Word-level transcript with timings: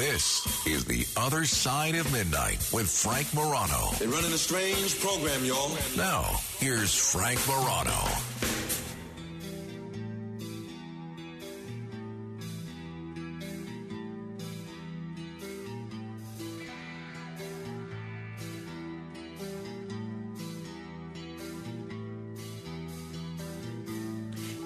This 0.00 0.66
is 0.66 0.86
The 0.86 1.06
Other 1.14 1.44
Side 1.44 1.94
of 1.94 2.10
Midnight 2.10 2.66
with 2.72 2.88
Frank 2.88 3.34
Morano. 3.34 3.90
They're 3.98 4.08
running 4.08 4.32
a 4.32 4.38
strange 4.38 4.98
program, 4.98 5.44
y'all. 5.44 5.70
Now, 5.94 6.40
here's 6.58 6.94
Frank 6.94 7.38
Morano. 7.46 7.92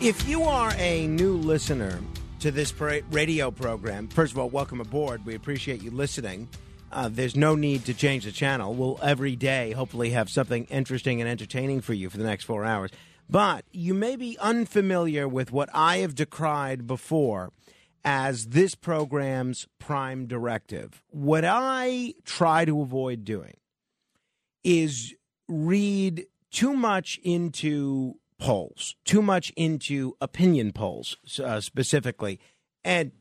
If 0.01 0.29
you 0.29 0.45
are 0.45 0.73
a 0.79 1.09
new 1.09 1.33
listener 1.33 1.99
to 2.45 2.51
this 2.51 2.79
radio 2.79 3.51
program, 3.51 4.07
first 4.07 4.33
of 4.33 4.39
all, 4.39 4.51
welcome 4.51 4.79
aboard. 4.79 5.25
We 5.25 5.35
appreciate 5.35 5.83
you 5.83 5.91
listening. 5.91 6.47
Uh, 6.93 7.09
there's 7.11 7.35
no 7.35 7.55
need 7.55 7.87
to 7.87 7.95
change 7.95 8.27
the 8.27 8.33
channel. 8.33 8.75
We'll 8.75 9.01
every 9.03 9.35
day 9.35 9.71
hopefully 9.71 10.11
have 10.11 10.29
something 10.29 10.67
interesting 10.67 11.23
and 11.23 11.31
entertaining 11.31 11.81
for 11.81 11.95
you 11.95 12.11
for 12.11 12.19
the 12.19 12.25
next 12.25 12.45
four 12.45 12.67
hours. 12.67 12.91
But 13.31 13.65
you 13.73 13.95
may 13.95 14.17
be 14.17 14.37
unfamiliar 14.39 15.27
with 15.27 15.53
what 15.53 15.71
I 15.73 15.99
have 15.99 16.15
decried 16.15 16.87
before 16.87 17.51
as 18.05 18.49
this 18.49 18.75
program's 18.75 19.67
prime 19.79 20.27
directive. 20.27 21.03
What 21.09 21.47
I 21.47 22.13
try 22.27 22.67
to 22.67 22.83
avoid 22.83 23.25
doing 23.25 23.57
is 24.63 25.15
read 25.49 26.27
too 26.51 26.75
much 26.75 27.19
into 27.25 28.17
polls, 28.39 28.97
too 29.05 29.23
much 29.23 29.53
into 29.57 30.17
opinion 30.21 30.73
polls 30.73 31.17
uh, 31.43 31.61
specifically. 31.61 32.41
And 32.85 33.13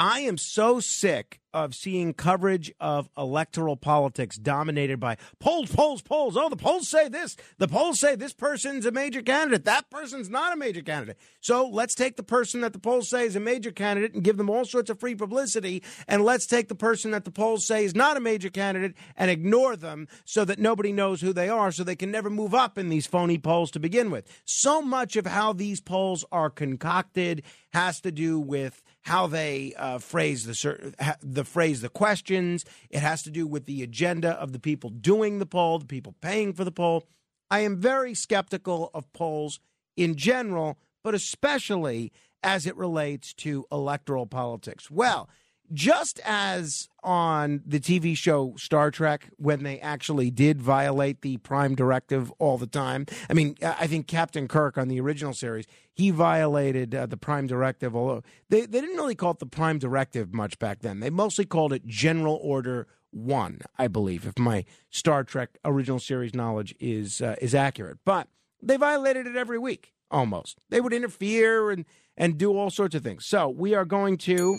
I 0.00 0.20
am 0.20 0.38
so 0.38 0.78
sick 0.78 1.40
of 1.52 1.74
seeing 1.74 2.12
coverage 2.12 2.72
of 2.78 3.08
electoral 3.16 3.76
politics 3.76 4.36
dominated 4.36 5.00
by 5.00 5.16
polls, 5.40 5.72
polls, 5.72 6.02
polls. 6.02 6.36
Oh, 6.36 6.48
the 6.48 6.56
polls 6.56 6.88
say 6.88 7.08
this. 7.08 7.36
The 7.56 7.66
polls 7.66 7.98
say 7.98 8.14
this 8.14 8.32
person's 8.32 8.86
a 8.86 8.92
major 8.92 9.22
candidate. 9.22 9.64
That 9.64 9.90
person's 9.90 10.28
not 10.28 10.52
a 10.52 10.56
major 10.56 10.82
candidate. 10.82 11.16
So 11.40 11.66
let's 11.66 11.96
take 11.96 12.16
the 12.16 12.22
person 12.22 12.60
that 12.60 12.74
the 12.74 12.78
polls 12.78 13.08
say 13.08 13.24
is 13.24 13.34
a 13.34 13.40
major 13.40 13.72
candidate 13.72 14.14
and 14.14 14.22
give 14.22 14.36
them 14.36 14.50
all 14.50 14.64
sorts 14.64 14.88
of 14.88 15.00
free 15.00 15.16
publicity. 15.16 15.82
And 16.06 16.24
let's 16.24 16.46
take 16.46 16.68
the 16.68 16.74
person 16.76 17.10
that 17.10 17.24
the 17.24 17.32
polls 17.32 17.66
say 17.66 17.84
is 17.84 17.94
not 17.94 18.16
a 18.16 18.20
major 18.20 18.50
candidate 18.50 18.94
and 19.16 19.30
ignore 19.30 19.74
them 19.74 20.06
so 20.24 20.44
that 20.44 20.60
nobody 20.60 20.92
knows 20.92 21.22
who 21.22 21.32
they 21.32 21.48
are 21.48 21.72
so 21.72 21.82
they 21.82 21.96
can 21.96 22.12
never 22.12 22.30
move 22.30 22.54
up 22.54 22.78
in 22.78 22.88
these 22.88 23.06
phony 23.06 23.38
polls 23.38 23.72
to 23.72 23.80
begin 23.80 24.10
with. 24.12 24.42
So 24.44 24.80
much 24.80 25.16
of 25.16 25.26
how 25.26 25.54
these 25.54 25.80
polls 25.80 26.24
are 26.30 26.50
concocted 26.50 27.42
has 27.72 28.00
to 28.02 28.12
do 28.12 28.38
with 28.38 28.82
how 29.02 29.26
they 29.26 29.74
uh, 29.76 29.98
phrase 29.98 30.44
the 30.44 31.16
the 31.22 31.44
phrase 31.44 31.80
the 31.80 31.88
questions. 31.88 32.64
It 32.90 33.00
has 33.00 33.22
to 33.22 33.30
do 33.30 33.46
with 33.46 33.64
the 33.64 33.82
agenda 33.82 34.30
of 34.32 34.52
the 34.52 34.58
people 34.58 34.90
doing 34.90 35.38
the 35.38 35.46
poll, 35.46 35.78
the 35.78 35.86
people 35.86 36.14
paying 36.20 36.52
for 36.52 36.64
the 36.64 36.72
poll. 36.72 37.04
I 37.50 37.60
am 37.60 37.80
very 37.80 38.14
skeptical 38.14 38.90
of 38.92 39.10
polls 39.12 39.60
in 39.96 40.16
general, 40.16 40.78
but 41.02 41.14
especially 41.14 42.12
as 42.42 42.66
it 42.66 42.76
relates 42.76 43.32
to 43.34 43.64
electoral 43.72 44.26
politics. 44.26 44.90
Well, 44.90 45.28
just 45.72 46.20
as 46.24 46.88
on 47.02 47.62
the 47.66 47.80
TV 47.80 48.16
show 48.16 48.54
Star 48.56 48.90
Trek, 48.90 49.30
when 49.36 49.62
they 49.62 49.78
actually 49.80 50.30
did 50.30 50.60
violate 50.60 51.22
the 51.22 51.36
prime 51.38 51.74
directive 51.74 52.32
all 52.38 52.58
the 52.58 52.66
time. 52.66 53.06
I 53.30 53.34
mean, 53.34 53.56
I 53.62 53.86
think 53.86 54.06
Captain 54.06 54.48
Kirk 54.48 54.76
on 54.76 54.88
the 54.88 55.00
original 55.00 55.34
series, 55.34 55.66
he 55.92 56.10
violated 56.10 56.94
uh, 56.94 57.06
the 57.06 57.16
prime 57.16 57.46
directive, 57.46 57.94
although 57.94 58.22
they, 58.48 58.62
they 58.62 58.80
didn't 58.80 58.96
really 58.96 59.14
call 59.14 59.32
it 59.32 59.38
the 59.38 59.46
prime 59.46 59.78
directive 59.78 60.32
much 60.32 60.58
back 60.58 60.80
then. 60.80 61.00
They 61.00 61.10
mostly 61.10 61.44
called 61.44 61.72
it 61.72 61.86
General 61.86 62.38
Order 62.42 62.86
One, 63.10 63.60
I 63.78 63.88
believe, 63.88 64.26
if 64.26 64.38
my 64.38 64.64
Star 64.90 65.24
Trek 65.24 65.58
original 65.64 65.98
series 65.98 66.34
knowledge 66.34 66.74
is 66.80 67.20
uh, 67.20 67.36
is 67.40 67.54
accurate. 67.54 67.98
But 68.04 68.28
they 68.62 68.76
violated 68.76 69.26
it 69.26 69.36
every 69.36 69.58
week, 69.58 69.92
almost. 70.10 70.58
They 70.68 70.80
would 70.80 70.92
interfere 70.92 71.70
and, 71.70 71.84
and 72.16 72.38
do 72.38 72.56
all 72.56 72.70
sorts 72.70 72.94
of 72.94 73.02
things. 73.02 73.24
So 73.24 73.48
we 73.48 73.74
are 73.74 73.84
going 73.84 74.18
to 74.18 74.58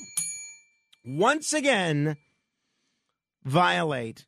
once 1.06 1.54
again 1.54 2.18
violate 3.44 4.26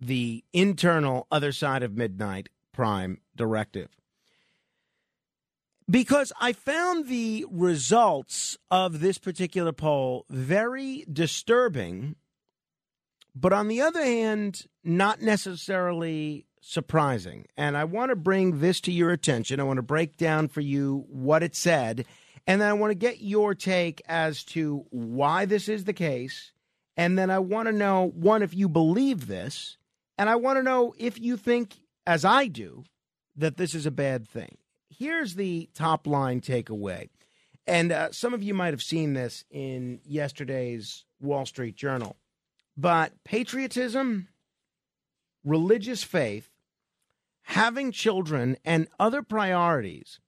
the 0.00 0.44
internal 0.52 1.26
other 1.30 1.52
side 1.52 1.82
of 1.82 1.96
midnight 1.96 2.48
prime 2.72 3.18
directive. 3.36 3.88
Because 5.88 6.32
I 6.40 6.52
found 6.52 7.08
the 7.08 7.44
results 7.50 8.56
of 8.70 9.00
this 9.00 9.18
particular 9.18 9.72
poll 9.72 10.24
very 10.30 11.04
disturbing, 11.12 12.16
but 13.34 13.52
on 13.52 13.68
the 13.68 13.82
other 13.82 14.02
hand, 14.02 14.66
not 14.82 15.20
necessarily 15.20 16.46
surprising. 16.60 17.46
And 17.56 17.76
I 17.76 17.84
want 17.84 18.10
to 18.10 18.16
bring 18.16 18.60
this 18.60 18.80
to 18.82 18.92
your 18.92 19.10
attention. 19.10 19.60
I 19.60 19.64
want 19.64 19.76
to 19.76 19.82
break 19.82 20.16
down 20.16 20.48
for 20.48 20.62
you 20.62 21.04
what 21.08 21.42
it 21.42 21.54
said 21.54 22.06
and 22.46 22.60
then 22.60 22.68
I 22.68 22.74
want 22.74 22.90
to 22.90 22.94
get 22.94 23.20
your 23.20 23.54
take 23.54 24.02
as 24.06 24.44
to 24.44 24.84
why 24.90 25.46
this 25.46 25.68
is 25.68 25.84
the 25.84 25.92
case. 25.92 26.52
And 26.96 27.18
then 27.18 27.30
I 27.30 27.38
want 27.38 27.66
to 27.66 27.72
know 27.72 28.12
one, 28.14 28.42
if 28.42 28.54
you 28.54 28.68
believe 28.68 29.26
this. 29.26 29.78
And 30.18 30.28
I 30.28 30.36
want 30.36 30.58
to 30.58 30.62
know 30.62 30.94
if 30.98 31.18
you 31.18 31.36
think, 31.36 31.76
as 32.06 32.24
I 32.24 32.46
do, 32.46 32.84
that 33.36 33.56
this 33.56 33.74
is 33.74 33.86
a 33.86 33.90
bad 33.90 34.28
thing. 34.28 34.58
Here's 34.90 35.34
the 35.34 35.68
top 35.74 36.06
line 36.06 36.40
takeaway. 36.40 37.08
And 37.66 37.90
uh, 37.90 38.12
some 38.12 38.34
of 38.34 38.42
you 38.42 38.52
might 38.52 38.74
have 38.74 38.82
seen 38.82 39.14
this 39.14 39.44
in 39.50 40.00
yesterday's 40.04 41.04
Wall 41.20 41.46
Street 41.46 41.76
Journal. 41.76 42.16
But 42.76 43.12
patriotism, 43.24 44.28
religious 45.42 46.04
faith, 46.04 46.50
having 47.42 47.90
children, 47.90 48.56
and 48.64 48.88
other 49.00 49.22
priorities 49.22 50.20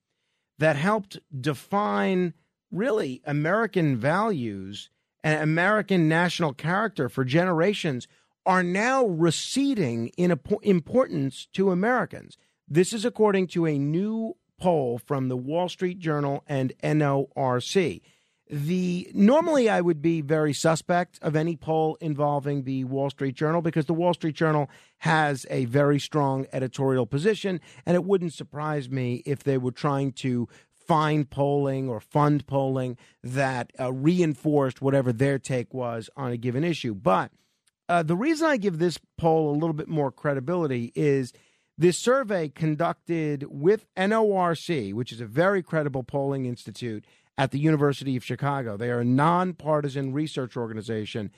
that 0.59 0.77
helped 0.77 1.19
define 1.39 2.35
really 2.71 3.23
American 3.25 3.97
values 3.97 4.91
and 5.23 5.43
American 5.43 6.09
national 6.09 6.53
character 6.53 7.09
for 7.09 7.25
generations 7.25 8.07
are 8.45 8.63
now 8.63 9.05
receding 9.05 10.09
in 10.17 10.39
importance 10.63 11.49
to 11.53 11.71
Americans. 11.71 12.39
This 12.69 12.93
is 12.93 13.05
according 13.05 13.49
to 13.49 13.67
a 13.67 13.79
new 13.79 14.37
poll 14.59 14.99
from 14.99 15.29
the 15.29 15.37
Wall 15.37 15.69
Street 15.69 15.99
Journal 15.99 16.45
and 16.47 16.73
NORC 16.83 18.01
the 18.49 19.11
normally 19.13 19.69
I 19.69 19.81
would 19.81 20.01
be 20.01 20.21
very 20.21 20.53
suspect 20.53 21.19
of 21.21 21.35
any 21.35 21.57
poll 21.57 21.97
involving 22.01 22.63
the 22.63 22.85
Wall 22.85 23.11
Street 23.11 23.35
Journal 23.35 23.61
because 23.61 23.87
the 23.87 23.95
Wall 23.95 24.15
Street 24.15 24.37
Journal 24.37 24.71
has 24.99 25.47
a 25.51 25.67
very 25.67 25.99
strong 25.99 26.47
editorial 26.53 27.07
position, 27.07 27.61
and 27.85 27.95
it 27.95 28.05
wouldn't 28.05 28.33
surprise 28.33 28.89
me 28.89 29.23
if 29.27 29.43
they 29.43 29.59
were 29.59 29.71
trying 29.71 30.13
to 30.13 30.49
find 30.87 31.29
polling 31.29 31.89
or 31.89 32.01
fund 32.01 32.47
polling 32.47 32.97
that 33.23 33.73
uh, 33.79 33.93
reinforced 33.93 34.81
whatever 34.81 35.13
their 35.13 35.39
take 35.39 35.75
was 35.75 36.09
on 36.17 36.33
a 36.33 36.37
given 36.37 36.65
issue. 36.65 36.95
But 36.95 37.33
uh, 37.89 38.03
the 38.03 38.17
reason 38.17 38.47
I 38.47 38.57
give 38.57 38.79
this 38.79 38.99
poll 39.19 39.51
a 39.51 39.59
little 39.59 39.73
bit 39.73 39.89
more 39.89 40.11
credibility 40.11 40.93
is 40.95 41.33
this 41.79 41.99
survey 41.99 42.49
conducted 42.49 43.45
with 43.49 43.87
NORC, 43.97 44.95
which 44.95 45.13
is 45.13 45.21
a 45.21 45.27
very 45.27 45.63
credible 45.63 46.03
polling 46.03 46.47
institute 46.47 47.05
at 47.37 47.51
the 47.51 47.59
University 47.59 48.17
of 48.17 48.25
Chicago. 48.25 48.77
They 48.77 48.91
are 48.91 49.01
a 49.01 49.05
nonpartisan 49.05 50.13
research 50.13 50.57
organization. 50.57 51.31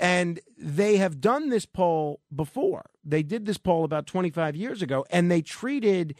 And 0.00 0.40
they 0.56 0.96
have 0.96 1.20
done 1.20 1.50
this 1.50 1.66
poll 1.66 2.20
before. 2.34 2.90
They 3.04 3.22
did 3.22 3.46
this 3.46 3.58
poll 3.58 3.84
about 3.84 4.06
25 4.06 4.56
years 4.56 4.82
ago, 4.82 5.04
and 5.10 5.30
they 5.30 5.42
treated 5.42 6.14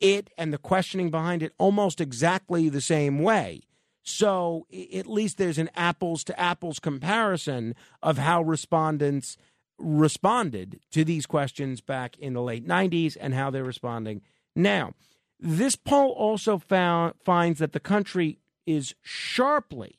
it 0.00 0.30
and 0.36 0.52
the 0.52 0.58
questioning 0.58 1.10
behind 1.10 1.42
it 1.42 1.52
almost 1.58 2.00
exactly 2.00 2.68
the 2.68 2.80
same 2.80 3.20
way. 3.20 3.62
So 4.02 4.66
at 4.72 5.06
least 5.06 5.38
there's 5.38 5.58
an 5.58 5.70
apples 5.76 6.24
to 6.24 6.38
apples 6.38 6.80
comparison 6.80 7.74
of 8.02 8.18
how 8.18 8.42
respondents 8.42 9.36
responded 9.78 10.80
to 10.90 11.04
these 11.04 11.26
questions 11.26 11.80
back 11.80 12.18
in 12.18 12.34
the 12.34 12.42
late 12.42 12.66
90s 12.66 13.16
and 13.20 13.32
how 13.32 13.50
they're 13.50 13.64
responding 13.64 14.22
now. 14.56 14.94
This 15.38 15.76
poll 15.76 16.10
also 16.10 16.58
found, 16.58 17.14
finds 17.24 17.58
that 17.60 17.72
the 17.72 17.80
country 17.80 18.38
is 18.66 18.94
sharply 19.02 19.98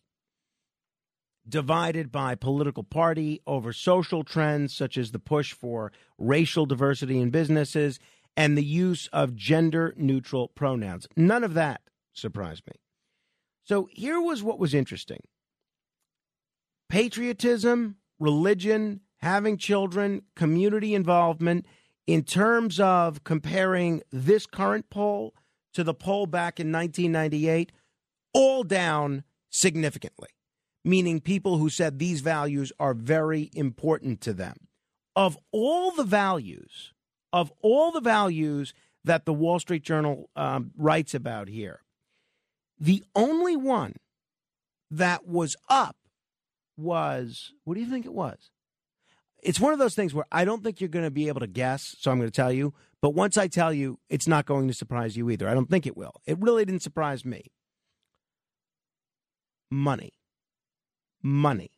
divided 1.47 2.11
by 2.11 2.35
political 2.35 2.83
party 2.83 3.41
over 3.45 3.73
social 3.73 4.23
trends 4.23 4.73
such 4.73 4.97
as 4.97 5.11
the 5.11 5.19
push 5.19 5.53
for 5.53 5.91
racial 6.17 6.65
diversity 6.65 7.19
in 7.19 7.29
businesses 7.29 7.99
and 8.35 8.57
the 8.57 8.63
use 8.63 9.07
of 9.13 9.35
gender 9.35 9.93
neutral 9.97 10.47
pronouns. 10.49 11.07
None 11.15 11.43
of 11.43 11.53
that 11.53 11.81
surprised 12.13 12.63
me. 12.67 12.79
So 13.63 13.87
here 13.91 14.21
was 14.21 14.43
what 14.43 14.59
was 14.59 14.73
interesting 14.73 15.21
patriotism, 16.89 17.95
religion, 18.19 19.01
having 19.17 19.57
children, 19.57 20.21
community 20.35 20.93
involvement, 20.93 21.65
in 22.05 22.23
terms 22.23 22.79
of 22.79 23.23
comparing 23.23 24.01
this 24.11 24.45
current 24.45 24.89
poll 24.89 25.33
to 25.73 25.83
the 25.83 25.93
poll 25.93 26.27
back 26.27 26.59
in 26.59 26.71
1998 26.71 27.71
all 28.33 28.63
down 28.63 29.23
significantly. 29.49 30.29
Meaning 30.83 31.19
people 31.19 31.57
who 31.57 31.69
said 31.69 31.99
these 31.99 32.21
values 32.21 32.71
are 32.79 32.93
very 32.93 33.49
important 33.53 34.21
to 34.21 34.33
them. 34.33 34.55
Of 35.15 35.37
all 35.51 35.91
the 35.91 36.03
values, 36.03 36.93
of 37.31 37.51
all 37.61 37.91
the 37.91 38.01
values 38.01 38.73
that 39.03 39.25
the 39.25 39.33
Wall 39.33 39.59
Street 39.59 39.83
Journal 39.83 40.29
um, 40.35 40.71
writes 40.77 41.13
about 41.13 41.47
here, 41.47 41.81
the 42.79 43.03
only 43.15 43.55
one 43.55 43.95
that 44.91 45.27
was 45.27 45.55
up 45.69 45.95
was 46.77 47.51
what 47.63 47.75
do 47.75 47.79
you 47.79 47.89
think 47.89 48.05
it 48.05 48.13
was? 48.13 48.49
It's 49.41 49.59
one 49.59 49.73
of 49.73 49.79
those 49.79 49.93
things 49.93 50.13
where 50.13 50.25
I 50.31 50.45
don't 50.45 50.63
think 50.63 50.79
you're 50.79 50.87
going 50.87 51.05
to 51.05 51.11
be 51.11 51.27
able 51.27 51.41
to 51.41 51.47
guess, 51.47 51.95
so 51.99 52.11
I'm 52.11 52.17
going 52.17 52.29
to 52.29 52.35
tell 52.35 52.51
you. 52.51 52.73
But 53.01 53.13
once 53.13 53.37
I 53.37 53.47
tell 53.47 53.73
you, 53.73 53.99
it's 54.09 54.27
not 54.27 54.45
going 54.45 54.69
to 54.69 54.73
surprise 54.73 55.17
you 55.17 55.29
either. 55.29 55.49
I 55.49 55.53
don't 55.53 55.69
think 55.69 55.85
it 55.85 55.97
will. 55.97 56.13
It 56.25 56.39
really 56.39 56.63
didn't 56.63 56.81
surprise 56.81 57.25
me. 57.25 57.51
Money. 59.69 60.13
Money. 61.23 61.71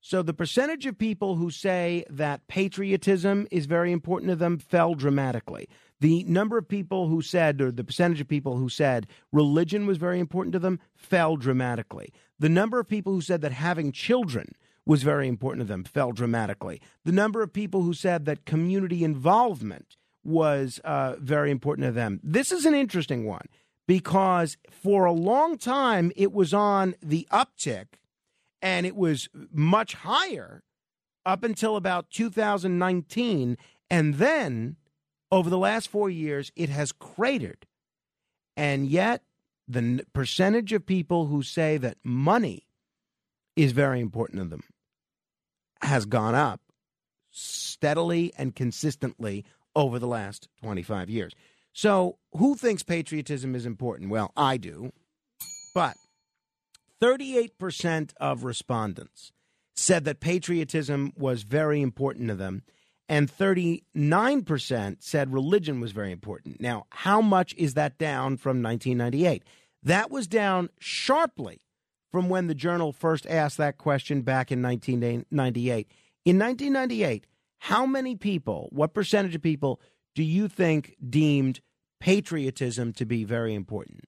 So 0.00 0.22
the 0.22 0.34
percentage 0.34 0.86
of 0.86 0.96
people 0.96 1.34
who 1.34 1.50
say 1.50 2.04
that 2.08 2.46
patriotism 2.46 3.48
is 3.50 3.66
very 3.66 3.90
important 3.90 4.30
to 4.30 4.36
them 4.36 4.58
fell 4.58 4.94
dramatically. 4.94 5.68
The 5.98 6.22
number 6.24 6.56
of 6.58 6.68
people 6.68 7.08
who 7.08 7.22
said, 7.22 7.60
or 7.60 7.72
the 7.72 7.82
percentage 7.82 8.20
of 8.20 8.28
people 8.28 8.56
who 8.56 8.68
said 8.68 9.08
religion 9.32 9.84
was 9.84 9.98
very 9.98 10.20
important 10.20 10.52
to 10.52 10.60
them, 10.60 10.78
fell 10.94 11.36
dramatically. 11.36 12.12
The 12.38 12.48
number 12.48 12.78
of 12.78 12.86
people 12.86 13.14
who 13.14 13.20
said 13.20 13.40
that 13.40 13.50
having 13.50 13.90
children 13.90 14.52
was 14.84 15.02
very 15.02 15.26
important 15.26 15.66
to 15.66 15.72
them 15.72 15.82
fell 15.82 16.12
dramatically. 16.12 16.80
The 17.04 17.10
number 17.10 17.42
of 17.42 17.52
people 17.52 17.82
who 17.82 17.92
said 17.92 18.26
that 18.26 18.44
community 18.44 19.02
involvement 19.02 19.96
was 20.22 20.80
uh, 20.84 21.16
very 21.18 21.50
important 21.50 21.86
to 21.86 21.92
them. 21.92 22.20
This 22.22 22.52
is 22.52 22.64
an 22.64 22.74
interesting 22.74 23.24
one 23.24 23.46
because 23.88 24.56
for 24.70 25.04
a 25.04 25.12
long 25.12 25.58
time 25.58 26.12
it 26.14 26.32
was 26.32 26.54
on 26.54 26.94
the 27.02 27.26
uptick 27.32 27.86
and 28.66 28.84
it 28.84 28.96
was 28.96 29.28
much 29.52 29.94
higher 29.94 30.60
up 31.24 31.44
until 31.44 31.76
about 31.76 32.10
2019. 32.10 33.56
And 33.88 34.14
then 34.14 34.74
over 35.30 35.48
the 35.48 35.56
last 35.56 35.86
four 35.86 36.10
years, 36.10 36.50
it 36.56 36.68
has 36.68 36.90
cratered. 36.90 37.64
And 38.56 38.88
yet, 38.88 39.22
the 39.68 40.04
percentage 40.12 40.72
of 40.72 40.84
people 40.84 41.26
who 41.26 41.44
say 41.44 41.76
that 41.76 41.98
money 42.02 42.66
is 43.54 43.70
very 43.70 44.00
important 44.00 44.42
to 44.42 44.48
them 44.48 44.64
has 45.82 46.04
gone 46.04 46.34
up 46.34 46.60
steadily 47.30 48.32
and 48.36 48.56
consistently 48.56 49.44
over 49.76 50.00
the 50.00 50.08
last 50.08 50.48
25 50.60 51.08
years. 51.08 51.32
So, 51.72 52.18
who 52.32 52.56
thinks 52.56 52.82
patriotism 52.82 53.54
is 53.54 53.64
important? 53.64 54.10
Well, 54.10 54.32
I 54.36 54.56
do. 54.56 54.90
But 55.72 55.94
38% 57.02 58.12
of 58.18 58.44
respondents 58.44 59.32
said 59.74 60.04
that 60.04 60.20
patriotism 60.20 61.12
was 61.16 61.42
very 61.42 61.82
important 61.82 62.28
to 62.28 62.34
them 62.34 62.62
and 63.08 63.30
39% 63.30 64.96
said 65.00 65.32
religion 65.32 65.80
was 65.80 65.92
very 65.92 66.10
important. 66.10 66.60
Now, 66.60 66.86
how 66.90 67.20
much 67.20 67.54
is 67.56 67.74
that 67.74 67.98
down 67.98 68.36
from 68.36 68.62
1998? 68.62 69.44
That 69.82 70.10
was 70.10 70.26
down 70.26 70.70
sharply 70.80 71.60
from 72.10 72.28
when 72.28 72.48
the 72.48 72.54
journal 72.54 72.92
first 72.92 73.26
asked 73.26 73.58
that 73.58 73.78
question 73.78 74.22
back 74.22 74.50
in 74.50 74.60
1998. 74.62 75.88
In 76.24 76.38
1998, 76.38 77.26
how 77.58 77.86
many 77.86 78.16
people, 78.16 78.68
what 78.72 78.94
percentage 78.94 79.34
of 79.34 79.42
people 79.42 79.80
do 80.14 80.24
you 80.24 80.48
think 80.48 80.96
deemed 81.08 81.60
patriotism 82.00 82.92
to 82.94 83.04
be 83.04 83.22
very 83.22 83.54
important? 83.54 84.04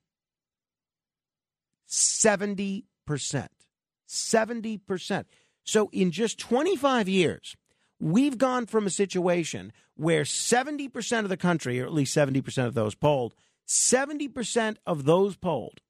70%. 1.88 2.84
70%. 4.08 5.24
So 5.64 5.90
in 5.92 6.10
just 6.10 6.38
25 6.38 7.08
years, 7.08 7.56
We've 8.00 8.38
gone 8.38 8.66
from 8.66 8.86
a 8.86 8.90
situation 8.90 9.72
where 9.96 10.22
70% 10.22 11.18
of 11.20 11.28
the 11.28 11.36
country, 11.36 11.80
or 11.80 11.84
at 11.84 11.92
least 11.92 12.16
70% 12.16 12.66
of 12.66 12.74
those 12.74 12.94
polled, 12.94 13.34
70% 13.66 14.76
of 14.86 15.04
those 15.04 15.36
polled 15.36 15.80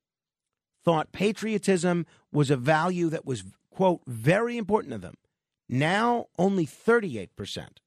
thought 0.84 1.12
patriotism 1.12 2.06
was 2.32 2.50
a 2.50 2.56
value 2.56 3.10
that 3.10 3.26
was, 3.26 3.44
quote, 3.70 4.00
very 4.06 4.56
important 4.56 4.92
to 4.92 4.98
them. 4.98 5.16
Now, 5.68 6.26
only 6.38 6.66
38% 6.66 7.28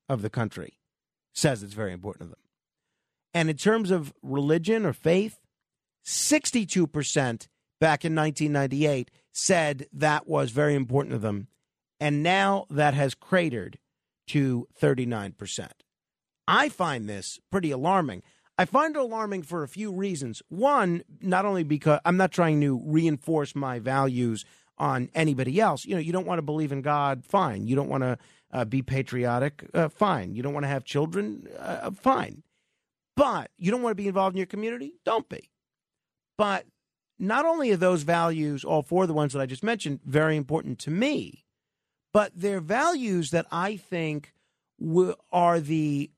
of 0.08 0.22
the 0.22 0.30
country 0.30 0.78
says 1.34 1.64
it's 1.64 1.74
very 1.74 1.94
important 1.94 2.30
to 2.30 2.30
them. 2.30 2.44
And 3.34 3.50
in 3.50 3.58
terms 3.58 3.90
of 3.90 4.14
religion 4.22 4.86
or 4.86 4.94
faith, 4.94 5.40
62% 6.06 7.48
back 7.82 8.06
in 8.06 8.16
1998 8.16 9.12
said 9.34 9.88
that 9.92 10.28
was 10.28 10.52
very 10.52 10.76
important 10.76 11.14
to 11.14 11.20
them. 11.20 11.48
And 12.00 12.24
now 12.24 12.66
that 12.70 12.94
has 12.94 13.16
cratered 13.16 13.80
to 14.28 14.68
39%. 14.80 15.68
I 16.48 16.70
find 16.70 17.10
this 17.10 17.40
pretty 17.52 17.72
alarming. 17.72 18.24
I 18.58 18.66
find 18.66 18.96
it 18.96 19.00
alarming 19.00 19.44
for 19.44 19.64
a 19.64 19.68
few 19.68 19.92
reasons. 19.92 20.44
One, 20.48 21.04
not 21.22 21.46
only 21.46 21.64
because 21.64 22.00
I'm 22.06 22.18
not 22.18 22.32
trying 22.32 22.62
to 22.62 22.80
reinforce 22.86 23.56
my 23.56 23.80
values 23.80 24.46
on 24.78 25.10
anybody 25.16 25.60
else. 25.60 25.84
You 25.84 25.96
know, 25.96 26.02
you 26.02 26.14
don't 26.14 26.28
want 26.28 26.38
to 26.38 26.44
believe 26.44 26.72
in 26.72 26.82
God, 26.82 27.26
fine. 27.26 27.68
You 27.68 27.76
don't 27.76 27.90
want 27.90 28.04
to 28.04 28.18
uh, 28.52 28.66
be 28.66 28.82
patriotic, 28.82 29.68
uh, 29.74 29.90
fine. 29.90 30.36
You 30.36 30.44
don't 30.44 30.54
want 30.54 30.66
to 30.66 30.70
have 30.70 30.84
children, 30.84 31.48
uh, 31.58 31.92
fine. 31.92 32.44
But 33.16 33.50
you 33.58 33.72
don't 33.72 33.82
want 33.82 33.92
to 33.92 34.02
be 34.02 34.08
involved 34.08 34.36
in 34.36 34.38
your 34.38 34.48
community, 34.48 34.94
don't 35.04 35.28
be. 35.30 35.50
But 36.38 36.66
not 37.22 37.46
only 37.46 37.72
are 37.72 37.78
those 37.78 38.02
values, 38.02 38.66
all 38.66 38.82
four 38.82 39.04
of 39.04 39.08
the 39.08 39.14
ones 39.14 39.34
that 39.34 39.42
I 39.42 39.46
just 39.46 39.64
mentioned, 39.64 40.00
very 40.04 40.36
important 40.36 40.80
to 40.80 40.90
me, 40.92 41.46
but 42.12 42.32
they're 42.36 42.60
values 42.60 43.30
that 43.30 43.46
I 43.52 43.78
think 43.78 44.34
w- 44.80 45.16
are 45.32 45.60
the 45.60 46.10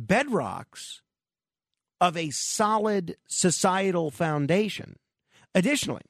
bedrocks 0.00 1.00
of 2.00 2.16
a 2.16 2.30
solid 2.30 3.16
societal 3.28 4.10
foundation. 4.10 4.96
Additionally, 5.54 6.02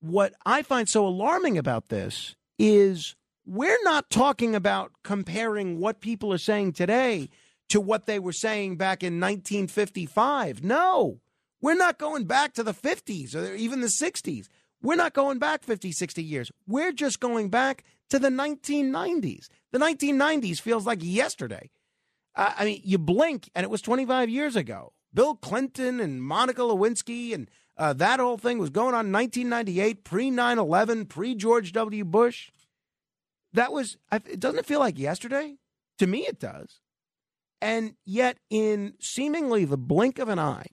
what 0.00 0.34
I 0.46 0.62
find 0.62 0.88
so 0.88 1.04
alarming 1.04 1.58
about 1.58 1.88
this 1.88 2.36
is 2.60 3.16
we're 3.44 3.82
not 3.82 4.08
talking 4.08 4.54
about 4.54 4.92
comparing 5.02 5.80
what 5.80 6.00
people 6.00 6.32
are 6.32 6.38
saying 6.38 6.74
today 6.74 7.28
to 7.70 7.80
what 7.80 8.06
they 8.06 8.20
were 8.20 8.32
saying 8.32 8.76
back 8.76 9.02
in 9.02 9.20
1955. 9.20 10.62
No, 10.62 11.20
we're 11.60 11.74
not 11.74 11.98
going 11.98 12.24
back 12.24 12.54
to 12.54 12.62
the 12.62 12.74
50s 12.74 13.34
or 13.34 13.54
even 13.54 13.80
the 13.80 13.88
60s. 13.88 14.46
We're 14.82 14.96
not 14.96 15.12
going 15.12 15.38
back 15.38 15.64
50, 15.64 15.92
60 15.92 16.22
years. 16.22 16.52
We're 16.66 16.92
just 16.92 17.20
going 17.20 17.50
back 17.50 17.84
to 18.10 18.18
the 18.18 18.28
1990s. 18.28 19.48
The 19.72 19.78
1990s 19.78 20.60
feels 20.60 20.86
like 20.86 21.00
yesterday. 21.02 21.70
Uh, 22.34 22.52
I 22.56 22.64
mean, 22.64 22.80
you 22.84 22.98
blink 22.98 23.50
and 23.54 23.64
it 23.64 23.70
was 23.70 23.82
25 23.82 24.28
years 24.28 24.54
ago. 24.54 24.92
Bill 25.12 25.34
Clinton 25.34 26.00
and 26.00 26.22
Monica 26.22 26.62
Lewinsky 26.62 27.34
and 27.34 27.50
uh, 27.76 27.92
that 27.94 28.18
whole 28.18 28.38
thing 28.38 28.58
was 28.58 28.70
going 28.70 28.94
on 28.94 29.06
in 29.06 29.12
1998, 29.12 30.04
pre 30.04 30.30
9 30.30 30.58
11, 30.58 31.06
pre 31.06 31.34
George 31.34 31.72
W. 31.72 32.04
Bush. 32.04 32.50
That 33.52 33.72
was, 33.72 33.96
doesn't 34.38 34.58
it 34.58 34.66
feel 34.66 34.80
like 34.80 34.98
yesterday? 34.98 35.56
To 35.98 36.06
me, 36.06 36.26
it 36.26 36.40
does. 36.40 36.80
And 37.60 37.94
yet, 38.04 38.38
in 38.50 38.94
seemingly 39.00 39.64
the 39.64 39.78
blink 39.78 40.18
of 40.18 40.28
an 40.28 40.38
eye, 40.38 40.66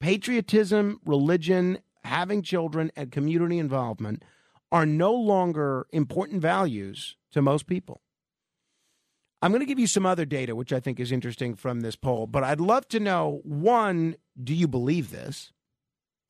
patriotism, 0.00 1.00
religion, 1.04 1.78
having 2.04 2.42
children, 2.42 2.90
and 2.96 3.12
community 3.12 3.58
involvement 3.58 4.22
are 4.70 4.86
no 4.86 5.12
longer 5.12 5.86
important 5.92 6.42
values 6.42 7.16
to 7.32 7.42
most 7.42 7.66
people. 7.66 8.00
I'm 9.40 9.52
going 9.52 9.60
to 9.60 9.66
give 9.66 9.78
you 9.78 9.86
some 9.86 10.04
other 10.04 10.24
data, 10.24 10.56
which 10.56 10.72
I 10.72 10.80
think 10.80 10.98
is 10.98 11.12
interesting 11.12 11.54
from 11.54 11.80
this 11.80 11.96
poll, 11.96 12.26
but 12.26 12.42
I'd 12.42 12.60
love 12.60 12.88
to 12.88 13.00
know 13.00 13.40
one, 13.44 14.16
do 14.42 14.52
you 14.52 14.66
believe 14.66 15.10
this? 15.10 15.52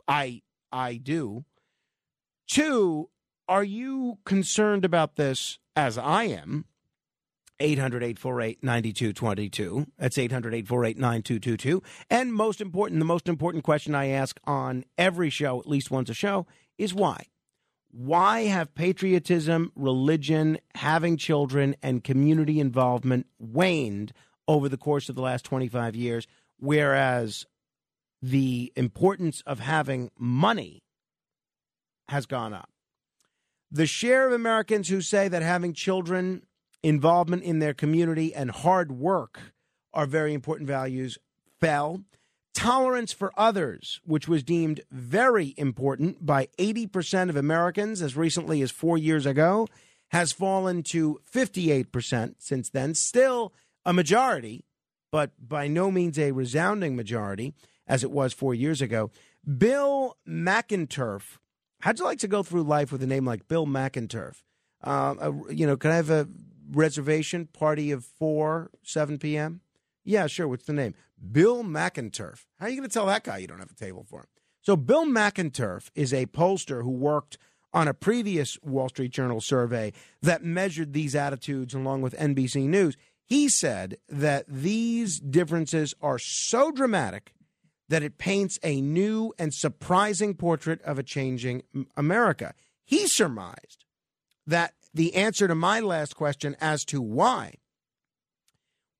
I 0.06 0.42
I 0.70 0.96
do. 0.96 1.44
Two, 2.46 3.08
are 3.48 3.64
you 3.64 4.18
concerned 4.24 4.84
about 4.84 5.16
this 5.16 5.58
as 5.74 5.96
I 5.96 6.24
am? 6.24 6.66
800 7.60 8.02
848 8.02 8.62
9222. 8.62 9.86
That's 9.98 10.18
800 10.18 10.54
848 10.54 10.98
9222. 10.98 11.82
And 12.10 12.32
most 12.32 12.60
important, 12.60 13.00
the 13.00 13.04
most 13.04 13.28
important 13.28 13.64
question 13.64 13.94
I 13.94 14.08
ask 14.08 14.38
on 14.44 14.84
every 14.96 15.30
show, 15.30 15.60
at 15.60 15.68
least 15.68 15.90
once 15.90 16.08
a 16.10 16.14
show, 16.14 16.46
is 16.76 16.94
why? 16.94 17.26
why 17.90 18.42
have 18.42 18.74
patriotism, 18.74 19.72
religion, 19.74 20.58
having 20.74 21.16
children, 21.16 21.74
and 21.82 22.04
community 22.04 22.60
involvement 22.60 23.26
waned 23.38 24.12
over 24.46 24.68
the 24.68 24.76
course 24.76 25.08
of 25.08 25.14
the 25.14 25.22
last 25.22 25.44
25 25.44 25.96
years, 25.96 26.26
whereas 26.58 27.46
the 28.20 28.72
importance 28.76 29.42
of 29.46 29.60
having 29.60 30.10
money 30.18 30.82
has 32.08 32.26
gone 32.26 32.52
up? 32.52 32.70
The 33.70 33.86
share 33.86 34.26
of 34.26 34.32
Americans 34.32 34.88
who 34.88 35.00
say 35.00 35.28
that 35.28 35.42
having 35.42 35.72
children, 35.72 36.42
involvement 36.82 37.42
in 37.42 37.58
their 37.58 37.74
community, 37.74 38.34
and 38.34 38.50
hard 38.50 38.92
work 38.92 39.40
are 39.92 40.06
very 40.06 40.34
important 40.34 40.68
values 40.68 41.18
fell 41.60 42.02
tolerance 42.58 43.12
for 43.12 43.32
others, 43.36 44.00
which 44.04 44.26
was 44.26 44.42
deemed 44.42 44.80
very 44.90 45.54
important 45.56 46.26
by 46.26 46.48
80% 46.58 47.28
of 47.28 47.36
Americans 47.36 48.02
as 48.02 48.16
recently 48.16 48.62
as 48.62 48.72
four 48.72 48.98
years 48.98 49.26
ago, 49.26 49.68
has 50.08 50.32
fallen 50.32 50.82
to 50.82 51.20
58% 51.32 52.34
since 52.38 52.68
then. 52.70 52.94
Still 52.94 53.52
a 53.84 53.92
majority, 53.92 54.64
but 55.12 55.30
by 55.40 55.68
no 55.68 55.92
means 55.92 56.18
a 56.18 56.32
resounding 56.32 56.96
majority 56.96 57.54
as 57.86 58.02
it 58.02 58.10
was 58.10 58.32
four 58.32 58.54
years 58.54 58.82
ago. 58.82 59.12
Bill 59.56 60.16
McInturff. 60.28 61.38
How'd 61.80 62.00
you 62.00 62.04
like 62.04 62.18
to 62.18 62.28
go 62.28 62.42
through 62.42 62.64
life 62.64 62.90
with 62.90 63.04
a 63.04 63.06
name 63.06 63.24
like 63.24 63.46
Bill 63.46 63.66
McInturff? 63.66 64.42
Uh, 64.82 65.30
you 65.48 65.66
know, 65.66 65.76
can 65.76 65.92
I 65.92 65.96
have 65.96 66.10
a 66.10 66.28
reservation 66.70 67.46
party 67.46 67.90
of 67.90 68.04
four, 68.04 68.70
7 68.82 69.18
p.m.? 69.18 69.60
Yeah, 70.04 70.26
sure. 70.26 70.48
What's 70.48 70.66
the 70.66 70.72
name? 70.72 70.94
Bill 71.32 71.64
McInturff. 71.64 72.46
How 72.58 72.66
are 72.66 72.68
you 72.68 72.76
going 72.76 72.88
to 72.88 72.92
tell 72.92 73.06
that 73.06 73.24
guy 73.24 73.38
you 73.38 73.46
don't 73.46 73.58
have 73.58 73.70
a 73.70 73.74
table 73.74 74.04
for 74.08 74.20
him? 74.20 74.26
So, 74.62 74.76
Bill 74.76 75.04
McInturff 75.06 75.90
is 75.94 76.12
a 76.12 76.26
pollster 76.26 76.82
who 76.82 76.90
worked 76.90 77.38
on 77.72 77.88
a 77.88 77.94
previous 77.94 78.58
Wall 78.62 78.88
Street 78.88 79.12
Journal 79.12 79.40
survey 79.40 79.92
that 80.22 80.44
measured 80.44 80.92
these 80.92 81.14
attitudes 81.14 81.74
along 81.74 82.02
with 82.02 82.16
NBC 82.16 82.66
News. 82.68 82.96
He 83.24 83.48
said 83.48 83.98
that 84.08 84.46
these 84.48 85.20
differences 85.20 85.94
are 86.00 86.18
so 86.18 86.70
dramatic 86.70 87.34
that 87.88 88.02
it 88.02 88.18
paints 88.18 88.58
a 88.62 88.80
new 88.80 89.32
and 89.38 89.52
surprising 89.52 90.34
portrait 90.34 90.80
of 90.82 90.98
a 90.98 91.02
changing 91.02 91.62
America. 91.96 92.54
He 92.84 93.06
surmised 93.06 93.84
that 94.46 94.74
the 94.94 95.14
answer 95.14 95.48
to 95.48 95.54
my 95.54 95.80
last 95.80 96.16
question 96.16 96.56
as 96.60 96.84
to 96.86 97.00
why 97.00 97.54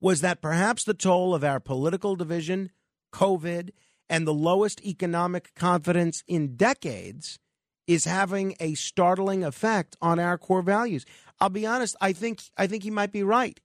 was 0.00 0.20
that 0.20 0.42
perhaps 0.42 0.84
the 0.84 0.94
toll 0.94 1.34
of 1.34 1.42
our 1.42 1.58
political 1.60 2.14
division, 2.14 2.70
COVID, 3.12 3.70
and 4.08 4.26
the 4.26 4.34
lowest 4.34 4.84
economic 4.84 5.54
confidence 5.54 6.22
in 6.26 6.56
decades 6.56 7.38
is 7.86 8.04
having 8.04 8.54
a 8.60 8.74
startling 8.74 9.42
effect 9.42 9.96
on 10.00 10.18
our 10.18 10.38
core 10.38 10.62
values. 10.62 11.04
I'll 11.40 11.48
be 11.48 11.66
honest, 11.66 11.96
I 12.00 12.12
think 12.12 12.42
I 12.56 12.66
think 12.66 12.82
he 12.82 12.90
might 12.90 13.12
be 13.12 13.22
right. 13.22 13.58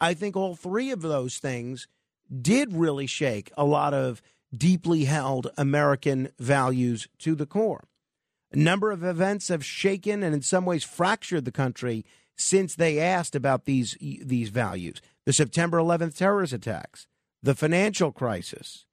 I 0.00 0.14
think 0.14 0.36
all 0.36 0.54
three 0.54 0.90
of 0.90 1.02
those 1.02 1.38
things 1.38 1.88
did 2.30 2.72
really 2.72 3.06
shake 3.06 3.50
a 3.56 3.64
lot 3.64 3.92
of 3.94 4.22
deeply 4.56 5.04
held 5.04 5.50
American 5.56 6.30
values 6.38 7.08
to 7.18 7.34
the 7.34 7.46
core. 7.46 7.84
A 8.52 8.56
number 8.56 8.90
of 8.90 9.04
events 9.04 9.48
have 9.48 9.64
shaken 9.64 10.22
and 10.22 10.34
in 10.34 10.42
some 10.42 10.64
ways 10.64 10.82
fractured 10.82 11.44
the 11.44 11.52
country 11.52 12.04
since 12.36 12.74
they 12.74 12.98
asked 12.98 13.34
about 13.34 13.64
these 13.64 13.96
these 14.00 14.48
values. 14.48 15.00
The 15.26 15.32
September 15.32 15.78
11th 15.78 16.16
terrorist 16.16 16.52
attacks, 16.52 17.06
the 17.42 17.54
financial 17.54 18.10
crisis, 18.10 18.86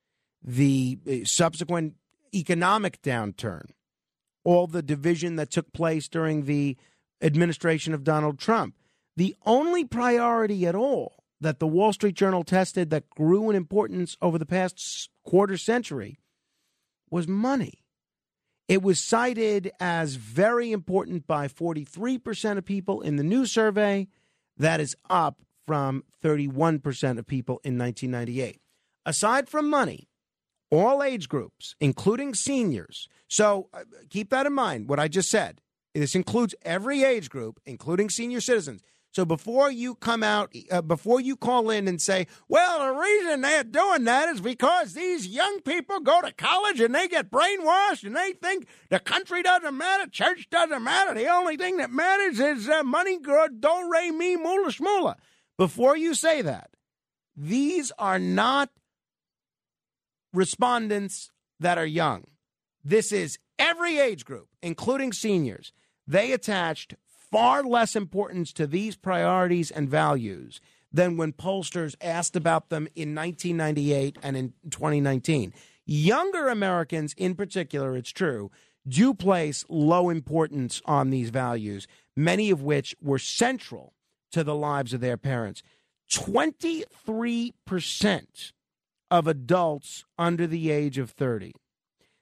the 0.44 1.00
uh, 1.10 1.26
subsequent 1.26 1.96
economic 2.36 3.02
downturn, 3.02 3.70
all 4.44 4.68
the 4.68 4.84
division 4.84 5.38
that 5.38 5.50
took 5.50 5.74
place 5.74 6.08
during 6.08 6.46
the 6.46 6.78
administration 7.22 7.94
of 7.94 8.04
Donald 8.04 8.38
Trump. 8.38 8.76
The 9.16 9.36
only 9.46 9.84
priority 9.84 10.68
at 10.68 10.76
all 10.76 11.24
that 11.42 11.60
the 11.60 11.68
Wall 11.68 11.94
Street 11.94 12.16
Journal 12.16 12.44
tested 12.44 12.90
that 12.90 13.10
grew 13.10 13.50
in 13.50 13.56
importance 13.56 14.18
over 14.22 14.38
the 14.38 14.46
past 14.46 15.10
quarter 15.24 15.58
century 15.58 16.20
was 17.10 17.28
money. 17.28 17.84
It 18.68 18.84
was 18.84 19.00
cited 19.00 19.72
as 19.80 20.16
very 20.16 20.72
important 20.72 21.26
by 21.26 21.48
43% 21.48 22.58
of 22.58 22.66
people 22.66 23.02
in 23.02 23.16
the 23.16 23.24
new 23.24 23.46
survey. 23.46 24.08
That 24.58 24.80
is 24.82 24.96
up 25.10 25.42
from 25.66 26.04
31% 26.24 27.18
of 27.18 27.28
people 27.28 27.62
in 27.64 27.78
1998. 27.78 28.60
Aside 29.06 29.48
from 29.48 29.70
money, 29.70 30.10
all 30.70 31.02
age 31.02 31.30
groups, 31.30 31.76
including 31.80 32.34
seniors. 32.34 33.08
So 33.30 33.70
uh, 33.74 33.84
keep 34.10 34.30
that 34.32 34.46
in 34.46 34.54
mind, 34.54 34.90
what 34.90 35.00
I 35.00 35.08
just 35.08 35.30
said. 35.30 35.62
This 35.94 36.16
includes 36.16 36.54
every 36.64 37.04
age 37.04 37.30
group, 37.30 37.60
including 37.66 38.10
senior 38.10 38.42
citizens. 38.42 38.82
So 39.18 39.26
before 39.26 39.72
you 39.72 39.96
come 39.96 40.22
out, 40.22 40.54
uh, 40.70 40.84
before 40.84 41.20
you 41.20 41.36
call 41.36 41.72
in 41.72 41.88
and 41.88 42.00
say, 42.00 42.28
well, 42.48 42.86
the 42.86 43.02
reason 43.02 43.42
they're 43.42 43.64
doing 43.64 44.04
that 44.04 44.30
is 44.30 44.42
because 44.42 44.94
these 44.94 45.26
young 45.26 45.60
people 45.62 46.02
go 46.02 46.22
to 46.22 46.32
college 46.32 46.80
and 46.80 46.94
they 46.94 47.08
get 47.08 47.32
brainwashed 47.32 48.04
and 48.04 48.16
they 48.16 48.34
think 48.34 48.68
the 48.92 49.00
country 49.00 49.42
doesn't 49.42 49.76
matter, 49.76 50.06
church 50.06 50.52
doesn't 50.52 50.84
matter. 50.84 51.16
The 51.16 51.30
only 51.30 51.58
thing 51.58 51.78
that 51.78 51.90
matters 51.90 52.40
is 52.40 52.70
uh, 52.70 52.84
money, 52.84 53.18
do, 53.18 53.90
re, 53.92 54.12
mi, 54.12 54.36
mula, 54.36 54.70
shmula. 54.70 55.16
Before 55.58 55.98
you 55.98 56.14
say 56.14 56.44
that, 56.44 56.70
these 57.36 57.92
are 57.98 58.20
not 58.20 58.70
respondents 60.32 61.32
that 61.60 61.80
are 61.80 61.88
young. 61.88 62.26
This 62.84 63.12
is 63.12 63.40
every 63.58 63.98
age 63.98 64.26
group, 64.26 64.50
including 64.62 65.12
seniors. 65.12 65.74
They 66.06 66.34
attached 66.34 66.94
far 67.32 67.64
less 67.64 67.96
importance 67.96 68.54
to 68.54 68.68
these 68.68 68.96
priorities 68.96 69.72
and 69.72 69.90
values 69.90 70.62
than 70.92 71.18
when 71.18 71.34
pollsters 71.34 71.96
asked 72.02 72.36
about 72.36 72.70
them 72.70 72.88
in 72.96 73.14
1998 73.14 74.18
and 74.24 74.38
in 74.38 74.54
2019. 74.70 75.54
Younger 75.86 76.48
Americans, 76.48 77.14
in 77.18 77.36
particular, 77.36 77.96
it's 77.96 78.12
true, 78.12 78.50
do 78.88 79.14
place 79.14 79.66
low 79.70 80.10
importance 80.10 80.82
on 80.86 81.10
these 81.10 81.30
values, 81.30 81.88
many 82.16 82.50
of 82.50 82.62
which 82.62 82.96
were 83.02 83.20
central 83.20 83.94
to 84.32 84.44
the 84.44 84.56
lives 84.56 84.94
of 84.94 85.02
their 85.02 85.18
parents. 85.18 85.62
23% 86.12 88.52
of 89.12 89.28
adults 89.28 90.06
under 90.18 90.48
the 90.48 90.72
age 90.72 90.98
of 90.98 91.12
30 91.12 91.54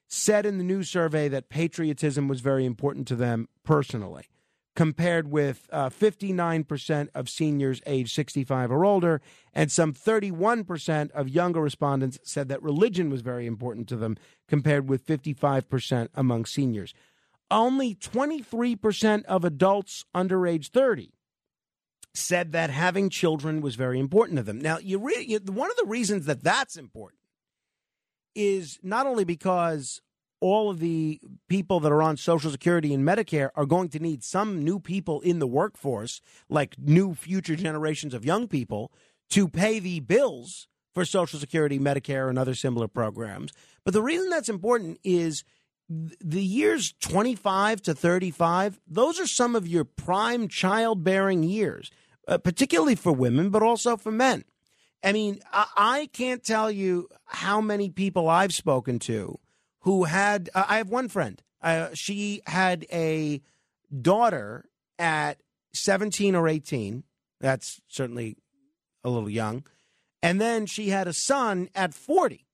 said 0.07 0.45
in 0.45 0.59
the 0.59 0.63
new 0.63 0.83
survey 0.83 1.27
that 1.27 1.49
patriotism 1.49 2.27
was 2.27 2.41
very 2.41 2.63
important 2.65 3.07
to 3.07 3.15
them 3.15 3.47
personally 3.63 4.27
compared 4.75 5.31
with 5.31 5.67
uh, 5.71 5.89
59% 5.89 7.07
of 7.15 7.29
seniors 7.29 7.81
age 7.85 8.13
65 8.13 8.71
or 8.71 8.85
older, 8.85 9.21
and 9.53 9.71
some 9.71 9.93
31% 9.93 11.11
of 11.11 11.29
younger 11.29 11.61
respondents 11.61 12.19
said 12.23 12.49
that 12.49 12.61
religion 12.61 13.09
was 13.09 13.21
very 13.21 13.47
important 13.47 13.87
to 13.87 13.95
them, 13.95 14.17
compared 14.47 14.89
with 14.89 15.05
55% 15.05 16.09
among 16.13 16.45
seniors. 16.45 16.93
Only 17.49 17.95
23% 17.95 19.23
of 19.25 19.45
adults 19.45 20.03
under 20.13 20.45
age 20.45 20.71
30 20.71 21.11
said 22.13 22.51
that 22.53 22.69
having 22.69 23.09
children 23.09 23.61
was 23.61 23.75
very 23.75 23.99
important 23.99 24.37
to 24.37 24.43
them. 24.43 24.59
Now, 24.59 24.77
you, 24.77 24.99
re- 24.99 25.25
you 25.27 25.39
one 25.39 25.69
of 25.69 25.77
the 25.77 25.85
reasons 25.85 26.25
that 26.25 26.43
that's 26.43 26.77
important 26.77 27.19
is 28.33 28.79
not 28.81 29.05
only 29.05 29.23
because 29.23 30.01
all 30.39 30.69
of 30.69 30.79
the 30.79 31.19
people 31.47 31.79
that 31.79 31.91
are 31.91 32.03
on 32.03 32.17
Social 32.17 32.51
Security 32.51 32.93
and 32.93 33.07
Medicare 33.07 33.49
are 33.55 33.65
going 33.65 33.89
to 33.89 33.99
need 33.99 34.23
some 34.23 34.63
new 34.63 34.79
people 34.79 35.21
in 35.21 35.39
the 35.39 35.47
workforce, 35.47 36.21
like 36.49 36.75
new 36.77 37.13
future 37.13 37.55
generations 37.55 38.13
of 38.13 38.25
young 38.25 38.47
people, 38.47 38.91
to 39.29 39.47
pay 39.47 39.79
the 39.79 39.99
bills 40.01 40.67
for 40.93 41.05
Social 41.05 41.39
Security, 41.39 41.79
Medicare, 41.79 42.29
and 42.29 42.37
other 42.37 42.55
similar 42.55 42.87
programs. 42.87 43.51
But 43.83 43.93
the 43.93 44.01
reason 44.01 44.29
that's 44.29 44.49
important 44.49 44.99
is 45.03 45.43
the 45.87 46.43
years 46.43 46.93
25 47.01 47.81
to 47.83 47.93
35, 47.93 48.79
those 48.87 49.19
are 49.19 49.27
some 49.27 49.55
of 49.55 49.67
your 49.67 49.83
prime 49.83 50.47
childbearing 50.47 51.43
years, 51.43 51.91
uh, 52.27 52.37
particularly 52.37 52.95
for 52.95 53.11
women, 53.11 53.49
but 53.49 53.61
also 53.61 53.97
for 53.97 54.11
men. 54.11 54.43
I 55.03 55.11
mean, 55.11 55.39
I, 55.53 55.67
I 55.77 56.09
can't 56.11 56.43
tell 56.43 56.71
you 56.71 57.07
how 57.25 57.61
many 57.61 57.89
people 57.89 58.27
I've 58.27 58.53
spoken 58.53 58.97
to 58.99 59.39
who 59.85 60.05
had, 60.05 60.49
uh, 60.55 60.65
I 60.67 60.77
have 60.77 60.89
one 60.89 61.07
friend. 61.07 61.41
Uh, 61.61 61.89
she 61.93 62.41
had 62.47 62.85
a 62.91 63.39
daughter 64.01 64.65
at 64.97 65.39
17 65.73 66.35
or 66.35 66.47
18. 66.47 67.03
That's 67.39 67.79
certainly 67.87 68.35
a 69.03 69.09
little 69.11 69.29
young. 69.29 69.63
And 70.23 70.41
then 70.41 70.65
she 70.65 70.89
had 70.89 71.07
a 71.07 71.13
son 71.13 71.69
at 71.75 71.93
40. 71.93 72.47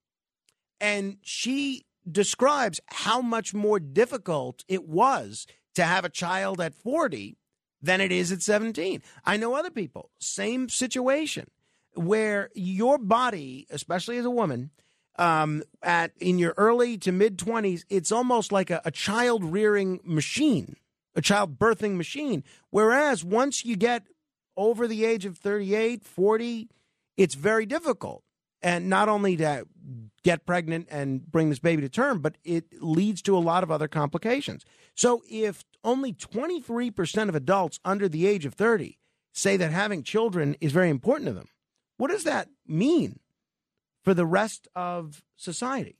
And 0.78 1.16
she 1.22 1.86
describes 2.10 2.80
how 2.86 3.22
much 3.22 3.54
more 3.54 3.80
difficult 3.80 4.62
it 4.68 4.86
was 4.86 5.46
to 5.74 5.84
have 5.84 6.04
a 6.04 6.10
child 6.10 6.60
at 6.60 6.74
40 6.74 7.38
than 7.80 8.02
it 8.02 8.12
is 8.12 8.30
at 8.30 8.42
17. 8.42 9.02
I 9.24 9.38
know 9.38 9.54
other 9.54 9.70
people, 9.70 10.10
same 10.18 10.68
situation, 10.68 11.46
where 11.94 12.50
your 12.54 12.98
body, 12.98 13.66
especially 13.70 14.18
as 14.18 14.26
a 14.26 14.30
woman, 14.30 14.70
um, 15.16 15.62
at 15.82 16.12
in 16.20 16.38
your 16.38 16.54
early 16.56 16.96
to 16.98 17.12
mid 17.12 17.38
20s, 17.38 17.84
it's 17.88 18.12
almost 18.12 18.52
like 18.52 18.70
a, 18.70 18.80
a 18.84 18.90
child 18.90 19.44
rearing 19.44 20.00
machine, 20.04 20.76
a 21.14 21.22
child 21.22 21.58
birthing 21.58 21.96
machine. 21.96 22.44
Whereas 22.70 23.24
once 23.24 23.64
you 23.64 23.76
get 23.76 24.04
over 24.56 24.86
the 24.86 25.04
age 25.04 25.24
of 25.24 25.38
38, 25.38 26.04
40, 26.04 26.68
it's 27.16 27.34
very 27.34 27.66
difficult. 27.66 28.22
And 28.62 28.88
not 28.88 29.08
only 29.08 29.36
to 29.38 29.66
get 30.22 30.46
pregnant 30.46 30.86
and 30.90 31.26
bring 31.30 31.50
this 31.50 31.58
baby 31.58 31.82
to 31.82 31.88
term, 31.88 32.20
but 32.20 32.36
it 32.44 32.80
leads 32.80 33.20
to 33.22 33.36
a 33.36 33.40
lot 33.40 33.64
of 33.64 33.70
other 33.70 33.88
complications. 33.88 34.64
So 34.94 35.22
if 35.28 35.64
only 35.82 36.12
23% 36.12 37.28
of 37.28 37.34
adults 37.34 37.80
under 37.84 38.08
the 38.08 38.26
age 38.26 38.46
of 38.46 38.54
30 38.54 38.98
say 39.32 39.56
that 39.56 39.72
having 39.72 40.02
children 40.02 40.56
is 40.60 40.70
very 40.72 40.90
important 40.90 41.26
to 41.26 41.32
them, 41.32 41.48
what 41.96 42.10
does 42.10 42.24
that 42.24 42.48
mean? 42.66 43.18
For 44.02 44.14
the 44.14 44.26
rest 44.26 44.68
of 44.74 45.22
society. 45.36 45.96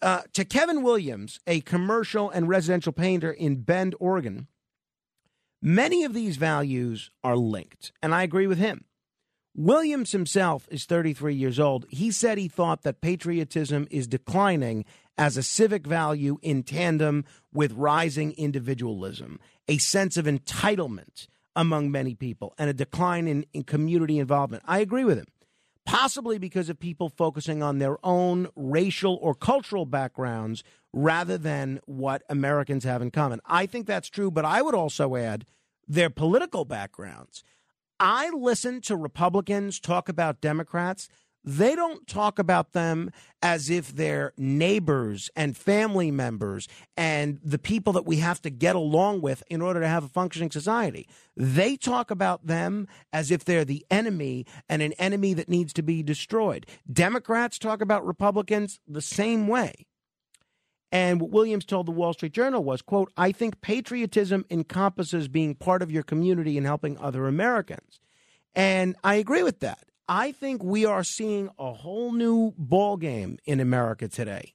Uh, 0.00 0.22
to 0.32 0.44
Kevin 0.44 0.82
Williams, 0.82 1.38
a 1.46 1.60
commercial 1.60 2.30
and 2.30 2.48
residential 2.48 2.92
painter 2.92 3.30
in 3.30 3.62
Bend, 3.62 3.94
Oregon, 4.00 4.48
many 5.60 6.02
of 6.02 6.14
these 6.14 6.36
values 6.36 7.10
are 7.22 7.36
linked, 7.36 7.92
and 8.02 8.14
I 8.14 8.22
agree 8.22 8.46
with 8.46 8.58
him. 8.58 8.86
Williams 9.54 10.12
himself 10.12 10.66
is 10.70 10.86
33 10.86 11.34
years 11.34 11.60
old. 11.60 11.84
He 11.90 12.10
said 12.10 12.38
he 12.38 12.48
thought 12.48 12.82
that 12.82 13.02
patriotism 13.02 13.86
is 13.90 14.06
declining 14.06 14.86
as 15.18 15.36
a 15.36 15.42
civic 15.42 15.86
value 15.86 16.38
in 16.40 16.62
tandem 16.62 17.26
with 17.52 17.72
rising 17.72 18.32
individualism, 18.32 19.38
a 19.68 19.76
sense 19.76 20.16
of 20.16 20.24
entitlement 20.24 21.26
among 21.54 21.90
many 21.90 22.14
people, 22.14 22.54
and 22.56 22.70
a 22.70 22.74
decline 22.74 23.28
in, 23.28 23.44
in 23.52 23.62
community 23.62 24.18
involvement. 24.18 24.62
I 24.66 24.78
agree 24.78 25.04
with 25.04 25.18
him 25.18 25.26
possibly 25.84 26.38
because 26.38 26.68
of 26.68 26.78
people 26.78 27.08
focusing 27.08 27.62
on 27.62 27.78
their 27.78 27.96
own 28.04 28.48
racial 28.54 29.18
or 29.20 29.34
cultural 29.34 29.86
backgrounds 29.86 30.62
rather 30.92 31.38
than 31.38 31.80
what 31.86 32.22
Americans 32.28 32.84
have 32.84 33.02
in 33.02 33.10
common. 33.10 33.40
I 33.46 33.66
think 33.66 33.86
that's 33.86 34.08
true, 34.08 34.30
but 34.30 34.44
I 34.44 34.62
would 34.62 34.74
also 34.74 35.16
add 35.16 35.46
their 35.88 36.10
political 36.10 36.64
backgrounds. 36.64 37.42
I 37.98 38.30
listen 38.30 38.80
to 38.82 38.96
Republicans 38.96 39.80
talk 39.80 40.08
about 40.08 40.40
Democrats 40.40 41.08
they 41.44 41.74
don't 41.74 42.06
talk 42.06 42.38
about 42.38 42.72
them 42.72 43.10
as 43.42 43.68
if 43.68 43.94
they're 43.94 44.32
neighbors 44.36 45.30
and 45.34 45.56
family 45.56 46.10
members 46.10 46.68
and 46.96 47.40
the 47.42 47.58
people 47.58 47.92
that 47.94 48.06
we 48.06 48.18
have 48.18 48.40
to 48.42 48.50
get 48.50 48.76
along 48.76 49.20
with 49.20 49.42
in 49.50 49.60
order 49.60 49.80
to 49.80 49.88
have 49.88 50.04
a 50.04 50.08
functioning 50.08 50.50
society. 50.50 51.08
They 51.36 51.76
talk 51.76 52.10
about 52.10 52.46
them 52.46 52.86
as 53.12 53.30
if 53.30 53.44
they're 53.44 53.64
the 53.64 53.84
enemy 53.90 54.46
and 54.68 54.82
an 54.82 54.92
enemy 54.94 55.34
that 55.34 55.48
needs 55.48 55.72
to 55.74 55.82
be 55.82 56.02
destroyed. 56.02 56.66
Democrats 56.90 57.58
talk 57.58 57.80
about 57.80 58.06
Republicans 58.06 58.78
the 58.86 59.02
same 59.02 59.48
way. 59.48 59.86
And 60.92 61.22
what 61.22 61.30
Williams 61.30 61.64
told 61.64 61.86
the 61.86 61.92
Wall 61.92 62.12
Street 62.12 62.34
Journal 62.34 62.62
was, 62.62 62.82
quote, 62.82 63.10
I 63.16 63.32
think 63.32 63.62
patriotism 63.62 64.44
encompasses 64.50 65.26
being 65.26 65.54
part 65.54 65.80
of 65.80 65.90
your 65.90 66.02
community 66.02 66.58
and 66.58 66.66
helping 66.66 66.98
other 66.98 67.26
Americans. 67.26 67.98
And 68.54 68.94
I 69.02 69.14
agree 69.14 69.42
with 69.42 69.60
that. 69.60 69.86
I 70.08 70.32
think 70.32 70.64
we 70.64 70.84
are 70.84 71.04
seeing 71.04 71.48
a 71.58 71.72
whole 71.72 72.12
new 72.12 72.52
ball 72.58 72.96
game 72.96 73.38
in 73.44 73.60
America 73.60 74.08
today 74.08 74.52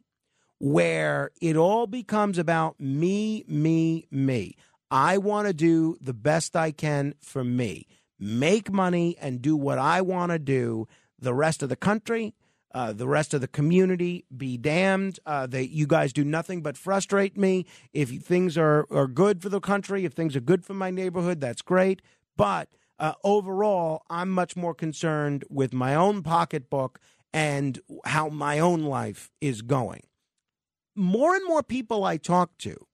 where 0.59 1.31
it 1.41 1.55
all 1.55 1.87
becomes 1.87 2.37
about 2.37 2.79
me, 2.79 3.45
me, 3.47 4.07
me. 4.11 4.55
I 4.89 5.17
want 5.17 5.47
to 5.47 5.53
do 5.53 5.97
the 6.01 6.13
best 6.13 6.55
I 6.55 6.71
can 6.71 7.13
for 7.21 7.43
me, 7.43 7.87
make 8.19 8.71
money 8.71 9.17
and 9.19 9.41
do 9.41 9.55
what 9.55 9.77
I 9.77 10.01
want 10.01 10.31
to 10.31 10.39
do. 10.39 10.87
The 11.19 11.33
rest 11.33 11.61
of 11.63 11.69
the 11.69 11.75
country, 11.75 12.33
uh, 12.73 12.93
the 12.93 13.07
rest 13.07 13.33
of 13.33 13.41
the 13.41 13.47
community, 13.47 14.25
be 14.35 14.57
damned. 14.57 15.19
Uh, 15.25 15.47
that 15.47 15.69
you 15.69 15.87
guys 15.87 16.13
do 16.13 16.23
nothing 16.23 16.61
but 16.61 16.77
frustrate 16.77 17.37
me. 17.37 17.65
If 17.93 18.09
things 18.21 18.57
are, 18.57 18.85
are 18.89 19.07
good 19.07 19.41
for 19.41 19.49
the 19.49 19.59
country, 19.59 20.05
if 20.05 20.13
things 20.13 20.35
are 20.35 20.41
good 20.41 20.65
for 20.65 20.73
my 20.73 20.91
neighborhood, 20.91 21.41
that's 21.41 21.61
great. 21.61 22.01
But 22.35 22.69
uh, 22.99 23.13
overall, 23.23 24.03
I'm 24.09 24.29
much 24.29 24.55
more 24.55 24.73
concerned 24.73 25.45
with 25.49 25.73
my 25.73 25.95
own 25.95 26.23
pocketbook 26.23 26.99
and 27.33 27.79
how 28.05 28.29
my 28.29 28.59
own 28.59 28.83
life 28.83 29.29
is 29.41 29.61
going. 29.61 30.03
More 30.95 31.35
and 31.35 31.45
more 31.45 31.61
people 31.61 32.03
I 32.03 32.17
talk 32.17 32.57
to, 32.59 32.87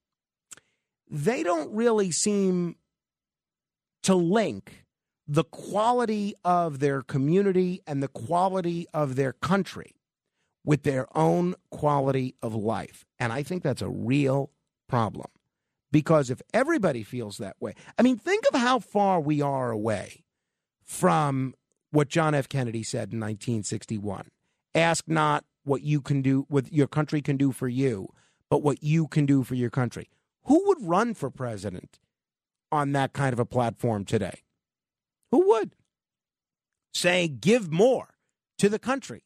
they 1.10 1.44
don't 1.44 1.74
really 1.74 2.12
seem 2.12 2.76
to 4.04 4.16
link 4.16 4.86
the 5.26 5.46
quality 5.46 6.34
of 6.44 6.80
their 6.80 7.02
community 7.02 7.82
and 7.88 8.04
the 8.04 8.10
quality 8.10 8.88
of 8.94 9.16
their 9.16 9.32
country 9.32 9.96
with 10.66 10.84
their 10.84 11.08
own 11.18 11.56
quality 11.72 12.36
of 12.42 12.54
life. 12.54 13.06
And 13.20 13.32
I 13.32 13.44
think 13.44 13.64
that's 13.64 13.82
a 13.82 13.90
real 13.90 14.52
problem. 14.90 15.28
Because 15.94 16.32
if 16.32 16.42
everybody 16.56 17.04
feels 17.04 17.38
that 17.38 17.56
way, 17.60 17.76
I 18.00 18.02
mean, 18.02 18.18
think 18.18 18.46
of 18.52 18.60
how 18.60 18.80
far 18.80 19.22
we 19.22 19.44
are 19.44 19.70
away 19.70 20.24
from 20.84 21.54
what 21.92 22.10
John 22.10 22.34
F. 22.34 22.50
Kennedy 22.50 22.82
said 22.82 23.14
in 23.14 23.20
1961. 23.20 24.30
Ask 24.74 25.08
not 25.08 25.46
what 25.64 25.84
you 25.84 26.02
can 26.02 26.24
do, 26.24 26.48
what 26.50 26.74
your 26.74 26.88
country 26.88 27.22
can 27.22 27.38
do 27.38 27.52
for 27.52 27.68
you, 27.68 28.10
but 28.50 28.64
what 28.64 28.82
you 28.82 29.08
can 29.08 29.28
do 29.28 29.44
for 29.44 29.54
your 29.54 29.70
country. 29.70 30.10
Who 30.46 30.66
would 30.66 30.80
run 30.82 31.14
for 31.14 31.30
president 31.30 32.00
on 32.72 32.94
that 32.94 33.14
kind 33.14 33.32
of 33.32 33.40
a 33.40 33.46
platform 33.46 34.04
today? 34.04 34.42
Who 35.30 35.48
would? 35.50 35.76
Say, 36.92 37.28
give 37.28 37.72
more 37.72 38.16
to 38.58 38.68
the 38.68 38.80
country. 38.80 39.26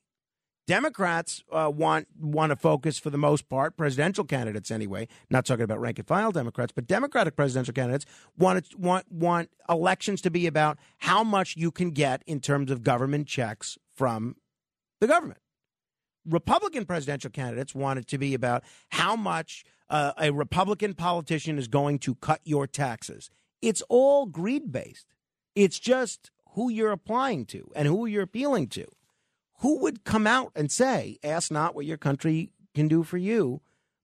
Democrats 0.68 1.44
uh, 1.50 1.72
want 1.74 2.10
want 2.20 2.50
to 2.50 2.58
focus 2.58 3.00
for 3.00 3.10
the 3.10 3.18
most 3.18 3.48
part, 3.48 3.78
presidential 3.78 4.26
candidates 4.26 4.70
anyway. 4.70 5.08
Not 5.30 5.46
talking 5.46 5.64
about 5.64 5.80
rank 5.80 5.98
and 5.98 6.08
file 6.08 6.34
Democrats, 6.34 6.74
but 6.74 6.86
Democratic 6.86 7.38
presidential 7.38 7.74
candidates 7.74 8.06
want 8.38 8.66
want 8.78 9.10
want 9.10 9.50
elections 9.70 10.22
to 10.22 10.30
be 10.30 10.46
about 10.46 10.78
how 11.00 11.24
much 11.24 11.56
you 11.56 11.72
can 11.72 11.92
get 11.92 12.22
in 12.28 12.42
terms 12.42 12.70
of 12.70 12.84
government 12.84 13.28
checks 13.28 13.78
from 13.96 14.36
the 15.00 15.08
government. 15.08 15.40
Republican 16.28 16.86
presidential 16.86 17.32
candidates 17.32 17.74
want 17.74 17.98
it 18.00 18.08
to 18.08 18.18
be 18.18 18.34
about 18.34 18.62
how 18.90 19.16
much 19.16 19.64
uh, 19.90 20.12
a 20.20 20.32
Republican 20.32 20.94
politician 20.94 21.58
is 21.58 21.70
going 21.70 21.98
to 22.00 22.16
cut 22.16 22.42
your 22.44 22.68
taxes. 22.68 23.30
It's 23.62 23.82
all 23.88 24.26
greed 24.26 24.70
based. 24.74 25.06
It's 25.56 25.80
just 25.80 26.30
who 26.56 26.70
you're 26.70 26.92
applying 26.92 27.46
to 27.46 27.72
and 27.74 27.88
who 27.88 28.06
you're 28.06 28.24
appealing 28.24 28.68
to 28.68 28.86
who 29.60 29.80
would 29.80 30.04
come 30.04 30.28
out 30.28 30.52
and 30.56 30.72
say, 30.72 31.18
ask 31.24 31.52
not 31.52 31.76
what 31.76 31.86
your 31.86 31.98
country 31.98 32.52
can 32.76 32.88
do 32.88 33.04
for 33.04 33.18
you, 33.18 33.62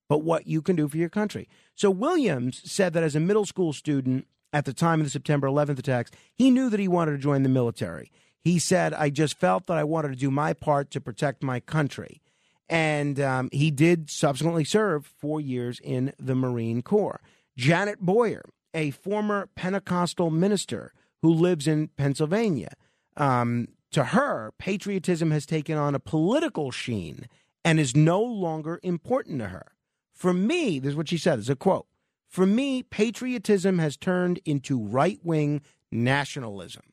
but 0.10 0.24
what 0.24 0.48
you 0.48 0.62
can 0.62 0.76
do 0.76 0.88
for 0.88 0.98
your 0.98 1.10
country? 1.10 1.48
So 1.76 1.90
Williams 1.90 2.62
said 2.70 2.94
that 2.94 3.04
as 3.04 3.16
a 3.16 3.20
middle 3.20 3.46
school 3.46 3.74
student 3.74 4.28
at 4.52 4.66
the 4.66 4.74
time 4.74 5.00
of 5.00 5.06
the 5.06 5.12
September 5.12 5.48
11th 5.48 5.80
attacks, 5.80 6.12
he 6.34 6.52
knew 6.52 6.70
that 6.70 6.80
he 6.80 6.88
wanted 6.88 7.12
to 7.12 7.18
join 7.18 7.44
the 7.44 7.50
military. 7.50 8.12
He 8.44 8.60
said, 8.60 8.94
I 8.94 9.10
just 9.10 9.40
felt 9.40 9.68
that 9.68 9.78
I 9.78 9.84
wanted 9.84 10.10
to 10.10 10.16
do 10.16 10.30
my 10.30 10.54
part 10.54 10.92
to 10.92 11.02
protect 11.02 11.44
my 11.44 11.60
country. 11.60 12.22
And 12.68 13.20
um, 13.20 13.50
he 13.52 13.72
did 13.72 14.10
subsequently 14.10 14.64
serve 14.64 15.06
four 15.06 15.40
years 15.40 15.80
in 15.84 16.14
the 16.20 16.36
Marine 16.36 16.82
Corps. 16.82 17.22
Janet 17.56 18.00
Boyer, 18.00 18.44
a 18.74 18.92
former 18.92 19.48
Pentecostal 19.56 20.32
minister 20.32 20.94
who 21.22 21.32
lives 21.32 21.68
in 21.68 21.88
Pennsylvania, 21.90 22.74
um, 23.16 23.68
to 23.94 24.06
her, 24.06 24.54
patriotism 24.58 25.32
has 25.32 25.46
taken 25.46 25.78
on 25.78 25.96
a 25.96 26.00
political 26.00 26.72
sheen 26.72 27.28
and 27.64 27.80
is 27.80 27.96
no 27.96 28.22
longer 28.22 28.80
important 28.84 29.40
to 29.40 29.48
her. 29.48 29.72
For 30.14 30.34
me, 30.34 30.80
this 30.80 30.92
is 30.92 30.96
what 30.96 31.10
she 31.10 31.18
said, 31.18 31.40
is 31.40 31.50
a 31.50 31.56
quote. 31.56 31.88
For 32.30 32.46
me, 32.46 32.84
patriotism 32.84 33.80
has 33.80 33.96
turned 33.96 34.40
into 34.46 34.84
right 34.84 35.20
wing 35.24 35.62
nationalism. 35.92 36.84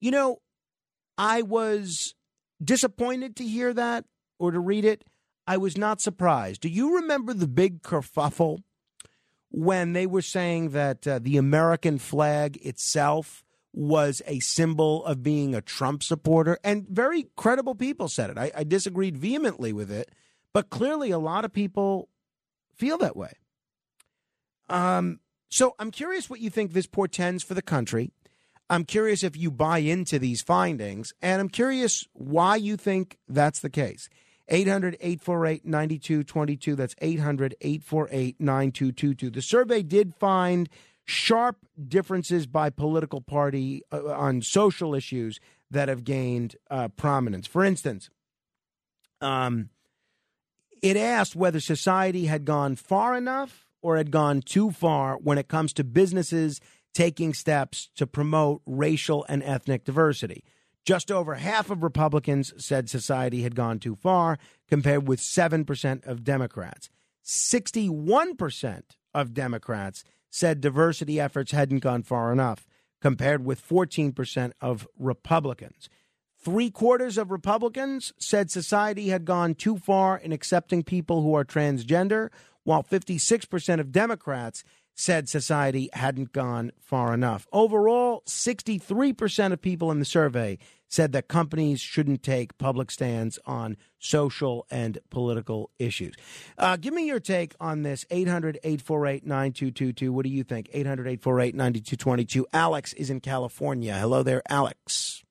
You 0.00 0.10
know, 0.10 0.38
I 1.18 1.42
was 1.42 2.14
disappointed 2.62 3.36
to 3.36 3.44
hear 3.44 3.72
that 3.74 4.04
or 4.38 4.50
to 4.50 4.60
read 4.60 4.84
it. 4.84 5.04
I 5.46 5.56
was 5.56 5.76
not 5.76 6.00
surprised. 6.00 6.62
Do 6.62 6.68
you 6.68 6.96
remember 6.96 7.34
the 7.34 7.48
big 7.48 7.82
kerfuffle 7.82 8.62
when 9.50 9.92
they 9.92 10.06
were 10.06 10.22
saying 10.22 10.70
that 10.70 11.06
uh, 11.06 11.18
the 11.20 11.36
American 11.36 11.98
flag 11.98 12.58
itself 12.64 13.44
was 13.72 14.20
a 14.26 14.40
symbol 14.40 15.04
of 15.04 15.22
being 15.22 15.54
a 15.54 15.62
Trump 15.62 16.02
supporter. 16.02 16.58
And 16.62 16.86
very 16.88 17.28
credible 17.36 17.74
people 17.74 18.08
said 18.08 18.30
it. 18.30 18.38
I, 18.38 18.50
I 18.54 18.64
disagreed 18.64 19.16
vehemently 19.16 19.72
with 19.72 19.90
it, 19.90 20.10
but 20.52 20.70
clearly 20.70 21.10
a 21.10 21.18
lot 21.18 21.44
of 21.44 21.52
people 21.52 22.08
feel 22.74 22.98
that 22.98 23.16
way. 23.16 23.32
Um, 24.68 25.20
so 25.48 25.74
I'm 25.78 25.90
curious 25.90 26.28
what 26.28 26.40
you 26.40 26.50
think 26.50 26.72
this 26.72 26.86
portends 26.86 27.42
for 27.42 27.54
the 27.54 27.62
country. 27.62 28.12
I'm 28.70 28.84
curious 28.84 29.22
if 29.22 29.36
you 29.36 29.50
buy 29.50 29.78
into 29.78 30.18
these 30.18 30.40
findings, 30.40 31.12
and 31.20 31.40
I'm 31.40 31.50
curious 31.50 32.06
why 32.14 32.56
you 32.56 32.78
think 32.78 33.18
that's 33.28 33.60
the 33.60 33.68
case. 33.68 34.08
800 34.48 34.96
848 35.00 35.64
9222. 35.66 36.74
That's 36.74 36.94
800 37.00 37.54
848 37.60 38.40
9222. 38.40 39.30
The 39.30 39.42
survey 39.42 39.82
did 39.82 40.14
find 40.14 40.68
sharp 41.04 41.56
differences 41.88 42.46
by 42.46 42.70
political 42.70 43.20
party 43.20 43.82
uh, 43.92 44.06
on 44.12 44.42
social 44.42 44.94
issues 44.94 45.40
that 45.70 45.88
have 45.88 46.04
gained 46.04 46.56
uh, 46.70 46.88
prominence. 46.88 47.46
For 47.46 47.64
instance, 47.64 48.10
um, 49.20 49.70
it 50.82 50.96
asked 50.96 51.36
whether 51.36 51.60
society 51.60 52.26
had 52.26 52.44
gone 52.44 52.76
far 52.76 53.16
enough 53.16 53.66
or 53.80 53.96
had 53.96 54.10
gone 54.10 54.42
too 54.42 54.70
far 54.70 55.16
when 55.16 55.38
it 55.38 55.48
comes 55.48 55.72
to 55.74 55.84
businesses 55.84 56.60
taking 56.92 57.32
steps 57.32 57.88
to 57.96 58.06
promote 58.06 58.62
racial 58.66 59.24
and 59.28 59.42
ethnic 59.42 59.84
diversity. 59.84 60.44
Just 60.84 61.10
over 61.10 61.36
half 61.36 61.70
of 61.70 61.82
Republicans 61.82 62.52
said 62.56 62.90
society 62.90 63.42
had 63.42 63.54
gone 63.54 63.78
too 63.78 63.94
far, 63.94 64.38
compared 64.68 65.06
with 65.06 65.20
7% 65.20 66.06
of 66.06 66.24
Democrats. 66.24 66.90
61% 67.24 68.82
of 69.14 69.32
Democrats 69.32 70.02
said 70.32 70.62
diversity 70.62 71.20
efforts 71.20 71.52
hadn't 71.52 71.80
gone 71.80 72.02
far 72.02 72.32
enough, 72.32 72.66
compared 73.00 73.44
with 73.44 73.62
14% 73.64 74.52
of 74.60 74.88
Republicans. 74.98 75.90
Three 76.38 76.70
quarters 76.70 77.18
of 77.18 77.30
Republicans 77.30 78.12
said 78.18 78.50
society 78.50 79.10
had 79.10 79.26
gone 79.26 79.54
too 79.54 79.76
far 79.76 80.16
in 80.16 80.32
accepting 80.32 80.82
people 80.82 81.22
who 81.22 81.34
are 81.34 81.44
transgender, 81.44 82.30
while 82.64 82.82
56% 82.82 83.78
of 83.78 83.92
Democrats 83.92 84.64
said 84.94 85.28
society 85.28 85.90
hadn't 85.92 86.32
gone 86.32 86.72
far 86.80 87.12
enough. 87.12 87.46
Overall, 87.52 88.22
63% 88.26 89.52
of 89.52 89.60
people 89.60 89.90
in 89.90 89.98
the 89.98 90.04
survey 90.04 90.58
said 90.92 91.12
that 91.12 91.26
companies 91.26 91.80
shouldn't 91.80 92.22
take 92.22 92.56
public 92.58 92.90
stands 92.90 93.38
on 93.46 93.76
social 93.98 94.66
and 94.70 94.98
political 95.10 95.70
issues. 95.78 96.14
Uh, 96.58 96.76
give 96.76 96.92
me 96.92 97.06
your 97.06 97.20
take 97.20 97.54
on 97.58 97.82
this 97.82 98.04
800 98.10 98.58
848 98.62 99.26
9222. 99.26 100.12
What 100.12 100.24
do 100.24 100.30
you 100.30 100.44
think? 100.44 100.68
800 100.72 101.06
848 101.06 101.54
9222. 101.54 102.46
Alex 102.52 102.92
is 102.92 103.08
in 103.08 103.20
California. 103.20 103.94
Hello 103.94 104.22
there, 104.22 104.42
Alex. 104.48 105.22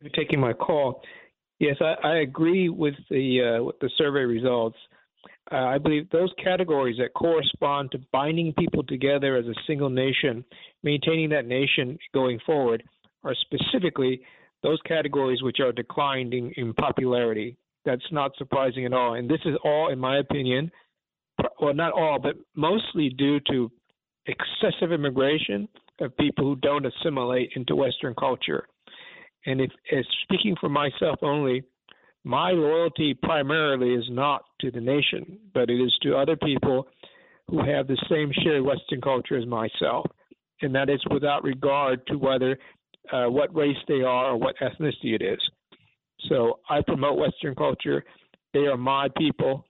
You're 0.00 0.10
taking 0.10 0.38
my 0.38 0.52
call. 0.52 1.02
Yes, 1.58 1.76
I, 1.80 1.94
I 2.06 2.16
agree 2.18 2.68
with 2.68 2.94
the 3.10 3.58
uh, 3.58 3.64
with 3.64 3.78
the 3.80 3.90
survey 3.96 4.20
results. 4.20 4.76
Uh, 5.50 5.56
I 5.56 5.78
believe 5.78 6.08
those 6.10 6.32
categories 6.42 6.98
that 6.98 7.14
correspond 7.14 7.90
to 7.92 7.98
binding 8.12 8.54
people 8.58 8.84
together 8.84 9.36
as 9.36 9.46
a 9.46 9.54
single 9.66 9.90
nation, 9.90 10.44
maintaining 10.82 11.30
that 11.30 11.46
nation 11.46 11.98
going 12.14 12.38
forward, 12.46 12.82
are 13.24 13.34
specifically 13.34 14.22
those 14.62 14.80
categories 14.86 15.42
which 15.42 15.60
are 15.60 15.72
declining 15.72 16.52
in 16.56 16.72
popularity. 16.74 17.56
That's 17.84 18.02
not 18.12 18.32
surprising 18.38 18.84
at 18.84 18.92
all. 18.92 19.14
And 19.14 19.28
this 19.28 19.40
is 19.44 19.56
all, 19.64 19.90
in 19.90 19.98
my 19.98 20.18
opinion, 20.18 20.70
well, 21.60 21.74
not 21.74 21.92
all, 21.92 22.18
but 22.18 22.36
mostly 22.54 23.08
due 23.10 23.40
to 23.50 23.70
excessive 24.26 24.92
immigration 24.92 25.68
of 26.00 26.16
people 26.16 26.44
who 26.44 26.56
don't 26.56 26.86
assimilate 26.86 27.50
into 27.56 27.74
Western 27.74 28.14
culture. 28.14 28.66
And 29.46 29.60
if, 29.60 29.70
as 29.92 30.04
speaking 30.22 30.56
for 30.60 30.68
myself 30.68 31.18
only, 31.22 31.64
my 32.24 32.52
loyalty 32.52 33.14
primarily 33.14 33.94
is 33.94 34.04
not 34.08 34.44
to 34.60 34.70
the 34.70 34.80
nation, 34.80 35.38
but 35.52 35.70
it 35.70 35.82
is 35.82 35.92
to 36.02 36.16
other 36.16 36.36
people 36.36 36.86
who 37.48 37.58
have 37.64 37.88
the 37.88 37.98
same 38.08 38.30
shared 38.42 38.62
Western 38.62 39.00
culture 39.00 39.36
as 39.36 39.46
myself. 39.46 40.06
And 40.60 40.72
that 40.76 40.88
is 40.88 41.00
without 41.10 41.42
regard 41.42 42.06
to 42.06 42.16
whether 42.16 42.56
uh, 43.10 43.26
what 43.26 43.54
race 43.54 43.76
they 43.88 44.02
are 44.02 44.32
or 44.32 44.36
what 44.36 44.54
ethnicity 44.58 45.14
it 45.14 45.22
is. 45.22 45.40
So 46.28 46.60
I 46.68 46.80
promote 46.86 47.18
Western 47.18 47.54
culture. 47.54 48.04
They 48.52 48.60
are 48.60 48.76
my 48.76 49.08
people. 49.16 49.64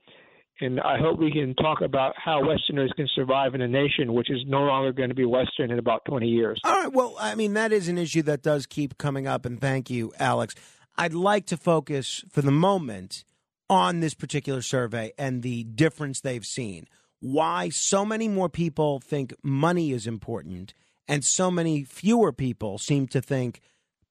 And 0.61 0.81
I 0.81 0.99
hope 0.99 1.18
we 1.18 1.33
can 1.33 1.55
talk 1.57 1.81
about 1.81 2.14
how 2.16 2.47
Westerners 2.47 2.92
can 2.95 3.09
survive 3.16 3.55
in 3.55 3.62
a 3.62 3.68
nation 3.68 4.12
which 4.12 4.31
is 4.31 4.38
no 4.47 4.61
longer 4.61 4.92
going 4.92 5.09
to 5.09 5.14
be 5.14 5.25
Western 5.25 5.71
in 5.73 5.79
about 5.79 6.05
20 6.05 6.29
years. 6.29 6.61
All 6.62 6.73
right. 6.73 6.92
Well, 6.92 7.16
I 7.18 7.35
mean, 7.35 7.55
that 7.55 7.73
is 7.73 7.88
an 7.88 7.99
issue 7.99 8.23
that 8.23 8.42
does 8.42 8.66
keep 8.66 8.97
coming 8.99 9.27
up. 9.27 9.45
And 9.45 9.61
thank 9.61 9.90
you, 9.90 10.12
Alex. 10.18 10.55
I'd 10.97 11.14
like 11.14 11.47
to 11.47 11.57
focus 11.57 12.23
for 12.31 12.42
the 12.42 12.53
moment 12.53 13.25
on 13.68 14.01
this 14.01 14.14
particular 14.14 14.62
survey 14.62 15.12
and 15.18 15.42
the 15.42 15.64
difference 15.64 16.21
they've 16.21 16.45
seen. 16.45 16.87
Why 17.21 17.71
so 17.71 18.05
many 18.05 18.29
more 18.29 18.49
people 18.49 19.01
think 19.01 19.35
money 19.42 19.92
is 19.92 20.07
important 20.07 20.75
and 21.08 21.24
so 21.24 21.50
many 21.50 21.84
fewer 21.84 22.32
people 22.32 22.78
seem 22.78 23.06
to 23.08 23.20
think 23.20 23.60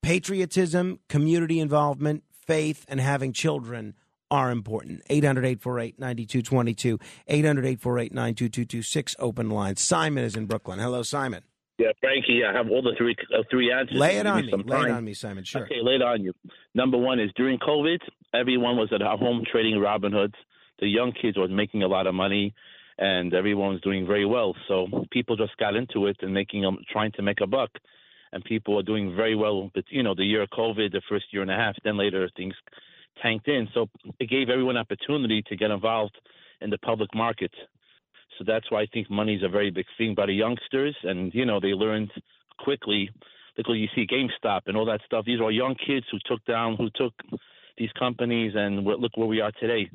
patriotism, 0.02 1.00
community 1.10 1.60
involvement, 1.60 2.24
faith, 2.32 2.86
and 2.88 3.00
having 3.00 3.34
children 3.34 3.96
are 4.30 4.50
important. 4.50 5.02
800 5.10 5.46
848 5.46 6.00
9222. 6.00 7.00
800 7.28 7.66
848 7.66 8.14
9222. 8.14 9.16
Open 9.20 9.50
lines. 9.50 9.82
Simon 9.82 10.24
is 10.24 10.36
in 10.36 10.46
Brooklyn. 10.46 10.80
Hello, 10.80 11.04
Simon. 11.04 11.44
Yeah, 11.78 11.92
Frankie, 12.00 12.42
I 12.48 12.56
have 12.56 12.70
all 12.70 12.84
the 12.84 12.94
three 12.96 13.16
uh, 13.34 13.42
three 13.50 13.72
answers. 13.72 13.98
Lay 13.98 14.18
it 14.18 14.28
on 14.28 14.46
me. 14.46 14.54
Lay 14.66 14.82
it 14.82 14.92
on 14.92 15.04
me, 15.04 15.14
Simon. 15.16 15.44
Sure. 15.44 15.64
Okay, 15.64 15.82
lay 15.82 15.96
it 15.96 16.02
on 16.04 16.22
you. 16.22 16.32
Number 16.76 16.98
one 16.98 17.20
is 17.20 17.32
during 17.36 17.58
COVID, 17.58 17.98
everyone 18.36 18.78
was 18.78 18.90
at 18.94 19.02
home 19.02 19.44
trading 19.52 19.76
Robinhoods. 19.76 20.36
The 20.80 20.88
young 20.88 21.12
kids 21.12 21.38
were 21.38 21.48
making 21.48 21.82
a 21.82 21.88
lot 21.88 22.06
of 22.06 22.14
money, 22.14 22.54
and 23.02 23.34
everyone 23.34 23.72
was 23.74 23.82
doing 23.82 24.06
very 24.06 24.26
well. 24.26 24.56
So 24.68 24.88
people 25.10 25.36
just 25.36 25.58
got 25.58 25.76
into 25.76 26.06
it 26.06 26.18
and 26.22 26.32
making 26.32 26.62
them 26.62 26.78
trying 26.92 27.12
to 27.14 27.24
make 27.24 27.42
a 27.42 27.48
buck, 27.48 27.72
and 28.32 28.44
people 28.44 28.76
were 28.76 28.84
doing 28.84 29.16
very 29.16 29.36
well. 29.36 29.72
But 29.74 29.86
you 29.90 30.04
know, 30.04 30.14
the 30.14 30.24
year 30.24 30.44
of 30.44 30.50
COVID, 30.52 30.92
the 30.92 31.02
first 31.10 31.26
year 31.32 31.42
and 31.42 31.50
a 31.50 31.56
half, 31.56 31.76
then 31.84 31.98
later 31.98 32.30
things 32.38 32.54
tanked 33.22 33.48
in. 33.48 33.68
So 33.74 33.88
it 34.20 34.30
gave 34.30 34.50
everyone 34.50 34.78
opportunity 34.78 35.42
to 35.48 35.56
get 35.56 35.72
involved 35.72 36.16
in 36.62 36.70
the 36.70 36.78
public 36.78 37.10
market. 37.16 37.52
So 38.38 38.46
that's 38.46 38.70
why 38.70 38.82
I 38.82 38.88
think 38.94 39.10
money 39.10 39.36
is 39.36 39.44
a 39.44 39.50
very 39.50 39.72
big 39.72 39.88
thing 39.98 40.14
by 40.14 40.28
the 40.28 40.34
youngsters, 40.34 40.96
and 41.04 41.34
you 41.34 41.46
know 41.46 41.60
they 41.60 41.74
learned 41.74 42.12
quickly. 42.60 43.10
Look, 43.58 43.68
you 43.76 43.88
see 43.96 44.08
GameStop 44.08 44.62
and 44.68 44.78
all 44.78 44.86
that 44.86 45.02
stuff. 45.08 45.26
These 45.26 45.40
are 45.40 45.44
all 45.46 45.52
young 45.52 45.76
kids 45.76 46.06
who 46.12 46.20
took 46.26 46.44
down, 46.46 46.78
who 46.78 46.90
took 46.96 47.14
these 47.78 47.92
companies, 47.98 48.54
and 48.56 48.84
look 48.86 49.18
where 49.18 49.28
we 49.28 49.42
are 49.42 49.52
today. 49.60 49.90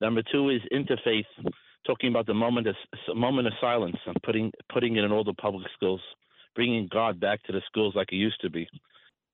Number 0.00 0.22
two 0.32 0.48
is 0.48 0.60
interfaith, 0.72 1.26
talking 1.86 2.10
about 2.10 2.26
the 2.26 2.34
moment 2.34 2.66
of 2.66 2.76
moment 3.14 3.46
of 3.46 3.54
silence 3.60 3.96
and 4.06 4.16
putting 4.22 4.52
putting 4.72 4.96
it 4.96 5.04
in 5.04 5.12
all 5.12 5.24
the 5.24 5.34
public 5.34 5.66
schools, 5.74 6.00
bringing 6.54 6.88
God 6.90 7.20
back 7.20 7.42
to 7.44 7.52
the 7.52 7.62
schools 7.66 7.94
like 7.94 8.12
it 8.12 8.16
used 8.16 8.40
to 8.42 8.50
be. 8.50 8.68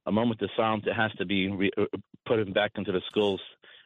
A 0.07 0.13
moment 0.13 0.41
of 0.41 0.51
silence. 0.57 0.85
It 0.87 0.95
has 0.95 1.13
to 1.19 1.27
be 1.27 1.51
re- 1.51 1.71
uh, 1.77 1.85
put 2.27 2.55
back 2.55 2.73
into 2.77 2.93
the 2.93 3.03
schools 3.09 3.41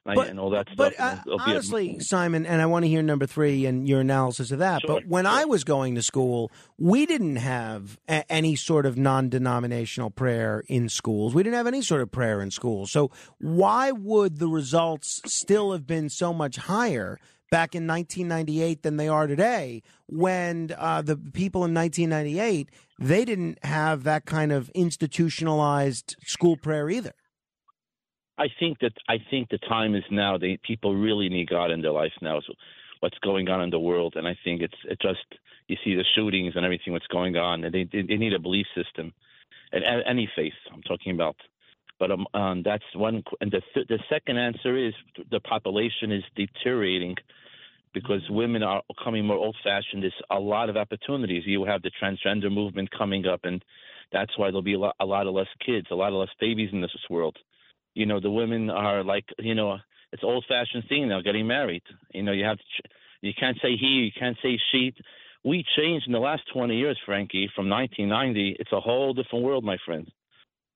but, 0.05 0.29
and 0.29 0.40
all 0.40 0.51
that 0.51 0.66
stuff. 0.72 0.94
But 0.96 1.01
uh, 1.01 1.38
honestly, 1.40 1.96
a... 1.96 2.01
Simon, 2.01 2.46
and 2.46 2.61
I 2.61 2.66
want 2.66 2.85
to 2.85 2.88
hear 2.88 3.03
number 3.03 3.27
three 3.27 3.66
and 3.66 3.88
your 3.88 4.01
analysis 4.01 4.51
of 4.51 4.59
that. 4.59 4.83
Sure, 4.83 5.01
but 5.01 5.07
when 5.07 5.25
sure. 5.25 5.33
I 5.33 5.44
was 5.44 5.64
going 5.64 5.94
to 5.94 6.03
school, 6.03 6.51
we 6.79 7.07
didn't 7.07 7.37
have 7.37 7.98
a- 8.09 8.31
any 8.31 8.57
sort 8.57 8.87
of 8.87 8.96
non-denominational 8.96 10.11
prayer 10.11 10.64
in 10.68 10.88
schools. 10.88 11.35
We 11.35 11.42
didn't 11.42 11.57
have 11.57 11.66
any 11.66 11.83
sort 11.83 12.03
of 12.03 12.11
prayer 12.11 12.40
in 12.40 12.51
schools. 12.51 12.90
So 12.90 13.11
why 13.38 13.92
would 13.92 14.38
the 14.38 14.48
results 14.48 15.20
still 15.27 15.72
have 15.72 15.87
been 15.87 16.09
so 16.09 16.33
much 16.33 16.57
higher? 16.57 17.18
Back 17.52 17.74
in 17.74 17.86
1998 17.86 18.82
than 18.82 18.96
they 18.96 19.08
are 19.08 19.26
today, 19.26 19.82
when 20.06 20.74
uh, 20.78 21.02
the 21.02 21.18
people 21.18 21.66
in 21.66 21.74
1998 21.74 22.70
they 22.98 23.24
didn't 23.24 23.62
have 23.64 24.04
that 24.04 24.24
kind 24.24 24.52
of 24.52 24.70
institutionalized 24.70 26.16
school 26.24 26.56
prayer 26.56 26.88
either. 26.88 27.12
I 28.38 28.46
think 28.58 28.78
that 28.80 28.92
I 29.08 29.16
think 29.30 29.50
the 29.50 29.58
time 29.58 29.94
is 29.94 30.04
now. 30.10 30.38
They 30.38 30.58
people 30.62 30.96
really 30.96 31.28
need 31.28 31.50
God 31.50 31.70
in 31.70 31.82
their 31.82 31.92
life 31.92 32.12
now. 32.22 32.40
So 32.46 32.54
what's 33.00 33.18
going 33.18 33.48
on 33.48 33.60
in 33.60 33.70
the 33.70 33.78
world, 33.78 34.14
and 34.16 34.26
I 34.26 34.36
think 34.44 34.62
it's 34.62 34.78
it 34.84 34.98
just 35.00 35.26
you 35.68 35.76
see 35.84 35.94
the 35.94 36.04
shootings 36.14 36.54
and 36.56 36.64
everything 36.64 36.92
what's 36.92 37.06
going 37.08 37.36
on, 37.36 37.64
and 37.64 37.74
they 37.74 37.84
they 37.92 38.16
need 38.16 38.32
a 38.32 38.38
belief 38.38 38.66
system, 38.74 39.12
and 39.72 39.84
any 40.08 40.30
faith 40.34 40.54
I'm 40.72 40.82
talking 40.82 41.12
about. 41.12 41.36
But 42.02 42.10
um, 42.10 42.26
um 42.34 42.62
that's 42.64 42.88
one. 42.94 43.22
And 43.40 43.50
the 43.56 43.62
th- 43.74 43.88
the 43.88 44.00
second 44.14 44.36
answer 44.38 44.72
is 44.88 44.94
the 45.30 45.40
population 45.40 46.10
is 46.18 46.24
deteriorating 46.42 47.14
because 47.94 48.22
women 48.30 48.62
are 48.62 48.82
becoming 48.88 49.26
more 49.26 49.36
old 49.36 49.56
fashioned. 49.62 50.02
There's 50.02 50.22
a 50.30 50.40
lot 50.54 50.70
of 50.70 50.76
opportunities. 50.76 51.44
You 51.46 51.64
have 51.64 51.82
the 51.82 51.92
transgender 52.02 52.50
movement 52.50 52.88
coming 52.90 53.26
up, 53.26 53.40
and 53.44 53.62
that's 54.16 54.36
why 54.38 54.48
there'll 54.48 54.70
be 54.72 54.74
a 54.74 54.78
lot, 54.86 54.96
a 54.98 55.06
lot 55.06 55.26
of 55.28 55.34
less 55.34 55.52
kids, 55.64 55.86
a 55.90 55.94
lot 55.94 56.12
of 56.14 56.18
less 56.22 56.34
babies 56.40 56.70
in 56.72 56.80
this 56.80 56.96
world 57.08 57.38
you 57.94 58.06
know 58.06 58.20
the 58.20 58.30
women 58.30 58.70
are 58.70 59.04
like 59.04 59.24
you 59.38 59.54
know 59.54 59.76
it's 60.12 60.24
old 60.24 60.44
fashioned 60.48 60.84
thing 60.88 61.08
now 61.08 61.20
getting 61.20 61.46
married 61.46 61.82
you 62.12 62.22
know 62.22 62.32
you 62.32 62.44
have 62.44 62.58
to 62.58 62.64
you 63.20 63.32
can't 63.38 63.56
say 63.62 63.76
he 63.78 63.86
you 63.86 64.10
can't 64.18 64.36
say 64.42 64.58
she 64.70 64.92
we 65.44 65.64
changed 65.76 66.06
in 66.06 66.12
the 66.12 66.18
last 66.18 66.42
20 66.52 66.76
years 66.76 66.98
frankie 67.04 67.50
from 67.54 67.68
1990 67.68 68.56
it's 68.58 68.72
a 68.72 68.80
whole 68.80 69.12
different 69.12 69.44
world 69.44 69.64
my 69.64 69.76
friend 69.84 70.10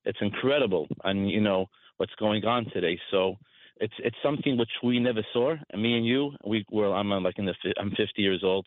it's 0.07 0.19
incredible 0.21 0.87
and 1.05 1.31
you 1.31 1.41
know 1.41 1.67
what's 1.99 2.15
going 2.19 2.45
on 2.45 2.65
today 2.73 2.99
so 3.11 3.35
it's 3.79 3.95
it's 3.99 4.17
something 4.23 4.57
which 4.57 4.71
we 4.83 4.99
never 4.99 5.25
saw 5.33 5.55
and 5.71 5.83
me 5.83 5.97
and 5.97 6.07
you 6.07 6.33
we 6.47 6.65
were 6.71 6.95
i'm 6.95 7.11
like 7.11 7.39
in 7.39 7.45
the 7.45 7.55
i'm 7.79 7.91
50 7.91 8.07
years 8.17 8.43
old 8.43 8.67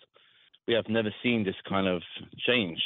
we 0.67 0.73
have 0.75 0.87
never 0.87 1.09
seen 1.23 1.43
this 1.43 1.55
kind 1.67 1.87
of 1.87 2.01
change 2.45 2.79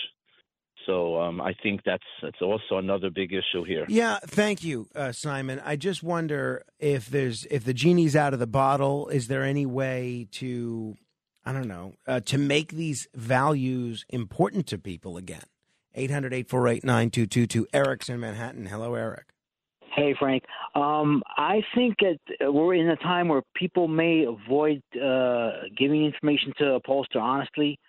so 0.85 1.19
um, 1.21 1.41
I 1.41 1.53
think 1.63 1.81
that's 1.85 2.03
that's 2.21 2.41
also 2.41 2.77
another 2.77 3.09
big 3.09 3.31
issue 3.31 3.63
here. 3.63 3.85
Yeah, 3.87 4.19
thank 4.25 4.63
you, 4.63 4.89
uh, 4.95 5.11
Simon. 5.11 5.61
I 5.63 5.75
just 5.75 6.03
wonder 6.03 6.63
if 6.79 7.09
there's 7.09 7.45
if 7.45 7.63
the 7.63 7.73
genie's 7.73 8.15
out 8.15 8.33
of 8.33 8.39
the 8.39 8.47
bottle. 8.47 9.07
Is 9.09 9.27
there 9.27 9.43
any 9.43 9.65
way 9.65 10.27
to 10.33 10.95
I 11.45 11.53
don't 11.53 11.67
know 11.67 11.93
uh, 12.07 12.19
to 12.21 12.37
make 12.37 12.71
these 12.71 13.07
values 13.13 14.05
important 14.09 14.67
to 14.67 14.77
people 14.77 15.17
again? 15.17 15.43
800-848-9222. 15.97 17.65
Eric's 17.73 18.09
in 18.09 18.19
Manhattan. 18.19 18.65
Hello, 18.65 18.95
Eric. 18.95 19.25
Hey, 19.95 20.15
Frank. 20.17 20.43
Um, 20.73 21.21
I 21.37 21.61
think 21.75 21.97
that 21.99 22.17
we're 22.51 22.73
in 22.73 22.89
a 22.89 22.95
time 22.95 23.27
where 23.27 23.43
people 23.55 23.87
may 23.87 24.25
avoid 24.25 24.81
uh, 24.95 25.51
giving 25.77 26.03
information 26.03 26.51
to 26.57 26.73
a 26.73 26.81
pollster 26.81 27.21
honestly. 27.21 27.79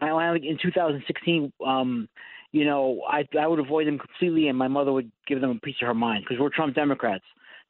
In 0.00 0.58
2016, 0.62 1.52
um, 1.66 2.08
you 2.52 2.64
know, 2.64 3.02
I 3.06 3.24
I 3.38 3.46
would 3.46 3.58
avoid 3.58 3.86
them 3.86 3.98
completely, 3.98 4.48
and 4.48 4.56
my 4.56 4.68
mother 4.68 4.92
would 4.92 5.12
give 5.26 5.42
them 5.42 5.50
a 5.50 5.60
piece 5.60 5.76
of 5.82 5.88
her 5.88 5.94
mind 5.94 6.24
because 6.24 6.40
we're 6.40 6.48
Trump 6.48 6.74
Democrats. 6.74 7.24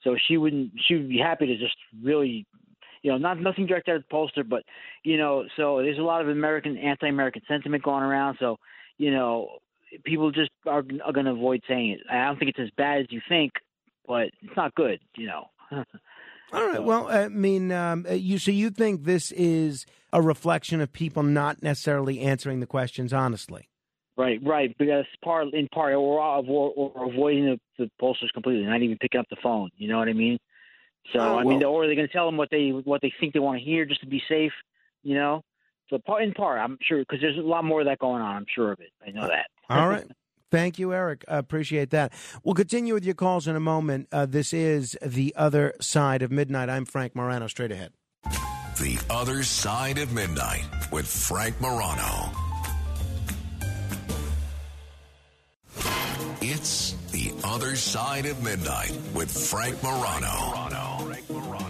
So 0.05 0.17
she 0.29 0.37
wouldn't. 0.37 0.71
She 0.87 0.95
would 0.95 1.09
be 1.09 1.19
happy 1.19 1.47
to 1.47 1.59
just 1.59 1.75
really, 2.01 2.47
you 3.03 3.11
know, 3.11 3.19
not 3.19 3.41
nothing 3.41 3.67
direct 3.67 3.89
at 3.89 4.01
the 4.01 4.15
pollster, 4.15 4.49
but 4.49 4.63
you 5.03 5.19
know, 5.19 5.45
so 5.57 5.79
there's 5.79 5.99
a 5.99 6.03
lot 6.03 6.23
of 6.23 6.29
American 6.29 6.79
anti-American 6.79 7.43
sentiment 7.49 7.83
going 7.83 8.05
around. 8.05 8.37
So 8.39 8.57
you 8.97 9.11
know, 9.11 9.59
people 10.05 10.31
just 10.31 10.51
are, 10.67 10.85
are 11.05 11.13
going 11.13 11.27
to 11.27 11.33
avoid 11.33 11.63
saying 11.69 11.91
it. 11.93 12.01
I 12.11 12.27
don't 12.27 12.39
think 12.39 12.51
it's 12.51 12.61
as 12.61 12.71
bad 12.77 13.01
as 13.01 13.07
you 13.11 13.21
think, 13.29 13.53
but 14.07 14.31
it's 14.43 14.57
not 14.57 14.75
good, 14.75 15.01
you 15.17 15.27
know. 15.27 15.51
All 16.53 16.67
right. 16.67 16.83
Well, 16.83 17.09
I 17.09 17.29
mean, 17.29 17.71
um, 17.71 18.07
uh, 18.09 18.15
you 18.15 18.39
so 18.39 18.51
you 18.51 18.71
think 18.71 19.05
this 19.05 19.31
is 19.33 19.87
a 20.13 20.21
reflection 20.21 20.81
of 20.81 20.93
people 20.93 21.23
not 21.23 21.63
necessarily 21.63 22.21
answering 22.21 22.61
the 22.61 22.67
questions 22.67 23.13
honestly? 23.13 23.69
Right, 24.17 24.41
right. 24.43 24.77
Because 24.77 25.05
part 25.25 25.47
in 25.55 25.69
part, 25.69 25.95
or, 25.95 26.21
or, 26.21 26.71
or 26.75 27.11
avoiding 27.13 27.47
the, 27.47 27.61
the 27.79 27.91
pollsters 28.03 28.33
completely, 28.35 28.67
not 28.67 28.83
even 28.83 28.99
picking 28.99 29.21
up 29.21 29.27
the 29.31 29.37
phone. 29.43 29.71
You 29.77 29.89
know 29.89 29.99
what 29.99 30.09
I 30.09 30.13
mean? 30.13 30.39
So 31.13 31.21
Oh, 31.21 31.39
I 31.39 31.45
mean, 31.45 31.61
well- 31.61 31.71
or 31.71 31.87
they're 31.87 31.95
going 31.95 32.09
to 32.09 32.13
tell 32.13 32.27
them 32.27 32.37
what 32.37 32.51
they 32.51 32.71
what 32.71 33.01
they 33.01 33.13
think 33.21 33.33
they 33.33 33.39
want 33.39 33.59
to 33.59 33.65
hear 33.65 33.85
just 33.87 34.01
to 34.01 34.07
be 34.07 34.23
safe. 34.29 34.53
You 35.03 35.15
know. 35.15 35.43
So 35.91 35.99
part 35.99 36.23
in 36.23 36.33
part, 36.33 36.61
I'm 36.61 36.79
sure 36.81 37.01
because 37.01 37.21
there's 37.21 37.37
a 37.37 37.41
lot 37.41 37.65
more 37.65 37.81
of 37.81 37.87
that 37.87 37.99
going 37.99 38.23
on. 38.23 38.37
I'm 38.37 38.47
sure 38.55 38.71
of 38.73 38.81
it. 38.81 38.91
I 39.07 39.11
know 39.11 39.27
that. 39.27 39.47
All 39.69 39.89
right. 39.89 40.07
Thank 40.51 40.79
you, 40.79 40.93
Eric. 40.93 41.25
I 41.29 41.37
appreciate 41.37 41.91
that. 41.91 42.13
We'll 42.43 42.55
continue 42.55 42.95
with 42.95 43.05
your 43.05 43.15
calls 43.15 43.47
in 43.47 43.55
a 43.55 43.61
moment. 43.61 44.09
Uh, 44.11 44.27
this 44.27 44.53
is 44.53 44.97
The 45.03 45.33
Other 45.37 45.75
Side 45.81 46.23
of 46.23 46.33
Midnight. 46.33 46.69
I'm 46.69 46.85
Frank 46.85 47.15
Morano. 47.15 47.47
Straight 47.47 47.71
ahead. 47.71 47.93
The 48.79 48.99
Other 49.11 49.43
Side 49.43 49.99
of 49.99 50.13
Midnight 50.13 50.65
with 50.91 51.07
Frank 51.07 51.61
Morano. 51.61 52.31
It's 56.41 56.97
The 57.13 57.33
Other 57.45 57.77
Side 57.77 58.27
of 58.27 58.43
Midnight 58.43 58.99
with 59.15 59.31
Frank 59.31 59.81
Morano. 59.83 60.69
Frank 61.05 61.31
Morano. 61.31 61.70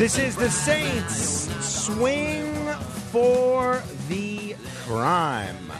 This 0.00 0.16
is 0.18 0.34
the 0.34 0.48
Saints 0.48 1.14
swing 1.62 2.54
for 3.12 3.82
the 4.08 4.56
crime. 4.86 5.70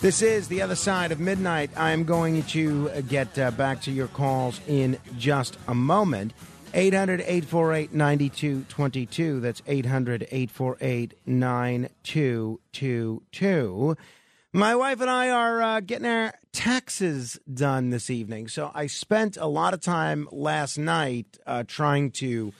This 0.00 0.20
is 0.20 0.48
the 0.48 0.62
other 0.62 0.74
side 0.74 1.12
of 1.12 1.20
midnight. 1.20 1.70
I'm 1.76 2.02
going 2.02 2.42
to 2.42 2.90
get 3.02 3.38
uh, 3.38 3.52
back 3.52 3.80
to 3.82 3.92
your 3.92 4.08
calls 4.08 4.60
in 4.66 4.98
just 5.16 5.56
a 5.68 5.76
moment. 5.76 6.32
800 6.74 7.20
848 7.20 7.94
9222. 7.94 9.38
That's 9.38 9.62
800 9.64 10.24
848 10.24 11.14
9222. 11.24 13.96
My 14.52 14.74
wife 14.74 15.00
and 15.00 15.10
I 15.10 15.30
are 15.30 15.62
uh, 15.62 15.78
getting 15.78 16.08
our 16.08 16.34
taxes 16.50 17.38
done 17.54 17.90
this 17.90 18.10
evening. 18.10 18.48
So 18.48 18.72
I 18.74 18.88
spent 18.88 19.36
a 19.36 19.46
lot 19.46 19.72
of 19.72 19.80
time 19.80 20.26
last 20.32 20.78
night 20.78 21.38
uh, 21.46 21.62
trying 21.64 22.10
to 22.12 22.52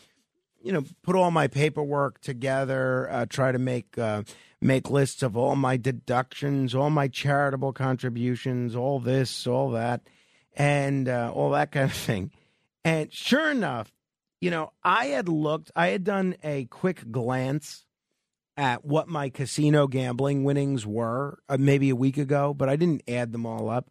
you 0.68 0.74
know, 0.74 0.84
put 1.02 1.16
all 1.16 1.30
my 1.30 1.48
paperwork 1.48 2.20
together, 2.20 3.08
uh, 3.10 3.24
try 3.24 3.52
to 3.52 3.58
make 3.58 3.96
uh, 3.96 4.22
make 4.60 4.90
lists 4.90 5.22
of 5.22 5.34
all 5.34 5.56
my 5.56 5.78
deductions, 5.78 6.74
all 6.74 6.90
my 6.90 7.08
charitable 7.08 7.72
contributions, 7.72 8.76
all 8.76 9.00
this, 9.00 9.46
all 9.46 9.70
that, 9.70 10.02
and 10.54 11.08
uh, 11.08 11.32
all 11.34 11.52
that 11.52 11.72
kind 11.72 11.86
of 11.86 11.92
thing. 11.96 12.30
And 12.84 13.10
sure 13.10 13.50
enough, 13.50 13.90
you 14.42 14.50
know, 14.50 14.74
I 14.84 15.06
had 15.06 15.26
looked, 15.26 15.70
I 15.74 15.86
had 15.86 16.04
done 16.04 16.36
a 16.44 16.66
quick 16.66 17.10
glance 17.10 17.86
at 18.58 18.84
what 18.84 19.08
my 19.08 19.30
casino 19.30 19.86
gambling 19.86 20.44
winnings 20.44 20.86
were 20.86 21.38
uh, 21.48 21.56
maybe 21.58 21.88
a 21.88 21.96
week 21.96 22.18
ago, 22.18 22.52
but 22.52 22.68
I 22.68 22.76
didn't 22.76 23.04
add 23.08 23.32
them 23.32 23.46
all 23.46 23.70
up. 23.70 23.88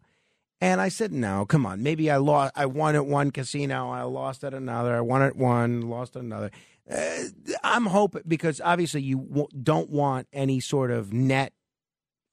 And 0.60 0.80
I 0.80 0.88
said, 0.88 1.12
no, 1.12 1.46
come 1.46 1.64
on. 1.66 1.82
Maybe 1.82 2.10
I 2.10 2.16
lost. 2.16 2.52
I 2.56 2.66
won 2.66 2.96
at 2.96 3.06
one 3.06 3.30
casino. 3.30 3.90
I 3.90 4.02
lost 4.02 4.42
at 4.42 4.54
another. 4.54 4.96
I 4.96 5.00
won 5.00 5.22
at 5.22 5.36
one, 5.36 5.82
lost 5.82 6.16
at 6.16 6.22
another. 6.22 6.50
Uh, 6.90 7.24
I'm 7.62 7.86
hoping 7.86 8.22
because 8.26 8.60
obviously 8.64 9.02
you 9.02 9.18
w- 9.18 9.48
don't 9.62 9.90
want 9.90 10.26
any 10.32 10.58
sort 10.58 10.90
of 10.90 11.12
net 11.12 11.52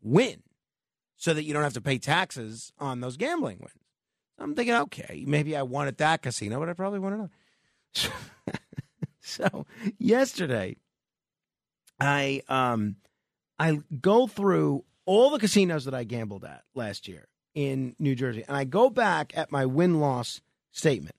win, 0.01 0.41
so 1.17 1.33
that 1.33 1.43
you 1.43 1.53
don't 1.53 1.63
have 1.63 1.73
to 1.73 1.81
pay 1.81 1.97
taxes 1.97 2.71
on 2.79 3.01
those 3.01 3.17
gambling 3.17 3.59
wins. 3.59 3.73
I'm 4.39 4.55
thinking, 4.55 4.75
okay, 4.75 5.23
maybe 5.27 5.55
I 5.55 5.61
won 5.63 5.87
at 5.87 5.97
that 5.99 6.21
casino, 6.21 6.59
but 6.59 6.69
I 6.69 6.73
probably 6.73 6.99
won 6.99 7.13
another. 7.13 7.31
so 9.19 9.65
yesterday, 9.97 10.77
I 11.99 12.41
um, 12.47 12.95
I 13.59 13.79
go 14.01 14.25
through 14.25 14.83
all 15.05 15.29
the 15.29 15.39
casinos 15.39 15.85
that 15.85 15.93
I 15.93 16.05
gambled 16.05 16.43
at 16.43 16.63
last 16.73 17.07
year 17.07 17.27
in 17.55 17.95
New 17.97 18.15
Jersey, 18.15 18.43
and 18.47 18.55
I 18.55 18.65
go 18.65 18.89
back 18.89 19.31
at 19.35 19.51
my 19.51 19.65
win 19.65 19.99
loss 19.99 20.41
statement, 20.71 21.15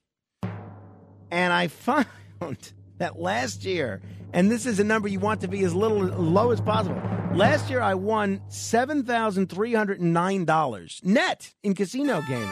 and 1.31 1.53
I 1.53 1.69
found 2.41 2.73
that 2.99 3.19
last 3.19 3.65
year, 3.65 4.01
and 4.33 4.51
this 4.51 4.67
is 4.67 4.79
a 4.79 4.85
number 4.85 5.09
you 5.09 5.19
want 5.19 5.41
to 5.41 5.49
be 5.49 5.65
as 5.65 5.75
little 5.75 5.99
low 5.99 6.51
as 6.51 6.61
possible. 6.61 7.01
Last 7.35 7.69
year, 7.69 7.81
I 7.81 7.95
won 7.95 8.41
seven 8.49 9.05
thousand 9.05 9.49
three 9.49 9.75
hundred 9.75 10.01
and 10.01 10.13
nine 10.13 10.45
dollars 10.45 11.01
net 11.03 11.55
in 11.63 11.75
casino 11.75 12.23
gaming. 12.29 12.49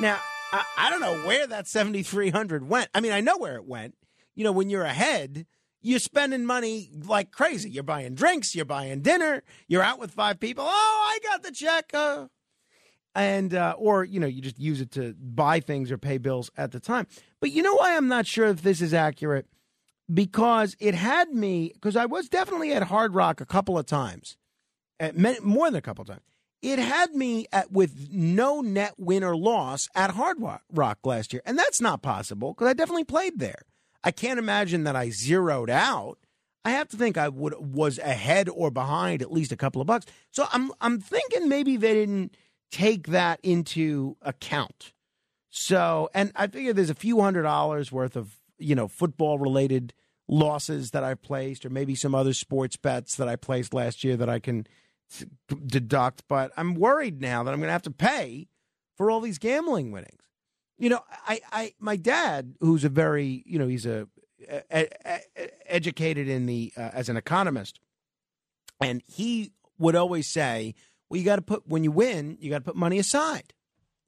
Now, 0.00 0.18
I, 0.52 0.64
I 0.78 0.90
don't 0.90 1.00
know 1.00 1.26
where 1.26 1.46
that 1.46 1.68
seventy 1.68 2.02
three 2.02 2.30
hundred 2.30 2.68
went. 2.68 2.88
I 2.94 3.00
mean, 3.00 3.12
I 3.12 3.20
know 3.20 3.36
where 3.38 3.56
it 3.56 3.66
went. 3.66 3.94
You 4.34 4.44
know, 4.44 4.52
when 4.52 4.70
you're 4.70 4.84
ahead, 4.84 5.46
you're 5.80 5.98
spending 5.98 6.46
money 6.46 6.90
like 7.06 7.30
crazy. 7.30 7.70
You're 7.70 7.82
buying 7.82 8.14
drinks, 8.14 8.54
you're 8.54 8.64
buying 8.64 9.02
dinner, 9.02 9.42
you're 9.68 9.82
out 9.82 10.00
with 10.00 10.10
five 10.10 10.40
people. 10.40 10.64
Oh, 10.66 10.68
I 11.12 11.18
got 11.22 11.42
the 11.42 11.52
check. 11.52 11.90
Uh, 11.92 12.26
and 13.14 13.54
uh, 13.54 13.74
or 13.78 14.04
you 14.04 14.20
know 14.20 14.26
you 14.26 14.40
just 14.42 14.58
use 14.58 14.80
it 14.80 14.90
to 14.92 15.14
buy 15.14 15.60
things 15.60 15.90
or 15.92 15.98
pay 15.98 16.18
bills 16.18 16.50
at 16.56 16.72
the 16.72 16.80
time. 16.80 17.06
But 17.40 17.52
you 17.52 17.62
know 17.62 17.74
why 17.74 17.96
I'm 17.96 18.08
not 18.08 18.26
sure 18.26 18.46
if 18.46 18.62
this 18.62 18.80
is 18.80 18.92
accurate 18.94 19.46
because 20.12 20.76
it 20.80 20.94
had 20.94 21.30
me 21.30 21.70
because 21.74 21.96
I 21.96 22.06
was 22.06 22.28
definitely 22.28 22.72
at 22.72 22.84
Hard 22.84 23.14
Rock 23.14 23.40
a 23.40 23.46
couple 23.46 23.78
of 23.78 23.86
times, 23.86 24.36
at 25.00 25.16
many, 25.16 25.40
more 25.40 25.66
than 25.66 25.76
a 25.76 25.82
couple 25.82 26.02
of 26.02 26.08
times. 26.08 26.22
It 26.62 26.78
had 26.78 27.14
me 27.14 27.46
at 27.52 27.72
with 27.72 28.08
no 28.10 28.62
net 28.62 28.94
win 28.96 29.22
or 29.22 29.36
loss 29.36 29.88
at 29.94 30.12
Hard 30.12 30.40
Rock- 30.40 30.62
Rock 30.72 30.98
last 31.04 31.32
year, 31.32 31.42
and 31.44 31.58
that's 31.58 31.80
not 31.80 32.02
possible 32.02 32.54
because 32.54 32.68
I 32.68 32.72
definitely 32.72 33.04
played 33.04 33.38
there. 33.38 33.62
I 34.02 34.10
can't 34.10 34.38
imagine 34.38 34.84
that 34.84 34.96
I 34.96 35.10
zeroed 35.10 35.70
out. 35.70 36.18
I 36.64 36.70
have 36.70 36.88
to 36.88 36.96
think 36.96 37.18
I 37.18 37.28
would 37.28 37.54
was 37.58 37.98
ahead 37.98 38.48
or 38.48 38.70
behind 38.70 39.20
at 39.20 39.30
least 39.30 39.52
a 39.52 39.56
couple 39.56 39.82
of 39.82 39.86
bucks. 39.86 40.06
So 40.30 40.46
I'm 40.52 40.72
I'm 40.80 41.00
thinking 41.00 41.48
maybe 41.48 41.76
they 41.76 41.92
didn't 41.92 42.34
take 42.70 43.08
that 43.08 43.40
into 43.42 44.16
account. 44.22 44.92
So, 45.50 46.10
and 46.14 46.32
I 46.34 46.46
figure 46.48 46.72
there's 46.72 46.90
a 46.90 46.94
few 46.94 47.20
hundred 47.20 47.42
dollars 47.42 47.92
worth 47.92 48.16
of, 48.16 48.34
you 48.58 48.74
know, 48.74 48.88
football 48.88 49.38
related 49.38 49.94
losses 50.26 50.90
that 50.92 51.04
I've 51.04 51.22
placed, 51.22 51.64
or 51.64 51.70
maybe 51.70 51.94
some 51.94 52.14
other 52.14 52.32
sports 52.32 52.76
bets 52.76 53.16
that 53.16 53.28
I 53.28 53.36
placed 53.36 53.74
last 53.74 54.02
year 54.02 54.16
that 54.16 54.28
I 54.28 54.38
can 54.38 54.66
deduct. 55.66 56.24
But 56.28 56.50
I'm 56.56 56.74
worried 56.74 57.20
now 57.20 57.42
that 57.44 57.52
I'm 57.52 57.60
going 57.60 57.68
to 57.68 57.72
have 57.72 57.82
to 57.82 57.90
pay 57.90 58.48
for 58.96 59.10
all 59.10 59.20
these 59.20 59.38
gambling 59.38 59.92
winnings. 59.92 60.22
You 60.76 60.88
know, 60.88 61.04
I, 61.28 61.40
I, 61.52 61.74
my 61.78 61.96
dad, 61.96 62.54
who's 62.60 62.84
a 62.84 62.88
very, 62.88 63.44
you 63.46 63.58
know, 63.58 63.68
he's 63.68 63.86
a 63.86 64.08
educated 65.66 66.28
in 66.28 66.46
the 66.46 66.72
uh, 66.76 66.90
as 66.92 67.08
an 67.08 67.16
economist, 67.16 67.78
and 68.80 69.02
he 69.06 69.52
would 69.78 69.94
always 69.94 70.28
say, 70.28 70.74
"Well, 71.14 71.18
you 71.20 71.24
got 71.24 71.36
to 71.36 71.42
put 71.42 71.68
when 71.68 71.84
you 71.84 71.92
win, 71.92 72.36
you 72.40 72.50
got 72.50 72.58
to 72.58 72.64
put 72.64 72.76
money 72.76 72.98
aside." 72.98 73.54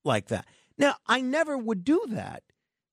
like 0.07 0.29
that. 0.29 0.47
Now, 0.79 0.95
I 1.07 1.21
never 1.21 1.59
would 1.59 1.85
do 1.85 2.01
that 2.09 2.43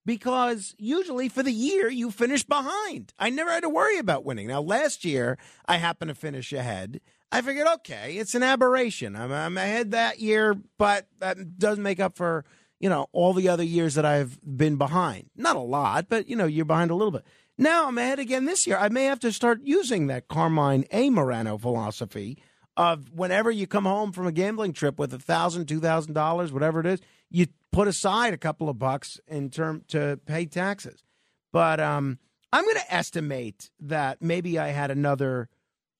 because 0.06 0.76
usually 0.78 1.30
for 1.30 1.43
the 1.43 1.52
year 1.52 1.89
you 1.89 2.12
finish 2.12 2.43
behind. 2.43 3.13
I 3.17 3.30
never 3.30 3.52
had 3.52 3.63
to 3.63 3.69
worry 3.69 3.99
about 3.99 4.26
winning. 4.26 4.47
Now, 4.47 4.62
last 4.62 5.06
year 5.06 5.38
I 5.65 5.78
happened 5.78 6.10
to 6.10 6.15
finish 6.15 6.52
ahead. 6.52 6.99
I 7.32 7.41
figured, 7.41 7.67
okay, 7.67 8.17
it's 8.17 8.36
an 8.36 8.43
aberration. 8.43 9.15
I'm, 9.15 9.32
I'm 9.32 9.58
ahead 9.58 9.91
that 9.91 10.19
year, 10.19 10.56
but 10.78 11.08
that 11.19 11.58
doesn't 11.58 11.84
make 11.84 11.99
up 11.99 12.17
for 12.17 12.43
you 12.80 12.89
know 12.89 13.08
all 13.13 13.32
the 13.32 13.47
other 13.47 13.63
years 13.63 13.95
that 13.95 14.06
I've 14.06 14.38
been 14.45 14.76
behind. 14.76 15.30
Not 15.38 15.56
a 15.56 15.60
lot, 15.60 16.10
but 16.10 16.28
you 16.28 16.36
know 16.36 16.45
you're 16.45 16.65
behind 16.65 16.91
a 16.91 16.95
little 16.95 17.12
bit. 17.12 17.23
Now 17.58 17.88
I'm 17.88 17.97
ahead 17.97 18.19
again 18.19 18.45
this 18.45 18.67
year. 18.67 18.78
I 18.78 18.89
may 18.89 19.06
have 19.06 19.19
to 19.21 19.32
start 19.32 19.62
using 19.63 20.08
that 20.08 20.28
Carmine 20.28 20.86
A. 20.91 21.10
Morano 21.10 21.58
philosophy 21.58 22.39
of 22.76 23.12
whenever 23.12 23.52
you 23.52 23.68
come 23.68 23.86
home 23.86 24.12
from 24.12 24.28
a 24.28 24.32
gambling 24.32 24.74
trip 24.74 24.98
with 24.98 25.14
a 25.14 25.20
thousand, 25.20 25.68
two 25.68 25.80
thousand 25.80 26.14
dollars, 26.14 26.52
whatever 26.52 26.80
it 26.80 26.86
is, 26.86 27.00
you 27.30 27.48
put 27.72 27.88
aside 27.88 28.34
a 28.34 28.38
couple 28.38 28.70
of 28.70 28.80
bucks 28.80 29.20
in 29.28 29.50
term 29.50 29.84
to 29.90 30.20
pay 30.26 30.46
taxes. 30.46 31.04
But 31.52 31.80
um, 31.80 32.20
I'm 32.52 32.64
going 32.64 32.78
to 32.78 32.94
estimate 32.94 33.70
that 33.80 34.22
maybe 34.22 34.58
I 34.58 34.70
had 34.70 34.92
another, 34.92 35.50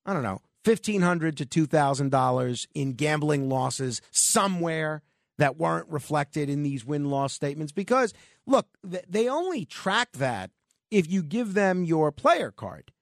I 0.04 0.12
don't 0.12 0.22
know, 0.22 0.40
fifteen 0.64 1.02
hundred 1.02 1.36
to 1.36 1.46
two 1.46 1.66
thousand 1.66 2.10
dollars 2.10 2.66
in 2.74 2.94
gambling 2.94 3.48
losses 3.48 4.00
somewhere 4.10 5.02
that 5.38 5.56
weren't 5.56 5.88
reflected 5.88 6.48
in 6.48 6.62
these 6.62 6.84
win 6.84 7.04
loss 7.04 7.32
statements. 7.32 7.72
Because 7.72 8.12
look, 8.46 8.66
they 8.82 9.28
only 9.28 9.64
track 9.64 10.12
that 10.12 10.50
if 10.90 11.10
you 11.10 11.22
give 11.22 11.54
them 11.54 11.84
your 11.84 12.12
player 12.12 12.50
card. 12.50 12.92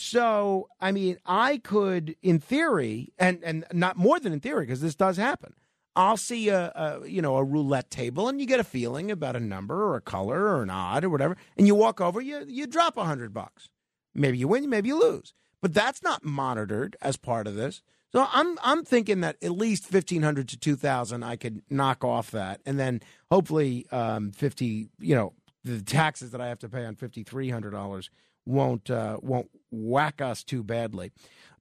So, 0.00 0.68
I 0.80 0.92
mean, 0.92 1.18
I 1.26 1.58
could, 1.58 2.16
in 2.22 2.38
theory, 2.38 3.12
and 3.18 3.42
and 3.44 3.66
not 3.72 3.96
more 3.96 4.18
than 4.18 4.32
in 4.32 4.40
theory, 4.40 4.64
because 4.64 4.80
this 4.80 4.94
does 4.94 5.18
happen. 5.18 5.52
I'll 5.94 6.16
see 6.16 6.48
a, 6.48 6.72
a, 6.74 7.06
you 7.06 7.20
know 7.20 7.36
a 7.36 7.44
roulette 7.44 7.90
table, 7.90 8.28
and 8.28 8.40
you 8.40 8.46
get 8.46 8.60
a 8.60 8.64
feeling 8.64 9.10
about 9.10 9.36
a 9.36 9.40
number 9.40 9.84
or 9.84 9.96
a 9.96 10.00
color 10.00 10.40
or 10.56 10.62
an 10.62 10.70
odd 10.70 11.04
or 11.04 11.10
whatever, 11.10 11.36
and 11.56 11.66
you 11.66 11.74
walk 11.74 12.00
over, 12.00 12.20
you 12.20 12.44
you 12.48 12.66
drop 12.66 12.96
a 12.96 13.04
hundred 13.04 13.34
bucks. 13.34 13.68
Maybe 14.14 14.38
you 14.38 14.48
win, 14.48 14.70
maybe 14.70 14.88
you 14.88 14.98
lose, 14.98 15.34
but 15.60 15.74
that's 15.74 16.02
not 16.02 16.24
monitored 16.24 16.96
as 17.02 17.16
part 17.16 17.46
of 17.46 17.54
this. 17.54 17.82
So 18.12 18.26
I'm 18.32 18.58
I'm 18.62 18.84
thinking 18.84 19.20
that 19.20 19.36
at 19.42 19.52
least 19.52 19.84
fifteen 19.84 20.22
hundred 20.22 20.48
to 20.48 20.56
two 20.56 20.76
thousand, 20.76 21.24
I 21.24 21.36
could 21.36 21.62
knock 21.68 22.02
off 22.04 22.30
that, 22.30 22.62
and 22.64 22.78
then 22.78 23.02
hopefully 23.30 23.86
um, 23.92 24.32
fifty, 24.32 24.88
you 24.98 25.14
know, 25.14 25.34
the 25.62 25.82
taxes 25.82 26.30
that 26.30 26.40
I 26.40 26.48
have 26.48 26.58
to 26.60 26.68
pay 26.68 26.86
on 26.86 26.94
fifty 26.94 27.22
three 27.22 27.50
hundred 27.50 27.72
dollars 27.72 28.08
won't 28.46 28.90
uh, 28.90 29.18
won't 29.20 29.50
whack 29.70 30.20
us 30.20 30.42
too 30.42 30.62
badly. 30.62 31.12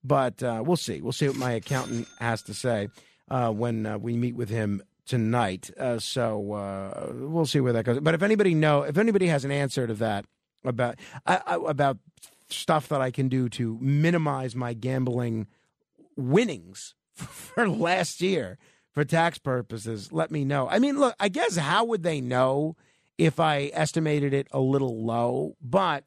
But 0.03 0.41
uh, 0.41 0.63
we'll 0.65 0.77
see. 0.77 1.01
We'll 1.01 1.11
see 1.11 1.27
what 1.27 1.37
my 1.37 1.51
accountant 1.51 2.07
has 2.19 2.41
to 2.43 2.53
say 2.53 2.89
uh, 3.29 3.51
when 3.51 3.85
uh, 3.85 3.97
we 3.97 4.15
meet 4.15 4.35
with 4.35 4.49
him 4.49 4.81
tonight. 5.05 5.71
Uh, 5.77 5.99
so 5.99 6.53
uh, 6.53 7.11
we'll 7.13 7.45
see 7.45 7.59
where 7.59 7.73
that 7.73 7.83
goes. 7.83 7.99
But 7.99 8.13
if 8.13 8.21
anybody 8.21 8.53
know, 8.53 8.83
if 8.83 8.97
anybody 8.97 9.27
has 9.27 9.43
an 9.43 9.51
answer 9.51 9.87
to 9.87 9.93
that 9.95 10.25
about 10.63 10.95
about 11.25 11.97
stuff 12.49 12.87
that 12.89 13.01
I 13.01 13.11
can 13.11 13.27
do 13.27 13.49
to 13.49 13.77
minimize 13.81 14.55
my 14.55 14.73
gambling 14.73 15.47
winnings 16.15 16.95
for 17.13 17.67
last 17.67 18.21
year 18.21 18.57
for 18.93 19.03
tax 19.03 19.37
purposes, 19.37 20.11
let 20.11 20.31
me 20.31 20.45
know. 20.45 20.67
I 20.69 20.79
mean, 20.79 20.99
look, 20.99 21.15
I 21.19 21.29
guess 21.29 21.57
how 21.57 21.85
would 21.85 22.03
they 22.03 22.21
know 22.21 22.75
if 23.17 23.39
I 23.39 23.71
estimated 23.73 24.33
it 24.33 24.47
a 24.51 24.59
little 24.59 25.05
low? 25.05 25.55
But 25.61 26.05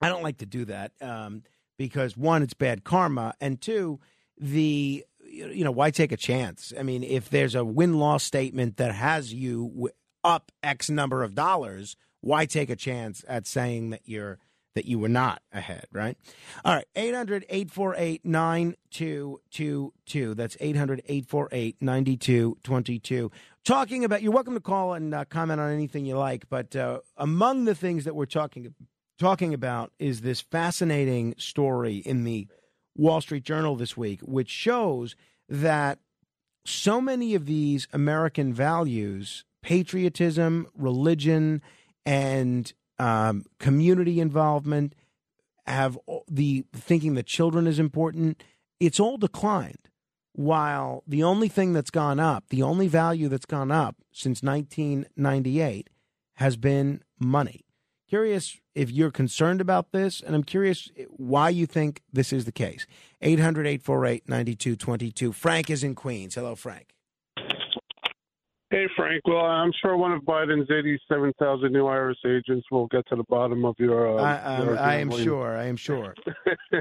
I 0.00 0.08
don't 0.08 0.22
like 0.22 0.38
to 0.38 0.46
do 0.46 0.64
that 0.66 0.92
um, 1.00 1.42
because 1.76 2.16
one, 2.16 2.42
it's 2.42 2.54
bad 2.54 2.84
karma, 2.84 3.34
and 3.40 3.60
two, 3.60 4.00
the 4.38 5.04
you 5.20 5.64
know 5.64 5.72
why 5.72 5.90
take 5.90 6.12
a 6.12 6.16
chance? 6.16 6.72
I 6.78 6.82
mean, 6.82 7.02
if 7.02 7.30
there's 7.30 7.54
a 7.54 7.64
win 7.64 7.98
loss 7.98 8.24
statement 8.24 8.76
that 8.76 8.94
has 8.94 9.32
you 9.32 9.90
up 10.24 10.52
X 10.62 10.90
number 10.90 11.22
of 11.22 11.34
dollars, 11.34 11.96
why 12.20 12.46
take 12.46 12.70
a 12.70 12.76
chance 12.76 13.24
at 13.28 13.46
saying 13.46 13.90
that 13.90 14.02
you're 14.04 14.38
that 14.78 14.86
you 14.86 14.98
were 15.00 15.08
not 15.08 15.42
ahead, 15.52 15.86
right? 15.92 16.16
All 16.64 16.72
right, 16.72 16.86
800 16.94 17.44
848 17.48 18.24
9222. 18.24 20.34
That's 20.34 20.56
800 20.60 21.02
848 21.04 21.76
9222. 21.80 23.32
Talking 23.64 24.04
about, 24.04 24.22
you're 24.22 24.30
welcome 24.30 24.54
to 24.54 24.60
call 24.60 24.94
and 24.94 25.12
uh, 25.12 25.24
comment 25.24 25.60
on 25.60 25.72
anything 25.72 26.06
you 26.06 26.16
like, 26.16 26.48
but 26.48 26.76
uh, 26.76 27.00
among 27.16 27.64
the 27.64 27.74
things 27.74 28.04
that 28.04 28.14
we're 28.14 28.26
talking 28.26 28.72
talking 29.18 29.52
about 29.52 29.92
is 29.98 30.20
this 30.20 30.40
fascinating 30.40 31.34
story 31.38 31.96
in 31.96 32.24
the 32.24 32.46
Wall 32.96 33.20
Street 33.20 33.44
Journal 33.44 33.76
this 33.76 33.96
week, 33.96 34.20
which 34.22 34.48
shows 34.48 35.16
that 35.48 35.98
so 36.64 37.00
many 37.00 37.34
of 37.34 37.46
these 37.46 37.88
American 37.92 38.52
values, 38.52 39.44
patriotism, 39.62 40.66
religion, 40.76 41.62
and 42.04 42.72
um, 42.98 43.44
community 43.58 44.20
involvement, 44.20 44.94
have 45.66 45.98
the 46.28 46.64
thinking 46.72 47.14
that 47.14 47.26
children 47.26 47.66
is 47.66 47.78
important. 47.78 48.42
It's 48.80 49.00
all 49.00 49.18
declined. 49.18 49.88
While 50.32 51.02
the 51.06 51.24
only 51.24 51.48
thing 51.48 51.72
that's 51.72 51.90
gone 51.90 52.20
up, 52.20 52.44
the 52.48 52.62
only 52.62 52.86
value 52.86 53.28
that's 53.28 53.46
gone 53.46 53.72
up 53.72 53.96
since 54.12 54.42
1998 54.42 55.90
has 56.34 56.56
been 56.56 57.02
money. 57.18 57.64
Curious 58.08 58.56
if 58.78 58.92
you're 58.92 59.10
concerned 59.10 59.60
about 59.60 59.90
this, 59.90 60.20
and 60.20 60.36
I'm 60.36 60.44
curious 60.44 60.88
why 61.08 61.48
you 61.48 61.66
think 61.66 62.00
this 62.12 62.32
is 62.32 62.44
the 62.44 62.52
case. 62.52 62.86
800 63.20 63.66
848 63.66 64.28
9222. 64.28 65.32
Frank 65.32 65.68
is 65.68 65.82
in 65.82 65.96
Queens. 65.96 66.36
Hello, 66.36 66.54
Frank. 66.54 66.94
Hey, 68.70 68.84
Frank. 68.96 69.26
Well, 69.26 69.44
I'm 69.44 69.72
sure 69.82 69.96
one 69.96 70.12
of 70.12 70.22
Biden's 70.22 70.70
87,000 70.70 71.72
new 71.72 71.84
IRS 71.84 72.14
agents 72.24 72.66
will 72.70 72.86
get 72.86 73.04
to 73.08 73.16
the 73.16 73.24
bottom 73.28 73.64
of 73.64 73.74
your. 73.78 74.16
Uh, 74.16 74.22
I, 74.22 74.62
your 74.62 74.78
I 74.78 74.94
am 74.96 75.10
sure. 75.10 75.56
I 75.56 75.64
am 75.64 75.76
sure. 75.76 76.14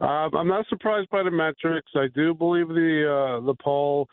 um, 0.00 0.30
I'm 0.34 0.48
not 0.48 0.66
surprised 0.68 1.10
by 1.10 1.22
the 1.22 1.30
metrics. 1.30 1.92
I 1.94 2.06
do 2.12 2.34
believe 2.34 2.68
the 2.68 3.38
uh, 3.38 3.46
the 3.46 3.54
poll 3.62 4.08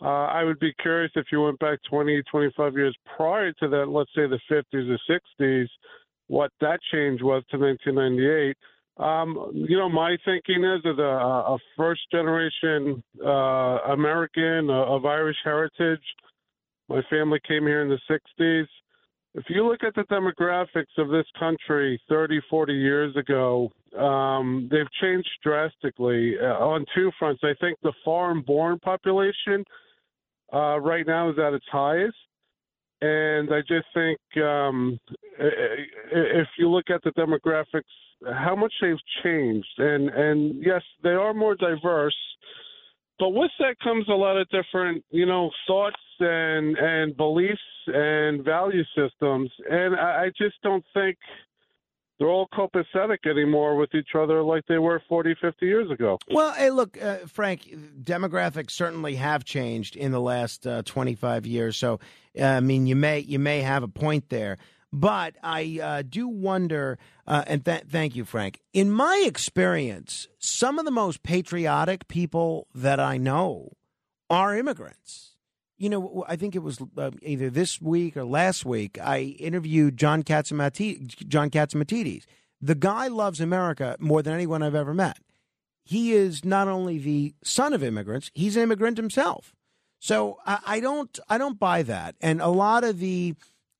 uh, 0.00 0.26
I 0.26 0.44
would 0.44 0.60
be 0.60 0.72
curious 0.80 1.10
if 1.16 1.26
you 1.32 1.42
went 1.42 1.58
back 1.58 1.80
20, 1.90 2.22
25 2.30 2.74
years 2.74 2.96
prior 3.16 3.52
to 3.54 3.68
that, 3.68 3.88
let's 3.88 4.10
say 4.14 4.28
the 4.28 4.38
50s 4.50 4.96
or 4.96 5.20
60s, 5.40 5.66
what 6.28 6.52
that 6.60 6.78
change 6.92 7.20
was 7.22 7.42
to 7.50 7.58
1998. 7.58 8.56
Um, 8.98 9.52
you 9.54 9.76
know, 9.76 9.88
my 9.88 10.16
thinking 10.24 10.64
is 10.64 10.80
as 10.84 10.98
a, 10.98 11.02
a 11.02 11.58
first 11.76 12.00
generation 12.10 13.02
uh, 13.24 13.92
American 13.92 14.70
uh, 14.70 14.84
of 14.84 15.04
Irish 15.04 15.36
heritage, 15.44 16.02
my 16.88 17.02
family 17.10 17.38
came 17.46 17.66
here 17.66 17.82
in 17.82 17.88
the 17.88 18.20
60s. 18.40 18.66
If 19.34 19.44
you 19.48 19.66
look 19.66 19.84
at 19.84 19.94
the 19.94 20.04
demographics 20.04 20.96
of 20.96 21.10
this 21.10 21.26
country 21.38 22.00
30, 22.08 22.40
40 22.48 22.72
years 22.72 23.14
ago, 23.16 23.70
um, 23.96 24.68
they've 24.70 24.90
changed 25.00 25.28
drastically 25.42 26.34
uh, 26.40 26.54
on 26.54 26.84
two 26.94 27.10
fronts. 27.18 27.42
I 27.44 27.54
think 27.60 27.78
the 27.82 27.92
foreign 28.04 28.40
born 28.40 28.78
population 28.80 29.64
uh, 30.52 30.80
right 30.80 31.06
now 31.06 31.30
is 31.30 31.38
at 31.38 31.52
its 31.52 31.66
highest. 31.70 32.16
And 33.00 33.52
I 33.52 33.60
just 33.60 33.86
think 33.94 34.18
um, 34.44 34.98
if 35.38 36.48
you 36.58 36.68
look 36.68 36.90
at 36.90 37.02
the 37.04 37.10
demographics, 37.10 37.82
how 38.42 38.56
much 38.56 38.72
they've 38.80 38.96
changed, 39.22 39.68
and 39.78 40.08
and 40.08 40.62
yes, 40.64 40.82
they 41.04 41.10
are 41.10 41.32
more 41.32 41.54
diverse, 41.54 42.16
but 43.18 43.30
with 43.30 43.52
that 43.60 43.76
comes 43.82 44.08
a 44.08 44.12
lot 44.12 44.36
of 44.36 44.48
different, 44.48 45.04
you 45.10 45.26
know, 45.26 45.50
thoughts 45.66 45.96
and 46.18 46.76
and 46.76 47.16
beliefs 47.16 47.60
and 47.86 48.44
value 48.44 48.82
systems, 48.96 49.50
and 49.70 49.94
I, 49.94 50.24
I 50.24 50.28
just 50.36 50.56
don't 50.64 50.84
think 50.92 51.16
they're 52.18 52.28
all 52.28 52.48
copacetic 52.48 53.26
anymore 53.26 53.76
with 53.76 53.94
each 53.94 54.10
other 54.16 54.42
like 54.42 54.64
they 54.66 54.78
were 54.78 55.02
40, 55.08 55.36
50 55.40 55.66
years 55.66 55.90
ago. 55.90 56.18
Well, 56.30 56.52
hey, 56.52 56.70
look, 56.70 57.00
uh, 57.00 57.18
Frank, 57.26 57.68
demographics 58.02 58.72
certainly 58.72 59.14
have 59.16 59.44
changed 59.44 59.96
in 59.96 60.12
the 60.12 60.20
last 60.20 60.66
uh, 60.66 60.82
25 60.84 61.46
years. 61.46 61.76
So, 61.76 62.00
uh, 62.38 62.44
I 62.44 62.60
mean, 62.60 62.86
you 62.86 62.96
may 62.96 63.20
you 63.20 63.38
may 63.38 63.62
have 63.62 63.82
a 63.82 63.88
point 63.88 64.28
there. 64.28 64.58
But 64.90 65.36
I 65.42 65.80
uh, 65.82 66.02
do 66.08 66.28
wonder, 66.28 66.98
uh, 67.26 67.44
and 67.46 67.62
th- 67.62 67.84
thank 67.90 68.16
you, 68.16 68.24
Frank. 68.24 68.60
In 68.72 68.90
my 68.90 69.22
experience, 69.26 70.28
some 70.38 70.78
of 70.78 70.86
the 70.86 70.90
most 70.90 71.22
patriotic 71.22 72.08
people 72.08 72.68
that 72.74 72.98
I 72.98 73.18
know 73.18 73.72
are 74.30 74.56
immigrants 74.56 75.36
you 75.78 75.88
know, 75.88 76.24
I 76.28 76.36
think 76.36 76.54
it 76.54 76.62
was 76.62 76.78
uh, 76.96 77.12
either 77.22 77.50
this 77.50 77.80
week 77.80 78.16
or 78.16 78.24
last 78.24 78.64
week. 78.64 78.98
I 79.00 79.36
interviewed 79.38 79.96
John 79.96 80.22
Catsimatidis. 80.22 81.26
John 81.28 81.50
Catsimatidis. 81.50 82.24
The 82.60 82.74
guy 82.74 83.06
loves 83.06 83.40
America 83.40 83.96
more 84.00 84.20
than 84.22 84.34
anyone 84.34 84.62
I've 84.62 84.74
ever 84.74 84.92
met. 84.92 85.18
He 85.84 86.12
is 86.12 86.44
not 86.44 86.68
only 86.68 86.98
the 86.98 87.34
son 87.42 87.72
of 87.72 87.82
immigrants; 87.82 88.30
he's 88.34 88.56
an 88.56 88.64
immigrant 88.64 88.96
himself. 88.96 89.54
So 90.00 90.38
I, 90.44 90.58
I 90.66 90.80
don't, 90.80 91.18
I 91.28 91.38
don't 91.38 91.58
buy 91.58 91.82
that. 91.84 92.16
And 92.20 92.40
a 92.40 92.48
lot 92.48 92.84
of 92.84 92.98
the 92.98 93.34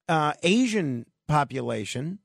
uh, 0.08 0.32
Asian 0.42 1.06
population, 1.26 2.20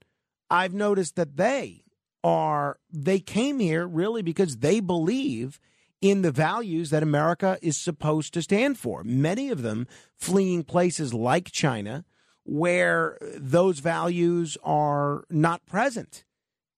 I've 0.49 0.74
noticed 0.74 1.15
that 1.15 1.36
they 1.36 1.84
are 2.24 2.80
they 2.89 3.19
came 3.19 3.59
here 3.59 3.86
really 3.86 4.21
because 4.21 4.57
they 4.57 4.80
believe 4.80 5.59
in 6.04 6.22
the 6.22 6.32
values 6.32 6.89
that 6.89 7.01
America 7.01 7.58
is 7.62 7.78
supposed 7.78 8.34
to 8.34 8.41
stand 8.41 8.78
for. 8.78 9.06
Many 9.06 9.49
of 9.49 9.62
them 9.62 9.88
fleeing 10.18 10.66
places 10.66 11.14
like 11.14 11.49
China, 11.49 12.04
where 12.43 13.18
those 13.38 13.80
values 13.80 14.58
are 14.66 15.24
not 15.30 15.66
present 15.66 16.26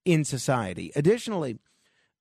in 0.06 0.24
society. 0.24 0.92
Additionally, 0.96 1.58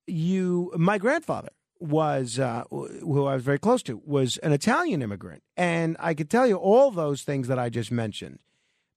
you, 0.06 0.72
my 0.78 0.96
grandfather 0.96 1.50
was, 1.78 2.38
uh, 2.38 2.64
who 2.70 3.26
I 3.26 3.34
was 3.34 3.44
very 3.44 3.58
close 3.58 3.82
to, 3.82 4.00
was 4.06 4.38
an 4.38 4.52
Italian 4.52 5.02
immigrant, 5.02 5.42
and 5.58 5.98
I 6.00 6.14
could 6.14 6.30
tell 6.30 6.46
you 6.46 6.56
all 6.56 6.90
those 6.90 7.20
things 7.20 7.48
that 7.48 7.58
I 7.58 7.68
just 7.68 7.92
mentioned: 7.92 8.38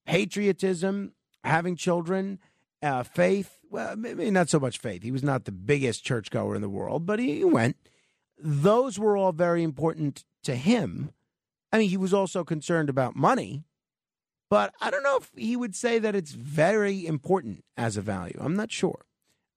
patriotism, 0.06 1.12
having 1.44 1.76
children, 1.76 2.38
uh, 2.82 3.02
faith. 3.02 3.58
Well, 3.70 3.96
maybe 3.96 4.30
not 4.30 4.48
so 4.48 4.58
much 4.58 4.78
faith. 4.78 5.02
He 5.02 5.10
was 5.10 5.22
not 5.22 5.44
the 5.44 5.52
biggest 5.52 6.06
churchgoer 6.06 6.54
in 6.54 6.62
the 6.62 6.70
world, 6.70 7.04
but 7.04 7.18
he 7.18 7.44
went. 7.44 7.76
Those 8.38 8.98
were 8.98 9.16
all 9.16 9.32
very 9.32 9.62
important 9.62 10.24
to 10.44 10.54
him. 10.54 11.10
I 11.72 11.78
mean, 11.78 11.90
he 11.90 11.96
was 11.96 12.14
also 12.14 12.44
concerned 12.44 12.88
about 12.88 13.16
money, 13.16 13.64
but 14.48 14.72
I 14.80 14.90
don't 14.90 15.02
know 15.02 15.18
if 15.18 15.30
he 15.36 15.56
would 15.56 15.74
say 15.74 15.98
that 15.98 16.14
it's 16.14 16.32
very 16.32 17.06
important 17.06 17.64
as 17.76 17.96
a 17.96 18.02
value. 18.02 18.38
I'm 18.40 18.56
not 18.56 18.72
sure. 18.72 19.04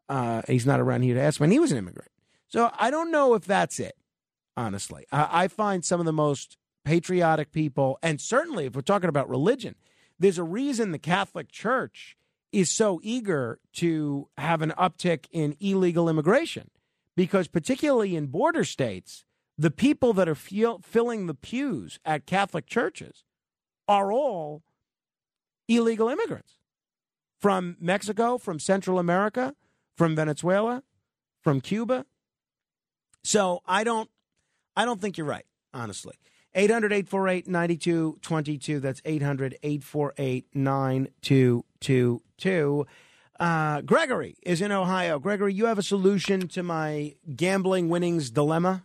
Uh, 0.10 0.42
he's 0.48 0.66
not 0.66 0.82
around 0.82 1.04
here 1.04 1.16
to 1.16 1.22
ask 1.22 1.40
when 1.40 1.52
he 1.52 1.60
was 1.60 1.72
an 1.72 1.78
immigrant. 1.78 2.12
So 2.48 2.70
I 2.78 2.92
don't 2.92 3.12
know 3.12 3.34
if 3.34 3.46
that's 3.46 3.80
it, 3.80 3.96
honestly. 4.58 5.06
I, 5.12 5.44
I 5.44 5.48
find 5.48 5.86
some 5.86 6.02
of 6.02 6.06
the 6.06 6.12
most 6.12 6.58
patriotic 6.84 7.52
people, 7.52 7.98
and 8.04 8.20
certainly 8.20 8.66
if 8.66 8.76
we're 8.76 8.82
talking 8.82 9.08
about 9.08 9.30
religion, 9.30 9.76
there's 10.20 10.38
a 10.38 10.44
reason 10.44 10.92
the 10.92 11.00
Catholic 11.00 11.50
Church 11.50 12.18
is 12.52 12.70
so 12.70 13.00
eager 13.04 13.60
to 13.74 14.28
have 14.38 14.62
an 14.62 14.74
uptick 14.78 15.28
in 15.32 15.56
illegal 15.62 16.10
immigration 16.10 16.70
because, 17.16 17.48
particularly 17.48 18.16
in 18.16 18.28
border 18.28 18.64
states, 18.64 19.26
the 19.58 19.72
people 19.72 20.14
that 20.14 20.30
are 20.30 20.36
filling 20.36 21.28
the 21.28 21.34
pews 21.34 22.00
at 22.06 22.26
Catholic 22.26 22.66
churches 22.66 23.24
are 23.88 24.12
all 24.12 24.64
illegal 25.68 26.10
immigrants 26.10 26.56
from 27.40 27.78
Mexico, 27.80 28.38
from 28.38 28.60
Central 28.60 29.00
America, 29.00 29.56
from 29.96 30.16
Venezuela, 30.16 30.84
from 31.42 31.62
Cuba. 31.62 32.06
So 33.24 33.62
I 33.68 33.84
don't 33.84 34.10
I 34.76 34.86
don't 34.86 35.02
think 35.02 35.18
you're 35.18 35.28
right, 35.28 35.46
honestly. 35.74 36.16
800 36.54 36.92
848 36.92 37.48
9222. 37.48 38.80
That's 38.80 39.02
800 39.06 39.58
848 39.64 40.48
9222. 40.54 42.88
Uh, 43.42 43.82
Gregory 43.82 44.36
is 44.44 44.62
in 44.62 44.72
Ohio. 44.72 45.18
Gregory, 45.18 45.52
you 45.52 45.66
have 45.66 45.80
a 45.80 45.84
solution 45.84 46.48
to 46.50 46.62
my 46.62 47.16
gambling 47.36 47.90
winnings 47.90 48.30
dilemma? 48.30 48.84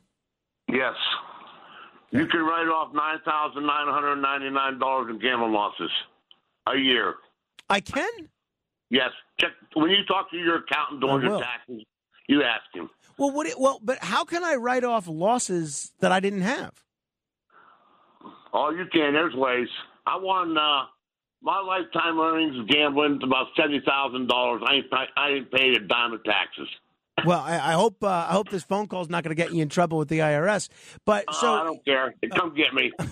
Yes. 0.66 0.94
You 2.10 2.26
can 2.26 2.40
write 2.40 2.66
off 2.66 2.94
$9,999 3.26 5.10
in 5.10 5.18
gambling 5.18 5.52
losses 5.52 5.90
a 6.66 6.78
year. 6.78 7.16
I 7.68 7.80
can? 7.80 8.30
Yes. 8.88 9.10
Check 9.38 9.50
when 9.74 9.90
you 9.90 10.02
talk 10.08 10.30
to 10.30 10.38
your 10.38 10.60
accountant 10.60 11.02
doing 11.02 11.20
your 11.20 11.38
taxes, 11.42 11.84
you 12.26 12.42
ask 12.42 12.64
him. 12.72 12.88
Well, 13.18 13.32
what? 13.32 13.46
It, 13.46 13.60
well, 13.60 13.78
but 13.82 13.98
how 13.98 14.24
can 14.24 14.42
I 14.42 14.54
write 14.54 14.84
off 14.84 15.06
losses 15.06 15.92
that 16.00 16.12
I 16.12 16.20
didn't 16.20 16.40
have? 16.40 16.72
Oh, 18.54 18.70
you 18.70 18.86
can. 18.90 19.12
There's 19.12 19.34
ways. 19.34 19.68
I 20.06 20.16
won 20.16 20.56
uh, 20.56 20.84
my 21.46 21.60
lifetime 21.60 22.18
earnings 22.18 22.58
of 22.58 22.66
gambling 22.66 23.18
is 23.18 23.22
about 23.22 23.46
seventy 23.56 23.80
thousand 23.86 24.26
dollars. 24.26 24.62
I 24.66 24.74
ain't 24.74 24.86
I 25.16 25.30
ain't 25.30 25.50
paid 25.52 25.76
a 25.76 25.80
dime 25.80 26.12
of 26.12 26.22
taxes. 26.24 26.68
Well, 27.24 27.40
I, 27.40 27.54
I 27.54 27.72
hope 27.72 28.04
uh, 28.04 28.08
I 28.08 28.32
hope 28.32 28.50
this 28.50 28.62
phone 28.62 28.88
call 28.88 29.00
is 29.00 29.08
not 29.08 29.24
going 29.24 29.34
to 29.34 29.42
get 29.42 29.50
you 29.50 29.62
in 29.62 29.70
trouble 29.70 29.96
with 29.96 30.08
the 30.08 30.18
IRS. 30.18 30.68
But 31.06 31.24
uh, 31.26 31.32
so 31.32 31.54
I 31.54 31.64
don't 31.64 31.82
care. 31.82 32.14
Come 32.36 32.54
get 32.54 32.74
me. 32.74 32.92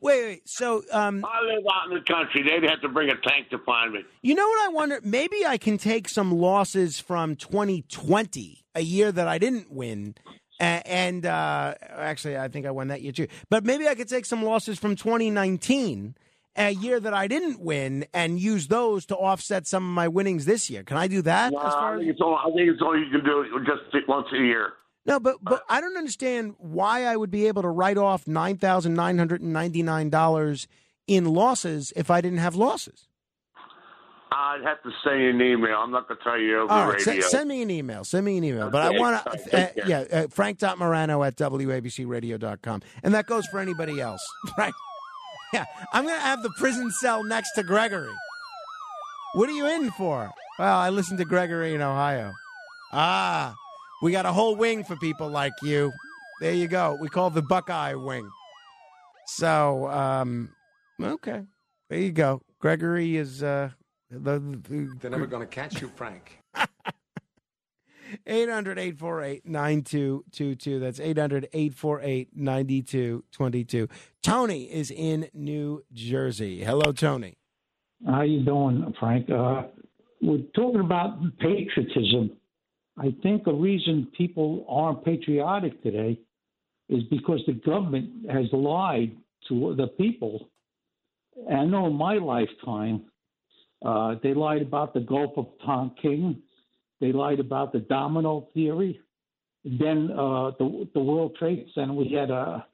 wait, 0.00 0.22
wait. 0.24 0.48
So 0.48 0.82
um, 0.90 1.24
I 1.24 1.40
live 1.44 1.62
out 1.72 1.92
in 1.92 1.94
the 1.94 2.04
country. 2.04 2.42
They'd 2.42 2.68
have 2.68 2.80
to 2.80 2.88
bring 2.88 3.08
a 3.08 3.14
tank 3.14 3.50
to 3.50 3.58
find 3.58 3.92
me. 3.92 4.00
You 4.20 4.34
know 4.34 4.48
what 4.48 4.68
I 4.68 4.72
wonder? 4.72 5.00
Maybe 5.04 5.46
I 5.46 5.58
can 5.58 5.78
take 5.78 6.08
some 6.08 6.32
losses 6.32 6.98
from 6.98 7.36
2020, 7.36 8.64
a 8.74 8.80
year 8.80 9.12
that 9.12 9.28
I 9.28 9.38
didn't 9.38 9.70
win, 9.70 10.16
and 10.58 11.24
uh, 11.24 11.74
actually, 11.90 12.36
I 12.36 12.48
think 12.48 12.66
I 12.66 12.72
won 12.72 12.88
that 12.88 13.02
year 13.02 13.12
too. 13.12 13.28
But 13.48 13.64
maybe 13.64 13.86
I 13.86 13.94
could 13.94 14.08
take 14.08 14.26
some 14.26 14.42
losses 14.42 14.76
from 14.78 14.96
2019, 14.96 16.16
a 16.56 16.70
year 16.70 17.00
that 17.00 17.14
I 17.14 17.26
didn't 17.26 17.60
win, 17.60 18.06
and 18.12 18.38
use 18.38 18.68
those 18.68 19.06
to 19.06 19.16
offset 19.16 19.66
some 19.66 19.84
of 19.84 19.94
my 19.94 20.08
winnings 20.08 20.44
this 20.44 20.68
year. 20.68 20.82
Can 20.82 20.96
I 20.96 21.06
do 21.08 21.22
that? 21.22 21.52
I, 21.56 21.96
think 21.96 22.10
it's 22.10 22.20
all, 22.20 22.36
I 22.36 22.50
think 22.54 22.68
it's 22.68 22.82
all 22.82 22.98
you 22.98 23.10
can 23.10 23.24
do 23.24 23.46
just 23.64 24.08
once 24.08 24.26
a 24.32 24.38
year. 24.38 24.74
No, 25.04 25.18
but 25.18 25.36
but 25.42 25.64
I 25.68 25.80
don't 25.80 25.96
understand 25.96 26.54
why 26.58 27.04
I 27.06 27.16
would 27.16 27.30
be 27.30 27.46
able 27.48 27.62
to 27.62 27.68
write 27.68 27.98
off 27.98 28.26
nine 28.26 28.56
thousand 28.58 28.94
nine 28.94 29.18
hundred 29.18 29.40
and 29.40 29.52
ninety 29.52 29.82
nine 29.82 30.10
dollars 30.10 30.68
in 31.06 31.24
losses 31.24 31.92
if 31.96 32.10
I 32.10 32.20
didn't 32.20 32.38
have 32.38 32.54
losses. 32.54 33.08
I'd 34.34 34.62
have 34.64 34.82
to 34.82 34.90
send 35.04 35.20
you 35.20 35.30
an 35.30 35.42
email. 35.42 35.76
I'm 35.76 35.90
not 35.90 36.08
going 36.08 36.16
to 36.18 36.24
tell 36.24 36.38
you 36.38 36.60
over 36.60 36.72
All 36.72 36.86
the 36.86 36.92
radio. 36.92 37.04
send, 37.04 37.24
send 37.24 37.48
me 37.50 37.60
an 37.62 37.70
email. 37.70 38.02
Send 38.04 38.24
me 38.24 38.38
an 38.38 38.44
email. 38.44 38.70
But 38.70 38.86
Okay. 38.86 38.96
I 38.96 39.00
want 39.00 39.24
to, 39.24 39.58
uh, 39.58 39.86
yeah, 39.86 40.04
uh, 40.10 40.26
frank.morano 40.30 41.22
at 41.22 41.36
wabcradio.com. 41.36 42.82
And 43.02 43.12
that 43.12 43.26
goes 43.26 43.46
for 43.48 43.58
anybody 43.58 44.00
else, 44.00 44.26
right? 44.58 44.72
Yeah, 45.54 45.66
I'm 45.92 46.04
going 46.04 46.16
to 46.16 46.20
have 46.20 46.42
the 46.42 46.50
prison 46.56 46.90
cell 46.90 47.22
next 47.22 47.52
to 47.56 47.62
Gregory. 47.62 48.14
What 49.34 49.50
are 49.50 49.52
you 49.52 49.66
in 49.66 49.90
for? 49.90 50.30
Well, 50.58 50.78
I 50.78 50.88
listened 50.88 51.18
to 51.18 51.26
Gregory 51.26 51.74
in 51.74 51.82
Ohio. 51.82 52.32
Ah, 52.92 53.54
we 54.02 54.12
got 54.12 54.24
a 54.24 54.32
whole 54.32 54.56
wing 54.56 54.82
for 54.82 54.96
people 54.96 55.28
like 55.28 55.52
you. 55.62 55.92
There 56.40 56.54
you 56.54 56.68
go. 56.68 56.96
We 57.00 57.08
call 57.08 57.28
the 57.28 57.42
Buckeye 57.42 57.94
wing. 57.94 58.28
So, 59.26 59.88
um, 59.88 60.50
okay. 61.00 61.42
There 61.88 61.98
you 61.98 62.12
go. 62.12 62.40
Gregory 62.58 63.16
is 63.16 63.42
uh, 63.42 63.70
the, 64.10 64.38
the 64.38 64.96
They're 65.00 65.10
never 65.10 65.26
going 65.26 65.46
to 65.46 65.54
catch 65.54 65.80
you, 65.80 65.88
Frank. 65.88 66.41
800 68.26 68.78
848 68.78 69.46
9222. 69.46 70.78
That's 70.80 71.00
800 71.00 71.48
848 71.52 72.28
9222. 72.34 73.88
Tony 74.22 74.64
is 74.64 74.90
in 74.90 75.28
New 75.32 75.84
Jersey. 75.92 76.64
Hello, 76.64 76.92
Tony. 76.92 77.36
How 78.06 78.22
you 78.22 78.44
doing, 78.44 78.92
Frank? 78.98 79.30
Uh, 79.30 79.62
we're 80.20 80.38
talking 80.54 80.80
about 80.80 81.18
patriotism. 81.38 82.32
I 82.98 83.14
think 83.22 83.46
a 83.46 83.52
reason 83.52 84.08
people 84.16 84.64
aren't 84.68 85.04
patriotic 85.04 85.82
today 85.82 86.18
is 86.88 87.02
because 87.04 87.40
the 87.46 87.54
government 87.54 88.30
has 88.30 88.46
lied 88.52 89.16
to 89.48 89.74
the 89.76 89.88
people. 89.98 90.50
I 91.50 91.64
know 91.64 91.86
in 91.86 91.94
my 91.94 92.14
lifetime, 92.14 93.04
uh, 93.84 94.16
they 94.22 94.34
lied 94.34 94.62
about 94.62 94.94
the 94.94 95.00
Gulf 95.00 95.32
of 95.36 95.46
Tonkin. 95.64 96.42
They 97.02 97.10
lied 97.10 97.40
about 97.40 97.72
the 97.72 97.80
domino 97.80 98.46
theory. 98.54 99.00
Then 99.64 100.12
uh, 100.12 100.52
the 100.56 100.88
the 100.94 101.00
World 101.00 101.34
Trade 101.36 101.66
Center, 101.74 101.92
we 101.92 102.08
had 102.12 102.30
a, 102.30 102.64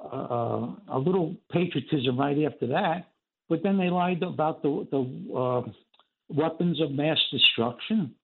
a 0.00 0.76
a 0.92 0.98
little 0.98 1.34
patriotism 1.50 2.16
right 2.16 2.38
after 2.44 2.68
that. 2.68 3.08
But 3.48 3.64
then 3.64 3.76
they 3.76 3.90
lied 3.90 4.22
about 4.22 4.62
the 4.62 4.86
the 4.92 5.36
uh, 5.36 5.62
weapons 6.28 6.80
of 6.80 6.92
mass 6.92 7.18
destruction. 7.32 8.14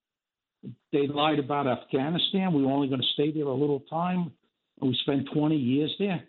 They 0.93 1.09
lied 1.09 1.41
about 1.41 1.67
Afghanistan. 1.67 2.55
We 2.55 2.63
were 2.65 2.71
only 2.71 2.87
going 2.87 3.01
to 3.01 3.13
stay 3.15 3.33
there 3.33 3.47
a 3.47 3.53
little 3.53 3.81
time. 3.91 4.31
We 4.81 4.97
spent 5.03 5.29
20 5.35 5.57
years 5.57 5.93
there. 5.99 6.23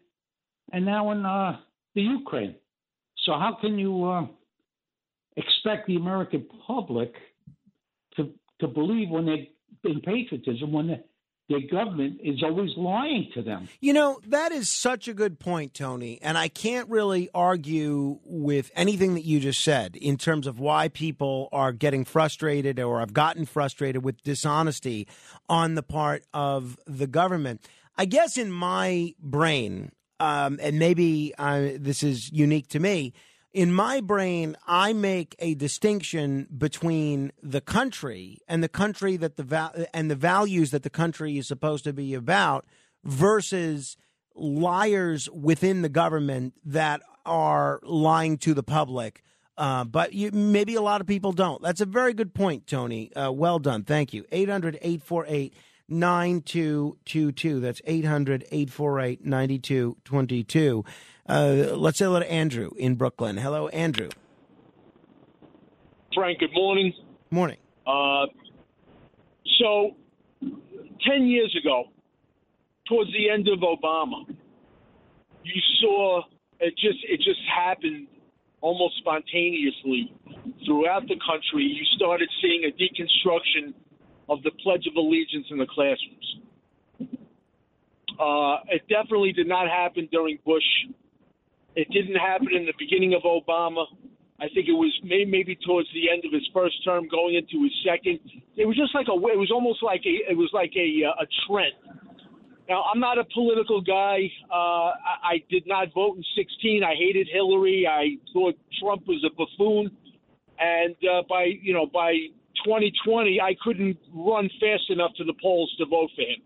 And 0.73 0.83
now 0.83 1.11
in 1.11 1.25
uh, 1.25 1.59
the 1.93 2.01
Ukraine. 2.01 2.55
So 3.25 3.33
how 3.33 3.57
can 3.61 3.77
you 3.77 4.03
uh, 4.05 4.25
expect 5.37 5.87
the 5.87 5.97
American 5.97 6.47
public 6.65 7.13
to 8.61 8.67
believe 8.67 9.09
when 9.09 9.25
they 9.25 9.51
in 9.83 10.01
patriotism 10.01 10.71
when 10.71 10.87
the, 10.87 11.03
their 11.49 11.61
government 11.69 12.19
is 12.23 12.41
always 12.43 12.71
lying 12.77 13.29
to 13.33 13.41
them? 13.41 13.67
You 13.79 13.93
know, 13.93 14.19
that 14.27 14.51
is 14.51 14.69
such 14.69 15.07
a 15.07 15.13
good 15.13 15.39
point, 15.39 15.73
Tony. 15.73 16.19
And 16.21 16.37
I 16.37 16.47
can't 16.47 16.89
really 16.89 17.29
argue 17.33 18.19
with 18.23 18.71
anything 18.75 19.15
that 19.15 19.25
you 19.25 19.39
just 19.39 19.63
said 19.63 19.95
in 19.95 20.17
terms 20.17 20.47
of 20.47 20.59
why 20.59 20.87
people 20.87 21.49
are 21.51 21.71
getting 21.71 22.05
frustrated 22.05 22.79
or 22.79 22.99
have 22.99 23.13
gotten 23.13 23.45
frustrated 23.45 24.03
with 24.03 24.21
dishonesty 24.23 25.07
on 25.49 25.75
the 25.75 25.83
part 25.83 26.23
of 26.33 26.77
the 26.85 27.07
government. 27.07 27.67
I 27.97 28.05
guess 28.05 28.37
in 28.37 28.51
my 28.51 29.13
brain, 29.19 29.91
um, 30.19 30.59
and 30.61 30.79
maybe 30.79 31.33
uh, 31.37 31.69
this 31.77 32.03
is 32.03 32.31
unique 32.31 32.67
to 32.69 32.79
me, 32.79 33.13
in 33.53 33.73
my 33.73 33.99
brain, 33.99 34.55
I 34.65 34.93
make 34.93 35.35
a 35.39 35.55
distinction 35.55 36.47
between 36.57 37.31
the 37.43 37.61
country 37.61 38.39
and 38.47 38.63
the 38.63 38.69
country 38.69 39.17
that 39.17 39.35
the 39.35 39.43
val- 39.43 39.73
and 39.93 40.09
the 40.09 40.15
values 40.15 40.71
that 40.71 40.83
the 40.83 40.89
country 40.89 41.37
is 41.37 41.47
supposed 41.47 41.83
to 41.83 41.93
be 41.93 42.13
about 42.13 42.65
versus 43.03 43.97
liars 44.35 45.29
within 45.29 45.81
the 45.81 45.89
government 45.89 46.53
that 46.63 47.01
are 47.25 47.79
lying 47.83 48.37
to 48.39 48.53
the 48.53 48.63
public. 48.63 49.21
Uh, 49.57 49.83
but 49.83 50.13
you, 50.13 50.31
maybe 50.31 50.75
a 50.75 50.81
lot 50.81 51.01
of 51.01 51.07
people 51.07 51.33
don't. 51.33 51.61
That's 51.61 51.81
a 51.81 51.85
very 51.85 52.13
good 52.13 52.33
point, 52.33 52.67
Tony. 52.67 53.13
Uh, 53.13 53.31
well 53.31 53.59
done. 53.59 53.83
Thank 53.83 54.13
you. 54.13 54.25
800 54.31 54.75
848 54.75 55.53
9222. 55.91 57.59
That's 57.59 57.81
800 57.85 58.45
848 58.51 59.25
9222. 59.25 60.85
Uh, 61.27 61.53
let's 61.75 61.97
say 61.97 62.05
hello 62.05 62.19
to 62.19 62.31
Andrew 62.31 62.71
in 62.77 62.95
Brooklyn. 62.95 63.37
Hello, 63.37 63.67
Andrew. 63.69 64.09
Frank, 66.13 66.39
good 66.39 66.53
morning. 66.53 66.93
Morning. 67.29 67.57
Uh, 67.85 68.25
so, 69.59 69.91
10 70.41 71.27
years 71.27 71.55
ago, 71.61 71.85
towards 72.87 73.11
the 73.13 73.29
end 73.29 73.47
of 73.47 73.59
Obama, 73.59 74.25
you 75.43 75.61
saw 75.79 76.21
it 76.59 76.73
just 76.77 76.99
it 77.07 77.17
just 77.17 77.39
happened 77.53 78.07
almost 78.61 78.97
spontaneously 78.97 80.13
throughout 80.65 81.07
the 81.07 81.19
country. 81.25 81.63
You 81.63 81.83
started 81.95 82.29
seeing 82.41 82.63
a 82.65 82.71
deconstruction 82.71 83.73
of 84.31 84.41
the 84.43 84.51
Pledge 84.63 84.87
of 84.87 84.95
Allegiance 84.95 85.45
in 85.51 85.57
the 85.57 85.67
classrooms. 85.67 86.39
Uh, 88.17 88.63
it 88.69 88.81
definitely 88.87 89.33
did 89.33 89.47
not 89.47 89.67
happen 89.67 90.07
during 90.09 90.39
Bush. 90.45 90.63
It 91.75 91.89
didn't 91.91 92.15
happen 92.15 92.47
in 92.55 92.65
the 92.65 92.73
beginning 92.79 93.13
of 93.13 93.23
Obama. 93.23 93.85
I 94.39 94.47
think 94.55 94.67
it 94.67 94.73
was 94.73 94.91
may, 95.03 95.25
maybe 95.25 95.55
towards 95.55 95.89
the 95.93 96.09
end 96.09 96.23
of 96.25 96.31
his 96.31 96.47
first 96.53 96.83
term, 96.85 97.07
going 97.09 97.35
into 97.35 97.63
his 97.63 97.73
second. 97.85 98.19
It 98.55 98.65
was 98.65 98.77
just 98.77 98.95
like 98.95 99.07
a. 99.07 99.13
It 99.13 99.37
was 99.37 99.51
almost 99.51 99.83
like 99.83 100.01
a. 100.05 100.31
It 100.31 100.37
was 100.37 100.49
like 100.53 100.71
a 100.75 101.03
uh, 101.05 101.23
a 101.23 101.27
trend. 101.45 101.75
Now 102.67 102.83
I'm 102.91 102.99
not 102.99 103.17
a 103.19 103.25
political 103.33 103.81
guy. 103.81 104.31
Uh, 104.49 104.95
I, 104.95 105.13
I 105.23 105.43
did 105.49 105.67
not 105.67 105.93
vote 105.93 106.17
in 106.17 106.23
16. 106.35 106.83
I 106.83 106.95
hated 106.95 107.27
Hillary. 107.31 107.85
I 107.87 108.15
thought 108.33 108.55
Trump 108.79 109.07
was 109.07 109.23
a 109.27 109.33
buffoon. 109.35 109.91
And 110.57 110.95
uh, 111.03 111.21
by 111.29 111.51
you 111.61 111.73
know 111.73 111.85
by 111.85 112.13
2020, 112.65 113.39
I 113.41 113.55
couldn't 113.63 113.97
run 114.13 114.49
fast 114.59 114.89
enough 114.89 115.11
to 115.17 115.23
the 115.23 115.33
polls 115.41 115.73
to 115.77 115.85
vote 115.85 116.09
for 116.15 116.21
him. 116.21 116.41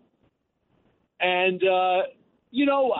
And 1.20 1.62
uh, 1.62 2.02
you 2.50 2.66
know, 2.66 2.94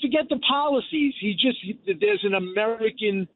forget 0.00 0.28
the 0.28 0.38
policies. 0.48 1.14
He 1.20 1.34
just 1.34 1.58
there's 2.00 2.24
an 2.24 2.34
American 2.34 3.28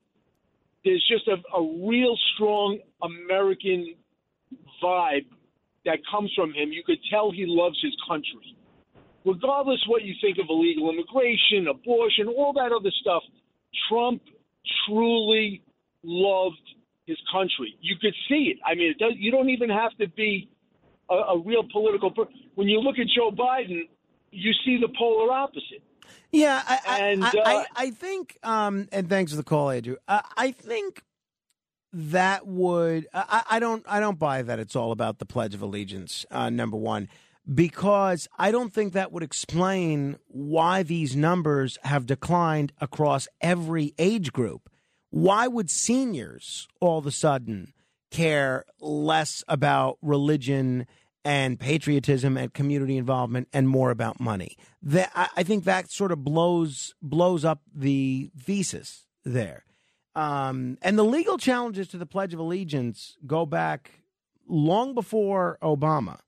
there's 0.84 1.04
just 1.10 1.28
a, 1.28 1.36
a 1.56 1.86
real 1.86 2.16
strong 2.34 2.78
American 3.02 3.94
vibe 4.82 5.26
that 5.84 5.98
comes 6.10 6.32
from 6.34 6.52
him. 6.52 6.70
You 6.72 6.82
could 6.84 6.98
tell 7.10 7.30
he 7.30 7.44
loves 7.46 7.78
his 7.82 7.94
country. 8.08 8.56
Regardless 9.24 9.82
what 9.86 10.02
you 10.02 10.14
think 10.20 10.38
of 10.38 10.46
illegal 10.48 10.90
immigration, 10.90 11.66
abortion, 11.68 12.28
all 12.28 12.52
that 12.54 12.72
other 12.72 12.90
stuff, 13.00 13.22
Trump 13.88 14.22
truly 14.86 15.62
loved 16.02 16.56
his 17.08 17.18
country. 17.32 17.74
You 17.80 17.96
could 18.00 18.14
see 18.28 18.52
it. 18.52 18.58
I 18.64 18.76
mean, 18.76 18.90
it 18.90 18.98
does, 18.98 19.14
you 19.16 19.32
don't 19.32 19.50
even 19.50 19.70
have 19.70 19.96
to 19.98 20.06
be 20.08 20.48
a, 21.10 21.14
a 21.14 21.38
real 21.38 21.64
political 21.72 22.10
person. 22.12 22.34
When 22.54 22.68
you 22.68 22.78
look 22.80 22.98
at 22.98 23.06
Joe 23.16 23.32
Biden, 23.32 23.88
you 24.30 24.52
see 24.64 24.78
the 24.80 24.92
polar 24.96 25.32
opposite. 25.32 25.82
Yeah, 26.30 26.62
I, 26.66 27.00
and, 27.00 27.24
I, 27.24 27.28
uh, 27.28 27.32
I, 27.44 27.66
I 27.76 27.90
think, 27.90 28.38
um, 28.42 28.88
and 28.92 29.08
thanks 29.08 29.32
for 29.32 29.36
the 29.36 29.42
call, 29.42 29.70
Andrew. 29.70 29.96
I, 30.06 30.22
I 30.36 30.50
think 30.52 31.02
that 31.92 32.46
would 32.46 33.06
I, 33.14 33.42
I 33.50 33.58
don't 33.58 33.82
I 33.88 33.98
don't 33.98 34.18
buy 34.18 34.42
that 34.42 34.58
it's 34.58 34.76
all 34.76 34.92
about 34.92 35.18
the 35.18 35.26
Pledge 35.26 35.54
of 35.54 35.62
Allegiance. 35.62 36.26
Uh, 36.30 36.50
number 36.50 36.76
one, 36.76 37.08
because 37.52 38.28
I 38.38 38.50
don't 38.50 38.72
think 38.72 38.92
that 38.92 39.12
would 39.12 39.22
explain 39.22 40.18
why 40.26 40.82
these 40.82 41.16
numbers 41.16 41.78
have 41.84 42.04
declined 42.06 42.72
across 42.78 43.26
every 43.40 43.94
age 43.98 44.32
group. 44.32 44.68
Why 45.10 45.46
would 45.46 45.70
seniors 45.70 46.68
all 46.80 46.98
of 46.98 47.06
a 47.06 47.10
sudden 47.10 47.72
care 48.10 48.64
less 48.80 49.44
about 49.48 49.98
religion 50.02 50.86
and 51.24 51.58
patriotism 51.58 52.36
and 52.36 52.52
community 52.54 52.96
involvement 52.96 53.48
and 53.52 53.68
more 53.68 53.90
about 53.90 54.20
money. 54.20 54.56
That 54.82 55.10
I, 55.14 55.42
think 55.42 55.64
that 55.64 55.90
sort 55.90 56.12
of 56.12 56.24
blows 56.24 56.94
blows 57.02 57.44
up 57.44 57.60
the 57.74 58.30
thesis 58.38 59.06
there. 59.24 59.64
Um, 60.14 60.78
and 60.80 60.98
the 60.98 61.04
legal 61.04 61.36
challenges 61.36 61.88
to 61.88 61.98
the 61.98 62.06
Pledge 62.06 62.32
of 62.32 62.40
Allegiance 62.40 63.16
go 63.26 63.46
back 63.46 64.02
long 64.48 64.94
before 64.94 65.58
Obama. 65.62 66.20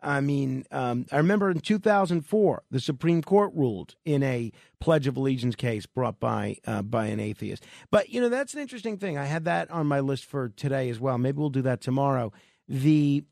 I 0.00 0.20
mean, 0.20 0.64
um, 0.70 1.06
I 1.10 1.16
remember 1.16 1.50
in 1.50 1.60
2004, 1.60 2.62
the 2.70 2.80
Supreme 2.80 3.22
Court 3.22 3.52
ruled 3.54 3.96
in 4.04 4.22
a 4.22 4.52
Pledge 4.80 5.08
of 5.08 5.16
Allegiance 5.16 5.56
case 5.56 5.86
brought 5.86 6.20
by 6.20 6.56
uh, 6.66 6.82
by 6.82 7.06
an 7.06 7.18
atheist. 7.18 7.64
But 7.90 8.10
you 8.10 8.20
know, 8.20 8.28
that's 8.28 8.54
an 8.54 8.60
interesting 8.60 8.96
thing. 8.96 9.18
I 9.18 9.24
had 9.24 9.44
that 9.46 9.70
on 9.70 9.86
my 9.86 10.00
list 10.00 10.24
for 10.24 10.50
today 10.50 10.88
as 10.88 11.00
well. 11.00 11.18
Maybe 11.18 11.38
we'll 11.38 11.50
do 11.50 11.62
that 11.62 11.80
tomorrow. 11.80 12.32
The 12.68 13.24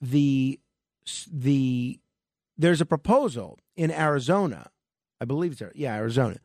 the 0.00 0.58
the 1.32 2.00
there's 2.56 2.80
a 2.80 2.86
proposal 2.86 3.58
in 3.76 3.92
Arizona, 3.92 4.70
I 5.20 5.24
believe 5.24 5.52
it's 5.52 5.62
yeah 5.76 5.94
Arizona, 5.94 6.38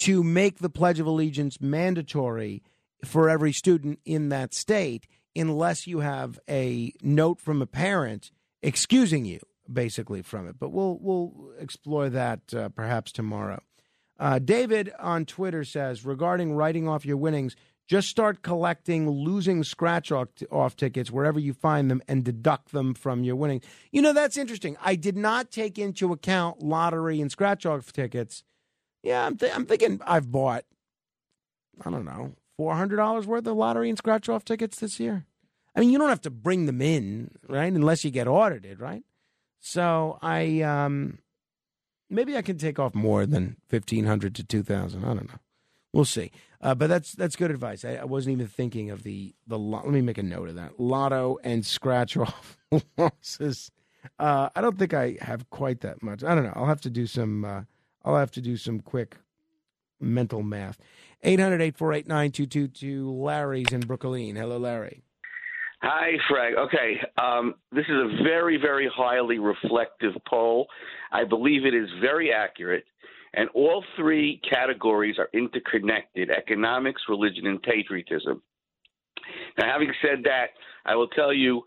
to 0.00 0.22
make 0.22 0.58
the 0.58 0.70
Pledge 0.70 1.00
of 1.00 1.06
Allegiance 1.06 1.58
mandatory 1.60 2.62
for 3.04 3.30
every 3.30 3.52
student 3.52 3.98
in 4.04 4.28
that 4.28 4.52
state, 4.52 5.06
unless 5.34 5.86
you 5.86 6.00
have 6.00 6.38
a 6.48 6.92
note 7.02 7.40
from 7.40 7.62
a 7.62 7.66
parent 7.66 8.30
excusing 8.66 9.24
you 9.24 9.40
basically 9.72 10.22
from 10.22 10.48
it. 10.48 10.56
But 10.58 10.70
we'll 10.70 10.98
we'll 11.00 11.52
explore 11.58 12.10
that 12.10 12.52
uh, 12.52 12.68
perhaps 12.70 13.12
tomorrow. 13.12 13.62
Uh, 14.18 14.38
David 14.38 14.92
on 14.98 15.24
Twitter 15.24 15.64
says 15.64 16.04
regarding 16.04 16.54
writing 16.54 16.88
off 16.88 17.06
your 17.06 17.16
winnings, 17.16 17.54
just 17.86 18.08
start 18.08 18.42
collecting 18.42 19.08
losing 19.08 19.62
scratch 19.62 20.10
off 20.10 20.76
tickets 20.76 21.10
wherever 21.10 21.38
you 21.38 21.52
find 21.52 21.90
them 21.90 22.02
and 22.08 22.24
deduct 22.24 22.72
them 22.72 22.94
from 22.94 23.22
your 23.22 23.36
winnings. 23.36 23.64
You 23.92 24.02
know, 24.02 24.12
that's 24.12 24.36
interesting. 24.36 24.76
I 24.82 24.96
did 24.96 25.16
not 25.16 25.50
take 25.50 25.78
into 25.78 26.12
account 26.12 26.62
lottery 26.62 27.20
and 27.20 27.30
scratch 27.30 27.64
off 27.64 27.92
tickets. 27.92 28.42
Yeah, 29.02 29.24
I'm, 29.24 29.36
th- 29.36 29.52
I'm 29.54 29.66
thinking 29.66 30.00
I've 30.04 30.32
bought, 30.32 30.64
I 31.84 31.90
don't 31.90 32.04
know, 32.04 32.32
$400 32.58 33.26
worth 33.26 33.46
of 33.46 33.56
lottery 33.56 33.88
and 33.88 33.98
scratch 33.98 34.28
off 34.28 34.44
tickets 34.44 34.80
this 34.80 34.98
year. 34.98 35.26
I 35.76 35.80
mean, 35.80 35.90
you 35.90 35.98
don't 35.98 36.08
have 36.08 36.22
to 36.22 36.30
bring 36.30 36.64
them 36.64 36.80
in, 36.80 37.32
right? 37.48 37.70
Unless 37.70 38.04
you 38.04 38.10
get 38.10 38.26
audited, 38.26 38.80
right? 38.80 39.02
So 39.60 40.18
I, 40.22 40.62
um, 40.62 41.18
maybe 42.08 42.36
I 42.36 42.42
can 42.42 42.56
take 42.56 42.78
off 42.78 42.94
more 42.94 43.26
than 43.26 43.56
1500 43.68 44.34
to 44.36 44.44
2000. 44.44 45.04
I 45.04 45.08
don't 45.08 45.28
know. 45.28 45.38
We'll 45.92 46.06
see. 46.06 46.30
Uh, 46.60 46.74
but 46.74 46.88
that's 46.88 47.12
that's 47.12 47.36
good 47.36 47.50
advice. 47.50 47.84
I, 47.84 47.96
I, 47.96 48.04
wasn't 48.04 48.32
even 48.34 48.48
thinking 48.48 48.90
of 48.90 49.02
the 49.02 49.34
the. 49.46 49.58
Lot. 49.58 49.84
Let 49.84 49.94
me 49.94 50.00
make 50.00 50.18
a 50.18 50.22
note 50.22 50.48
of 50.48 50.54
that. 50.56 50.80
Lotto 50.80 51.38
and 51.44 51.64
scratch 51.64 52.16
off 52.18 52.58
losses. 52.96 53.70
Uh, 54.18 54.48
I 54.54 54.60
don't 54.60 54.78
think 54.78 54.94
I 54.94 55.16
have 55.20 55.48
quite 55.50 55.80
that 55.80 56.02
much. 56.02 56.24
I 56.24 56.34
don't 56.34 56.44
know. 56.44 56.52
I'll 56.54 56.66
have 56.66 56.80
to 56.82 56.90
do 56.90 57.06
some. 57.06 57.44
Uh, 57.44 57.62
I'll 58.04 58.16
have 58.16 58.30
to 58.32 58.40
do 58.40 58.56
some 58.56 58.80
quick 58.80 59.16
mental 60.00 60.42
math. 60.42 60.78
800-848-9222. 61.24 63.22
Larry's 63.22 63.72
in 63.72 63.80
Brooklyn. 63.80 64.36
Hello, 64.36 64.58
Larry. 64.58 65.02
Hi, 65.82 66.12
Frank. 66.28 66.56
Okay, 66.56 66.96
um, 67.18 67.54
this 67.70 67.84
is 67.84 67.96
a 67.96 68.22
very, 68.22 68.56
very 68.56 68.90
highly 68.92 69.38
reflective 69.38 70.14
poll. 70.26 70.66
I 71.12 71.24
believe 71.24 71.66
it 71.66 71.74
is 71.74 71.88
very 72.00 72.32
accurate. 72.32 72.84
And 73.34 73.50
all 73.54 73.84
three 73.96 74.40
categories 74.48 75.16
are 75.18 75.28
interconnected 75.34 76.30
economics, 76.30 77.02
religion, 77.08 77.46
and 77.46 77.62
patriotism. 77.62 78.42
Now, 79.58 79.70
having 79.70 79.92
said 80.00 80.24
that, 80.24 80.46
I 80.86 80.94
will 80.94 81.08
tell 81.08 81.32
you 81.32 81.62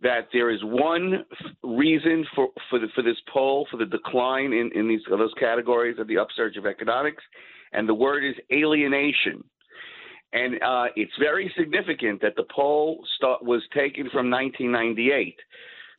that 0.00 0.28
there 0.32 0.50
is 0.50 0.60
one 0.62 1.24
reason 1.62 2.24
for, 2.34 2.48
for, 2.70 2.78
the, 2.78 2.86
for 2.94 3.02
this 3.02 3.18
poll, 3.30 3.66
for 3.70 3.76
the 3.76 3.84
decline 3.84 4.54
in, 4.54 4.70
in 4.74 4.88
these, 4.88 5.00
those 5.10 5.34
categories 5.38 5.98
of 5.98 6.08
the 6.08 6.16
upsurge 6.16 6.56
of 6.56 6.64
economics, 6.64 7.22
and 7.72 7.86
the 7.86 7.94
word 7.94 8.24
is 8.24 8.34
alienation. 8.50 9.44
And 10.32 10.62
uh, 10.62 10.86
it's 10.94 11.12
very 11.18 11.52
significant 11.58 12.22
that 12.22 12.36
the 12.36 12.44
poll 12.54 13.04
start, 13.16 13.44
was 13.44 13.62
taken 13.74 14.08
from 14.10 14.30
1998 14.30 15.36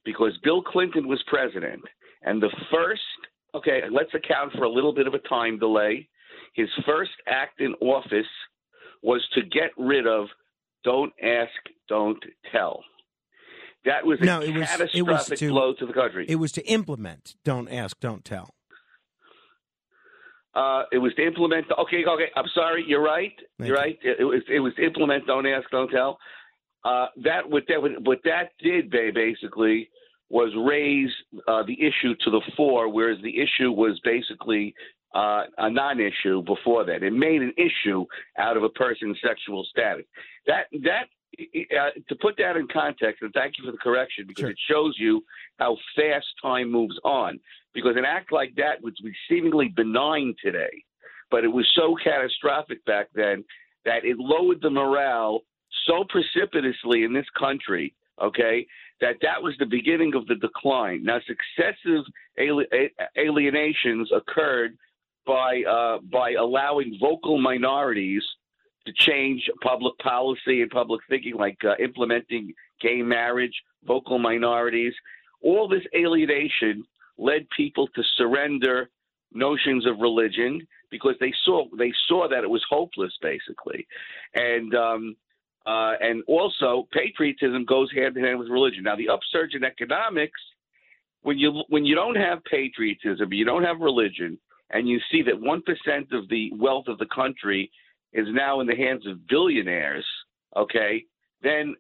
because 0.05 0.37
Bill 0.43 0.61
Clinton 0.61 1.07
was 1.07 1.21
president. 1.27 1.81
And 2.23 2.41
the 2.41 2.51
first 2.71 3.01
okay, 3.55 3.81
let's 3.91 4.13
account 4.13 4.53
for 4.53 4.63
a 4.63 4.69
little 4.69 4.93
bit 4.93 5.07
of 5.07 5.13
a 5.13 5.19
time 5.19 5.59
delay. 5.59 6.07
His 6.53 6.69
first 6.85 7.11
act 7.27 7.61
in 7.61 7.73
office 7.75 8.25
was 9.01 9.25
to 9.33 9.41
get 9.41 9.71
rid 9.77 10.07
of 10.07 10.27
don't 10.83 11.13
ask, 11.21 11.51
don't 11.87 12.23
tell. 12.51 12.83
That 13.85 14.05
was 14.05 14.19
a 14.21 14.25
no, 14.25 14.41
it 14.41 14.53
was, 14.53 14.67
catastrophic 14.67 14.95
it 14.95 15.01
was 15.01 15.39
to, 15.39 15.49
blow 15.49 15.73
to 15.73 15.85
the 15.85 15.93
country. 15.93 16.25
It 16.27 16.35
was 16.35 16.51
to 16.53 16.65
implement 16.67 17.35
don't 17.43 17.67
ask, 17.67 17.99
don't 17.99 18.23
tell. 18.23 18.53
Uh, 20.53 20.83
it 20.91 20.97
was 20.97 21.13
to 21.15 21.25
implement. 21.25 21.65
Okay, 21.79 22.03
okay. 22.05 22.29
I'm 22.35 22.49
sorry. 22.53 22.83
You're 22.85 23.03
right. 23.03 23.33
Thank 23.57 23.67
you're 23.67 23.77
right. 23.77 23.97
It, 24.03 24.19
it 24.19 24.23
was. 24.23 24.41
It 24.49 24.59
was 24.59 24.73
to 24.75 24.83
implement. 24.83 25.25
Don't 25.25 25.45
ask. 25.45 25.69
Don't 25.69 25.89
tell. 25.89 26.17
Uh, 26.83 27.07
that 27.23 27.49
what 27.49 27.63
that 27.67 27.79
what 28.03 28.19
that 28.25 28.51
did, 28.59 28.89
basically, 28.89 29.89
was 30.29 30.51
raise 30.57 31.11
uh, 31.47 31.63
the 31.63 31.77
issue 31.79 32.15
to 32.23 32.31
the 32.31 32.41
fore, 32.57 32.89
whereas 32.89 33.17
the 33.21 33.39
issue 33.39 33.71
was 33.71 33.99
basically 34.03 34.73
uh, 35.13 35.43
a 35.57 35.69
non-issue 35.69 36.41
before 36.43 36.85
that. 36.85 37.03
It 37.03 37.13
made 37.13 37.41
an 37.41 37.53
issue 37.57 38.05
out 38.37 38.57
of 38.57 38.63
a 38.63 38.69
person's 38.69 39.17
sexual 39.25 39.65
status. 39.69 40.05
That 40.47 40.65
that 40.83 41.05
uh, 41.39 41.89
to 42.09 42.15
put 42.15 42.35
that 42.37 42.57
in 42.57 42.67
context, 42.67 43.21
and 43.21 43.31
thank 43.33 43.57
you 43.57 43.65
for 43.65 43.71
the 43.71 43.77
correction 43.77 44.25
because 44.27 44.49
it 44.49 44.59
shows 44.69 44.95
you 44.99 45.23
how 45.59 45.77
fast 45.95 46.25
time 46.41 46.71
moves 46.71 46.99
on. 47.03 47.39
Because 47.73 47.95
an 47.95 48.05
act 48.05 48.31
like 48.31 48.53
that 48.57 48.81
would 48.81 48.95
be 49.01 49.13
seemingly 49.29 49.69
benign 49.69 50.35
today, 50.43 50.83
but 51.29 51.43
it 51.43 51.47
was 51.47 51.65
so 51.73 51.95
catastrophic 52.03 52.83
back 52.85 53.07
then 53.15 53.45
that 53.85 54.03
it 54.03 54.17
lowered 54.17 54.61
the 54.61 54.69
morale 54.69 55.41
so 55.87 56.03
precipitously 56.09 57.03
in 57.03 57.13
this 57.13 57.25
country. 57.37 57.95
Okay, 58.21 58.67
that 58.99 59.15
that 59.21 59.41
was 59.41 59.55
the 59.57 59.65
beginning 59.65 60.13
of 60.15 60.27
the 60.27 60.35
decline. 60.35 61.03
Now, 61.03 61.19
successive 61.25 62.03
alienations 63.17 64.11
occurred 64.13 64.77
by 65.25 65.63
uh, 65.63 65.99
by 66.11 66.33
allowing 66.33 66.97
vocal 66.99 67.39
minorities 67.39 68.23
to 68.85 68.93
change 68.93 69.49
public 69.61 69.97
policy 69.99 70.61
and 70.61 70.71
public 70.71 71.01
thinking, 71.09 71.35
like 71.35 71.57
uh, 71.63 71.75
implementing 71.83 72.53
gay 72.81 73.01
marriage, 73.01 73.53
vocal 73.85 74.17
minorities. 74.17 74.93
All 75.41 75.67
this 75.67 75.83
alienation 75.95 76.83
led 77.17 77.47
people 77.55 77.87
to 77.89 78.03
surrender 78.15 78.89
notions 79.33 79.85
of 79.85 79.99
religion 79.99 80.65
because 80.89 81.15
they 81.19 81.33
saw 81.45 81.65
they 81.77 81.93
saw 82.07 82.27
that 82.27 82.43
it 82.43 82.49
was 82.49 82.63
hopeless, 82.69 83.13
basically, 83.21 83.87
and 84.35 84.75
um, 84.75 85.15
uh, 85.65 85.93
and 86.01 86.23
also 86.27 86.87
patriotism 86.91 87.65
goes 87.65 87.89
hand 87.95 88.17
in 88.17 88.23
hand 88.23 88.39
with 88.39 88.49
religion. 88.49 88.83
Now, 88.83 88.95
the 88.95 89.09
upsurge 89.09 89.53
in 89.53 89.63
economics, 89.63 90.39
when 91.21 91.37
you 91.37 91.63
when 91.69 91.85
you 91.85 91.95
don't 91.95 92.17
have 92.17 92.43
patriotism, 92.43 93.31
you 93.31 93.45
don't 93.45 93.63
have 93.63 93.79
religion, 93.79 94.37
and 94.71 94.87
you 94.87 94.99
see 95.11 95.21
that 95.23 95.39
one 95.39 95.61
percent 95.61 96.11
of 96.11 96.27
the 96.29 96.51
wealth 96.55 96.87
of 96.87 96.97
the 96.97 97.07
country 97.07 97.71
is 98.13 98.27
now 98.29 98.59
in 98.59 98.67
the 98.67 98.75
hands 98.75 99.05
of 99.07 99.27
billionaires, 99.27 100.05
okay, 100.55 101.05
then 101.41 101.75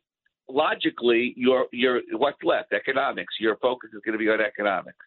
logically 0.49 1.33
your 1.35 1.67
your 1.71 2.01
what's 2.13 2.43
left 2.43 2.73
economics. 2.73 3.35
Your 3.39 3.57
focus 3.57 3.91
is 3.93 4.01
going 4.05 4.13
to 4.13 4.23
be 4.23 4.29
on 4.29 4.41
economics. 4.41 5.05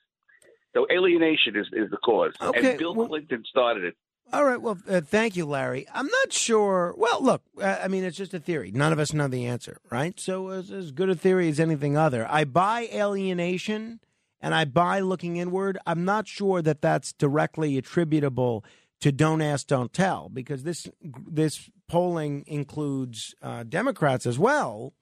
So 0.75 0.87
alienation 0.91 1.57
is, 1.57 1.67
is 1.73 1.89
the 1.91 1.99
cause, 1.99 2.33
Okay, 2.41 2.71
and 2.71 2.79
Bill 2.79 2.95
Clinton 2.95 3.45
started 3.49 3.85
it. 3.85 3.95
All 4.33 4.45
right. 4.45 4.61
Well, 4.61 4.79
uh, 4.89 5.03
thank 5.03 5.37
you, 5.37 5.45
Larry. 5.45 5.87
I'm 5.93 6.09
not 6.09 6.33
sure. 6.33 6.95
Well, 6.97 7.23
look, 7.23 7.43
uh, 7.61 7.79
I 7.83 7.89
mean, 7.89 8.05
it's 8.05 8.17
just 8.17 8.35
a 8.35 8.41
theory. 8.41 8.73
None 8.73 8.93
of 8.93 8.99
us 8.99 9.13
know 9.13 9.29
the 9.29 9.47
answer, 9.47 9.79
right? 9.91 10.19
So 10.19 10.49
it's 10.49 10.71
as 10.71 10.93
good 10.93 11.11
a 11.11 11.15
theory 11.15 11.49
as 11.49 11.61
anything 11.61 11.97
other. 11.97 12.27
I 12.29 12.45
buy 12.45 12.89
alienation 12.93 14.01
and 14.41 14.55
I 14.55 14.65
buy 14.65 15.01
looking 15.01 15.37
inward. 15.37 15.79
I'm 15.87 16.05
not 16.05 16.27
sure 16.27 16.63
that 16.63 16.81
that's 16.81 17.13
directly 17.13 17.79
attributable 17.79 18.65
to 19.05 19.13
don't 19.13 19.43
ask, 19.43 19.67
don't 19.67 19.93
tell, 19.93 20.31
because 20.31 20.63
this 20.63 20.89
this 21.31 21.69
polling 21.89 22.43
includes 22.47 23.35
uh, 23.43 23.63
Democrats 23.63 24.25
as 24.25 24.39
well 24.39 24.95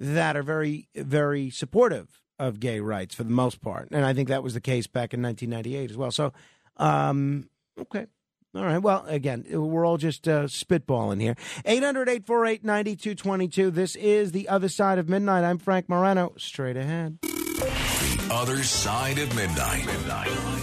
that 0.00 0.36
are 0.36 0.42
very 0.42 0.88
very 0.96 1.48
supportive 1.50 2.24
of 2.40 2.58
gay 2.58 2.80
rights 2.80 3.14
for 3.14 3.22
the 3.22 3.30
most 3.30 3.60
part, 3.62 3.86
and 3.92 4.04
I 4.04 4.14
think 4.14 4.28
that 4.30 4.42
was 4.42 4.54
the 4.54 4.60
case 4.60 4.88
back 4.88 5.14
in 5.14 5.22
1998 5.22 5.92
as 5.92 5.96
well. 5.96 6.10
So, 6.10 6.32
um, 6.76 7.48
okay. 7.78 8.06
All 8.52 8.64
right. 8.64 8.78
Well, 8.78 9.04
again, 9.06 9.44
we're 9.48 9.86
all 9.86 9.98
just 9.98 10.26
uh, 10.26 10.44
spitballing 10.44 11.20
here. 11.20 11.36
800 11.64 12.08
848 12.08 12.64
9222. 12.64 13.70
This 13.70 13.94
is 13.94 14.32
The 14.32 14.48
Other 14.48 14.68
Side 14.68 14.98
of 14.98 15.08
Midnight. 15.08 15.44
I'm 15.44 15.58
Frank 15.58 15.88
Morano. 15.88 16.32
Straight 16.36 16.76
ahead. 16.76 17.18
The 17.20 18.28
Other 18.30 18.64
Side 18.64 19.18
of 19.18 19.36
Midnight. 19.36 19.84
It's 19.86 20.55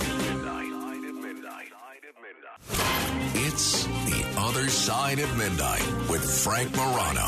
Other 4.64 4.72
Side 4.72 5.20
of 5.20 5.38
Midnight 5.38 5.86
with 6.10 6.24
Frank 6.24 6.74
Morano. 6.74 7.28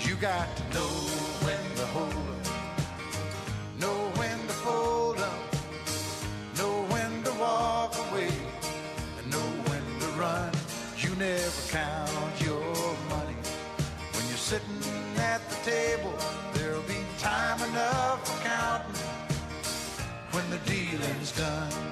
You 0.00 0.14
got 0.16 0.54
to 0.58 0.62
know 0.74 0.92
when 1.40 1.76
to 1.76 1.86
hold 1.86 2.12
up, 2.12 3.80
know 3.80 3.98
when 4.20 4.38
to 4.40 4.52
fold 4.52 5.16
up, 5.16 5.54
know 6.58 6.84
when 6.92 7.22
to 7.22 7.32
walk 7.40 7.96
away, 8.10 8.28
and 9.18 9.30
know 9.30 9.50
when 9.70 9.84
to 10.00 10.08
run. 10.20 10.52
You 10.98 11.14
never 11.14 11.62
count 11.72 12.40
your 12.44 12.74
money 13.08 13.40
when 14.12 14.28
you're 14.28 14.44
sitting 14.52 14.82
at 15.16 15.40
the 15.48 15.70
table. 15.70 16.12
There'll 16.52 16.82
be 16.82 17.00
time 17.20 17.62
enough 17.70 18.20
for 18.28 18.44
counting 18.46 19.00
when 20.32 20.50
the 20.50 20.58
dealing's 20.70 21.32
done. 21.32 21.91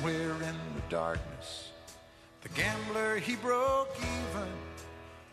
somewhere 0.00 0.32
in 0.32 0.56
the 0.74 0.82
darkness, 0.88 1.68
the 2.42 2.48
gambler 2.50 3.18
he 3.18 3.36
broke 3.36 3.94
even. 3.96 4.48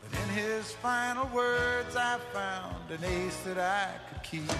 But 0.01 0.19
in 0.19 0.29
his 0.29 0.71
final 0.73 1.27
words, 1.27 1.95
I 1.95 2.17
found 2.33 2.89
an 2.91 3.03
ace 3.03 3.37
that 3.45 3.57
I 3.57 3.91
could 4.09 4.23
keep. 4.23 4.51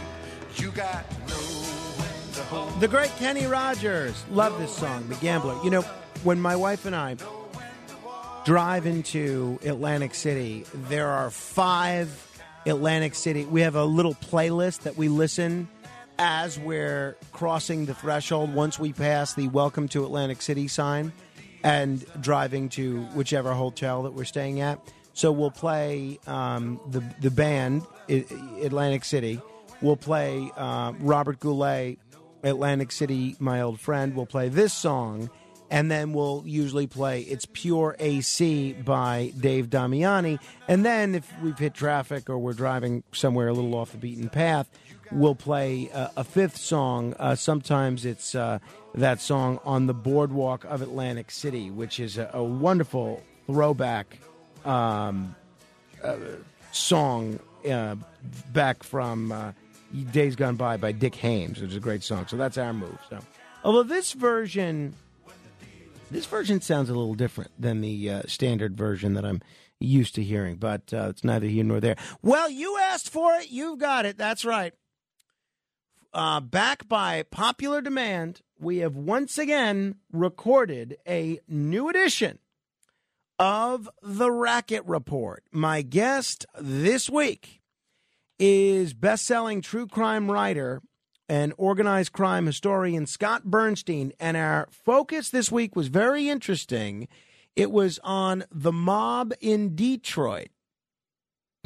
You 0.56 0.72
got 0.72 1.10
to 1.10 1.20
know 1.20 1.36
when 1.36 2.34
to 2.34 2.44
hold. 2.44 2.80
The 2.80 2.88
great 2.88 3.12
Kenny 3.18 3.46
Rogers. 3.46 4.24
Love 4.32 4.58
this 4.60 4.76
song, 4.76 5.08
The 5.10 5.16
Gambler. 5.16 5.58
You 5.64 5.72
know, 5.72 5.82
when 6.24 6.40
my 6.40 6.56
wife 6.56 6.86
and 6.86 6.96
I 6.96 7.16
drive 8.46 8.86
into 8.86 9.60
Atlantic 9.66 10.16
City, 10.16 10.66
there 10.74 11.08
are 11.08 11.30
five 11.30 12.24
Atlantic 12.66 13.16
City. 13.16 13.46
We 13.46 13.62
have 13.62 13.76
a 13.76 13.86
little 13.86 14.16
playlist 14.16 14.82
that 14.82 14.98
we 14.98 15.08
listen 15.08 15.68
as 16.20 16.60
we're 16.60 17.16
crossing 17.32 17.86
the 17.86 17.94
threshold 17.94 18.54
once 18.54 18.80
we 18.80 18.94
pass 18.94 19.34
the 19.34 19.48
Welcome 19.50 19.88
to 19.90 20.04
Atlantic 20.06 20.42
City 20.42 20.68
sign 20.68 21.12
and 21.64 22.06
driving 22.22 22.70
to 22.70 23.02
whichever 23.14 23.54
hotel 23.54 24.04
that 24.04 24.14
we're 24.14 24.24
staying 24.26 24.62
at. 24.62 24.80
So 25.14 25.32
we'll 25.32 25.52
play 25.52 26.20
um, 26.28 26.80
the 26.90 27.04
the 27.22 27.32
band 27.32 27.84
I- 28.10 28.26
Atlantic 28.62 29.04
City. 29.04 29.42
We'll 29.82 29.96
play 29.98 30.52
uh, 30.56 30.94
Robert 31.00 31.40
Goulet, 31.40 31.98
Atlantic 32.44 32.92
City, 32.92 33.36
my 33.40 33.62
old 33.62 33.80
friend. 33.80 34.16
We'll 34.16 34.26
play 34.28 34.50
this 34.50 34.74
song, 34.74 35.30
and 35.72 35.90
then 35.90 36.14
we'll 36.14 36.44
usually 36.46 36.86
play 36.86 37.22
"It's 37.22 37.48
Pure 37.52 37.96
AC" 38.00 38.74
by 38.74 39.34
Dave 39.40 39.70
Damiani. 39.72 40.40
And 40.68 40.86
then 40.86 41.16
if 41.16 41.32
we've 41.42 41.58
hit 41.58 41.74
traffic 41.74 42.30
or 42.30 42.38
we're 42.38 42.54
driving 42.54 43.04
somewhere 43.12 43.48
a 43.48 43.54
little 43.54 43.74
off 43.76 43.92
the 43.92 43.98
beaten 43.98 44.30
path, 44.30 44.70
we'll 45.12 45.36
play 45.36 45.90
uh, 45.92 46.10
a 46.16 46.24
fifth 46.24 46.58
song. 46.58 47.14
Uh, 47.20 47.36
sometimes 47.36 48.06
it's 48.06 48.36
uh, 48.36 48.60
that 48.96 49.22
song 49.22 49.60
on 49.64 49.88
the 49.88 49.94
boardwalk 49.94 50.64
of 50.66 50.82
Atlantic 50.82 51.32
City, 51.32 51.70
which 51.72 52.00
is 52.00 52.18
a, 52.18 52.30
a 52.34 52.44
wonderful 52.44 53.24
throwback 53.46 54.18
um, 54.66 55.36
uh, 56.04 56.18
song 56.72 57.40
uh, 57.70 57.96
back 58.52 58.84
from 58.84 59.32
uh, 59.32 59.52
Days 60.12 60.36
Gone 60.36 60.56
By 60.56 60.78
by 60.78 60.92
Dick 60.92 61.16
Haymes, 61.16 61.62
which 61.62 61.72
is 61.72 61.78
a 61.78 61.82
great 61.82 62.04
song. 62.04 62.28
So 62.28 62.38
that's 62.38 62.58
our 62.58 62.74
move. 62.74 63.00
So, 63.10 63.20
although 63.64 63.84
this 63.84 64.14
version, 64.14 64.94
this 66.12 66.26
version 66.26 66.62
sounds 66.62 66.90
a 66.90 66.94
little 66.94 67.16
different 67.16 67.52
than 67.60 67.82
the 67.82 68.24
standard 68.28 68.76
version 68.78 69.14
that 69.14 69.26
I'm 69.26 69.42
used 69.80 70.16
to 70.16 70.24
hearing, 70.24 70.56
but 70.56 70.82
it's 70.92 71.24
neither 71.24 71.48
here 71.48 71.64
nor 71.64 71.80
there. 71.80 71.96
Well, 72.22 72.50
you 72.50 72.78
asked 72.78 73.10
for 73.10 73.36
it, 73.36 73.50
you've 73.50 73.80
got 73.80 74.06
it. 74.06 74.18
That's 74.18 74.44
right. 74.44 74.74
Uh, 76.18 76.40
back 76.40 76.88
by 76.88 77.22
popular 77.22 77.80
demand, 77.80 78.42
we 78.60 78.78
have 78.78 78.96
once 78.96 79.38
again 79.38 79.94
recorded 80.12 80.98
a 81.08 81.40
new 81.48 81.90
edition 81.90 82.40
of 83.38 83.88
the 84.02 84.32
Racket 84.32 84.84
Report. 84.88 85.44
My 85.52 85.84
guest 85.84 86.44
this 86.60 87.08
week 87.08 87.62
is 88.40 88.96
best-selling 88.96 89.62
true 89.62 89.86
crime 89.86 90.32
writer 90.32 90.82
and 91.30 91.54
organized 91.56 92.14
crime 92.14 92.48
historian 92.48 93.06
Scott 93.06 93.44
Burnstein, 93.46 94.12
and 94.20 94.36
our 94.36 94.68
focus 94.72 95.30
this 95.30 95.52
week 95.52 95.76
was 95.76 95.88
very 95.88 96.30
interesting. 96.30 97.08
It 97.56 97.70
was 97.70 98.00
on 98.04 98.44
the 98.52 98.72
mob 98.72 99.34
in 99.40 99.76
Detroit. 99.76 100.48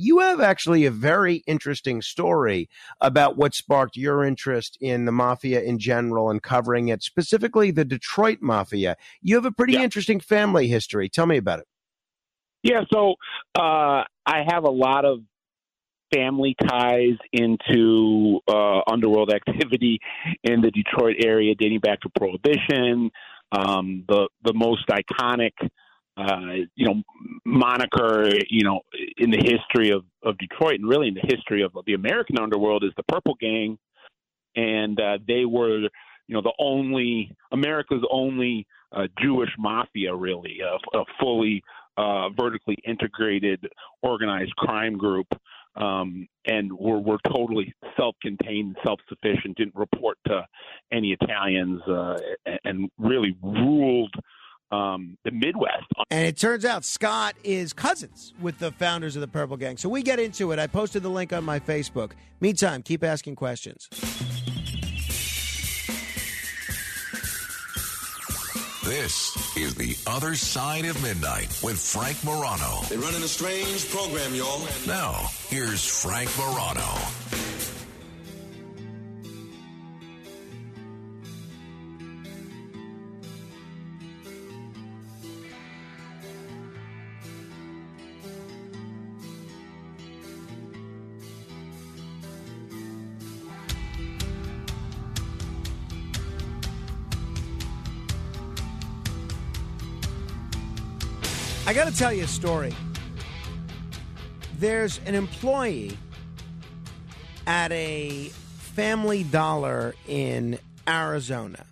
You 0.02 0.18
have 0.18 0.42
actually 0.42 0.86
a 0.86 0.92
very 0.92 1.44
interesting 1.46 2.02
story 2.02 2.70
about 3.02 3.38
what 3.38 3.54
sparked 3.54 3.96
your 3.96 4.24
interest 4.24 4.76
in 4.82 5.06
the 5.06 5.12
mafia 5.12 5.62
in 5.62 5.78
general 5.78 6.32
and 6.32 6.42
covering 6.42 6.88
it, 6.88 7.04
specifically 7.04 7.70
the 7.70 7.86
Detroit 7.86 8.40
mafia. 8.42 8.98
You 9.22 9.36
have 9.36 9.46
a 9.46 9.52
pretty 9.52 9.76
interesting 9.76 10.20
family 10.20 10.68
history. 10.68 11.08
Tell 11.08 11.28
me 11.28 11.38
about 11.38 11.60
it. 11.60 11.68
Yeah, 12.64 12.82
so 12.92 13.14
uh, 13.56 14.04
I 14.26 14.44
have 14.48 14.64
a 14.64 14.72
lot 14.72 15.06
of 15.06 15.20
family 16.12 16.56
ties 16.68 17.18
into 17.32 18.40
uh, 18.48 18.82
underworld 18.92 19.32
activity 19.32 20.00
in 20.44 20.62
the 20.62 20.72
Detroit 20.72 21.18
area, 21.24 21.54
dating 21.54 21.80
back 21.80 22.02
to 22.02 22.10
Prohibition. 22.18 23.12
Um, 23.52 24.06
the 24.08 24.30
the 24.44 24.54
most 24.54 24.88
iconic, 24.88 25.52
uh, 26.18 26.66
you 26.76 26.86
know, 26.86 27.02
moniker, 27.46 28.30
you 28.50 28.64
know, 28.64 28.82
in 29.18 29.32
the 29.32 29.38
history 29.38 29.92
of 29.92 30.04
of 30.24 30.38
Detroit 30.38 30.80
and 30.80 30.88
really 30.88 31.08
in 31.08 31.14
the 31.14 31.28
history 31.28 31.64
of 31.64 31.72
the 31.86 31.94
American 31.94 32.38
underworld 32.40 32.84
is 32.84 32.92
the 32.98 33.04
Purple 33.04 33.36
Gang, 33.40 33.78
and 34.56 35.00
uh, 35.00 35.18
they 35.28 35.46
were, 35.46 35.80
you 35.80 36.36
know, 36.36 36.42
the 36.42 36.54
only 36.60 37.36
America's 37.52 38.04
only 38.12 38.68
uh, 38.92 39.08
Jewish 39.22 39.50
mafia, 39.58 40.14
really, 40.14 40.60
a, 40.60 40.98
a 40.98 41.04
fully 41.20 41.64
uh, 41.98 42.30
vertically 42.30 42.78
integrated 42.86 43.66
organized 44.02 44.56
crime 44.58 44.98
group 44.98 45.28
um, 45.76 46.28
and 46.46 46.72
were, 46.74 47.00
were 47.00 47.18
totally 47.28 47.74
self-contained, 47.98 48.76
self-sufficient, 48.84 49.58
didn't 49.58 49.76
report 49.76 50.18
to 50.28 50.46
any 50.92 51.16
Italians, 51.20 51.82
uh, 51.88 52.18
and 52.66 52.90
really 52.98 53.36
ruled 53.42 54.14
um, 54.72 55.18
the 55.24 55.32
Midwest. 55.32 55.86
And 56.10 56.26
it 56.28 56.38
turns 56.38 56.66
out 56.66 56.86
Scott 56.86 57.36
is 57.44 57.74
cousins 57.74 58.34
with 58.42 58.60
the 58.60 58.72
founders 58.72 59.16
of 59.16 59.22
the 59.22 59.28
Purple 59.28 59.58
Gang. 59.58 59.78
So 59.78 59.90
we 59.90 60.02
get 60.02 60.20
into 60.20 60.52
it. 60.52 60.60
I 60.60 60.68
posted 60.68 61.04
the 61.04 61.10
link 61.10 61.34
on 61.34 61.44
my 61.44 61.60
Facebook. 61.60 62.12
Meantime, 62.40 62.82
keep 62.82 63.04
asking 63.04 63.36
questions. 63.36 63.90
This 68.84 69.56
is 69.56 69.76
The 69.76 69.96
Other 70.06 70.36
Side 70.36 70.86
of 70.86 71.02
Midnight 71.02 71.58
with 71.64 71.80
Frank 71.80 72.22
Morano. 72.26 72.82
They're 72.90 72.98
running 72.98 73.24
a 73.24 73.28
strange 73.28 73.90
program, 73.90 74.34
y'all. 74.34 74.68
Now, 74.86 75.30
here's 75.48 75.86
Frank 75.86 76.30
Morano. 76.38 76.90
I 101.72 101.74
got 101.74 101.88
to 101.88 101.96
tell 101.98 102.12
you 102.12 102.26
a 102.26 102.28
story. 102.28 102.76
There's 104.60 105.00
an 105.06 105.16
employee 105.16 105.98
at 107.48 107.72
a 107.72 108.28
Family 108.58 109.24
Dollar 109.24 109.96
in 110.06 110.60
Arizona. 110.86 111.66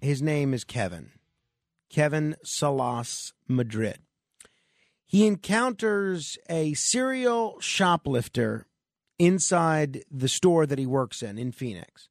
His 0.00 0.22
name 0.22 0.54
is 0.54 0.64
Kevin. 0.64 1.10
Kevin 1.90 2.36
Salas 2.42 3.34
Madrid. 3.46 3.98
He 5.04 5.26
encounters 5.26 6.38
a 6.48 6.72
serial 6.72 7.60
shoplifter 7.60 8.66
inside 9.18 10.04
the 10.10 10.28
store 10.28 10.64
that 10.64 10.78
he 10.78 10.86
works 10.86 11.22
in 11.22 11.36
in 11.36 11.52
Phoenix. 11.52 12.08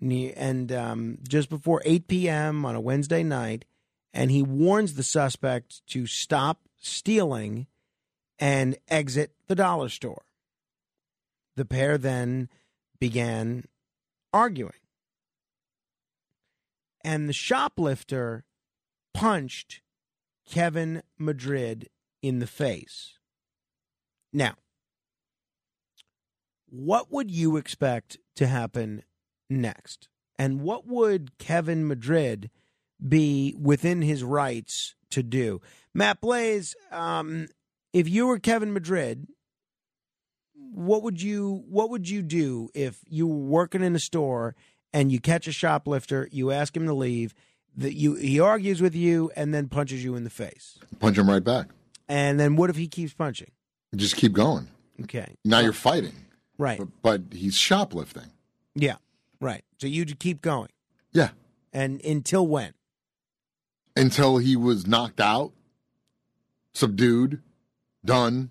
And 0.00 0.72
um, 0.72 1.18
just 1.28 1.50
before 1.50 1.82
8 1.84 2.08
p.m. 2.08 2.64
on 2.64 2.74
a 2.74 2.80
Wednesday 2.80 3.22
night, 3.22 3.66
and 4.14 4.30
he 4.30 4.42
warns 4.42 4.94
the 4.94 5.02
suspect 5.02 5.84
to 5.88 6.06
stop 6.06 6.60
stealing 6.80 7.66
and 8.38 8.76
exit 8.88 9.32
the 9.48 9.56
dollar 9.56 9.88
store. 9.88 10.22
The 11.56 11.64
pair 11.64 11.98
then 11.98 12.48
began 13.00 13.64
arguing. 14.32 14.72
And 17.02 17.28
the 17.28 17.34
shoplifter 17.34 18.44
punched 19.12 19.82
Kevin 20.48 21.02
Madrid 21.18 21.90
in 22.22 22.38
the 22.38 22.46
face. 22.46 23.18
Now, 24.32 24.54
what 26.70 27.12
would 27.12 27.30
you 27.30 27.56
expect 27.56 28.18
to 28.36 28.46
happen 28.46 29.02
next? 29.50 30.08
And 30.38 30.62
what 30.62 30.86
would 30.86 31.36
Kevin 31.38 31.86
Madrid 31.86 32.50
be 33.06 33.54
within 33.60 34.02
his 34.02 34.22
rights 34.22 34.94
to 35.10 35.22
do? 35.22 35.60
Matt 35.92 36.20
Blaze, 36.20 36.74
um, 36.90 37.48
if 37.92 38.08
you 38.08 38.26
were 38.26 38.38
Kevin 38.38 38.72
Madrid, 38.72 39.26
what 40.72 41.02
would 41.02 41.22
you 41.22 41.64
what 41.68 41.90
would 41.90 42.08
you 42.08 42.22
do 42.22 42.68
if 42.74 42.98
you 43.08 43.26
were 43.26 43.36
working 43.36 43.82
in 43.82 43.94
a 43.94 44.00
store 44.00 44.56
and 44.92 45.12
you 45.12 45.20
catch 45.20 45.46
a 45.46 45.52
shoplifter, 45.52 46.28
you 46.32 46.50
ask 46.50 46.76
him 46.76 46.86
to 46.86 46.94
leave, 46.94 47.34
that 47.76 47.94
you 47.94 48.14
he 48.14 48.40
argues 48.40 48.80
with 48.80 48.94
you 48.94 49.30
and 49.36 49.54
then 49.54 49.68
punches 49.68 50.02
you 50.02 50.16
in 50.16 50.24
the 50.24 50.30
face. 50.30 50.78
Punch 50.98 51.18
him 51.18 51.28
right 51.28 51.44
back. 51.44 51.68
And 52.08 52.38
then 52.38 52.56
what 52.56 52.70
if 52.70 52.76
he 52.76 52.88
keeps 52.88 53.14
punching? 53.14 53.50
Just 53.94 54.16
keep 54.16 54.32
going. 54.32 54.68
Okay. 55.02 55.36
Now 55.44 55.60
you're 55.60 55.72
fighting. 55.72 56.14
Right. 56.58 56.78
But, 56.78 56.88
but 57.02 57.36
he's 57.36 57.56
shoplifting. 57.56 58.30
Yeah. 58.74 58.96
Right. 59.40 59.64
So 59.80 59.86
you'd 59.86 60.18
keep 60.18 60.42
going. 60.42 60.68
Yeah. 61.12 61.30
And 61.72 62.04
until 62.04 62.46
when? 62.46 62.74
Until 63.96 64.38
he 64.38 64.56
was 64.56 64.86
knocked 64.86 65.20
out, 65.20 65.52
subdued, 66.74 67.40
done. 68.04 68.50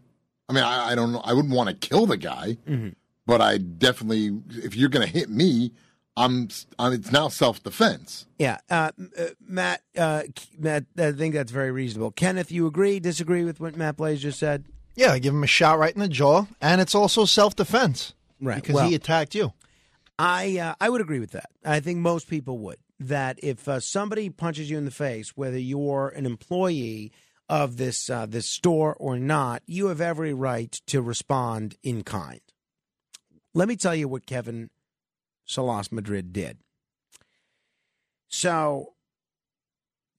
I 0.50 0.54
mean, 0.54 0.64
I, 0.64 0.92
I 0.92 0.96
don't 0.96 1.12
know. 1.12 1.22
I 1.24 1.34
wouldn't 1.34 1.54
want 1.54 1.70
to 1.70 1.76
kill 1.76 2.06
the 2.06 2.18
guy, 2.18 2.58
Mm-hmm. 2.68 2.90
but 3.26 3.42
I 3.42 3.58
definitely, 3.58 4.40
if 4.50 4.76
you're 4.76 4.90
going 4.90 5.06
to 5.06 5.12
hit 5.12 5.30
me, 5.30 5.72
I'm, 6.16 6.48
I'm. 6.78 6.94
It's 6.94 7.12
now 7.12 7.28
self 7.28 7.64
defense. 7.64 8.28
Yeah, 8.38 8.60
uh, 8.70 8.92
uh, 9.18 9.24
Matt. 9.46 9.82
Uh, 9.98 10.24
Matt, 10.60 10.86
I 10.98 11.12
think 11.12 11.34
that's 11.34 11.52
very 11.52 11.72
reasonable. 11.72 12.12
Kenneth, 12.12 12.52
you 12.52 12.68
agree? 12.68 13.00
Disagree 13.00 13.44
with 13.44 13.60
what 13.60 13.76
Matt 13.76 13.98
Blaze 13.98 14.22
just 14.22 14.38
said? 14.38 14.66
Yeah, 14.96 15.18
give 15.18 15.34
him 15.34 15.44
a 15.44 15.48
shot 15.48 15.80
right 15.80 15.92
in 15.94 16.00
the 16.02 16.08
jaw, 16.08 16.46
and 16.62 16.80
it's 16.82 16.94
also 16.94 17.26
self 17.26 17.56
defense, 17.56 18.14
Right, 18.40 18.62
Because 18.62 18.76
well- 18.76 18.88
he 18.90 18.94
attacked 18.96 19.34
you. 19.34 19.54
I 20.20 20.60
uh, 20.60 20.76
I 20.80 20.90
would 20.92 21.02
agree 21.02 21.20
with 21.20 21.32
that. 21.32 21.50
I 21.66 21.80
think 21.80 21.98
most 21.98 22.28
people 22.30 22.60
would. 22.60 22.78
That 23.06 23.38
if 23.44 23.68
uh, 23.68 23.80
somebody 23.82 24.30
punches 24.30 24.70
you 24.70 24.78
in 24.78 24.86
the 24.86 24.92
face, 24.92 25.36
whether 25.36 25.58
you're 25.58 26.08
an 26.10 26.26
employee 26.26 27.12
of 27.50 27.78
this 27.78 28.10
uh, 28.10 28.26
this 28.26 28.48
store 28.48 28.96
or 28.96 29.18
not, 29.18 29.62
you 29.66 29.88
have 29.88 30.00
every 30.00 30.34
right 30.34 30.72
to 30.88 31.02
respond 31.02 31.76
in 31.84 32.04
kind. 32.04 32.40
Let 33.54 33.68
me 33.68 33.76
tell 33.76 33.94
you 33.94 34.08
what 34.08 34.26
Kevin 34.26 34.70
Salas 35.46 35.92
Madrid 35.92 36.32
did. 36.32 36.60
So 38.28 38.94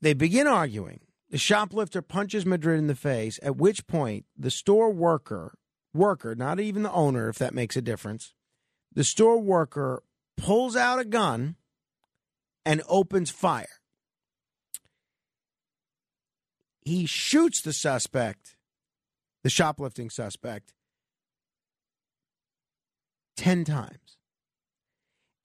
they 0.00 0.12
begin 0.12 0.46
arguing. 0.46 1.00
The 1.30 1.38
shoplifter 1.38 2.02
punches 2.02 2.44
Madrid 2.46 2.78
in 2.78 2.86
the 2.86 2.94
face, 2.94 3.40
at 3.42 3.56
which 3.56 3.86
point 3.86 4.26
the 4.36 4.50
store 4.50 4.92
worker, 4.92 5.56
worker, 5.92 6.34
not 6.34 6.60
even 6.60 6.82
the 6.82 6.92
owner, 6.92 7.28
if 7.28 7.38
that 7.38 7.54
makes 7.54 7.76
a 7.76 7.82
difference, 7.82 8.34
the 8.92 9.02
store 9.02 9.40
worker 9.40 10.02
pulls 10.36 10.76
out 10.76 11.00
a 11.00 11.04
gun 11.04 11.56
and 12.64 12.82
opens 12.88 13.30
fire. 13.30 13.80
He 16.82 17.06
shoots 17.06 17.62
the 17.62 17.72
suspect, 17.72 18.56
the 19.42 19.50
shoplifting 19.50 20.10
suspect, 20.10 20.74
10 23.36 23.64
times 23.64 24.16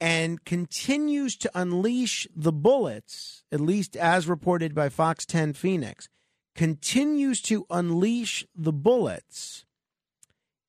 and 0.01 0.43
continues 0.45 1.35
to 1.35 1.51
unleash 1.53 2.27
the 2.35 2.51
bullets, 2.51 3.43
at 3.51 3.59
least 3.59 3.97
as 3.97 4.27
reported 4.27 4.73
by 4.73 4.89
Fox 4.89 5.25
10 5.25 5.53
Phoenix, 5.53 6.07
continues 6.55 7.41
to 7.41 7.65
unleash 7.69 8.45
the 8.55 8.73
bullets 8.73 9.65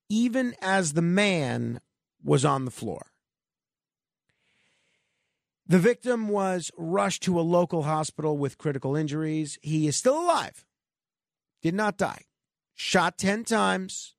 even 0.09 0.53
as 0.61 0.93
the 0.93 1.01
man 1.01 1.79
was 2.23 2.43
on 2.43 2.65
the 2.65 2.71
floor. 2.71 3.10
The 5.71 5.79
victim 5.79 6.27
was 6.27 6.69
rushed 6.75 7.23
to 7.23 7.39
a 7.39 7.47
local 7.57 7.83
hospital 7.83 8.37
with 8.37 8.57
critical 8.57 8.97
injuries. 8.97 9.57
He 9.61 9.87
is 9.87 9.95
still 9.95 10.21
alive, 10.21 10.65
did 11.61 11.73
not 11.73 11.95
die. 11.95 12.23
Shot 12.75 13.17
10 13.17 13.45
times, 13.45 14.15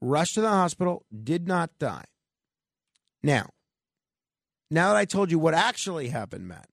rushed 0.00 0.32
to 0.36 0.40
the 0.40 0.48
hospital, 0.48 1.04
did 1.12 1.46
not 1.46 1.78
die. 1.78 2.06
Now, 3.22 3.50
now 4.70 4.88
that 4.88 4.96
I 4.96 5.04
told 5.04 5.30
you 5.30 5.38
what 5.38 5.52
actually 5.52 6.08
happened, 6.08 6.48
Matt, 6.48 6.70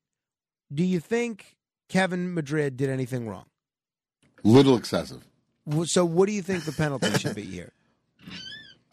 do 0.73 0.85
you 0.85 1.01
think 1.01 1.57
Kevin 1.89 2.33
Madrid 2.33 2.77
did 2.77 2.89
anything 2.89 3.27
wrong? 3.27 3.47
Little 4.45 4.77
excessive. 4.77 5.27
So, 5.83 6.05
what 6.05 6.27
do 6.27 6.31
you 6.31 6.41
think 6.41 6.63
the 6.63 6.71
penalty 6.71 7.11
should 7.19 7.35
be 7.35 7.43
here? 7.43 7.73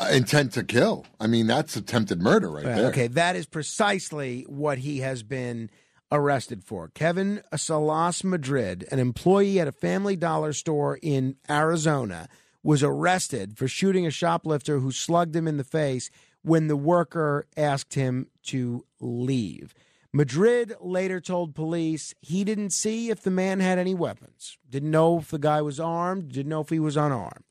Uh, 0.01 0.11
intent 0.13 0.53
to 0.53 0.63
kill. 0.63 1.07
I 1.19 1.27
mean, 1.27 1.49
that's 1.49 1.75
attempted 1.77 2.23
murder 2.23 2.51
right 2.51 2.65
there. 2.65 2.87
Okay, 2.87 3.09
that 3.09 3.35
is 3.35 3.47
precisely 3.47 4.45
what 4.49 4.79
he 4.79 4.99
has 4.99 5.25
been 5.25 5.71
arrested 6.13 6.63
for. 6.63 6.89
Kevin 6.89 7.43
Salas 7.57 8.23
Madrid, 8.23 8.87
an 8.93 9.01
employee 9.01 9.59
at 9.59 9.67
a 9.67 9.73
Family 9.73 10.15
Dollar 10.15 10.53
store 10.53 10.99
in 11.03 11.37
Arizona, 11.51 12.29
was 12.63 12.83
arrested 12.83 13.57
for 13.57 13.67
shooting 13.67 14.07
a 14.07 14.11
shoplifter 14.11 14.79
who 14.79 14.93
slugged 14.93 15.35
him 15.35 15.49
in 15.49 15.57
the 15.57 15.65
face 15.65 16.11
when 16.43 16.69
the 16.69 16.77
worker 16.77 17.47
asked 17.57 17.95
him 17.95 18.29
to 18.45 18.85
leave. 19.01 19.75
Madrid 20.13 20.75
later 20.81 21.21
told 21.21 21.55
police 21.55 22.15
he 22.21 22.45
didn't 22.45 22.71
see 22.71 23.11
if 23.11 23.23
the 23.23 23.31
man 23.31 23.61
had 23.61 23.79
any 23.79 23.95
weapons, 23.95 24.57
didn't 24.69 24.91
know 24.91 25.19
if 25.19 25.29
the 25.29 25.39
guy 25.39 25.61
was 25.61 25.79
armed, 25.79 26.33
didn't 26.33 26.49
know 26.49 26.61
if 26.61 26.71
he 26.71 26.79
was 26.79 26.97
unarmed. 26.97 27.45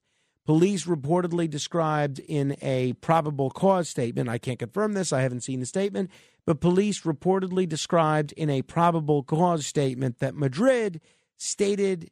Police 0.48 0.86
reportedly 0.86 1.50
described 1.50 2.20
in 2.20 2.56
a 2.62 2.94
probable 2.94 3.50
cause 3.50 3.90
statement, 3.90 4.30
I 4.30 4.38
can't 4.38 4.58
confirm 4.58 4.94
this, 4.94 5.12
I 5.12 5.20
haven't 5.20 5.44
seen 5.44 5.60
the 5.60 5.66
statement, 5.66 6.10
but 6.46 6.62
police 6.62 7.02
reportedly 7.02 7.68
described 7.68 8.32
in 8.32 8.50
a 8.50 8.62
probable 8.62 9.24
cause 9.24 9.68
statement 9.68 10.20
that 10.20 10.36
Madrid 10.36 11.02
stated, 11.36 12.12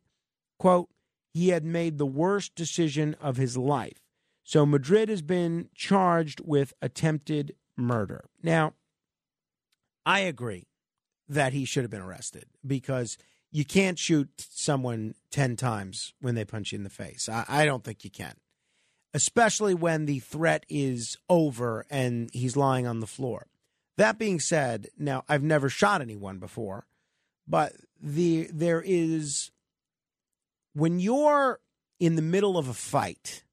quote, 0.60 0.90
he 1.34 1.50
had 1.50 1.64
made 1.64 1.98
the 1.98 2.06
worst 2.06 2.56
decision 2.56 3.16
of 3.22 3.38
his 3.38 3.56
life. 3.56 4.02
So 4.44 4.66
Madrid 4.66 5.08
has 5.08 5.22
been 5.22 5.70
charged 5.74 6.42
with 6.44 6.74
attempted 6.82 7.56
murder. 7.78 8.26
Now, 8.44 8.74
I 10.06 10.20
agree 10.20 10.68
that 11.30 11.54
he 11.54 11.64
should 11.64 11.86
have 11.86 11.92
been 11.92 12.02
arrested 12.02 12.48
because 12.68 13.18
you 13.56 13.64
can't 13.64 13.97
shoot 13.97 14.30
someone 14.38 15.16
10 15.32 15.56
times 15.56 16.14
when 16.20 16.36
they 16.36 16.43
punch 16.43 16.74
you 16.74 16.76
in 16.76 16.84
the 16.84 16.89
face. 16.89 17.30
I, 17.30 17.45
I 17.47 17.66
don't 17.66 17.86
think 17.86 18.03
you 18.03 18.10
can, 18.10 18.34
especially 19.14 19.74
when 19.74 20.08
the 20.08 20.20
threat 20.20 20.66
is 20.68 21.18
over 21.30 21.86
and 21.89 22.30
he's 22.34 22.58
lying 22.58 22.86
on 22.86 22.99
the 22.99 23.08
floor. 23.08 23.47
That 23.95 24.20
being 24.20 24.41
said, 24.41 24.89
now 24.97 25.24
I've 25.30 25.41
never 25.41 25.70
shot 25.70 26.01
anyone 26.01 26.38
before, 26.38 26.86
but 27.47 27.72
the 28.01 28.49
there 28.51 28.84
is 28.86 29.51
when 30.74 30.99
you're 30.99 31.62
in 31.97 32.18
the 32.18 32.22
middle 32.22 32.58
of 32.58 32.68
a 32.68 32.74
fight 32.74 33.45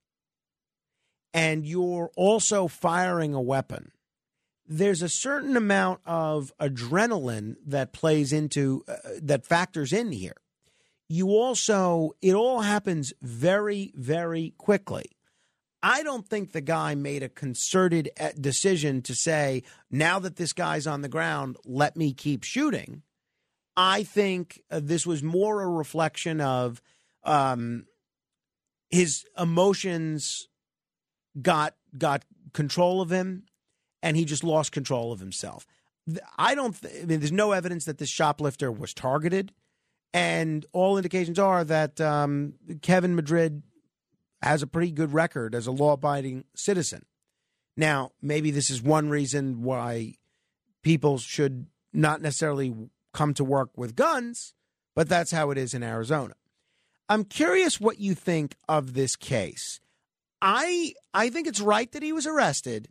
and 1.33 1.65
you're 1.65 2.11
also 2.17 2.67
firing 2.67 3.35
a 3.35 3.41
weapon, 3.41 3.93
there's 4.79 5.03
a 5.03 5.09
certain 5.09 5.57
amount 5.57 6.01
of 6.07 6.51
adrenaline 6.59 7.57
that 7.67 7.93
plays 7.93 8.33
into 8.33 8.85
uh, 8.89 8.95
that 9.21 9.45
factors 9.45 9.93
in 9.93 10.13
here. 10.13 10.37
You 11.09 11.29
also, 11.29 12.13
it 12.23 12.35
all 12.35 12.63
happens 12.63 13.13
very, 13.21 13.93
very 13.95 14.55
quickly. 14.57 15.05
I 15.83 16.03
don't 16.03 16.27
think 16.27 16.53
the 16.53 16.63
guy 16.63 16.95
made 16.95 17.23
a 17.23 17.29
concerted 17.29 18.11
uh, 18.19 18.31
decision 18.41 19.03
to 19.03 19.15
say, 19.15 19.63
now 19.91 20.19
that 20.21 20.37
this 20.37 20.55
guy's 20.55 20.87
on 20.87 21.03
the 21.03 21.09
ground, 21.09 21.57
let 21.67 21.97
me 21.97 22.15
keep 22.15 22.43
shooting. 22.43 23.03
I 23.77 24.05
think 24.05 24.63
uh, 24.71 24.81
this 24.83 25.07
was 25.07 25.23
more 25.23 25.61
a 25.61 25.69
reflection 25.69 26.41
of 26.41 26.81
um, 27.25 27.87
his 28.89 29.27
emotions 29.37 30.49
got 31.41 31.75
got 31.97 32.25
control 32.53 33.03
of 33.03 33.11
him, 33.11 33.45
and 34.03 34.17
he 34.17 34.25
just 34.25 34.45
lost 34.45 34.73
control 34.73 35.13
of 35.13 35.21
himself. 35.21 35.67
I 36.37 36.55
don't. 36.55 36.81
Th- 36.81 37.03
I 37.03 37.07
mean, 37.07 37.21
there's 37.21 37.33
no 37.33 37.53
evidence 37.53 37.85
that 37.85 37.99
this 37.99 38.11
shoplifter 38.11 38.73
was 38.73 38.93
targeted, 38.93 39.53
and 40.13 40.67
all 40.73 40.97
indications 40.97 41.39
are 41.39 41.65
that 41.65 42.01
um, 42.01 42.55
Kevin 42.83 43.15
Madrid 43.15 43.63
has 44.43 44.63
a 44.63 44.67
pretty 44.67 44.91
good 44.91 45.13
record 45.13 45.55
as 45.55 45.69
a 45.69 45.73
law-abiding 45.73 46.45
citizen. 46.57 47.07
Now, 47.77 48.11
maybe 48.21 48.51
this 48.51 48.71
is 48.71 48.83
one 48.83 49.09
reason 49.09 49.63
why 49.63 50.15
people 50.83 51.19
should 51.19 51.67
not 51.93 52.21
necessarily 52.21 52.75
come 53.15 53.35
to 53.35 53.45
work 53.45 53.71
with 53.77 53.95
guns, 53.95 54.55
but 54.97 55.09
that's 55.09 55.31
how 55.31 55.51
it 55.51 55.59
is 55.59 55.75
in 55.75 55.83
Arizona. 55.83 56.35
I'm 57.09 57.25
curious 57.25 57.81
what 57.81 58.01
you 58.01 58.15
think 58.15 58.57
of 58.69 58.95
this 58.95 59.17
case. 59.17 59.81
I 60.41 60.95
I 61.15 61.31
think 61.31 61.47
it's 61.47 61.61
right 61.61 61.91
that 61.93 62.03
he 62.03 62.13
was 62.13 62.27
arrested, 62.27 62.89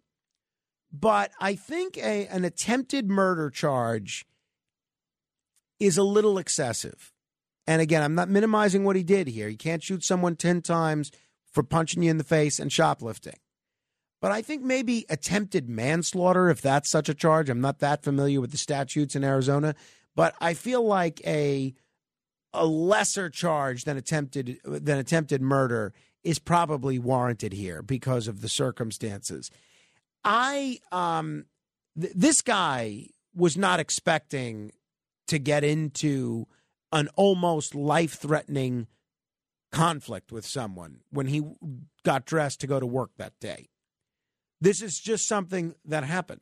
but 0.92 1.32
I 1.40 1.56
think 1.56 1.98
a 1.98 2.28
an 2.28 2.46
attempted 2.46 3.10
murder 3.10 3.50
charge 3.50 4.26
is 5.80 5.98
a 5.98 6.04
little 6.04 6.38
excessive. 6.38 7.12
And 7.68 7.82
again, 7.82 8.04
I'm 8.04 8.16
not 8.16 8.30
minimizing 8.30 8.84
what 8.84 8.96
he 8.96 9.04
did 9.04 9.28
here. 9.28 9.48
You 9.48 9.58
can't 9.58 9.84
shoot 9.84 10.04
someone 10.04 10.36
10 10.36 10.62
times 10.62 11.12
for 11.52 11.64
punching 11.64 12.04
you 12.04 12.10
in 12.10 12.18
the 12.18 12.24
face 12.24 12.60
and 12.60 12.72
shoplifting. 12.72 13.38
But 14.22 14.32
I 14.32 14.42
think 14.42 14.62
maybe 14.62 15.06
attempted 15.10 15.68
manslaughter, 15.68 16.50
if 16.50 16.62
that's 16.62 16.92
such 16.92 17.10
a 17.10 17.14
charge. 17.14 17.50
I'm 17.50 17.62
not 17.62 17.80
that 17.80 18.04
familiar 18.04 18.40
with 18.40 18.52
the 18.52 18.58
statutes 18.58 19.16
in 19.16 19.24
Arizona, 19.24 19.74
but 20.16 20.36
I 20.40 20.54
feel 20.54 20.86
like 20.86 21.22
a 21.26 21.74
a 22.54 22.66
lesser 22.66 23.30
charge 23.30 23.86
than 23.86 23.98
attempted 23.98 24.60
than 24.64 25.00
attempted 25.00 25.42
murder 25.42 25.94
is 26.24 26.38
probably 26.38 27.00
warranted 27.00 27.54
here 27.54 27.82
because 27.82 28.28
of 28.28 28.42
the 28.42 28.50
circumstances. 28.50 29.50
I 30.24 30.80
um 30.92 31.46
th- 32.00 32.14
this 32.16 32.42
guy 32.42 33.08
was 33.36 33.58
not 33.58 33.80
expecting 33.80 34.72
to 35.28 35.40
get 35.40 35.64
into 35.64 36.48
an 36.92 37.08
almost 37.16 37.74
life-threatening 37.74 38.88
conflict 39.72 40.32
with 40.32 40.46
someone 40.46 41.00
when 41.10 41.28
he 41.28 41.42
got 42.04 42.26
dressed 42.26 42.60
to 42.60 42.68
go 42.68 42.80
to 42.80 42.86
work 42.86 43.12
that 43.18 43.34
day. 43.40 43.70
This 44.60 44.82
is 44.82 45.00
just 45.00 45.28
something 45.28 45.76
that 45.86 46.04
happened. 46.04 46.42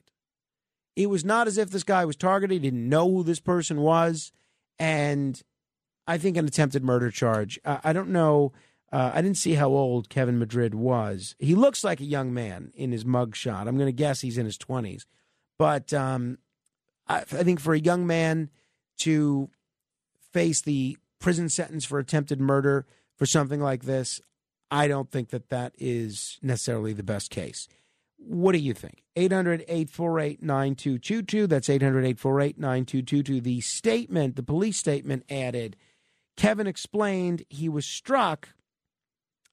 It 0.96 1.08
was 1.08 1.24
not 1.24 1.48
as 1.48 1.58
if 1.58 1.70
this 1.70 1.84
guy 1.84 2.04
was 2.06 2.16
targeted, 2.16 2.52
he 2.54 2.60
didn't 2.60 2.90
know 2.90 3.10
who 3.10 3.24
this 3.24 3.40
person 3.40 3.82
was 3.82 4.32
and 4.80 5.42
I 6.08 6.18
think 6.18 6.38
an 6.38 6.48
attempted 6.48 6.84
murder 6.84 7.12
charge. 7.12 7.60
Uh, 7.64 7.78
I 7.84 7.94
don't 7.94 8.10
know. 8.10 8.52
Uh, 8.92 9.12
I 9.14 9.22
didn't 9.22 9.38
see 9.38 9.54
how 9.54 9.70
old 9.70 10.10
Kevin 10.10 10.40
Madrid 10.40 10.74
was. 10.74 11.36
He 11.38 11.54
looks 11.54 11.84
like 11.84 12.00
a 12.00 12.06
young 12.06 12.34
man 12.34 12.72
in 12.76 12.92
his 12.92 13.04
mugshot. 13.04 13.68
I'm 13.68 13.78
going 13.78 13.88
to 13.88 13.92
guess 13.92 14.22
he's 14.22 14.38
in 14.38 14.46
his 14.46 14.58
20s. 14.58 15.06
But 15.58 15.94
um, 15.94 16.40
I, 17.08 17.20
I 17.20 17.44
think 17.44 17.60
for 17.60 17.74
a 17.74 17.80
young 17.80 18.08
man 18.08 18.50
to 19.00 19.50
face 20.34 20.62
the 20.62 20.98
prison 21.20 21.50
sentence 21.50 21.86
for 21.86 22.00
attempted 22.00 22.40
murder 22.40 22.86
for 23.16 23.26
something 23.26 23.60
like 23.60 23.84
this, 23.84 24.22
I 24.72 24.88
don't 24.88 25.12
think 25.12 25.30
that 25.30 25.50
that 25.50 25.74
is 25.78 26.40
necessarily 26.42 26.94
the 26.94 27.04
best 27.04 27.30
case. 27.30 27.68
What 28.18 28.52
do 28.52 28.58
you 28.60 28.74
think? 28.74 29.04
800 29.16 29.62
848 29.62 30.42
9222. 30.44 31.48
That's 31.48 31.70
800 31.70 32.00
848 32.00 32.60
9222. 32.60 33.42
The 33.42 33.62
statement, 33.62 34.36
the 34.36 34.44
police 34.44 34.78
statement 34.78 35.24
added 35.30 35.76
Kevin 36.36 36.68
explained 36.68 37.44
he 37.50 37.70
was 37.70 37.86
struck 37.86 38.50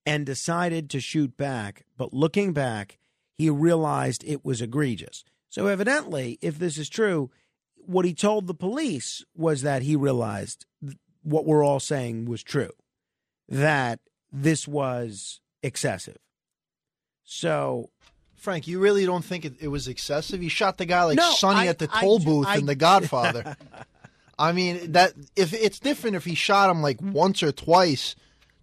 and 0.06 0.24
decided 0.24 0.88
to 0.90 1.00
shoot 1.00 1.36
back, 1.36 1.84
but 1.98 2.14
looking 2.14 2.52
back, 2.52 2.98
he 3.36 3.50
realized 3.50 4.22
it 4.24 4.44
was 4.44 4.62
egregious. 4.62 5.24
So, 5.50 5.66
evidently, 5.66 6.38
if 6.40 6.58
this 6.58 6.78
is 6.78 6.88
true, 6.88 7.30
what 7.76 8.04
he 8.04 8.14
told 8.14 8.46
the 8.46 8.54
police 8.54 9.24
was 9.34 9.62
that 9.62 9.82
he 9.82 9.96
realized 9.96 10.64
what 11.22 11.44
we're 11.44 11.64
all 11.64 11.80
saying 11.80 12.26
was 12.26 12.42
true 12.42 12.70
that 13.48 14.00
this 14.32 14.66
was 14.68 15.40
excessive. 15.62 16.18
So, 17.24 17.90
Frank, 18.36 18.66
you 18.68 18.78
really 18.78 19.06
don't 19.06 19.24
think 19.24 19.44
it, 19.44 19.54
it 19.60 19.68
was 19.68 19.88
excessive? 19.88 20.40
He 20.40 20.48
shot 20.48 20.78
the 20.78 20.84
guy 20.86 21.04
like 21.04 21.16
No, 21.16 21.30
Sonny 21.32 21.60
I- 21.60 21.66
at 21.68 21.78
the 21.78 21.86
toll 21.88 22.18
ju- 22.18 22.24
booth 22.24 22.46
I- 22.46 22.56
in 22.58 22.66
The 22.66 22.74
Godfather. 22.74 23.56
I 24.38 24.52
mean 24.52 24.92
that 24.92 25.14
if 25.34 25.54
it's 25.54 25.78
different 25.80 26.14
if 26.16 26.26
he 26.26 26.34
shot 26.34 26.68
him 26.70 26.82
like 26.82 27.00
once 27.00 27.42
or 27.42 27.52
twice 27.52 28.14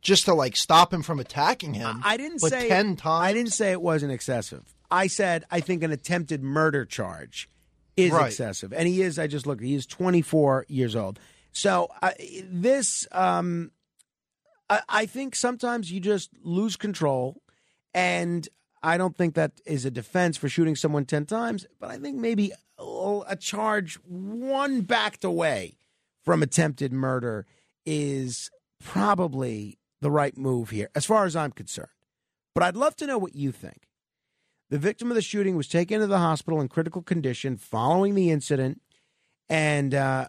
just 0.04 0.26
to 0.26 0.34
like 0.36 0.56
stop 0.56 0.94
him 0.94 1.02
from 1.02 1.20
attacking 1.20 1.74
him. 1.74 2.02
I 2.04 2.18
didn't 2.18 2.42
but 2.42 2.52
say 2.52 2.68
ten 2.68 2.96
times. 2.96 3.26
I 3.26 3.34
didn't 3.34 3.54
say 3.54 3.72
it 3.72 3.82
wasn't 3.82 4.12
excessive. 4.12 4.76
I 4.92 5.08
said 5.08 5.46
I 5.50 5.60
think 5.62 5.82
an 5.82 5.92
attempted 5.92 6.44
murder 6.44 6.86
charge 6.86 7.50
is 7.98 8.12
Right. 8.12 8.28
excessive, 8.28 8.74
and 8.74 8.88
he 8.88 9.02
is. 9.02 9.18
I 9.18 9.28
just 9.28 9.48
looked. 9.48 9.64
He 9.64 9.74
is 9.76 9.86
24 9.88 10.66
years 10.68 10.96
old. 10.96 11.20
So 11.52 11.88
I 12.02 12.14
this, 12.46 13.08
um, 13.12 13.72
I, 14.70 14.82
I 14.90 15.06
think 15.06 15.36
sometimes 15.36 15.92
you 15.92 16.00
just 16.00 16.30
lose 16.44 16.76
control, 16.76 17.42
and 17.94 18.48
I 18.82 18.98
don't 18.98 19.16
think 19.16 19.36
that 19.36 19.54
is 19.66 19.86
a 19.86 19.92
defense 19.92 20.36
for 20.38 20.50
shooting 20.50 20.76
someone 20.76 21.06
10 21.06 21.26
times. 21.28 21.66
But 21.80 21.90
I 21.92 21.98
think 21.98 22.18
maybe 22.18 22.52
a 22.80 23.38
charge 23.40 23.96
one 24.04 24.82
backed 24.82 25.24
away 25.24 25.78
from 26.26 26.42
attempted 26.44 26.92
murder 26.92 27.46
is 27.86 28.50
probably 28.84 29.78
the 30.04 30.12
right 30.12 30.38
move 30.38 30.70
here, 30.70 30.90
as 30.94 31.06
far 31.06 31.26
as 31.26 31.36
I'm 31.36 31.52
concerned. 31.52 31.88
But 32.54 32.64
I'd 32.64 32.76
love 32.76 32.96
to 32.98 33.08
know 33.08 33.18
what 33.18 33.36
you 33.36 33.52
think. 33.52 33.88
The 34.70 34.78
victim 34.78 35.10
of 35.10 35.16
the 35.16 35.22
shooting 35.22 35.56
was 35.56 35.68
taken 35.68 36.00
to 36.00 36.08
the 36.08 36.20
hospital 36.20 36.62
in 36.62 36.68
critical 36.68 37.02
condition 37.02 37.58
following 37.58 38.14
the 38.14 38.30
incident, 38.30 38.82
and 39.50 39.94
uh, 39.94 40.28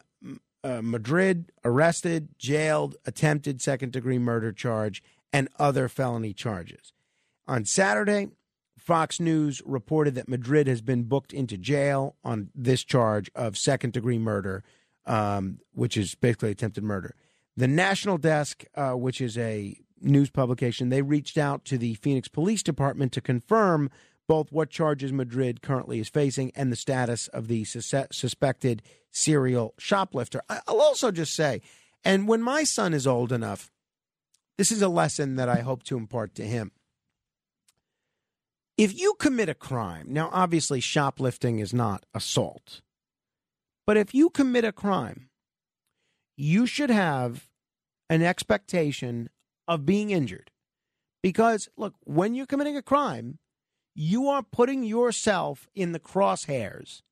uh, 0.63 0.81
Madrid 0.83 1.53
arrested, 1.65 2.29
jailed, 2.39 2.97
attempted 3.05 3.61
second 3.61 3.93
degree 3.93 4.19
murder 4.19 4.53
charge, 4.53 5.03
and 5.33 5.49
other 5.59 5.89
felony 5.89 6.33
charges. 6.33 6.93
On 7.47 7.65
Saturday, 7.65 8.29
Fox 8.79 9.19
News 9.19 9.63
reported 9.65 10.15
that 10.15 10.29
Madrid 10.29 10.67
has 10.67 10.83
been 10.83 11.05
booked 11.05 11.33
into 11.33 11.57
jail 11.57 12.17
on 12.23 12.51
this 12.55 12.85
charge 12.85 13.31
of 13.35 13.57
second 13.57 13.93
degree 13.93 14.19
murder, 14.19 14.63
um, 15.07 15.59
which 15.73 15.97
is 15.97 16.15
basically 16.15 16.51
attempted 16.51 16.85
murder. 16.85 17.15
The 17.57 17.69
National 17.69 18.19
Desk, 18.19 18.65
uh, 18.75 18.93
which 18.93 19.21
is 19.21 19.39
a 19.39 19.77
news 20.01 20.31
publication, 20.31 20.89
they 20.89 21.03
reached 21.03 21.39
out 21.39 21.65
to 21.67 21.79
the 21.79 21.95
Phoenix 21.95 22.29
Police 22.29 22.63
Department 22.63 23.13
to 23.13 23.21
confirm 23.21 23.91
both 24.27 24.51
what 24.51 24.71
charges 24.71 25.13
Madrid 25.13 25.63
currently 25.63 25.99
is 26.01 26.09
facing 26.09 26.51
and 26.57 26.73
the 26.73 26.77
status 26.77 27.29
of 27.29 27.47
the 27.47 27.65
sus- 27.65 28.07
suspected 28.11 28.83
serial 29.11 29.75
shoplifter. 29.79 30.43
I- 30.49 30.63
I'll 30.67 30.81
also 30.81 31.11
just 31.11 31.35
say, 31.35 31.61
and 32.05 32.27
when 32.27 32.43
my 32.43 32.65
son 32.65 32.93
is 32.93 33.07
old 33.07 33.33
enough, 33.33 33.71
this 34.59 34.73
is 34.73 34.83
a 34.83 34.89
lesson 34.89 35.37
that 35.37 35.49
I 35.49 35.61
hope 35.61 35.83
to 35.85 35.97
impart 35.97 36.35
to 36.37 36.47
him. 36.47 36.73
If 38.77 38.99
you 38.99 39.15
commit 39.19 39.49
a 39.49 39.55
crime, 39.55 40.07
now 40.09 40.31
obviously 40.33 40.81
shoplifting 40.81 41.61
is 41.61 41.73
not 41.73 42.05
assault, 42.13 42.81
but 43.87 43.97
if 43.97 44.15
you 44.15 44.31
commit 44.31 44.65
a 44.65 44.73
crime, 44.73 45.29
you 46.37 46.67
should 46.67 46.91
have 46.91 47.49
an 48.11 48.23
expectation 48.23 49.31
of 49.67 49.87
being 49.87 50.11
injured. 50.11 50.51
Because, 51.23 51.69
look, 51.77 51.95
when 52.05 52.35
you're 52.35 52.47
committing 52.47 52.77
a 52.77 52.83
crime, 52.83 53.39
you 53.95 54.29
are 54.29 54.43
putting 54.43 54.83
yourself 54.83 55.69
in 55.75 55.93
the 55.93 56.01
crosshairs 56.01 57.03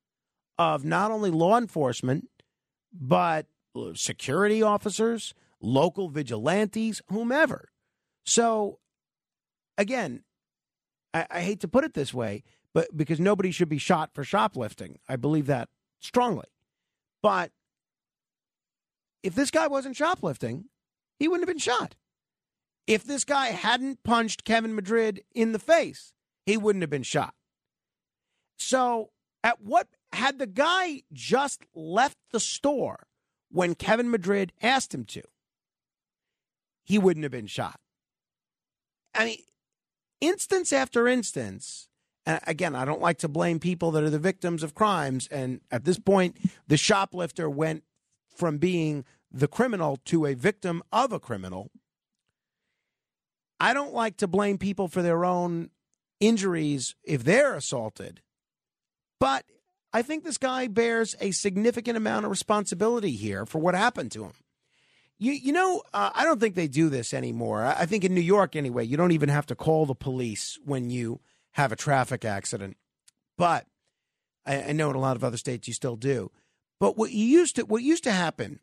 of 0.58 0.84
not 0.84 1.10
only 1.10 1.30
law 1.30 1.56
enforcement, 1.56 2.28
but 2.92 3.46
security 3.94 4.62
officers, 4.62 5.32
local 5.60 6.08
vigilantes, 6.08 7.00
whomever. 7.08 7.70
So, 8.26 8.80
again, 9.78 10.24
I, 11.14 11.26
I, 11.30 11.40
hate 11.40 11.60
to 11.60 11.68
put 11.68 11.84
it 11.84 11.94
this 11.94 12.12
way, 12.12 12.42
but 12.74 12.94
because 12.96 13.18
nobody 13.18 13.50
should 13.50 13.68
be 13.68 13.78
shot 13.78 14.12
for 14.12 14.24
shoplifting. 14.24 14.98
I 15.08 15.16
believe 15.16 15.46
that 15.46 15.68
strongly. 16.00 16.46
But 17.22 17.50
if 19.22 19.34
this 19.34 19.50
guy 19.50 19.66
wasn't 19.66 19.96
shoplifting, 19.96 20.66
he 21.18 21.28
wouldn't 21.28 21.48
have 21.48 21.54
been 21.54 21.60
shot. 21.60 21.94
If 22.86 23.04
this 23.04 23.24
guy 23.24 23.48
hadn't 23.48 24.02
punched 24.02 24.44
Kevin 24.44 24.74
Madrid 24.74 25.22
in 25.34 25.52
the 25.52 25.58
face, 25.58 26.12
he 26.44 26.56
wouldn't 26.56 26.82
have 26.82 26.90
been 26.90 27.04
shot. 27.04 27.34
So, 28.58 29.10
at 29.44 29.60
what 29.60 29.88
had 30.12 30.38
the 30.38 30.46
guy 30.46 31.02
just 31.12 31.64
left 31.74 32.16
the 32.32 32.40
store 32.40 33.06
when 33.50 33.74
Kevin 33.74 34.10
Madrid 34.10 34.52
asked 34.62 34.94
him 34.94 35.04
to? 35.06 35.22
He 36.84 36.98
wouldn't 36.98 37.22
have 37.22 37.32
been 37.32 37.46
shot. 37.46 37.78
I 39.14 39.24
mean, 39.24 39.38
instance 40.20 40.72
after 40.72 41.06
instance, 41.06 41.88
and 42.24 42.40
again, 42.46 42.74
I 42.74 42.84
don't 42.84 43.00
like 43.00 43.18
to 43.18 43.28
blame 43.28 43.58
people 43.58 43.90
that 43.92 44.02
are 44.02 44.10
the 44.10 44.18
victims 44.18 44.62
of 44.62 44.74
crimes. 44.74 45.28
And 45.30 45.60
at 45.70 45.84
this 45.84 45.98
point, 45.98 46.36
the 46.66 46.76
shoplifter 46.76 47.50
went 47.50 47.84
from 48.34 48.58
being 48.58 49.04
the 49.30 49.48
criminal 49.48 49.98
to 50.04 50.26
a 50.26 50.34
victim 50.34 50.82
of 50.92 51.12
a 51.12 51.20
criminal. 51.20 51.70
I 53.58 53.74
don't 53.74 53.94
like 53.94 54.16
to 54.18 54.26
blame 54.26 54.58
people 54.58 54.88
for 54.88 55.02
their 55.02 55.24
own 55.24 55.70
injuries 56.20 56.94
if 57.04 57.24
they're 57.24 57.54
assaulted. 57.54 58.20
But 59.20 59.44
I 59.92 60.02
think 60.02 60.24
this 60.24 60.38
guy 60.38 60.66
bears 60.66 61.14
a 61.20 61.30
significant 61.30 61.96
amount 61.96 62.24
of 62.24 62.30
responsibility 62.30 63.12
here 63.12 63.46
for 63.46 63.60
what 63.60 63.74
happened 63.74 64.10
to 64.12 64.24
him. 64.24 64.32
You, 65.18 65.32
you 65.32 65.52
know, 65.52 65.82
uh, 65.94 66.10
I 66.14 66.24
don't 66.24 66.40
think 66.40 66.56
they 66.56 66.66
do 66.66 66.88
this 66.88 67.14
anymore. 67.14 67.64
I 67.64 67.86
think 67.86 68.02
in 68.02 68.14
New 68.14 68.20
York, 68.20 68.56
anyway, 68.56 68.84
you 68.84 68.96
don't 68.96 69.12
even 69.12 69.28
have 69.28 69.46
to 69.46 69.54
call 69.54 69.86
the 69.86 69.94
police 69.94 70.58
when 70.64 70.90
you 70.90 71.20
have 71.52 71.70
a 71.70 71.76
traffic 71.76 72.24
accident. 72.24 72.76
But 73.38 73.66
I, 74.44 74.62
I 74.62 74.72
know 74.72 74.90
in 74.90 74.96
a 74.96 75.00
lot 75.00 75.16
of 75.16 75.22
other 75.22 75.36
states 75.36 75.68
you 75.68 75.74
still 75.74 75.96
do. 75.96 76.32
But 76.82 76.98
what 76.98 77.12
used 77.12 77.54
to 77.56 77.62
what 77.62 77.84
used 77.84 78.02
to 78.02 78.10
happen 78.10 78.58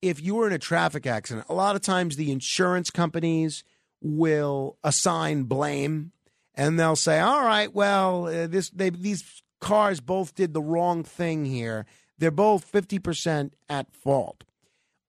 if 0.00 0.22
you 0.22 0.36
were 0.36 0.46
in 0.46 0.54
a 0.54 0.58
traffic 0.58 1.06
accident, 1.06 1.44
a 1.50 1.54
lot 1.54 1.76
of 1.76 1.82
times 1.82 2.16
the 2.16 2.32
insurance 2.32 2.88
companies 2.88 3.62
will 4.00 4.78
assign 4.82 5.42
blame 5.42 6.12
and 6.54 6.80
they'll 6.80 6.96
say, 6.96 7.20
"All 7.20 7.44
right, 7.44 7.70
well, 7.70 8.24
uh, 8.24 8.46
this 8.46 8.70
they, 8.70 8.88
these 8.88 9.42
cars 9.60 10.00
both 10.00 10.34
did 10.34 10.54
the 10.54 10.62
wrong 10.62 11.04
thing 11.04 11.44
here. 11.44 11.84
They're 12.16 12.30
both 12.30 12.72
50% 12.72 13.52
at 13.68 13.92
fault." 13.92 14.44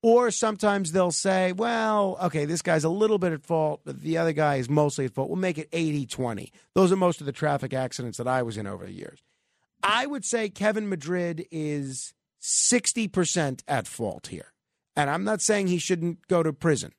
Or 0.04 0.30
sometimes 0.30 0.92
they'll 0.92 1.12
say, 1.12 1.54
well, 1.54 2.18
okay, 2.24 2.44
this 2.44 2.62
guy's 2.62 2.86
a 2.86 2.90
little 2.90 3.20
bit 3.20 3.34
at 3.34 3.46
fault, 3.46 3.82
but 3.86 4.02
the 4.02 4.18
other 4.18 4.32
guy 4.32 4.56
is 4.56 4.70
mostly 4.70 5.06
at 5.06 5.14
fault. 5.14 5.30
We'll 5.30 5.38
make 5.38 5.58
it 5.58 5.70
80 5.72 6.06
20. 6.08 6.52
Those 6.76 6.92
are 6.92 6.98
most 6.98 7.22
of 7.22 7.26
the 7.26 7.32
traffic 7.32 7.74
accidents 7.74 8.18
that 8.18 8.28
I 8.28 8.44
was 8.44 8.58
in 8.58 8.68
over 8.68 8.86
the 8.86 8.92
years. 8.92 9.24
I 9.82 10.06
would 10.06 10.26
say 10.26 10.50
Kevin 10.50 10.90
Madrid 10.90 11.46
is 11.52 12.14
60% 12.42 13.62
at 13.68 13.88
fault 13.88 14.28
here. 14.28 14.54
And 14.96 15.10
I'm 15.10 15.24
not 15.24 15.42
saying 15.42 15.68
he 15.68 15.78
shouldn't 15.78 16.28
go 16.28 16.44
to 16.44 16.54
prison. 16.54 16.94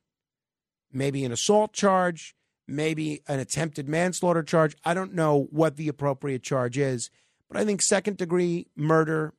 Maybe 0.93 1.24
an 1.24 1.32
assault 1.32 1.72
charge, 1.72 2.34
maybe 2.66 3.22
an 3.28 3.41
attempted 3.41 3.88
manslaughter 3.88 4.43
charge. 4.43 4.76
I 4.84 4.95
don't 4.95 5.14
know 5.14 5.49
what 5.51 5.76
the 5.76 5.88
appropriate 5.88 6.43
charge 6.43 6.78
is, 6.78 7.11
but 7.49 7.59
I 7.59 7.64
think 7.64 7.82
second 7.82 8.16
degree 8.16 8.68
murder, 8.76 9.34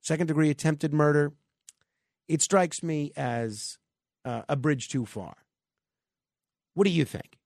second 0.00 0.28
degree 0.28 0.50
attempted 0.50 0.92
murder, 0.92 1.32
it 2.28 2.42
strikes 2.42 2.82
me 2.82 3.12
as 3.16 3.78
uh, 4.24 4.42
a 4.48 4.56
bridge 4.56 4.88
too 4.88 5.04
far. 5.04 5.36
What 6.74 6.84
do 6.84 6.90
you 6.90 7.04
think? 7.04 7.38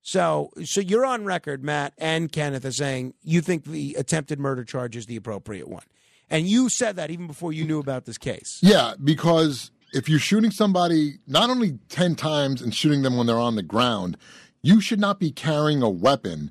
So, 0.00 0.50
so 0.64 0.80
you're 0.80 1.04
on 1.04 1.24
record, 1.24 1.64
Matt 1.64 1.92
and 1.98 2.30
Kenneth, 2.30 2.64
as 2.64 2.76
saying 2.76 3.14
you 3.22 3.40
think 3.40 3.64
the 3.64 3.96
attempted 3.98 4.38
murder 4.38 4.64
charge 4.64 4.96
is 4.96 5.06
the 5.06 5.16
appropriate 5.16 5.68
one, 5.68 5.82
and 6.30 6.46
you 6.46 6.68
said 6.68 6.96
that 6.96 7.10
even 7.10 7.26
before 7.26 7.52
you 7.52 7.64
knew 7.64 7.78
about 7.78 8.04
this 8.04 8.18
case. 8.18 8.58
Yeah, 8.62 8.94
because 9.02 9.70
if 9.92 10.08
you're 10.08 10.18
shooting 10.18 10.50
somebody 10.50 11.14
not 11.26 11.50
only 11.50 11.78
ten 11.88 12.14
times 12.14 12.60
and 12.60 12.74
shooting 12.74 13.02
them 13.02 13.16
when 13.16 13.26
they're 13.26 13.36
on 13.36 13.56
the 13.56 13.62
ground, 13.62 14.16
you 14.62 14.80
should 14.80 15.00
not 15.00 15.20
be 15.20 15.30
carrying 15.30 15.82
a 15.82 15.90
weapon 15.90 16.50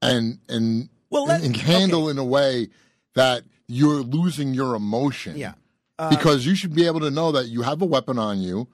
and 0.00 0.38
and 0.48 0.88
well, 1.10 1.26
let, 1.26 1.42
and, 1.42 1.54
and 1.54 1.56
handle 1.56 2.04
okay. 2.04 2.10
in 2.12 2.18
a 2.18 2.24
way 2.24 2.68
that 3.14 3.42
you're 3.66 4.02
losing 4.02 4.54
your 4.54 4.74
emotion. 4.74 5.36
Yeah. 5.36 5.54
Uh, 5.98 6.08
because 6.08 6.46
you 6.46 6.54
should 6.54 6.74
be 6.74 6.86
able 6.86 7.00
to 7.00 7.10
know 7.10 7.30
that 7.32 7.48
you 7.48 7.62
have 7.62 7.82
a 7.82 7.86
weapon 7.86 8.18
on 8.18 8.40
you. 8.40 8.66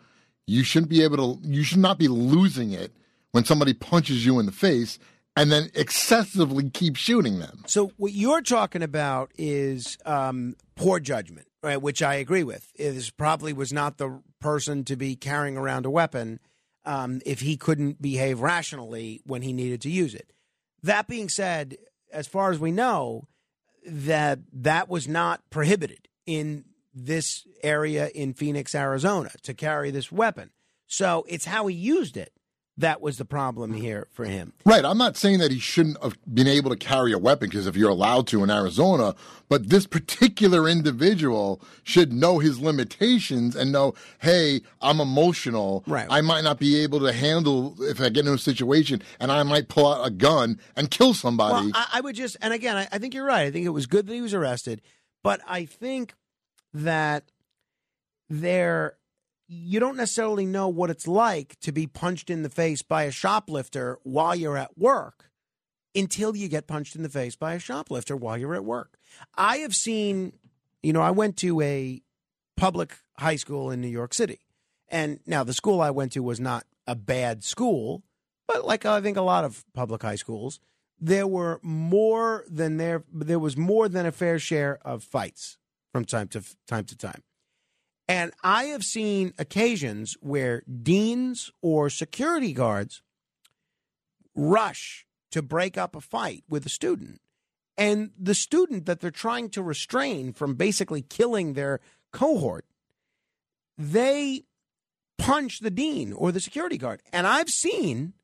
You 0.47 0.63
shouldn't 0.63 0.91
be 0.91 1.03
able 1.03 1.17
to. 1.17 1.49
You 1.49 1.65
should 1.65 1.79
not 1.79 1.99
be 1.99 2.07
losing 2.07 2.73
it 2.73 2.93
when 3.33 3.45
somebody 3.45 3.75
punches 3.75 4.25
you 4.25 4.39
in 4.39 4.47
the 4.47 4.53
face 4.53 4.99
and 5.37 5.53
then 5.53 5.71
excessively 5.75 6.71
keep 6.71 6.97
shooting 6.97 7.39
them. 7.39 7.63
So 7.67 7.93
what 7.99 8.13
you're 8.13 8.43
talking 8.43 8.83
about 8.83 9.31
is 9.37 9.99
um, 10.07 10.57
poor 10.75 10.99
judgment, 10.99 11.47
right? 11.63 11.81
Which 11.81 12.03
I 12.03 12.15
agree 12.15 12.43
with. 12.43 12.73
Is 12.77 13.11
probably 13.11 13.53
was 13.53 13.73
not 13.73 13.99
the 13.99 14.21
person 14.41 14.85
to 14.85 14.97
be 14.97 15.15
carrying 15.15 15.57
around 15.57 15.87
a 15.87 15.91
weapon 15.91 16.41
um, 16.85 17.21
if 17.27 17.41
he 17.41 17.57
couldn't 17.57 18.01
behave 18.01 18.41
rationally 18.41 19.21
when 19.25 19.43
he 19.43 19.53
needed 19.53 19.83
to 19.83 19.91
use 19.91 20.15
it. 20.15 20.33
That 20.83 21.07
being 21.07 21.29
said, 21.29 21.77
as 22.13 22.27
far 22.27 22.51
as 22.51 22.59
we 22.59 22.71
know, 22.71 23.29
that 23.87 24.41
that 24.53 24.89
was 24.89 25.07
not 25.07 25.43
prohibited 25.51 26.09
in 26.25 26.65
this 26.95 27.47
area 27.63 28.09
in 28.09 28.33
Phoenix, 28.33 28.75
Arizona, 28.75 29.31
to 29.43 29.53
carry 29.53 29.91
this 29.91 30.11
weapon. 30.11 30.51
So 30.87 31.25
it's 31.29 31.45
how 31.45 31.67
he 31.67 31.75
used 31.75 32.17
it 32.17 32.33
that 32.79 33.01
was 33.01 33.17
the 33.17 33.25
problem 33.25 33.73
here 33.73 34.07
for 34.11 34.27
him. 34.27 34.53
Right. 34.67 34.85
I'm 34.85 34.99
not 34.99 35.17
saying 35.17 35.39
that 35.39 35.51
he 35.51 35.59
shouldn't 35.59 36.03
have 36.03 36.19
been 36.33 36.47
able 36.47 36.71
to 36.71 36.77
carry 36.77 37.13
a 37.13 37.19
weapon 37.19 37.49
because 37.49 37.67
if 37.67 37.75
you're 37.75 37.91
allowed 37.91 38.27
to 38.29 38.45
in 38.45 38.51
Arizona, 38.51 39.15
but 39.49 39.71
this 39.71 39.87
particular 39.87 40.69
individual 40.69 41.63
should 41.85 42.13
know 42.13 42.39
his 42.39 42.61
limitations 42.61 43.57
and 43.57 43.73
know, 43.73 43.95
hey, 44.21 44.61
I'm 44.83 45.01
emotional. 45.01 45.85
Right. 45.87 46.07
I 46.11 46.21
might 46.21 46.43
not 46.43 46.59
be 46.59 46.83
able 46.83 47.01
to 47.01 47.13
handle 47.13 47.77
if 47.81 48.01
I 48.01 48.11
get 48.11 48.27
in 48.27 48.35
a 48.35 48.39
situation 48.39 49.03
and 49.21 49.33
I 49.33 49.43
might 49.43 49.69
pull 49.69 49.91
out 49.91 50.07
a 50.07 50.11
gun 50.11 50.61
and 50.77 50.91
kill 50.91 51.15
somebody. 51.15 51.71
Well, 51.71 51.73
I, 51.75 51.87
I 51.95 52.01
would 52.03 52.15
just, 52.15 52.37
and 52.43 52.53
again, 52.53 52.77
I, 52.77 52.89
I 52.93 52.99
think 52.99 53.15
you're 53.15 53.25
right. 53.25 53.47
I 53.47 53.51
think 53.51 53.65
it 53.65 53.71
was 53.71 53.87
good 53.87 54.07
that 54.07 54.15
he 54.15 54.21
was 54.21 54.35
arrested, 54.35 54.83
but 55.23 55.41
I 55.49 55.65
think 55.65 56.15
that 56.75 57.25
there 58.29 58.96
you 59.49 59.81
don't 59.81 59.97
necessarily 59.97 60.47
know 60.47 60.69
what 60.69 60.91
it's 60.91 61.07
like 61.07 61.59
to 61.61 61.73
be 61.73 61.87
punched 61.87 62.31
in 62.31 62.43
the 62.43 62.51
face 62.51 62.83
by 62.83 63.05
a 63.05 63.11
shoplifter 63.11 63.99
while 64.03 64.35
you're 64.35 64.57
at 64.57 64.77
work 64.77 65.31
until 65.95 66.37
you 66.37 66.49
get 66.49 66.67
punched 66.67 66.97
in 66.97 67.03
the 67.03 67.09
face 67.09 67.37
by 67.37 67.55
a 67.55 67.59
shoplifter 67.59 68.17
while 68.17 68.37
you're 68.37 68.55
at 68.55 68.65
work. 68.65 68.99
I 69.37 69.59
have 69.59 69.75
seen, 69.75 70.33
you 70.83 70.93
know, 70.93 71.01
I 71.01 71.11
went 71.11 71.37
to 71.39 71.61
a 71.61 72.03
public 72.57 72.99
high 73.19 73.37
school 73.37 73.71
in 73.71 73.81
New 73.81 73.89
York 73.89 74.15
City. 74.15 74.41
And 74.89 75.21
now 75.27 75.43
the 75.45 75.55
school 75.55 75.81
I 75.81 75.91
went 75.91 76.13
to 76.13 76.23
was 76.23 76.41
not 76.41 76.65
a 76.87 76.95
bad 76.95 77.43
school, 77.43 78.03
but 78.47 78.65
like 78.65 78.85
I 78.85 79.01
think 79.01 79.17
a 79.17 79.23
lot 79.23 79.45
of 79.45 79.65
public 79.75 80.03
high 80.03 80.17
schools, 80.17 80.61
there 81.01 81.27
were 81.27 81.61
more 81.63 82.45
than 82.49 82.77
there 82.77 83.05
there 83.13 83.39
was 83.39 83.57
more 83.57 83.89
than 83.89 84.07
a 84.07 84.13
fair 84.13 84.39
share 84.39 84.79
of 84.83 85.03
fights 85.03 85.59
from 85.93 86.05
time 86.05 86.29
to 86.29 86.43
time 86.67 86.85
to 86.85 86.97
time. 86.97 87.23
And 88.09 88.33
I 88.43 88.65
have 88.65 88.85
seen 88.85 89.33
occasions 89.39 90.17
where 90.21 90.63
deans 90.83 91.51
or 91.61 91.91
security 91.91 92.53
guards 92.53 93.03
rush 94.35 95.07
to 95.33 95.43
break 95.43 95.77
up 95.77 95.97
a 95.97 96.01
fight 96.01 96.45
with 96.49 96.65
a 96.67 96.71
student. 96.71 97.21
And 97.77 98.11
the 98.19 98.35
student 98.35 98.87
that 98.87 99.01
they're 99.01 99.11
trying 99.11 99.51
to 99.51 99.63
restrain 99.63 100.33
from 100.33 100.55
basically 100.55 101.03
killing 101.03 101.53
their 101.53 101.81
cohort, 102.13 102.65
they 103.77 104.45
punch 105.19 105.61
the 105.61 105.71
dean 105.71 106.13
or 106.13 106.33
the 106.33 106.41
security 106.41 106.79
guard. 106.79 107.03
And 107.13 107.27
I've 107.27 107.51
seen 107.51 108.15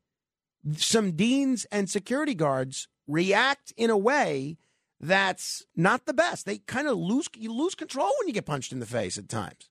some 0.76 1.12
deans 1.12 1.66
and 1.72 1.90
security 1.90 2.34
guards 2.34 2.88
react 3.06 3.72
in 3.76 3.90
a 3.90 3.98
way 3.98 4.58
that's 5.00 5.66
not 5.74 6.06
the 6.06 6.14
best. 6.14 6.46
They 6.46 6.58
kind 6.58 6.86
of 6.86 6.96
lose 6.96 7.28
you 7.36 7.52
lose 7.52 7.74
control 7.74 8.12
when 8.20 8.28
you 8.28 8.34
get 8.34 8.46
punched 8.46 8.72
in 8.72 8.78
the 8.78 8.86
face 8.86 9.18
at 9.18 9.28
times. 9.28 9.68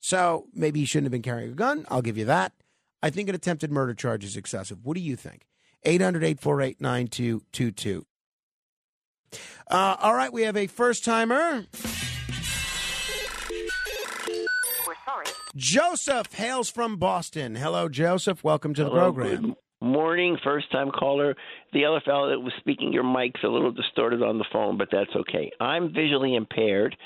So 0.00 0.46
maybe 0.54 0.80
he 0.80 0.86
shouldn't 0.86 1.06
have 1.06 1.12
been 1.12 1.22
carrying 1.22 1.50
a 1.50 1.54
gun. 1.54 1.84
I'll 1.90 2.02
give 2.02 2.16
you 2.18 2.24
that. 2.26 2.52
I 3.02 3.10
think 3.10 3.28
an 3.28 3.34
attempted 3.34 3.70
murder 3.70 3.94
charge 3.94 4.24
is 4.24 4.36
excessive. 4.36 4.78
What 4.84 4.94
do 4.94 5.00
you 5.00 5.16
think? 5.16 5.46
800 5.84 6.24
848 6.24 6.80
9222. 6.80 8.04
Uh, 9.70 9.96
all 10.00 10.14
right, 10.14 10.32
we 10.32 10.42
have 10.42 10.56
a 10.56 10.66
first 10.66 11.04
timer. 11.04 11.66
We're 14.86 14.94
sorry. 15.04 15.26
Joseph 15.56 16.32
hails 16.32 16.70
from 16.70 16.96
Boston. 16.96 17.54
Hello, 17.54 17.88
Joseph. 17.88 18.42
Welcome 18.42 18.74
to 18.74 18.84
the 18.84 18.90
Hello, 18.90 19.12
program. 19.12 19.42
good 19.42 19.54
morning, 19.80 20.38
first 20.42 20.70
time 20.72 20.90
caller. 20.90 21.36
The 21.72 21.84
other 21.84 22.00
fellow 22.04 22.30
that 22.30 22.40
was 22.40 22.52
speaking, 22.58 22.92
your 22.92 23.04
mic's 23.04 23.40
a 23.44 23.48
little 23.48 23.72
distorted 23.72 24.22
on 24.22 24.38
the 24.38 24.46
phone, 24.52 24.78
but 24.78 24.88
that's 24.90 25.14
okay. 25.14 25.50
I'm 25.60 25.92
visually 25.92 26.34
impaired. 26.34 26.96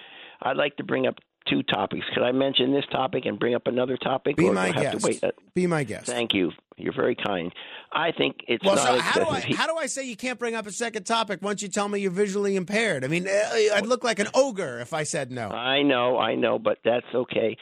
I'd 0.40 0.57
like 0.57 0.76
to 0.76 0.84
bring 0.84 1.07
up 1.07 1.16
two 1.49 1.62
topics. 1.62 2.05
Could 2.14 2.22
I 2.22 2.32
mention 2.32 2.72
this 2.72 2.84
topic 2.90 3.26
and 3.26 3.38
bring 3.38 3.55
up 3.55 3.66
another 3.66 3.97
topic? 3.97 4.36
Be 4.36 4.49
or 4.49 4.53
my 4.53 4.64
I 4.64 4.66
have 4.72 4.74
guest. 4.82 5.01
To 5.01 5.07
wait? 5.07 5.24
Uh, 5.24 5.30
Be 5.55 5.66
my 5.66 5.84
guest. 5.84 6.07
Thank 6.07 6.34
you. 6.34 6.53
You're 6.76 6.95
very 6.95 7.14
kind. 7.14 7.53
I 7.93 8.12
think 8.12 8.36
it's 8.49 8.64
Well, 8.64 8.76
not 8.76 8.86
so 8.86 8.99
how 8.99 9.24
do 9.24 9.30
I 9.30 9.40
how 9.57 9.66
do 9.66 9.76
I 9.76 9.86
say 9.86 10.05
you 10.07 10.16
can't 10.16 10.38
bring 10.38 10.55
up 10.55 10.66
a 10.66 10.72
second 10.72 11.05
topic 11.05 11.43
once 11.43 11.62
you 11.62 11.68
tell 11.68 11.88
me 11.88 12.01
you're 12.01 12.11
visually 12.11 12.57
impaired? 12.57 13.05
I 13.05 13.09
mean, 13.09 13.28
uh, 13.28 13.74
I'd 13.74 13.86
look 13.86 14.03
like 14.05 14.18
an 14.18 14.28
ogre 14.34 14.80
if 14.80 14.93
I 14.93 15.03
said 15.05 15.30
no. 15.30 15.49
I 15.51 15.82
know, 15.82 16.18
I 16.18 16.34
know, 16.34 16.59
but 16.59 16.78
that's 16.84 17.07
okay. 17.14 17.57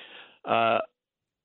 Uh, 0.45 0.78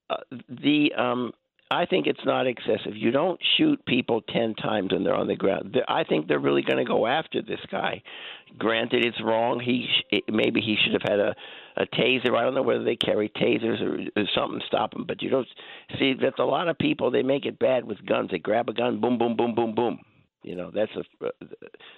uh, 0.10 0.18
the 0.48 0.94
um, 0.96 1.32
I 1.72 1.86
think 1.88 2.06
it's 2.06 2.24
not 2.26 2.46
excessive. 2.46 2.96
You 2.96 3.10
don't 3.10 3.40
shoot 3.58 3.84
people 3.86 4.22
ten 4.22 4.54
times 4.54 4.92
when 4.92 5.04
they're 5.04 5.16
on 5.16 5.28
the 5.28 5.36
ground. 5.36 5.76
I 5.88 6.04
think 6.04 6.28
they're 6.28 6.40
really 6.40 6.62
going 6.62 6.78
to 6.78 6.86
go 6.86 7.08
after 7.08 7.42
this 7.42 7.60
guy. 7.72 8.04
Granted, 8.60 9.04
it's 9.04 9.22
wrong. 9.24 9.60
He 9.60 9.88
maybe 10.30 10.62
he 10.62 10.78
should 10.84 10.94
have 10.94 11.02
had 11.10 11.20
a 11.20 11.36
a 11.78 11.86
taser. 11.88 12.38
I 12.38 12.44
don't 12.44 12.54
know 12.54 12.62
whether 12.62 12.84
they 12.84 12.96
carry 12.96 13.30
tasers 13.30 13.82
or, 13.82 14.22
or 14.22 14.26
something 14.36 14.60
to 14.60 14.66
stop 14.68 14.94
him. 14.94 15.06
But 15.08 15.22
you 15.22 15.30
don't 15.30 15.48
see 16.00 16.14
that's 16.14 16.40
a 16.40 16.44
lot 16.44 16.68
of 16.68 16.78
people. 16.78 17.10
They 17.10 17.24
make 17.24 17.46
it 17.46 17.58
bad 17.58 17.86
with 17.86 18.06
guns. 18.06 18.30
They 18.32 18.40
grab 18.40 18.70
a 18.70 18.74
gun, 18.74 19.02
boom, 19.02 19.18
boom, 19.18 19.36
boom, 19.36 19.56
boom, 19.56 19.74
boom. 19.74 20.00
You 20.46 20.56
know, 20.56 20.70
that's 20.72 20.92
a 20.96 21.30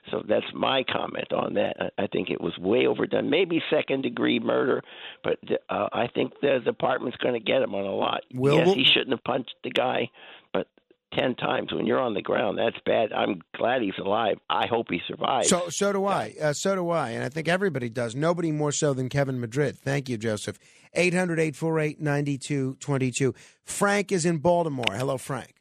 so 0.09 0.23
that's 0.25 0.45
my 0.53 0.83
comment 0.89 1.33
on 1.33 1.55
that. 1.55 1.91
I, 1.97 2.07
think 2.07 2.29
it 2.29 2.39
was 2.39 2.57
way 2.57 2.87
overdone. 2.87 3.29
Maybe 3.29 3.61
second 3.69 4.03
degree 4.03 4.39
murder, 4.39 4.83
but 5.21 5.37
uh, 5.69 5.89
I 5.91 6.07
think 6.07 6.31
the 6.41 6.59
department's 6.63 7.17
going 7.17 7.33
to 7.33 7.41
get 7.41 7.61
him 7.61 7.75
on 7.75 7.83
a 7.83 7.93
lot. 7.93 8.21
Will- 8.33 8.55
yes, 8.55 8.73
he 8.73 8.85
shouldn't 8.85 9.11
have 9.11 9.23
punched 9.25 9.53
the 9.65 9.69
guy, 9.69 10.09
but 10.53 10.67
ten 11.13 11.35
times 11.35 11.73
when 11.73 11.85
you're 11.85 11.99
on 11.99 12.13
the 12.13 12.21
ground, 12.21 12.57
that's 12.57 12.77
bad. 12.85 13.11
I'm 13.11 13.41
glad 13.53 13.81
he's 13.81 13.97
alive. 13.99 14.37
I 14.49 14.67
hope 14.67 14.87
he 14.89 15.01
survives. 15.05 15.49
So 15.49 15.67
so 15.67 15.91
do 15.91 16.05
I. 16.05 16.33
Uh, 16.41 16.53
so 16.53 16.73
do 16.73 16.89
I. 16.89 17.09
And 17.09 17.25
I 17.25 17.29
think 17.29 17.49
everybody 17.49 17.89
does. 17.89 18.15
Nobody 18.15 18.53
more 18.53 18.71
so 18.71 18.93
than 18.93 19.09
Kevin 19.09 19.41
Madrid. 19.41 19.77
Thank 19.77 20.07
you, 20.07 20.17
Joseph. 20.17 20.57
800 20.93 21.37
848 21.37 21.99
9222. 21.99 23.35
Frank 23.65 24.13
is 24.13 24.25
in 24.25 24.37
Baltimore. 24.37 24.95
Hello, 24.95 25.17
Frank. 25.17 25.53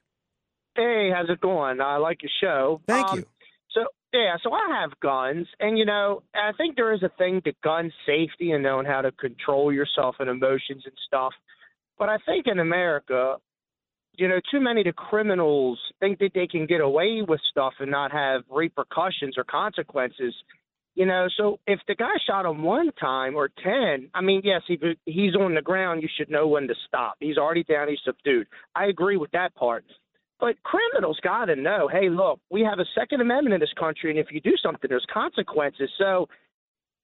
Hey, 0.76 1.10
how's 1.14 1.30
it 1.30 1.40
going? 1.40 1.80
I 1.80 1.96
like 1.96 2.22
your 2.22 2.30
show. 2.40 2.80
Thank 2.86 3.08
Um, 3.08 3.18
you. 3.20 3.24
So 3.70 3.86
yeah, 4.12 4.36
so 4.42 4.52
I 4.52 4.80
have 4.80 4.98
guns, 5.00 5.46
and 5.60 5.78
you 5.78 5.84
know, 5.84 6.22
I 6.34 6.52
think 6.56 6.76
there 6.76 6.92
is 6.92 7.02
a 7.02 7.10
thing 7.18 7.42
to 7.42 7.52
gun 7.62 7.92
safety 8.06 8.52
and 8.52 8.62
knowing 8.62 8.86
how 8.86 9.02
to 9.02 9.12
control 9.12 9.72
yourself 9.72 10.16
and 10.18 10.30
emotions 10.30 10.82
and 10.84 10.94
stuff. 11.06 11.32
But 11.98 12.08
I 12.08 12.18
think 12.26 12.46
in 12.46 12.58
America, 12.58 13.36
you 14.16 14.28
know, 14.28 14.40
too 14.50 14.60
many 14.60 14.80
of 14.82 14.86
the 14.86 14.92
criminals 14.92 15.78
think 16.00 16.18
that 16.20 16.32
they 16.34 16.46
can 16.46 16.66
get 16.66 16.80
away 16.80 17.22
with 17.26 17.40
stuff 17.50 17.74
and 17.80 17.90
not 17.90 18.12
have 18.12 18.42
repercussions 18.50 19.36
or 19.36 19.44
consequences. 19.44 20.34
You 20.94 21.04
know, 21.04 21.26
so 21.36 21.58
if 21.66 21.80
the 21.86 21.94
guy 21.94 22.12
shot 22.26 22.46
him 22.46 22.62
one 22.62 22.90
time 22.98 23.34
or 23.34 23.50
ten, 23.62 24.08
I 24.14 24.22
mean, 24.22 24.40
yes, 24.44 24.62
if 24.68 24.96
he's 25.04 25.34
on 25.36 25.54
the 25.54 25.60
ground, 25.60 26.02
you 26.02 26.08
should 26.16 26.30
know 26.30 26.48
when 26.48 26.68
to 26.68 26.74
stop. 26.88 27.16
He's 27.20 27.36
already 27.36 27.64
down, 27.64 27.88
he's 27.88 27.98
subdued. 28.02 28.46
I 28.74 28.86
agree 28.86 29.18
with 29.18 29.30
that 29.32 29.54
part. 29.54 29.84
But 30.38 30.62
criminals 30.62 31.18
got 31.22 31.46
to 31.46 31.56
know, 31.56 31.88
hey, 31.88 32.10
look, 32.10 32.40
we 32.50 32.60
have 32.60 32.78
a 32.78 32.84
Second 32.94 33.20
Amendment 33.22 33.54
in 33.54 33.60
this 33.60 33.72
country, 33.78 34.10
and 34.10 34.18
if 34.18 34.26
you 34.30 34.40
do 34.40 34.54
something, 34.62 34.88
there's 34.88 35.06
consequences. 35.12 35.90
So, 35.96 36.28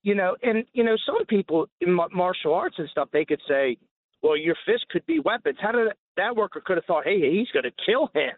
you 0.02 0.14
know, 0.14 0.36
and 0.42 0.64
you 0.72 0.84
know, 0.84 0.96
some 1.06 1.24
people 1.26 1.66
in 1.80 1.98
martial 2.12 2.52
arts 2.54 2.76
and 2.78 2.88
stuff, 2.90 3.08
they 3.12 3.24
could 3.24 3.40
say, 3.48 3.78
well, 4.22 4.36
your 4.36 4.56
fist 4.66 4.86
could 4.90 5.06
be 5.06 5.18
weapons. 5.18 5.56
How 5.60 5.72
did 5.72 5.88
that 6.16 6.36
worker 6.36 6.62
could 6.64 6.76
have 6.76 6.84
thought, 6.84 7.04
hey, 7.04 7.20
he's 7.20 7.48
going 7.52 7.64
to 7.64 7.72
kill 7.84 8.10
him? 8.14 8.34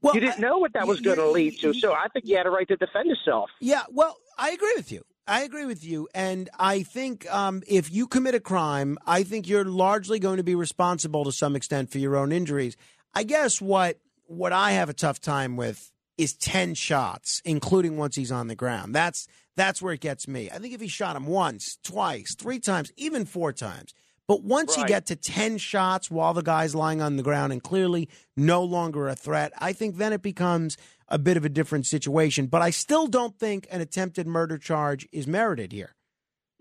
Well, 0.00 0.14
you 0.14 0.20
didn't 0.20 0.40
know 0.40 0.58
what 0.58 0.72
that 0.74 0.86
was 0.86 1.00
going 1.00 1.18
to 1.18 1.30
lead 1.30 1.58
to, 1.60 1.72
so 1.74 1.92
I 1.92 2.06
think 2.12 2.26
you 2.26 2.36
had 2.36 2.46
a 2.46 2.50
right 2.50 2.68
to 2.68 2.76
defend 2.76 3.08
yourself. 3.08 3.50
Yeah, 3.60 3.82
well, 3.90 4.16
I 4.38 4.50
agree 4.50 4.74
with 4.76 4.92
you. 4.92 5.02
I 5.26 5.42
agree 5.42 5.66
with 5.66 5.84
you. 5.84 6.08
And 6.14 6.50
I 6.58 6.82
think 6.82 7.32
um, 7.32 7.62
if 7.66 7.92
you 7.92 8.06
commit 8.06 8.34
a 8.34 8.40
crime, 8.40 8.98
I 9.06 9.22
think 9.22 9.48
you're 9.48 9.64
largely 9.64 10.18
going 10.18 10.38
to 10.38 10.42
be 10.42 10.54
responsible 10.54 11.24
to 11.24 11.32
some 11.32 11.54
extent 11.54 11.90
for 11.90 11.98
your 11.98 12.16
own 12.16 12.32
injuries. 12.32 12.76
I 13.14 13.22
guess 13.22 13.60
what 13.60 13.98
what 14.32 14.52
I 14.52 14.72
have 14.72 14.88
a 14.88 14.94
tough 14.94 15.20
time 15.20 15.56
with 15.56 15.92
is 16.18 16.34
10 16.34 16.74
shots, 16.74 17.42
including 17.44 17.96
once 17.96 18.16
he's 18.16 18.32
on 18.32 18.48
the 18.48 18.54
ground. 18.54 18.94
That's 18.94 19.26
that's 19.56 19.82
where 19.82 19.92
it 19.92 20.00
gets 20.00 20.26
me. 20.26 20.50
I 20.50 20.58
think 20.58 20.72
if 20.72 20.80
he 20.80 20.88
shot 20.88 21.14
him 21.14 21.26
once, 21.26 21.78
twice, 21.84 22.34
three 22.34 22.58
times, 22.58 22.90
even 22.96 23.26
four 23.26 23.52
times, 23.52 23.92
but 24.26 24.42
once 24.42 24.78
you 24.78 24.86
get 24.86 25.06
to 25.06 25.16
10 25.16 25.58
shots 25.58 26.10
while 26.10 26.32
the 26.32 26.42
guy's 26.42 26.74
lying 26.74 27.02
on 27.02 27.16
the 27.16 27.22
ground 27.22 27.52
and 27.52 27.62
clearly 27.62 28.08
no 28.34 28.62
longer 28.62 29.08
a 29.08 29.14
threat, 29.14 29.52
I 29.58 29.74
think 29.74 29.96
then 29.96 30.14
it 30.14 30.22
becomes 30.22 30.78
a 31.08 31.18
bit 31.18 31.36
of 31.36 31.44
a 31.44 31.50
different 31.50 31.86
situation. 31.86 32.46
But 32.46 32.62
I 32.62 32.70
still 32.70 33.08
don't 33.08 33.38
think 33.38 33.66
an 33.70 33.82
attempted 33.82 34.26
murder 34.26 34.56
charge 34.56 35.06
is 35.12 35.26
merited 35.26 35.72
here. 35.72 35.94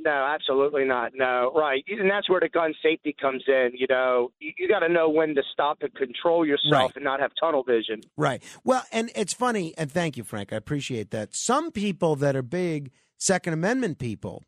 No, 0.04 0.10
absolutely 0.34 0.86
not. 0.86 1.12
No, 1.14 1.52
right. 1.56 1.84
And 1.88 2.10
that's 2.10 2.30
where 2.30 2.40
the 2.40 2.50
gun 2.50 2.74
safety 2.82 3.16
comes 3.20 3.44
in. 3.48 3.72
You 3.76 3.86
know, 3.90 4.32
you, 4.40 4.52
you 4.58 4.68
got 4.68 4.80
to 4.80 4.90
know 4.90 5.10
when 5.10 5.36
to 5.36 5.44
stop 5.52 5.80
and 5.82 5.94
control 5.94 6.46
yourself 6.46 6.72
Right. 6.72 6.92
and 6.96 7.04
not 7.04 7.20
have 7.20 7.32
tunnel 7.40 7.64
vision. 7.64 8.02
Right. 8.18 8.42
Well, 8.64 8.84
and 8.92 9.12
it's 9.16 9.34
funny, 9.34 9.74
and 9.78 9.92
thank 9.92 10.18
you, 10.18 10.24
Frank. 10.24 10.52
I 10.54 10.56
appreciate 10.56 11.12
that. 11.12 11.36
Some 11.36 11.72
people 11.72 12.16
that 12.16 12.36
are 12.36 12.42
big 12.42 12.92
Second 13.18 13.54
Amendment 13.54 14.00
people, 14.00 14.44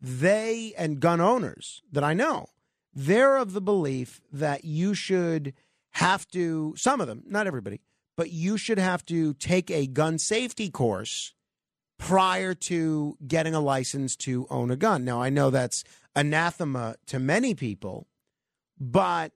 they 0.00 0.72
and 0.78 1.00
gun 1.00 1.20
owners 1.20 1.82
that 1.92 2.04
I 2.04 2.14
know, 2.14 2.46
they're 2.94 3.36
of 3.36 3.52
the 3.52 3.60
belief 3.60 4.20
that 4.32 4.64
you 4.64 4.94
should 4.94 5.52
have 5.92 6.26
to, 6.28 6.74
some 6.76 7.00
of 7.00 7.06
them, 7.06 7.22
not 7.26 7.46
everybody, 7.46 7.80
but 8.16 8.30
you 8.30 8.56
should 8.56 8.78
have 8.78 9.04
to 9.06 9.34
take 9.34 9.70
a 9.70 9.86
gun 9.86 10.18
safety 10.18 10.70
course 10.70 11.34
prior 11.98 12.54
to 12.54 13.16
getting 13.26 13.54
a 13.54 13.60
license 13.60 14.16
to 14.16 14.46
own 14.50 14.70
a 14.70 14.76
gun. 14.76 15.04
Now, 15.04 15.22
I 15.22 15.30
know 15.30 15.50
that's 15.50 15.84
anathema 16.14 16.96
to 17.06 17.18
many 17.18 17.54
people, 17.54 18.06
but 18.78 19.32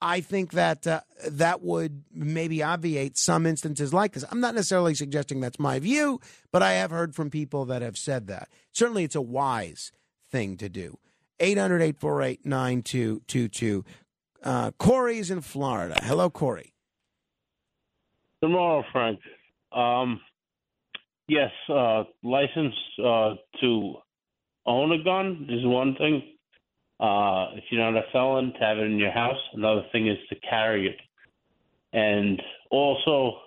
I 0.00 0.20
think 0.20 0.52
that 0.52 0.86
uh, 0.86 1.00
that 1.26 1.62
would 1.62 2.04
maybe 2.12 2.62
obviate 2.62 3.16
some 3.16 3.46
instances 3.46 3.94
like 3.94 4.12
this. 4.12 4.24
I'm 4.30 4.40
not 4.40 4.54
necessarily 4.54 4.94
suggesting 4.94 5.40
that's 5.40 5.58
my 5.58 5.78
view, 5.78 6.20
but 6.52 6.62
I 6.62 6.74
have 6.74 6.90
heard 6.90 7.14
from 7.14 7.30
people 7.30 7.64
that 7.66 7.82
have 7.82 7.96
said 7.96 8.26
that. 8.26 8.48
Certainly, 8.72 9.04
it's 9.04 9.14
a 9.14 9.22
wise 9.22 9.92
thing 10.30 10.56
to 10.58 10.68
do. 10.68 10.98
800 11.40 11.82
848 11.82 12.44
9222. 12.44 13.84
Uh, 14.42 14.70
Corey's 14.78 15.30
in 15.30 15.40
Florida. 15.40 15.98
Hello, 16.02 16.30
Corey. 16.30 16.74
Tomorrow, 18.42 18.84
Frank. 18.92 19.20
Um, 19.72 20.20
yes, 21.28 21.50
uh, 21.68 22.04
license 22.22 22.74
uh, 23.04 23.34
to 23.60 23.94
own 24.66 24.92
a 24.92 25.02
gun 25.02 25.46
is 25.48 25.64
one 25.64 25.94
thing. 25.96 26.22
Uh, 26.98 27.48
if 27.54 27.64
you're 27.70 27.90
not 27.90 27.98
a 27.98 28.06
felon, 28.12 28.52
to 28.54 28.58
have 28.58 28.78
it 28.78 28.86
in 28.86 28.98
your 28.98 29.12
house. 29.12 29.38
Another 29.52 29.84
thing 29.92 30.08
is 30.08 30.18
to 30.30 30.36
carry 30.48 30.88
it, 30.88 30.96
and 31.92 32.40
also 32.70 33.38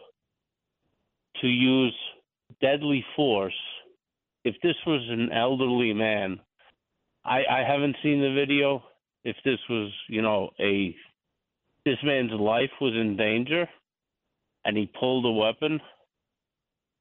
to 1.41 1.47
use 1.47 1.95
deadly 2.61 3.03
force. 3.15 3.53
If 4.45 4.55
this 4.63 4.75
was 4.85 5.01
an 5.09 5.31
elderly 5.31 5.93
man, 5.93 6.39
I, 7.25 7.43
I 7.49 7.63
haven't 7.67 7.97
seen 8.01 8.21
the 8.21 8.33
video. 8.33 8.83
If 9.23 9.35
this 9.43 9.59
was, 9.69 9.91
you 10.07 10.21
know, 10.21 10.51
a 10.59 10.95
this 11.85 11.97
man's 12.03 12.31
life 12.31 12.71
was 12.79 12.93
in 12.93 13.17
danger 13.17 13.67
and 14.65 14.77
he 14.77 14.91
pulled 14.99 15.25
a 15.25 15.31
weapon, 15.31 15.79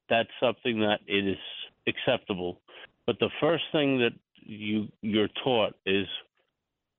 that's 0.08 0.28
something 0.40 0.80
that 0.80 1.00
it 1.06 1.26
is 1.26 1.38
acceptable. 1.86 2.60
But 3.06 3.18
the 3.20 3.30
first 3.40 3.64
thing 3.72 3.98
that 3.98 4.12
you 4.36 4.88
you're 5.02 5.28
taught 5.44 5.74
is 5.86 6.06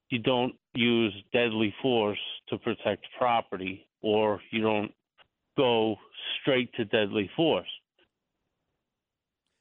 you 0.10 0.20
don't 0.20 0.56
use 0.76 1.14
deadly 1.34 1.74
force 1.82 2.20
to 2.50 2.58
protect 2.58 3.06
property 3.18 3.88
or 4.02 4.42
you 4.52 4.62
don't 4.62 4.92
go 5.58 5.96
straight 6.42 6.74
to 6.74 6.86
deadly 6.86 7.30
force. 7.36 7.68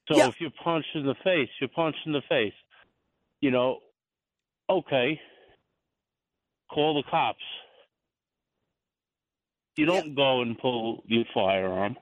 So 0.09 0.17
Yeah. 0.17 0.29
if 0.29 0.41
you're 0.41 0.51
punched 0.65 0.95
in 0.95 1.05
the 1.07 1.15
face, 1.17 1.51
you're 1.61 1.69
punched 1.69 2.07
in 2.07 2.13
the 2.13 2.23
face. 2.23 2.55
You 3.41 3.51
know, 3.51 3.81
okay, 4.71 5.21
call 6.71 6.95
the 6.95 7.03
cops. 7.11 7.43
You 9.77 9.87
don't 9.87 10.15
go 10.15 10.41
and 10.43 10.59
pull 10.59 11.05
your 11.07 11.25
firearm. 11.33 11.97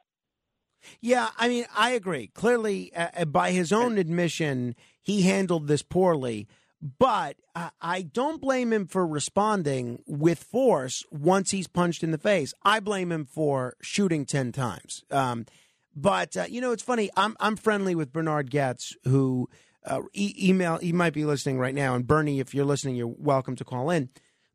Yeah, 1.00 1.28
I 1.36 1.48
mean, 1.48 1.66
I 1.76 1.90
agree. 1.90 2.28
Clearly, 2.28 2.92
uh, 2.94 3.08
uh, 3.16 3.24
by 3.24 3.50
his 3.52 3.72
own 3.72 3.98
admission, 3.98 4.74
he 5.02 5.22
handled 5.22 5.66
this 5.68 5.82
poorly. 5.82 6.48
But 6.98 7.36
uh, 7.54 7.70
I 7.80 8.02
don't 8.02 8.40
blame 8.40 8.72
him 8.72 8.86
for 8.86 9.06
responding 9.06 10.02
with 10.06 10.42
force 10.42 11.02
once 11.10 11.50
he's 11.50 11.66
punched 11.66 12.02
in 12.02 12.10
the 12.10 12.18
face. 12.18 12.52
I 12.62 12.80
blame 12.80 13.10
him 13.10 13.24
for 13.24 13.76
shooting 13.80 14.26
ten 14.26 14.52
times. 14.52 15.02
Um, 15.10 15.46
but 15.94 16.36
uh, 16.36 16.44
you 16.48 16.60
know, 16.60 16.72
it's 16.72 16.82
funny. 16.82 17.10
I'm 17.16 17.36
I'm 17.40 17.56
friendly 17.56 17.94
with 17.94 18.12
Bernhard 18.12 18.50
Goetz, 18.50 18.94
who 19.04 19.48
uh, 19.86 20.02
e- 20.12 20.36
email. 20.38 20.76
He 20.76 20.92
might 20.92 21.14
be 21.14 21.24
listening 21.24 21.58
right 21.58 21.74
now. 21.74 21.94
And 21.94 22.06
Bernie, 22.06 22.40
if 22.40 22.54
you're 22.54 22.66
listening, 22.66 22.96
you're 22.96 23.06
welcome 23.06 23.56
to 23.56 23.64
call 23.64 23.90
in. 23.90 24.10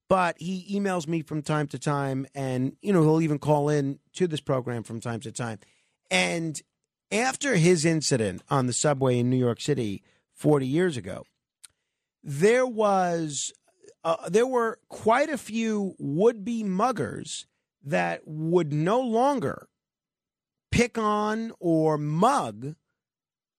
But 0.07 0.35
he 0.39 0.67
emails 0.77 1.07
me 1.07 1.21
from 1.23 1.41
time 1.41 1.67
to 1.67 1.79
time, 1.79 2.27
and 2.35 2.75
you 2.81 2.93
know, 2.93 3.01
he'll 3.01 3.21
even 3.21 3.39
call 3.39 3.69
in 3.69 3.99
to 4.13 4.27
this 4.27 4.41
program 4.41 4.83
from 4.83 4.99
time 4.99 5.21
to 5.21 5.31
time. 5.31 5.59
And 6.11 6.61
after 7.09 7.55
his 7.55 7.85
incident 7.85 8.43
on 8.49 8.67
the 8.67 8.73
subway 8.73 9.17
in 9.17 9.29
New 9.29 9.37
York 9.37 9.61
City 9.61 10.03
40 10.33 10.67
years 10.67 10.97
ago, 10.97 11.25
there 12.21 12.67
was 12.67 13.53
uh, 14.03 14.29
there 14.29 14.47
were 14.47 14.79
quite 14.89 15.29
a 15.29 15.37
few 15.37 15.95
would-be 15.99 16.63
muggers 16.63 17.45
that 17.83 18.21
would 18.25 18.73
no 18.73 18.99
longer 18.99 19.67
pick 20.71 20.97
on 20.97 21.51
or 21.59 21.97
mug 21.97 22.75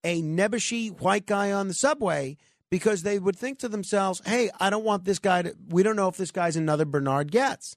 a 0.05 0.21
nebbishy 0.21 0.91
white 1.01 1.27
guy 1.27 1.53
on 1.53 1.69
the 1.69 1.75
subway 1.75 2.37
because 2.71 3.03
they 3.03 3.19
would 3.19 3.37
think 3.37 3.59
to 3.61 3.69
themselves, 3.69 4.21
"Hey, 4.25 4.51
I 4.61 4.69
don't 4.71 4.85
want 4.85 5.05
this 5.05 5.19
guy 5.19 5.43
to. 5.43 5.55
We 5.69 5.83
don't 5.83 5.97
know 5.97 6.09
if 6.09 6.17
this 6.17 6.31
guy's 6.31 6.57
another 6.57 6.85
Bernhard 6.85 7.33
Goetz, 7.33 7.77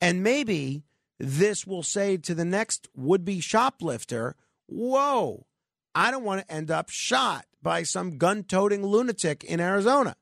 and 0.00 0.22
maybe 0.22 0.84
this 1.18 1.66
will 1.66 1.82
say 1.82 2.16
to 2.18 2.34
the 2.34 2.44
next 2.44 2.88
would-be 2.94 3.40
shoplifter, 3.40 4.36
"Whoa, 4.66 5.46
I 5.94 6.10
don't 6.10 6.24
want 6.24 6.42
to 6.46 6.52
end 6.52 6.70
up 6.70 6.90
shot 6.90 7.46
by 7.62 7.82
some 7.82 8.18
gun-toting 8.18 8.84
lunatic 8.84 9.44
in 9.44 9.60
Arizona." 9.60 10.16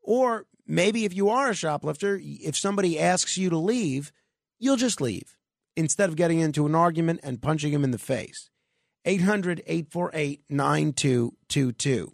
Or 0.00 0.46
maybe 0.66 1.04
if 1.04 1.14
you 1.14 1.28
are 1.28 1.50
a 1.50 1.54
shoplifter, 1.54 2.18
if 2.22 2.56
somebody 2.56 2.98
asks 2.98 3.36
you 3.36 3.50
to 3.50 3.58
leave, 3.58 4.12
you'll 4.58 4.76
just 4.76 5.00
leave 5.00 5.36
instead 5.76 6.08
of 6.08 6.16
getting 6.16 6.40
into 6.40 6.66
an 6.66 6.74
argument 6.74 7.20
and 7.22 7.42
punching 7.42 7.72
him 7.72 7.84
in 7.84 7.90
the 7.90 7.98
face. 7.98 8.50
800 9.04 9.62
848 9.66 10.42
9222. 10.48 12.12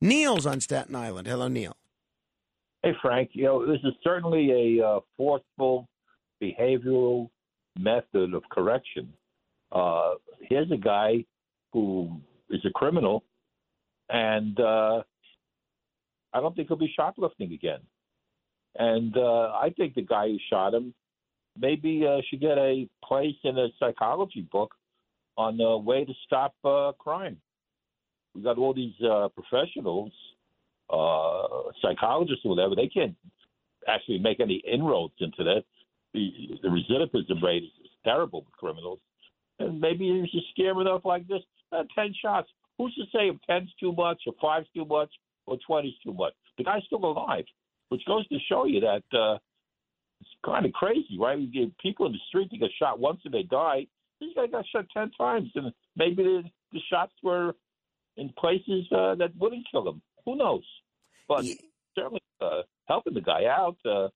Neil's 0.00 0.46
on 0.46 0.60
Staten 0.60 0.94
Island. 0.94 1.26
Hello, 1.26 1.48
Neil. 1.48 1.76
Hey, 2.82 2.92
Frank. 3.00 3.30
You 3.32 3.44
know, 3.44 3.66
this 3.66 3.80
is 3.84 3.94
certainly 4.04 4.78
a 4.78 4.86
uh, 4.86 5.00
forceful 5.16 5.88
behavioral 6.42 7.30
method 7.78 8.34
of 8.34 8.42
correction. 8.50 9.12
Uh, 9.72 10.14
here's 10.40 10.70
a 10.70 10.76
guy 10.76 11.24
who 11.72 12.20
is 12.50 12.60
a 12.64 12.70
criminal, 12.70 13.24
and 14.08 14.58
uh, 14.60 15.02
I 16.32 16.40
don't 16.40 16.54
think 16.54 16.68
he'll 16.68 16.76
be 16.76 16.92
shoplifting 16.94 17.52
again. 17.52 17.80
And 18.78 19.16
uh, 19.16 19.52
I 19.52 19.72
think 19.76 19.94
the 19.94 20.02
guy 20.02 20.28
who 20.28 20.38
shot 20.50 20.74
him 20.74 20.94
maybe 21.58 22.06
uh, 22.06 22.20
should 22.28 22.40
get 22.40 22.58
a 22.58 22.88
place 23.04 23.36
in 23.44 23.56
a 23.58 23.68
psychology 23.78 24.46
book 24.52 24.74
on 25.36 25.56
the 25.56 25.76
way 25.76 26.04
to 26.04 26.12
stop 26.26 26.54
uh, 26.64 26.92
crime. 26.98 27.38
We 28.34 28.42
got 28.42 28.58
all 28.58 28.74
these 28.74 28.94
uh, 29.02 29.28
professionals, 29.28 30.12
uh, 30.90 31.70
psychologists 31.80 32.44
or 32.44 32.54
whatever. 32.54 32.74
They 32.74 32.88
can't 32.88 33.16
actually 33.88 34.18
make 34.18 34.40
any 34.40 34.62
inroads 34.70 35.14
into 35.20 35.42
that. 35.44 35.64
The, 36.14 36.58
the 36.62 36.68
recidivism 36.68 37.42
rate 37.42 37.64
is, 37.64 37.70
is 37.84 37.90
terrible 38.04 38.40
with 38.40 38.52
criminals. 38.52 39.00
And 39.58 39.80
maybe 39.80 40.04
you 40.04 40.26
should 40.30 40.42
scare 40.52 40.72
them 40.74 40.82
enough 40.82 41.02
like 41.04 41.26
this. 41.28 41.42
Uh, 41.72 41.84
Ten 41.94 42.14
shots. 42.22 42.48
Who's 42.78 42.94
to 42.96 43.04
say 43.04 43.28
if 43.28 43.36
ten's 43.48 43.72
too 43.80 43.92
much, 43.92 44.22
or 44.26 44.34
five's 44.40 44.68
too 44.74 44.84
much, 44.84 45.10
or 45.46 45.56
twenty's 45.66 45.94
too 46.04 46.12
much? 46.12 46.34
The 46.58 46.64
guy's 46.64 46.84
still 46.84 47.04
alive, 47.04 47.44
which 47.88 48.04
goes 48.06 48.26
to 48.28 48.38
show 48.48 48.66
you 48.66 48.80
that 48.80 49.02
uh, 49.18 49.38
it's 50.20 50.30
kind 50.44 50.66
of 50.66 50.72
crazy, 50.72 51.16
right? 51.18 51.38
You 51.38 51.46
get 51.46 51.78
people 51.78 52.06
in 52.06 52.12
the 52.12 52.18
street 52.28 52.48
that 52.50 52.60
get 52.60 52.70
shot 52.78 52.98
once 52.98 53.20
and 53.24 53.32
they 53.32 53.44
die. 53.44 53.86
This 54.20 54.30
guy 54.36 54.46
got 54.46 54.66
shot 54.66 54.86
ten 54.92 55.10
times, 55.12 55.50
and 55.54 55.72
maybe 55.96 56.22
the, 56.22 56.42
the 56.72 56.80
shots 56.90 57.12
were 57.22 57.54
in 58.18 58.30
places 58.38 58.86
uh, 58.92 59.14
that 59.16 59.30
wouldn't 59.38 59.66
kill 59.70 59.88
him. 59.88 60.02
Who 60.26 60.36
knows? 60.36 60.64
But 61.28 61.44
certainly 61.94 62.22
uh, 62.40 62.62
helping 62.86 63.14
the 63.14 63.20
guy 63.20 63.44
out 63.46 63.76
uh, 63.86 64.08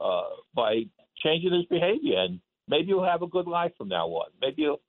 uh, 0.00 0.30
by 0.54 0.84
changing 1.22 1.52
his 1.52 1.66
behavior, 1.66 2.18
and 2.18 2.40
maybe 2.68 2.86
he'll 2.86 3.04
have 3.04 3.22
a 3.22 3.26
good 3.26 3.46
life 3.46 3.72
from 3.78 3.88
now 3.88 4.06
on. 4.06 4.30
Maybe 4.40 4.62
he'll, 4.62 4.80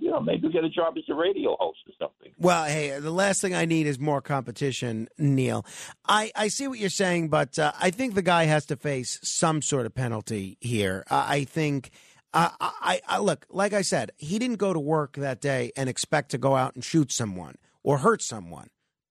you 0.00 0.10
know, 0.10 0.20
maybe 0.20 0.48
get 0.50 0.64
a 0.64 0.68
job 0.68 0.94
as 0.96 1.04
a 1.08 1.14
radio 1.14 1.56
host 1.58 1.78
or 1.86 1.92
something. 1.98 2.32
Well, 2.38 2.64
hey, 2.64 2.98
the 2.98 3.10
last 3.12 3.40
thing 3.40 3.54
I 3.54 3.64
need 3.64 3.86
is 3.86 3.98
more 3.98 4.20
competition, 4.20 5.08
Neil. 5.18 5.64
I, 6.06 6.32
I 6.34 6.48
see 6.48 6.66
what 6.66 6.78
you're 6.78 6.90
saying, 6.90 7.28
but 7.28 7.58
uh, 7.58 7.72
I 7.80 7.90
think 7.90 8.14
the 8.14 8.22
guy 8.22 8.44
has 8.44 8.66
to 8.66 8.76
face 8.76 9.20
some 9.22 9.62
sort 9.62 9.86
of 9.86 9.94
penalty 9.94 10.58
here. 10.60 11.04
Uh, 11.10 11.26
I 11.28 11.44
think. 11.44 11.90
Uh, 12.34 12.50
I, 12.60 13.00
I 13.08 13.20
look, 13.20 13.46
like 13.48 13.72
I 13.72 13.80
said, 13.80 14.10
he 14.18 14.38
didn't 14.38 14.58
go 14.58 14.74
to 14.74 14.78
work 14.78 15.16
that 15.16 15.40
day 15.40 15.72
and 15.78 15.88
expect 15.88 16.30
to 16.32 16.38
go 16.38 16.56
out 16.56 16.74
and 16.74 16.84
shoot 16.84 17.10
someone 17.10 17.54
or 17.82 17.98
hurt 17.98 18.20
someone, 18.20 18.68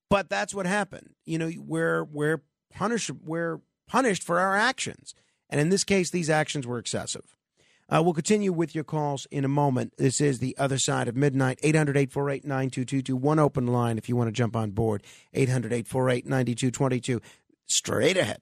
but 0.07 0.29
that's 0.29 0.53
what 0.53 0.67
happened. 0.67 1.15
You 1.25 1.39
know, 1.39 1.51
we're 1.57 2.03
we're 2.03 2.43
punished 2.71 3.09
we're 3.09 3.61
punished 3.87 4.21
for 4.21 4.39
our 4.39 4.55
actions, 4.55 5.15
and 5.49 5.61
in 5.61 5.69
this 5.69 5.83
case, 5.83 6.09
these 6.09 6.29
actions 6.29 6.67
were 6.67 6.77
excessive. 6.79 7.35
Uh, 7.89 8.01
we'll 8.03 8.13
continue 8.13 8.51
with 8.51 8.75
your 8.75 8.83
calls 8.83 9.27
in 9.31 9.45
a 9.45 9.47
moment. 9.47 9.93
This 9.97 10.19
is 10.19 10.39
the 10.39 10.57
other 10.57 10.77
side 10.77 11.07
of 11.07 11.15
midnight. 11.15 11.59
800 11.63 11.95
848 11.95 12.43
9222. 12.43 13.15
One 13.15 13.39
open 13.39 13.67
line 13.67 13.97
if 13.97 14.09
you 14.09 14.15
want 14.15 14.27
to 14.27 14.33
jump 14.33 14.55
on 14.55 14.71
board. 14.71 15.03
800 15.33 15.71
848 15.71 16.25
9222. 16.25 17.21
Straight 17.65 18.17
ahead. 18.17 18.41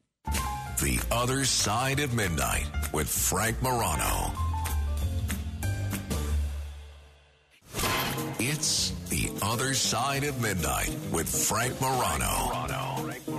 The 0.82 1.00
Other 1.12 1.46
Side 1.46 2.00
of 2.00 2.14
Midnight 2.14 2.68
with 2.92 3.08
Frank 3.08 3.62
Morano. 3.62 4.32
It's 8.40 8.92
The 9.10 9.32
Other 9.42 9.74
Side 9.74 10.24
of 10.24 10.42
Midnight 10.42 10.96
with 11.12 11.30
Frank 11.30 11.80
Morano. 11.80 12.52
You 13.28 13.35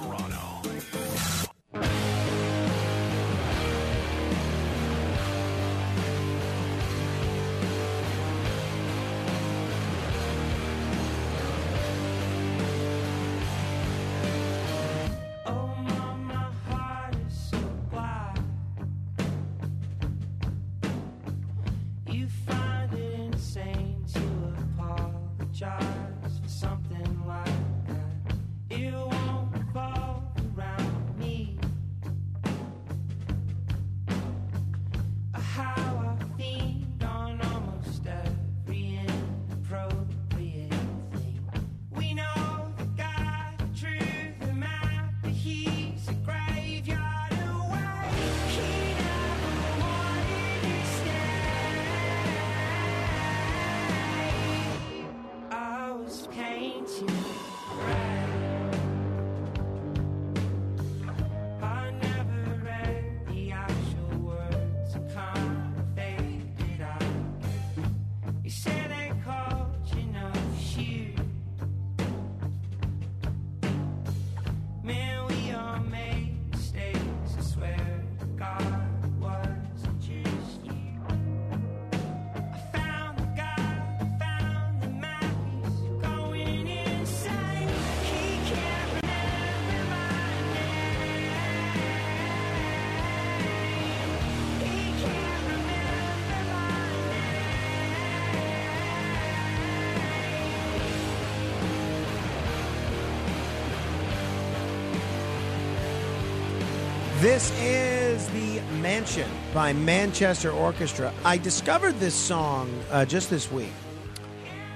This 107.26 107.50
is 107.60 108.28
The 108.28 108.60
Mansion 108.80 109.28
by 109.52 109.72
Manchester 109.72 110.52
Orchestra. 110.52 111.12
I 111.24 111.38
discovered 111.38 111.98
this 111.98 112.14
song 112.14 112.72
uh, 112.92 113.04
just 113.04 113.30
this 113.30 113.50
week. 113.50 113.72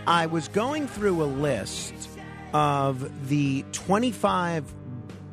I 0.05 0.27
was 0.27 0.49
going 0.49 0.89
through 0.89 1.23
a 1.23 1.31
list 1.31 1.95
of 2.53 3.29
the 3.29 3.65
25 3.71 4.75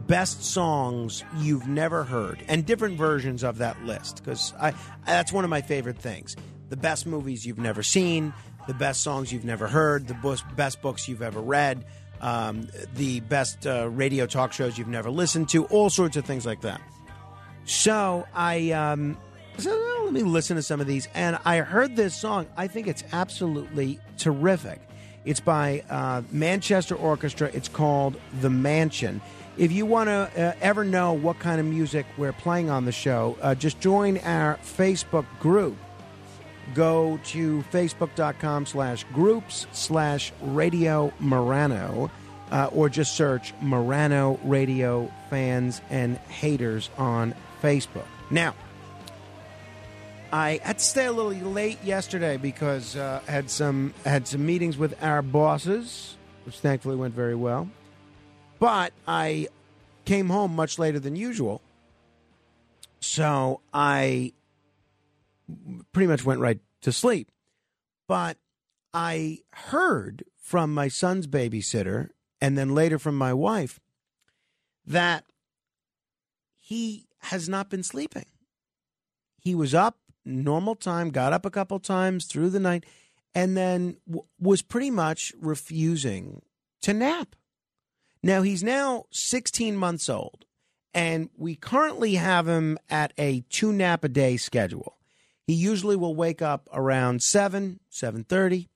best 0.06 0.44
songs 0.44 1.24
you've 1.40 1.68
never 1.68 2.04
heard 2.04 2.44
and 2.48 2.64
different 2.68 3.00
versions 3.00 3.44
of 3.44 3.58
that 3.58 3.84
list 3.84 4.18
because 4.24 4.54
I 4.62 4.76
that's 5.08 5.34
one 5.34 5.44
of 5.44 5.50
my 5.50 5.62
favorite 5.62 5.98
things. 5.98 6.36
The 6.70 6.78
best 6.78 7.08
movies 7.08 7.48
you've 7.48 7.58
never 7.58 7.82
seen, 7.82 8.32
the 8.68 8.76
best 8.76 9.02
songs 9.02 9.34
you've 9.34 9.44
never 9.44 9.68
heard, 9.68 10.08
the 10.08 10.40
best 10.56 10.84
books 10.84 11.08
you've 11.08 11.24
ever 11.24 11.42
read, 11.42 11.84
um, 12.22 12.68
the 12.94 13.22
best 13.22 13.66
uh, 13.66 13.90
radio 13.90 14.28
talk 14.28 14.54
shows 14.54 14.78
you've 14.78 14.88
never 14.88 15.10
listened 15.10 15.50
to, 15.50 15.66
all 15.66 15.90
sorts 15.90 16.16
of 16.16 16.24
things 16.24 16.46
like 16.46 16.62
that. 16.62 16.80
So 17.68 18.26
I 18.34 18.72
um, 18.72 19.18
said, 19.58 19.74
well, 19.74 20.06
let 20.06 20.14
me 20.14 20.24
listen 20.24 20.56
to 20.56 20.64
some 20.64 20.80
of 20.80 20.88
these, 20.88 21.10
and 21.14 21.38
I 21.44 21.58
heard 21.58 21.98
this 21.98 22.16
song. 22.16 22.48
I 22.56 22.68
think 22.68 22.88
it's 22.88 23.04
absolutely 23.12 24.00
terrific. 24.18 24.80
It's 25.26 25.42
by 25.42 25.84
uh, 25.90 26.22
Manchester 26.32 26.96
Orchestra. 26.96 27.52
It's 27.54 27.68
called 27.68 28.16
The 28.40 28.50
Mansion. 28.50 29.20
If 29.58 29.74
you 29.74 29.86
want 29.86 30.08
to 30.08 30.32
uh, 30.38 30.54
ever 30.62 30.86
know 30.86 31.12
what 31.12 31.40
kind 31.40 31.60
of 31.60 31.66
music 31.66 32.06
we're 32.18 32.32
playing 32.32 32.70
on 32.70 32.86
the 32.86 32.94
show, 32.94 33.38
uh, 33.42 33.54
just 33.54 33.82
join 33.82 34.18
our 34.20 34.58
Facebook 34.64 35.26
group. 35.42 35.76
Go 36.74 37.20
to 37.26 37.64
facebook.com 37.74 38.66
slash 38.66 39.04
groups 39.14 39.68
slash 39.74 40.32
radio 40.42 41.12
Morano, 41.20 42.10
uh, 42.50 42.70
or 42.72 42.88
just 42.88 43.18
search 43.18 43.54
Morano 43.60 44.40
Radio 44.46 45.12
Fans 45.30 45.82
and 45.90 46.16
Haters 46.30 46.90
on 46.98 47.36
Facebook. 47.62 48.06
Now, 48.30 48.56
I 50.32 50.60
had 50.64 50.80
to 50.80 50.84
stay 50.84 51.06
a 51.06 51.12
little 51.12 51.32
late 51.52 51.82
yesterday 51.84 52.38
because 52.38 52.96
uh, 52.96 53.22
had 53.28 53.50
some 53.50 53.94
had 54.06 54.28
some 54.28 54.46
meetings 54.46 54.78
with 54.78 55.02
our 55.02 55.22
bosses, 55.22 56.18
which 56.46 56.60
thankfully 56.60 56.96
went 56.96 57.14
very 57.14 57.36
well. 57.36 57.70
But 58.60 58.92
I 59.08 59.48
came 60.06 60.30
home 60.30 60.56
much 60.56 60.80
later 60.80 61.00
than 61.00 61.16
usual, 61.16 61.62
so 63.00 63.62
I 63.74 64.34
pretty 65.94 66.08
much 66.08 66.26
went 66.26 66.42
right 66.42 66.60
to 66.82 66.92
sleep. 66.92 67.32
But 68.08 68.38
I 68.94 69.40
heard 69.54 70.24
from 70.38 70.74
my 70.74 70.88
son's 70.88 71.28
babysitter 71.28 72.10
and 72.42 72.58
then 72.58 72.74
later 72.74 73.00
from 73.00 73.18
my 73.18 73.34
wife 73.34 73.80
that 74.86 75.26
he 76.56 77.07
has 77.28 77.48
not 77.48 77.70
been 77.70 77.84
sleeping. 77.84 78.26
He 79.40 79.56
was 79.56 79.74
up 79.74 79.98
normal 80.26 80.76
time, 80.76 81.10
got 81.10 81.34
up 81.34 81.46
a 81.46 81.50
couple 81.52 81.80
times 81.80 82.26
through 82.26 82.50
the 82.50 82.60
night, 82.60 82.86
and 83.34 83.56
then 83.56 83.98
w- 84.08 84.26
was 84.40 84.62
pretty 84.62 84.92
much 84.92 85.34
refusing 85.40 86.42
to 86.82 86.94
nap. 86.94 87.36
Now 88.22 88.42
he's 88.42 88.64
now 88.64 89.06
16 89.12 89.78
months 89.78 90.10
old, 90.10 90.46
and 90.94 91.30
we 91.38 91.56
currently 91.56 92.16
have 92.16 92.48
him 92.48 92.78
at 92.90 93.14
a 93.18 93.44
two 93.50 93.72
nap 93.72 94.04
a 94.04 94.10
day 94.10 94.38
schedule. 94.38 94.98
He 95.46 95.54
usually 95.54 95.96
will 95.96 96.16
wake 96.16 96.42
up 96.42 96.68
around 96.74 97.24
7, 97.24 97.80
7.30, 97.90 98.68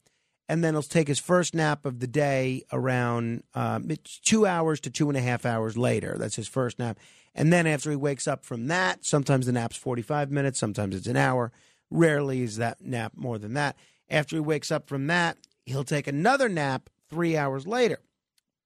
and 0.48 0.64
then 0.64 0.74
he'll 0.74 0.84
take 0.84 1.10
his 1.10 1.20
first 1.20 1.54
nap 1.54 1.86
of 1.86 2.00
the 2.00 2.08
day 2.08 2.64
around 2.72 3.44
um, 3.56 3.90
two 4.24 4.46
hours 4.46 4.80
to 4.82 4.90
two 4.90 5.10
and 5.10 5.18
a 5.18 5.22
half 5.22 5.46
hours 5.46 5.78
later. 5.78 6.16
That's 6.18 6.38
his 6.38 6.48
first 6.48 6.80
nap. 6.80 6.98
And 7.34 7.52
then 7.52 7.66
after 7.66 7.90
he 7.90 7.96
wakes 7.96 8.28
up 8.28 8.46
from 8.46 8.68
that, 8.68 9.06
sometimes 9.06 9.46
the 9.46 9.52
nap's 9.52 9.78
45 9.78 10.32
minutes, 10.32 10.60
sometimes 10.60 10.96
it's 10.96 11.08
an 11.08 11.18
hour. 11.18 11.52
Rarely 11.90 12.42
is 12.42 12.58
that 12.58 12.82
nap 12.82 13.14
more 13.16 13.38
than 13.38 13.54
that. 13.54 13.78
After 14.10 14.36
he 14.36 14.42
wakes 14.42 14.72
up 14.72 14.88
from 14.88 15.08
that, 15.08 15.38
he'll 15.66 15.84
take 15.84 16.08
another 16.08 16.50
nap 16.50 16.90
three 17.10 17.38
hours 17.38 17.66
later. 17.66 18.00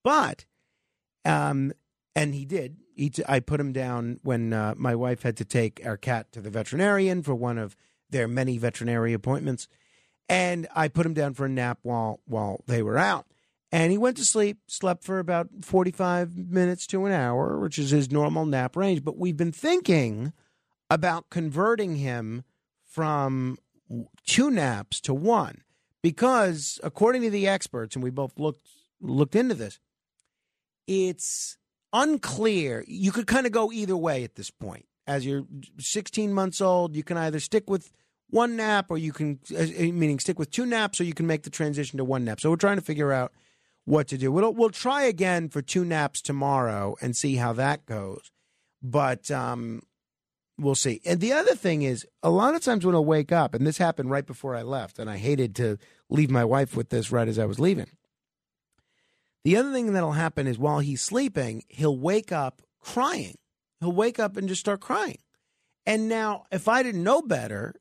But, 0.04 0.46
um, 1.24 1.74
and 2.16 2.34
he 2.34 2.46
did. 2.46 2.78
He 2.96 3.10
t- 3.10 3.24
I 3.28 3.40
put 3.40 3.60
him 3.60 3.74
down 3.74 4.20
when 4.24 4.54
uh, 4.54 4.74
my 4.78 4.96
wife 4.96 5.24
had 5.24 5.38
to 5.38 5.46
take 5.46 5.82
our 5.86 5.98
cat 5.98 6.32
to 6.32 6.42
the 6.42 6.50
veterinarian 6.50 7.24
for 7.24 7.36
one 7.36 7.58
of 7.58 7.76
their 8.10 8.28
many 8.28 8.58
veterinary 8.58 9.14
appointments. 9.14 9.68
And 10.30 10.68
I 10.76 10.88
put 10.88 11.06
him 11.06 11.14
down 11.14 11.34
for 11.34 11.46
a 11.46 11.50
nap 11.50 11.80
while 11.84 12.20
while 12.26 12.64
they 12.66 12.82
were 12.82 12.98
out. 12.98 13.28
And 13.72 13.92
he 13.92 13.98
went 13.98 14.18
to 14.18 14.26
sleep, 14.26 14.60
slept 14.68 15.04
for 15.04 15.20
about 15.20 15.50
45 15.62 16.38
minutes 16.38 16.88
to 16.88 17.06
an 17.06 17.12
hour, 17.12 17.60
which 17.60 17.78
is 17.78 17.90
his 17.90 18.12
normal 18.12 18.46
nap 18.46 18.76
range. 18.76 19.04
But 19.04 19.18
we've 19.18 19.38
been 19.38 19.52
thinking 19.52 20.34
about 20.90 21.30
converting 21.30 21.98
him 21.98 22.44
from 22.84 23.58
two 24.26 24.50
naps 24.50 25.02
to 25.02 25.14
one. 25.14 25.62
Because 26.02 26.80
according 26.84 27.24
to 27.24 27.30
the 27.30 27.48
experts 27.48 27.96
and 27.96 28.04
we 28.04 28.12
both 28.12 28.38
looked 28.38 28.68
looked 29.02 29.36
into 29.36 29.56
this 29.56 29.80
it's 30.88 31.58
unclear. 31.92 32.86
You 32.88 33.12
could 33.12 33.26
kind 33.26 33.48
of 33.48 33.52
go 33.52 33.72
either 33.72 33.98
way 33.98 34.24
at 34.24 34.36
this 34.36 34.52
point. 34.52 34.86
As 35.08 35.26
you're 35.26 35.46
16 35.80 36.32
months 36.32 36.62
old 36.62 36.96
you 36.96 37.04
can 37.04 37.18
either 37.18 37.40
stick 37.40 37.70
with 37.70 37.92
one 38.30 38.56
nap 38.56 38.88
or 38.90 38.98
you 38.98 39.14
can 39.14 39.40
uh, 39.58 39.66
meaning 39.80 40.20
stick 40.20 40.38
with 40.38 40.52
two 40.52 40.66
naps 40.66 41.02
or 41.02 41.06
you 41.06 41.14
can 41.14 41.26
make 41.26 41.44
the 41.44 41.50
transition 41.50 41.98
to 41.98 42.06
one 42.06 42.24
nap. 42.24 42.40
So 42.40 42.52
we're 42.52 42.56
trying 42.56 42.78
to 42.78 42.84
figure 42.84 43.12
out 43.12 43.34
what 43.86 44.08
to 44.08 44.18
do 44.18 44.32
we'll, 44.32 44.54
we'll 44.54 44.70
try 44.70 45.04
again 45.04 45.48
for 45.48 45.62
two 45.62 45.86
naps 45.86 46.22
tomorrow 46.22 46.96
and 47.02 47.16
see 47.16 47.36
how 47.36 47.54
that 47.54 47.86
goes 47.86 48.32
but 48.82 49.32
um 49.32 49.82
we'll 50.58 50.76
see. 50.76 51.02
And 51.06 51.20
the 51.20 51.34
other 51.34 51.56
thing 51.56 51.82
is, 51.82 52.06
a 52.24 52.30
lot 52.30 52.56
of 52.56 52.62
times 52.62 52.86
when 52.86 52.96
I 52.96 53.00
wake 53.00 53.32
up, 53.32 53.54
and 53.54 53.66
this 53.66 53.78
happened 53.78 54.10
right 54.10 54.26
before 54.26 54.56
I 54.56 54.62
left, 54.62 55.00
and 55.00 55.10
I 55.10 55.18
hated 55.18 55.56
to 55.58 55.78
leave 56.10 56.30
my 56.30 56.46
wife 56.46 56.76
with 56.76 56.90
this 56.90 57.12
right 57.12 57.28
as 57.28 57.40
I 57.40 57.46
was 57.46 57.60
leaving. 57.60 57.90
The 59.44 59.58
other 59.58 59.72
thing 59.72 59.94
that'll 59.94 60.14
happen 60.14 60.48
is 60.48 60.58
while 60.58 60.80
he's 60.80 61.02
sleeping, 61.02 61.64
he'll 61.68 61.98
wake 61.98 62.32
up 62.32 62.62
crying. 62.80 63.36
He'll 63.80 63.92
wake 63.92 64.20
up 64.20 64.38
and 64.38 64.48
just 64.48 64.62
start 64.62 64.82
crying. 64.82 65.20
And 65.86 66.10
now, 66.10 66.46
if 66.52 66.68
I 66.68 66.82
didn't 66.82 67.04
know 67.04 67.22
better, 67.22 67.76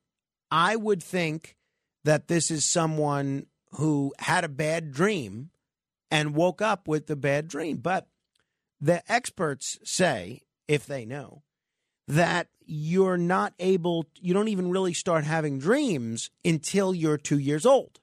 I 0.51 0.77
would 0.77 1.03
think 1.03 1.57
that 2.05 2.29
this 2.29 2.51
is 2.51 2.67
someone 2.67 3.47
who 3.73 4.13
had 4.19 4.45
a 4.45 4.49
bad 4.49 4.93
dream 4.93 5.51
and 6.15 6.33
woke 6.33 6.63
up 6.63 6.87
with 6.87 7.09
the 7.09 7.17
bad 7.17 7.49
dream. 7.49 7.79
But 7.79 8.07
the 8.81 9.03
experts 9.11 9.81
say, 9.83 10.43
if 10.69 10.87
they 10.87 11.05
know, 11.05 11.43
that 12.07 12.47
you're 12.65 13.17
not 13.17 13.53
able, 13.59 14.07
you 14.21 14.33
don't 14.33 14.47
even 14.47 14.71
really 14.71 14.95
start 14.95 15.25
having 15.25 15.59
dreams 15.59 16.31
until 16.45 16.95
you're 16.95 17.17
two 17.17 17.41
years 17.41 17.67
old. 17.67 17.99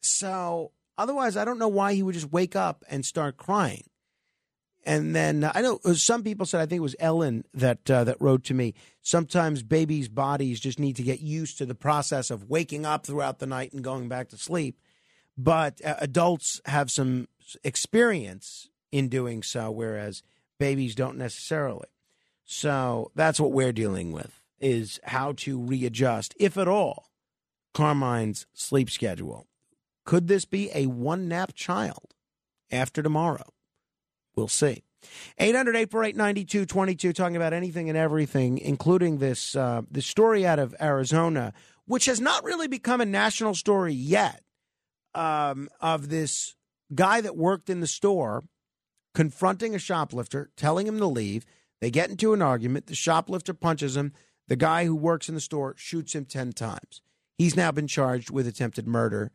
So 0.00 0.72
otherwise, 0.96 1.36
I 1.36 1.44
don't 1.44 1.58
know 1.58 1.68
why 1.68 1.92
he 1.92 2.02
would 2.02 2.14
just 2.14 2.32
wake 2.32 2.56
up 2.56 2.82
and 2.88 3.04
start 3.04 3.36
crying. 3.36 3.84
And 4.86 5.14
then 5.14 5.44
uh, 5.44 5.52
I 5.54 5.60
know 5.60 5.80
some 5.92 6.22
people 6.22 6.46
said 6.46 6.62
I 6.62 6.66
think 6.66 6.78
it 6.78 6.80
was 6.80 6.96
Ellen 6.98 7.44
that 7.52 7.90
uh, 7.90 8.04
that 8.04 8.18
wrote 8.18 8.44
to 8.44 8.54
me. 8.54 8.72
Sometimes 9.02 9.62
babies' 9.62 10.08
bodies 10.08 10.58
just 10.58 10.78
need 10.78 10.96
to 10.96 11.02
get 11.02 11.20
used 11.20 11.58
to 11.58 11.66
the 11.66 11.74
process 11.74 12.30
of 12.30 12.48
waking 12.48 12.86
up 12.86 13.04
throughout 13.04 13.40
the 13.40 13.46
night 13.46 13.74
and 13.74 13.84
going 13.84 14.08
back 14.08 14.30
to 14.30 14.38
sleep. 14.38 14.78
But 15.38 15.82
uh, 15.84 15.94
adults 16.00 16.60
have 16.66 16.90
some 16.90 17.28
experience 17.62 18.68
in 18.90 19.08
doing 19.08 19.42
so, 19.42 19.70
whereas 19.70 20.22
babies 20.58 20.96
don't 20.96 21.16
necessarily. 21.16 21.86
So 22.44 23.12
that's 23.14 23.38
what 23.38 23.52
we're 23.52 23.72
dealing 23.72 24.10
with 24.10 24.40
is 24.60 24.98
how 25.04 25.32
to 25.32 25.60
readjust, 25.60 26.34
if 26.40 26.58
at 26.58 26.66
all, 26.66 27.10
Carmine's 27.72 28.46
sleep 28.52 28.90
schedule. 28.90 29.46
Could 30.04 30.26
this 30.26 30.44
be 30.44 30.70
a 30.74 30.86
one 30.86 31.28
nap 31.28 31.52
child 31.54 32.14
after 32.70 33.02
tomorrow? 33.02 33.52
We'll 34.34 34.48
see. 34.48 34.82
800 35.38 35.76
848 35.76 36.16
9222, 36.16 37.12
talking 37.12 37.36
about 37.36 37.52
anything 37.52 37.88
and 37.88 37.96
everything, 37.96 38.58
including 38.58 39.18
this, 39.18 39.54
uh, 39.54 39.82
this 39.88 40.06
story 40.06 40.44
out 40.44 40.58
of 40.58 40.74
Arizona, 40.80 41.52
which 41.86 42.06
has 42.06 42.20
not 42.20 42.42
really 42.42 42.66
become 42.66 43.00
a 43.00 43.06
national 43.06 43.54
story 43.54 43.92
yet, 43.92 44.42
um, 45.14 45.68
of 45.80 46.08
this 46.08 46.54
guy 46.94 47.20
that 47.20 47.36
worked 47.36 47.70
in 47.70 47.80
the 47.80 47.86
store 47.86 48.44
confronting 49.14 49.74
a 49.74 49.78
shoplifter, 49.80 50.50
telling 50.56 50.86
him 50.86 50.98
to 50.98 51.06
leave. 51.06 51.44
They 51.80 51.90
get 51.90 52.10
into 52.10 52.32
an 52.34 52.42
argument. 52.42 52.86
The 52.86 52.94
shoplifter 52.94 53.52
punches 53.52 53.96
him. 53.96 54.12
The 54.46 54.56
guy 54.56 54.84
who 54.84 54.94
works 54.94 55.28
in 55.28 55.34
the 55.34 55.40
store 55.40 55.74
shoots 55.76 56.14
him 56.14 56.24
10 56.24 56.52
times. 56.52 57.02
He's 57.36 57.56
now 57.56 57.72
been 57.72 57.86
charged 57.86 58.30
with 58.30 58.46
attempted 58.46 58.86
murder, 58.86 59.30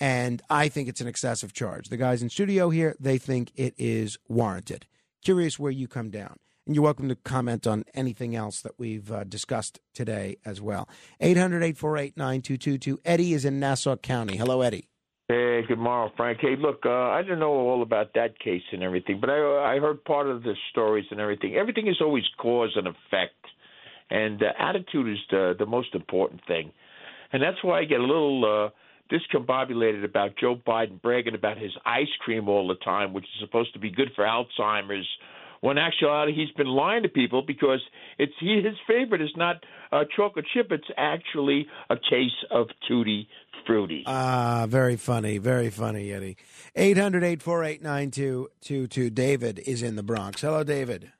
and 0.00 0.40
I 0.48 0.68
think 0.68 0.88
it's 0.88 1.00
an 1.00 1.06
excessive 1.08 1.52
charge. 1.52 1.88
The 1.88 1.96
guys 1.96 2.22
in 2.22 2.30
studio 2.30 2.70
here, 2.70 2.96
they 2.98 3.18
think 3.18 3.52
it 3.54 3.74
is 3.76 4.18
warranted. 4.28 4.86
Curious 5.24 5.58
where 5.58 5.72
you 5.72 5.86
come 5.88 6.10
down. 6.10 6.36
And 6.66 6.74
you're 6.74 6.84
welcome 6.84 7.08
to 7.08 7.16
comment 7.16 7.66
on 7.66 7.84
anything 7.92 8.34
else 8.34 8.60
that 8.62 8.78
we've 8.78 9.10
uh, 9.12 9.24
discussed 9.24 9.80
today 9.92 10.36
as 10.44 10.60
well. 10.60 10.88
800 11.20 11.62
848 11.62 12.16
9222. 12.16 13.00
Eddie 13.04 13.34
is 13.34 13.44
in 13.44 13.60
Nassau 13.60 13.96
County. 13.96 14.36
Hello, 14.36 14.62
Eddie. 14.62 14.88
Hey, 15.26 15.62
good 15.66 15.78
morning, 15.78 16.12
Frank. 16.18 16.40
Hey, 16.42 16.54
look, 16.58 16.80
uh, 16.84 16.90
I 16.90 17.22
didn't 17.22 17.38
know 17.38 17.52
all 17.52 17.80
about 17.80 18.12
that 18.14 18.38
case 18.38 18.60
and 18.72 18.82
everything, 18.82 19.20
but 19.22 19.30
I 19.30 19.74
I 19.74 19.78
heard 19.78 20.04
part 20.04 20.26
of 20.26 20.42
the 20.42 20.52
stories 20.70 21.06
and 21.10 21.18
everything. 21.18 21.54
Everything 21.54 21.86
is 21.88 21.96
always 22.02 22.24
cause 22.36 22.72
and 22.76 22.86
effect, 22.86 23.40
and 24.10 24.42
uh, 24.42 24.52
attitude 24.58 25.08
is 25.10 25.18
the 25.30 25.54
the 25.58 25.64
most 25.64 25.94
important 25.94 26.42
thing, 26.46 26.72
and 27.32 27.42
that's 27.42 27.56
why 27.64 27.78
I 27.78 27.84
get 27.84 28.00
a 28.00 28.04
little 28.04 28.44
uh, 28.44 29.14
discombobulated 29.14 30.04
about 30.04 30.36
Joe 30.38 30.56
Biden 30.56 31.00
bragging 31.00 31.34
about 31.34 31.56
his 31.56 31.72
ice 31.86 32.14
cream 32.20 32.46
all 32.46 32.68
the 32.68 32.74
time, 32.84 33.14
which 33.14 33.24
is 33.24 33.40
supposed 33.40 33.72
to 33.72 33.78
be 33.78 33.90
good 33.90 34.10
for 34.14 34.26
Alzheimer's. 34.26 35.08
When 35.64 35.78
in 35.78 35.82
actuality, 35.82 36.34
he's 36.34 36.50
been 36.58 36.66
lying 36.66 37.04
to 37.04 37.08
people 37.08 37.40
because 37.40 37.80
it's 38.18 38.34
he, 38.38 38.60
his 38.62 38.76
favorite 38.86 39.22
is 39.22 39.30
not 39.34 39.64
uh, 39.92 40.04
chocolate 40.14 40.44
chip; 40.52 40.70
it's 40.70 40.84
actually 40.98 41.66
a 41.88 41.96
case 41.96 42.36
of 42.50 42.66
tutti 42.86 43.26
frutti. 43.66 44.02
Ah, 44.06 44.66
very 44.68 44.96
funny, 44.96 45.38
very 45.38 45.70
funny, 45.70 46.12
Eddie. 46.12 46.36
800 46.76 47.24
848 47.24 47.82
9222. 47.82 49.08
David 49.08 49.58
is 49.60 49.82
in 49.82 49.96
the 49.96 50.02
Bronx. 50.02 50.42
Hello, 50.42 50.64
David. 50.64 51.10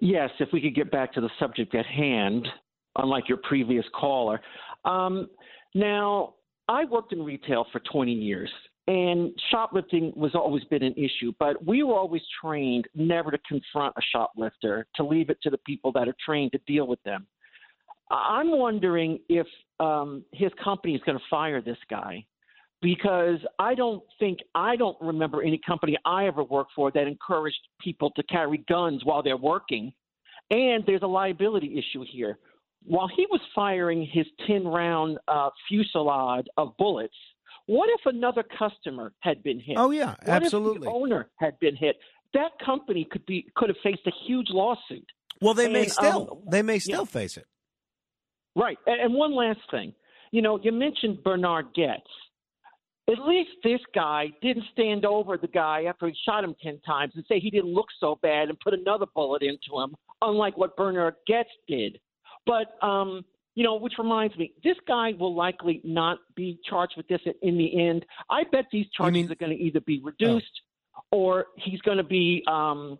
Yes, 0.00 0.30
if 0.38 0.50
we 0.52 0.60
could 0.60 0.76
get 0.76 0.92
back 0.92 1.12
to 1.14 1.20
the 1.20 1.30
subject 1.40 1.74
at 1.74 1.86
hand, 1.86 2.46
unlike 2.94 3.28
your 3.28 3.38
previous 3.38 3.84
caller. 3.98 4.40
Um, 4.84 5.26
now, 5.74 6.34
I 6.68 6.84
worked 6.84 7.12
in 7.12 7.20
retail 7.20 7.66
for 7.72 7.80
20 7.92 8.12
years, 8.12 8.52
and 8.88 9.32
shoplifting 9.50 10.12
was 10.14 10.34
always 10.34 10.62
been 10.64 10.82
an 10.82 10.94
issue, 10.94 11.32
but 11.38 11.64
we 11.64 11.82
were 11.82 11.94
always 11.94 12.22
trained 12.40 12.86
never 12.94 13.30
to 13.30 13.38
confront 13.48 13.94
a 13.96 14.02
shoplifter, 14.12 14.86
to 14.94 15.04
leave 15.04 15.28
it 15.28 15.38
to 15.42 15.50
the 15.50 15.58
people 15.58 15.90
that 15.92 16.08
are 16.08 16.14
trained 16.24 16.52
to 16.52 16.58
deal 16.66 16.86
with 16.86 17.02
them. 17.02 17.26
I'm 18.10 18.56
wondering 18.56 19.18
if 19.28 19.46
um, 19.80 20.24
his 20.32 20.52
company 20.62 20.94
is 20.94 21.00
going 21.04 21.18
to 21.18 21.24
fire 21.28 21.60
this 21.60 21.78
guy 21.90 22.24
because 22.80 23.38
I 23.58 23.74
don't 23.74 24.02
think 24.20 24.38
I 24.54 24.76
don't 24.76 24.96
remember 25.00 25.42
any 25.42 25.60
company 25.66 25.96
I 26.04 26.26
ever 26.26 26.44
worked 26.44 26.72
for 26.76 26.92
that 26.92 27.08
encouraged 27.08 27.58
people 27.80 28.10
to 28.12 28.22
carry 28.24 28.58
guns 28.68 29.04
while 29.04 29.22
they're 29.22 29.36
working. 29.36 29.92
And 30.50 30.84
there's 30.86 31.02
a 31.02 31.08
liability 31.08 31.76
issue 31.76 32.04
here. 32.08 32.38
While 32.84 33.08
he 33.08 33.26
was 33.30 33.40
firing 33.52 34.08
his 34.12 34.26
10 34.46 34.64
round 34.64 35.18
uh, 35.26 35.50
fusillade 35.68 36.46
of 36.56 36.76
bullets, 36.76 37.16
what 37.66 37.88
if 37.90 38.00
another 38.06 38.44
customer 38.58 39.12
had 39.20 39.42
been 39.42 39.60
hit? 39.60 39.76
Oh, 39.78 39.90
yeah, 39.90 40.14
What 40.24 40.42
if 40.42 40.44
absolutely. 40.44 40.86
the 40.86 40.92
owner 40.92 41.28
had 41.36 41.58
been 41.58 41.76
hit? 41.76 41.96
That 42.34 42.50
company 42.64 43.06
could 43.10 43.24
be 43.26 43.46
could 43.56 43.68
have 43.68 43.78
faced 43.82 44.06
a 44.06 44.12
huge 44.26 44.48
lawsuit. 44.50 45.06
Well, 45.40 45.54
they 45.54 45.68
may 45.68 45.86
still. 45.86 46.28
um, 46.32 46.38
they 46.50 46.62
may 46.62 46.78
still 46.78 47.00
yeah. 47.02 47.04
face 47.04 47.36
it. 47.36 47.46
Right. 48.54 48.78
And 48.86 49.00
and 49.00 49.14
one 49.14 49.34
last 49.34 49.60
thing. 49.70 49.92
You 50.32 50.42
know, 50.42 50.58
you 50.62 50.72
mentioned 50.72 51.22
Bernhard 51.22 51.66
Goetz. 51.74 52.02
At 53.08 53.20
least 53.20 53.50
this 53.62 53.80
guy 53.94 54.26
didn't 54.42 54.64
stand 54.72 55.04
over 55.04 55.36
the 55.38 55.46
guy 55.46 55.84
after 55.84 56.08
he 56.08 56.14
shot 56.28 56.42
him 56.42 56.56
10 56.60 56.80
times 56.84 57.12
and 57.14 57.24
say 57.28 57.38
he 57.38 57.50
didn't 57.50 57.72
look 57.72 57.86
so 58.00 58.18
bad 58.20 58.48
and 58.48 58.58
put 58.58 58.74
another 58.74 59.06
bullet 59.14 59.42
into 59.42 59.80
him, 59.80 59.94
unlike 60.22 60.56
what 60.58 60.76
Bernhard 60.76 61.14
Goetz 61.28 61.48
did. 61.68 62.00
But, 62.46 62.74
um, 62.84 63.24
you 63.56 63.64
know, 63.64 63.74
which 63.74 63.94
reminds 63.98 64.36
me, 64.36 64.52
this 64.62 64.76
guy 64.86 65.14
will 65.18 65.34
likely 65.34 65.80
not 65.82 66.18
be 66.36 66.60
charged 66.68 66.92
with 66.96 67.08
this 67.08 67.20
in 67.42 67.56
the 67.56 67.88
end. 67.88 68.04
I 68.30 68.44
bet 68.44 68.66
these 68.70 68.86
charges 68.96 69.30
are 69.30 69.34
going 69.34 69.56
to 69.56 69.58
either 69.58 69.80
be 69.80 70.00
reduced 70.04 70.60
or 71.10 71.46
he's 71.56 71.80
going 71.80 71.96
to 71.96 72.04
be 72.04 72.44
um, 72.46 72.98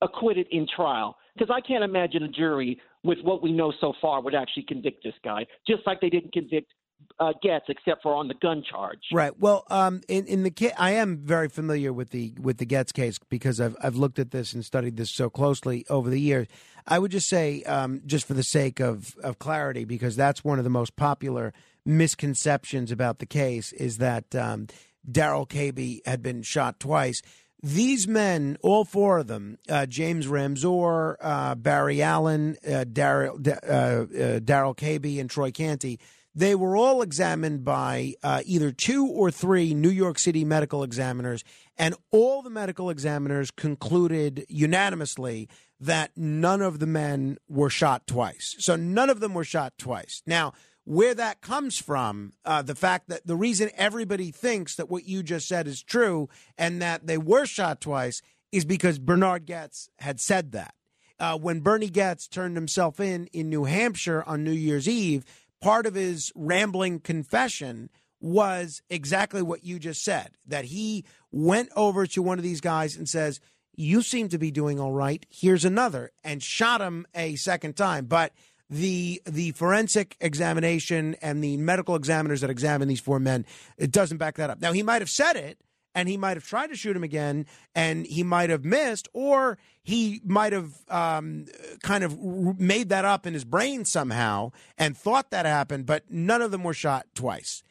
acquitted 0.00 0.46
in 0.50 0.66
trial. 0.74 1.16
Because 1.36 1.54
I 1.54 1.60
can't 1.60 1.84
imagine 1.84 2.22
a 2.22 2.28
jury, 2.28 2.80
with 3.04 3.18
what 3.22 3.42
we 3.42 3.52
know 3.52 3.72
so 3.80 3.92
far, 4.00 4.22
would 4.22 4.34
actually 4.34 4.64
convict 4.64 5.04
this 5.04 5.14
guy, 5.22 5.46
just 5.68 5.86
like 5.86 6.00
they 6.00 6.10
didn't 6.10 6.32
convict 6.32 6.72
uh, 7.20 7.32
Goetz, 7.42 7.66
except 7.68 8.02
for 8.02 8.14
on 8.14 8.28
the 8.28 8.34
gun 8.34 8.62
charge. 8.68 9.00
Right. 9.12 9.38
Well, 9.38 9.64
um, 9.70 10.02
in 10.08 10.26
in 10.26 10.42
the 10.42 10.50
ca- 10.50 10.74
I 10.76 10.92
am 10.92 11.18
very 11.18 11.48
familiar 11.48 11.92
with 11.92 12.10
the 12.10 12.34
with 12.40 12.58
the 12.58 12.66
Goetz 12.66 12.92
case 12.92 13.18
because 13.28 13.60
I've 13.60 13.76
I've 13.82 13.96
looked 13.96 14.18
at 14.18 14.30
this 14.30 14.52
and 14.52 14.64
studied 14.64 14.96
this 14.96 15.10
so 15.10 15.28
closely 15.28 15.84
over 15.90 16.10
the 16.10 16.20
years. 16.20 16.46
I 16.86 16.98
would 16.98 17.10
just 17.10 17.28
say, 17.28 17.62
um, 17.64 18.02
just 18.06 18.26
for 18.26 18.34
the 18.34 18.42
sake 18.42 18.80
of 18.80 19.16
of 19.22 19.38
clarity, 19.38 19.84
because 19.84 20.16
that's 20.16 20.44
one 20.44 20.58
of 20.58 20.64
the 20.64 20.70
most 20.70 20.96
popular 20.96 21.52
misconceptions 21.84 22.92
about 22.92 23.18
the 23.18 23.26
case 23.26 23.72
is 23.72 23.98
that 23.98 24.34
um, 24.34 24.68
Darrell 25.10 25.46
Cabey 25.46 26.02
had 26.04 26.22
been 26.22 26.42
shot 26.42 26.78
twice. 26.78 27.22
These 27.60 28.06
men, 28.06 28.56
all 28.62 28.84
four 28.84 29.18
of 29.18 29.26
them, 29.26 29.58
uh, 29.68 29.86
James 29.86 30.28
Ramseur, 30.28 31.16
uh, 31.20 31.56
Barry 31.56 32.00
Allen, 32.00 32.56
uh, 32.64 32.84
Daryl 32.84 33.44
uh, 33.48 34.36
uh, 34.36 34.38
Darrell 34.38 34.74
Cabey, 34.74 35.18
and 35.18 35.28
Troy 35.28 35.50
Canty, 35.50 35.98
they 36.34 36.54
were 36.54 36.76
all 36.76 37.02
examined 37.02 37.64
by 37.64 38.14
uh, 38.22 38.42
either 38.44 38.70
two 38.70 39.06
or 39.06 39.30
three 39.30 39.74
New 39.74 39.90
York 39.90 40.18
City 40.18 40.44
medical 40.44 40.82
examiners, 40.82 41.42
and 41.76 41.94
all 42.10 42.42
the 42.42 42.50
medical 42.50 42.90
examiners 42.90 43.50
concluded 43.50 44.44
unanimously 44.48 45.48
that 45.80 46.10
none 46.16 46.60
of 46.62 46.78
the 46.78 46.86
men 46.86 47.38
were 47.48 47.70
shot 47.70 48.06
twice. 48.06 48.56
So 48.58 48.76
none 48.76 49.10
of 49.10 49.20
them 49.20 49.34
were 49.34 49.44
shot 49.44 49.74
twice. 49.78 50.22
Now, 50.26 50.52
where 50.84 51.14
that 51.14 51.40
comes 51.40 51.78
from, 51.78 52.32
uh, 52.44 52.62
the 52.62 52.74
fact 52.74 53.08
that 53.08 53.26
the 53.26 53.36
reason 53.36 53.70
everybody 53.76 54.30
thinks 54.30 54.76
that 54.76 54.88
what 54.88 55.04
you 55.04 55.22
just 55.22 55.46
said 55.46 55.68
is 55.68 55.82
true 55.82 56.28
and 56.56 56.80
that 56.80 57.06
they 57.06 57.18
were 57.18 57.44
shot 57.44 57.80
twice 57.80 58.22
is 58.52 58.64
because 58.64 58.98
Bernhard 58.98 59.46
Goetz 59.46 59.90
had 59.98 60.18
said 60.18 60.52
that. 60.52 60.74
Uh, 61.20 61.36
when 61.36 61.60
Bernie 61.60 61.90
Goetz 61.90 62.28
turned 62.28 62.56
himself 62.56 63.00
in 63.00 63.26
in 63.32 63.50
New 63.50 63.64
Hampshire 63.64 64.22
on 64.26 64.44
New 64.44 64.52
Year's 64.52 64.88
Eve, 64.88 65.24
part 65.60 65.86
of 65.86 65.94
his 65.94 66.32
rambling 66.34 67.00
confession 67.00 67.90
was 68.20 68.82
exactly 68.90 69.42
what 69.42 69.64
you 69.64 69.78
just 69.78 70.02
said 70.02 70.30
that 70.46 70.66
he 70.66 71.04
went 71.30 71.70
over 71.76 72.06
to 72.06 72.22
one 72.22 72.38
of 72.38 72.44
these 72.44 72.60
guys 72.60 72.96
and 72.96 73.08
says, 73.08 73.40
You 73.74 74.02
seem 74.02 74.28
to 74.30 74.38
be 74.38 74.50
doing 74.50 74.80
all 74.80 74.92
right. 74.92 75.24
Here's 75.30 75.64
another, 75.64 76.10
and 76.24 76.42
shot 76.42 76.80
him 76.80 77.06
a 77.14 77.36
second 77.36 77.76
time. 77.76 78.06
But 78.06 78.32
the 78.70 79.22
the 79.24 79.52
forensic 79.52 80.16
examination 80.20 81.16
and 81.22 81.42
the 81.42 81.56
medical 81.56 81.94
examiners 81.94 82.42
that 82.42 82.50
examine 82.50 82.86
these 82.86 83.00
four 83.00 83.18
men 83.18 83.46
it 83.78 83.90
doesn't 83.90 84.18
back 84.18 84.36
that 84.36 84.50
up. 84.50 84.60
Now 84.60 84.72
he 84.72 84.82
might 84.82 85.00
have 85.00 85.10
said 85.10 85.36
it 85.36 85.58
and 85.98 86.08
he 86.08 86.16
might 86.16 86.36
have 86.36 86.46
tried 86.46 86.68
to 86.68 86.76
shoot 86.76 86.94
him 86.94 87.02
again 87.02 87.44
and 87.74 88.06
he 88.06 88.22
might 88.22 88.50
have 88.50 88.64
missed 88.64 89.08
or 89.12 89.58
he 89.82 90.20
might 90.24 90.52
have 90.52 90.74
um, 90.88 91.46
kind 91.82 92.04
of 92.04 92.16
made 92.60 92.90
that 92.90 93.04
up 93.04 93.26
in 93.26 93.34
his 93.34 93.44
brain 93.44 93.84
somehow 93.84 94.52
and 94.78 94.96
thought 94.96 95.32
that 95.32 95.44
happened 95.44 95.86
but 95.86 96.04
none 96.08 96.40
of 96.40 96.52
them 96.52 96.62
were 96.62 96.72
shot 96.72 97.06
twice. 97.16 97.64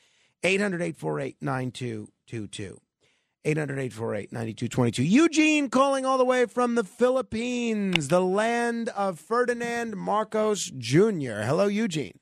800-848-9222 0.43 2.79
800-848-9222 3.45 5.09
Eugene 5.09 5.69
calling 5.69 6.05
all 6.05 6.17
the 6.17 6.25
way 6.25 6.45
from 6.45 6.75
the 6.75 6.83
Philippines 6.83 8.09
the 8.09 8.19
land 8.19 8.89
of 8.89 9.21
Ferdinand 9.21 9.95
Marcos 9.95 10.69
Jr. 10.77 11.43
Hello 11.43 11.67
Eugene 11.67 12.19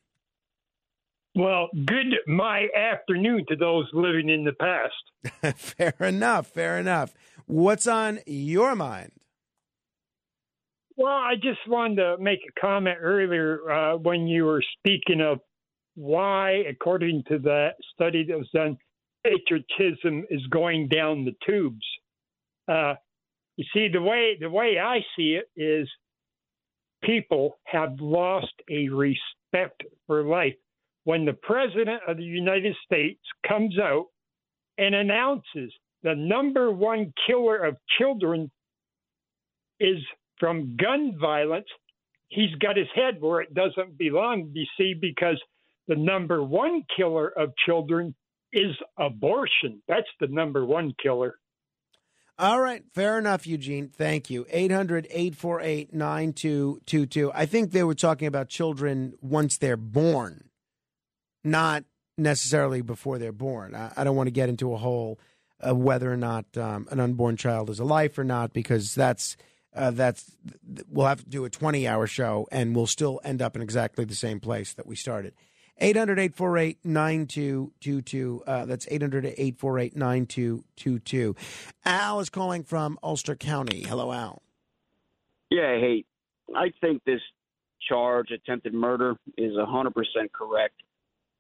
Well, 1.35 1.67
good 1.85 2.15
my 2.27 2.67
afternoon 2.75 3.45
to 3.49 3.57
those 3.57 3.89
living 3.93 4.29
in 4.29 4.45
the 4.45 4.53
past. 4.53 5.57
fair 5.57 5.93
enough 5.99 6.47
fair 6.47 6.77
enough 6.77 7.13
what's 7.47 7.87
on 7.87 8.19
your 8.25 8.75
mind 8.75 9.11
Well, 10.97 11.11
I 11.11 11.33
just 11.35 11.59
wanted 11.67 11.95
to 11.95 12.17
make 12.19 12.39
a 12.47 12.59
comment 12.59 12.97
earlier 13.01 13.71
uh, 13.71 13.97
when 13.97 14.27
you 14.27 14.45
were 14.45 14.63
speaking 14.79 15.21
of 15.21 15.39
why, 15.95 16.63
according 16.69 17.23
to 17.29 17.39
that 17.39 17.71
study 17.93 18.25
that 18.25 18.37
was 18.37 18.49
done, 18.53 18.77
patriotism 19.23 20.25
is 20.29 20.45
going 20.47 20.89
down 20.89 21.25
the 21.25 21.35
tubes. 21.45 21.85
Uh, 22.67 22.95
you 23.57 23.65
see, 23.73 23.87
the 23.91 24.01
way 24.01 24.37
the 24.39 24.49
way 24.49 24.77
I 24.79 24.99
see 25.17 25.39
it 25.39 25.49
is, 25.55 25.89
people 27.03 27.57
have 27.63 27.99
lost 27.99 28.53
a 28.69 28.89
respect 28.89 29.83
for 30.07 30.23
life. 30.23 30.55
When 31.05 31.25
the 31.25 31.33
president 31.33 32.01
of 32.07 32.17
the 32.17 32.23
United 32.23 32.75
States 32.85 33.21
comes 33.47 33.79
out 33.79 34.07
and 34.77 34.93
announces 34.93 35.73
the 36.03 36.15
number 36.15 36.71
one 36.71 37.13
killer 37.25 37.57
of 37.57 37.77
children 37.97 38.51
is 39.79 39.97
from 40.39 40.75
gun 40.77 41.17
violence, 41.19 41.67
he's 42.27 42.53
got 42.59 42.77
his 42.77 42.87
head 42.93 43.21
where 43.21 43.41
it 43.41 43.53
doesn't 43.53 43.97
belong, 43.97 44.51
you 44.53 44.65
see, 44.77 44.93
because 44.99 45.41
the 45.87 45.95
number 45.95 46.43
one 46.43 46.83
killer 46.95 47.27
of 47.27 47.53
children 47.65 48.13
is 48.51 48.75
abortion. 48.97 49.81
That's 49.87 50.07
the 50.19 50.27
number 50.27 50.65
one 50.65 50.93
killer. 51.01 51.35
All 52.37 52.59
right, 52.59 52.83
fair 52.93 53.17
enough, 53.17 53.47
Eugene. 53.47 53.87
Thank 53.87 54.29
you. 54.29 54.45
800 54.49 55.07
848 55.09 55.93
9222. 55.93 57.31
I 57.33 57.45
think 57.45 57.71
they 57.71 57.83
were 57.83 57.95
talking 57.95 58.27
about 58.27 58.49
children 58.49 59.13
once 59.21 59.57
they're 59.57 59.77
born, 59.77 60.49
not 61.45 61.83
necessarily 62.17 62.81
before 62.81 63.17
they're 63.17 63.31
born. 63.31 63.75
I, 63.75 63.91
I 63.95 64.03
don't 64.03 64.15
want 64.15 64.27
to 64.27 64.31
get 64.31 64.49
into 64.49 64.73
a 64.73 64.77
whole 64.77 65.19
whether 65.63 66.11
or 66.11 66.17
not 66.17 66.45
um, 66.57 66.87
an 66.91 66.99
unborn 66.99 67.37
child 67.37 67.69
is 67.69 67.79
a 67.79 67.85
life 67.85 68.17
or 68.17 68.23
not, 68.23 68.53
because 68.53 68.93
that's. 68.95 69.37
Uh, 69.73 69.91
that's 69.91 70.37
we'll 70.87 71.05
have 71.05 71.21
to 71.21 71.29
do 71.29 71.43
a 71.43 71.49
20 71.49 71.85
hour 71.85 72.07
show 72.07 72.47
and 72.49 72.73
we'll 72.73 72.87
still 72.87 73.19
end 73.25 73.41
up 73.41 73.57
in 73.57 73.61
exactly 73.61 74.05
the 74.05 74.15
same 74.15 74.39
place 74.39 74.73
that 74.73 74.87
we 74.87 74.95
started 74.95 75.33
800 75.77 76.19
848 76.19 76.77
9222. 76.83 78.43
Uh, 78.47 78.65
That's 78.65 78.87
800 78.89 79.25
848 79.25 79.95
9222. 79.95 81.35
Al 81.83 82.19
is 82.19 82.29
calling 82.29 82.63
from 82.63 82.97
Ulster 83.03 83.35
County. 83.35 83.83
Hello, 83.83 84.11
Al. 84.11 84.41
Yeah, 85.49 85.77
hey, 85.77 86.05
I 86.55 86.71
think 86.81 87.03
this 87.03 87.21
charge, 87.87 88.31
attempted 88.31 88.73
murder, 88.73 89.15
is 89.37 89.53
100% 89.53 89.93
correct. 90.31 90.75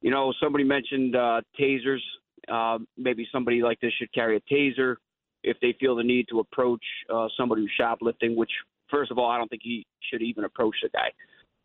You 0.01 0.11
know, 0.11 0.33
somebody 0.41 0.63
mentioned 0.63 1.15
uh, 1.15 1.41
tasers. 1.59 2.01
Uh, 2.47 2.79
maybe 2.97 3.27
somebody 3.31 3.61
like 3.61 3.79
this 3.79 3.91
should 3.97 4.13
carry 4.13 4.37
a 4.37 4.53
taser 4.53 4.95
if 5.43 5.57
they 5.61 5.75
feel 5.79 5.95
the 5.95 6.03
need 6.03 6.27
to 6.29 6.39
approach 6.39 6.83
uh, 7.13 7.27
somebody 7.37 7.61
who's 7.61 7.71
shoplifting, 7.79 8.35
which, 8.35 8.51
first 8.89 9.11
of 9.11 9.17
all, 9.17 9.29
I 9.29 9.37
don't 9.37 9.49
think 9.49 9.61
he 9.63 9.85
should 10.11 10.21
even 10.21 10.43
approach 10.43 10.75
the 10.83 10.89
guy. 10.89 11.11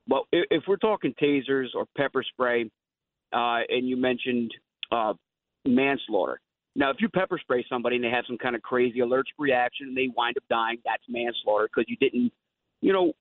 But 0.06 0.22
if, 0.32 0.46
if 0.50 0.62
we're 0.66 0.76
talking 0.76 1.14
tasers 1.20 1.68
or 1.74 1.86
pepper 1.96 2.22
spray, 2.22 2.70
uh, 3.32 3.60
and 3.68 3.88
you 3.88 3.96
mentioned 3.96 4.52
uh, 4.90 5.14
manslaughter. 5.66 6.40
Now, 6.76 6.90
if 6.90 6.96
you 7.00 7.08
pepper 7.08 7.38
spray 7.38 7.64
somebody 7.68 7.96
and 7.96 8.04
they 8.04 8.10
have 8.10 8.24
some 8.26 8.38
kind 8.38 8.54
of 8.54 8.62
crazy 8.62 9.00
allergic 9.00 9.34
reaction 9.38 9.88
and 9.88 9.96
they 9.96 10.08
wind 10.16 10.36
up 10.36 10.44
dying, 10.48 10.78
that's 10.84 11.02
manslaughter 11.08 11.68
because 11.68 11.88
you 11.88 11.96
didn't, 11.96 12.32
you 12.80 12.92
know, 12.92 13.12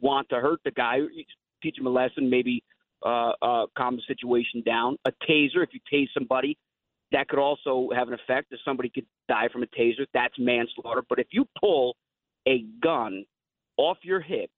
want 0.00 0.28
to 0.30 0.36
hurt 0.36 0.60
the 0.64 0.70
guy. 0.70 0.96
You 0.96 1.24
teach 1.62 1.78
him 1.78 1.86
a 1.86 1.90
lesson, 1.90 2.28
maybe 2.28 2.62
uh, 3.04 3.32
uh, 3.42 3.66
calm 3.76 3.96
the 3.96 4.02
situation 4.06 4.62
down. 4.64 4.96
A 5.04 5.12
taser, 5.28 5.62
if 5.62 5.70
you 5.72 5.80
tase 5.92 6.08
somebody, 6.14 6.56
that 7.12 7.28
could 7.28 7.38
also 7.38 7.90
have 7.94 8.08
an 8.08 8.14
effect. 8.14 8.48
If 8.50 8.60
somebody 8.64 8.88
could 8.88 9.06
die 9.28 9.48
from 9.52 9.62
a 9.62 9.66
taser, 9.66 10.06
that's 10.12 10.34
manslaughter. 10.38 11.02
But 11.08 11.18
if 11.18 11.28
you 11.30 11.46
pull 11.60 11.96
a 12.48 12.64
gun 12.82 13.24
off 13.76 13.98
your 14.02 14.20
hip 14.20 14.50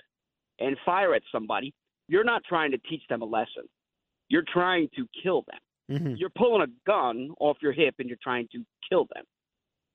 and 0.58 0.76
fire 0.84 1.14
at 1.14 1.22
somebody, 1.32 1.74
you're 2.08 2.24
not 2.24 2.42
trying 2.44 2.70
to 2.70 2.78
teach 2.78 3.02
them 3.08 3.22
a 3.22 3.26
lesson. 3.26 3.64
You're 4.28 4.44
trying 4.52 4.88
to 4.96 5.06
kill 5.22 5.44
them. 5.46 5.98
Mm-hmm. 5.98 6.14
You're 6.16 6.30
pulling 6.30 6.62
a 6.62 6.90
gun 6.90 7.30
off 7.38 7.58
your 7.60 7.72
hip 7.72 7.96
and 7.98 8.08
you're 8.08 8.18
trying 8.22 8.48
to 8.52 8.64
kill 8.88 9.06
them. 9.14 9.24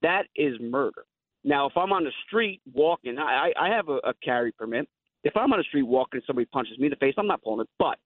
That 0.02 0.24
is 0.36 0.54
murder. 0.60 1.04
Now, 1.44 1.66
if 1.66 1.76
I'm 1.76 1.92
on 1.92 2.04
the 2.04 2.12
street 2.26 2.60
walking, 2.72 3.18
I, 3.18 3.52
I 3.60 3.68
have 3.68 3.88
a, 3.88 3.96
a 4.04 4.14
carry 4.22 4.52
permit. 4.52 4.88
If 5.24 5.36
I'm 5.36 5.52
on 5.52 5.58
the 5.58 5.64
street 5.64 5.82
walking 5.82 6.18
and 6.18 6.24
somebody 6.26 6.46
punches 6.46 6.78
me 6.78 6.86
in 6.86 6.90
the 6.90 6.96
face, 6.96 7.14
I'm 7.18 7.26
not 7.26 7.42
pulling 7.42 7.60
it. 7.60 7.68
But 7.78 7.98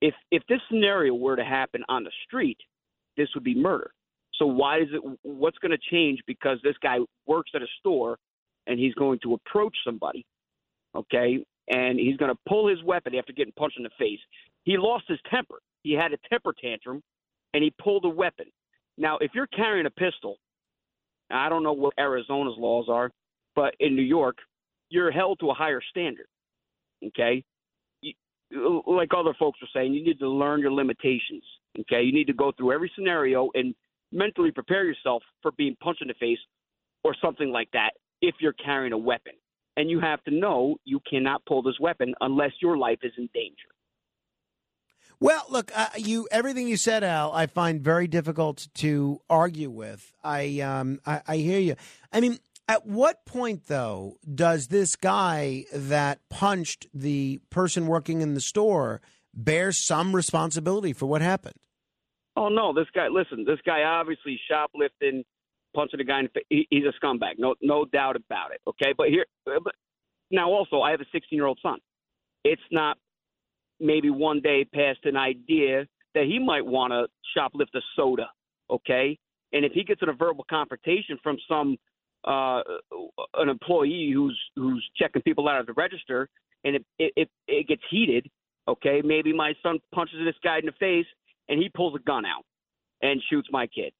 if 0.00 0.14
if 0.30 0.42
this 0.48 0.60
scenario 0.68 1.14
were 1.14 1.36
to 1.36 1.44
happen 1.44 1.82
on 1.88 2.04
the 2.04 2.10
street, 2.26 2.58
this 3.16 3.28
would 3.34 3.44
be 3.44 3.54
murder. 3.54 3.90
So 4.34 4.46
why 4.46 4.80
is 4.80 4.88
it? 4.92 5.18
What's 5.22 5.58
going 5.58 5.72
to 5.72 5.90
change 5.90 6.20
because 6.26 6.58
this 6.62 6.76
guy 6.82 6.98
works 7.26 7.52
at 7.54 7.62
a 7.62 7.66
store 7.80 8.18
and 8.66 8.78
he's 8.78 8.94
going 8.94 9.18
to 9.22 9.34
approach 9.34 9.76
somebody, 9.84 10.26
okay, 10.94 11.44
and 11.68 11.98
he's 11.98 12.16
going 12.16 12.32
to 12.32 12.38
pull 12.48 12.68
his 12.68 12.82
weapon 12.82 13.14
after 13.14 13.32
getting 13.32 13.52
punched 13.58 13.78
in 13.78 13.84
the 13.84 13.90
face. 13.98 14.18
He 14.64 14.76
lost 14.76 15.04
his 15.08 15.18
temper. 15.30 15.56
He 15.82 15.92
had 15.92 16.12
a 16.12 16.18
temper 16.28 16.52
tantrum, 16.60 17.02
and 17.54 17.62
he 17.62 17.72
pulled 17.82 18.04
a 18.04 18.08
weapon. 18.08 18.46
Now, 18.98 19.18
if 19.18 19.32
you're 19.34 19.46
carrying 19.46 19.86
a 19.86 19.90
pistol, 19.90 20.36
I 21.30 21.48
don't 21.48 21.62
know 21.62 21.72
what 21.72 21.94
Arizona's 21.98 22.56
laws 22.58 22.86
are, 22.88 23.10
but 23.54 23.74
in 23.80 23.94
New 23.94 24.02
York, 24.02 24.38
you're 24.88 25.10
held 25.10 25.38
to 25.40 25.50
a 25.50 25.54
higher 25.54 25.80
standard. 25.90 26.26
Okay, 27.06 27.44
like 28.50 29.10
other 29.16 29.34
folks 29.38 29.60
were 29.60 29.68
saying, 29.74 29.92
you 29.92 30.04
need 30.04 30.18
to 30.18 30.28
learn 30.28 30.60
your 30.60 30.72
limitations. 30.72 31.42
Okay, 31.80 32.02
you 32.02 32.12
need 32.12 32.26
to 32.26 32.32
go 32.32 32.52
through 32.56 32.72
every 32.72 32.90
scenario 32.94 33.50
and 33.54 33.74
mentally 34.12 34.50
prepare 34.50 34.84
yourself 34.84 35.22
for 35.42 35.52
being 35.52 35.76
punched 35.82 36.02
in 36.02 36.08
the 36.08 36.14
face 36.14 36.38
or 37.04 37.14
something 37.22 37.50
like 37.50 37.70
that 37.72 37.90
if 38.22 38.34
you're 38.40 38.54
carrying 38.54 38.92
a 38.92 38.98
weapon. 38.98 39.32
And 39.76 39.90
you 39.90 40.00
have 40.00 40.24
to 40.24 40.30
know 40.30 40.76
you 40.84 41.00
cannot 41.08 41.44
pull 41.44 41.62
this 41.62 41.78
weapon 41.78 42.14
unless 42.20 42.52
your 42.62 42.78
life 42.78 43.00
is 43.02 43.12
in 43.18 43.28
danger. 43.34 43.68
Well, 45.18 45.44
look, 45.50 45.70
uh, 45.74 45.88
you 45.96 46.28
everything 46.30 46.68
you 46.68 46.76
said, 46.76 47.02
Al, 47.02 47.32
I 47.32 47.46
find 47.46 47.80
very 47.80 48.06
difficult 48.06 48.68
to 48.74 49.20
argue 49.30 49.70
with. 49.70 50.12
I, 50.22 50.60
um, 50.60 51.00
I, 51.06 51.22
I 51.26 51.36
hear 51.38 51.58
you. 51.58 51.76
I 52.12 52.20
mean, 52.20 52.38
at 52.68 52.86
what 52.86 53.24
point 53.26 53.66
though 53.66 54.16
does 54.32 54.68
this 54.68 54.96
guy 54.96 55.64
that 55.72 56.20
punched 56.28 56.86
the 56.92 57.40
person 57.50 57.86
working 57.86 58.20
in 58.20 58.34
the 58.34 58.40
store 58.40 59.00
bear 59.32 59.70
some 59.70 60.16
responsibility 60.16 60.92
for 60.92 61.06
what 61.06 61.22
happened? 61.22 61.56
Oh 62.36 62.48
no, 62.48 62.72
this 62.74 62.86
guy. 62.94 63.08
Listen, 63.08 63.44
this 63.46 63.58
guy 63.64 63.82
obviously 63.82 64.38
shoplifting, 64.50 65.24
punching 65.74 66.00
a 66.00 66.04
guy 66.04 66.20
in 66.20 66.28
he's 66.50 66.84
a 66.84 67.04
scumbag. 67.04 67.34
No, 67.38 67.54
no 67.62 67.84
doubt 67.84 68.16
about 68.16 68.52
it. 68.52 68.60
Okay, 68.66 68.92
but 68.96 69.08
here, 69.08 69.26
uh, 69.46 69.60
but 69.62 69.74
now 70.30 70.50
also, 70.50 70.80
I 70.80 70.90
have 70.90 71.00
a 71.00 71.06
16 71.12 71.36
year 71.36 71.46
old 71.46 71.58
son. 71.62 71.78
It's 72.44 72.62
not 72.70 72.98
maybe 73.80 74.10
one 74.10 74.40
day 74.40 74.64
past 74.64 75.00
an 75.04 75.16
idea 75.16 75.86
that 76.14 76.24
he 76.24 76.38
might 76.38 76.64
want 76.64 76.92
to 76.92 77.06
shoplift 77.36 77.74
a 77.74 77.80
soda. 77.94 78.28
Okay, 78.70 79.18
and 79.52 79.64
if 79.64 79.72
he 79.72 79.84
gets 79.84 80.02
in 80.02 80.10
a 80.10 80.14
verbal 80.14 80.44
confrontation 80.48 81.18
from 81.22 81.38
some 81.48 81.78
uh, 82.26 82.62
an 83.34 83.48
employee 83.48 84.10
who's 84.14 84.38
who's 84.56 84.84
checking 84.96 85.22
people 85.22 85.48
out 85.48 85.60
of 85.60 85.66
the 85.66 85.72
register, 85.74 86.28
and 86.64 86.76
it 86.76 86.84
it, 86.98 87.12
it, 87.16 87.28
it 87.48 87.68
gets 87.68 87.82
heated. 87.90 88.28
Okay, 88.68 89.00
maybe 89.04 89.32
my 89.32 89.54
son 89.62 89.78
punches 89.94 90.18
this 90.24 90.34
guy 90.42 90.58
in 90.58 90.66
the 90.66 90.72
face 90.72 91.06
and 91.48 91.60
he 91.62 91.68
pulls 91.68 91.94
a 91.94 92.00
gun 92.00 92.24
out 92.26 92.42
and 93.00 93.22
shoots 93.30 93.46
my 93.52 93.68
kid. 93.68 93.92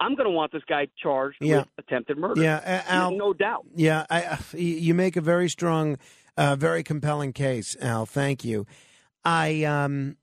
I'm 0.00 0.14
going 0.14 0.26
to 0.26 0.30
want 0.30 0.52
this 0.52 0.62
guy 0.68 0.88
charged 1.02 1.38
Yeah. 1.40 1.60
with 1.60 1.68
attempted 1.78 2.18
murder. 2.18 2.42
Yeah, 2.42 2.82
Al- 2.86 3.12
no 3.16 3.32
doubt. 3.32 3.64
Yeah, 3.74 4.04
I, 4.10 4.24
uh, 4.24 4.36
you 4.54 4.94
make 4.94 5.16
a 5.16 5.20
very 5.20 5.48
strong, 5.48 5.96
uh, 6.36 6.54
very 6.56 6.82
compelling 6.84 7.32
case, 7.32 7.76
Al. 7.80 8.06
Thank 8.06 8.44
you. 8.44 8.66
I 9.24 9.64
um, 9.64 10.16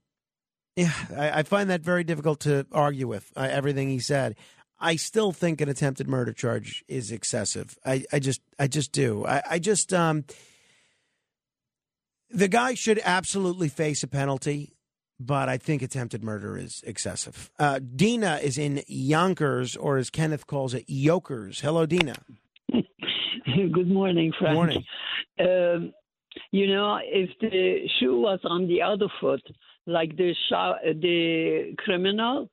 yeah, 0.76 0.92
I, 1.16 1.40
I 1.40 1.42
find 1.42 1.68
that 1.70 1.82
very 1.82 2.04
difficult 2.04 2.40
to 2.40 2.66
argue 2.72 3.06
with 3.08 3.32
uh, 3.36 3.48
everything 3.50 3.88
he 3.90 3.98
said. 3.98 4.36
I 4.78 4.96
still 4.96 5.32
think 5.32 5.60
an 5.60 5.68
attempted 5.68 6.08
murder 6.08 6.32
charge 6.32 6.84
is 6.86 7.10
excessive. 7.10 7.78
I, 7.84 8.04
I 8.12 8.18
just, 8.18 8.40
I 8.58 8.66
just 8.66 8.92
do. 8.92 9.24
I, 9.24 9.42
I 9.52 9.58
just, 9.58 9.92
um, 9.92 10.24
the 12.30 12.48
guy 12.48 12.74
should 12.74 13.00
absolutely 13.04 13.68
face 13.68 14.02
a 14.02 14.08
penalty, 14.08 14.74
but 15.18 15.48
I 15.48 15.56
think 15.56 15.82
attempted 15.82 16.22
murder 16.22 16.58
is 16.58 16.82
excessive. 16.86 17.50
Uh, 17.58 17.78
Dina 17.78 18.40
is 18.42 18.58
in 18.58 18.82
Yonkers, 18.86 19.76
or 19.76 19.96
as 19.96 20.10
Kenneth 20.10 20.46
calls 20.46 20.74
it, 20.74 20.84
Yokers. 20.86 21.60
Hello, 21.60 21.86
Dina. 21.86 22.16
Good 22.70 23.88
morning, 23.88 24.32
Frank. 24.38 24.54
Morning. 24.54 24.84
Um, 25.40 25.92
you 26.50 26.66
know, 26.66 26.98
if 27.02 27.30
the 27.40 27.88
shoe 27.98 28.20
was 28.20 28.40
on 28.44 28.68
the 28.68 28.82
other 28.82 29.08
foot, 29.20 29.42
like 29.86 30.16
the 30.16 30.34
shop, 30.48 30.80
the 30.84 31.74
criminal, 31.78 32.50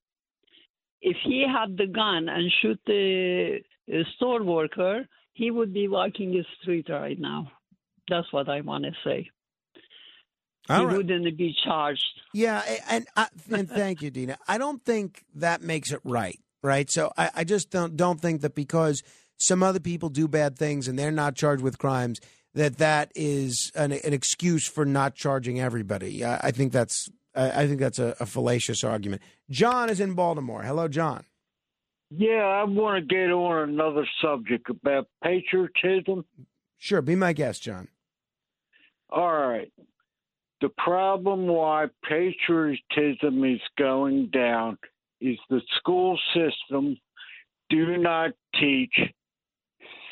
if 1.04 1.18
he 1.24 1.46
had 1.46 1.78
the 1.78 1.86
gun 1.86 2.30
and 2.30 2.52
shoot 2.62 2.80
the 2.88 3.60
uh, 3.92 3.98
store 4.16 4.42
worker, 4.42 5.06
he 5.34 5.52
would 5.52 5.74
be 5.74 5.88
walking 5.88 6.32
the 6.32 6.46
street 6.62 6.88
right 6.90 7.20
now. 7.20 7.52
That's 8.10 8.32
what 8.32 8.50
I 8.50 8.62
want 8.62 8.86
to 8.86 8.92
say. 9.04 9.30
All 10.70 10.80
he 10.80 10.86
right. 10.86 10.98
wouldn't 10.98 11.38
be 11.38 11.54
charged. 11.66 12.06
Yeah, 12.34 12.64
and 12.90 13.06
I, 13.18 13.28
and 13.52 13.70
thank 13.70 14.02
you, 14.02 14.10
Dina. 14.10 14.38
I 14.48 14.58
don't 14.58 14.84
think 14.84 15.26
that 15.36 15.62
makes 15.62 15.92
it 15.92 16.00
right, 16.06 16.40
right? 16.64 16.90
So 16.90 17.12
I, 17.18 17.30
I 17.36 17.44
just 17.44 17.70
don't 17.70 17.98
don't 17.98 18.22
think 18.22 18.42
that 18.42 18.56
because 18.56 19.04
some 19.38 19.62
other 19.62 19.82
people 19.82 20.08
do 20.08 20.30
bad 20.30 20.58
things 20.58 20.88
and 20.88 20.98
they're 20.98 21.12
not 21.12 21.36
charged 21.36 21.62
with 21.62 21.78
crimes 21.78 22.22
that 22.54 22.78
that 22.78 23.12
is 23.14 23.72
an, 23.76 23.92
an 23.92 24.14
excuse 24.14 24.68
for 24.68 24.86
not 24.86 25.16
charging 25.16 25.60
everybody. 25.60 26.24
I, 26.24 26.38
I 26.48 26.52
think 26.52 26.72
that's 26.72 27.10
I, 27.36 27.64
I 27.64 27.68
think 27.68 27.80
that's 27.80 28.00
a, 28.00 28.16
a 28.20 28.26
fallacious 28.26 28.84
argument. 28.84 29.22
John 29.50 29.90
is 29.90 30.00
in 30.00 30.14
Baltimore. 30.14 30.64
Hello, 30.64 30.88
John. 30.88 31.26
Yeah, 32.10 32.44
I 32.44 32.64
want 32.64 33.08
to 33.08 33.16
get 33.16 33.32
on 33.32 33.70
another 33.70 34.08
subject 34.22 34.70
about 34.70 35.08
patriotism. 35.24 36.26
Sure, 36.78 37.02
be 37.02 37.16
my 37.16 37.34
guest, 37.34 37.64
John. 37.64 37.88
All 39.10 39.48
right. 39.48 39.72
The 40.62 40.70
problem 40.70 41.48
why 41.48 41.88
patriotism 42.08 43.44
is 43.44 43.62
going 43.78 44.30
down 44.32 44.78
is 45.20 45.38
the 45.50 45.62
school 45.78 46.20
system 46.34 46.98
do 47.70 47.98
not 47.98 48.32
teach 48.60 48.94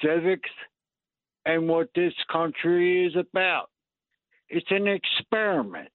civics 0.03 0.49
and 1.45 1.67
what 1.67 1.89
this 1.95 2.13
country 2.31 3.05
is 3.05 3.15
about. 3.15 3.69
It's 4.49 4.69
an 4.71 4.87
experiment 4.87 5.89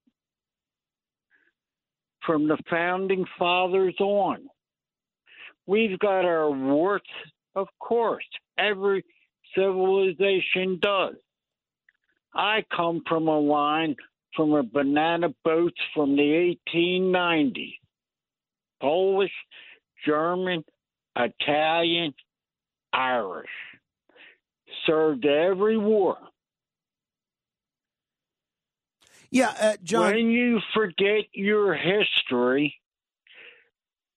from 2.27 2.49
the 2.49 2.59
founding 2.69 3.25
fathers 3.39 3.95
on. 4.01 4.49
We've 5.67 5.99
got 5.99 6.25
our 6.25 6.51
warts, 6.51 7.09
of 7.55 7.69
course. 7.79 8.27
Every 8.59 9.05
civilization 9.57 10.79
does. 10.81 11.15
I 12.35 12.65
come 12.75 13.03
from 13.09 13.29
a 13.29 13.39
line 13.39 13.97
from 14.35 14.53
a 14.53 14.63
banana 14.63 15.29
boats 15.45 15.81
from 15.95 16.15
the 16.15 16.57
1890s. 16.77 17.75
Polish, 18.81 19.33
German, 20.05 20.63
Italian, 21.17 22.13
Irish. 22.93 23.49
Served 24.87 25.25
every 25.25 25.79
war. 25.79 26.19
Yeah, 29.37 29.55
uh, 29.61 29.77
John. 29.85 30.15
When 30.15 30.31
you 30.31 30.61
forget 30.73 31.27
your 31.35 31.75
history, 31.75 32.77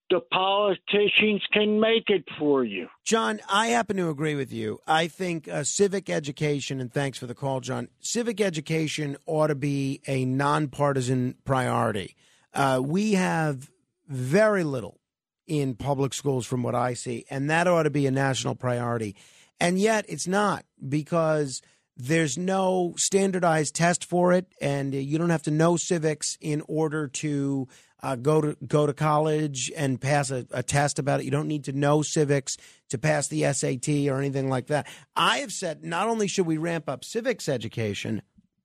the 0.09 0.21
politicians 0.21 1.43
can 1.51 1.81
make 1.81 2.09
it 2.09 2.23
for 2.39 2.63
you. 2.63 2.87
John, 3.03 3.41
I 3.49 3.67
happen 3.67 3.97
to 3.97 4.09
agree 4.09 4.35
with 4.35 4.53
you. 4.53 4.79
I 4.87 5.07
think 5.07 5.49
uh, 5.49 5.65
civic 5.65 6.09
education, 6.09 6.79
and 6.79 6.89
thanks 6.89 7.17
for 7.17 7.27
the 7.27 7.35
call, 7.35 7.59
John. 7.59 7.89
Civic 7.99 8.39
education 8.39 9.17
ought 9.25 9.47
to 9.47 9.55
be 9.55 9.99
a 10.07 10.23
nonpartisan 10.23 11.35
priority. 11.43 12.15
Uh, 12.53 12.79
we 12.81 13.11
have 13.13 13.69
very 14.07 14.63
little 14.63 15.01
in 15.47 15.75
public 15.75 16.13
schools, 16.13 16.45
from 16.45 16.63
what 16.63 16.75
I 16.75 16.93
see, 16.93 17.25
and 17.29 17.49
that 17.49 17.67
ought 17.67 17.83
to 17.83 17.89
be 17.89 18.07
a 18.07 18.11
national 18.11 18.55
priority. 18.55 19.17
And 19.59 19.77
yet, 19.77 20.05
it's 20.07 20.27
not 20.27 20.63
because 20.87 21.61
there's 21.99 22.37
no 22.37 22.93
standardized 22.95 23.75
test 23.75 24.05
for 24.05 24.31
it, 24.31 24.45
and 24.61 24.93
you 24.93 25.17
don't 25.17 25.31
have 25.31 25.43
to 25.43 25.51
know 25.51 25.75
civics 25.75 26.37
in 26.39 26.63
order 26.69 27.09
to 27.09 27.67
uh, 28.01 28.15
go 28.15 28.39
to 28.39 28.57
go 28.65 28.87
to 28.87 28.93
college 28.93 29.69
and 29.75 29.99
pass 29.99 30.31
a, 30.31 30.47
a 30.51 30.63
test 30.63 30.97
about 30.97 31.19
it. 31.19 31.25
You 31.25 31.31
don't 31.31 31.49
need 31.49 31.65
to 31.65 31.73
know 31.73 32.01
civics 32.01 32.55
to 32.89 32.97
pass 32.97 33.27
the 33.27 33.43
SAT 33.51 33.89
or 34.07 34.17
anything 34.17 34.49
like 34.49 34.67
that. 34.67 34.87
I 35.17 35.39
have 35.39 35.51
said 35.51 35.83
not 35.83 36.07
only 36.07 36.29
should 36.29 36.45
we 36.45 36.57
ramp 36.57 36.87
up 36.87 37.03
civics 37.03 37.49
education, 37.49 38.21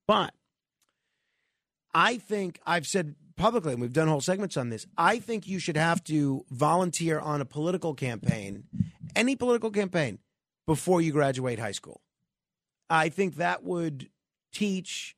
but 0.06 0.32
I 1.92 2.18
think 2.18 2.60
I've 2.64 2.86
said 2.86 3.16
publicly, 3.36 3.72
and 3.72 3.82
we've 3.82 3.92
done 3.92 4.06
whole 4.06 4.20
segments 4.20 4.56
on 4.56 4.68
this. 4.68 4.86
I 4.96 5.18
think 5.18 5.48
you 5.48 5.58
should 5.58 5.76
have 5.76 6.04
to 6.04 6.44
volunteer 6.50 7.18
on 7.18 7.40
a 7.40 7.44
political 7.44 7.94
campaign, 7.94 8.62
any 9.16 9.34
political 9.34 9.72
campaign, 9.72 10.20
before 10.68 11.00
you 11.00 11.10
graduate 11.10 11.58
high 11.58 11.72
school. 11.72 12.00
I 12.88 13.08
think 13.08 13.36
that 13.36 13.64
would 13.64 14.08
teach 14.52 15.16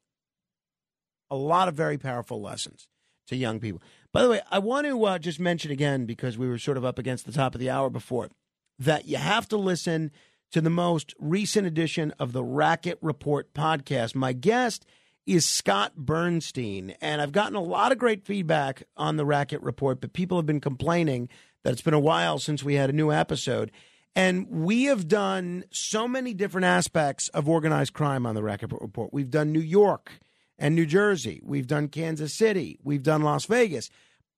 a 1.30 1.36
lot 1.36 1.68
of 1.68 1.74
very 1.74 1.98
powerful 1.98 2.40
lessons 2.40 2.88
to 3.26 3.36
young 3.36 3.60
people. 3.60 3.82
By 4.12 4.22
the 4.22 4.30
way, 4.30 4.40
I 4.50 4.58
want 4.60 4.86
to 4.86 5.04
uh, 5.04 5.18
just 5.18 5.40
mention 5.40 5.70
again, 5.70 6.06
because 6.06 6.38
we 6.38 6.48
were 6.48 6.58
sort 6.58 6.76
of 6.76 6.84
up 6.84 6.98
against 6.98 7.26
the 7.26 7.32
top 7.32 7.54
of 7.54 7.60
the 7.60 7.68
hour 7.70 7.90
before, 7.90 8.30
that 8.78 9.06
you 9.06 9.16
have 9.16 9.48
to 9.48 9.56
listen 9.56 10.10
to 10.52 10.60
the 10.60 10.70
most 10.70 11.14
recent 11.18 11.66
edition 11.66 12.14
of 12.18 12.32
the 12.32 12.44
Racket 12.44 12.98
Report 13.02 13.52
podcast. 13.52 14.14
My 14.14 14.32
guest 14.32 14.86
is 15.26 15.44
Scott 15.44 15.94
Burnstein, 15.98 16.94
and 17.00 17.20
I've 17.20 17.32
gotten 17.32 17.56
a 17.56 17.60
lot 17.60 17.90
of 17.90 17.98
great 17.98 18.24
feedback 18.24 18.84
on 18.96 19.16
the 19.16 19.26
Racket 19.26 19.60
Report, 19.60 20.00
but 20.00 20.12
people 20.12 20.38
have 20.38 20.46
been 20.46 20.60
complaining 20.60 21.28
that 21.64 21.72
it's 21.72 21.82
been 21.82 21.94
a 21.94 21.98
while 21.98 22.38
since 22.38 22.62
we 22.62 22.74
had 22.74 22.90
a 22.90 22.94
new 22.94 23.10
episode. 23.10 23.72
And 24.16 24.48
we 24.48 24.84
have 24.84 25.08
done 25.08 25.64
so 25.70 26.08
many 26.08 26.32
different 26.32 26.64
aspects 26.64 27.28
of 27.28 27.50
organized 27.50 27.92
crime 27.92 28.24
on 28.24 28.34
the 28.34 28.42
Racket 28.42 28.72
Report. 28.72 29.12
We've 29.12 29.30
done 29.30 29.52
New 29.52 29.60
York 29.60 30.10
and 30.58 30.74
New 30.74 30.86
Jersey. 30.86 31.42
We've 31.44 31.66
done 31.66 31.88
Kansas 31.88 32.32
City. 32.32 32.78
We've 32.82 33.02
done 33.02 33.20
Las 33.20 33.44
Vegas. 33.44 33.90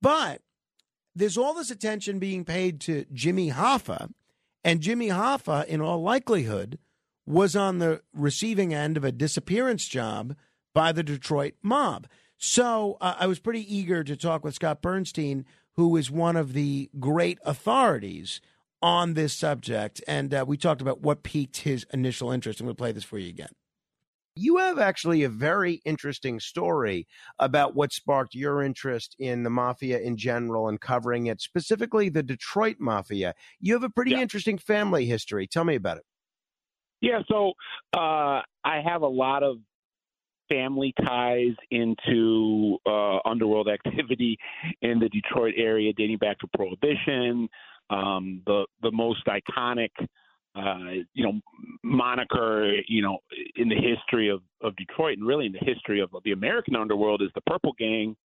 But 0.02 0.42
there's 1.14 1.38
all 1.38 1.55
this 1.55 1.70
attention 1.70 2.18
being 2.18 2.44
paid 2.44 2.80
to 2.82 3.06
Jimmy 3.12 3.52
Hoffa. 3.52 4.10
And 4.64 4.80
Jimmy 4.80 5.10
Hoffa, 5.10 5.64
in 5.66 5.80
all 5.80 6.02
likelihood, 6.02 6.80
was 7.24 7.55
on 7.55 7.78
the 7.78 8.02
receiving 8.12 8.74
end 8.74 8.96
of 8.96 9.05
a 9.05 9.12
disappearance 9.12 9.86
job 9.86 10.34
by 10.74 10.90
the 10.90 11.05
Detroit 11.05 11.55
mob. 11.62 12.09
So 12.36 12.96
uh, 13.00 13.14
I 13.16 13.28
was 13.28 13.38
pretty 13.38 13.72
eager 13.72 14.02
to 14.02 14.16
talk 14.16 14.42
with 14.42 14.55
Scott 14.55 14.82
Burnstein, 14.82 15.44
who 15.76 15.96
is 15.96 16.10
one 16.10 16.34
of 16.34 16.52
the 16.52 16.90
great 16.98 17.38
authorities 17.44 18.40
on 18.82 19.14
this 19.14 19.34
subject. 19.34 20.02
And 20.06 20.32
uh, 20.32 20.44
we 20.46 20.56
talked 20.56 20.80
about 20.80 21.00
what 21.00 21.22
piqued 21.22 21.59
his 21.59 21.86
initial 21.92 22.30
interest. 22.30 22.60
I'm 22.60 22.66
going 22.66 22.76
to 22.76 22.80
play 22.80 22.92
this 22.92 23.05
for 23.05 23.18
you 23.18 23.28
again. 23.28 23.50
You 24.34 24.59
have 24.59 24.78
actually 24.78 25.24
a 25.24 25.28
very 25.28 25.80
interesting 25.84 26.38
story 26.38 27.09
about 27.40 27.74
what 27.74 27.92
sparked 27.92 28.36
your 28.36 28.62
interest 28.62 29.16
in 29.18 29.42
the 29.42 29.50
mafia 29.50 29.98
in 29.98 30.16
general 30.16 30.68
and 30.68 30.80
covering 30.80 31.26
it, 31.26 31.40
specifically 31.40 32.09
the 32.09 32.22
Detroit 32.22 32.76
mafia. 32.78 33.34
You 33.59 33.74
have 33.74 33.82
a 33.82 33.90
pretty 33.90 34.14
interesting 34.14 34.56
family 34.56 35.06
history. 35.06 35.48
Tell 35.48 35.64
me 35.64 35.74
about 35.74 35.96
it. 35.96 36.05
Yeah, 37.00 37.22
so 37.28 37.52
uh, 37.96 38.42
I 38.64 38.80
have 38.84 39.02
a 39.02 39.09
lot 39.09 39.42
of 39.42 39.56
family 40.48 40.94
ties 41.05 41.55
into 41.70 42.78
uh, 42.86 43.18
underworld 43.24 43.68
activity 43.68 44.38
in 44.82 44.98
the 44.98 45.09
Detroit 45.09 45.55
area 45.56 45.92
dating 45.96 46.18
back 46.18 46.38
to 46.40 46.48
Prohibition. 46.56 47.48
Um, 47.90 48.43
the 48.47 48.66
the 48.82 48.90
most 48.90 49.24
iconic, 49.27 49.90
uh, 50.55 51.02
you 51.15 51.24
know, 51.24 51.40
moniker, 51.82 52.73
you 52.86 53.02
know, 53.02 53.19
in 53.56 53.69
the 53.69 53.77
history 53.77 54.28
of, 54.28 54.43
of 54.62 54.77
Detroit 54.77 55.19
and 55.19 55.27
really 55.27 55.47
in 55.47 55.52
the 55.52 55.59
history 55.65 56.01
of 56.01 56.10
the 56.24 56.32
American 56.32 56.77
underworld 56.77 57.23
is 57.23 57.31
the 57.35 57.40
Purple 57.43 57.74
Gang, 57.78 58.16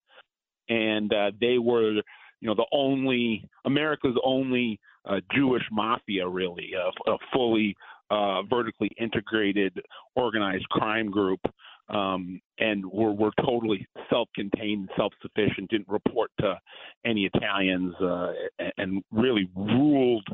and 0.70 1.14
uh, 1.14 1.32
they 1.40 1.58
were, 1.58 1.94
you 1.94 2.48
know, 2.48 2.56
the 2.56 2.66
only 2.72 3.48
America's 3.66 4.18
only 4.24 4.80
uh, 5.06 5.20
Jewish 5.34 5.64
mafia, 5.72 6.28
really, 6.28 6.72
a, 6.74 7.12
a 7.12 7.18
fully 7.34 7.76
uh, 8.10 8.44
vertically 8.44 8.92
integrated 9.00 9.80
organized 10.16 10.68
crime 10.70 11.10
group 11.10 11.40
um, 11.90 12.42
and 12.60 12.86
were, 12.86 13.12
were 13.12 13.32
totally 13.46 13.86
self-contained, 14.10 14.90
self-sufficient, 14.98 15.70
didn't 15.70 15.90
report 15.90 16.32
to 16.40 16.60
any 17.06 17.30
Italians, 17.34 17.94
uh, 18.02 18.32
and 18.78 19.04
really 19.12 19.50
ruled 19.56 20.28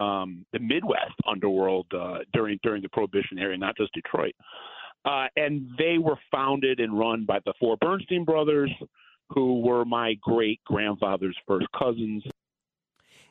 um, 0.00 0.44
the 0.52 0.58
Midwest 0.58 1.14
underworld 1.28 1.86
uh, 1.92 2.18
during 2.32 2.58
during 2.62 2.82
the 2.82 2.88
Prohibition 2.88 3.38
era, 3.38 3.56
not 3.56 3.76
just 3.76 3.92
Detroit. 3.92 4.34
Uh, 5.04 5.26
and 5.36 5.68
they 5.78 5.98
were 5.98 6.18
founded 6.30 6.80
and 6.80 6.98
run 6.98 7.24
by 7.24 7.38
the 7.44 7.54
four 7.58 7.76
Bernstein 7.80 8.24
brothers, 8.24 8.70
who 9.30 9.60
were 9.60 9.84
my 9.84 10.14
great 10.22 10.60
grandfather's 10.64 11.36
first 11.46 11.66
cousins. 11.78 12.22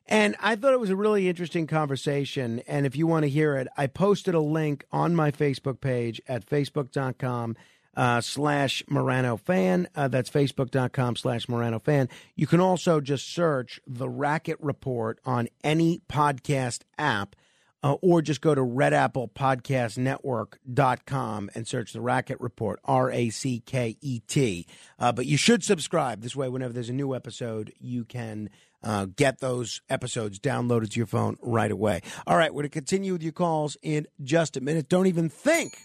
And 0.07 0.35
I 0.39 0.55
thought 0.55 0.73
it 0.73 0.79
was 0.79 0.89
a 0.89 0.95
really 0.95 1.27
interesting 1.27 1.67
conversation. 1.67 2.61
And 2.67 2.85
if 2.85 2.95
you 2.95 3.07
want 3.07 3.23
to 3.23 3.29
hear 3.29 3.57
it, 3.57 3.67
I 3.75 3.87
posted 3.87 4.35
a 4.35 4.39
link 4.39 4.85
on 4.91 5.15
my 5.15 5.31
Facebook 5.31 5.81
page 5.81 6.21
at 6.27 6.45
facebook.com 6.45 7.57
uh, 7.97 8.21
slash 8.21 8.81
Morano 8.87 9.35
fan. 9.35 9.89
Uh, 9.95 10.07
that's 10.07 10.29
facebook.com 10.29 11.17
slash 11.17 11.49
Morano 11.49 11.79
fan. 11.79 12.07
You 12.35 12.45
can 12.47 12.61
also 12.61 13.01
just 13.01 13.33
search 13.33 13.81
the 13.85 14.07
Racket 14.07 14.57
Report 14.61 15.19
on 15.25 15.49
any 15.63 16.01
podcast 16.07 16.83
app. 16.97 17.35
Uh, 17.83 17.93
or 18.01 18.23
just 18.23 18.41
go 18.41 18.55
to 18.55 18.61
redapplepodcastnetwork.com 18.61 21.51
and 21.53 21.67
search 21.67 21.93
the 21.93 22.01
Racket 22.01 22.41
Report, 22.41 22.79
R 22.83 23.11
A 23.11 23.29
C 23.29 23.61
K 23.63 23.95
E 24.01 24.19
T. 24.27 24.65
Uh, 24.97 25.11
but 25.11 25.27
you 25.27 25.37
should 25.37 25.63
subscribe. 25.63 26.21
This 26.21 26.35
way, 26.35 26.49
whenever 26.49 26.73
there's 26.73 26.89
a 26.89 26.93
new 26.93 27.13
episode, 27.13 27.71
you 27.79 28.03
can 28.03 28.49
uh, 28.87 29.05
get 29.05 29.39
those 29.39 29.81
episodes 29.89 30.39
downloaded 30.39 30.89
to 30.91 30.97
your 30.97 31.05
phone 31.07 31.35
right 31.41 31.71
away. 31.71 32.01
All 32.25 32.37
right, 32.37 32.53
we're 32.53 32.61
going 32.61 32.69
to 32.69 32.73
continue 32.73 33.11
with 33.11 33.21
your 33.21 33.33
calls 33.33 33.75
in 33.83 34.07
just 34.23 34.55
a 34.55 34.61
minute. 34.61 34.87
Don't 34.87 35.07
even 35.07 35.27
think 35.27 35.77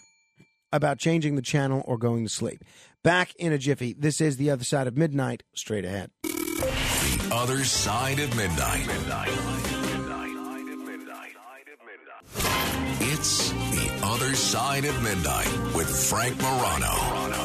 about 0.71 0.99
changing 0.99 1.35
the 1.35 1.41
channel 1.41 1.83
or 1.85 1.97
going 1.97 2.23
to 2.23 2.29
sleep. 2.29 2.63
Back 3.03 3.35
in 3.35 3.51
a 3.51 3.57
jiffy. 3.57 3.93
This 3.93 4.21
is 4.21 4.37
The 4.37 4.49
Other 4.49 4.63
Side 4.63 4.87
of 4.87 4.95
Midnight, 4.95 5.43
straight 5.53 5.83
ahead. 5.83 6.11
The 6.23 7.29
Other 7.33 7.65
Side 7.65 8.19
of 8.19 8.35
Midnight. 8.37 8.87
It's 13.01 13.49
The 13.51 13.99
Other 14.01 14.33
Side 14.33 14.85
of 14.85 15.03
Midnight 15.03 15.75
with 15.75 15.89
Frank 16.09 16.41
Morano. 16.41 17.42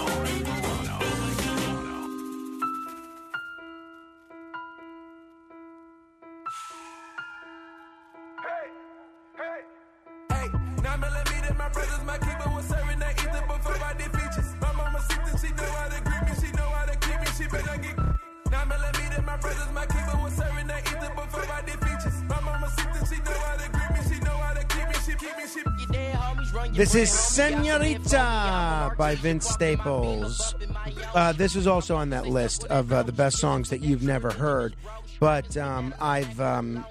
This 26.79 26.95
is 26.95 27.11
Senorita 27.11 28.95
by 28.97 29.17
Vince 29.17 29.49
Staples. 29.49 30.55
Uh, 31.13 31.33
this 31.33 31.57
is 31.57 31.67
also 31.67 31.97
on 31.97 32.11
that 32.11 32.29
list 32.29 32.63
of 32.67 32.93
uh, 32.93 33.03
the 33.03 33.11
best 33.11 33.39
songs 33.39 33.69
that 33.71 33.81
you've 33.81 34.05
never 34.05 34.31
heard, 34.31 34.77
but 35.19 35.57
um, 35.57 35.93
I've 36.01 36.41
um, 36.41 36.87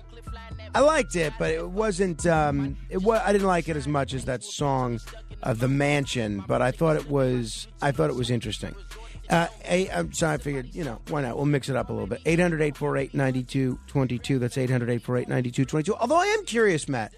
I 0.75 0.81
liked 0.81 1.15
it, 1.15 1.31
but 1.39 1.51
it 1.51 1.69
wasn't. 1.69 2.27
Um, 2.27 2.75
it 2.89 3.01
was. 3.01 3.21
I 3.23 3.31
didn't 3.31 3.47
like 3.47 3.69
it 3.69 3.77
as 3.77 3.87
much 3.87 4.13
as 4.13 4.25
that 4.25 4.43
song, 4.43 4.99
uh, 5.41 5.53
"The 5.53 5.69
Mansion," 5.69 6.43
but 6.45 6.61
I 6.61 6.71
thought 6.71 6.97
it 6.97 7.09
was. 7.09 7.69
I 7.81 7.93
thought 7.93 8.09
it 8.09 8.17
was 8.17 8.29
interesting. 8.29 8.75
Uh, 9.29 9.47
i 9.69 9.89
I'm 9.93 10.11
sorry, 10.11 10.33
I 10.33 10.37
figured, 10.37 10.75
you 10.75 10.83
know, 10.83 10.99
why 11.07 11.21
not? 11.21 11.37
We'll 11.37 11.45
mix 11.45 11.69
it 11.69 11.77
up 11.77 11.89
a 11.89 11.93
little 11.93 12.07
bit. 12.07 12.21
800 12.25 12.61
848 12.61 13.13
9222. 13.13 14.37
That's 14.39 14.57
800 14.57 14.89
848 14.89 15.29
9222. 15.29 15.95
Although 15.95 16.17
I 16.17 16.25
am 16.25 16.45
curious, 16.45 16.89
Matt, 16.89 17.13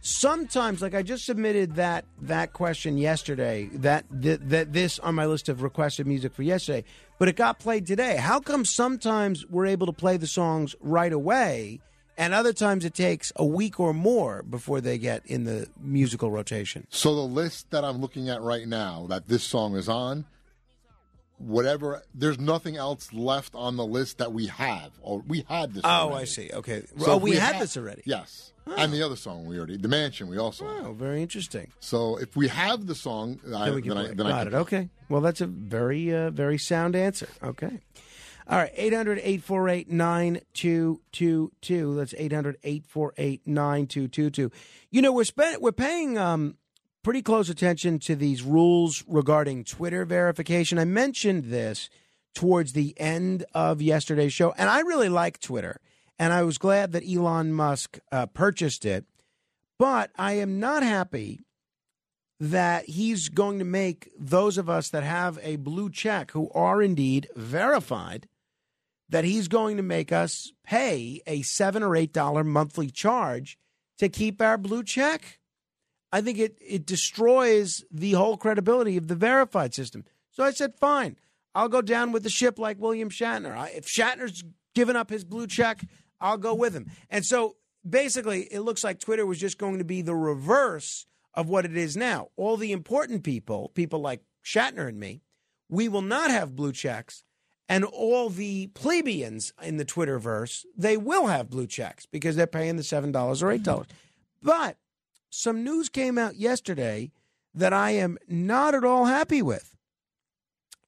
sometimes 0.00 0.80
like 0.80 0.94
i 0.94 1.02
just 1.02 1.26
submitted 1.26 1.74
that 1.74 2.04
that 2.22 2.52
question 2.52 2.96
yesterday 2.96 3.68
that 3.72 4.04
that, 4.10 4.48
that 4.48 4.72
this 4.72 4.98
on 5.00 5.14
my 5.14 5.26
list 5.26 5.48
of 5.48 5.62
requested 5.62 6.06
music 6.06 6.32
for 6.32 6.42
yesterday 6.42 6.82
but 7.20 7.28
it 7.28 7.36
got 7.36 7.58
played 7.58 7.86
today. 7.86 8.16
How 8.16 8.40
come 8.40 8.64
sometimes 8.64 9.46
we're 9.46 9.66
able 9.66 9.86
to 9.86 9.92
play 9.92 10.16
the 10.16 10.26
songs 10.26 10.74
right 10.80 11.12
away 11.12 11.80
and 12.16 12.32
other 12.32 12.54
times 12.54 12.86
it 12.86 12.94
takes 12.94 13.30
a 13.36 13.44
week 13.44 13.78
or 13.78 13.92
more 13.92 14.42
before 14.42 14.80
they 14.80 14.96
get 14.96 15.26
in 15.26 15.44
the 15.44 15.68
musical 15.78 16.30
rotation? 16.30 16.86
So 16.88 17.14
the 17.14 17.20
list 17.20 17.70
that 17.72 17.84
I'm 17.84 17.98
looking 18.00 18.30
at 18.30 18.40
right 18.40 18.66
now 18.66 19.06
that 19.10 19.28
this 19.28 19.44
song 19.44 19.76
is 19.76 19.86
on, 19.86 20.24
whatever, 21.40 22.02
there's 22.14 22.38
nothing 22.38 22.76
else 22.76 23.12
left 23.12 23.54
on 23.54 23.76
the 23.76 23.86
list 23.86 24.18
that 24.18 24.32
we 24.32 24.46
have. 24.46 24.90
Or 25.02 25.20
we 25.26 25.44
had 25.48 25.74
this. 25.74 25.82
oh 25.84 25.88
already. 25.88 26.22
i 26.22 26.24
see 26.24 26.50
okay 26.52 26.82
So 26.98 27.12
oh 27.12 27.16
if 27.16 27.22
we, 27.22 27.32
had 27.36 27.54
ha- 27.54 27.60
this 27.60 27.76
already 27.76 28.02
Yes, 28.04 28.52
and 28.76 28.92
the 28.92 29.02
other 29.02 29.16
song 29.16 29.46
we 29.46 29.56
already, 29.58 29.76
the 29.76 29.88
mansion 29.88 30.28
we 30.28 30.38
also. 30.38 30.66
oh 30.66 30.92
very 30.92 31.22
interesting 31.22 31.72
So 31.80 32.16
if 32.18 32.36
we 32.36 32.48
have 32.48 32.86
the 32.86 32.94
song, 32.94 33.40
I, 33.54 33.66
Then 33.66 33.74
we 33.74 33.82
can 33.82 33.90
then 33.90 33.98
I, 33.98 34.06
then 34.14 34.26
I 34.26 34.30
Got 34.30 34.46
it. 34.48 34.54
Okay. 34.54 34.88
Well, 35.08 35.20
that's 35.22 35.40
a 35.40 35.46
very, 35.46 36.14
uh, 36.14 36.30
very 36.30 36.58
sound 36.58 36.94
answer. 36.94 37.28
Okay. 37.42 37.80
All 38.48 38.58
right. 38.58 38.70
800 38.74 39.18
848 39.18 39.90
9222. 39.90 41.94
That's 41.96 42.14
800 42.16 42.56
848 42.62 43.46
9222. 43.46 44.50
You 44.90 45.02
know, 45.02 45.12
we're, 45.12 45.24
spend, 45.24 45.60
we're 45.62 45.72
paying 45.72 46.18
um, 46.18 46.56
pretty 47.02 47.22
close 47.22 47.48
attention 47.48 47.98
to 48.00 48.14
these 48.14 48.42
rules 48.42 49.04
regarding 49.06 49.64
Twitter 49.64 50.04
verification. 50.04 50.78
I 50.78 50.84
mentioned 50.84 51.44
this 51.44 51.88
towards 52.34 52.72
the 52.72 52.94
end 52.98 53.44
of 53.54 53.82
yesterday's 53.82 54.32
show, 54.32 54.52
and 54.56 54.68
I 54.68 54.80
really 54.80 55.08
like 55.08 55.40
Twitter. 55.40 55.80
And 56.18 56.32
I 56.32 56.42
was 56.42 56.58
glad 56.58 56.92
that 56.92 57.08
Elon 57.08 57.52
Musk 57.52 57.98
uh, 58.12 58.26
purchased 58.26 58.84
it. 58.84 59.06
But 59.78 60.10
I 60.18 60.34
am 60.34 60.60
not 60.60 60.82
happy 60.82 61.40
that 62.38 62.86
he's 62.86 63.30
going 63.30 63.58
to 63.58 63.64
make 63.64 64.10
those 64.18 64.58
of 64.58 64.68
us 64.68 64.90
that 64.90 65.02
have 65.02 65.38
a 65.42 65.56
blue 65.56 65.90
check 65.90 66.30
who 66.32 66.50
are 66.50 66.82
indeed 66.82 67.28
verified 67.34 68.28
that 69.08 69.24
he's 69.24 69.48
going 69.48 69.76
to 69.76 69.82
make 69.82 70.12
us 70.12 70.52
pay 70.64 71.20
a 71.26 71.42
seven 71.42 71.82
or 71.82 71.96
eight 71.96 72.12
dollar 72.12 72.44
monthly 72.44 72.90
charge 72.90 73.58
to 73.98 74.08
keep 74.08 74.40
our 74.40 74.56
blue 74.56 74.82
check 74.82 75.39
i 76.12 76.20
think 76.20 76.38
it, 76.38 76.56
it 76.60 76.86
destroys 76.86 77.84
the 77.90 78.12
whole 78.12 78.36
credibility 78.36 78.96
of 78.96 79.08
the 79.08 79.14
verified 79.14 79.74
system 79.74 80.04
so 80.30 80.44
i 80.44 80.50
said 80.50 80.74
fine 80.78 81.16
i'll 81.54 81.68
go 81.68 81.82
down 81.82 82.12
with 82.12 82.22
the 82.22 82.30
ship 82.30 82.58
like 82.58 82.78
william 82.78 83.10
shatner 83.10 83.56
I, 83.56 83.68
if 83.68 83.86
shatner's 83.86 84.44
given 84.74 84.96
up 84.96 85.10
his 85.10 85.24
blue 85.24 85.46
check 85.46 85.84
i'll 86.20 86.38
go 86.38 86.54
with 86.54 86.74
him 86.74 86.90
and 87.08 87.24
so 87.24 87.56
basically 87.88 88.42
it 88.52 88.60
looks 88.60 88.84
like 88.84 89.00
twitter 89.00 89.26
was 89.26 89.38
just 89.38 89.58
going 89.58 89.78
to 89.78 89.84
be 89.84 90.02
the 90.02 90.14
reverse 90.14 91.06
of 91.34 91.48
what 91.48 91.64
it 91.64 91.76
is 91.76 91.96
now. 91.96 92.28
All 92.36 92.56
the 92.56 92.72
important 92.72 93.22
people, 93.24 93.70
people 93.74 94.00
like 94.00 94.22
Shatner 94.44 94.88
and 94.88 94.98
me, 94.98 95.22
we 95.68 95.88
will 95.88 96.02
not 96.02 96.30
have 96.30 96.56
blue 96.56 96.72
checks. 96.72 97.22
And 97.68 97.84
all 97.84 98.30
the 98.30 98.66
plebeians 98.68 99.52
in 99.62 99.76
the 99.76 99.84
Twitterverse, 99.84 100.64
they 100.76 100.96
will 100.96 101.28
have 101.28 101.48
blue 101.48 101.68
checks 101.68 102.04
because 102.04 102.34
they're 102.34 102.48
paying 102.48 102.76
the 102.76 102.82
$7 102.82 103.14
or 103.14 103.58
$8. 103.58 103.86
But 104.42 104.76
some 105.30 105.64
news 105.64 105.88
came 105.88 106.18
out 106.18 106.36
yesterday 106.36 107.12
that 107.54 107.72
I 107.72 107.92
am 107.92 108.18
not 108.28 108.74
at 108.74 108.84
all 108.84 109.06
happy 109.06 109.42
with. 109.42 109.76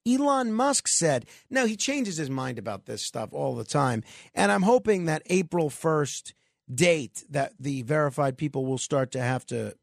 Elon 0.07 0.53
Musk 0.53 0.89
said, 0.89 1.27
no, 1.49 1.65
he 1.65 1.77
changes 1.77 2.17
his 2.17 2.29
mind 2.29 2.59
about 2.59 2.87
this 2.87 3.07
stuff 3.07 3.33
all 3.33 3.55
the 3.55 3.65
time. 3.65 4.03
And 4.35 4.51
I'm 4.51 4.63
hoping 4.63 5.05
that 5.05 5.23
April 5.27 5.71
1st 5.71 6.33
date 6.73 7.25
that 7.31 7.53
the 7.59 7.83
verified 7.83 8.37
people 8.37 8.67
will 8.67 8.79
start 8.79 9.13
to 9.13 9.21
have 9.21 9.47
to 9.47 9.77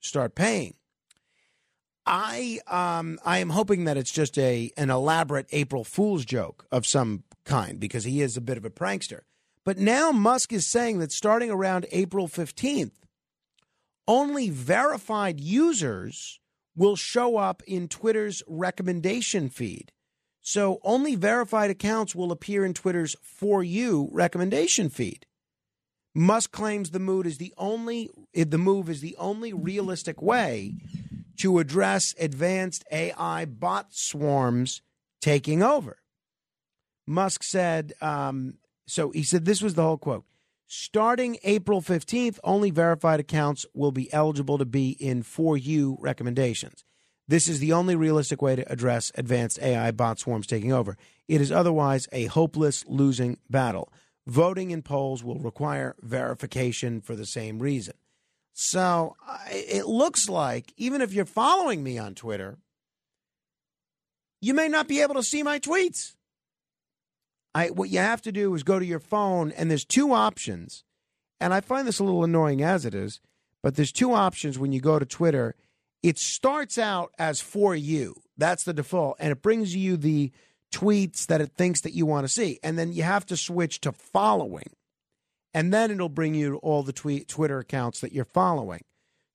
start 0.00 0.34
paying. 0.34 0.74
I 2.06 2.60
um 2.66 3.18
I 3.24 3.38
am 3.38 3.50
hoping 3.50 3.84
that 3.84 3.96
it's 3.96 4.10
just 4.10 4.38
a 4.38 4.70
an 4.76 4.90
elaborate 4.90 5.46
April 5.52 5.84
Fool's 5.84 6.26
joke 6.26 6.66
of 6.70 6.86
some 6.86 7.24
kind 7.44 7.80
because 7.80 8.04
he 8.04 8.20
is 8.20 8.36
a 8.36 8.42
bit 8.42 8.58
of 8.58 8.64
a 8.64 8.70
prankster. 8.70 9.20
But 9.64 9.78
now 9.78 10.12
Musk 10.12 10.52
is 10.52 10.70
saying 10.70 10.98
that 10.98 11.12
starting 11.12 11.50
around 11.50 11.86
April 11.90 12.28
15th, 12.28 12.92
only 14.06 14.50
verified 14.50 15.40
users 15.40 16.40
will 16.76 16.96
show 16.96 17.36
up 17.36 17.62
in 17.66 17.88
Twitter's 17.88 18.42
recommendation 18.46 19.48
feed. 19.48 19.92
So 20.40 20.78
only 20.82 21.14
verified 21.14 21.70
accounts 21.70 22.14
will 22.14 22.30
appear 22.30 22.64
in 22.64 22.74
Twitter's 22.74 23.16
for 23.22 23.62
you 23.62 24.08
recommendation 24.12 24.90
feed. 24.90 25.26
Musk 26.14 26.52
claims 26.52 26.90
the 26.90 27.00
move 27.00 27.26
is 27.26 27.38
the 27.38 27.54
only 27.56 28.10
the 28.34 28.58
move 28.58 28.88
is 28.88 29.00
the 29.00 29.16
only 29.16 29.52
realistic 29.52 30.22
way 30.22 30.74
to 31.38 31.58
address 31.58 32.14
advanced 32.20 32.84
AI 32.92 33.44
bot 33.46 33.92
swarms 33.92 34.82
taking 35.20 35.62
over. 35.62 35.96
Musk 37.06 37.42
said, 37.42 37.94
um, 38.00 38.54
so 38.86 39.10
he 39.10 39.22
said 39.22 39.44
this 39.44 39.62
was 39.62 39.74
the 39.74 39.82
whole 39.82 39.98
quote. 39.98 40.24
Starting 40.66 41.36
April 41.44 41.82
15th, 41.82 42.38
only 42.42 42.70
verified 42.70 43.20
accounts 43.20 43.66
will 43.74 43.92
be 43.92 44.12
eligible 44.12 44.58
to 44.58 44.64
be 44.64 44.90
in 44.90 45.22
For 45.22 45.56
You 45.56 45.98
recommendations. 46.00 46.84
This 47.28 47.48
is 47.48 47.58
the 47.58 47.72
only 47.72 47.96
realistic 47.96 48.42
way 48.42 48.56
to 48.56 48.70
address 48.72 49.12
advanced 49.14 49.58
AI 49.60 49.90
bot 49.90 50.18
swarms 50.18 50.46
taking 50.46 50.72
over. 50.72 50.96
It 51.28 51.40
is 51.40 51.52
otherwise 51.52 52.06
a 52.12 52.26
hopeless 52.26 52.84
losing 52.86 53.38
battle. 53.48 53.92
Voting 54.26 54.70
in 54.70 54.82
polls 54.82 55.22
will 55.22 55.38
require 55.38 55.96
verification 56.00 57.00
for 57.00 57.14
the 57.14 57.26
same 57.26 57.58
reason. 57.58 57.94
So 58.52 59.16
it 59.50 59.86
looks 59.86 60.28
like 60.28 60.72
even 60.76 61.02
if 61.02 61.12
you're 61.12 61.24
following 61.24 61.82
me 61.82 61.98
on 61.98 62.14
Twitter, 62.14 62.58
you 64.40 64.54
may 64.54 64.68
not 64.68 64.88
be 64.88 65.00
able 65.00 65.14
to 65.14 65.22
see 65.22 65.42
my 65.42 65.58
tweets. 65.58 66.14
I 67.54 67.68
what 67.68 67.90
you 67.90 67.98
have 67.98 68.22
to 68.22 68.32
do 68.32 68.54
is 68.54 68.62
go 68.62 68.78
to 68.78 68.84
your 68.84 69.00
phone 69.00 69.52
and 69.52 69.70
there's 69.70 69.84
two 69.84 70.12
options. 70.12 70.84
And 71.40 71.52
I 71.52 71.60
find 71.60 71.86
this 71.86 71.98
a 71.98 72.04
little 72.04 72.24
annoying 72.24 72.62
as 72.62 72.84
it 72.84 72.94
is, 72.94 73.20
but 73.62 73.76
there's 73.76 73.92
two 73.92 74.12
options 74.12 74.58
when 74.58 74.72
you 74.72 74.80
go 74.80 74.98
to 74.98 75.06
Twitter. 75.06 75.54
It 76.02 76.18
starts 76.18 76.78
out 76.78 77.12
as 77.18 77.40
for 77.40 77.74
you. 77.74 78.14
That's 78.36 78.64
the 78.64 78.74
default 78.74 79.16
and 79.20 79.32
it 79.32 79.42
brings 79.42 79.74
you 79.74 79.96
the 79.96 80.32
tweets 80.72 81.26
that 81.26 81.40
it 81.40 81.52
thinks 81.56 81.82
that 81.82 81.94
you 81.94 82.04
want 82.04 82.26
to 82.26 82.32
see. 82.32 82.58
And 82.62 82.78
then 82.78 82.92
you 82.92 83.04
have 83.04 83.26
to 83.26 83.36
switch 83.36 83.80
to 83.82 83.92
following. 83.92 84.70
And 85.52 85.72
then 85.72 85.92
it'll 85.92 86.08
bring 86.08 86.34
you 86.34 86.56
all 86.56 86.82
the 86.82 86.92
tweet 86.92 87.28
Twitter 87.28 87.60
accounts 87.60 88.00
that 88.00 88.12
you're 88.12 88.24
following. 88.24 88.82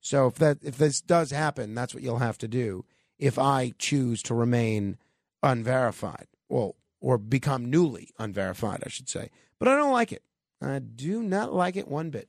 So 0.00 0.26
if 0.26 0.34
that 0.36 0.58
if 0.62 0.76
this 0.76 1.00
does 1.00 1.30
happen, 1.30 1.74
that's 1.74 1.94
what 1.94 2.02
you'll 2.02 2.18
have 2.18 2.38
to 2.38 2.48
do 2.48 2.84
if 3.18 3.38
I 3.38 3.72
choose 3.78 4.22
to 4.24 4.34
remain 4.34 4.98
unverified. 5.42 6.26
Well, 6.48 6.76
or 7.00 7.18
become 7.18 7.64
newly 7.64 8.10
unverified, 8.18 8.82
I 8.84 8.88
should 8.88 9.08
say. 9.08 9.30
But 9.58 9.68
I 9.68 9.76
don't 9.76 9.92
like 9.92 10.12
it. 10.12 10.22
I 10.62 10.78
do 10.78 11.22
not 11.22 11.54
like 11.54 11.76
it 11.76 11.88
one 11.88 12.10
bit. 12.10 12.28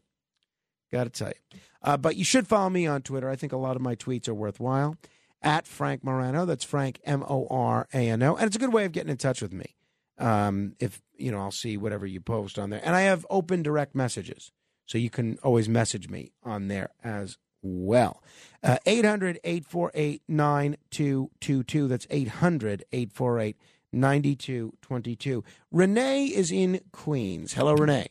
Got 0.91 1.05
to 1.05 1.09
tell 1.09 1.29
you. 1.29 1.59
Uh, 1.83 1.97
but 1.97 2.15
you 2.15 2.23
should 2.23 2.47
follow 2.47 2.69
me 2.69 2.85
on 2.87 3.01
Twitter. 3.01 3.29
I 3.29 3.35
think 3.35 3.51
a 3.51 3.57
lot 3.57 3.75
of 3.75 3.81
my 3.81 3.95
tweets 3.95 4.27
are 4.27 4.33
worthwhile. 4.33 4.97
At 5.43 5.65
Frank 5.67 6.03
Morano. 6.03 6.45
That's 6.45 6.63
Frank 6.63 6.99
M 7.03 7.23
O 7.27 7.47
R 7.49 7.87
A 7.93 8.09
N 8.09 8.21
O. 8.21 8.35
And 8.35 8.45
it's 8.45 8.55
a 8.55 8.59
good 8.59 8.73
way 8.73 8.85
of 8.85 8.91
getting 8.91 9.09
in 9.09 9.17
touch 9.17 9.41
with 9.41 9.51
me. 9.51 9.75
Um, 10.19 10.75
if 10.79 11.01
you 11.17 11.31
know, 11.31 11.39
I'll 11.39 11.51
see 11.51 11.77
whatever 11.77 12.05
you 12.05 12.21
post 12.21 12.59
on 12.59 12.69
there. 12.69 12.81
And 12.83 12.95
I 12.95 13.01
have 13.01 13.25
open 13.29 13.63
direct 13.63 13.95
messages. 13.95 14.51
So 14.85 14.97
you 14.97 15.09
can 15.09 15.39
always 15.41 15.67
message 15.67 16.09
me 16.09 16.33
on 16.43 16.67
there 16.67 16.89
as 17.03 17.37
well. 17.63 18.21
Uh, 18.61 18.77
800 18.85 19.39
848 19.43 20.21
9222. 20.27 21.87
That's 21.87 22.07
800 22.09 22.83
848 22.91 23.57
9222. 23.91 25.43
Renee 25.71 26.25
is 26.25 26.51
in 26.51 26.81
Queens. 26.91 27.53
Hello, 27.53 27.73
Renee. 27.73 28.07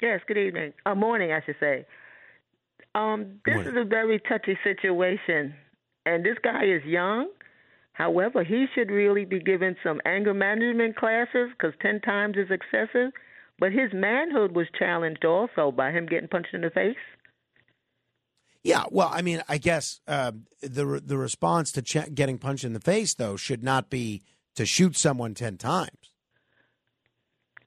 Yes, 0.00 0.20
good 0.26 0.38
evening. 0.38 0.72
Uh, 0.84 0.94
morning, 0.94 1.32
I 1.32 1.40
should 1.44 1.56
say. 1.60 1.86
Um, 2.94 3.40
this 3.46 3.66
is 3.66 3.74
a 3.76 3.84
very 3.84 4.20
touchy 4.28 4.58
situation, 4.64 5.54
and 6.04 6.24
this 6.24 6.36
guy 6.42 6.64
is 6.64 6.84
young. 6.84 7.28
However, 7.92 8.42
he 8.42 8.66
should 8.74 8.90
really 8.90 9.24
be 9.24 9.40
given 9.40 9.76
some 9.82 10.00
anger 10.04 10.34
management 10.34 10.96
classes 10.96 11.50
because 11.52 11.74
10 11.80 12.00
times 12.00 12.36
is 12.36 12.50
excessive. 12.50 13.12
But 13.58 13.72
his 13.72 13.92
manhood 13.92 14.56
was 14.56 14.66
challenged 14.76 15.24
also 15.24 15.70
by 15.70 15.92
him 15.92 16.06
getting 16.06 16.28
punched 16.28 16.54
in 16.54 16.62
the 16.62 16.70
face. 16.70 16.96
Yeah, 18.64 18.84
well, 18.90 19.10
I 19.12 19.22
mean, 19.22 19.42
I 19.48 19.58
guess 19.58 20.00
uh, 20.06 20.32
the 20.60 21.00
the 21.04 21.16
response 21.16 21.72
to 21.72 21.82
ch- 21.82 22.14
getting 22.14 22.38
punched 22.38 22.64
in 22.64 22.72
the 22.72 22.80
face, 22.80 23.14
though, 23.14 23.36
should 23.36 23.62
not 23.62 23.90
be 23.90 24.22
to 24.56 24.66
shoot 24.66 24.96
someone 24.96 25.34
10 25.34 25.56
times. 25.58 26.12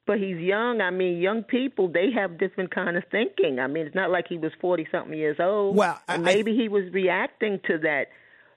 But 0.07 0.19
he's 0.19 0.37
young. 0.37 0.81
I 0.81 0.91
mean, 0.91 1.19
young 1.19 1.41
people 1.43 1.87
they 1.91 2.11
have 2.15 2.37
different 2.37 2.73
kind 2.73 2.95
of 2.95 3.03
thinking. 3.09 3.59
I 3.59 3.65
mean, 3.67 3.87
it's 3.87 3.95
not 3.95 4.11
like 4.11 4.25
he 4.29 4.37
was 4.37 4.51
forty 4.61 4.87
something 4.91 5.17
years 5.17 5.37
old. 5.39 5.75
Well, 5.75 5.99
And 6.07 6.23
maybe 6.23 6.55
he 6.55 6.69
was 6.69 6.83
reacting 6.93 7.59
to 7.65 7.79
that, 7.79 8.09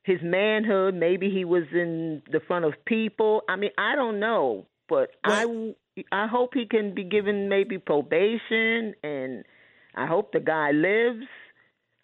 his 0.02 0.18
manhood. 0.22 0.94
Maybe 0.94 1.30
he 1.30 1.46
was 1.46 1.64
in 1.72 2.20
the 2.30 2.40
front 2.46 2.66
of 2.66 2.74
people. 2.84 3.42
I 3.48 3.56
mean, 3.56 3.70
I 3.78 3.94
don't 3.96 4.20
know, 4.20 4.66
but 4.90 5.12
I 5.24 5.72
I 6.12 6.26
hope 6.26 6.50
he 6.52 6.66
can 6.66 6.94
be 6.94 7.04
given 7.04 7.48
maybe 7.48 7.78
probation, 7.78 8.94
and 9.02 9.44
I 9.94 10.06
hope 10.06 10.32
the 10.32 10.40
guy 10.40 10.72
lives. 10.72 11.26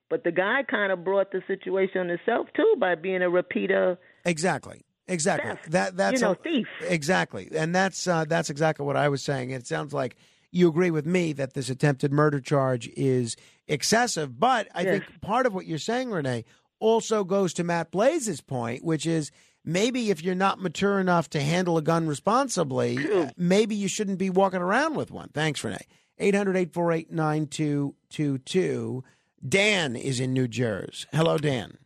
But 0.08 0.24
the 0.24 0.32
guy 0.32 0.62
kind 0.70 0.90
of 0.92 1.04
brought 1.04 1.32
the 1.32 1.42
situation 1.46 1.98
on 2.00 2.08
himself 2.08 2.46
too 2.56 2.76
by 2.78 2.94
being 2.94 3.20
a 3.20 3.28
repeater. 3.28 3.98
Exactly. 4.24 4.83
Exactly. 5.06 5.50
Theft. 5.50 5.70
That 5.72 5.96
that's 5.96 6.20
You 6.20 6.26
know, 6.26 6.32
a- 6.32 6.36
thief. 6.36 6.66
Exactly, 6.80 7.48
and 7.54 7.74
that's 7.74 8.06
uh, 8.06 8.24
that's 8.24 8.50
exactly 8.50 8.86
what 8.86 8.96
I 8.96 9.08
was 9.08 9.22
saying. 9.22 9.50
It 9.50 9.66
sounds 9.66 9.92
like 9.92 10.16
you 10.50 10.68
agree 10.68 10.90
with 10.90 11.04
me 11.04 11.32
that 11.34 11.54
this 11.54 11.68
attempted 11.68 12.12
murder 12.12 12.40
charge 12.40 12.88
is 12.96 13.36
excessive, 13.66 14.38
but 14.38 14.68
I 14.74 14.84
think 14.84 15.04
part 15.20 15.46
of 15.46 15.54
what 15.54 15.66
you're 15.66 15.78
saying, 15.78 16.10
Renee, 16.10 16.44
also 16.78 17.24
goes 17.24 17.52
to 17.54 17.64
Matt 17.64 17.90
Blaze's 17.90 18.40
point, 18.40 18.84
which 18.84 19.04
is 19.04 19.30
maybe 19.64 20.10
if 20.10 20.22
you're 20.22 20.34
not 20.34 20.60
mature 20.60 21.00
enough 21.00 21.28
to 21.30 21.40
handle 21.40 21.76
a 21.76 21.82
gun 21.82 22.06
responsibly, 22.06 22.96
uh, 23.12 23.30
maybe 23.36 23.74
you 23.74 23.88
shouldn't 23.88 24.18
be 24.18 24.30
walking 24.30 24.60
around 24.62 24.94
with 24.94 25.10
one. 25.10 25.28
Thanks, 25.34 25.64
Renee. 25.64 25.86
800 26.18 26.56
848 26.56 27.10
9222. 27.10 29.04
Dan 29.46 29.96
is 29.96 30.20
in 30.20 30.32
New 30.32 30.46
Jersey. 30.48 31.06
Hello, 31.12 31.36
Dan. 31.36 31.76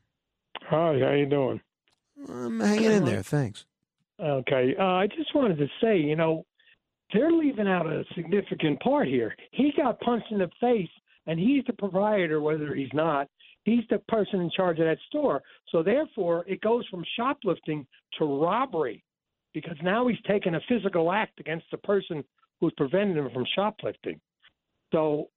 Hi, 0.64 0.98
how 1.00 1.12
you 1.12 1.26
doing? 1.26 1.60
I'm 2.28 2.60
hanging 2.60 2.92
in 2.92 3.04
there. 3.04 3.22
Thanks. 3.22 3.66
Okay, 4.20 4.74
uh, 4.78 4.84
I 4.84 5.06
just 5.06 5.34
wanted 5.34 5.58
to 5.58 5.68
say, 5.80 5.98
you 5.98 6.16
know, 6.16 6.44
they're 7.12 7.30
leaving 7.30 7.68
out 7.68 7.86
a 7.86 8.04
significant 8.14 8.80
part 8.80 9.06
here. 9.06 9.34
He 9.52 9.72
got 9.76 10.00
punched 10.00 10.30
in 10.30 10.38
the 10.38 10.50
face, 10.60 10.90
and 11.26 11.38
he's 11.38 11.64
the 11.66 11.72
proprietor, 11.72 12.40
whether 12.40 12.74
he's 12.74 12.92
not. 12.92 13.28
He's 13.64 13.84
the 13.90 13.98
person 14.08 14.40
in 14.40 14.50
charge 14.50 14.78
of 14.78 14.86
that 14.86 14.98
store. 15.08 15.42
So 15.70 15.82
therefore, 15.82 16.44
it 16.48 16.60
goes 16.60 16.86
from 16.88 17.04
shoplifting 17.16 17.86
to 18.18 18.24
robbery, 18.24 19.04
because 19.54 19.76
now 19.82 20.08
he's 20.08 20.18
taking 20.26 20.54
a 20.54 20.60
physical 20.68 21.12
act 21.12 21.38
against 21.38 21.66
the 21.70 21.78
person 21.78 22.24
who's 22.60 22.72
preventing 22.76 23.16
him 23.16 23.30
from 23.32 23.44
shoplifting. 23.54 24.20
So, 24.92 25.28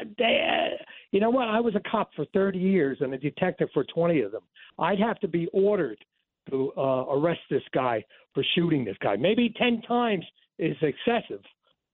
uh, 0.00 0.04
they, 0.18 0.40
uh, 0.48 0.76
you 1.10 1.20
know 1.20 1.30
what? 1.30 1.48
I 1.48 1.60
was 1.60 1.74
a 1.74 1.90
cop 1.90 2.10
for 2.14 2.24
30 2.34 2.58
years 2.58 2.98
and 3.00 3.12
a 3.14 3.18
detective 3.18 3.68
for 3.72 3.84
20 3.84 4.20
of 4.22 4.32
them. 4.32 4.42
I'd 4.78 4.98
have 5.00 5.18
to 5.20 5.28
be 5.28 5.48
ordered 5.52 5.98
to 6.50 6.72
uh, 6.76 7.04
arrest 7.10 7.40
this 7.50 7.62
guy 7.72 8.04
for 8.34 8.44
shooting 8.54 8.84
this 8.84 8.96
guy. 9.02 9.16
Maybe 9.16 9.52
10 9.56 9.82
times 9.82 10.24
is 10.58 10.76
excessive, 10.82 11.42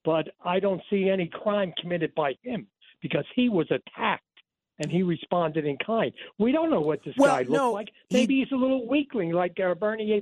but 0.05 0.29
I 0.45 0.61
don't 0.61 0.81
see 0.91 1.09
any 1.09 1.29
crime 1.33 1.73
committed 1.81 2.15
by 2.15 2.33
him 2.43 2.67
because 3.03 3.25
he 3.37 3.49
was 3.49 3.67
attacked 3.71 4.25
and 4.83 4.91
he 4.91 5.03
responded 5.03 5.67
in 5.67 5.77
kind. 5.87 6.11
We 6.39 6.53
don't 6.53 6.71
know 6.71 6.81
what 6.81 7.01
this 7.05 7.15
Well, 7.19 7.29
guy 7.35 7.41
looked 7.41 7.51
no, 7.51 7.73
like. 7.73 7.89
Maybe 8.11 8.39
he's 8.39 8.51
a 8.51 8.57
little 8.57 8.89
weakling 8.89 9.31
like 9.31 9.59
uh, 9.61 9.75
Bernie 9.75 10.13
A. 10.15 10.21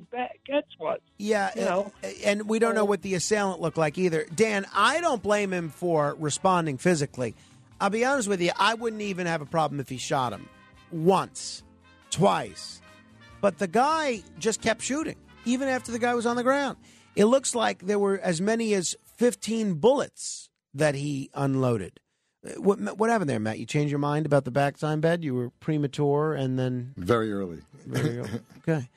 Goetz 0.51 0.67
was. 0.81 0.99
Yeah, 1.17 1.51
You 1.55 1.61
know? 1.63 1.93
uh, 2.03 2.09
and 2.25 2.49
we 2.49 2.59
don't 2.59 2.75
know 2.75 2.85
what 2.85 3.03
the 3.03 3.15
assailant 3.15 3.61
looked 3.61 3.79
like 3.79 3.99
either. 3.99 4.27
Dan, 4.35 4.67
I 4.75 5.01
don't 5.01 5.23
blame 5.23 5.53
him 5.53 5.69
for 5.69 6.17
responding 6.19 6.77
physically. 6.77 7.35
I'll 7.81 7.91
be 7.91 8.05
honest 8.05 8.29
with 8.29 8.41
you, 8.41 8.51
I 8.59 8.75
wouldn't 8.75 9.03
even 9.03 9.27
have 9.27 9.41
a 9.43 9.47
problem 9.47 9.81
if 9.81 9.89
he 9.89 9.99
shot 9.99 10.33
him 10.33 10.49
once, 10.91 11.63
twice. 12.11 12.81
But 13.41 13.59
the 13.59 13.69
guy 13.69 14.23
just 14.39 14.61
kept 14.61 14.83
shooting, 14.83 15.17
even 15.45 15.69
after 15.69 15.93
the 15.93 15.99
guy 15.99 16.15
was 16.15 16.27
on 16.27 16.37
the 16.37 16.43
ground. 16.43 16.77
It 17.15 17.27
looks 17.27 17.55
like 17.55 17.87
there 17.87 17.99
were 17.99 18.19
as 18.19 18.41
many 18.41 18.75
as 18.75 18.97
15 19.17 19.75
bullets 19.75 20.51
that 20.75 20.95
he 20.95 21.31
unloaded. 21.35 22.01
Uh, 22.47 22.61
What, 22.61 22.79
what 22.99 23.11
happened 23.11 23.31
there, 23.31 23.41
Matt? 23.41 23.59
You 23.59 23.67
changed 23.67 23.91
your 23.91 23.99
mind 24.01 24.27
about 24.27 24.45
the 24.45 24.51
backside 24.51 25.01
bed? 25.01 25.25
You 25.25 25.35
were 25.35 25.51
premature 25.61 26.35
and 26.35 26.59
then. 26.59 26.95
Very 26.97 27.33
early. 27.33 27.61
Very 27.87 28.19
early. 28.19 28.41
Okay. 28.69 28.89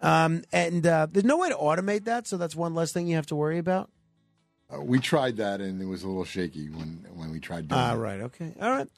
Um, 0.00 0.42
and 0.52 0.86
uh, 0.86 1.06
there's 1.10 1.24
no 1.24 1.36
way 1.38 1.48
to 1.50 1.56
automate 1.56 2.04
that, 2.04 2.26
so 2.26 2.36
that's 2.36 2.54
one 2.56 2.72
less 2.74 2.92
thing 2.92 3.08
you 3.08 3.16
have 3.16 3.26
to 3.26 3.36
worry 3.36 3.58
about. 3.58 3.90
Uh, 4.70 4.82
we 4.82 4.98
tried 4.98 5.38
that, 5.38 5.62
and 5.62 5.80
it 5.80 5.86
was 5.86 6.02
a 6.02 6.06
little 6.06 6.24
shaky 6.26 6.68
when 6.68 7.06
when 7.14 7.30
we 7.30 7.40
tried 7.40 7.68
doing 7.68 7.80
Ah, 7.80 7.94
it. 7.94 7.96
right. 7.96 8.20
Okay. 8.20 8.54
All 8.60 8.70
right. 8.70 8.88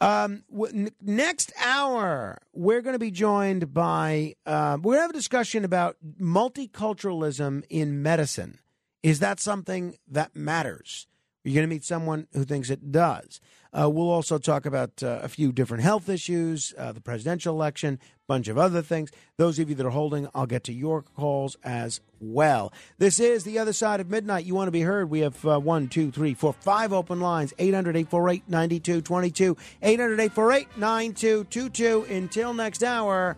Um, 0.00 0.42
w- 0.50 0.86
n- 0.86 0.90
next 1.02 1.52
hour, 1.62 2.38
we're 2.54 2.80
going 2.80 2.94
to 2.94 2.98
be 2.98 3.10
joined 3.10 3.74
by. 3.74 4.36
Uh, 4.46 4.78
we're 4.82 4.92
going 4.94 4.98
to 4.98 5.02
have 5.02 5.10
a 5.10 5.12
discussion 5.12 5.64
about 5.66 5.96
multiculturalism 6.20 7.62
in 7.68 8.02
medicine. 8.02 8.58
Is 9.02 9.20
that 9.20 9.38
something 9.40 9.96
that 10.08 10.34
matters? 10.34 11.06
You're 11.44 11.54
going 11.54 11.68
to 11.68 11.74
meet 11.74 11.84
someone 11.84 12.26
who 12.32 12.44
thinks 12.44 12.68
it 12.70 12.90
does. 12.90 13.40
Uh, 13.72 13.88
we'll 13.90 14.10
also 14.10 14.38
talk 14.38 14.64
about 14.66 15.02
uh, 15.02 15.20
a 15.22 15.28
few 15.28 15.52
different 15.52 15.82
health 15.82 16.08
issues, 16.08 16.74
uh, 16.78 16.92
the 16.92 17.00
presidential 17.00 17.54
election, 17.54 17.98
bunch 18.28 18.46
of 18.46 18.56
other 18.56 18.82
things. 18.82 19.10
Those 19.38 19.58
of 19.58 19.68
you 19.68 19.74
that 19.74 19.86
are 19.86 19.90
holding, 19.90 20.28
I'll 20.34 20.46
get 20.46 20.62
to 20.64 20.72
your 20.72 21.02
calls 21.02 21.56
as 21.64 22.00
well. 22.20 22.72
This 22.98 23.18
is 23.18 23.42
the 23.42 23.58
other 23.58 23.72
side 23.72 24.00
of 24.00 24.10
midnight. 24.10 24.44
You 24.44 24.54
want 24.54 24.68
to 24.68 24.72
be 24.72 24.82
heard? 24.82 25.10
We 25.10 25.20
have 25.20 25.44
uh, 25.44 25.58
one, 25.58 25.88
two, 25.88 26.12
three, 26.12 26.34
four, 26.34 26.52
five 26.52 26.92
open 26.92 27.20
lines 27.20 27.52
800 27.58 27.96
848 27.96 28.42
9222. 28.46 29.56
800 29.82 30.20
848 30.20 30.76
9222. 30.76 32.06
Until 32.14 32.54
next 32.54 32.84
hour, 32.84 33.36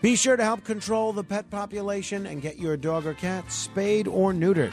be 0.00 0.16
sure 0.16 0.36
to 0.36 0.44
help 0.44 0.64
control 0.64 1.12
the 1.12 1.24
pet 1.24 1.48
population 1.50 2.26
and 2.26 2.42
get 2.42 2.58
your 2.58 2.76
dog 2.76 3.06
or 3.06 3.14
cat 3.14 3.52
spayed 3.52 4.08
or 4.08 4.32
neutered. 4.32 4.72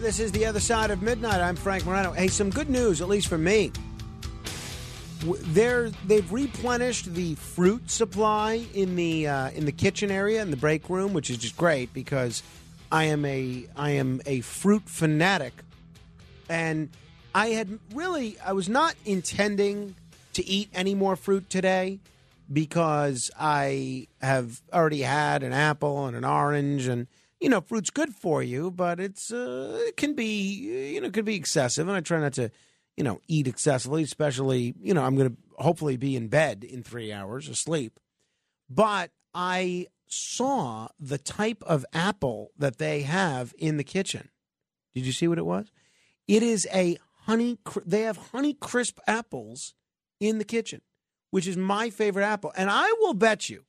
This 0.00 0.20
is 0.20 0.30
the 0.30 0.46
other 0.46 0.60
side 0.60 0.92
of 0.92 1.02
midnight. 1.02 1.40
I'm 1.40 1.56
Frank 1.56 1.84
Morano. 1.84 2.12
Hey, 2.12 2.28
some 2.28 2.50
good 2.50 2.70
news, 2.70 3.00
at 3.00 3.08
least 3.08 3.26
for 3.26 3.36
me. 3.36 3.72
They're, 5.24 5.90
they've 6.06 6.30
replenished 6.30 7.12
the 7.14 7.34
fruit 7.34 7.90
supply 7.90 8.64
in 8.74 8.94
the 8.94 9.26
uh, 9.26 9.50
in 9.50 9.64
the 9.64 9.72
kitchen 9.72 10.12
area 10.12 10.40
in 10.40 10.52
the 10.52 10.56
break 10.56 10.88
room, 10.88 11.14
which 11.14 11.30
is 11.30 11.36
just 11.36 11.56
great 11.56 11.92
because 11.92 12.44
I 12.92 13.04
am 13.04 13.24
a 13.24 13.66
I 13.74 13.90
am 13.90 14.22
a 14.24 14.40
fruit 14.42 14.84
fanatic, 14.86 15.52
and 16.48 16.90
I 17.34 17.48
had 17.48 17.80
really 17.92 18.38
I 18.38 18.52
was 18.52 18.68
not 18.68 18.94
intending 19.04 19.96
to 20.34 20.46
eat 20.46 20.70
any 20.74 20.94
more 20.94 21.16
fruit 21.16 21.50
today 21.50 21.98
because 22.52 23.32
I 23.36 24.06
have 24.22 24.62
already 24.72 25.02
had 25.02 25.42
an 25.42 25.52
apple 25.52 26.06
and 26.06 26.16
an 26.16 26.24
orange 26.24 26.86
and 26.86 27.08
you 27.40 27.48
know 27.48 27.60
fruit's 27.60 27.90
good 27.90 28.14
for 28.14 28.42
you 28.42 28.70
but 28.70 29.00
it's 29.00 29.32
uh, 29.32 29.78
it 29.86 29.96
can 29.96 30.14
be 30.14 30.94
you 30.94 31.00
know 31.00 31.08
it 31.08 31.12
can 31.12 31.24
be 31.24 31.36
excessive 31.36 31.88
and 31.88 31.96
I 31.96 32.00
try 32.00 32.20
not 32.20 32.34
to 32.34 32.50
you 32.96 33.04
know 33.04 33.20
eat 33.28 33.46
excessively 33.46 34.02
especially 34.02 34.74
you 34.80 34.94
know 34.94 35.04
I'm 35.04 35.16
going 35.16 35.30
to 35.30 35.36
hopefully 35.62 35.96
be 35.96 36.16
in 36.16 36.28
bed 36.28 36.64
in 36.64 36.82
3 36.82 37.12
hours 37.12 37.48
asleep 37.48 38.00
but 38.68 39.10
I 39.34 39.86
saw 40.06 40.88
the 40.98 41.18
type 41.18 41.62
of 41.64 41.84
apple 41.92 42.50
that 42.56 42.78
they 42.78 43.02
have 43.02 43.54
in 43.58 43.76
the 43.76 43.84
kitchen 43.84 44.30
did 44.94 45.06
you 45.06 45.12
see 45.12 45.28
what 45.28 45.38
it 45.38 45.46
was 45.46 45.70
it 46.26 46.42
is 46.42 46.66
a 46.72 46.98
honey 47.24 47.58
they 47.84 48.02
have 48.02 48.16
honey 48.16 48.54
crisp 48.54 48.98
apples 49.06 49.74
in 50.20 50.38
the 50.38 50.44
kitchen 50.44 50.80
which 51.30 51.46
is 51.46 51.56
my 51.56 51.90
favorite 51.90 52.24
apple. 52.24 52.52
And 52.56 52.70
I 52.70 52.92
will 53.00 53.14
bet 53.14 53.48
you 53.48 53.64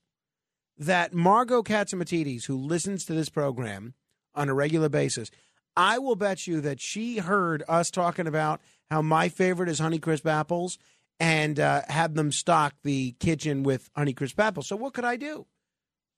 that 0.80 1.14
Margo 1.14 1.62
Catsimatidis, 1.62 2.46
who 2.46 2.58
listens 2.58 3.06
to 3.06 3.14
this 3.14 3.30
program 3.30 3.94
on 4.34 4.50
a 4.50 4.54
regular 4.54 4.90
basis, 4.90 5.30
I 5.76 6.00
will 6.00 6.16
bet 6.16 6.48
you 6.48 6.62
that 6.62 6.80
she 6.80 7.18
heard 7.18 7.64
us 7.68 7.92
talking 7.92 8.28
about 8.28 8.62
how 8.90 9.02
my 9.02 9.30
favorite 9.30 9.70
is 9.70 9.80
Honeycrisp 9.80 10.26
apples 10.26 10.80
and 11.20 11.60
uh, 11.60 11.82
had 11.90 12.16
them 12.16 12.32
stock 12.32 12.74
the 12.84 13.12
kitchen 13.20 13.64
with 13.64 13.94
Honeycrisp 13.94 14.40
apples. 14.40 14.68
So 14.68 14.78
what 14.78 14.94
could 14.94 15.06
I 15.06 15.18
do? 15.18 15.46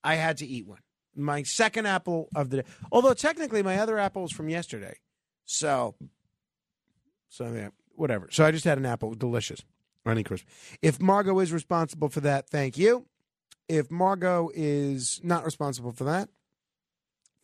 I 0.03 0.15
had 0.15 0.38
to 0.38 0.45
eat 0.45 0.67
one. 0.67 0.79
My 1.15 1.43
second 1.43 1.88
apple 1.88 2.29
of 2.35 2.49
the 2.49 2.57
day. 2.57 2.69
Although 2.91 3.13
technically 3.13 3.63
my 3.63 3.77
other 3.77 3.97
apple 3.97 4.21
was 4.21 4.31
from 4.31 4.47
yesterday. 4.47 4.97
So, 5.45 5.95
so 7.29 7.51
yeah, 7.51 7.69
whatever. 7.95 8.29
So 8.31 8.45
I 8.45 8.51
just 8.51 8.63
had 8.63 8.77
an 8.77 8.85
apple. 8.85 9.13
Delicious. 9.15 9.61
Honeycrisp. 10.05 10.45
If 10.81 11.01
Margot 11.01 11.38
is 11.39 11.51
responsible 11.51 12.09
for 12.09 12.21
that, 12.21 12.49
thank 12.49 12.77
you. 12.77 13.05
If 13.67 13.89
Margo 13.89 14.49
is 14.53 15.19
not 15.23 15.45
responsible 15.45 15.91
for 15.91 16.03
that, 16.05 16.29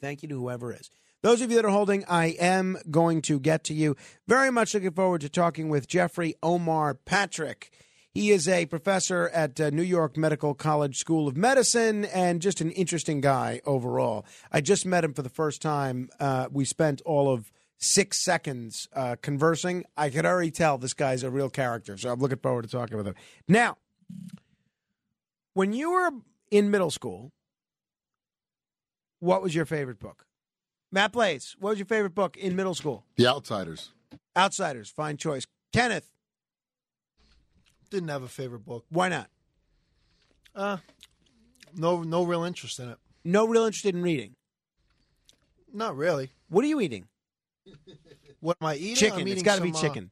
thank 0.02 0.24
you 0.24 0.30
to 0.30 0.40
whoever 0.40 0.74
is. 0.74 0.90
Those 1.24 1.42
of 1.42 1.50
you 1.50 1.58
that 1.58 1.66
are 1.66 1.70
holding, 1.70 2.06
I 2.08 2.28
am 2.40 2.78
going 2.92 3.22
to 3.24 3.40
get 3.40 3.64
to 3.66 3.74
you. 3.74 3.96
Very 4.28 4.52
much 4.52 4.74
looking 4.74 4.92
forward 4.92 5.22
to 5.22 5.30
talking 5.30 5.70
with 5.70 5.88
Jeffrey 5.88 6.36
Omar 6.44 6.94
Patrick. 6.94 7.72
He 8.12 8.32
is 8.32 8.48
a 8.48 8.66
professor 8.66 9.30
at 9.30 9.60
uh, 9.60 9.70
New 9.70 9.84
York 9.84 10.18
Medical 10.18 10.54
College 10.54 10.98
School 10.98 11.28
of 11.28 11.38
Medicine 11.38 12.06
and 12.06 12.42
just 12.42 12.62
an 12.62 12.72
interesting 12.72 13.22
guy 13.22 13.62
overall. 13.66 14.26
I 14.52 14.62
just 14.62 14.86
met 14.86 15.04
him 15.04 15.14
for 15.14 15.22
the 15.22 15.30
first 15.30 15.62
time. 15.62 16.10
Uh, 16.20 16.48
we 16.52 16.66
spent 16.66 17.02
all 17.02 17.32
of 17.32 17.52
six 17.78 18.24
seconds 18.24 18.88
uh, 18.94 19.16
conversing, 19.22 19.86
I 19.96 20.10
could 20.10 20.26
already 20.26 20.52
tell 20.52 20.78
this 20.78 20.94
guy's 20.94 21.24
a 21.24 21.30
real 21.30 21.50
character. 21.50 21.98
So 21.98 22.12
I'm 22.12 22.20
looking 22.20 22.40
forward 22.40 22.64
to 22.64 22.70
talking 22.70 22.98
with 22.98 23.08
him. 23.08 23.16
Now, 23.48 23.78
when 25.58 25.74
you 25.74 25.90
were 25.92 26.12
in 26.52 26.70
middle 26.70 26.92
school, 26.92 27.32
what 29.20 29.42
was 29.42 29.56
your 29.56 29.66
favorite 29.66 30.00
book? 30.00 30.28
Matt 30.92 31.12
Blaze, 31.12 31.56
what 31.60 31.72
was 31.72 31.80
your 31.80 31.88
favorite 31.88 32.14
book 32.14 32.38
in 32.38 32.56
middle 32.56 32.76
school? 32.76 33.06
The 33.16 33.26
Outsiders. 33.26 33.92
Outsiders, 34.38 34.88
fine 34.92 35.18
choice. 35.18 35.48
Kenneth, 35.74 36.12
Didn't 37.90 38.10
have 38.10 38.22
a 38.22 38.28
favorite 38.28 38.66
book. 38.66 38.86
why 38.90 39.10
not? 39.10 39.30
Uh, 40.54 40.78
no, 41.76 42.04
no 42.04 42.24
real 42.24 42.44
interest 42.44 42.80
in 42.80 42.90
it. 42.90 42.98
No 43.26 43.48
real 43.48 43.66
interest 43.66 43.86
in 43.88 44.04
reading. 44.04 44.36
Not 45.74 45.98
really. 45.98 46.30
What 46.50 46.64
are 46.66 46.68
you 46.68 46.80
eating? 46.82 47.08
What 48.42 48.58
am 48.62 48.68
I 48.68 48.76
eating? 48.76 48.96
Chicken. 48.96 49.22
I'm 49.22 49.28
It's 49.28 49.32
eating 49.32 49.44
got 49.44 49.56
to 49.56 49.62
be 49.64 49.72
some, 49.74 49.78
uh, 49.78 49.82
chicken. 49.82 50.10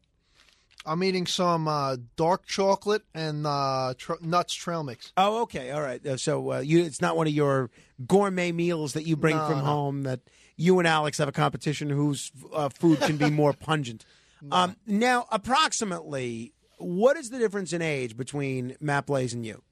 I'm 0.86 1.04
eating 1.04 1.26
some 1.28 1.68
uh, 1.68 1.98
dark 2.16 2.46
chocolate 2.46 3.04
and 3.14 3.46
uh, 3.48 3.94
tr- 3.98 4.14
nuts 4.22 4.54
trail 4.54 4.84
mix. 4.84 5.12
Oh, 5.18 5.42
okay, 5.44 5.72
all 5.72 5.82
right. 5.82 6.06
Uh, 6.06 6.18
So 6.18 6.54
uh, 6.54 6.60
you, 6.60 6.84
it's 6.84 7.02
not 7.02 7.18
one 7.18 7.28
of 7.28 7.34
your 7.34 7.70
gourmet 8.08 8.52
meals 8.52 8.94
that 8.94 9.06
you 9.08 9.16
bring 9.16 9.36
No, 9.36 9.48
from 9.48 9.58
no. 9.60 9.64
home. 9.66 10.04
That 10.04 10.20
you 10.58 10.78
and 10.80 10.88
Alex 10.88 11.18
have 11.18 11.28
a 11.28 11.32
competition 11.34 11.90
whose 11.90 12.32
uh, 12.54 12.70
food 12.70 13.00
can 13.02 13.18
be 13.18 13.30
more 13.30 13.54
pungent. 13.54 14.06
Um, 14.52 14.76
now, 14.86 15.26
approximately, 15.32 16.54
what 16.78 17.18
is 17.18 17.32
the 17.32 17.40
difference 17.40 17.74
in 17.74 17.82
age 17.82 18.16
between 18.16 18.76
Matt 18.80 19.08
Blaze 19.08 19.34
and 19.34 19.44
you? 19.44 19.64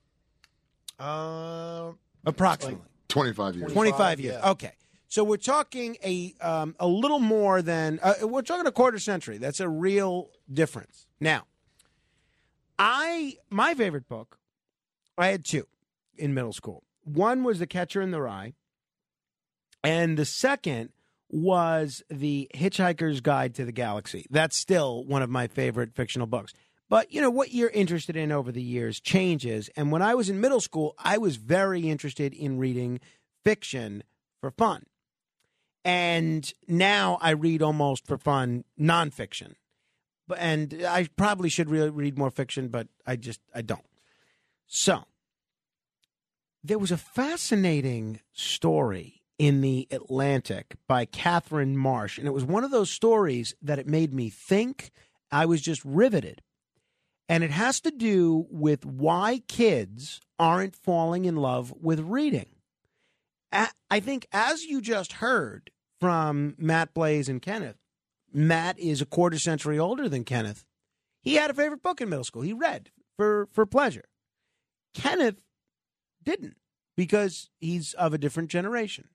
Uh, 0.99 1.91
Approximately 2.25 2.79
25 3.09 3.55
years. 3.57 3.73
25 3.73 4.19
years. 4.19 4.35
yeah. 4.41 4.49
Okay. 4.51 4.71
So 5.09 5.23
we're 5.23 5.37
talking 5.37 5.95
a 6.03 6.33
um, 6.41 6.75
a 6.79 6.87
little 6.87 7.19
more 7.19 7.61
than 7.61 7.99
uh, 8.01 8.13
we're 8.23 8.41
talking 8.41 8.65
a 8.65 8.71
quarter 8.71 8.97
century. 8.97 9.37
That's 9.37 9.59
a 9.59 9.69
real 9.69 10.29
difference. 10.51 11.07
Now, 11.19 11.43
I 12.77 13.37
my 13.49 13.73
favorite 13.73 14.07
book, 14.07 14.39
I 15.17 15.27
had 15.27 15.45
two 15.45 15.67
in 16.17 16.33
middle 16.33 16.53
school. 16.53 16.83
One 17.03 17.43
was 17.43 17.59
The 17.59 17.67
Catcher 17.67 18.01
in 18.01 18.11
the 18.11 18.21
Rye, 18.21 18.53
and 19.83 20.17
the 20.17 20.25
second 20.25 20.89
was 21.29 22.03
The 22.09 22.49
Hitchhiker's 22.53 23.19
Guide 23.19 23.55
to 23.55 23.65
the 23.65 23.71
Galaxy. 23.71 24.25
That's 24.29 24.55
still 24.55 25.03
one 25.03 25.21
of 25.21 25.29
my 25.29 25.47
favorite 25.47 25.95
fictional 25.95 26.27
books. 26.27 26.53
But 26.89 27.11
you 27.11 27.21
know 27.21 27.31
what 27.31 27.51
you're 27.51 27.69
interested 27.69 28.15
in 28.15 28.31
over 28.31 28.51
the 28.51 28.61
years 28.61 28.99
changes. 28.99 29.69
And 29.75 29.91
when 29.91 30.03
I 30.03 30.13
was 30.13 30.29
in 30.29 30.39
middle 30.39 30.61
school, 30.61 30.93
I 30.99 31.17
was 31.17 31.37
very 31.37 31.89
interested 31.89 32.33
in 32.33 32.59
reading 32.59 32.99
fiction 33.43 34.03
for 34.39 34.51
fun. 34.51 34.85
And 35.83 36.53
now 36.67 37.17
I 37.19 37.31
read 37.31 37.61
almost 37.61 38.05
for 38.05 38.17
fun 38.17 38.63
nonfiction. 38.79 39.55
And 40.37 40.83
I 40.87 41.07
probably 41.15 41.49
should 41.49 41.69
read 41.69 42.17
more 42.17 42.31
fiction, 42.31 42.69
but 42.69 42.87
I 43.05 43.15
just 43.15 43.41
I 43.53 43.61
don't. 43.61 43.85
So 44.67 45.03
there 46.63 46.79
was 46.79 46.91
a 46.91 46.97
fascinating 46.97 48.21
story 48.31 49.21
in 49.37 49.61
the 49.61 49.87
Atlantic 49.91 50.75
by 50.87 51.05
Katherine 51.05 51.77
Marsh, 51.77 52.17
and 52.17 52.27
it 52.27 52.33
was 52.33 52.45
one 52.45 52.63
of 52.63 52.71
those 52.71 52.89
stories 52.89 53.53
that 53.61 53.79
it 53.79 53.87
made 53.87 54.13
me 54.13 54.29
think. 54.29 54.91
I 55.31 55.45
was 55.45 55.61
just 55.61 55.83
riveted. 55.83 56.41
And 57.27 57.43
it 57.43 57.51
has 57.51 57.79
to 57.81 57.91
do 57.91 58.45
with 58.51 58.85
why 58.85 59.41
kids 59.47 60.21
aren't 60.37 60.75
falling 60.75 61.25
in 61.25 61.37
love 61.37 61.73
with 61.81 61.99
reading. 62.01 62.49
I 63.51 63.99
think, 63.99 64.27
as 64.31 64.63
you 64.63 64.81
just 64.81 65.13
heard 65.13 65.71
from 65.99 66.55
Matt 66.57 66.93
Blaze 66.93 67.29
and 67.29 67.41
Kenneth, 67.41 67.77
Matt 68.33 68.79
is 68.79 69.01
a 69.01 69.05
quarter 69.05 69.37
century 69.37 69.77
older 69.77 70.09
than 70.09 70.23
Kenneth. 70.23 70.65
He 71.21 71.35
had 71.35 71.51
a 71.51 71.53
favorite 71.53 71.83
book 71.83 72.01
in 72.01 72.09
middle 72.09 72.25
school. 72.25 72.41
He 72.41 72.53
read 72.53 72.89
for, 73.15 73.47
for 73.51 73.65
pleasure. 73.65 74.05
Kenneth 74.93 75.37
didn't 76.23 76.57
because 76.95 77.49
he's 77.59 77.93
of 77.93 78.13
a 78.13 78.17
different 78.17 78.49
generation, 78.49 79.09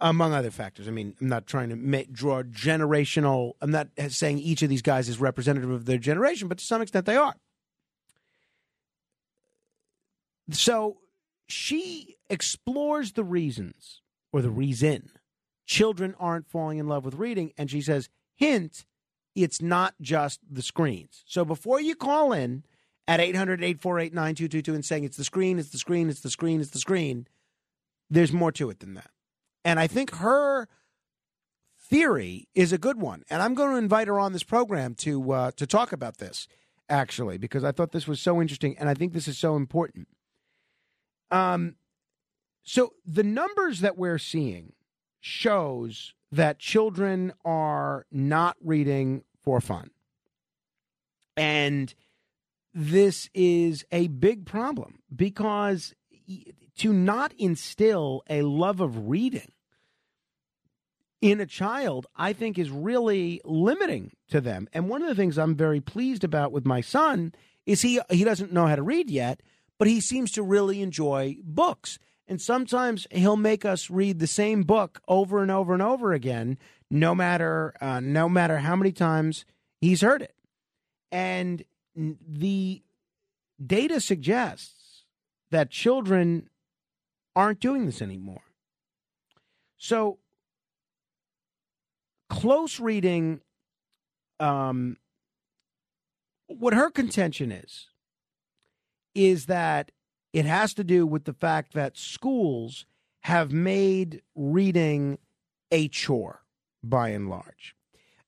among 0.00 0.32
other 0.32 0.50
factors. 0.50 0.88
I 0.88 0.90
mean, 0.90 1.14
I'm 1.20 1.28
not 1.28 1.46
trying 1.46 1.70
to 1.70 2.06
draw 2.10 2.42
generational, 2.42 3.52
I'm 3.60 3.70
not 3.70 3.88
saying 4.08 4.38
each 4.38 4.62
of 4.62 4.68
these 4.68 4.82
guys 4.82 5.08
is 5.08 5.20
representative 5.20 5.70
of 5.70 5.86
their 5.86 5.98
generation, 5.98 6.48
but 6.48 6.58
to 6.58 6.64
some 6.64 6.82
extent 6.82 7.06
they 7.06 7.16
are. 7.16 7.36
So 10.50 10.98
she 11.46 12.16
explores 12.28 13.12
the 13.12 13.24
reasons 13.24 14.02
or 14.32 14.42
the 14.42 14.50
reason 14.50 15.10
children 15.66 16.14
aren't 16.18 16.48
falling 16.48 16.78
in 16.78 16.88
love 16.88 17.04
with 17.04 17.14
reading. 17.14 17.52
And 17.56 17.70
she 17.70 17.80
says, 17.80 18.08
hint, 18.34 18.84
it's 19.34 19.62
not 19.62 19.94
just 20.00 20.40
the 20.50 20.62
screens. 20.62 21.24
So 21.26 21.44
before 21.44 21.80
you 21.80 21.94
call 21.94 22.32
in 22.32 22.64
at 23.08 23.20
800 23.20 23.62
848 23.62 24.14
9222 24.14 24.74
and 24.74 24.84
saying 24.84 25.04
it's 25.04 25.16
the 25.16 25.24
screen, 25.24 25.58
it's 25.58 25.70
the 25.70 25.78
screen, 25.78 26.08
it's 26.08 26.20
the 26.20 26.30
screen, 26.30 26.60
it's 26.60 26.70
the 26.70 26.78
screen, 26.78 27.26
there's 28.10 28.32
more 28.32 28.52
to 28.52 28.70
it 28.70 28.80
than 28.80 28.94
that. 28.94 29.10
And 29.64 29.80
I 29.80 29.86
think 29.86 30.16
her 30.16 30.68
theory 31.78 32.48
is 32.54 32.72
a 32.72 32.78
good 32.78 33.00
one. 33.00 33.22
And 33.30 33.42
I'm 33.42 33.54
going 33.54 33.70
to 33.70 33.76
invite 33.76 34.08
her 34.08 34.18
on 34.18 34.32
this 34.32 34.42
program 34.42 34.94
to 34.96 35.32
uh, 35.32 35.50
to 35.52 35.66
talk 35.66 35.92
about 35.92 36.18
this, 36.18 36.48
actually, 36.88 37.38
because 37.38 37.64
I 37.64 37.72
thought 37.72 37.92
this 37.92 38.08
was 38.08 38.20
so 38.20 38.40
interesting 38.40 38.76
and 38.78 38.88
I 38.88 38.94
think 38.94 39.12
this 39.12 39.28
is 39.28 39.38
so 39.38 39.56
important. 39.56 40.08
Um, 41.30 41.76
so 42.62 42.92
the 43.04 43.24
numbers 43.24 43.80
that 43.80 43.96
we're 43.96 44.18
seeing 44.18 44.74
shows 45.22 46.14
that 46.32 46.58
children 46.58 47.32
are 47.44 48.04
not 48.10 48.56
reading 48.60 49.22
for 49.42 49.60
fun. 49.60 49.90
And 51.36 51.94
this 52.74 53.30
is 53.32 53.84
a 53.92 54.08
big 54.08 54.44
problem 54.44 54.98
because 55.14 55.94
to 56.78 56.92
not 56.92 57.32
instill 57.38 58.22
a 58.28 58.42
love 58.42 58.80
of 58.80 59.08
reading 59.08 59.52
in 61.20 61.40
a 61.40 61.46
child, 61.46 62.08
I 62.16 62.32
think 62.32 62.58
is 62.58 62.70
really 62.70 63.40
limiting 63.44 64.10
to 64.30 64.40
them. 64.40 64.68
And 64.72 64.88
one 64.88 65.02
of 65.02 65.08
the 65.08 65.14
things 65.14 65.38
I'm 65.38 65.54
very 65.54 65.80
pleased 65.80 66.24
about 66.24 66.50
with 66.50 66.66
my 66.66 66.80
son 66.80 67.32
is 67.64 67.82
he 67.82 68.00
he 68.10 68.24
doesn't 68.24 68.52
know 68.52 68.66
how 68.66 68.74
to 68.74 68.82
read 68.82 69.08
yet, 69.08 69.40
but 69.78 69.86
he 69.86 70.00
seems 70.00 70.32
to 70.32 70.42
really 70.42 70.82
enjoy 70.82 71.36
books. 71.44 72.00
And 72.32 72.40
sometimes 72.40 73.06
he'll 73.10 73.36
make 73.36 73.66
us 73.66 73.90
read 73.90 74.18
the 74.18 74.26
same 74.26 74.62
book 74.62 75.02
over 75.06 75.42
and 75.42 75.50
over 75.50 75.74
and 75.74 75.82
over 75.82 76.14
again, 76.14 76.56
no 76.90 77.14
matter 77.14 77.74
uh, 77.78 78.00
no 78.00 78.26
matter 78.26 78.56
how 78.56 78.74
many 78.74 78.90
times 78.90 79.44
he's 79.82 80.00
heard 80.00 80.22
it. 80.22 80.34
And 81.10 81.62
the 81.94 82.80
data 83.62 84.00
suggests 84.00 85.04
that 85.50 85.68
children 85.68 86.48
aren't 87.36 87.60
doing 87.60 87.84
this 87.84 88.00
anymore. 88.00 88.44
So 89.76 90.16
close 92.30 92.80
reading 92.80 93.42
um 94.40 94.96
what 96.46 96.72
her 96.72 96.88
contention 96.88 97.52
is 97.52 97.88
is 99.14 99.44
that 99.44 99.90
it 100.32 100.44
has 100.44 100.74
to 100.74 100.84
do 100.84 101.06
with 101.06 101.24
the 101.24 101.32
fact 101.32 101.74
that 101.74 101.96
schools 101.96 102.86
have 103.20 103.52
made 103.52 104.22
reading 104.34 105.18
a 105.70 105.88
chore 105.88 106.42
by 106.82 107.08
and 107.08 107.28
large. 107.28 107.76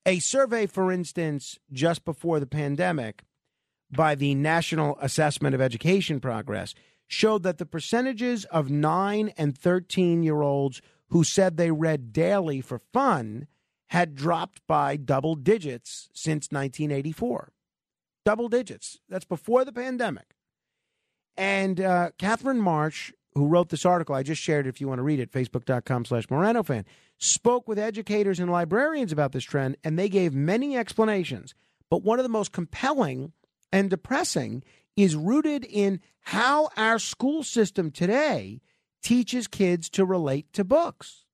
A 0.06 0.18
survey, 0.18 0.66
for 0.66 0.92
instance, 0.92 1.58
just 1.72 2.04
before 2.04 2.38
the 2.38 2.46
pandemic 2.46 3.22
by 3.90 4.14
the 4.14 4.34
National 4.34 4.98
Assessment 5.00 5.54
of 5.54 5.60
Education 5.60 6.20
Progress 6.20 6.74
showed 7.06 7.42
that 7.42 7.58
the 7.58 7.66
percentages 7.66 8.44
of 8.46 8.70
9 8.70 9.32
and 9.36 9.56
13 9.56 10.22
year 10.22 10.42
olds 10.42 10.82
who 11.08 11.24
said 11.24 11.56
they 11.56 11.70
read 11.70 12.12
daily 12.12 12.60
for 12.60 12.80
fun 12.92 13.46
had 13.88 14.14
dropped 14.14 14.60
by 14.66 14.96
double 14.96 15.34
digits 15.34 16.08
since 16.12 16.50
1984. 16.50 17.52
Double 18.24 18.48
digits. 18.48 19.00
That's 19.08 19.24
before 19.24 19.64
the 19.64 19.72
pandemic. 19.72 20.33
And 21.36 21.80
uh, 21.80 22.10
Katherine 22.18 22.60
Marsh, 22.60 23.12
who 23.34 23.46
wrote 23.46 23.68
this 23.68 23.84
article, 23.84 24.14
I 24.14 24.22
just 24.22 24.42
shared 24.42 24.66
it 24.66 24.70
if 24.70 24.80
you 24.80 24.88
want 24.88 24.98
to 24.98 25.02
read 25.02 25.20
it, 25.20 25.32
facebook.com 25.32 26.04
slash 26.04 26.30
Morano 26.30 26.62
fan, 26.62 26.84
spoke 27.18 27.66
with 27.66 27.78
educators 27.78 28.38
and 28.38 28.50
librarians 28.50 29.12
about 29.12 29.32
this 29.32 29.44
trend, 29.44 29.76
and 29.82 29.98
they 29.98 30.08
gave 30.08 30.34
many 30.34 30.76
explanations. 30.76 31.54
But 31.90 32.02
one 32.02 32.18
of 32.18 32.22
the 32.22 32.28
most 32.28 32.52
compelling 32.52 33.32
and 33.72 33.90
depressing 33.90 34.62
is 34.96 35.16
rooted 35.16 35.64
in 35.64 36.00
how 36.20 36.70
our 36.76 36.98
school 36.98 37.42
system 37.42 37.90
today 37.90 38.60
teaches 39.02 39.46
kids 39.46 39.90
to 39.90 40.04
relate 40.04 40.52
to 40.52 40.64
books. 40.64 41.24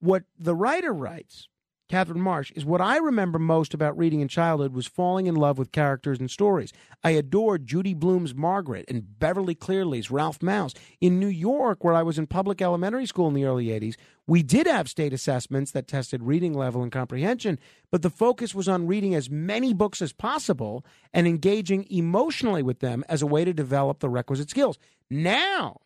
What 0.00 0.24
the 0.38 0.54
writer 0.54 0.92
writes 0.92 1.48
Katherine 1.88 2.20
Marsh, 2.20 2.52
is 2.52 2.66
what 2.66 2.82
I 2.82 2.98
remember 2.98 3.38
most 3.38 3.72
about 3.72 3.96
reading 3.96 4.20
in 4.20 4.28
childhood 4.28 4.74
was 4.74 4.86
falling 4.86 5.26
in 5.26 5.34
love 5.34 5.56
with 5.56 5.72
characters 5.72 6.20
and 6.20 6.30
stories. 6.30 6.70
I 7.02 7.12
adored 7.12 7.66
Judy 7.66 7.94
Blume's 7.94 8.34
Margaret 8.34 8.84
and 8.88 9.18
Beverly 9.18 9.54
Cleary's 9.54 10.10
Ralph 10.10 10.42
Mouse. 10.42 10.74
In 11.00 11.18
New 11.18 11.28
York, 11.28 11.82
where 11.82 11.94
I 11.94 12.02
was 12.02 12.18
in 12.18 12.26
public 12.26 12.60
elementary 12.60 13.06
school 13.06 13.26
in 13.28 13.32
the 13.32 13.46
early 13.46 13.68
80s, 13.68 13.96
we 14.26 14.42
did 14.42 14.66
have 14.66 14.90
state 14.90 15.14
assessments 15.14 15.70
that 15.70 15.88
tested 15.88 16.22
reading 16.22 16.52
level 16.52 16.82
and 16.82 16.92
comprehension, 16.92 17.58
but 17.90 18.02
the 18.02 18.10
focus 18.10 18.54
was 18.54 18.68
on 18.68 18.86
reading 18.86 19.14
as 19.14 19.30
many 19.30 19.72
books 19.72 20.02
as 20.02 20.12
possible 20.12 20.84
and 21.14 21.26
engaging 21.26 21.86
emotionally 21.90 22.62
with 22.62 22.80
them 22.80 23.02
as 23.08 23.22
a 23.22 23.26
way 23.26 23.46
to 23.46 23.54
develop 23.54 24.00
the 24.00 24.10
requisite 24.10 24.50
skills. 24.50 24.78
Now, 25.08 25.80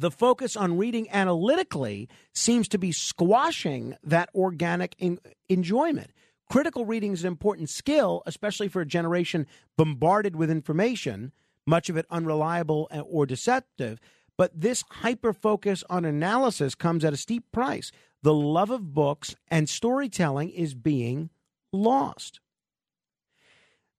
the 0.00 0.10
focus 0.10 0.56
on 0.56 0.78
reading 0.78 1.10
analytically 1.10 2.08
seems 2.34 2.68
to 2.68 2.78
be 2.78 2.90
squashing 2.90 3.96
that 4.02 4.30
organic 4.34 4.96
en- 4.98 5.18
enjoyment. 5.50 6.10
Critical 6.50 6.86
reading 6.86 7.12
is 7.12 7.22
an 7.22 7.28
important 7.28 7.68
skill, 7.68 8.22
especially 8.24 8.66
for 8.66 8.80
a 8.80 8.86
generation 8.86 9.46
bombarded 9.76 10.36
with 10.36 10.50
information, 10.50 11.32
much 11.66 11.90
of 11.90 11.98
it 11.98 12.06
unreliable 12.08 12.88
eh, 12.90 13.00
or 13.00 13.26
deceptive. 13.26 14.00
But 14.38 14.58
this 14.58 14.84
hyper 14.90 15.34
focus 15.34 15.84
on 15.90 16.06
analysis 16.06 16.74
comes 16.74 17.04
at 17.04 17.12
a 17.12 17.18
steep 17.18 17.44
price. 17.52 17.92
The 18.22 18.32
love 18.32 18.70
of 18.70 18.94
books 18.94 19.36
and 19.48 19.68
storytelling 19.68 20.48
is 20.48 20.74
being 20.74 21.28
lost. 21.74 22.40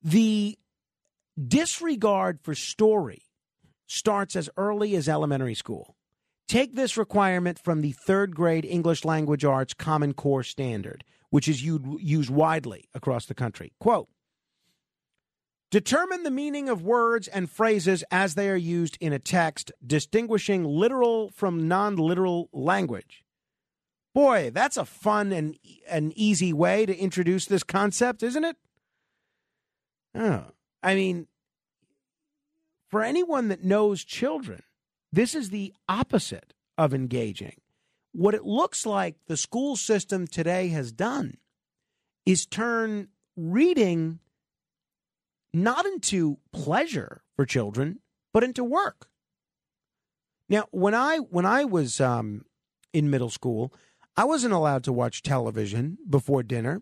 The 0.02 0.58
disregard 1.48 2.40
for 2.42 2.56
story 2.56 3.22
starts 3.92 4.36
as 4.36 4.50
early 4.58 4.96
as 4.96 5.10
elementary 5.10 5.56
school. 5.56 5.96
Take 6.48 6.76
this 6.76 6.98
requirement 6.98 7.60
from 7.60 7.82
the 7.82 7.92
third 7.92 8.36
grade 8.36 8.66
English 8.66 9.06
language 9.06 9.46
arts 9.46 9.74
Common 9.74 10.14
Core 10.14 10.44
standard, 10.44 11.04
which 11.30 11.48
is 11.48 11.64
used 11.64 12.30
widely 12.30 12.90
across 12.94 13.26
the 13.26 13.36
country. 13.36 13.74
Quote 13.80 14.08
Determine 15.72 16.24
the 16.24 16.32
meaning 16.32 16.68
of 16.68 16.82
words 16.82 17.30
and 17.30 17.50
phrases 17.50 18.04
as 18.12 18.36
they 18.36 18.50
are 18.50 18.58
used 18.58 18.98
in 19.00 19.14
a 19.14 19.20
text, 19.20 19.72
distinguishing 19.86 20.66
literal 20.66 21.30
from 21.30 21.68
non 21.68 21.96
literal 21.96 22.50
language. 22.52 23.24
Boy, 24.14 24.52
that's 24.54 24.76
a 24.76 24.84
fun 24.84 25.32
and 25.32 25.58
an 25.90 26.12
easy 26.18 26.52
way 26.52 26.86
to 26.86 26.98
introduce 26.98 27.46
this 27.46 27.64
concept, 27.64 28.24
isn't 28.24 28.44
it? 28.44 28.58
Oh, 30.14 30.44
I 30.84 30.96
mean, 30.96 31.28
for 32.92 33.02
anyone 33.02 33.48
that 33.48 33.64
knows 33.64 34.04
children, 34.04 34.62
this 35.12 35.34
is 35.34 35.50
the 35.50 35.74
opposite 35.88 36.54
of 36.78 36.94
engaging. 36.94 37.56
What 38.12 38.36
it 38.36 38.44
looks 38.44 38.86
like 38.86 39.16
the 39.28 39.38
school 39.38 39.78
system 39.78 40.28
today 40.28 40.68
has 40.70 40.92
done 40.92 41.38
is 42.26 42.46
turn 42.46 43.08
reading 43.38 44.20
not 45.54 45.86
into 45.86 46.38
pleasure 46.52 47.24
for 47.36 47.46
children, 47.46 48.00
but 48.34 48.44
into 48.44 48.64
work. 48.64 49.08
Now, 50.50 50.66
when 50.72 50.94
I 50.94 51.18
when 51.18 51.46
I 51.46 51.64
was 51.64 52.02
um, 52.02 52.46
in 52.94 53.10
middle 53.10 53.30
school, 53.30 53.74
I 54.18 54.26
wasn't 54.26 54.54
allowed 54.54 54.84
to 54.86 54.94
watch 54.94 55.24
television 55.24 55.98
before 56.10 56.44
dinner, 56.44 56.82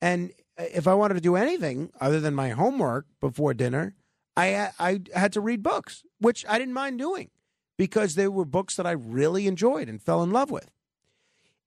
and 0.00 0.32
if 0.58 0.86
I 0.86 0.94
wanted 0.94 1.14
to 1.14 1.20
do 1.20 1.36
anything 1.36 1.90
other 2.00 2.20
than 2.20 2.34
my 2.34 2.50
homework 2.50 3.06
before 3.20 3.52
dinner, 3.52 3.94
I 4.36 4.70
I 4.78 5.00
had 5.14 5.32
to 5.34 5.40
read 5.40 5.62
books, 5.62 6.04
which 6.18 6.44
I 6.48 6.58
didn't 6.58 6.74
mind 6.74 6.98
doing 6.98 7.30
because 7.76 8.14
they 8.14 8.28
were 8.28 8.44
books 8.44 8.76
that 8.76 8.86
I 8.86 8.92
really 8.92 9.46
enjoyed 9.46 9.88
and 9.88 10.02
fell 10.02 10.22
in 10.22 10.30
love 10.30 10.50
with, 10.50 10.70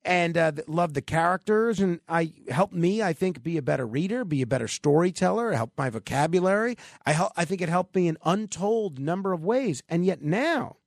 and 0.03 0.37
uh, 0.37 0.51
loved 0.67 0.95
the 0.95 1.01
characters, 1.01 1.79
and 1.79 1.99
I 2.07 2.33
helped 2.49 2.73
me, 2.73 3.01
I 3.03 3.13
think, 3.13 3.43
be 3.43 3.57
a 3.57 3.61
better 3.61 3.85
reader, 3.85 4.25
be 4.25 4.41
a 4.41 4.47
better 4.47 4.67
storyteller, 4.67 5.51
helped 5.53 5.77
my 5.77 5.89
vocabulary. 5.89 6.77
I 7.05 7.11
help, 7.11 7.31
I 7.35 7.45
think 7.45 7.61
it 7.61 7.69
helped 7.69 7.95
me 7.95 8.07
in 8.07 8.17
untold 8.23 8.99
number 8.99 9.33
of 9.33 9.43
ways, 9.43 9.83
and 9.89 10.05
yet 10.05 10.21
now, 10.21 10.77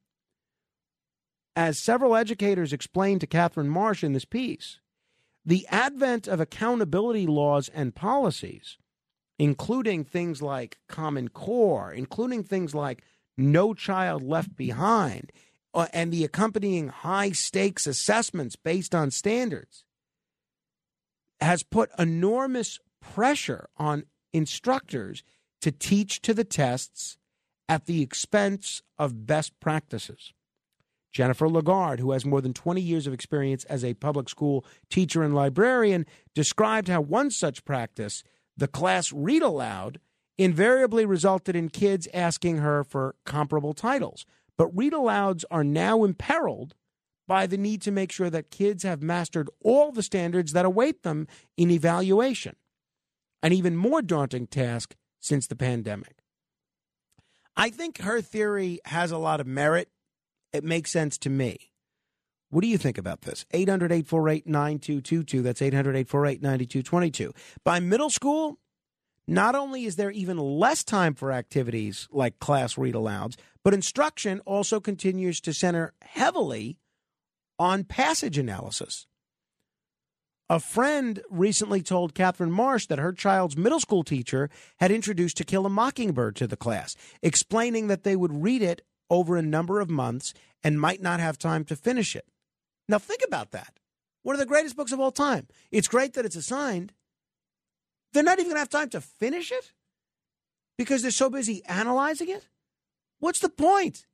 as 1.55 1.79
several 1.79 2.17
educators 2.17 2.73
explained 2.73 3.21
to 3.21 3.27
Katherine 3.27 3.69
Marsh 3.69 4.03
in 4.03 4.13
this 4.13 4.25
piece, 4.25 4.81
the 5.45 5.67
advent 5.69 6.27
of 6.27 6.41
accountability 6.41 7.27
laws 7.27 7.69
and 7.69 7.95
policies 7.95 8.79
including 9.39 10.05
things 10.05 10.43
like 10.43 10.79
Common 10.89 11.29
Core, 11.29 11.93
including 11.93 12.45
things 12.45 12.75
like 12.75 13.03
No 13.37 13.75
Child 13.75 14.23
Left 14.23 14.57
Behind, 14.57 15.33
uh, 15.75 15.87
and 15.93 16.13
the 16.13 16.25
accompanying 16.25 16.89
high 16.89 17.33
stakes 17.33 17.87
assessments 17.87 18.57
based 18.57 18.95
on 18.95 19.11
standards, 19.11 19.85
has 21.41 21.63
put 21.63 21.91
enormous 21.99 22.79
pressure 23.01 23.69
on 23.77 24.05
instructors 24.33 25.23
to 25.61 25.73
teach 25.73 26.21
to 26.23 26.35
the 26.35 26.45
tests 26.45 27.17
at 27.69 27.87
the 27.87 28.03
expense 28.03 28.83
of 28.99 29.27
best 29.27 29.59
practices. 29.61 30.33
Jennifer 31.13 31.47
LaGarde, 31.47 32.01
who 32.01 32.13
has 32.13 32.25
more 32.25 32.41
than 32.41 32.55
20 32.55 32.81
years 32.81 33.07
of 33.07 33.13
experience 33.13 33.65
as 33.65 33.85
a 33.85 33.95
public 33.95 34.29
school 34.29 34.65
teacher 34.89 35.23
and 35.23 35.35
librarian, 35.35 36.07
described 36.35 36.89
how 36.89 37.01
one 37.01 37.31
such 37.31 37.65
practice 37.65 38.23
the 38.57 38.69
class 38.69 39.13
read 39.13 39.43
aloud 39.43 40.01
invariably 40.39 41.05
resulted 41.05 41.55
in 41.55 41.69
kids 41.69 42.09
asking 42.13 42.59
her 42.59 42.85
for 42.85 43.15
comparable 43.25 43.75
titles. 43.75 44.25
But 44.57 44.77
read 44.77 44.93
alouds 44.93 45.45
are 45.51 45.65
now 45.65 46.05
imperiled 46.05 46.75
by 47.27 47.47
the 47.47 47.57
need 47.57 47.81
to 47.83 47.91
make 47.91 48.13
sure 48.13 48.31
that 48.31 48.51
kids 48.51 48.83
have 48.83 49.03
mastered 49.03 49.49
all 49.63 49.93
the 49.93 50.03
standards 50.03 50.53
that 50.53 50.65
await 50.65 51.03
them 51.03 51.27
in 51.57 51.71
evaluation. 51.71 52.57
An 53.43 53.53
even 53.53 53.77
more 53.77 54.03
daunting 54.03 54.47
task 54.47 54.95
since 55.21 55.47
the 55.47 55.57
pandemic. 55.57 56.19
I 57.57 57.71
think 57.71 58.01
her 58.01 58.21
theory 58.21 58.81
has 58.87 59.11
a 59.11 59.19
lot 59.19 59.41
of 59.41 59.47
merit. 59.47 59.89
It 60.53 60.65
makes 60.65 60.91
sense 60.91 61.19
to 61.19 61.31
me. 61.31 61.72
What 62.53 62.61
do 62.61 62.69
you 62.69 62.77
think 62.77 62.99
about 62.99 63.23
this? 63.23 63.47
800 63.53 63.91
848 63.91 64.47
9222. 64.47 65.41
That's 65.41 65.63
800 65.63 65.97
848 65.97 66.43
9222. 66.43 67.33
By 67.65 67.81
middle 67.81 68.11
school, 68.11 68.59
not 69.27 69.55
only 69.55 69.87
is 69.87 69.97
there 69.97 70.11
even 70.11 70.37
less 70.37 70.85
time 70.85 71.15
for 71.15 71.33
activities 71.33 72.09
like 72.13 72.41
class 72.41 72.77
read 72.77 72.95
alouds, 72.95 73.37
but 73.65 73.73
instruction 73.73 74.41
also 74.41 74.81
continues 74.81 75.41
to 75.41 75.55
center 75.55 75.95
heavily 76.03 76.77
on 77.59 77.85
passage 77.85 78.37
analysis. 78.37 79.07
A 80.51 80.61
friend 80.61 81.23
recently 81.31 81.81
told 81.81 82.15
Katherine 82.15 82.53
Marsh 82.53 82.85
that 82.89 82.99
her 82.99 83.15
child's 83.15 83.57
middle 83.57 83.81
school 83.81 84.05
teacher 84.05 84.51
had 84.79 84.91
introduced 84.91 85.39
To 85.39 85.45
Kill 85.45 85.65
a 85.65 85.71
Mockingbird 85.71 86.37
to 86.37 86.47
the 86.47 86.59
class, 86.59 86.97
explaining 87.23 87.87
that 87.87 88.05
they 88.05 88.15
would 88.15 88.43
read 88.43 88.61
it 88.61 88.83
over 89.09 89.39
a 89.39 89.43
number 89.43 89.81
of 89.81 89.89
months 89.89 90.35
and 90.63 90.79
might 90.79 91.01
not 91.01 91.19
have 91.19 91.39
time 91.39 91.65
to 91.65 91.75
finish 91.75 92.15
it. 92.15 92.27
Now, 92.89 92.99
think 92.99 93.21
about 93.27 93.53
that. 93.53 93.79
One 94.23 94.35
of 94.35 94.41
the 94.41 94.47
greatest 94.47 94.77
books 94.77 94.93
of 94.93 95.01
all 95.01 95.13
time. 95.13 95.49
It's 95.71 95.89
great 95.89 96.15
that 96.15 96.25
it's 96.25 96.37
assigned. 96.37 96.93
They're 98.13 98.23
not 98.23 98.39
even 98.39 98.47
going 98.47 98.57
to 98.57 98.61
have 98.61 98.69
time 98.69 98.91
to 98.91 99.01
finish 99.01 99.51
it 99.51 99.73
because 100.79 101.03
they're 101.03 101.11
so 101.11 101.31
busy 101.31 101.65
analyzing 101.65 102.29
it. 102.29 102.49
What's 103.19 103.41
the 103.41 103.49
point? 103.49 104.07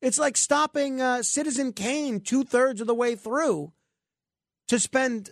It's 0.00 0.18
like 0.18 0.36
stopping 0.36 1.00
uh, 1.00 1.22
Citizen 1.22 1.72
Kane 1.72 2.20
two 2.20 2.44
thirds 2.44 2.80
of 2.80 2.86
the 2.86 2.94
way 2.94 3.14
through 3.14 3.72
to 4.68 4.78
spend 4.78 5.30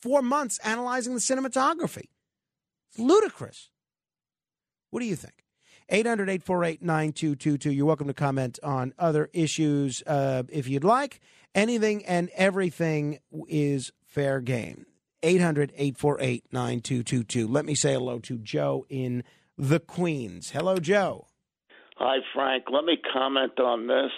four 0.00 0.22
months 0.22 0.58
analyzing 0.64 1.14
the 1.14 1.20
cinematography. 1.20 2.08
It's 2.90 2.98
ludicrous. 2.98 3.70
What 4.90 5.00
do 5.00 5.06
you 5.06 5.16
think? 5.16 5.44
800 5.88 6.28
848 6.28 6.82
9222. 6.82 7.70
You're 7.70 7.86
welcome 7.86 8.06
to 8.06 8.14
comment 8.14 8.58
on 8.62 8.92
other 8.98 9.28
issues 9.32 10.02
uh, 10.06 10.44
if 10.48 10.68
you'd 10.68 10.84
like. 10.84 11.20
Anything 11.56 12.04
and 12.04 12.28
everything 12.36 13.18
is 13.48 13.90
fair 14.04 14.40
game. 14.40 14.84
800 15.22 15.72
848 15.74 16.44
9222. 16.52 17.48
Let 17.48 17.64
me 17.64 17.74
say 17.74 17.94
hello 17.94 18.18
to 18.18 18.36
Joe 18.36 18.84
in 18.90 19.24
the 19.56 19.80
Queens. 19.80 20.50
Hello, 20.50 20.76
Joe. 20.76 21.26
Hi, 21.96 22.18
Frank. 22.34 22.64
Let 22.70 22.84
me 22.84 22.98
comment 23.10 23.58
on 23.58 23.86
this 23.86 24.12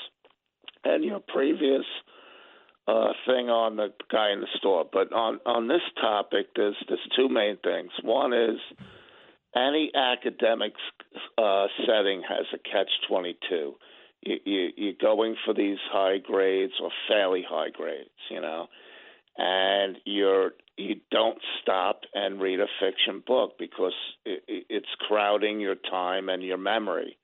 and 0.83 1.05
your 1.05 1.21
previous 1.21 1.85
uh, 2.89 3.13
thing 3.25 3.49
on 3.49 3.77
the 3.77 3.93
guy 4.11 4.33
in 4.33 4.41
the 4.41 4.49
store. 4.57 4.85
But 4.93 5.13
on, 5.13 5.39
on 5.47 5.69
this 5.69 5.83
topic, 6.01 6.49
there's, 6.57 6.75
there's 6.89 6.99
two 7.15 7.29
main 7.29 7.57
things. 7.63 7.93
One 8.03 8.33
is 8.33 8.59
any 9.55 9.93
academic 9.95 10.73
uh, 11.39 11.67
setting 11.87 12.23
has 12.29 12.47
a 12.53 12.59
catch 12.59 12.91
22 13.09 13.75
you, 14.23 14.37
you 14.45 14.69
you're 14.77 14.93
going 15.01 15.37
for 15.45 15.55
these 15.55 15.79
high 15.91 16.19
grades 16.19 16.75
or 16.83 16.91
fairly 17.09 17.45
high 17.49 17.71
grades, 17.71 18.11
you 18.31 18.41
know, 18.41 18.67
and 19.37 19.97
you're 20.05 20.53
you 20.77 20.97
don't 21.11 21.39
stop 21.61 22.03
and 22.15 22.41
read 22.41 22.61
a 22.61 22.67
fiction 22.81 23.23
book 23.27 23.53
because 23.59 23.95
it, 24.25 24.43
it's 24.69 24.87
crowding 25.07 25.61
your 25.61 25.75
time 25.75 26.29
and 26.29 26.43
your 26.43 26.59
memory. 26.59 27.17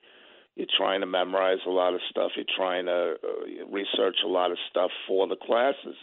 You're 0.55 0.67
trying 0.77 1.01
to 1.01 1.05
memorize 1.05 1.59
a 1.67 1.69
lot 1.69 1.93
of 1.93 1.99
stuff. 2.09 2.31
You're 2.35 2.45
trying 2.55 2.85
to 2.85 3.15
uh, 3.21 3.65
research 3.69 4.17
a 4.23 4.27
lot 4.27 4.51
of 4.51 4.57
stuff 4.69 4.91
for 5.07 5.27
the 5.27 5.35
classes. 5.35 5.95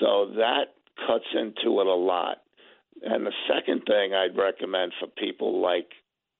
So 0.00 0.32
that 0.36 0.74
cuts 1.06 1.26
into 1.34 1.80
it 1.80 1.86
a 1.86 1.94
lot. 1.94 2.38
And 3.02 3.26
the 3.26 3.32
second 3.48 3.82
thing 3.86 4.14
I'd 4.14 4.36
recommend 4.36 4.92
for 4.98 5.06
people 5.06 5.60
like, 5.60 5.88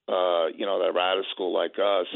uh, 0.08 0.46
you 0.56 0.66
know, 0.66 0.78
that 0.80 0.96
are 0.96 0.98
out 0.98 1.18
of 1.18 1.24
school 1.32 1.52
like 1.52 1.74
us, 1.78 2.06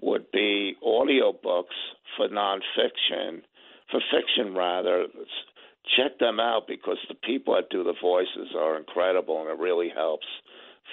would 0.00 0.30
be 0.32 0.76
audiobooks 0.84 1.76
for 2.16 2.28
nonfiction, 2.28 3.42
for 3.90 4.00
fiction 4.12 4.54
rather. 4.54 5.06
Check 5.96 6.18
them 6.18 6.38
out 6.38 6.66
because 6.68 6.98
the 7.08 7.14
people 7.14 7.54
that 7.54 7.70
do 7.70 7.82
the 7.82 7.94
voices 8.00 8.54
are 8.56 8.76
incredible, 8.76 9.40
and 9.40 9.48
it 9.50 9.58
really 9.58 9.88
helps 9.94 10.26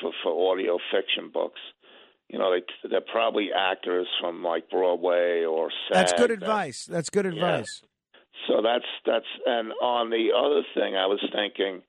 for 0.01 0.11
for 0.23 0.51
audio 0.51 0.77
fiction 0.91 1.29
books. 1.33 1.59
You 2.29 2.39
know, 2.39 2.51
they 2.51 2.89
they're 2.89 3.01
probably 3.01 3.49
actors 3.55 4.07
from 4.19 4.43
like 4.43 4.69
Broadway 4.69 5.43
or 5.43 5.69
SAG. 5.89 5.93
That's 5.93 6.13
good 6.13 6.31
uh, 6.31 6.35
advice. 6.35 6.85
That's 6.85 7.09
good 7.09 7.25
advice. 7.25 7.81
so 8.47 8.61
that's 8.63 8.85
that's 9.05 9.25
and 9.45 9.73
on 9.81 10.09
the 10.09 10.29
other 10.35 10.63
thing, 10.73 10.95
I 10.95 11.05
was 11.05 11.19
thinking, 11.31 11.83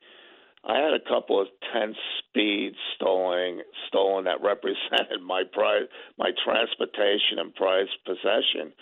I 0.66 0.78
had 0.78 0.94
a 0.94 1.08
couple 1.08 1.40
of 1.40 1.46
ten 1.72 1.94
speeds 2.18 2.76
stolen 2.96 3.62
stolen 3.88 4.24
that 4.24 4.40
represented 4.42 5.22
my 5.24 5.44
prize, 5.52 5.86
my 6.18 6.30
transportation 6.44 7.38
and 7.38 7.54
prized 7.54 7.98
possession. 8.04 8.72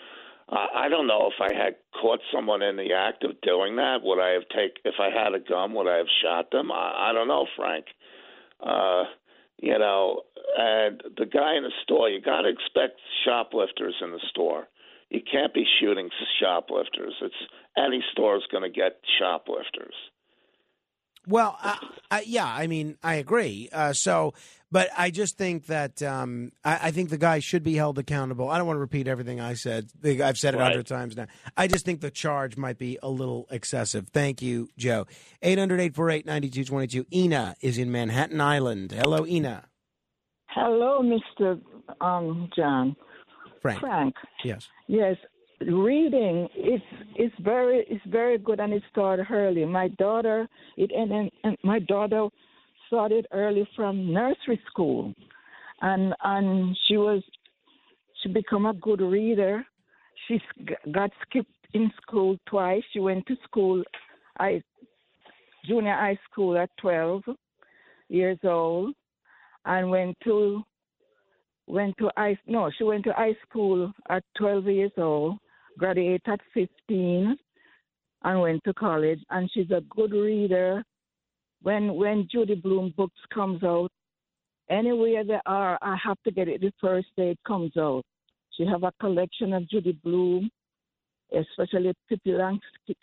Uh, 0.47 0.67
I 0.75 0.89
don't 0.89 1.07
know 1.07 1.31
if 1.31 1.41
I 1.41 1.55
had 1.55 1.75
caught 1.99 2.19
someone 2.33 2.61
in 2.61 2.75
the 2.75 2.93
act 2.93 3.23
of 3.23 3.41
doing 3.41 3.77
that. 3.77 4.03
Would 4.03 4.19
I 4.19 4.33
have 4.33 4.47
take 4.49 4.77
if 4.83 4.95
I 4.99 5.09
had 5.09 5.33
a 5.33 5.39
gun? 5.39 5.73
Would 5.73 5.87
I 5.87 5.97
have 5.97 6.11
shot 6.21 6.51
them? 6.51 6.71
I, 6.71 7.09
I 7.09 7.13
don't 7.13 7.27
know, 7.27 7.47
Frank. 7.55 7.85
Uh, 8.59 9.05
you 9.57 9.77
know, 9.79 10.21
and 10.57 11.01
the 11.17 11.25
guy 11.25 11.55
in 11.57 11.63
the 11.63 11.71
store, 11.83 12.09
you 12.09 12.21
got 12.21 12.41
to 12.41 12.49
expect 12.49 12.99
shoplifters 13.25 13.95
in 14.01 14.11
the 14.11 14.21
store. 14.29 14.67
You 15.09 15.21
can't 15.29 15.53
be 15.53 15.65
shooting 15.79 16.09
shoplifters. 16.39 17.13
It's 17.21 17.35
any 17.77 18.03
store 18.11 18.37
is 18.37 18.43
going 18.51 18.63
to 18.63 18.69
get 18.69 18.99
shoplifters. 19.19 19.95
Well, 21.27 21.57
I, 21.61 21.77
I, 22.11 22.23
yeah, 22.27 22.45
I 22.45 22.67
mean, 22.67 22.97
I 23.03 23.15
agree. 23.15 23.69
Uh, 23.73 23.93
so, 23.93 24.33
but 24.71 24.89
I 24.97 25.09
just 25.09 25.37
think 25.37 25.65
that 25.67 26.01
um, 26.03 26.51
I, 26.63 26.79
I 26.87 26.91
think 26.91 27.09
the 27.09 27.17
guy 27.17 27.39
should 27.39 27.63
be 27.63 27.75
held 27.75 27.97
accountable. 27.97 28.49
I 28.49 28.57
don't 28.57 28.67
want 28.67 28.77
to 28.77 28.81
repeat 28.81 29.07
everything 29.07 29.39
I 29.39 29.53
said. 29.55 29.89
I've 30.03 30.37
said 30.37 30.53
it 30.53 30.57
a 30.57 30.59
Right. 30.59 30.67
hundred 30.71 30.87
times 30.87 31.15
now. 31.17 31.27
I 31.57 31.67
just 31.67 31.85
think 31.85 32.01
the 32.01 32.11
charge 32.11 32.57
might 32.57 32.77
be 32.77 32.99
a 33.01 33.09
little 33.09 33.47
excessive. 33.49 34.09
Thank 34.09 34.41
you, 34.41 34.69
Joe. 34.77 35.07
800-848-9222. 35.43 37.05
Ina 37.13 37.55
is 37.61 37.77
in 37.77 37.91
Manhattan 37.91 38.41
Island. 38.41 38.91
Hello, 38.91 39.25
Ina. 39.25 39.65
Hello, 40.47 41.01
Mr. 41.01 41.59
Um, 42.01 42.49
John. 42.55 42.95
Frank. 43.61 43.79
Frank. 43.79 44.15
Yes. 44.43 44.67
Yes, 44.87 45.17
reading 45.61 46.47
is 46.55 46.81
is 47.17 47.31
very 47.41 47.79
is 47.89 48.01
very 48.07 48.37
good, 48.37 48.59
and 48.59 48.73
it 48.73 48.83
started 48.91 49.27
early. 49.31 49.65
My 49.65 49.87
daughter, 49.89 50.47
it 50.77 50.91
and, 50.95 51.11
and, 51.11 51.31
and 51.43 51.57
my 51.63 51.79
daughter 51.79 52.27
started 52.87 53.27
early 53.31 53.67
from 53.75 54.11
nursery 54.11 54.59
school, 54.67 55.13
and 55.81 56.13
and 56.23 56.77
she 56.87 56.97
was 56.97 57.23
she 58.21 58.29
become 58.29 58.65
a 58.65 58.73
good 58.73 59.01
reader. 59.01 59.65
She 60.27 60.41
got 60.91 61.11
skipped 61.27 61.49
in 61.73 61.91
school 62.01 62.37
twice. 62.47 62.83
She 62.91 62.99
went 62.99 63.25
to 63.27 63.35
school, 63.43 63.83
I 64.39 64.61
junior 65.65 65.93
high 65.95 66.19
school 66.29 66.57
at 66.57 66.69
twelve 66.77 67.23
years 68.09 68.39
old, 68.43 68.93
and 69.65 69.89
went 69.89 70.17
to 70.23 70.63
went 71.67 71.97
to 71.97 72.11
high 72.15 72.37
no 72.45 72.69
she 72.77 72.83
went 72.83 73.03
to 73.03 73.13
high 73.13 73.35
school 73.47 73.91
at 74.09 74.23
12 74.37 74.67
years 74.67 74.91
old 74.97 75.39
graduated 75.77 76.21
at 76.27 76.39
15 76.53 77.37
and 78.23 78.41
went 78.41 78.63
to 78.63 78.73
college 78.73 79.19
and 79.29 79.49
she's 79.53 79.71
a 79.71 79.81
good 79.89 80.11
reader. 80.11 80.83
When 81.61 81.95
when 81.95 82.27
Judy 82.31 82.55
Blume 82.55 82.93
books 82.95 83.19
comes 83.33 83.63
out 83.63 83.91
anywhere 84.69 85.23
they 85.23 85.39
are 85.45 85.77
i 85.81 85.95
have 86.03 86.17
to 86.23 86.31
get 86.31 86.47
it 86.47 86.59
the 86.59 86.71
first 86.81 87.07
day 87.17 87.31
it 87.31 87.39
comes 87.47 87.75
out. 87.77 88.03
She 88.57 88.65
have 88.65 88.83
a 88.83 88.93
collection 88.99 89.53
of 89.53 89.69
Judy 89.69 89.97
Blume 90.03 90.49
especially 91.31 91.93
Pippi 92.09 92.31
Longstocking 92.31 92.95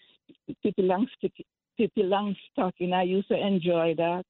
Pippi 0.62 0.82
Longstocking 0.82 1.46
Pippi 1.78 2.02
Longstocking 2.02 2.92
i 2.92 3.02
used 3.02 3.28
to 3.28 3.36
enjoy 3.36 3.94
that. 3.96 4.24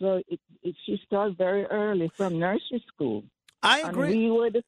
So 0.00 0.22
it, 0.28 0.40
it, 0.62 0.76
she 0.86 1.00
started 1.04 1.36
very 1.36 1.64
early 1.66 2.10
from 2.16 2.38
nursery 2.38 2.84
school. 2.86 3.24
I 3.62 3.80
and 3.80 3.90
agree. 3.90 4.16
we 4.16 4.30
would, 4.30 4.62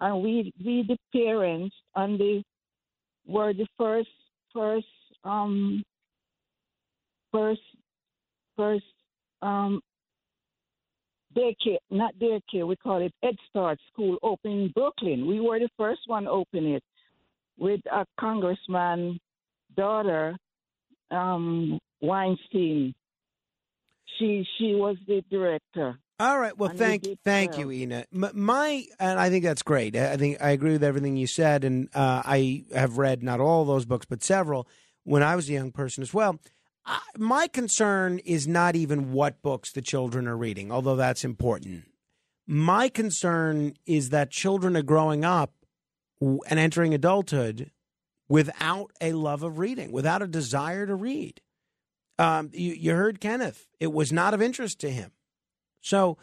and 0.00 0.22
we, 0.22 0.52
we 0.64 0.84
the 0.86 0.96
parents, 1.12 1.74
and 1.94 2.18
the 2.18 2.42
were 3.26 3.52
the 3.52 3.66
first, 3.78 4.08
first, 4.52 4.86
um, 5.24 5.82
first, 7.32 7.60
first, 8.56 8.84
um, 9.42 9.80
daycare, 11.36 11.78
not 11.90 12.14
daycare, 12.16 12.66
we 12.66 12.76
call 12.76 13.00
it 13.00 13.12
Head 13.22 13.36
Start 13.48 13.78
School 13.92 14.16
open 14.22 14.50
in 14.50 14.72
Brooklyn. 14.74 15.26
We 15.26 15.40
were 15.40 15.58
the 15.58 15.68
first 15.76 16.00
one 16.06 16.26
open 16.26 16.66
it 16.66 16.82
with 17.58 17.80
a 17.92 18.04
congressman 18.18 19.18
daughter, 19.76 20.36
um, 21.10 21.78
Weinstein. 22.00 22.94
She 24.18 24.46
she 24.58 24.74
was 24.74 24.96
the 25.06 25.22
director. 25.30 25.98
All 26.20 26.38
right. 26.38 26.56
Well, 26.56 26.68
thank 26.68 27.06
thank 27.24 27.56
you, 27.56 27.70
Ina. 27.70 28.04
My 28.12 28.84
and 28.98 29.18
I 29.18 29.30
think 29.30 29.42
that's 29.42 29.62
great. 29.62 29.96
I 29.96 30.18
think 30.18 30.36
I 30.42 30.50
agree 30.50 30.72
with 30.72 30.84
everything 30.84 31.16
you 31.16 31.26
said, 31.26 31.64
and 31.64 31.88
uh, 31.94 32.20
I 32.26 32.64
have 32.74 32.98
read 32.98 33.22
not 33.22 33.40
all 33.40 33.64
those 33.64 33.86
books, 33.86 34.04
but 34.04 34.22
several 34.22 34.68
when 35.04 35.22
I 35.22 35.34
was 35.34 35.48
a 35.48 35.54
young 35.54 35.72
person 35.72 36.02
as 36.02 36.12
well. 36.12 36.38
I, 36.84 37.00
my 37.16 37.48
concern 37.48 38.18
is 38.18 38.46
not 38.46 38.76
even 38.76 39.12
what 39.12 39.40
books 39.40 39.72
the 39.72 39.80
children 39.80 40.28
are 40.28 40.36
reading, 40.36 40.70
although 40.70 40.96
that's 40.96 41.24
important. 41.24 41.84
My 42.46 42.90
concern 42.90 43.72
is 43.86 44.10
that 44.10 44.30
children 44.30 44.76
are 44.76 44.82
growing 44.82 45.24
up 45.24 45.54
and 46.20 46.58
entering 46.58 46.92
adulthood 46.92 47.70
without 48.28 48.90
a 49.00 49.14
love 49.14 49.42
of 49.42 49.58
reading, 49.58 49.90
without 49.90 50.20
a 50.20 50.26
desire 50.26 50.86
to 50.86 50.94
read. 50.94 51.40
Um, 52.18 52.50
you, 52.52 52.74
you 52.74 52.94
heard 52.94 53.22
Kenneth; 53.22 53.68
it 53.78 53.90
was 53.90 54.12
not 54.12 54.34
of 54.34 54.42
interest 54.42 54.80
to 54.80 54.90
him. 54.90 55.12
So, 55.80 56.18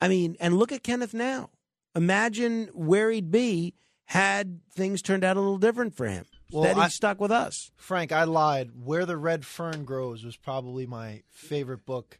I 0.00 0.08
mean, 0.08 0.36
and 0.40 0.56
look 0.58 0.72
at 0.72 0.82
Kenneth 0.82 1.14
now. 1.14 1.50
Imagine 1.94 2.68
where 2.72 3.10
he'd 3.10 3.30
be 3.30 3.74
had 4.06 4.60
things 4.72 5.02
turned 5.02 5.24
out 5.24 5.36
a 5.36 5.40
little 5.40 5.58
different 5.58 5.94
for 5.94 6.06
him. 6.06 6.24
that 6.52 6.76
he 6.76 6.82
I- 6.82 6.88
stuck 6.88 7.20
with 7.20 7.30
us. 7.30 7.70
Frank, 7.76 8.10
I 8.12 8.24
lied. 8.24 8.70
Where 8.82 9.04
the 9.04 9.16
Red 9.18 9.44
Fern 9.44 9.84
Grows 9.84 10.24
was 10.24 10.36
probably 10.36 10.86
my 10.86 11.22
favorite 11.30 11.84
book 11.84 12.18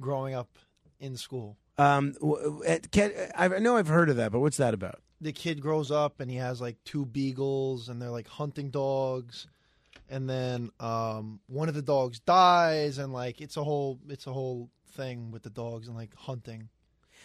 growing 0.00 0.34
up 0.34 0.56
in 1.00 1.16
school. 1.16 1.56
Um, 1.76 2.12
w- 2.14 2.42
w- 2.42 2.64
at 2.64 2.86
I 3.36 3.48
know 3.58 3.76
I've 3.76 3.88
heard 3.88 4.08
of 4.10 4.16
that, 4.16 4.32
but 4.32 4.40
what's 4.40 4.56
that 4.56 4.74
about? 4.74 5.00
The 5.20 5.32
kid 5.32 5.60
grows 5.60 5.90
up 5.90 6.20
and 6.20 6.30
he 6.30 6.36
has 6.38 6.60
like 6.60 6.76
two 6.84 7.04
beagles 7.04 7.88
and 7.88 8.00
they're 8.00 8.10
like 8.10 8.28
hunting 8.28 8.70
dogs. 8.70 9.46
And 10.08 10.28
then 10.30 10.70
um, 10.80 11.40
one 11.46 11.68
of 11.68 11.74
the 11.74 11.82
dogs 11.82 12.20
dies 12.20 12.98
and 12.98 13.12
like 13.12 13.40
it's 13.40 13.56
a 13.56 13.64
whole 13.64 13.98
it's 14.08 14.26
a 14.26 14.32
whole 14.32 14.70
thing 14.98 15.30
with 15.30 15.42
the 15.44 15.50
dogs 15.50 15.86
and 15.88 15.96
like 15.96 16.14
hunting. 16.14 16.68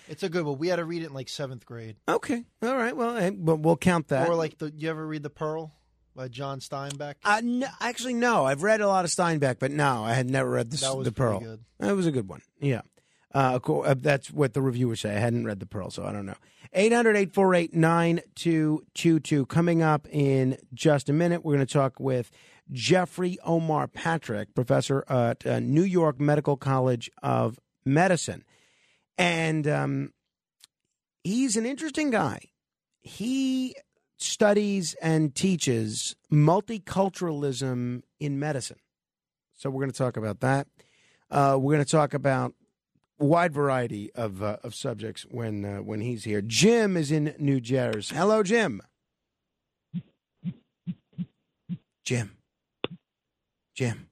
It's 0.08 0.24
a 0.24 0.30
good 0.30 0.46
one. 0.46 0.58
We 0.58 0.68
had 0.70 0.78
to 0.78 0.86
read 0.86 1.02
it 1.04 1.08
in 1.08 1.14
like 1.14 1.28
seventh 1.30 1.66
grade. 1.66 1.96
Okay, 2.08 2.46
all 2.62 2.76
right. 2.76 2.96
Well, 2.96 3.18
eh, 3.18 3.32
but 3.32 3.58
we'll 3.60 3.78
count 3.78 4.10
that. 4.10 4.30
Or 4.30 4.36
like 4.36 4.58
the 4.58 4.72
you 4.78 4.90
ever 4.90 5.06
read 5.06 5.24
The 5.24 5.30
Pearl 5.30 5.74
by 6.16 6.28
John 6.28 6.60
Steinbeck? 6.60 7.16
Uh, 7.26 7.42
no, 7.44 7.68
actually, 7.82 8.14
no. 8.14 8.46
I've 8.46 8.64
read 8.64 8.82
a 8.82 8.88
lot 8.88 9.06
of 9.06 9.12
Steinbeck, 9.12 9.60
but 9.60 9.72
no, 9.72 10.04
I 10.04 10.14
had 10.14 10.30
never 10.30 10.50
read 10.50 10.72
the, 10.72 10.78
That 10.78 10.96
was 10.98 11.06
the 11.06 11.12
Pearl. 11.12 11.40
pretty 11.40 11.52
good. 11.52 11.66
That 11.80 11.96
was 11.96 12.06
a 12.06 12.12
good 12.12 12.30
one. 12.30 12.42
Yeah. 12.60 12.82
Uh, 13.34 13.58
cool. 13.60 13.84
uh, 13.84 13.96
that's 13.98 14.30
what 14.32 14.54
the 14.54 14.62
review 14.62 14.86
reviewers 14.88 15.02
say. 15.02 15.16
I 15.16 15.20
hadn't 15.20 15.46
read 15.46 15.60
the 15.60 15.66
Pearl, 15.66 15.90
so 15.90 16.06
I 16.06 16.12
don't 16.12 16.26
know. 16.28 16.36
800 16.74 17.16
848 17.16 17.74
9222. 17.74 19.46
Coming 19.48 19.82
up 19.82 20.08
in 20.12 20.58
just 20.74 21.10
a 21.10 21.14
minute, 21.14 21.44
we're 21.44 21.56
going 21.56 21.66
to 21.66 21.72
talk 21.74 22.00
with 22.00 22.30
Jeffrey 22.72 23.38
Omar 23.44 23.88
Patrick, 23.88 24.54
professor 24.56 25.04
at 25.10 25.46
uh, 25.46 25.60
New 25.60 25.84
York 25.84 26.20
Medical 26.20 26.58
College 26.58 27.10
of 27.22 27.60
Medicine. 27.86 28.44
And 29.18 29.68
um, 29.68 30.14
he's 31.24 31.56
an 31.56 31.66
interesting 31.66 32.10
guy. 32.10 32.40
He 33.02 33.76
studies 34.18 34.96
and 35.02 35.36
teaches 35.36 36.16
multiculturalism 36.32 38.02
in 38.20 38.40
medicine. 38.40 38.80
So 39.56 39.70
we're 39.70 39.82
going 39.82 39.92
to 39.92 39.98
talk 39.98 40.18
about 40.18 40.40
that. 40.40 40.68
Uh, 41.30 41.58
we're 41.60 41.74
going 41.74 41.86
to 41.86 41.92
talk 41.92 42.14
about 42.14 42.54
a 43.20 43.26
wide 43.26 43.54
variety 43.54 44.12
of 44.14 44.42
uh, 44.42 44.58
of 44.64 44.76
subjects 44.76 45.26
when 45.30 45.66
uh, 45.66 45.78
when 45.78 46.02
he's 46.02 46.24
here. 46.24 46.42
Jim 46.42 46.98
is 46.98 47.12
in 47.12 47.36
New 47.40 47.60
Jersey. 47.60 48.16
Hello, 48.16 48.44
Jim. 48.44 48.82
Jim. 52.04 52.38
Jim. 53.76 54.10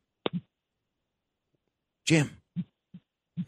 Jim. 2.06 2.41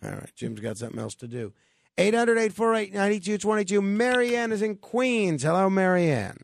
All 0.04 0.12
right, 0.12 0.32
Jim's 0.36 0.60
got 0.60 0.78
something 0.78 1.00
else 1.00 1.16
to 1.16 1.28
do. 1.28 1.54
800 1.98 2.38
848 2.38 2.94
9222. 2.94 3.82
Marianne 3.82 4.52
is 4.52 4.62
in 4.62 4.78
Queens. 4.78 5.44
Hello, 5.44 5.70
Marianne. 5.70 6.38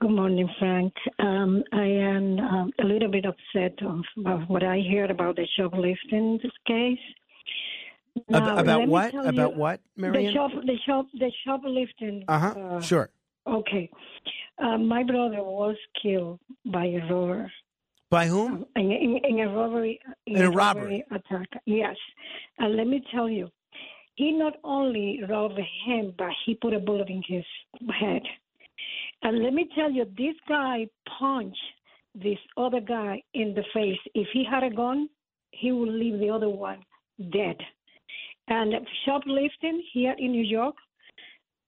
Good 0.00 0.10
morning, 0.10 0.48
Frank. 0.58 0.92
Um, 1.18 1.62
I 1.72 1.84
am 1.84 2.38
um, 2.40 2.72
a 2.80 2.84
little 2.84 3.10
bit 3.10 3.24
upset 3.24 3.78
of, 3.86 4.00
about 4.18 4.48
what 4.48 4.64
I 4.64 4.80
heard 4.90 5.10
about 5.10 5.36
the 5.36 5.46
shoplifting 5.56 6.40
case. 6.66 6.98
Now, 8.28 8.58
about 8.58 8.88
what? 8.88 9.14
About 9.14 9.52
you, 9.52 9.58
what, 9.58 9.80
Marianne? 9.96 10.26
The 10.26 10.32
shop, 10.32 10.50
the 10.64 10.78
shop, 10.86 11.06
the 11.14 11.30
shoplifting. 11.44 12.24
Uh-huh. 12.26 12.80
Sure. 12.80 13.10
Okay. 13.46 13.90
Uh, 14.58 14.78
my 14.78 15.02
brother 15.02 15.42
was 15.42 15.76
killed 16.02 16.40
by 16.66 16.86
a 16.86 17.00
robber. 17.10 17.50
By 18.12 18.26
whom? 18.26 18.52
Um, 18.52 18.66
in, 18.76 18.92
in, 18.92 19.20
in 19.24 19.40
a 19.40 19.48
robbery. 19.50 19.98
In 20.26 20.42
a 20.42 20.50
robbery. 20.50 21.02
attack. 21.10 21.48
Yes. 21.64 21.96
And 22.58 22.76
let 22.76 22.86
me 22.86 23.02
tell 23.10 23.26
you, 23.26 23.48
he 24.16 24.32
not 24.32 24.56
only 24.64 25.20
robbed 25.26 25.58
him, 25.86 26.12
but 26.18 26.28
he 26.44 26.54
put 26.54 26.74
a 26.74 26.78
bullet 26.78 27.08
in 27.08 27.22
his 27.26 27.44
head. 27.98 28.20
And 29.22 29.42
let 29.42 29.54
me 29.54 29.66
tell 29.74 29.90
you, 29.90 30.04
this 30.04 30.36
guy 30.46 30.88
punched 31.18 31.56
this 32.14 32.36
other 32.58 32.80
guy 32.80 33.22
in 33.32 33.54
the 33.54 33.64
face. 33.72 33.98
If 34.14 34.28
he 34.34 34.44
had 34.44 34.62
a 34.62 34.68
gun, 34.68 35.08
he 35.52 35.72
would 35.72 35.88
leave 35.88 36.18
the 36.18 36.28
other 36.28 36.50
one 36.50 36.80
dead. 37.32 37.56
And 38.48 38.74
shoplifting 39.06 39.82
here 39.94 40.14
in 40.18 40.32
New 40.32 40.44
York, 40.44 40.74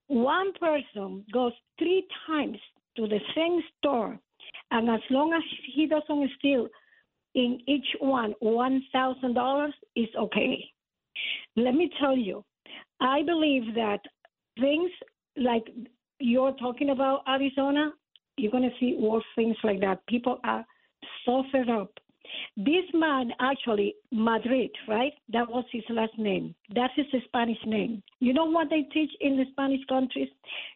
one 0.09 0.53
person 0.61 1.25
goes 1.33 1.53
three 1.79 2.07
times 2.27 2.59
to 2.97 3.09
the 3.09 3.21
same 3.35 3.63
store, 3.79 4.19
and 4.75 4.91
as 4.91 5.01
long 5.09 5.33
as 5.33 5.43
he 5.75 5.87
doesn't 5.87 6.31
steal 6.39 6.67
in 7.37 7.61
each 7.69 7.87
one 8.01 8.35
one 8.41 8.83
thousand 8.93 9.35
dollars, 9.35 9.75
is 9.95 10.09
okay. 10.19 10.65
Let 11.57 11.75
me 11.75 11.91
tell 12.01 12.17
you, 12.17 12.45
I 13.01 13.23
believe 13.23 13.75
that 13.77 14.01
things 14.59 14.91
like 15.37 15.65
you're 16.19 16.55
talking 16.55 16.91
about 16.91 17.23
Arizona, 17.29 17.93
you're 18.37 18.51
going 18.51 18.69
to 18.69 18.77
see 18.81 18.97
worse 18.99 19.25
things 19.37 19.57
like 19.63 19.81
that. 19.81 20.05
People 20.09 20.39
are 20.43 20.65
so 21.25 21.45
fed 21.53 21.69
up. 21.71 21.93
This 22.57 22.87
man, 22.93 23.31
actually, 23.41 23.95
Madrid, 24.11 24.71
right? 24.89 25.13
That 25.33 25.49
was 25.49 25.65
his 25.71 25.85
last 25.89 26.19
name. 26.19 26.55
That's 26.75 26.95
his 26.97 27.23
Spanish 27.27 27.59
name. 27.65 28.03
You 28.19 28.33
know 28.33 28.47
what 28.47 28.71
they 28.71 28.83
teach 28.93 29.11
in 29.21 29.37
the 29.37 29.45
Spanish 29.53 29.85
countries? 29.89 30.31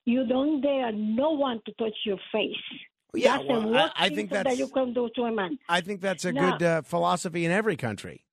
You 0.05 0.25
don't 0.27 0.61
dare 0.61 0.93
no 0.93 1.31
one 1.31 1.61
to 1.67 1.73
touch 1.73 1.97
your 2.05 2.19
face. 2.31 2.65
Yeah, 3.15 3.39
that's 3.39 3.49
well, 3.49 3.61
the 3.63 3.69
I- 3.69 3.71
worst 3.71 3.93
I 3.97 4.09
think 4.11 4.31
that 4.31 4.45
that's- 4.45 4.59
you 4.59 4.69
can 4.69 4.93
do 4.93 5.09
to 5.17 5.23
a 5.25 5.33
man. 5.33 5.59
I 5.69 5.81
think 5.81 6.01
that's 6.01 6.25
a 6.25 6.33
Now- 6.33 6.51
good 6.59 6.63
uh, 6.63 6.83
philosophy 6.83 7.45
in 7.45 7.51
every 7.51 7.77
country. 7.77 8.25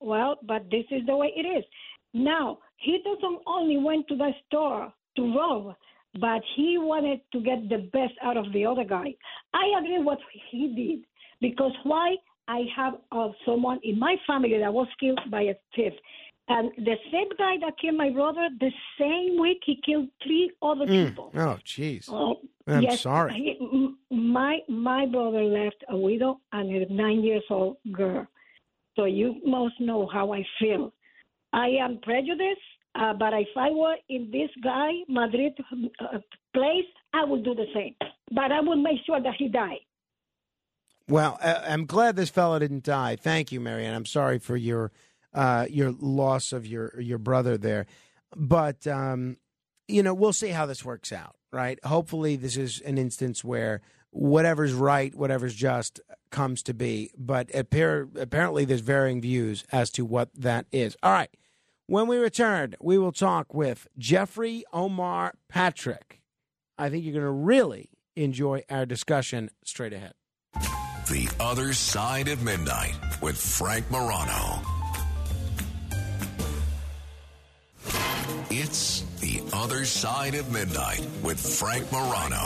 Well, 0.00 0.38
but 0.42 0.70
this 0.70 0.84
is 0.90 1.04
the 1.06 1.16
way 1.16 1.32
it 1.34 1.46
is. 1.46 1.64
Now, 2.14 2.58
he 2.76 2.98
doesn't 3.02 3.40
only 3.46 3.78
went 3.78 4.06
to 4.08 4.16
the 4.16 4.32
store 4.46 4.92
to 5.16 5.34
rob, 5.36 5.74
but 6.20 6.42
he 6.54 6.78
wanted 6.78 7.20
to 7.32 7.40
get 7.40 7.68
the 7.68 7.78
best 7.92 8.14
out 8.22 8.36
of 8.36 8.52
the 8.52 8.64
other 8.66 8.84
guy. 8.84 9.14
I 9.54 9.66
agree 9.78 9.98
what 9.98 10.18
he 10.50 10.68
did 10.74 11.04
because 11.40 11.72
why? 11.82 12.16
I 12.48 12.62
have 12.76 12.94
uh, 13.10 13.30
someone 13.44 13.80
in 13.82 13.98
my 13.98 14.14
family 14.24 14.56
that 14.58 14.72
was 14.72 14.86
killed 15.00 15.18
by 15.32 15.42
a 15.42 15.54
thief. 15.74 15.92
And 16.48 16.70
the 16.78 16.94
same 17.10 17.28
guy 17.36 17.56
that 17.62 17.74
killed 17.80 17.96
my 17.96 18.10
brother, 18.10 18.48
the 18.60 18.70
same 19.00 19.40
week 19.40 19.62
he 19.66 19.80
killed 19.84 20.08
three 20.22 20.50
other 20.62 20.86
Mm. 20.86 21.08
people. 21.08 21.30
Oh, 21.34 21.58
jeez. 21.64 22.08
Oh, 22.08 22.40
I'm 22.68 22.82
yes, 22.82 23.00
sorry. 23.00 23.32
he- 23.34 23.94
my 24.14 24.60
my 24.68 25.06
brother 25.06 25.42
left 25.42 25.82
a 25.88 25.96
widow 25.96 26.40
and 26.52 26.70
a 26.70 26.92
nine 26.92 27.22
years 27.24 27.42
old 27.50 27.76
girl. 27.92 28.26
So 28.94 29.04
you 29.06 29.40
must 29.44 29.78
know 29.80 30.06
how 30.06 30.32
I 30.32 30.44
feel. 30.60 30.92
I 31.52 31.68
am 31.84 31.98
prejudiced, 31.98 32.60
uh, 32.94 33.12
but 33.14 33.32
if 33.34 33.48
I 33.56 33.70
were 33.70 33.96
in 34.08 34.30
this 34.30 34.50
guy 34.62 34.92
Madrid 35.08 35.52
uh, 36.00 36.18
place, 36.54 36.86
I 37.12 37.24
would 37.24 37.42
do 37.44 37.54
the 37.54 37.66
same. 37.74 37.94
But 38.30 38.52
I 38.52 38.60
would 38.60 38.78
make 38.78 39.00
sure 39.04 39.20
that 39.20 39.34
he 39.36 39.48
died. 39.48 39.80
Well, 41.08 41.38
uh, 41.40 41.62
I'm 41.66 41.86
glad 41.86 42.16
this 42.16 42.30
fellow 42.30 42.58
didn't 42.58 42.82
die. 42.84 43.16
Thank 43.16 43.52
you, 43.52 43.60
Marianne. 43.60 43.94
I'm 43.94 44.06
sorry 44.06 44.38
for 44.38 44.56
your 44.56 44.90
uh, 45.36 45.66
your 45.70 45.92
loss 45.92 46.52
of 46.52 46.66
your 46.66 46.98
your 47.00 47.18
brother 47.18 47.56
there, 47.56 47.86
but 48.34 48.86
um, 48.86 49.36
you 49.86 50.02
know 50.02 50.14
we'll 50.14 50.32
see 50.32 50.48
how 50.48 50.66
this 50.66 50.84
works 50.84 51.12
out. 51.12 51.36
Right? 51.52 51.78
Hopefully, 51.84 52.36
this 52.36 52.56
is 52.56 52.80
an 52.80 52.98
instance 52.98 53.44
where 53.44 53.80
whatever's 54.10 54.72
right, 54.72 55.14
whatever's 55.14 55.54
just, 55.54 56.00
comes 56.30 56.62
to 56.64 56.74
be. 56.74 57.10
But 57.16 57.54
appear, 57.54 58.08
apparently, 58.18 58.64
there's 58.64 58.80
varying 58.80 59.20
views 59.20 59.64
as 59.70 59.90
to 59.92 60.04
what 60.04 60.34
that 60.34 60.66
is. 60.72 60.96
All 61.02 61.12
right. 61.12 61.30
When 61.86 62.08
we 62.08 62.16
return, 62.16 62.74
we 62.80 62.98
will 62.98 63.12
talk 63.12 63.54
with 63.54 63.86
Jeffrey 63.96 64.64
Omar 64.72 65.34
Patrick. 65.48 66.20
I 66.76 66.90
think 66.90 67.04
you're 67.04 67.12
going 67.12 67.24
to 67.24 67.30
really 67.30 67.90
enjoy 68.16 68.64
our 68.68 68.86
discussion 68.86 69.50
straight 69.64 69.92
ahead. 69.92 70.14
The 71.08 71.28
Other 71.38 71.72
Side 71.72 72.26
of 72.26 72.42
Midnight 72.42 72.96
with 73.22 73.36
Frank 73.36 73.88
Morano. 73.90 74.75
It's 78.50 79.02
The 79.20 79.42
Other 79.52 79.84
Side 79.84 80.34
of 80.34 80.50
Midnight 80.52 81.06
with 81.22 81.38
Frank 81.38 81.90
Morano. 81.92 82.36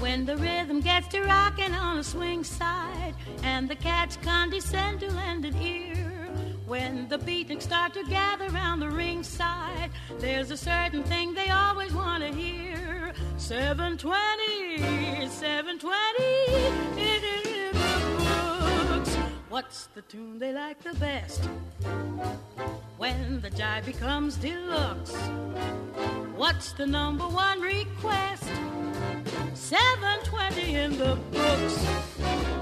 When 0.00 0.24
the 0.24 0.36
rhythm 0.36 0.80
gets 0.80 1.08
to 1.08 1.22
rocking 1.22 1.74
on 1.74 1.98
a 1.98 2.04
swing 2.04 2.44
side 2.44 3.14
and 3.42 3.68
the 3.68 3.76
cats 3.76 4.16
condescend 4.22 5.00
to 5.00 5.10
lend 5.12 5.44
an 5.44 5.60
ear. 5.60 6.06
When 6.66 7.06
the 7.08 7.18
beatniks 7.18 7.62
start 7.62 7.94
to 7.94 8.02
gather 8.04 8.48
round 8.48 8.82
the 8.82 8.90
ringside, 8.90 9.90
there's 10.18 10.50
a 10.50 10.56
certain 10.56 11.04
thing 11.04 11.32
they 11.34 11.48
always 11.48 11.92
want 11.94 12.24
to 12.24 12.32
hear. 12.32 13.12
720, 13.36 14.16
720, 14.78 16.24
in 16.98 17.22
the 17.72 18.88
books. 18.88 19.14
What's 19.48 19.86
the 19.94 20.02
tune 20.02 20.38
they 20.38 20.52
like 20.52 20.82
the 20.82 20.94
best? 20.94 21.48
When 22.98 23.40
the 23.40 23.50
jive 23.50 23.86
becomes 23.86 24.36
deluxe. 24.36 25.14
What's 26.36 26.72
the 26.72 26.86
number 26.86 27.24
one 27.24 27.60
request? 27.60 28.44
720 29.54 30.74
in 30.74 30.98
the 30.98 31.16
books. 31.32 32.55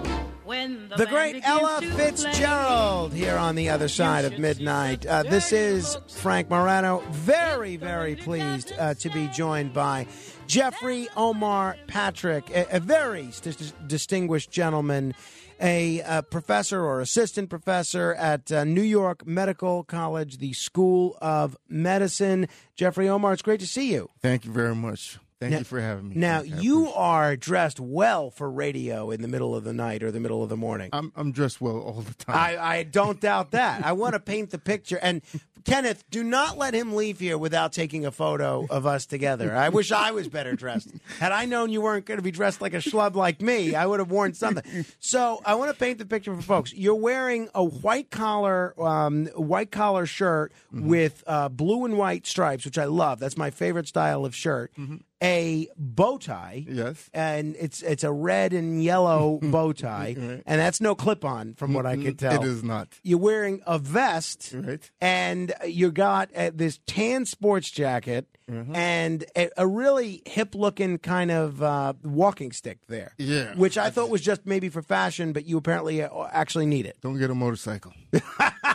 When 0.45 0.91
the, 0.91 0.97
The 0.97 1.07
great 1.07 1.41
Ella 1.43 1.79
to 1.81 1.91
Fitzgerald 1.93 3.15
here 3.15 3.37
on 3.37 3.55
the 3.55 3.71
other 3.71 3.89
side 3.89 4.27
of 4.27 4.39
midnight. 4.39 5.07
Uh, 5.07 5.23
this 5.23 5.53
is 5.53 5.97
Frank 6.09 6.51
Morano. 6.51 7.03
Very, 7.13 7.77
very 7.77 8.15
pleased 8.15 8.73
uh, 8.79 8.93
to 8.95 9.09
be 9.09 9.27
joined 9.29 9.73
by 9.73 10.07
Jeffrey 10.47 11.09
Omar 11.17 11.77
Patrick, 11.87 12.51
a, 12.51 12.77
a 12.77 12.81
very 12.81 13.31
st- 13.31 13.73
distinguished 13.89 14.51
gentleman, 14.51 15.15
a, 15.61 16.03
uh 16.03 16.21
professor 16.21 16.85
or 16.85 17.01
assistant 17.01 17.49
professor 17.49 18.13
at 18.15 18.53
uh, 18.53 18.65
New 18.65 18.83
York 18.83 19.27
Medical 19.27 19.83
College, 19.85 20.39
the 20.39 20.53
School 20.53 21.17
of 21.23 21.57
Medicine. 21.71 22.49
Jeffrey 22.77 23.09
Omar, 23.09 23.33
it's 23.33 23.41
great 23.43 23.61
to 23.61 23.67
see 23.67 23.91
you. 23.93 24.11
Thank 24.21 24.45
you 24.45 24.53
very 24.53 24.75
much. 24.75 25.19
Thank 25.45 25.53
Now- 25.53 25.59
you 25.59 25.65
for 25.65 25.81
having 25.81 26.09
me. 26.09 26.17
Now. 26.17 26.41
You 26.43 26.89
are 26.93 27.37
dressed 27.37 27.79
well 27.81 28.31
for 28.31 28.51
radio 28.51 29.11
in 29.11 29.21
the 29.23 29.29
middle 29.29 29.55
of 29.55 29.65
the 29.65 29.73
night 29.75 30.03
or 30.03 30.11
the 30.11 30.21
middle 30.21 30.43
of 30.43 30.49
the 30.49 30.57
morning. 30.57 30.89
I'm 30.93 31.13
I'm 31.15 31.33
dressed 31.33 31.61
well 31.61 31.79
all 31.79 32.01
the 32.01 32.15
time. 32.15 32.37
I, 32.37 32.57
I 32.59 32.83
don't 32.83 33.21
doubt 33.21 33.51
that. 33.51 33.85
I 33.85 33.93
want 33.93 34.15
to 34.15 34.21
paint 34.21 34.51
the 34.51 34.59
picture. 34.59 34.99
And 35.03 35.21
Kenneth, 35.65 36.05
do 36.11 36.23
not 36.23 36.59
let 36.59 36.75
him 36.75 36.95
leave 36.95 37.19
here 37.19 37.39
without 37.39 37.73
taking 37.73 38.05
a 38.05 38.11
photo 38.11 38.67
of 38.69 38.85
us 38.87 39.07
together. 39.07 39.57
I 39.57 39.71
wish 39.71 39.93
I 39.93 40.11
was 40.11 40.29
better 40.29 40.55
dressed. 40.55 40.91
Had 41.19 41.33
I 41.33 41.47
known 41.47 41.71
you 41.71 41.81
weren't 41.81 42.05
going 42.05 42.19
to 42.19 42.23
be 42.23 42.31
dressed 42.31 42.61
like 42.61 42.75
a 42.75 42.79
schlub 42.79 43.15
like 43.15 43.41
me, 43.41 43.75
I 43.75 43.87
would 43.87 43.99
have 43.99 44.11
worn 44.11 44.35
something. 44.35 44.85
So 45.01 45.41
I 45.45 45.55
want 45.55 45.71
to 45.73 45.77
paint 45.79 45.99
the 45.99 46.05
picture 46.05 46.35
for 46.35 46.43
folks. 46.43 46.75
You're 46.75 46.95
wearing 46.95 47.49
a 47.55 47.65
white 47.65 48.11
collar, 48.11 48.75
um, 48.79 49.27
white 49.29 49.71
collar 49.71 50.05
shirt 50.05 50.53
with 50.71 51.25
uh, 51.27 51.49
blue 51.49 51.87
and 51.87 51.97
white 51.97 52.27
stripes, 52.27 52.67
which 52.67 52.77
I 52.77 52.85
love. 52.85 53.19
That's 53.19 53.39
my 53.39 53.51
favorite 53.51 53.89
style 53.89 54.27
of 54.27 54.35
shirt. 54.35 54.71
A 55.25 55.69
bow 55.79 56.19
tie, 56.19 56.67
yes, 56.69 57.09
and 57.15 57.57
it's 57.59 57.81
it's 57.83 58.05
a 58.05 58.13
red 58.13 58.53
and 58.53 58.83
yellow 58.85 59.39
bow 59.43 59.73
tie, 59.73 60.15
Right. 60.19 60.43
and 60.45 60.61
that's 60.61 60.81
no 60.83 60.95
clip 60.95 61.25
on, 61.25 61.55
from 61.55 61.73
what 61.73 61.87
I 61.87 61.97
could 61.97 62.19
tell. 62.19 62.43
It 62.43 62.47
is 62.47 62.63
not. 62.63 62.89
You're 63.03 63.19
wearing 63.19 63.63
a 63.67 63.79
vest, 63.79 64.53
Right. 64.55 64.91
and 65.01 65.55
you 65.67 65.91
got 65.91 66.29
uh, 66.37 66.51
this 66.55 66.79
tan 66.87 67.25
sports 67.25 67.71
jacket 67.71 68.27
Mhm. 68.51 68.77
and 68.77 69.25
a, 69.35 69.49
a 69.57 69.67
really 69.67 70.21
hip 70.27 70.55
looking 70.55 70.99
kind 70.99 71.31
of 71.31 71.63
uh, 71.63 71.95
walking 72.05 72.53
stick 72.53 72.81
there. 72.89 73.13
Yeah. 73.17 73.55
Which 73.55 73.79
I 73.79 73.89
thought 73.89 74.11
was 74.11 74.21
just 74.21 74.45
maybe 74.45 74.69
for 74.69 74.83
fashion, 74.83 75.33
but 75.33 75.47
you 75.47 75.57
apparently 75.57 76.03
uh, 76.03 76.11
actually 76.31 76.67
need 76.67 76.85
it. 76.85 76.99
Don't 77.01 77.19
get 77.19 77.31
a 77.31 77.35
motorcycle. 77.35 77.95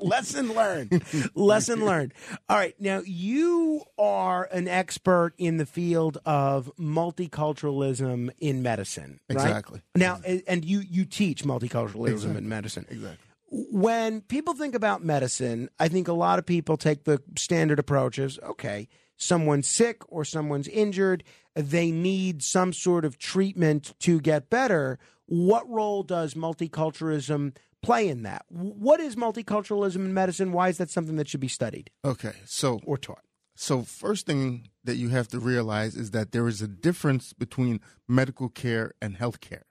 Lesson 0.00 0.54
learned. 0.54 1.02
Lesson 1.34 1.84
learned. 1.84 2.14
All 2.48 2.56
right. 2.56 2.74
Now, 2.80 3.02
you 3.04 3.82
are 3.98 4.48
an 4.52 4.68
expert 4.68 5.34
in 5.38 5.56
the 5.56 5.66
field 5.66 6.18
of 6.24 6.70
multiculturalism 6.78 8.30
in 8.38 8.62
medicine. 8.62 9.20
right? 9.28 9.36
Exactly. 9.36 9.80
Now, 9.94 10.20
and 10.46 10.64
you, 10.64 10.80
you 10.80 11.04
teach 11.04 11.44
multiculturalism 11.44 12.36
in 12.36 12.48
medicine. 12.48 12.86
Exactly. 12.90 13.18
when 13.50 14.20
people 14.22 14.54
think 14.54 14.74
about 14.74 15.04
medicine, 15.04 15.70
I 15.78 15.88
think 15.88 16.08
a 16.08 16.12
lot 16.12 16.38
of 16.38 16.46
people 16.46 16.76
take 16.76 17.04
the 17.04 17.22
standard 17.36 17.78
approach 17.78 18.18
as 18.18 18.38
okay, 18.42 18.88
someone's 19.16 19.68
sick 19.68 20.02
or 20.08 20.24
someone's 20.24 20.68
injured, 20.68 21.24
they 21.54 21.90
need 21.90 22.42
some 22.42 22.72
sort 22.72 23.04
of 23.04 23.18
treatment 23.18 23.94
to 24.00 24.20
get 24.20 24.50
better. 24.50 24.98
What 25.26 25.68
role 25.68 26.02
does 26.02 26.34
multiculturalism 26.34 27.56
play 27.86 28.08
in 28.08 28.22
that? 28.24 28.44
What 28.48 29.00
is 29.00 29.16
multiculturalism 29.16 29.96
in 29.96 30.12
medicine? 30.12 30.52
Why 30.52 30.68
is 30.68 30.78
that 30.78 30.90
something 30.90 31.16
that 31.16 31.28
should 31.28 31.40
be 31.40 31.48
studied? 31.48 31.90
Okay, 32.04 32.34
so 32.44 32.80
or 32.84 32.98
taught. 32.98 33.22
So 33.54 33.82
first 33.82 34.26
thing 34.26 34.68
that 34.84 34.96
you 34.96 35.08
have 35.08 35.28
to 35.28 35.38
realize 35.38 35.96
is 35.96 36.10
that 36.10 36.32
there 36.32 36.46
is 36.46 36.60
a 36.60 36.68
difference 36.68 37.32
between 37.32 37.80
medical 38.06 38.50
care 38.50 38.92
and 39.00 39.16
health 39.16 39.40
care. 39.40 39.64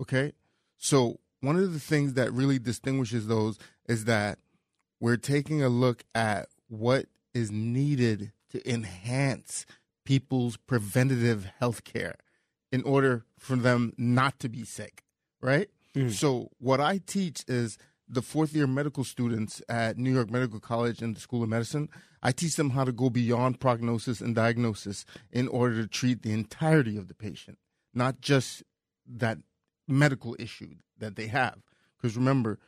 Okay? 0.00 0.32
So 0.78 1.20
one 1.40 1.56
of 1.56 1.72
the 1.74 1.80
things 1.80 2.14
that 2.14 2.32
really 2.32 2.58
distinguishes 2.58 3.26
those 3.26 3.58
is 3.86 4.06
that 4.06 4.38
we're 4.98 5.18
taking 5.18 5.62
a 5.62 5.68
look 5.68 6.04
at 6.14 6.48
what 6.68 7.06
is 7.34 7.50
needed 7.50 8.32
to 8.50 8.70
enhance 8.70 9.66
people's 10.06 10.56
preventative 10.56 11.50
health 11.58 11.84
care 11.84 12.16
in 12.72 12.82
order 12.82 13.26
for 13.38 13.56
them 13.56 13.92
not 13.98 14.38
to 14.40 14.48
be 14.48 14.64
sick, 14.64 15.04
right? 15.42 15.68
So 16.10 16.50
what 16.58 16.80
I 16.80 16.98
teach 16.98 17.44
is 17.48 17.76
the 18.08 18.22
fourth 18.22 18.54
year 18.54 18.66
medical 18.66 19.04
students 19.04 19.60
at 19.68 19.98
New 19.98 20.12
York 20.12 20.30
Medical 20.30 20.60
College 20.60 21.02
and 21.02 21.14
the 21.14 21.20
School 21.20 21.42
of 21.42 21.48
Medicine. 21.48 21.88
I 22.22 22.32
teach 22.32 22.56
them 22.56 22.70
how 22.70 22.84
to 22.84 22.92
go 22.92 23.10
beyond 23.10 23.60
prognosis 23.60 24.20
and 24.20 24.34
diagnosis 24.34 25.04
in 25.30 25.48
order 25.48 25.82
to 25.82 25.88
treat 25.88 26.22
the 26.22 26.32
entirety 26.32 26.96
of 26.96 27.08
the 27.08 27.14
patient, 27.14 27.58
not 27.94 28.20
just 28.20 28.62
that 29.06 29.38
medical 29.86 30.36
issue 30.38 30.74
that 30.98 31.16
they 31.16 31.26
have. 31.28 31.58
Because 32.00 32.16
remember, 32.16 32.58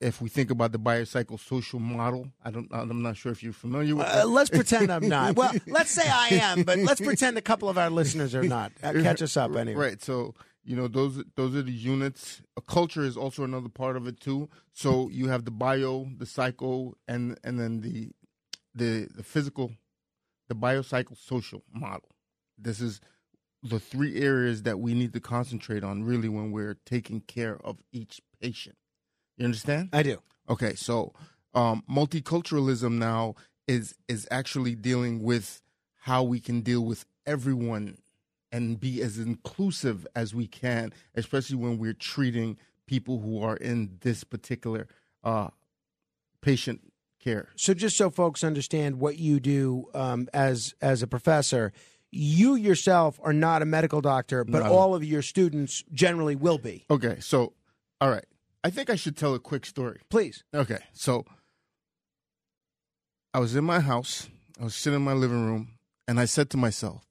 if 0.00 0.20
we 0.20 0.28
think 0.28 0.50
about 0.50 0.72
the 0.72 0.78
biopsychosocial 0.78 1.80
model, 1.80 2.30
I 2.44 2.50
don't, 2.50 2.68
I'm 2.70 3.02
not 3.02 3.16
sure 3.16 3.32
if 3.32 3.42
you're 3.42 3.52
familiar 3.52 3.96
with. 3.96 4.06
Uh, 4.06 4.26
let's 4.26 4.50
pretend 4.50 4.90
I'm 4.90 5.08
not. 5.08 5.36
Well, 5.36 5.52
let's 5.66 5.90
say 5.90 6.08
I 6.08 6.28
am, 6.28 6.62
but 6.62 6.78
let's 6.78 7.00
pretend 7.00 7.38
a 7.38 7.42
couple 7.42 7.68
of 7.68 7.78
our 7.78 7.90
listeners 7.90 8.34
are 8.34 8.42
not. 8.42 8.72
Uh, 8.82 8.92
catch 8.92 9.22
us 9.22 9.36
up 9.36 9.56
anyway. 9.56 9.80
Right. 9.80 10.02
So 10.02 10.34
you 10.66 10.74
know 10.74 10.88
those 10.88 11.22
those 11.36 11.54
are 11.54 11.62
the 11.62 11.72
units. 11.72 12.42
A 12.56 12.60
culture 12.60 13.02
is 13.02 13.16
also 13.16 13.44
another 13.44 13.68
part 13.68 13.96
of 13.96 14.06
it 14.08 14.20
too. 14.20 14.48
So 14.72 15.08
you 15.08 15.28
have 15.28 15.44
the 15.44 15.52
bio, 15.52 16.08
the 16.18 16.26
psycho, 16.26 16.96
and 17.06 17.38
and 17.44 17.58
then 17.58 17.80
the 17.80 18.10
the 18.74 19.08
the 19.14 19.22
physical, 19.22 19.72
the 20.48 20.56
biopsychosocial 20.56 21.62
model. 21.72 22.10
This 22.58 22.80
is 22.80 23.00
the 23.62 23.78
three 23.78 24.20
areas 24.20 24.64
that 24.64 24.80
we 24.80 24.92
need 24.92 25.12
to 25.12 25.20
concentrate 25.20 25.84
on 25.84 26.02
really 26.02 26.28
when 26.28 26.50
we're 26.50 26.76
taking 26.84 27.20
care 27.20 27.58
of 27.64 27.78
each 27.92 28.20
patient. 28.40 28.76
You 29.36 29.44
understand? 29.44 29.90
I 29.92 30.02
do. 30.02 30.20
Okay, 30.48 30.74
so 30.74 31.12
um, 31.54 31.84
multiculturalism 31.88 32.92
now 32.92 33.36
is 33.68 33.94
is 34.08 34.26
actually 34.32 34.74
dealing 34.74 35.22
with 35.22 35.62
how 35.94 36.24
we 36.24 36.40
can 36.40 36.60
deal 36.60 36.84
with 36.84 37.04
everyone 37.24 37.98
and 38.56 38.80
be 38.80 39.02
as 39.02 39.18
inclusive 39.18 40.06
as 40.16 40.34
we 40.34 40.46
can, 40.46 40.92
especially 41.14 41.56
when 41.56 41.76
we're 41.78 41.92
treating 41.92 42.56
people 42.86 43.20
who 43.20 43.42
are 43.42 43.56
in 43.56 43.98
this 44.00 44.24
particular 44.24 44.88
uh, 45.22 45.48
patient 46.40 46.80
care. 47.20 47.48
So, 47.56 47.74
just 47.74 47.96
so 47.98 48.08
folks 48.08 48.42
understand 48.42 48.98
what 48.98 49.18
you 49.18 49.40
do 49.40 49.88
um, 49.94 50.28
as 50.32 50.74
as 50.80 51.02
a 51.02 51.06
professor, 51.06 51.72
you 52.10 52.54
yourself 52.54 53.20
are 53.22 53.34
not 53.34 53.60
a 53.60 53.66
medical 53.66 54.00
doctor, 54.00 54.42
but 54.44 54.64
No. 54.64 54.72
all 54.72 54.94
of 54.94 55.04
your 55.04 55.22
students 55.22 55.84
generally 55.92 56.36
will 56.36 56.58
be. 56.58 56.86
Okay, 56.90 57.16
so 57.20 57.52
all 58.00 58.08
right. 58.10 58.24
I 58.64 58.70
think 58.70 58.88
I 58.90 58.96
should 58.96 59.16
tell 59.16 59.34
a 59.34 59.38
quick 59.38 59.66
story. 59.66 60.00
Please. 60.08 60.42
Okay, 60.54 60.78
so 60.92 61.24
I 63.34 63.38
was 63.38 63.54
in 63.54 63.64
my 63.64 63.80
house, 63.80 64.28
I 64.60 64.64
was 64.64 64.74
sitting 64.74 64.96
in 64.96 65.04
my 65.04 65.12
living 65.12 65.44
room, 65.44 65.72
and 66.08 66.18
I 66.18 66.24
said 66.24 66.48
to 66.50 66.56
myself, 66.56 67.02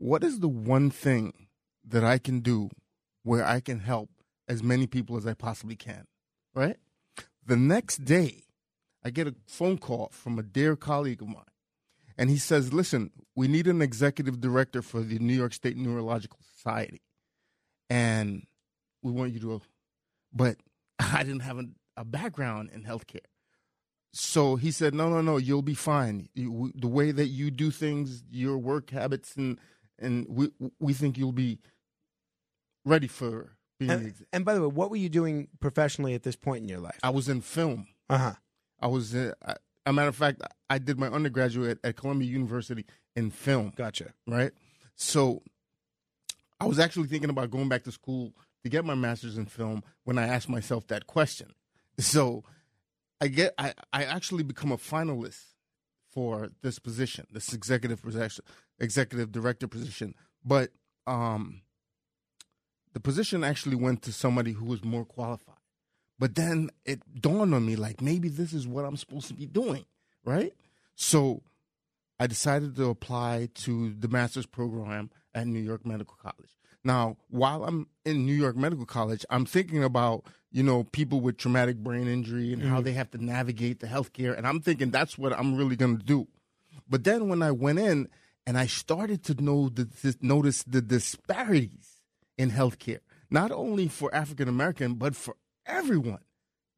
what 0.00 0.24
is 0.24 0.40
the 0.40 0.48
one 0.48 0.90
thing 0.90 1.46
that 1.86 2.04
I 2.04 2.16
can 2.16 2.40
do 2.40 2.70
where 3.22 3.44
I 3.44 3.60
can 3.60 3.80
help 3.80 4.08
as 4.48 4.62
many 4.62 4.86
people 4.86 5.18
as 5.18 5.26
I 5.26 5.34
possibly 5.34 5.76
can? 5.76 6.06
Right? 6.54 6.78
The 7.44 7.56
next 7.56 8.06
day, 8.06 8.44
I 9.04 9.10
get 9.10 9.28
a 9.28 9.34
phone 9.46 9.76
call 9.76 10.08
from 10.10 10.38
a 10.38 10.42
dear 10.42 10.74
colleague 10.74 11.20
of 11.20 11.28
mine. 11.28 11.44
And 12.16 12.30
he 12.30 12.38
says, 12.38 12.72
Listen, 12.72 13.10
we 13.36 13.46
need 13.46 13.66
an 13.66 13.82
executive 13.82 14.40
director 14.40 14.80
for 14.80 15.00
the 15.00 15.18
New 15.18 15.34
York 15.34 15.52
State 15.52 15.76
Neurological 15.76 16.38
Society. 16.54 17.02
And 17.90 18.46
we 19.02 19.12
want 19.12 19.32
you 19.34 19.40
to, 19.40 19.60
but 20.32 20.56
I 20.98 21.22
didn't 21.24 21.40
have 21.40 21.58
a, 21.58 21.64
a 21.98 22.04
background 22.06 22.70
in 22.72 22.84
healthcare. 22.84 23.20
So 24.14 24.56
he 24.56 24.70
said, 24.70 24.94
No, 24.94 25.10
no, 25.10 25.20
no, 25.20 25.36
you'll 25.36 25.60
be 25.60 25.74
fine. 25.74 26.30
You, 26.34 26.72
the 26.74 26.88
way 26.88 27.12
that 27.12 27.28
you 27.28 27.50
do 27.50 27.70
things, 27.70 28.22
your 28.30 28.56
work 28.56 28.90
habits, 28.90 29.36
and, 29.36 29.58
and 30.00 30.26
we, 30.28 30.50
we 30.78 30.92
think 30.92 31.18
you'll 31.18 31.32
be 31.32 31.58
ready 32.84 33.06
for 33.06 33.56
being 33.78 33.90
And, 33.90 34.14
and 34.32 34.44
by 34.44 34.54
the 34.54 34.60
way, 34.60 34.68
what 34.68 34.90
were 34.90 34.96
you 34.96 35.08
doing 35.08 35.48
professionally 35.60 36.14
at 36.14 36.22
this 36.22 36.36
point 36.36 36.62
in 36.62 36.68
your 36.68 36.80
life? 36.80 36.98
I 37.02 37.10
was 37.10 37.28
in 37.28 37.40
film. 37.40 37.88
Uh 38.08 38.18
huh. 38.18 38.32
I 38.80 38.86
was, 38.86 39.14
uh, 39.14 39.32
I, 39.44 39.56
a 39.86 39.92
matter 39.92 40.08
of 40.08 40.16
fact, 40.16 40.42
I 40.68 40.78
did 40.78 40.98
my 40.98 41.08
undergraduate 41.08 41.78
at 41.84 41.96
Columbia 41.96 42.28
University 42.28 42.84
in 43.16 43.30
film. 43.30 43.72
Gotcha. 43.76 44.12
Right. 44.26 44.52
So 44.94 45.42
I 46.60 46.66
was 46.66 46.78
actually 46.78 47.08
thinking 47.08 47.30
about 47.30 47.50
going 47.50 47.68
back 47.68 47.84
to 47.84 47.92
school 47.92 48.34
to 48.62 48.68
get 48.68 48.84
my 48.84 48.94
master's 48.94 49.38
in 49.38 49.46
film 49.46 49.82
when 50.04 50.18
I 50.18 50.26
asked 50.26 50.48
myself 50.48 50.86
that 50.88 51.06
question. 51.06 51.54
So 51.98 52.44
I 53.20 53.28
get, 53.28 53.54
I, 53.58 53.74
I 53.92 54.04
actually 54.04 54.42
become 54.42 54.72
a 54.72 54.76
finalist 54.76 55.44
for 56.10 56.50
this 56.62 56.78
position, 56.78 57.26
this 57.32 57.52
executive 57.52 58.02
position, 58.02 58.44
executive 58.80 59.30
director 59.32 59.68
position. 59.68 60.14
But 60.44 60.70
um, 61.06 61.62
the 62.92 63.00
position 63.00 63.44
actually 63.44 63.76
went 63.76 64.02
to 64.02 64.12
somebody 64.12 64.52
who 64.52 64.64
was 64.64 64.84
more 64.84 65.04
qualified. 65.04 65.56
But 66.18 66.34
then 66.34 66.70
it 66.84 67.00
dawned 67.20 67.54
on 67.54 67.64
me 67.64 67.76
like 67.76 68.00
maybe 68.02 68.28
this 68.28 68.52
is 68.52 68.66
what 68.66 68.84
I'm 68.84 68.96
supposed 68.96 69.28
to 69.28 69.34
be 69.34 69.46
doing, 69.46 69.84
right? 70.24 70.52
So 70.94 71.42
I 72.18 72.26
decided 72.26 72.76
to 72.76 72.90
apply 72.90 73.48
to 73.54 73.94
the 73.94 74.08
master's 74.08 74.44
program 74.46 75.10
at 75.34 75.46
New 75.46 75.60
York 75.60 75.86
Medical 75.86 76.16
College. 76.20 76.50
Now, 76.84 77.16
while 77.28 77.64
I'm 77.64 77.86
in 78.04 78.26
New 78.26 78.34
York 78.34 78.56
Medical 78.56 78.84
College, 78.86 79.24
I'm 79.30 79.46
thinking 79.46 79.82
about, 79.84 80.24
you 80.50 80.62
know, 80.62 80.84
people 80.84 81.20
with 81.20 81.36
traumatic 81.38 81.76
brain 81.78 82.06
injury 82.08 82.52
and 82.52 82.62
how 82.62 82.80
Mhm. 82.80 82.84
they 82.84 82.92
have 82.92 83.10
to 83.12 83.22
navigate 83.24 83.80
the 83.80 83.86
healthcare. 83.86 84.36
And 84.36 84.46
I'm 84.46 84.60
thinking 84.60 84.90
that's 84.90 85.16
what 85.16 85.32
I'm 85.32 85.56
really 85.56 85.76
going 85.76 85.98
to 85.98 86.04
do. 86.04 86.28
But 86.88 87.04
then 87.04 87.28
when 87.28 87.42
I 87.42 87.50
went 87.50 87.78
in 87.78 88.08
and 88.46 88.58
I 88.58 88.66
started 88.66 89.22
to 89.24 89.34
know 89.34 89.68
the, 89.68 89.84
this, 90.02 90.16
notice 90.20 90.62
the 90.62 90.82
disparities 90.82 92.00
in 92.38 92.50
healthcare, 92.50 93.00
not 93.30 93.52
only 93.52 93.88
for 93.88 94.14
African 94.14 94.48
American, 94.48 94.94
but 94.94 95.14
for 95.14 95.36
everyone. 95.66 96.20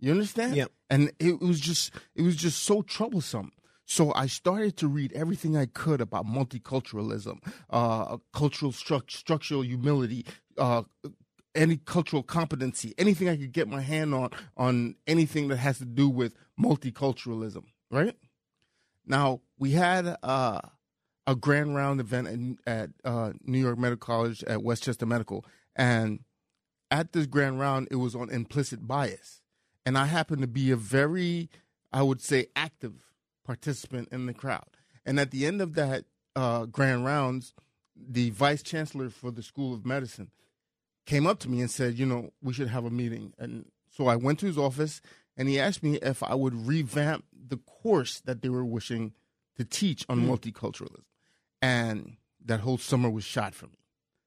You 0.01 0.11
understand? 0.11 0.57
Yep. 0.57 0.73
And 0.91 1.13
it 1.21 1.41
was 1.41 1.61
just 1.61 1.95
it 2.17 2.23
was 2.23 2.37
just 2.37 2.65
so 2.65 2.83
troublesome. 2.83 3.53
So 3.85 4.13
I 4.15 4.27
started 4.27 4.77
to 4.79 4.89
read 4.89 5.13
everything 5.13 5.57
I 5.57 5.67
could 5.67 6.01
about 6.01 6.27
multiculturalism, 6.27 7.39
uh, 7.71 8.17
cultural 8.33 8.73
stru- 8.73 9.11
structural 9.11 9.63
humility, 9.63 10.25
uh, 10.57 10.83
any 11.55 11.77
cultural 11.77 12.23
competency, 12.23 12.95
anything 12.99 13.29
I 13.29 13.37
could 13.37 13.53
get 13.53 13.69
my 13.69 13.81
hand 13.81 14.15
on 14.15 14.31
on 14.57 14.97
anything 15.07 15.49
that 15.49 15.59
has 15.59 15.79
to 15.79 15.85
do 15.85 16.09
with 16.09 16.35
multiculturalism. 16.59 17.65
Right 17.91 18.17
now, 19.07 19.41
we 19.59 19.73
had 19.73 20.17
uh, 20.23 20.61
a 21.27 21.35
grand 21.37 21.75
round 21.77 22.01
event 22.01 22.29
in, 22.29 22.59
at 22.67 22.91
uh, 23.05 23.33
New 23.45 23.59
York 23.61 23.79
Medical 23.79 24.05
College 24.07 24.43
at 24.45 24.63
Westchester 24.63 25.07
Medical, 25.07 25.45
and 25.77 26.21
at 26.91 27.13
this 27.13 27.27
grand 27.27 27.59
round, 27.61 27.89
it 27.91 27.97
was 27.97 28.15
on 28.15 28.29
implicit 28.31 28.87
bias. 28.87 29.41
And 29.87 29.97
I 29.97 30.07
happened 30.07 30.43
to 30.43 30.47
be 30.49 30.71
a 30.71 30.77
very, 30.77 31.49
I 31.93 32.03
would 32.03 32.21
say, 32.21 32.47
active 32.55 32.95
participant 33.45 34.09
in 34.13 34.27
the 34.27 34.35
crowd. 34.35 34.67
And 35.05 35.19
at 35.19 35.31
the 35.31 35.47
end 35.47 35.61
of 35.61 35.75
that 35.75 36.05
uh, 36.37 36.67
grand 36.67 37.05
rounds, 37.05 37.55
the 37.97 38.31
vice 38.31 38.63
chancellor 38.63 39.09
for 39.11 39.31
the 39.31 39.43
School 39.43 39.73
of 39.75 39.85
Medicine 39.87 40.31
came 41.07 41.27
up 41.27 41.39
to 41.41 41.49
me 41.51 41.61
and 41.61 41.71
said, 41.71 41.99
you 41.99 42.07
know, 42.07 42.31
we 42.43 42.53
should 42.53 42.69
have 42.69 42.85
a 42.85 42.91
meeting. 42.91 43.33
And 43.39 43.67
so 43.91 44.07
I 44.07 44.17
went 44.17 44.39
to 44.41 44.47
his 44.47 44.59
office 44.59 45.01
and 45.37 45.49
he 45.49 45.59
asked 45.59 45.83
me 45.83 45.97
if 45.97 46.23
I 46.23 46.35
would 46.35 46.67
revamp 46.67 47.25
the 47.49 47.57
course 47.57 48.21
that 48.21 48.43
they 48.43 48.49
were 48.49 48.65
wishing 48.65 49.13
to 49.57 49.65
teach 49.65 50.05
on 50.09 50.21
Mm. 50.21 50.29
multiculturalism. 50.29 51.03
And 51.63 52.17
that 52.45 52.61
whole 52.61 52.77
summer 52.77 53.09
was 53.09 53.25
shot 53.25 53.55
for 53.55 53.67
me. 53.67 53.79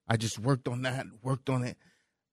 I 0.08 0.18
just 0.18 0.40
worked 0.40 0.68
on 0.68 0.82
that, 0.84 1.06
worked 1.22 1.50
on 1.50 1.64
it. 1.64 1.78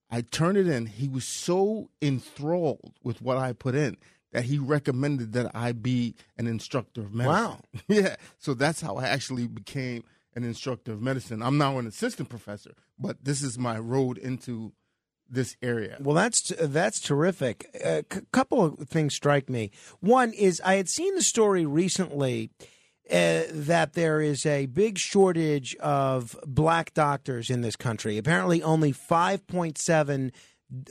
I 0.09 0.21
turned 0.21 0.57
it 0.57 0.67
in. 0.67 0.85
He 0.85 1.07
was 1.07 1.25
so 1.25 1.89
enthralled 2.01 2.93
with 3.03 3.21
what 3.21 3.37
I 3.37 3.53
put 3.53 3.75
in 3.75 3.97
that 4.31 4.45
he 4.45 4.57
recommended 4.57 5.33
that 5.33 5.51
I 5.55 5.71
be 5.71 6.15
an 6.37 6.47
instructor 6.47 7.01
of 7.01 7.13
medicine. 7.13 7.41
Wow. 7.41 7.59
yeah. 7.87 8.15
So 8.39 8.53
that's 8.53 8.81
how 8.81 8.95
I 8.95 9.07
actually 9.07 9.47
became 9.47 10.03
an 10.35 10.43
instructor 10.43 10.93
of 10.93 11.01
medicine. 11.01 11.41
I'm 11.41 11.57
now 11.57 11.77
an 11.77 11.87
assistant 11.87 12.29
professor, 12.29 12.71
but 12.97 13.23
this 13.23 13.41
is 13.41 13.57
my 13.57 13.77
road 13.77 14.17
into 14.17 14.73
this 15.29 15.55
area. 15.61 15.97
Well, 15.99 16.15
that's 16.15 16.51
that's 16.59 16.99
terrific. 16.99 17.69
A 17.83 18.03
c- 18.11 18.21
couple 18.31 18.63
of 18.63 18.89
things 18.89 19.15
strike 19.15 19.49
me. 19.49 19.71
One 19.99 20.31
is 20.33 20.61
I 20.63 20.75
had 20.75 20.89
seen 20.89 21.15
the 21.15 21.21
story 21.21 21.65
recently 21.65 22.51
uh, 23.11 23.43
that 23.49 23.93
there 23.93 24.21
is 24.21 24.45
a 24.45 24.65
big 24.67 24.97
shortage 24.97 25.75
of 25.75 26.39
black 26.45 26.93
doctors 26.93 27.49
in 27.49 27.61
this 27.61 27.75
country. 27.75 28.17
Apparently, 28.17 28.63
only 28.63 28.91
five 28.91 29.45
point 29.47 29.77
seven 29.77 30.31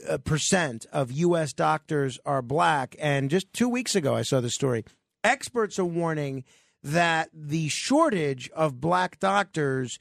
uh, 0.07 0.17
percent 0.19 0.85
of 0.91 1.11
U.S. 1.11 1.53
doctors 1.53 2.19
are 2.25 2.41
black. 2.41 2.95
And 2.99 3.29
just 3.29 3.51
two 3.53 3.67
weeks 3.67 3.95
ago, 3.95 4.15
I 4.15 4.21
saw 4.21 4.41
the 4.41 4.49
story. 4.49 4.85
Experts 5.23 5.79
are 5.79 5.85
warning 5.85 6.43
that 6.83 7.29
the 7.33 7.69
shortage 7.69 8.49
of 8.51 8.79
black 8.79 9.19
doctors 9.19 9.99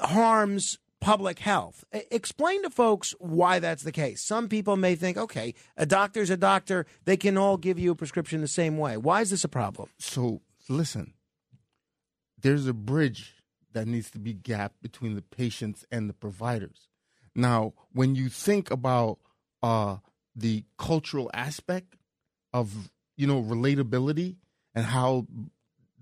harms 0.00 0.78
public 1.00 1.38
health. 1.40 1.84
Explain 1.92 2.62
to 2.62 2.70
folks 2.70 3.14
why 3.18 3.58
that's 3.58 3.82
the 3.82 3.92
case. 3.92 4.24
Some 4.24 4.48
people 4.48 4.76
may 4.76 4.94
think, 4.94 5.16
okay, 5.16 5.54
a 5.76 5.86
doctor's 5.86 6.30
a 6.30 6.36
doctor, 6.36 6.86
they 7.04 7.16
can 7.16 7.36
all 7.36 7.56
give 7.56 7.78
you 7.78 7.92
a 7.92 7.94
prescription 7.94 8.40
the 8.40 8.48
same 8.48 8.78
way. 8.78 8.96
Why 8.96 9.20
is 9.20 9.30
this 9.30 9.44
a 9.44 9.48
problem? 9.48 9.88
So 9.98 10.40
listen, 10.68 11.14
there's 12.40 12.66
a 12.66 12.72
bridge 12.72 13.34
that 13.72 13.86
needs 13.86 14.10
to 14.10 14.18
be 14.18 14.32
gapped 14.32 14.80
between 14.82 15.14
the 15.14 15.22
patients 15.22 15.84
and 15.90 16.08
the 16.08 16.14
providers. 16.14 16.88
Now, 17.34 17.74
when 17.92 18.14
you 18.14 18.28
think 18.28 18.70
about 18.70 19.18
uh, 19.62 19.96
the 20.34 20.64
cultural 20.78 21.30
aspect 21.34 21.96
of 22.52 22.90
you 23.16 23.26
know 23.26 23.42
relatability 23.42 24.36
and 24.74 24.86
how 24.86 25.26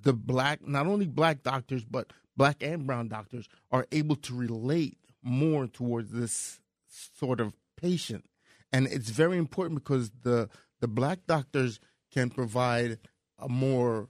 the 0.00 0.12
black, 0.12 0.66
not 0.66 0.86
only 0.86 1.06
black 1.06 1.42
doctors 1.42 1.84
but 1.84 2.12
black 2.36 2.62
and 2.62 2.86
brown 2.86 3.08
doctors 3.08 3.48
are 3.70 3.86
able 3.92 4.16
to 4.16 4.34
relate 4.34 4.98
more 5.22 5.66
towards 5.66 6.12
this 6.12 6.60
sort 6.88 7.40
of 7.40 7.54
patient, 7.76 8.24
and 8.72 8.86
it's 8.86 9.10
very 9.10 9.38
important 9.38 9.82
because 9.82 10.10
the 10.22 10.48
the 10.80 10.88
black 10.88 11.20
doctors 11.26 11.80
can 12.12 12.30
provide 12.30 12.98
a 13.38 13.48
more 13.48 14.08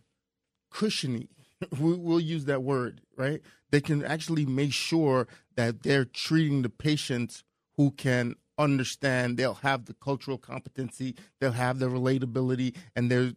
cushiony 0.71 1.29
we'll 1.79 2.21
use 2.21 2.45
that 2.47 2.63
word 2.63 3.01
right? 3.17 3.41
They 3.71 3.81
can 3.81 4.05
actually 4.05 4.47
make 4.47 4.73
sure 4.73 5.27
that 5.57 5.83
they're 5.83 6.05
treating 6.05 6.63
the 6.63 6.69
patients 6.69 7.45
who 7.77 7.91
can 7.91 8.37
understand 8.59 9.37
they'll 9.37 9.55
have 9.55 9.85
the 9.85 9.95
cultural 9.95 10.39
competency 10.39 11.15
they'll 11.41 11.53
have 11.53 11.79
the 11.79 11.87
relatability 11.87 12.75
and 12.95 13.11
there's 13.11 13.35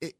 it, 0.00 0.14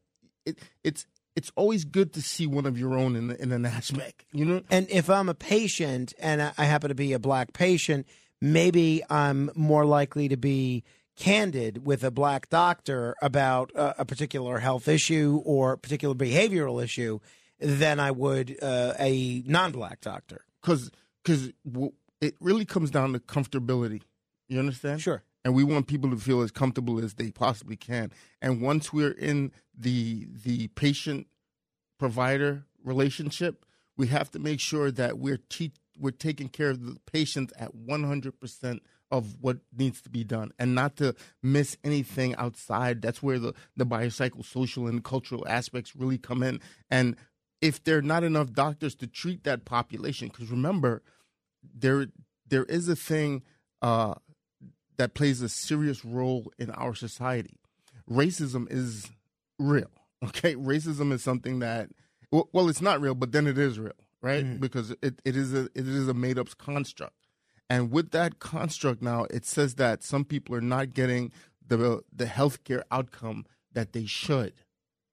it 0.45 0.59
it's 0.83 1.07
it's 1.35 1.51
always 1.55 1.85
good 1.85 2.13
to 2.13 2.21
see 2.21 2.45
one 2.45 2.67
of 2.67 2.77
your 2.77 2.93
own 2.93 3.15
in, 3.15 3.31
in 3.31 3.51
an 3.51 3.65
aspect 3.65 4.25
you 4.31 4.45
know? 4.45 4.61
And 4.69 4.87
if 4.89 5.09
I'm 5.09 5.29
a 5.29 5.33
patient 5.33 6.13
and 6.19 6.41
I 6.41 6.53
I 6.57 6.65
happen 6.65 6.89
to 6.89 6.95
be 6.95 7.13
a 7.13 7.19
black 7.19 7.53
patient, 7.53 8.07
maybe 8.41 9.01
I'm 9.09 9.49
more 9.55 9.85
likely 9.85 10.27
to 10.27 10.37
be 10.37 10.83
candid 11.15 11.85
with 11.85 12.03
a 12.03 12.11
black 12.11 12.49
doctor 12.49 13.15
about 13.21 13.71
a, 13.75 14.01
a 14.01 14.05
particular 14.05 14.59
health 14.59 14.87
issue 14.87 15.41
or 15.45 15.77
particular 15.77 16.15
behavioral 16.15 16.83
issue 16.83 17.19
than 17.59 17.99
I 17.99 18.11
would 18.11 18.57
uh, 18.61 18.93
a 18.99 19.43
non-black 19.45 20.01
doctor. 20.01 20.45
because 20.63 20.91
because 21.23 21.51
it 22.21 22.35
really 22.39 22.65
comes 22.65 22.91
down 22.91 23.13
to 23.13 23.19
comfortability. 23.19 24.01
You 24.47 24.59
understand? 24.59 25.01
Sure. 25.01 25.23
And 25.45 25.53
we 25.53 25.63
want 25.63 25.87
people 25.87 26.09
to 26.09 26.17
feel 26.17 26.41
as 26.41 26.51
comfortable 26.51 27.03
as 27.03 27.15
they 27.15 27.31
possibly 27.31 27.75
can. 27.75 28.11
And 28.41 28.61
once 28.61 28.93
we're 28.93 29.11
in 29.11 29.51
the 29.77 30.27
the 30.43 30.67
patient 30.69 31.27
provider 31.99 32.65
relationship, 32.83 33.65
we 33.97 34.07
have 34.07 34.31
to 34.31 34.39
make 34.39 34.59
sure 34.59 34.91
that 34.91 35.17
we're 35.17 35.39
te- 35.49 35.73
we're 35.97 36.11
taking 36.11 36.49
care 36.49 36.69
of 36.69 36.85
the 36.85 36.97
patient 37.05 37.51
at 37.57 37.75
one 37.75 38.03
hundred 38.03 38.39
percent 38.39 38.83
of 39.11 39.35
what 39.41 39.57
needs 39.77 40.01
to 40.01 40.09
be 40.09 40.23
done, 40.23 40.51
and 40.57 40.73
not 40.73 40.95
to 40.97 41.13
miss 41.41 41.77
anything 41.83 42.35
outside. 42.35 43.01
That's 43.01 43.21
where 43.21 43.37
the 43.39 43.53
the 43.75 43.85
biopsychosocial 43.85 44.87
and 44.87 45.03
cultural 45.03 45.47
aspects 45.47 45.95
really 45.95 46.17
come 46.17 46.41
in. 46.41 46.61
And 46.89 47.15
if 47.63 47.81
there 47.85 47.97
are 47.97 48.03
not 48.03 48.25
enough 48.25 48.51
doctors 48.51 48.93
to 48.95 49.07
treat 49.07 49.45
that 49.45 49.63
population, 49.63 50.27
because 50.27 50.51
remember, 50.51 51.01
there 51.73 52.07
there 52.49 52.65
is 52.65 52.89
a 52.89 52.95
thing 52.95 53.41
uh, 53.81 54.15
that 54.97 55.13
plays 55.13 55.41
a 55.41 55.47
serious 55.47 56.03
role 56.03 56.51
in 56.59 56.69
our 56.71 56.93
society. 56.93 57.57
Racism 58.09 58.69
is 58.69 59.09
real. 59.57 59.89
Okay, 60.23 60.55
racism 60.55 61.11
is 61.11 61.21
something 61.21 61.59
that 61.59 61.89
well, 62.31 62.47
well 62.53 62.69
it's 62.69 62.81
not 62.81 63.01
real, 63.01 63.13
but 63.13 63.33
then 63.33 63.45
it 63.45 63.57
is 63.57 63.77
real, 63.77 63.91
right? 64.21 64.57
Because 64.57 64.91
it, 65.01 65.21
it 65.25 65.35
is 65.35 65.53
a 65.53 65.65
it 65.75 65.85
is 65.85 66.07
a 66.07 66.13
made 66.13 66.39
up 66.39 66.57
construct. 66.57 67.17
And 67.69 67.91
with 67.91 68.11
that 68.11 68.39
construct 68.39 69.01
now, 69.01 69.25
it 69.25 69.45
says 69.45 69.75
that 69.75 70.01
some 70.01 70.23
people 70.23 70.55
are 70.55 70.61
not 70.61 70.93
getting 70.93 71.33
the 71.67 72.03
the 72.09 72.23
healthcare 72.23 72.83
outcome 72.89 73.45
that 73.73 73.91
they 73.91 74.05
should. 74.05 74.53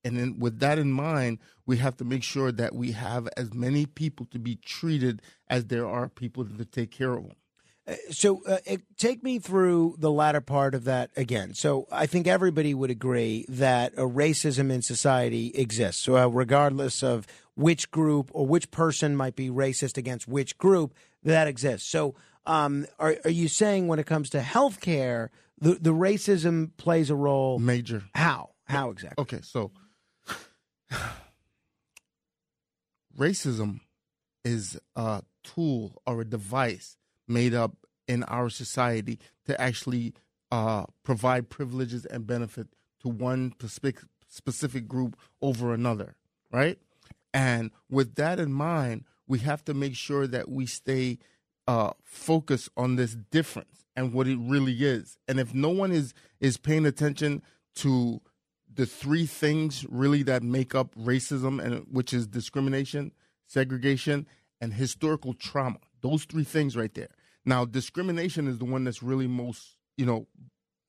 And 0.04 0.18
then 0.18 0.38
with 0.38 0.60
that 0.60 0.78
in 0.78 0.92
mind, 0.92 1.38
we 1.66 1.76
have 1.76 1.96
to 1.98 2.04
make 2.04 2.22
sure 2.22 2.50
that 2.52 2.74
we 2.74 2.92
have 2.92 3.28
as 3.36 3.52
many 3.52 3.86
people 3.86 4.26
to 4.30 4.38
be 4.38 4.56
treated 4.56 5.20
as 5.48 5.66
there 5.66 5.86
are 5.86 6.08
people 6.08 6.44
to 6.44 6.64
take 6.64 6.90
care 6.90 7.14
of 7.14 7.24
them. 7.24 7.36
Uh, 7.86 7.94
So, 8.10 8.42
uh, 8.46 8.58
it, 8.64 8.82
take 8.96 9.22
me 9.22 9.38
through 9.38 9.96
the 9.98 10.10
latter 10.10 10.40
part 10.40 10.74
of 10.74 10.84
that 10.84 11.10
again. 11.16 11.54
So, 11.54 11.86
I 11.92 12.06
think 12.06 12.26
everybody 12.26 12.72
would 12.74 12.90
agree 12.90 13.44
that 13.48 13.92
a 13.96 14.02
racism 14.02 14.70
in 14.70 14.82
society 14.82 15.52
exists. 15.54 16.02
So, 16.02 16.16
uh, 16.16 16.26
regardless 16.28 17.02
of 17.02 17.26
which 17.54 17.90
group 17.90 18.30
or 18.32 18.46
which 18.46 18.70
person 18.70 19.16
might 19.16 19.36
be 19.36 19.50
racist 19.50 19.98
against 19.98 20.26
which 20.28 20.56
group, 20.56 20.94
that 21.22 21.46
exists. 21.46 21.88
So, 21.90 22.14
um, 22.46 22.86
are, 22.98 23.16
are 23.24 23.30
you 23.30 23.48
saying 23.48 23.86
when 23.86 23.98
it 23.98 24.06
comes 24.06 24.30
to 24.30 24.40
health 24.40 24.80
care, 24.80 25.30
the, 25.58 25.74
the 25.74 25.92
racism 25.92 26.70
plays 26.78 27.10
a 27.10 27.14
role? 27.14 27.58
Major. 27.58 28.04
How? 28.14 28.50
How 28.64 28.90
exactly? 28.90 29.20
Okay, 29.22 29.40
so 29.42 29.72
racism 33.18 33.80
is 34.44 34.78
a 34.96 35.22
tool 35.42 36.00
or 36.06 36.20
a 36.20 36.24
device 36.24 36.96
made 37.28 37.54
up 37.54 37.76
in 38.08 38.22
our 38.24 38.50
society 38.50 39.18
to 39.46 39.60
actually 39.60 40.14
uh, 40.50 40.84
provide 41.04 41.48
privileges 41.48 42.04
and 42.06 42.26
benefit 42.26 42.68
to 43.00 43.08
one 43.08 43.54
specific 44.28 44.88
group 44.88 45.16
over 45.40 45.72
another, 45.72 46.16
right? 46.50 46.78
And 47.32 47.70
with 47.88 48.16
that 48.16 48.40
in 48.40 48.52
mind, 48.52 49.04
we 49.26 49.38
have 49.40 49.64
to 49.66 49.74
make 49.74 49.94
sure 49.94 50.26
that 50.26 50.48
we 50.48 50.66
stay 50.66 51.18
uh, 51.68 51.92
focused 52.02 52.68
on 52.76 52.96
this 52.96 53.16
difference 53.30 53.84
and 53.94 54.12
what 54.12 54.26
it 54.26 54.38
really 54.40 54.74
is. 54.74 55.18
And 55.28 55.38
if 55.38 55.54
no 55.54 55.70
one 55.70 55.92
is 55.92 56.14
is 56.40 56.56
paying 56.56 56.84
attention 56.86 57.42
to 57.76 58.20
the 58.72 58.86
three 58.86 59.26
things 59.26 59.84
really 59.88 60.22
that 60.24 60.42
make 60.42 60.74
up 60.74 60.94
racism 60.94 61.62
and 61.62 61.86
which 61.90 62.12
is 62.12 62.26
discrimination, 62.26 63.12
segregation, 63.46 64.26
and 64.60 64.74
historical 64.74 65.34
trauma. 65.34 65.78
Those 66.02 66.24
three 66.24 66.44
things 66.44 66.76
right 66.76 66.92
there. 66.94 67.08
Now, 67.44 67.64
discrimination 67.64 68.46
is 68.46 68.58
the 68.58 68.64
one 68.64 68.84
that's 68.84 69.02
really 69.02 69.26
most, 69.26 69.76
you 69.96 70.06
know, 70.06 70.26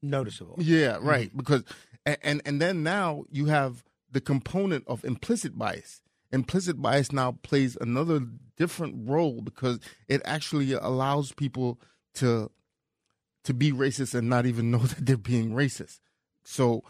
noticeable. 0.02 0.56
Yeah, 0.60 0.94
mm-hmm. 0.94 1.08
right. 1.08 1.38
Because 1.38 1.64
and, 2.06 2.18
and 2.24 2.42
and 2.46 2.62
then 2.62 2.84
now 2.84 3.24
you 3.30 3.46
have 3.46 3.84
the 4.12 4.22
component 4.22 4.84
of 4.88 5.04
implicit 5.06 5.58
bias. 5.58 6.02
Implicit 6.32 6.82
bias 6.82 7.12
now 7.12 7.34
plays 7.44 7.78
another 7.82 8.22
different 8.58 9.10
role 9.10 9.42
because 9.42 9.80
it 10.08 10.22
actually 10.24 10.74
allows 10.74 11.32
people 11.32 11.80
to 12.16 12.52
to 13.44 13.54
be 13.54 13.72
racist 13.72 14.14
and 14.14 14.30
not 14.30 14.46
even 14.46 14.72
know 14.72 14.80
that 14.80 15.06
they're 15.06 15.18
being 15.18 15.52
racist. 15.52 16.00
So 16.44 16.84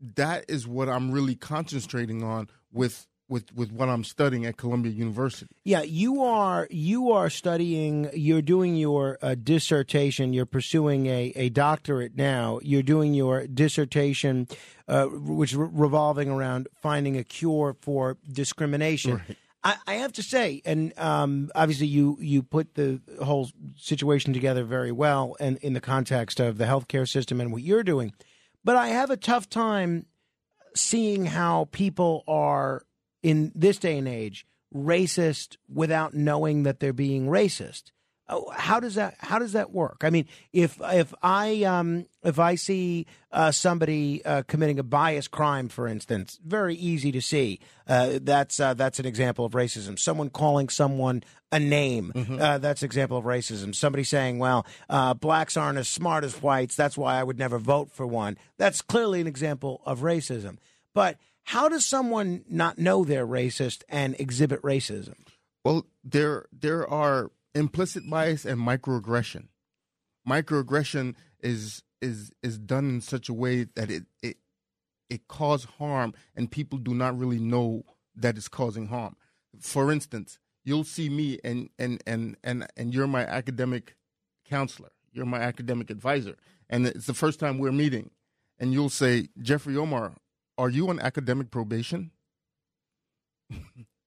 that 0.00 0.44
is 0.48 0.66
what 0.66 0.88
I'm 0.88 1.10
really 1.10 1.34
concentrating 1.34 2.22
on 2.22 2.48
with 2.72 3.06
with 3.28 3.52
with 3.54 3.70
what 3.70 3.88
I'm 3.88 4.04
studying 4.04 4.46
at 4.46 4.56
Columbia 4.56 4.92
University. 4.92 5.54
Yeah, 5.64 5.82
you 5.82 6.22
are 6.22 6.66
you 6.70 7.12
are 7.12 7.30
studying. 7.30 8.10
You're 8.14 8.42
doing 8.42 8.76
your 8.76 9.18
uh, 9.22 9.34
dissertation. 9.34 10.32
You're 10.32 10.46
pursuing 10.46 11.06
a, 11.06 11.32
a 11.36 11.48
doctorate 11.50 12.16
now. 12.16 12.60
You're 12.62 12.82
doing 12.82 13.14
your 13.14 13.46
dissertation, 13.46 14.48
uh, 14.86 15.06
which 15.06 15.54
re- 15.54 15.68
revolving 15.70 16.30
around 16.30 16.68
finding 16.80 17.16
a 17.16 17.24
cure 17.24 17.76
for 17.80 18.16
discrimination. 18.30 19.20
I, 19.64 19.76
I 19.86 19.94
have 19.94 20.12
to 20.14 20.22
say, 20.22 20.62
and 20.64 20.96
um, 20.98 21.50
obviously 21.54 21.88
you 21.88 22.16
you 22.20 22.42
put 22.42 22.74
the 22.74 23.00
whole 23.22 23.50
situation 23.76 24.32
together 24.32 24.64
very 24.64 24.92
well, 24.92 25.36
and 25.40 25.58
in 25.58 25.72
the 25.74 25.80
context 25.80 26.40
of 26.40 26.58
the 26.58 26.64
healthcare 26.64 27.08
system 27.08 27.40
and 27.40 27.52
what 27.52 27.62
you're 27.62 27.82
doing. 27.82 28.12
But 28.64 28.76
I 28.76 28.88
have 28.88 29.10
a 29.10 29.16
tough 29.16 29.48
time 29.48 30.06
seeing 30.74 31.26
how 31.26 31.68
people 31.72 32.24
are 32.28 32.84
in 33.22 33.52
this 33.54 33.78
day 33.78 33.98
and 33.98 34.08
age 34.08 34.46
racist 34.74 35.56
without 35.72 36.14
knowing 36.14 36.64
that 36.64 36.78
they're 36.80 36.92
being 36.92 37.26
racist. 37.26 37.84
Oh, 38.30 38.50
How 38.54 38.78
does 38.78 38.96
that 38.96 39.14
How 39.18 39.38
does 39.38 39.52
that 39.52 39.72
work? 39.72 40.02
I 40.02 40.10
mean, 40.10 40.26
if 40.52 40.78
if 40.82 41.14
I 41.22 41.62
um 41.64 42.06
if 42.22 42.38
I 42.38 42.56
see 42.56 43.06
uh, 43.32 43.50
somebody 43.52 44.24
uh, 44.24 44.42
committing 44.46 44.78
a 44.78 44.82
bias 44.82 45.28
crime, 45.28 45.68
for 45.68 45.86
instance, 45.86 46.38
very 46.44 46.74
easy 46.74 47.12
to 47.12 47.20
see. 47.22 47.60
Uh, 47.86 48.18
that's 48.20 48.60
uh, 48.60 48.74
that's 48.74 48.98
an 48.98 49.06
example 49.06 49.44
of 49.44 49.52
racism. 49.52 49.98
Someone 49.98 50.28
calling 50.30 50.68
someone 50.68 51.22
a 51.52 51.58
name. 51.58 52.12
Uh, 52.38 52.58
that's 52.58 52.82
an 52.82 52.86
example 52.86 53.16
of 53.16 53.24
racism. 53.24 53.74
Somebody 53.74 54.04
saying, 54.04 54.38
"Well, 54.38 54.66
uh, 54.90 55.14
blacks 55.14 55.56
aren't 55.56 55.78
as 55.78 55.88
smart 55.88 56.24
as 56.24 56.42
whites. 56.42 56.76
That's 56.76 56.98
why 56.98 57.18
I 57.18 57.22
would 57.22 57.38
never 57.38 57.58
vote 57.58 57.90
for 57.92 58.06
one." 58.06 58.36
That's 58.58 58.82
clearly 58.82 59.20
an 59.20 59.26
example 59.26 59.80
of 59.86 60.00
racism. 60.00 60.58
But 60.94 61.16
how 61.44 61.68
does 61.70 61.86
someone 61.86 62.44
not 62.50 62.76
know 62.76 63.04
they're 63.04 63.26
racist 63.26 63.82
and 63.88 64.14
exhibit 64.18 64.60
racism? 64.62 65.14
Well, 65.64 65.86
there 66.04 66.46
there 66.52 66.86
are 66.88 67.30
implicit 67.58 68.08
bias 68.08 68.44
and 68.44 68.60
microaggression. 68.60 69.48
Microaggression 70.26 71.14
is 71.40 71.82
is 72.00 72.30
is 72.42 72.58
done 72.58 72.88
in 72.88 73.00
such 73.00 73.28
a 73.28 73.34
way 73.34 73.64
that 73.74 73.90
it 73.90 74.04
it 74.22 74.36
it 75.10 75.26
cause 75.28 75.64
harm 75.64 76.14
and 76.36 76.50
people 76.50 76.78
do 76.78 76.94
not 76.94 77.18
really 77.18 77.38
know 77.38 77.84
that 78.14 78.36
it's 78.36 78.48
causing 78.48 78.86
harm. 78.88 79.16
For 79.60 79.90
instance, 79.90 80.38
you'll 80.64 80.84
see 80.84 81.08
me 81.08 81.38
and 81.42 81.70
and 81.78 82.02
and 82.06 82.36
and 82.44 82.66
and 82.76 82.94
you're 82.94 83.06
my 83.06 83.24
academic 83.24 83.96
counselor. 84.48 84.90
You're 85.12 85.26
my 85.26 85.40
academic 85.40 85.90
advisor. 85.90 86.36
And 86.70 86.86
it's 86.86 87.06
the 87.06 87.14
first 87.14 87.40
time 87.40 87.58
we're 87.58 87.72
meeting. 87.72 88.10
And 88.58 88.72
you'll 88.72 88.90
say, 88.90 89.28
Jeffrey 89.40 89.76
Omar, 89.76 90.14
are 90.56 90.68
you 90.68 90.88
on 90.88 91.00
academic 91.00 91.50
probation? 91.50 92.10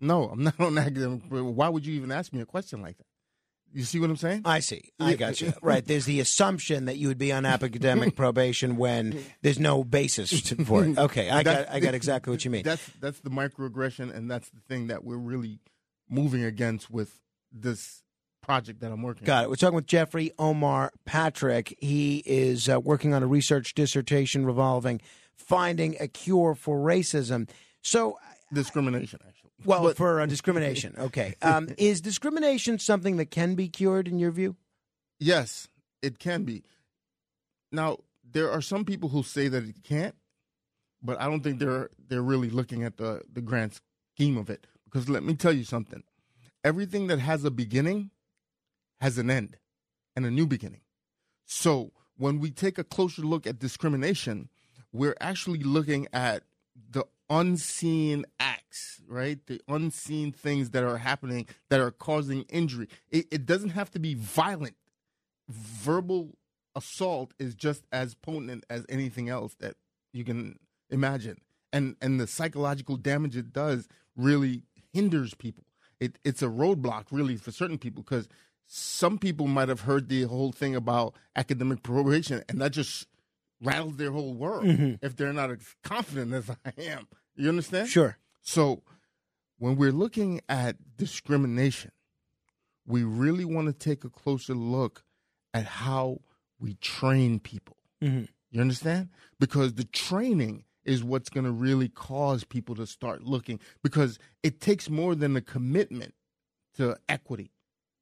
no, 0.00 0.24
I'm 0.24 0.42
not 0.42 0.58
on 0.60 0.78
academic. 0.78 1.22
Why 1.28 1.68
would 1.68 1.86
you 1.86 1.94
even 1.94 2.10
ask 2.12 2.32
me 2.32 2.40
a 2.40 2.46
question 2.46 2.82
like 2.82 2.96
that? 2.98 3.06
You 3.72 3.84
see 3.84 4.00
what 4.00 4.08
I'm 4.08 4.16
saying? 4.16 4.42
I 4.46 4.60
see. 4.60 4.92
I 4.98 5.14
got 5.14 5.42
you. 5.42 5.52
Right. 5.60 5.84
There's 5.84 6.06
the 6.06 6.20
assumption 6.20 6.86
that 6.86 6.96
you 6.96 7.08
would 7.08 7.18
be 7.18 7.32
on 7.32 7.44
academic 7.44 8.16
probation 8.16 8.76
when 8.78 9.22
there's 9.42 9.58
no 9.58 9.84
basis 9.84 10.40
to, 10.42 10.64
for 10.64 10.84
it. 10.84 10.96
Okay, 10.96 11.28
I 11.28 11.42
got 11.42 11.68
I 11.68 11.78
got 11.78 11.94
exactly 11.94 12.30
what 12.30 12.44
you 12.44 12.50
mean. 12.50 12.62
That's 12.62 12.90
that's 13.00 13.20
the 13.20 13.30
microaggression, 13.30 14.14
and 14.14 14.30
that's 14.30 14.48
the 14.48 14.60
thing 14.68 14.86
that 14.86 15.04
we're 15.04 15.16
really 15.18 15.60
moving 16.08 16.44
against 16.44 16.90
with 16.90 17.20
this 17.52 18.02
project 18.42 18.80
that 18.80 18.90
I'm 18.90 19.02
working. 19.02 19.24
On. 19.24 19.26
Got 19.26 19.38
on. 19.38 19.44
it. 19.44 19.48
We're 19.50 19.56
talking 19.56 19.76
with 19.76 19.86
Jeffrey 19.86 20.32
Omar 20.38 20.90
Patrick. 21.04 21.76
He 21.78 22.22
is 22.24 22.70
uh, 22.70 22.80
working 22.80 23.12
on 23.12 23.22
a 23.22 23.26
research 23.26 23.74
dissertation 23.74 24.46
revolving 24.46 25.02
finding 25.38 25.96
a 26.00 26.08
cure 26.08 26.54
for 26.54 26.78
racism. 26.78 27.48
So, 27.82 28.18
discrimination, 28.52 29.20
actually. 29.26 29.37
Well, 29.64 29.92
for 29.94 30.20
uh, 30.20 30.26
discrimination. 30.26 30.94
Okay. 30.98 31.34
Um, 31.42 31.68
is 31.78 32.00
discrimination 32.00 32.78
something 32.78 33.16
that 33.16 33.30
can 33.30 33.54
be 33.54 33.68
cured 33.68 34.08
in 34.08 34.18
your 34.18 34.30
view? 34.30 34.56
Yes, 35.18 35.68
it 36.02 36.18
can 36.18 36.44
be. 36.44 36.64
Now, 37.72 37.98
there 38.30 38.50
are 38.50 38.60
some 38.60 38.84
people 38.84 39.08
who 39.08 39.22
say 39.22 39.48
that 39.48 39.64
it 39.64 39.82
can't, 39.82 40.14
but 41.02 41.20
I 41.20 41.26
don't 41.26 41.42
think 41.42 41.58
they're 41.58 41.90
they're 42.08 42.22
really 42.22 42.50
looking 42.50 42.84
at 42.84 42.96
the 42.96 43.22
the 43.32 43.40
grand 43.40 43.78
scheme 44.14 44.36
of 44.36 44.50
it. 44.50 44.66
Because 44.84 45.08
let 45.08 45.22
me 45.22 45.34
tell 45.34 45.52
you 45.52 45.64
something: 45.64 46.02
everything 46.64 47.06
that 47.08 47.18
has 47.18 47.44
a 47.44 47.50
beginning 47.50 48.10
has 49.00 49.18
an 49.18 49.30
end 49.30 49.56
and 50.16 50.26
a 50.26 50.30
new 50.30 50.46
beginning. 50.46 50.80
So 51.46 51.92
when 52.16 52.40
we 52.40 52.50
take 52.50 52.78
a 52.78 52.84
closer 52.84 53.22
look 53.22 53.46
at 53.46 53.58
discrimination, 53.58 54.48
we're 54.92 55.16
actually 55.20 55.60
looking 55.60 56.08
at 56.12 56.42
the 56.90 57.04
unseen 57.30 58.24
acts, 58.38 59.00
right? 59.06 59.38
The 59.46 59.60
unseen 59.68 60.32
things 60.32 60.70
that 60.70 60.84
are 60.84 60.98
happening 60.98 61.46
that 61.68 61.80
are 61.80 61.90
causing 61.90 62.42
injury. 62.44 62.88
It, 63.10 63.26
it 63.30 63.46
doesn't 63.46 63.70
have 63.70 63.90
to 63.92 63.98
be 63.98 64.14
violent. 64.14 64.76
Verbal 65.48 66.36
assault 66.74 67.32
is 67.38 67.54
just 67.54 67.84
as 67.92 68.14
potent 68.14 68.64
as 68.70 68.84
anything 68.88 69.28
else 69.28 69.54
that 69.60 69.74
you 70.12 70.24
can 70.24 70.58
imagine. 70.90 71.38
And 71.72 71.96
and 72.00 72.18
the 72.18 72.26
psychological 72.26 72.96
damage 72.96 73.36
it 73.36 73.52
does 73.52 73.88
really 74.16 74.62
hinders 74.92 75.34
people. 75.34 75.64
It 76.00 76.18
it's 76.24 76.42
a 76.42 76.46
roadblock 76.46 77.06
really 77.10 77.36
for 77.36 77.50
certain 77.50 77.78
people 77.78 78.02
because 78.02 78.28
some 78.66 79.18
people 79.18 79.46
might 79.46 79.68
have 79.68 79.80
heard 79.80 80.08
the 80.08 80.24
whole 80.24 80.52
thing 80.52 80.76
about 80.76 81.14
academic 81.36 81.82
probation 81.82 82.42
and 82.48 82.60
that 82.60 82.72
just 82.72 83.06
rattles 83.60 83.96
their 83.96 84.12
whole 84.12 84.34
world 84.34 84.64
Mhm. 84.64 84.98
if 85.02 85.16
they're 85.16 85.32
not 85.32 85.50
as 85.50 85.74
confident 85.82 86.32
as 86.32 86.50
I 86.50 86.72
am. 86.78 87.08
You 87.34 87.48
understand? 87.48 87.88
Sure. 87.88 88.18
So 88.40 88.82
when 89.58 89.76
we're 89.76 89.92
looking 89.92 90.40
at 90.48 90.96
discrimination, 90.96 91.92
we 92.86 93.02
really 93.04 93.44
want 93.44 93.66
to 93.66 93.72
take 93.72 94.04
a 94.04 94.10
closer 94.10 94.54
look 94.54 95.04
at 95.52 95.64
how 95.64 96.20
we 96.58 96.74
train 96.74 97.38
people. 97.40 97.76
Mhm. 98.02 98.28
You 98.50 98.60
understand? 98.60 99.10
Because 99.38 99.74
the 99.74 99.84
training 99.84 100.64
is 100.84 101.04
what's 101.04 101.28
going 101.28 101.44
to 101.44 101.52
really 101.52 101.88
cause 101.88 102.44
people 102.44 102.74
to 102.76 102.86
start 102.86 103.22
looking 103.22 103.60
because 103.82 104.18
it 104.42 104.60
takes 104.60 104.88
more 104.88 105.14
than 105.14 105.36
a 105.36 105.40
commitment 105.42 106.14
to 106.74 106.96
equity, 107.08 107.50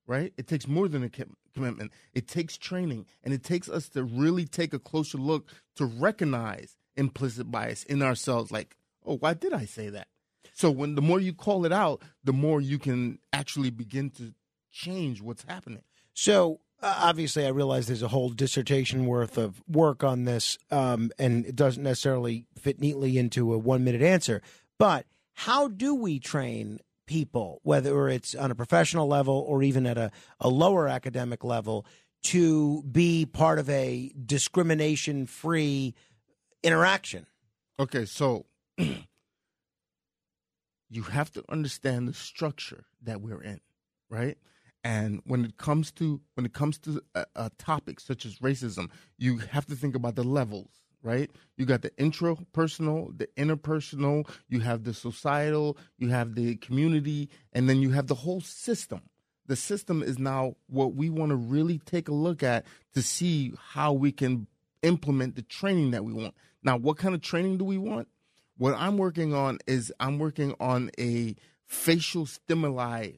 right? 0.07 0.33
It 0.37 0.47
takes 0.47 0.67
more 0.67 0.89
than 0.89 1.03
a 1.03 1.09
com- 1.09 1.37
commitment. 1.55 1.93
It 2.15 2.29
takes 2.29 2.57
training 2.57 3.07
and 3.25 3.33
it 3.33 3.43
takes 3.43 3.69
us 3.69 3.89
to 3.91 4.05
really 4.05 4.45
take 4.45 4.73
a 4.73 4.79
closer 4.79 5.19
look 5.19 5.51
to 5.77 5.87
recognize 5.87 6.77
implicit 6.97 7.51
bias 7.51 7.85
in 7.85 8.03
ourselves 8.03 8.51
like, 8.51 8.77
"Oh, 9.05 9.17
why 9.17 9.35
did 9.35 9.53
I 9.53 9.65
say 9.65 9.89
that?" 9.91 10.09
So 10.55 10.71
when 10.71 10.95
the 10.95 11.03
more 11.03 11.21
you 11.21 11.35
call 11.35 11.67
it 11.67 11.73
out, 11.73 12.03
the 12.25 12.33
more 12.33 12.61
you 12.61 12.79
can 12.79 13.19
actually 13.33 13.71
begin 13.71 14.11
to 14.11 14.33
change 14.71 15.21
what's 15.21 15.45
happening. 15.45 15.83
So 16.15 16.61
uh, 16.83 16.95
obviously, 17.05 17.47
I 17.47 17.51
realize 17.51 17.87
there's 17.87 18.03
a 18.03 18.09
whole 18.09 18.29
dissertation 18.29 19.07
worth 19.07 19.39
of 19.39 19.63
work 19.67 20.05
on 20.05 20.25
this, 20.25 20.59
um, 20.71 21.11
and 21.19 21.47
it 21.47 21.57
doesn't 21.57 21.83
necessarily 21.83 22.47
fit 22.59 22.81
neatly 22.81 23.19
into 23.19 23.53
a 23.55 23.59
one 23.59 23.85
minute 23.85 24.03
answer. 24.03 24.43
But 24.79 25.07
how 25.33 25.69
do 25.69 25.95
we 25.95 26.19
train 26.19 26.81
people, 27.07 27.61
whether 27.63 28.09
it's 28.09 28.35
on 28.35 28.51
a 28.51 28.55
professional 28.55 29.07
level 29.07 29.45
or 29.49 29.63
even 29.63 29.87
at 29.87 29.97
a, 29.99 30.11
a 30.41 30.49
lower 30.49 30.89
academic 30.89 31.45
level, 31.45 31.87
to 32.25 32.83
be 32.85 33.25
part 33.25 33.59
of 33.59 33.71
a 33.71 34.13
discrimination 34.25 35.27
free 35.27 35.95
interaction? 36.63 37.27
Okay, 37.79 38.05
so 38.05 38.47
you 40.89 41.03
have 41.03 41.31
to 41.33 41.45
understand 41.49 42.09
the 42.09 42.15
structure 42.15 42.85
that 43.03 43.21
we're 43.21 43.43
in, 43.43 43.61
right? 44.11 44.39
And 44.83 45.21
when 45.25 45.45
it 45.45 45.57
comes 45.57 45.91
to 45.93 46.21
when 46.35 46.47
it 46.47 46.53
comes 46.53 46.79
to 46.79 47.03
uh, 47.15 47.19
uh, 47.19 47.25
a, 47.35 47.45
a 47.47 47.51
topic 47.59 47.99
such 48.01 48.25
as 48.25 48.39
racism, 48.39 48.89
you 49.19 49.39
have 49.39 49.67
to 49.67 49.75
think 49.75 49.97
about 49.97 50.15
the 50.15 50.23
levels, 50.23 50.71
right? 51.07 51.31
You 51.57 51.67
got 51.67 51.83
the 51.83 51.91
intrapersonal, 51.91 53.17
the 53.17 53.29
interpersonal, 53.39 54.29
you 54.49 54.61
have 54.61 54.83
the 54.83 54.93
societal, 54.93 55.79
you 55.99 56.09
have 56.09 56.35
the 56.35 56.57
community, 56.57 57.31
and 57.53 57.69
then 57.69 57.81
you 57.81 57.93
have 57.93 58.09
the 58.09 58.17
whole 58.17 58.41
system. 58.41 59.03
The 59.47 59.55
system 59.55 60.03
is 60.03 60.19
now 60.19 60.57
what 60.67 60.97
we 60.97 61.09
want 61.09 61.31
to 61.31 61.37
really 61.37 61.79
take 61.79 62.09
a 62.09 62.15
look 62.15 62.43
at 62.43 62.67
to 62.95 63.03
see 63.03 63.55
how 63.71 63.93
we 63.93 64.11
can 64.11 64.49
implement 64.83 65.37
the 65.37 65.43
training 65.43 65.93
that 65.93 66.05
we 66.05 66.13
want. 66.13 66.35
Now, 66.65 66.77
what 66.77 66.99
kind 66.99 67.15
of 67.15 67.21
training 67.21 67.59
do 67.59 67.65
we 67.65 67.79
want? 67.79 68.09
What 68.59 68.75
I'm 68.77 68.99
working 68.99 69.33
on 69.33 69.59
is 69.69 69.93
I'm 70.01 70.19
working 70.19 70.57
on 70.59 70.91
a 70.99 71.37
facial 71.67 72.27
stimuli 72.27 73.13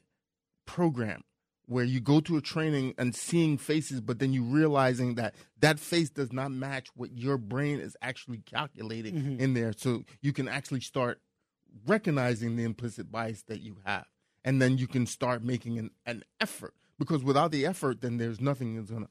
program 0.67 1.23
where 1.69 1.85
you 1.85 1.99
go 1.99 2.19
to 2.19 2.35
a 2.35 2.41
training 2.41 2.95
and 2.97 3.15
seeing 3.15 3.55
faces, 3.57 4.01
but 4.01 4.17
then 4.17 4.33
you 4.33 4.43
realizing 4.43 5.13
that 5.15 5.35
that 5.59 5.79
face 5.79 6.09
does 6.09 6.33
not 6.33 6.51
match 6.51 6.87
what 6.95 7.11
your 7.15 7.37
brain 7.37 7.79
is 7.79 7.95
actually 8.01 8.39
calculating 8.39 9.13
Mhm. 9.13 9.39
in 9.39 9.53
there. 9.53 9.71
So 9.73 10.03
you 10.21 10.33
can 10.33 10.47
actually 10.47 10.81
start 10.81 11.21
recognizing 11.85 12.55
the 12.55 12.63
implicit 12.63 13.11
bias 13.11 13.43
that 13.43 13.61
you 13.61 13.77
have. 13.85 14.05
And 14.43 14.61
then 14.61 14.77
you 14.77 14.87
can 14.87 15.05
start 15.05 15.43
making 15.43 15.77
an, 15.77 15.91
an 16.05 16.23
effort 16.39 16.73
because 16.97 17.23
without 17.23 17.51
the 17.51 17.65
effort, 17.65 18.01
then 18.01 18.17
there's 18.17 18.41
nothing 18.41 18.75
that's 18.75 18.89
gonna 18.89 19.09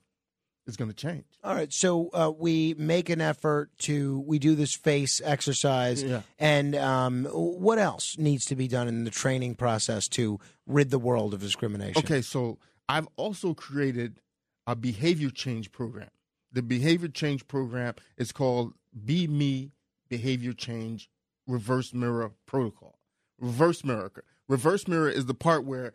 is 0.69 0.77
gonna 0.77 0.93
change. 0.93 1.25
All 1.43 1.55
right, 1.55 1.73
so 1.73 2.11
uh, 2.13 2.31
we 2.37 2.75
make 2.79 3.09
an 3.09 3.21
effort 3.21 3.71
to 3.79 4.21
we 4.21 4.39
do 4.39 4.55
this 4.55 4.75
face 4.75 5.21
exercise, 5.25 6.03
Yeah. 6.03 6.23
and 6.39 6.77
um, 6.77 7.25
what 7.25 7.79
else 7.79 8.17
needs 8.19 8.45
to 8.47 8.55
be 8.57 8.69
done 8.69 8.87
in 8.87 9.03
the 9.05 9.11
training 9.11 9.57
process 9.57 10.07
to 10.11 10.39
rid 10.67 10.91
the 10.91 10.99
world 10.99 11.35
of 11.35 11.41
discrimination? 11.41 12.03
Okay, 12.05 12.23
so 12.23 12.59
I've 12.89 13.09
also 13.17 13.55
created 13.55 14.21
a 14.67 14.77
behavior 14.77 15.31
change 15.31 15.73
program. 15.73 16.11
The 16.53 16.63
behavior 16.63 17.09
change 17.09 17.49
program 17.49 17.95
is 18.17 18.31
called 18.33 18.75
Be 19.05 19.27
Me 19.27 19.73
Behavior 20.09 20.53
Change 20.53 21.11
Reverse 21.47 21.93
Mirror 21.95 22.33
Protocol. 22.47 22.99
Reverse 23.41 23.85
mirror. 23.85 24.11
Reverse 24.49 24.89
mirror 24.89 25.09
is 25.11 25.27
the 25.27 25.35
part 25.35 25.65
where 25.65 25.93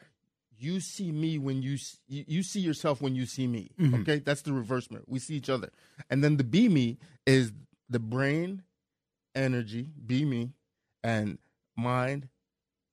you 0.58 0.80
see 0.80 1.12
me 1.12 1.38
when 1.38 1.62
you 1.62 1.78
you, 2.08 2.44
see 2.44 2.60
yourself 2.60 3.02
when 3.02 3.16
you 3.16 3.26
see 3.26 3.48
me. 3.48 3.72
Mhm. 3.80 4.02
Okay, 4.02 4.20
that's 4.20 4.42
the 4.42 4.54
reverse 4.54 4.90
mirror. 4.92 5.04
We 5.08 5.20
see 5.20 5.36
each 5.36 5.50
other, 5.50 5.72
and 6.10 6.24
then 6.24 6.38
the 6.38 6.44
Be 6.44 6.70
Me 6.70 6.98
is 7.26 7.52
the 7.90 8.00
brain, 8.00 8.64
energy, 9.36 9.90
Be 10.06 10.26
Me, 10.26 10.54
and 11.04 11.38
mind 11.76 12.30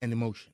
and 0.01 0.11
emotion 0.11 0.53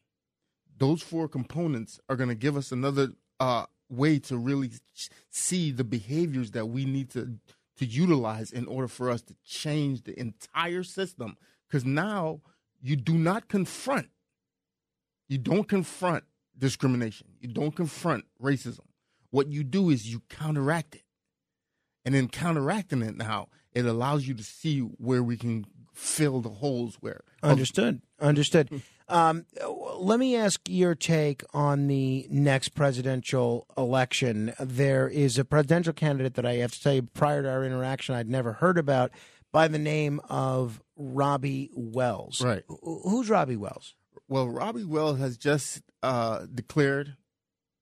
those 0.78 1.02
four 1.02 1.28
components 1.28 2.00
are 2.10 2.16
going 2.16 2.30
to 2.30 2.36
give 2.36 2.56
us 2.56 2.72
another 2.72 3.10
uh, 3.40 3.66
way 3.90 4.20
to 4.20 4.38
really 4.38 4.70
ch- 4.70 5.10
see 5.30 5.72
the 5.72 5.84
behaviors 5.84 6.52
that 6.52 6.68
we 6.68 6.86
need 6.86 7.10
to 7.12 7.38
to 7.78 7.86
utilize 7.86 8.52
in 8.52 8.66
order 8.66 8.88
for 8.88 9.10
us 9.10 9.22
to 9.22 9.36
change 9.46 10.04
the 10.04 10.20
entire 10.20 10.84
system. 10.84 11.38
Because 11.68 11.86
now 11.86 12.42
you 12.82 12.96
do 12.96 13.14
not 13.14 13.48
confront, 13.48 14.10
you 15.30 15.38
don't 15.38 15.68
confront 15.68 16.24
discrimination, 16.58 17.28
you 17.40 17.48
don't 17.48 17.76
confront 17.76 18.26
racism. 18.42 18.82
What 19.32 19.48
you 19.48 19.64
do 19.64 19.90
is 19.90 20.12
you 20.12 20.22
counteract 20.30 20.96
it. 20.96 21.04
And 22.06 22.16
in 22.16 22.30
counteracting 22.30 23.02
it 23.02 23.18
now, 23.18 23.50
it 23.74 23.86
allows 23.86 24.28
you 24.28 24.34
to 24.36 24.44
see 24.44 24.80
where 24.80 25.22
we 25.22 25.36
can 25.36 25.66
fill 25.94 26.42
the 26.42 26.50
holes 26.50 26.98
where. 27.02 27.22
Understood. 27.44 28.02
Understood. 28.20 28.82
Um, 29.10 29.46
let 30.00 30.20
me 30.20 30.36
ask 30.36 30.60
your 30.68 30.94
take 30.94 31.42
on 31.54 31.88
the 31.88 32.28
next 32.30 32.70
presidential 32.76 33.66
election. 33.78 34.54
There 34.60 35.08
is 35.08 35.38
a 35.38 35.46
presidential 35.46 35.94
candidate 35.94 36.34
that 36.34 36.46
I 36.46 36.56
have 36.56 36.74
to 36.74 36.82
tell 36.82 36.94
you 36.94 37.04
prior 37.04 37.42
to 37.42 37.50
our 37.50 37.64
interaction 37.64 38.16
I'd 38.16 38.28
never 38.28 38.52
heard 38.52 38.78
about 38.78 39.12
by 39.54 39.70
the 39.70 39.80
name 39.80 40.20
of 40.28 40.82
Robby 40.98 41.70
Wells. 41.74 42.42
Right. 42.42 42.64
Who's 42.68 43.30
Robby 43.30 43.56
Wells? 43.56 43.96
Well, 44.28 44.50
Robby 44.50 44.84
Wells 44.84 45.20
has 45.20 45.38
just 45.38 45.82
uh, 46.08 46.46
declared 46.54 47.16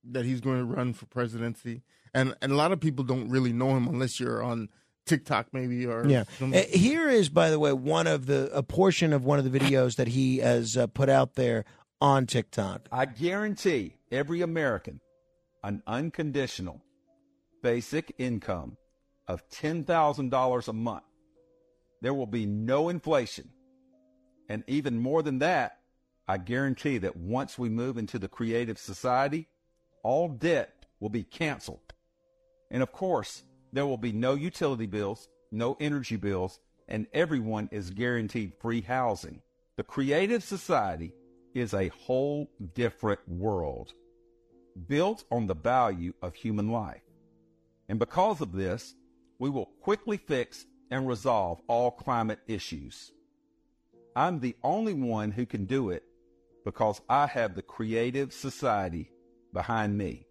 that 0.04 0.26
he's 0.26 0.42
going 0.42 0.60
to 0.60 0.66
run 0.66 0.94
for 0.94 1.06
presidency, 1.06 1.84
and 2.14 2.36
and 2.42 2.52
a 2.52 2.56
lot 2.56 2.72
of 2.72 2.80
people 2.80 3.04
don't 3.06 3.30
really 3.30 3.54
know 3.54 3.76
him 3.78 3.88
unless 3.88 4.20
you're 4.20 4.42
on 4.44 4.70
TikTok, 5.06 5.48
maybe 5.54 5.86
or 5.86 6.06
Yeah. 6.08 6.24
some- 6.40 6.54
Uh, 6.54 6.64
Here 6.70 7.08
is, 7.10 7.30
by 7.30 7.50
the 7.52 7.60
way, 7.60 7.72
one 7.74 8.08
of 8.08 8.26
the 8.26 8.50
a 8.54 8.64
portion 8.64 9.14
of 9.14 9.24
one 9.24 9.38
of 9.40 9.46
the 9.50 9.60
videos 9.60 9.96
that 9.98 10.08
he 10.10 10.38
has 10.40 10.76
uh, 10.78 10.88
put 10.88 11.10
out 11.10 11.36
there 11.36 11.64
on 12.02 12.26
TikTok. 12.26 12.88
I 12.92 13.06
guarantee 13.06 13.98
every 14.12 14.42
American 14.42 15.00
an 15.64 15.82
unconditional 15.88 16.82
basic 17.64 18.14
income 18.18 18.78
of 19.28 19.48
$10,000 19.50 20.68
a 20.68 20.74
month. 20.74 21.04
There 22.02 22.14
will 22.14 22.28
be 22.28 22.46
no 22.46 22.90
inflation. 22.90 23.50
And 24.50 24.64
even 24.68 25.00
more 25.00 25.24
than 25.24 25.40
that, 25.40 25.80
I 26.28 26.38
guarantee 26.38 26.98
that 27.00 27.16
once 27.16 27.58
we 27.60 27.70
move 27.70 27.98
into 27.98 28.18
the 28.18 28.28
creative 28.28 28.80
society, 28.80 29.48
all 30.04 30.28
debt 30.30 30.86
will 31.00 31.10
be 31.10 31.24
canceled. 31.24 31.94
And 32.72 32.82
of 32.82 32.92
course, 32.92 33.44
there 33.72 33.86
will 33.86 33.98
be 33.98 34.12
no 34.12 34.34
utility 34.34 34.88
bills, 34.88 35.28
no 35.52 35.78
energy 35.80 36.16
bills, 36.16 36.60
and 36.88 37.08
everyone 37.14 37.70
is 37.72 37.90
guaranteed 37.92 38.54
free 38.60 38.82
housing. 38.82 39.42
The 39.76 39.84
creative 39.84 40.44
society 40.44 41.14
is 41.54 41.74
a 41.74 41.90
whole 41.90 42.50
different 42.74 43.20
world 43.28 43.94
built 44.88 45.24
on 45.32 45.48
the 45.48 45.56
value 45.56 46.14
of 46.22 46.36
human 46.36 46.72
life. 46.72 47.04
And 47.88 48.00
because 48.00 48.42
of 48.42 48.52
this, 48.52 48.96
we 49.40 49.50
will 49.50 49.68
quickly 49.82 50.18
fix 50.18 50.66
and 50.90 51.08
resolve 51.08 51.62
all 51.68 51.92
climate 51.92 52.40
issues. 52.48 53.12
I'm 54.16 54.40
the 54.40 54.56
only 54.64 54.94
one 54.94 55.32
who 55.32 55.46
can 55.46 55.66
do 55.66 55.90
it 55.90 56.04
because 56.66 57.00
I 57.08 57.28
have 57.28 57.56
the 57.56 57.62
creative 57.62 58.34
society 58.34 59.12
behind 59.54 59.98
me. 59.98 60.26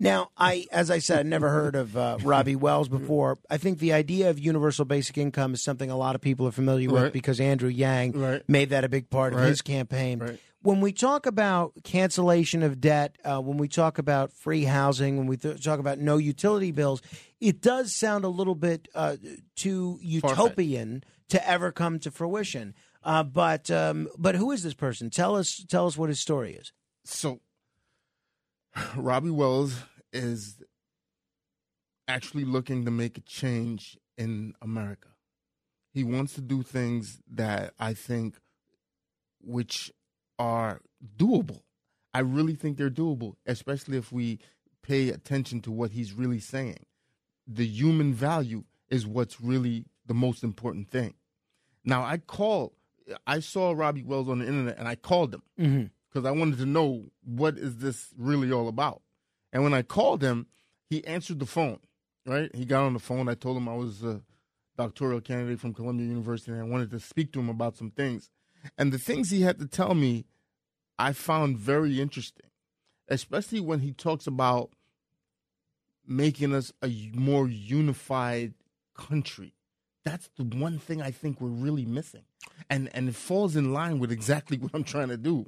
Now, 0.00 0.30
I, 0.36 0.66
as 0.70 0.92
I 0.92 1.00
said, 1.00 1.18
I'd 1.20 1.26
never 1.26 1.48
heard 1.50 1.74
of 1.74 1.96
uh, 1.96 2.18
Robby 2.22 2.54
Wells 2.54 2.88
before. 2.88 3.36
I 3.50 3.56
think 3.56 3.80
the 3.80 3.92
idea 3.92 4.30
of 4.30 4.38
universal 4.38 4.84
basic 4.84 5.18
income 5.18 5.54
is 5.54 5.62
something 5.62 5.90
a 5.90 5.96
lot 5.96 6.14
of 6.14 6.20
people 6.20 6.46
are 6.46 6.52
familiar 6.52 6.88
with 6.88 7.12
because 7.12 7.40
Andrew 7.40 7.68
Yang 7.68 8.12
Right. 8.12 8.48
made 8.48 8.70
that 8.70 8.84
a 8.84 8.88
big 8.88 9.10
part 9.10 9.34
of 9.34 9.40
his 9.40 9.60
campaign. 9.60 10.20
Right. 10.20 10.38
When 10.62 10.80
we 10.80 10.92
talk 10.92 11.26
about 11.26 11.72
cancellation 11.82 12.62
of 12.62 12.80
debt, 12.80 13.16
uh, 13.24 13.40
when 13.40 13.58
we 13.58 13.66
talk 13.68 13.98
about 13.98 14.32
free 14.32 14.64
housing, 14.64 15.16
when 15.16 15.26
we 15.26 15.36
th- 15.36 15.62
talk 15.64 15.80
about 15.80 15.98
no 15.98 16.16
utility 16.16 16.70
bills, 16.70 17.02
it 17.40 17.60
does 17.60 17.96
sound 17.96 18.24
a 18.24 18.28
little 18.28 18.56
bit 18.56 18.86
uh, 18.94 19.16
too 19.56 19.98
utopian 20.00 21.02
to 21.28 21.48
ever 21.48 21.72
come 21.72 21.98
to 22.00 22.10
fruition. 22.10 22.74
Uh, 23.02 23.22
but 23.22 23.70
um, 23.70 24.08
but 24.18 24.34
who 24.34 24.50
is 24.50 24.62
this 24.62 24.74
person? 24.74 25.10
Tell 25.10 25.36
us 25.36 25.64
tell 25.68 25.86
us 25.86 25.96
what 25.96 26.08
his 26.08 26.20
story 26.20 26.54
is. 26.54 26.72
So, 27.04 27.40
Robby 28.96 29.30
Wells 29.30 29.74
is 30.12 30.58
actually 32.06 32.44
looking 32.44 32.84
to 32.84 32.90
make 32.90 33.18
a 33.18 33.22
change 33.22 33.98
in 34.16 34.54
America. 34.60 35.08
He 35.92 36.04
wants 36.04 36.34
to 36.34 36.40
do 36.40 36.62
things 36.62 37.20
that 37.30 37.74
I 37.78 37.94
think 37.94 38.36
which 39.40 39.92
are 40.38 40.80
doable. 41.16 41.62
I 42.12 42.20
really 42.20 42.54
think 42.54 42.76
they're 42.76 42.90
doable, 42.90 43.34
especially 43.46 43.96
if 43.96 44.10
we 44.10 44.38
pay 44.82 45.10
attention 45.10 45.60
to 45.62 45.70
what 45.70 45.92
he's 45.92 46.12
really 46.12 46.40
saying. 46.40 46.86
The 47.46 47.66
human 47.66 48.14
value 48.14 48.64
is 48.88 49.06
what's 49.06 49.40
really 49.40 49.84
the 50.06 50.14
most 50.14 50.42
important 50.42 50.90
thing. 50.90 51.14
Now, 51.84 52.02
I 52.04 52.18
call, 52.18 52.74
I 53.26 53.40
saw 53.40 53.72
Robby 53.72 54.02
Wells 54.02 54.28
on 54.28 54.38
the 54.40 54.46
internet 54.46 54.78
and 54.78 54.86
I 54.88 54.94
called 54.96 55.34
him 55.34 55.42
Mm-hmm. 55.58 55.84
because 56.08 56.26
I 56.26 56.30
wanted 56.30 56.58
to 56.58 56.66
know 56.66 57.06
what 57.24 57.56
is 57.58 57.76
this 57.78 58.08
really 58.16 58.52
all 58.52 58.68
about. 58.68 59.02
And 59.52 59.62
when 59.62 59.74
I 59.74 59.82
called 59.82 60.22
him, 60.22 60.46
he 60.90 61.04
answered 61.06 61.38
the 61.38 61.46
phone. 61.46 61.78
Right? 62.26 62.54
He 62.54 62.66
got 62.66 62.84
on 62.84 62.92
the 62.92 62.98
phone. 62.98 63.28
I 63.28 63.34
told 63.34 63.56
him 63.56 63.68
I 63.68 63.74
was 63.74 64.04
a 64.04 64.20
doctoral 64.76 65.20
candidate 65.22 65.58
from 65.60 65.72
Columbia 65.72 66.06
University, 66.06 66.52
and 66.52 66.60
I 66.60 66.64
wanted 66.64 66.90
to 66.90 67.00
speak 67.00 67.32
to 67.32 67.40
him 67.40 67.48
about 67.48 67.76
some 67.76 67.90
things. 67.90 68.28
And 68.76 68.92
the 68.92 68.98
things 68.98 69.30
he 69.30 69.40
had 69.40 69.58
to 69.60 69.66
tell 69.66 69.94
me, 69.94 70.26
I 70.98 71.12
found 71.14 71.56
very 71.56 72.00
interesting, 72.00 72.50
especially 73.08 73.60
when 73.60 73.80
he 73.80 73.92
talks 73.92 74.26
about 74.26 74.70
making 76.06 76.54
us 76.54 76.72
a 76.82 77.10
more 77.14 77.48
unified 77.48 78.54
country. 78.94 79.54
That's 80.08 80.30
the 80.36 80.44
one 80.44 80.78
thing 80.78 81.02
I 81.02 81.10
think 81.10 81.40
we're 81.40 81.48
really 81.48 81.84
missing, 81.84 82.22
and 82.70 82.88
and 82.94 83.08
it 83.08 83.14
falls 83.14 83.56
in 83.56 83.72
line 83.72 83.98
with 83.98 84.10
exactly 84.10 84.56
what 84.56 84.70
I'm 84.74 84.84
trying 84.84 85.08
to 85.08 85.18
do. 85.18 85.46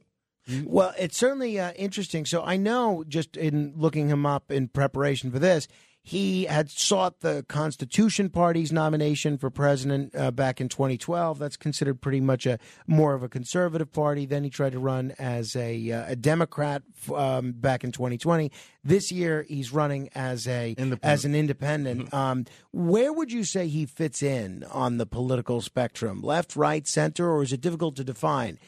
Well, 0.65 0.93
it's 0.99 1.17
certainly 1.17 1.59
uh, 1.59 1.73
interesting. 1.73 2.27
So 2.27 2.43
I 2.43 2.57
know 2.57 3.05
just 3.07 3.37
in 3.37 3.73
looking 3.77 4.09
him 4.09 4.27
up 4.27 4.51
in 4.51 4.69
preparation 4.69 5.31
for 5.31 5.39
this, 5.39 5.69
he 6.03 6.45
had 6.45 6.71
sought 6.71 7.21
the 7.21 7.45
Constitution 7.49 8.31
Party's 8.31 8.73
nomination 8.73 9.37
for 9.37 9.51
president 9.51 10.15
uh, 10.17 10.31
back 10.31 10.61
in 10.61 10.69
2012. 10.69 11.39
That's 11.39 11.57
considered 11.59 12.01
pretty 12.01 12.21
much 12.21 12.47
a 12.47 12.59
more 12.87 13.15
of 13.15 13.23
a 13.23 13.29
conservative 13.29 13.93
party. 13.93 14.25
Then 14.25 14.43
he 14.43 14.51
tried 14.51 14.73
to 14.73 14.79
run 14.79 15.13
as 15.19 15.55
a, 15.57 15.91
uh, 15.93 16.05
a 16.09 16.17
Democrat 16.17 16.83
um, 17.15 17.53
back 17.53 17.85
in 17.85 17.93
2020. 17.93 18.51
This 18.83 19.13
year 19.13 19.45
he's 19.47 19.73
running 19.73 20.09
as 20.15 20.49
a 20.49 20.75
as 21.03 21.27
an 21.27 21.35
independent. 21.35 22.13
Um, 22.15 22.47
where 22.73 23.13
would 23.13 23.31
you 23.31 23.45
say 23.45 23.69
he 23.69 23.85
fits 23.85 24.23
in 24.23 24.65
on 24.65 24.97
the 24.97 25.07
political 25.07 25.61
spectrum? 25.61 26.23
Left, 26.23 26.57
right, 26.57 26.89
center, 26.89 27.31
or 27.31 27.43
is 27.43 27.53
it 27.53 27.61
difficult 27.61 27.97
to 27.97 28.05
define? 28.05 28.59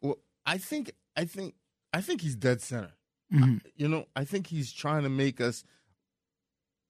Well, 0.00 0.18
I 0.46 0.56
think 0.56 0.92
I 1.16 1.26
think 1.26 1.54
I 1.92 2.00
think 2.00 2.22
he's 2.22 2.34
dead 2.34 2.62
center. 2.62 2.92
Mhm. 3.30 3.60
You 3.76 3.88
know, 3.88 4.06
I 4.16 4.24
think 4.24 4.46
he's 4.48 4.72
trying 4.72 5.02
to 5.02 5.08
make 5.10 5.40
us 5.40 5.64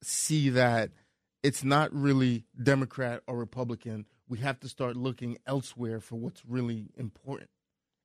see 0.02 0.50
that 0.50 0.90
it's 1.42 1.64
not 1.64 1.92
really 1.92 2.44
Democrat 2.62 3.22
or 3.26 3.36
Republican. 3.36 4.06
We 4.28 4.38
have 4.38 4.60
to 4.60 4.68
start 4.68 4.96
looking 4.96 5.38
elsewhere 5.46 6.00
for 6.00 6.16
what's 6.16 6.44
really 6.46 6.88
important. 6.96 7.50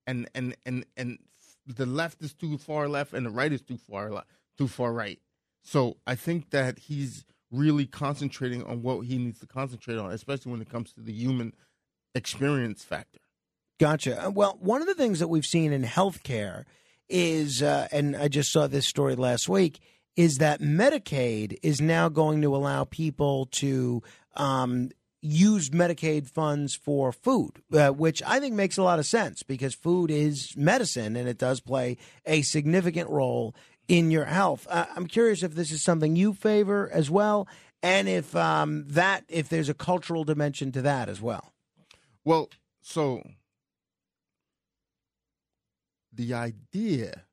And 0.08 0.30
and 0.36 0.56
and 0.66 0.86
and 0.96 1.20
the 1.66 1.86
left 1.86 2.22
is 2.22 2.34
too 2.34 2.58
far 2.58 2.88
left 2.88 3.14
and 3.14 3.26
the 3.26 3.32
right 3.32 3.52
is 3.52 3.62
too 3.62 3.78
far 3.78 4.12
left, 4.12 4.30
too 4.58 4.68
far 4.68 4.94
right. 4.94 5.20
So 5.64 5.98
I 6.06 6.16
think 6.16 6.52
that 6.52 6.78
he's 6.78 7.26
really 7.52 7.86
concentrating 7.86 8.64
on 8.64 8.82
what 8.82 9.02
he 9.06 9.18
needs 9.18 9.40
to 9.40 9.48
concentrate 9.48 9.98
on, 9.98 10.12
especially 10.12 10.52
when 10.52 10.62
it 10.62 10.70
comes 10.70 10.94
to 10.94 11.02
the 11.02 11.14
human 11.14 11.54
experience 12.14 12.84
factor. 12.84 13.20
Gotcha. 13.80 14.28
Uh, 14.28 14.30
Well, 14.32 14.58
one 14.62 14.82
of 14.82 14.88
the 14.88 14.96
things 14.96 15.20
that 15.20 15.28
we've 15.28 15.46
seen 15.46 15.74
in 15.74 15.84
healthcare 15.84 16.66
is, 17.10 17.62
uh, 17.62 17.88
and 17.92 18.16
I 18.16 18.28
just 18.28 18.52
saw 18.52 18.68
this 18.68 18.88
story 18.88 19.16
last 19.16 19.50
week, 19.50 19.80
is 20.16 20.38
that 20.38 20.62
Medicaid 20.62 21.58
is 21.62 21.82
now 21.82 22.10
going 22.10 22.42
to 22.42 22.56
allow 22.56 22.86
people 22.86 23.48
to 23.52 24.02
um, 24.36 24.90
use 25.22 25.70
Medicaid 25.72 26.28
funds 26.28 26.76
for 26.76 27.12
food, 27.12 27.62
uh, 27.74 27.90
which 27.90 28.22
I 28.26 28.40
think 28.40 28.56
makes 28.56 28.78
a 28.78 28.84
lot 28.84 29.00
of 29.00 29.06
sense 29.06 29.44
because 29.44 29.74
food 29.74 30.12
is 30.12 30.56
medicine 30.56 31.16
and 31.16 31.28
it 31.28 31.38
does 31.38 31.60
play 31.60 31.98
a 32.26 32.44
significant 32.44 33.10
role 33.10 33.56
in 33.88 34.12
your 34.12 34.26
health. 34.26 34.68
Uh, 34.70 34.86
I'm 34.96 35.08
curious 35.08 35.44
if 35.44 35.56
this 35.56 35.72
is 35.72 35.84
something 35.84 36.16
you 36.16 36.34
favor 36.34 36.90
as 36.92 37.10
well, 37.10 37.48
and 37.84 38.08
if 38.08 38.36
um, 38.36 38.86
that 38.88 39.26
if 39.28 39.50
there's 39.50 39.70
a 39.70 39.74
cultural 39.74 40.24
dimension 40.24 40.72
to 40.74 40.82
that 40.84 41.10
as 41.10 41.22
well. 41.22 41.54
Well, 42.24 42.50
so 42.82 43.22
the 46.12 46.34
idea 46.34 47.24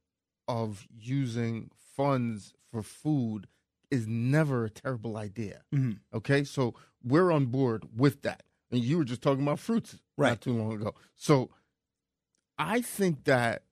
of 0.48 0.86
using 0.90 1.70
funds 1.96 2.52
for 2.72 2.82
food 2.82 3.46
is 3.90 4.06
never 4.08 4.64
a 4.64 4.70
terrible 4.70 5.16
idea. 5.16 5.62
Mhm. 5.72 5.98
Okay, 6.14 6.42
so 6.44 6.74
we're 7.04 7.30
on 7.30 7.46
board 7.46 7.84
with 7.94 8.22
that. 8.22 8.42
And 8.70 8.82
you 8.82 8.96
were 8.96 9.04
just 9.04 9.20
talking 9.22 9.42
about 9.42 9.58
fruits 9.60 9.98
not 10.16 10.40
too 10.40 10.54
long 10.54 10.72
ago. 10.72 10.94
So 11.14 11.50
I 12.58 12.80
think 12.80 13.24
that 13.24 13.64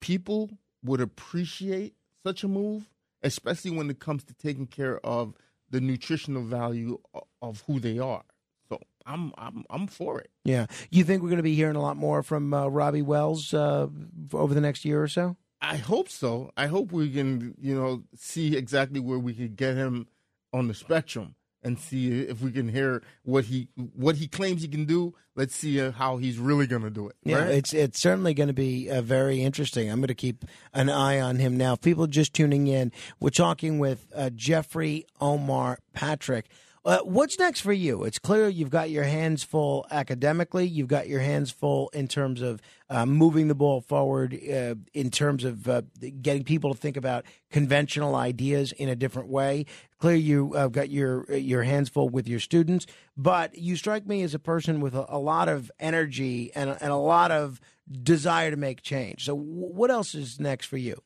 people 0.00 0.50
would 0.84 1.00
appreciate 1.00 1.94
such 2.24 2.44
a 2.44 2.48
move, 2.48 2.88
especially 3.22 3.70
when 3.72 3.90
it 3.90 3.98
comes 3.98 4.24
to 4.24 4.34
taking 4.34 4.66
care 4.66 4.98
of 5.04 5.34
the 5.70 5.80
nutritional 5.80 6.44
value 6.44 6.98
of 7.40 7.62
who 7.66 7.80
they 7.80 7.98
are. 7.98 8.24
So 8.68 8.78
I'm 9.06 9.32
I'm 9.36 9.64
I'm 9.70 9.86
for 9.86 10.20
it. 10.20 10.30
Yeah. 10.44 10.66
You 10.90 11.02
think 11.04 11.22
we're 11.22 11.28
going 11.30 11.36
to 11.38 11.42
be 11.42 11.54
hearing 11.54 11.76
a 11.76 11.82
lot 11.82 11.96
more 11.96 12.22
from 12.22 12.52
uh, 12.54 12.68
Robby 12.68 13.02
Wells 13.02 13.52
uh, 13.52 13.88
over 14.32 14.54
the 14.54 14.60
next 14.60 14.84
year 14.84 15.02
or 15.02 15.08
so? 15.08 15.36
I 15.62 15.76
hope 15.76 16.08
so. 16.08 16.50
I 16.56 16.66
hope 16.66 16.90
we 16.90 17.08
can, 17.10 17.54
you 17.60 17.74
know, 17.74 18.02
see 18.16 18.56
exactly 18.56 18.98
where 18.98 19.18
we 19.18 19.32
could 19.32 19.56
get 19.56 19.76
him 19.76 20.08
on 20.52 20.66
the 20.66 20.74
spectrum 20.74 21.36
and 21.62 21.78
see 21.78 22.22
if 22.22 22.40
we 22.40 22.50
can 22.50 22.68
hear 22.68 23.02
what 23.22 23.44
he 23.44 23.68
what 23.94 24.16
he 24.16 24.26
claims 24.26 24.62
he 24.62 24.68
can 24.68 24.84
do. 24.84 25.14
Let's 25.36 25.54
see 25.54 25.80
uh, 25.80 25.92
how 25.92 26.16
he's 26.16 26.38
really 26.38 26.66
going 26.66 26.82
to 26.82 26.90
do 26.90 27.08
it. 27.08 27.16
Yeah, 27.22 27.38
right? 27.38 27.50
it's 27.50 27.72
it's 27.72 28.00
certainly 28.00 28.34
going 28.34 28.48
to 28.48 28.54
be 28.54 28.90
uh, 28.90 29.02
very 29.02 29.40
interesting. 29.40 29.88
I'm 29.88 30.00
going 30.00 30.08
to 30.08 30.14
keep 30.14 30.44
an 30.74 30.90
eye 30.90 31.20
on 31.20 31.36
him 31.36 31.56
now. 31.56 31.76
People 31.76 32.08
just 32.08 32.34
tuning 32.34 32.66
in, 32.66 32.90
we're 33.20 33.30
talking 33.30 33.78
with 33.78 34.08
uh, 34.14 34.30
Jeffrey 34.30 35.06
Omar 35.20 35.78
Patrick. 35.92 36.48
Uh, 36.84 36.98
what's 37.04 37.38
next 37.38 37.60
for 37.60 37.72
you? 37.72 38.02
It's 38.02 38.18
clear 38.18 38.48
you've 38.48 38.68
got 38.70 38.90
your 38.90 39.04
hands 39.04 39.44
full 39.44 39.86
academically. 39.92 40.66
You've 40.66 40.88
got 40.88 41.06
your 41.06 41.20
hands 41.20 41.52
full 41.52 41.90
in 41.90 42.08
terms 42.08 42.42
of 42.42 42.60
uh, 42.90 43.06
moving 43.06 43.46
the 43.46 43.54
ball 43.54 43.80
forward, 43.80 44.34
uh, 44.34 44.74
in 44.92 45.08
terms 45.12 45.44
of 45.44 45.68
uh, 45.68 45.82
getting 46.20 46.42
people 46.42 46.74
to 46.74 46.80
think 46.80 46.96
about 46.96 47.24
conventional 47.52 48.16
ideas 48.16 48.72
in 48.72 48.88
a 48.88 48.96
different 48.96 49.28
way. 49.28 49.64
Clear 50.00 50.16
you 50.16 50.54
uh, 50.56 50.66
got 50.66 50.90
your 50.90 51.32
your 51.32 51.62
hands 51.62 51.88
full 51.88 52.08
with 52.08 52.26
your 52.26 52.40
students, 52.40 52.86
but 53.16 53.56
you 53.56 53.76
strike 53.76 54.04
me 54.08 54.24
as 54.24 54.34
a 54.34 54.40
person 54.40 54.80
with 54.80 54.96
a, 54.96 55.06
a 55.08 55.18
lot 55.20 55.48
of 55.48 55.70
energy 55.78 56.50
and, 56.56 56.68
a- 56.68 56.82
and 56.82 56.90
a 56.90 56.96
lot 56.96 57.30
of 57.30 57.60
desire 58.02 58.50
to 58.50 58.56
make 58.56 58.82
change. 58.82 59.24
So, 59.26 59.36
w- 59.36 59.72
what 59.72 59.92
else 59.92 60.16
is 60.16 60.40
next 60.40 60.66
for 60.66 60.78
you? 60.78 61.00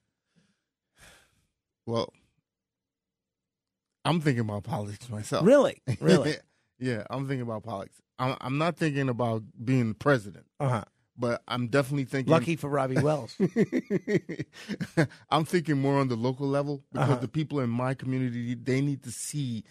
Well, 1.84 2.14
I'm 4.06 4.20
thinking 4.20 4.40
about 4.40 4.62
politics 4.64 5.08
myself. 5.10 5.44
Really? 5.46 5.82
Really? 6.00 6.36
yeah, 6.78 7.04
I'm 7.10 7.26
thinking 7.26 7.42
about 7.42 7.62
politics. 7.64 8.00
I'm, 8.18 8.36
I'm 8.40 8.56
not 8.58 8.76
thinking 8.78 9.08
about 9.08 9.42
being 9.62 9.88
the 9.90 9.94
president. 9.94 10.46
Uh-huh. 10.60 10.84
But 11.18 11.42
I'm 11.48 11.68
definitely 11.68 12.04
thinking. 12.04 12.30
Lucky 12.30 12.56
for 12.56 12.68
Robby 12.68 12.96
Wells. 13.00 13.34
I'm 15.30 15.44
thinking 15.44 15.78
more 15.80 15.98
on 15.98 16.08
the 16.08 16.16
local 16.16 16.46
level 16.46 16.82
because 16.92 17.10
Uh-huh. 17.10 17.20
the 17.20 17.28
people 17.28 17.60
in 17.60 17.70
my 17.70 17.94
community 17.94 18.54
they 18.54 18.80
need 18.80 19.02
to 19.04 19.10
see 19.10 19.64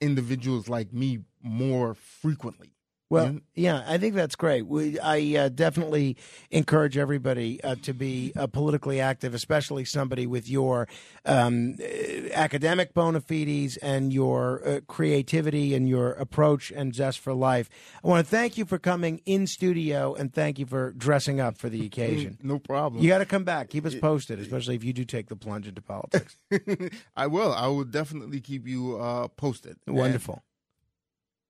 individuals 0.00 0.68
like 0.68 0.92
me 0.92 1.20
more 1.42 1.94
frequently. 1.94 2.72
Well, 3.08 3.38
yeah, 3.54 3.84
I 3.86 3.98
think 3.98 4.16
that's 4.16 4.34
great. 4.34 4.66
We, 4.66 4.98
I 4.98 5.36
uh, 5.38 5.48
definitely 5.48 6.16
encourage 6.50 6.98
everybody 6.98 7.62
uh, 7.62 7.76
to 7.82 7.92
be 7.94 8.32
uh, 8.34 8.48
politically 8.48 9.00
active, 9.00 9.32
especially 9.32 9.84
somebody 9.84 10.26
with 10.26 10.48
your 10.48 10.88
um, 11.24 11.76
uh, 11.80 12.32
academic 12.32 12.94
bona 12.94 13.20
fides 13.20 13.76
and 13.76 14.12
your 14.12 14.66
uh, 14.66 14.80
creativity 14.88 15.72
and 15.72 15.88
your 15.88 16.14
approach 16.14 16.72
and 16.72 16.96
zest 16.96 17.20
for 17.20 17.32
life. 17.32 17.70
I 18.02 18.08
want 18.08 18.26
to 18.26 18.30
thank 18.30 18.58
you 18.58 18.64
for 18.64 18.76
coming 18.78 19.20
in 19.24 19.46
studio 19.46 20.14
and 20.14 20.34
thank 20.34 20.58
you 20.58 20.66
for 20.66 20.92
dressing 20.92 21.38
up 21.40 21.56
for 21.56 21.68
the 21.68 21.86
occasion. 21.86 22.38
No 22.42 22.58
problem. 22.58 23.04
You 23.04 23.08
got 23.08 23.18
to 23.18 23.24
come 23.26 23.44
back. 23.44 23.70
Keep 23.70 23.86
us 23.86 23.94
posted, 23.94 24.40
especially 24.40 24.74
if 24.74 24.82
you 24.82 24.92
do 24.92 25.04
take 25.04 25.28
the 25.28 25.36
plunge 25.36 25.68
into 25.68 25.80
politics. 25.80 26.36
I 27.16 27.28
will. 27.28 27.52
I 27.54 27.68
will 27.68 27.84
definitely 27.84 28.40
keep 28.40 28.66
you 28.66 28.98
uh, 28.98 29.28
posted. 29.28 29.76
And- 29.86 29.94
Wonderful. 29.94 30.42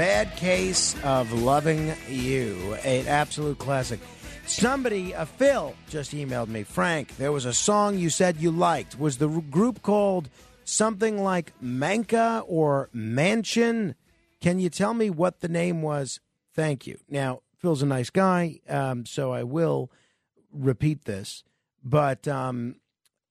Bad 0.00 0.34
Case 0.36 0.96
of 1.04 1.30
Loving 1.30 1.92
You, 2.08 2.74
an 2.84 3.06
absolute 3.06 3.58
classic. 3.58 4.00
Somebody, 4.46 5.14
uh, 5.14 5.26
Phil, 5.26 5.74
just 5.90 6.14
emailed 6.14 6.48
me. 6.48 6.62
Frank, 6.62 7.18
there 7.18 7.32
was 7.32 7.44
a 7.44 7.52
song 7.52 7.98
you 7.98 8.08
said 8.08 8.38
you 8.38 8.50
liked. 8.50 8.98
Was 8.98 9.18
the 9.18 9.28
group 9.28 9.82
called 9.82 10.30
something 10.64 11.22
like 11.22 11.52
Manca 11.60 12.42
or 12.46 12.88
Mansion? 12.94 13.94
Can 14.40 14.58
you 14.58 14.70
tell 14.70 14.94
me 14.94 15.10
what 15.10 15.40
the 15.40 15.48
name 15.48 15.82
was? 15.82 16.18
Thank 16.54 16.86
you. 16.86 16.98
Now, 17.06 17.42
Phil's 17.58 17.82
a 17.82 17.86
nice 17.86 18.08
guy, 18.08 18.60
um, 18.70 19.04
so 19.04 19.32
I 19.32 19.42
will 19.42 19.90
repeat 20.50 21.04
this, 21.04 21.44
but 21.84 22.26
um, 22.26 22.76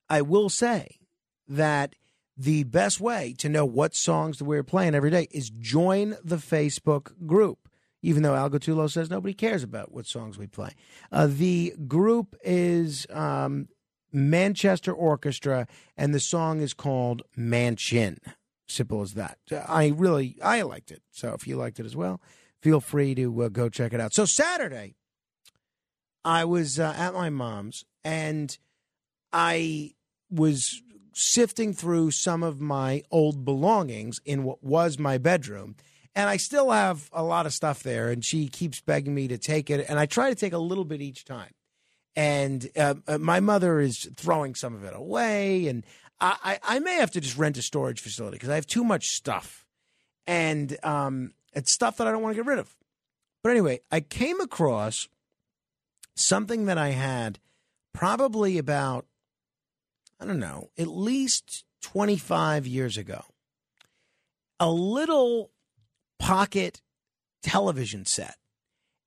I 0.08 0.22
will 0.22 0.48
say 0.48 1.00
that 1.48 1.96
the 2.40 2.64
best 2.64 3.00
way 3.02 3.34
to 3.36 3.50
know 3.50 3.66
what 3.66 3.94
songs 3.94 4.38
that 4.38 4.44
we're 4.44 4.62
playing 4.62 4.94
every 4.94 5.10
day 5.10 5.28
is 5.30 5.50
join 5.50 6.16
the 6.24 6.36
Facebook 6.36 7.12
group. 7.26 7.68
Even 8.00 8.22
though 8.22 8.34
Al 8.34 8.48
Gattulo 8.48 8.90
says 8.90 9.10
nobody 9.10 9.34
cares 9.34 9.62
about 9.62 9.92
what 9.92 10.06
songs 10.06 10.38
we 10.38 10.46
play, 10.46 10.70
uh, 11.12 11.28
the 11.28 11.74
group 11.86 12.34
is 12.42 13.06
um, 13.10 13.68
Manchester 14.10 14.90
Orchestra, 14.90 15.66
and 15.98 16.14
the 16.14 16.20
song 16.20 16.62
is 16.62 16.72
called 16.72 17.20
Mansion. 17.36 18.16
Simple 18.66 19.02
as 19.02 19.12
that. 19.14 19.36
I 19.68 19.88
really 19.88 20.38
I 20.42 20.62
liked 20.62 20.90
it. 20.90 21.02
So 21.10 21.34
if 21.34 21.46
you 21.46 21.56
liked 21.56 21.78
it 21.78 21.84
as 21.84 21.94
well, 21.94 22.22
feel 22.62 22.80
free 22.80 23.14
to 23.16 23.42
uh, 23.42 23.48
go 23.50 23.68
check 23.68 23.92
it 23.92 24.00
out. 24.00 24.14
So 24.14 24.24
Saturday, 24.24 24.94
I 26.24 26.46
was 26.46 26.80
uh, 26.80 26.94
at 26.96 27.12
my 27.12 27.28
mom's 27.28 27.84
and 28.02 28.56
I 29.30 29.92
was 30.30 30.80
sifting 31.20 31.72
through 31.72 32.10
some 32.10 32.42
of 32.42 32.60
my 32.60 33.02
old 33.10 33.44
belongings 33.44 34.20
in 34.24 34.42
what 34.44 34.64
was 34.64 34.98
my 34.98 35.18
bedroom. 35.18 35.76
And 36.14 36.28
I 36.28 36.38
still 36.38 36.70
have 36.70 37.08
a 37.12 37.22
lot 37.22 37.46
of 37.46 37.52
stuff 37.52 37.82
there, 37.82 38.10
and 38.10 38.24
she 38.24 38.48
keeps 38.48 38.80
begging 38.80 39.14
me 39.14 39.28
to 39.28 39.38
take 39.38 39.70
it. 39.70 39.86
And 39.88 39.98
I 39.98 40.06
try 40.06 40.30
to 40.30 40.34
take 40.34 40.52
a 40.52 40.58
little 40.58 40.84
bit 40.84 41.00
each 41.00 41.24
time. 41.24 41.52
And 42.16 42.68
uh, 42.76 42.94
uh, 43.06 43.18
my 43.18 43.38
mother 43.40 43.80
is 43.80 44.10
throwing 44.16 44.54
some 44.54 44.74
of 44.74 44.82
it 44.84 44.94
away. 44.94 45.68
And 45.68 45.84
I, 46.20 46.36
I, 46.42 46.76
I 46.76 46.78
may 46.80 46.94
have 46.94 47.12
to 47.12 47.20
just 47.20 47.38
rent 47.38 47.56
a 47.58 47.62
storage 47.62 48.00
facility 48.00 48.36
because 48.36 48.48
I 48.48 48.56
have 48.56 48.66
too 48.66 48.82
much 48.82 49.08
stuff. 49.08 49.64
And 50.26 50.76
um, 50.82 51.32
it's 51.52 51.72
stuff 51.72 51.98
that 51.98 52.06
I 52.06 52.12
don't 52.12 52.22
want 52.22 52.34
to 52.34 52.42
get 52.42 52.48
rid 52.48 52.58
of. 52.58 52.74
But 53.44 53.50
anyway, 53.50 53.80
I 53.90 54.00
came 54.00 54.40
across 54.40 55.08
something 56.16 56.66
that 56.66 56.78
I 56.78 56.88
had 56.88 57.38
probably 57.92 58.58
about, 58.58 59.06
I 60.20 60.26
don't 60.26 60.38
know, 60.38 60.70
at 60.78 60.88
least 60.88 61.64
25 61.82 62.66
years 62.66 62.96
ago. 62.98 63.24
A 64.58 64.70
little 64.70 65.50
pocket 66.18 66.82
television 67.42 68.04
set. 68.04 68.36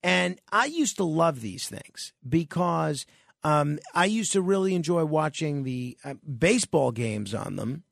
And 0.02 0.40
I 0.52 0.66
used 0.66 0.98
to 0.98 1.04
love 1.04 1.42
these 1.42 1.70
things 1.70 2.14
because 2.28 3.06
um, 3.44 3.80
I 3.94 4.06
used 4.06 4.34
to 4.34 4.42
really 4.42 4.74
enjoy 4.76 5.06
watching 5.06 5.64
the 5.64 5.98
uh, 6.04 6.16
baseball 6.38 6.92
games 6.92 7.34
on 7.34 7.56
them. 7.56 7.84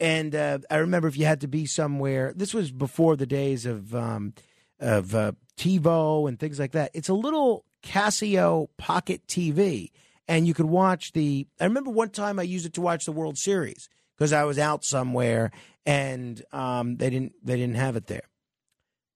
And 0.00 0.34
uh, 0.34 0.58
I 0.70 0.76
remember 0.76 1.08
if 1.08 1.16
you 1.16 1.24
had 1.24 1.40
to 1.42 1.48
be 1.48 1.66
somewhere, 1.66 2.32
this 2.34 2.52
was 2.52 2.72
before 2.72 3.16
the 3.16 3.26
days 3.26 3.64
of 3.64 3.94
um, 3.94 4.34
of 4.80 5.14
uh, 5.14 5.32
TiVo 5.56 6.28
and 6.28 6.38
things 6.38 6.58
like 6.58 6.72
that. 6.72 6.90
It's 6.94 7.08
a 7.08 7.14
little 7.14 7.64
Casio 7.82 8.68
Pocket 8.76 9.26
TV, 9.26 9.90
and 10.28 10.46
you 10.46 10.54
could 10.54 10.66
watch 10.66 11.12
the. 11.12 11.46
I 11.60 11.64
remember 11.64 11.90
one 11.90 12.10
time 12.10 12.38
I 12.38 12.42
used 12.42 12.66
it 12.66 12.74
to 12.74 12.80
watch 12.80 13.04
the 13.04 13.12
World 13.12 13.38
Series 13.38 13.88
because 14.16 14.32
I 14.32 14.44
was 14.44 14.58
out 14.58 14.84
somewhere 14.84 15.50
and 15.86 16.42
um, 16.52 16.96
they 16.96 17.10
didn't 17.10 17.32
they 17.42 17.56
didn't 17.56 17.76
have 17.76 17.96
it 17.96 18.06
there. 18.06 18.28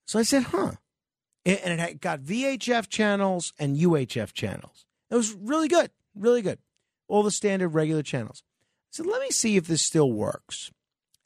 So 0.06 0.18
I 0.18 0.22
said, 0.22 0.44
"Huh," 0.44 0.72
and 1.44 1.80
it 1.80 2.00
got 2.00 2.20
VHF 2.20 2.88
channels 2.88 3.52
and 3.58 3.76
UHF 3.76 4.32
channels. 4.32 4.86
It 5.10 5.14
was 5.14 5.32
really 5.32 5.68
good, 5.68 5.90
really 6.14 6.42
good. 6.42 6.58
All 7.08 7.22
the 7.22 7.30
standard 7.30 7.70
regular 7.70 8.02
channels. 8.02 8.42
I 8.46 8.90
said, 8.92 9.06
"Let 9.06 9.22
me 9.22 9.30
see 9.30 9.56
if 9.56 9.66
this 9.66 9.82
still 9.82 10.12
works." 10.12 10.70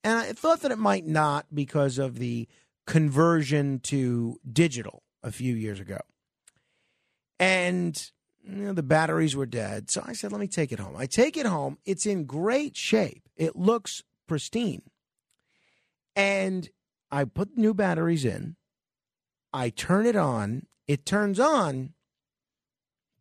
And 0.04 0.18
I 0.18 0.32
thought 0.32 0.60
that 0.62 0.72
it 0.72 0.78
might 0.78 1.06
not 1.06 1.46
because 1.54 1.98
of 1.98 2.18
the 2.18 2.48
conversion 2.86 3.78
to 3.80 4.40
digital 4.50 5.04
a 5.22 5.30
few 5.30 5.54
years 5.54 5.78
ago. 5.78 6.00
And 7.38 8.10
you 8.44 8.64
know, 8.66 8.72
the 8.72 8.82
batteries 8.82 9.36
were 9.36 9.46
dead. 9.46 9.90
So 9.90 10.02
I 10.04 10.12
said, 10.12 10.32
let 10.32 10.40
me 10.40 10.48
take 10.48 10.72
it 10.72 10.78
home. 10.78 10.96
I 10.96 11.06
take 11.06 11.36
it 11.36 11.46
home. 11.46 11.78
It's 11.84 12.06
in 12.06 12.24
great 12.24 12.76
shape, 12.76 13.28
it 13.36 13.56
looks 13.56 14.02
pristine. 14.26 14.82
And 16.14 16.68
I 17.10 17.24
put 17.24 17.56
new 17.56 17.72
batteries 17.74 18.24
in. 18.24 18.56
I 19.52 19.70
turn 19.70 20.06
it 20.06 20.16
on. 20.16 20.66
It 20.86 21.06
turns 21.06 21.38
on, 21.38 21.94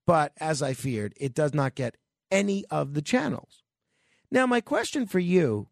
but 0.06 0.34
as 0.40 0.62
I 0.62 0.74
feared, 0.74 1.14
it 1.16 1.34
does 1.34 1.54
not 1.54 1.76
get 1.76 1.96
any 2.32 2.66
of 2.66 2.96
the 2.96 3.02
channels. 3.02 3.64
Now, 4.32 4.46
my 4.46 4.62
question 4.62 5.06
for 5.06 5.20
you, 5.20 5.68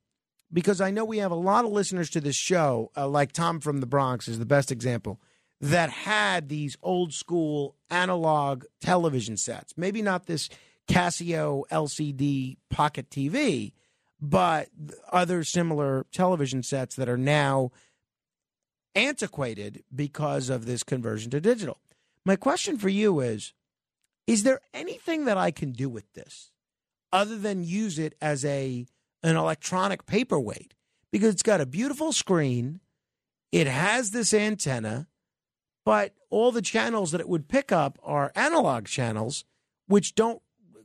because 0.54 0.82
I 0.82 0.92
know 0.92 1.04
we 1.04 1.18
have 1.18 1.32
a 1.32 1.36
lot 1.36 1.66
of 1.66 1.72
listeners 1.72 2.10
to 2.12 2.22
this 2.22 2.36
show, 2.36 2.92
uh, 2.96 3.08
like 3.08 3.32
Tom 3.32 3.60
from 3.60 3.80
the 3.80 3.86
Bronx 3.86 4.28
is 4.28 4.40
the 4.40 4.46
best 4.46 4.72
example, 4.72 5.20
that 5.62 5.90
had 5.90 6.50
these 6.50 6.78
old 6.82 7.14
school 7.14 7.76
analog 7.90 8.64
television 8.82 9.38
sets. 9.38 9.74
Maybe 9.78 10.02
not 10.02 10.26
this 10.26 10.50
Casio 10.88 11.64
LCD 11.72 12.58
pocket 12.70 13.10
TV, 13.10 13.74
but 14.22 14.70
other 15.12 15.44
similar 15.44 16.06
television 16.12 16.64
sets 16.64 16.96
that 16.96 17.10
are 17.10 17.18
now 17.18 17.72
antiquated 18.96 19.84
because 19.94 20.50
of 20.50 20.66
this 20.66 20.84
conversion 20.84 21.32
to 21.32 21.40
digital. 21.40 21.78
My 22.26 22.36
question 22.36 22.78
for 22.78 22.90
you 22.90 23.20
is 23.20 23.54
Is 24.28 24.44
there 24.44 24.62
anything 24.74 25.26
that 25.26 25.38
I 25.38 25.52
can 25.52 25.72
do 25.72 25.90
with 25.90 26.12
this 26.14 26.52
other 27.12 27.38
than 27.38 27.64
use 27.64 28.00
it 28.00 28.16
as 28.22 28.46
a 28.46 28.86
an 29.24 29.36
electronic 29.36 30.06
paperweight? 30.06 30.74
Because 31.12 31.34
it's 31.34 31.44
got 31.44 31.62
a 31.62 31.66
beautiful 31.66 32.12
screen, 32.14 32.82
it 33.52 33.68
has 33.68 34.12
this 34.12 34.34
antenna, 34.34 35.08
but 35.90 36.14
all 36.30 36.52
the 36.52 36.62
channels 36.62 37.10
that 37.10 37.20
it 37.20 37.28
would 37.28 37.48
pick 37.48 37.72
up 37.72 37.98
are 38.04 38.32
analog 38.36 38.86
channels, 38.86 39.44
which 39.88 40.14
don't 40.14 40.40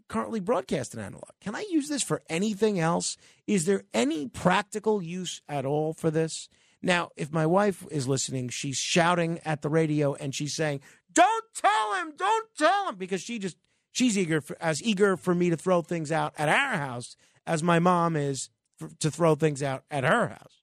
currently 0.08 0.40
broadcast 0.40 0.94
in 0.94 1.00
analog. 1.00 1.28
Can 1.42 1.54
I 1.54 1.66
use 1.70 1.90
this 1.90 2.02
for 2.02 2.22
anything 2.30 2.80
else? 2.80 3.18
Is 3.46 3.66
there 3.66 3.82
any 3.92 4.28
practical 4.28 5.02
use 5.02 5.42
at 5.46 5.66
all 5.66 5.92
for 5.92 6.10
this? 6.10 6.48
Now, 6.80 7.10
if 7.18 7.30
my 7.30 7.44
wife 7.44 7.84
is 7.90 8.08
listening, 8.08 8.48
she's 8.48 8.78
shouting 8.78 9.40
at 9.44 9.60
the 9.60 9.68
radio 9.68 10.14
and 10.14 10.34
she's 10.34 10.54
saying, 10.54 10.80
"Don't 11.12 11.44
tell 11.54 11.96
him! 11.96 12.14
Don't 12.16 12.48
tell 12.56 12.88
him!" 12.88 12.96
because 12.96 13.20
she 13.20 13.38
just 13.38 13.58
she's 13.92 14.16
eager 14.16 14.40
for, 14.40 14.56
as 14.58 14.82
eager 14.82 15.18
for 15.18 15.34
me 15.34 15.50
to 15.50 15.56
throw 15.58 15.82
things 15.82 16.12
out 16.12 16.32
at 16.38 16.48
our 16.48 16.78
house 16.78 17.14
as 17.46 17.62
my 17.62 17.78
mom 17.78 18.16
is 18.16 18.48
for, 18.78 18.88
to 19.00 19.10
throw 19.10 19.34
things 19.34 19.62
out 19.62 19.84
at 19.90 20.02
her 20.04 20.28
house. 20.28 20.62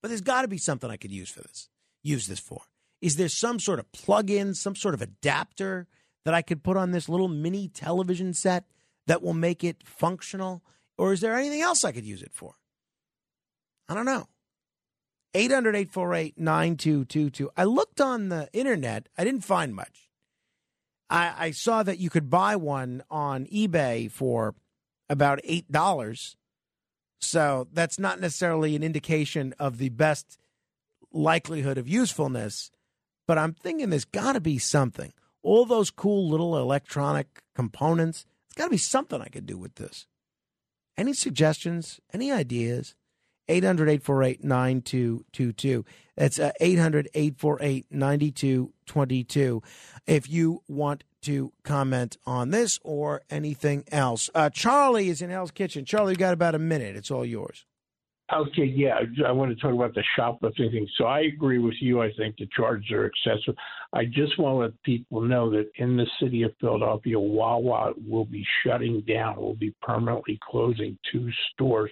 But 0.00 0.08
there's 0.08 0.22
got 0.22 0.42
to 0.42 0.48
be 0.48 0.58
something 0.58 0.90
I 0.90 0.96
could 0.96 1.12
use 1.12 1.30
for 1.30 1.42
this. 1.42 1.68
Use 2.02 2.26
this 2.26 2.40
for. 2.40 2.62
Is 3.02 3.16
there 3.16 3.28
some 3.28 3.58
sort 3.58 3.80
of 3.80 3.90
plug-in, 3.92 4.54
some 4.54 4.76
sort 4.76 4.94
of 4.94 5.02
adapter 5.02 5.88
that 6.24 6.32
I 6.32 6.40
could 6.40 6.62
put 6.62 6.76
on 6.76 6.92
this 6.92 7.08
little 7.08 7.28
mini 7.28 7.68
television 7.68 8.32
set 8.32 8.64
that 9.06 9.22
will 9.22 9.34
make 9.34 9.64
it 9.64 9.82
functional? 9.84 10.62
Or 10.96 11.12
is 11.12 11.20
there 11.20 11.36
anything 11.36 11.60
else 11.60 11.84
I 11.84 11.92
could 11.92 12.04
use 12.04 12.22
it 12.22 12.32
for? 12.32 12.54
I 13.88 13.94
don't 13.94 14.06
know. 14.06 14.28
800 15.34 15.74
848 15.74 16.38
9222. 16.38 17.50
I 17.56 17.64
looked 17.64 18.00
on 18.00 18.28
the 18.28 18.48
internet, 18.52 19.08
I 19.18 19.24
didn't 19.24 19.44
find 19.44 19.74
much. 19.74 20.08
I, 21.10 21.34
I 21.36 21.50
saw 21.50 21.82
that 21.82 21.98
you 21.98 22.08
could 22.08 22.30
buy 22.30 22.56
one 22.56 23.02
on 23.10 23.46
eBay 23.46 24.10
for 24.10 24.54
about 25.08 25.40
$8. 25.42 26.36
So 27.20 27.68
that's 27.72 27.98
not 27.98 28.20
necessarily 28.20 28.76
an 28.76 28.82
indication 28.82 29.54
of 29.58 29.78
the 29.78 29.90
best 29.90 30.38
likelihood 31.12 31.78
of 31.78 31.88
usefulness, 31.88 32.70
but 33.32 33.38
I'm 33.38 33.54
thinking 33.54 33.88
there's 33.88 34.04
got 34.04 34.34
to 34.34 34.42
be 34.42 34.58
something. 34.58 35.10
All 35.42 35.64
those 35.64 35.90
cool 35.90 36.28
little 36.28 36.54
electronic 36.54 37.42
components, 37.54 38.26
there's 38.26 38.56
got 38.56 38.64
to 38.64 38.72
be 38.72 38.76
something 38.76 39.22
I 39.22 39.28
could 39.28 39.46
do 39.46 39.56
with 39.56 39.76
this. 39.76 40.06
Any 40.98 41.14
suggestions? 41.14 41.98
Any 42.12 42.30
ideas? 42.30 42.94
800 43.48 43.88
848 43.88 44.44
9222. 44.44 45.82
That's 46.14 46.38
800 46.60 47.08
848 47.14 47.86
9222. 47.90 49.62
If 50.06 50.28
you 50.28 50.62
want 50.68 51.04
to 51.22 51.54
comment 51.62 52.18
on 52.26 52.50
this 52.50 52.78
or 52.82 53.22
anything 53.30 53.84
else. 53.90 54.28
Uh, 54.34 54.50
Charlie 54.50 55.08
is 55.08 55.22
in 55.22 55.30
Hell's 55.30 55.52
Kitchen. 55.52 55.86
Charlie, 55.86 56.12
you 56.12 56.18
got 56.18 56.34
about 56.34 56.54
a 56.54 56.58
minute. 56.58 56.96
It's 56.96 57.10
all 57.10 57.24
yours. 57.24 57.64
Okay, 58.32 58.64
yeah, 58.64 58.98
I 59.26 59.32
want 59.32 59.50
to 59.50 59.60
talk 59.60 59.74
about 59.74 59.94
the 59.94 60.02
shoplifting 60.16 60.70
thing. 60.70 60.88
So 60.96 61.04
I 61.04 61.20
agree 61.20 61.58
with 61.58 61.74
you. 61.80 62.00
I 62.00 62.10
think 62.14 62.36
the 62.36 62.48
charges 62.56 62.90
are 62.90 63.04
excessive. 63.04 63.54
I 63.92 64.06
just 64.06 64.38
want 64.38 64.54
to 64.54 64.58
let 64.60 64.82
people 64.84 65.20
know 65.20 65.50
that 65.50 65.70
in 65.74 65.98
the 65.98 66.06
city 66.18 66.42
of 66.42 66.52
Philadelphia, 66.58 67.18
Wawa 67.18 67.92
will 68.08 68.24
be 68.24 68.46
shutting 68.64 69.02
down, 69.02 69.36
will 69.36 69.54
be 69.54 69.74
permanently 69.82 70.38
closing 70.50 70.96
two 71.10 71.28
stores 71.52 71.90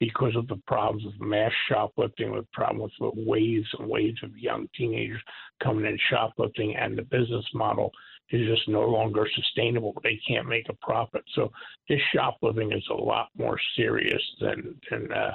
because 0.00 0.34
of 0.34 0.48
the 0.48 0.60
problems 0.66 1.04
with 1.04 1.20
mass 1.20 1.52
shoplifting, 1.68 2.32
with 2.32 2.50
problems 2.52 2.92
with 2.98 3.12
waves 3.14 3.68
and 3.78 3.86
waves 3.86 4.18
of 4.22 4.36
young 4.38 4.68
teenagers 4.74 5.20
coming 5.62 5.84
in 5.84 5.98
shoplifting, 6.08 6.74
and 6.74 6.96
the 6.96 7.02
business 7.02 7.44
model 7.52 7.92
is 8.30 8.48
just 8.48 8.66
no 8.66 8.80
longer 8.80 9.28
sustainable. 9.34 9.94
They 10.02 10.18
can't 10.26 10.48
make 10.48 10.68
a 10.70 10.74
profit. 10.84 11.22
So 11.34 11.52
this 11.88 12.00
shoplifting 12.14 12.72
is 12.72 12.84
a 12.90 12.94
lot 12.94 13.28
more 13.36 13.58
serious 13.76 14.22
than 14.40 14.74
than 14.90 15.12
uh, 15.12 15.34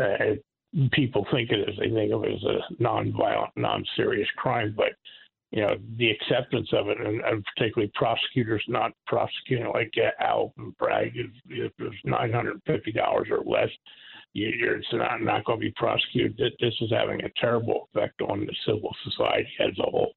uh, 0.00 0.34
people 0.92 1.26
think 1.30 1.50
it 1.50 1.68
is. 1.68 1.76
They 1.78 1.90
think 1.90 2.12
of 2.12 2.24
it 2.24 2.34
as 2.34 2.42
a 2.44 2.82
non-violent, 2.82 3.52
non-serious 3.56 4.28
crime, 4.36 4.74
but 4.76 4.92
you 5.50 5.60
know 5.60 5.76
the 5.98 6.10
acceptance 6.10 6.68
of 6.72 6.88
it, 6.88 6.98
and, 6.98 7.20
and 7.20 7.44
particularly 7.44 7.92
prosecutors 7.94 8.64
not 8.68 8.92
prosecuting 9.06 9.70
like 9.72 9.92
uh, 9.98 10.22
Al 10.22 10.54
Bragg, 10.78 11.12
if, 11.14 11.30
if 11.48 11.72
there's 11.78 12.00
nine 12.04 12.32
hundred 12.32 12.52
and 12.52 12.62
fifty 12.66 12.90
dollars 12.90 13.28
or 13.30 13.44
less, 13.44 13.68
you, 14.32 14.48
you're 14.48 14.76
it's 14.76 14.86
not 14.92 15.20
not 15.20 15.44
going 15.44 15.60
to 15.60 15.66
be 15.66 15.72
prosecuted. 15.76 16.54
This 16.58 16.74
is 16.80 16.90
having 16.90 17.22
a 17.22 17.28
terrible 17.38 17.88
effect 17.94 18.22
on 18.22 18.46
the 18.46 18.54
civil 18.64 18.94
society 19.04 19.50
as 19.60 19.78
a 19.78 19.90
whole, 19.90 20.14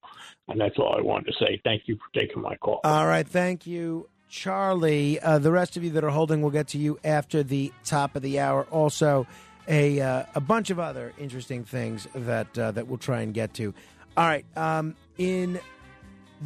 and 0.47 0.59
that's 0.59 0.77
all 0.77 0.95
I 0.97 1.01
wanted 1.01 1.33
to 1.33 1.45
say. 1.45 1.59
Thank 1.65 1.83
you 1.87 1.97
for 1.97 2.19
taking 2.19 2.41
my 2.41 2.55
call. 2.55 2.79
All 2.85 3.05
right, 3.05 3.27
thank 3.27 3.67
you, 3.67 4.07
Charlie. 4.29 5.19
Uh, 5.19 5.37
the 5.39 5.51
rest 5.51 5.75
of 5.75 5.83
you 5.83 5.89
that 5.91 6.03
are 6.05 6.11
holding, 6.11 6.41
we'll 6.41 6.51
get 6.51 6.69
to 6.69 6.77
you 6.77 6.97
after 7.03 7.43
the 7.43 7.73
top 7.83 8.15
of 8.15 8.21
the 8.21 8.39
hour. 8.39 8.63
Also, 8.71 9.27
a 9.67 9.99
uh, 9.99 10.23
a 10.35 10.41
bunch 10.41 10.69
of 10.69 10.79
other 10.79 11.13
interesting 11.17 11.63
things 11.63 12.07
that 12.13 12.57
uh, 12.57 12.71
that 12.71 12.87
we'll 12.87 12.97
try 12.97 13.21
and 13.21 13.33
get 13.33 13.53
to. 13.55 13.73
All 14.17 14.25
right, 14.25 14.45
um, 14.55 14.95
in 15.17 15.59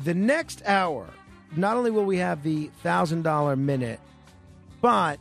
the 0.03 0.13
next 0.13 0.61
hour, 0.65 1.07
not 1.55 1.77
only 1.77 1.91
will 1.91 2.05
we 2.05 2.17
have 2.17 2.43
the 2.43 2.67
thousand 2.83 3.23
dollar 3.23 3.55
minute, 3.55 3.99
but 4.81 5.19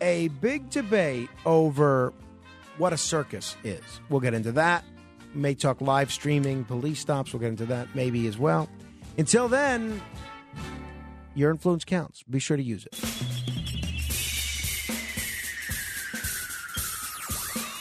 a 0.00 0.28
big 0.28 0.70
debate 0.70 1.28
over 1.44 2.12
what 2.78 2.92
a 2.92 2.96
circus 2.96 3.56
is. 3.62 3.82
We'll 4.08 4.20
get 4.20 4.34
into 4.34 4.52
that. 4.52 4.84
May 5.34 5.54
talk 5.54 5.80
live 5.80 6.10
streaming, 6.10 6.64
police 6.64 6.98
stops. 6.98 7.32
We'll 7.32 7.40
get 7.40 7.50
into 7.50 7.66
that 7.66 7.94
maybe 7.94 8.26
as 8.26 8.38
well. 8.38 8.68
Until 9.18 9.48
then, 9.48 10.00
your 11.34 11.50
influence 11.50 11.84
counts. 11.84 12.22
Be 12.24 12.38
sure 12.38 12.56
to 12.56 12.62
use 12.62 12.86
it. 12.86 13.39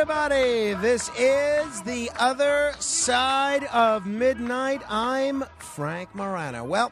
Everybody. 0.00 0.72
This 0.80 1.10
is 1.18 1.82
the 1.82 2.10
other 2.18 2.72
side 2.78 3.64
of 3.64 4.06
midnight. 4.06 4.80
I'm 4.88 5.44
Frank 5.58 6.14
Morano. 6.14 6.64
Well, 6.64 6.90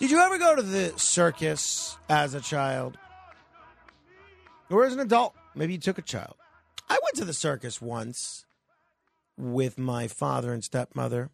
did 0.00 0.10
you 0.10 0.18
ever 0.18 0.38
go 0.38 0.56
to 0.56 0.62
the 0.62 0.94
circus 0.96 1.98
as 2.08 2.32
a 2.32 2.40
child? 2.40 2.96
Or 4.70 4.86
as 4.86 4.94
an 4.94 5.00
adult? 5.00 5.34
Maybe 5.54 5.74
you 5.74 5.78
took 5.78 5.98
a 5.98 6.02
child. 6.02 6.36
I 6.88 6.98
went 7.02 7.16
to 7.16 7.26
the 7.26 7.34
circus 7.34 7.82
once 7.82 8.46
with 9.36 9.76
my 9.76 10.08
father 10.08 10.54
and 10.54 10.64
stepmother. 10.64 11.28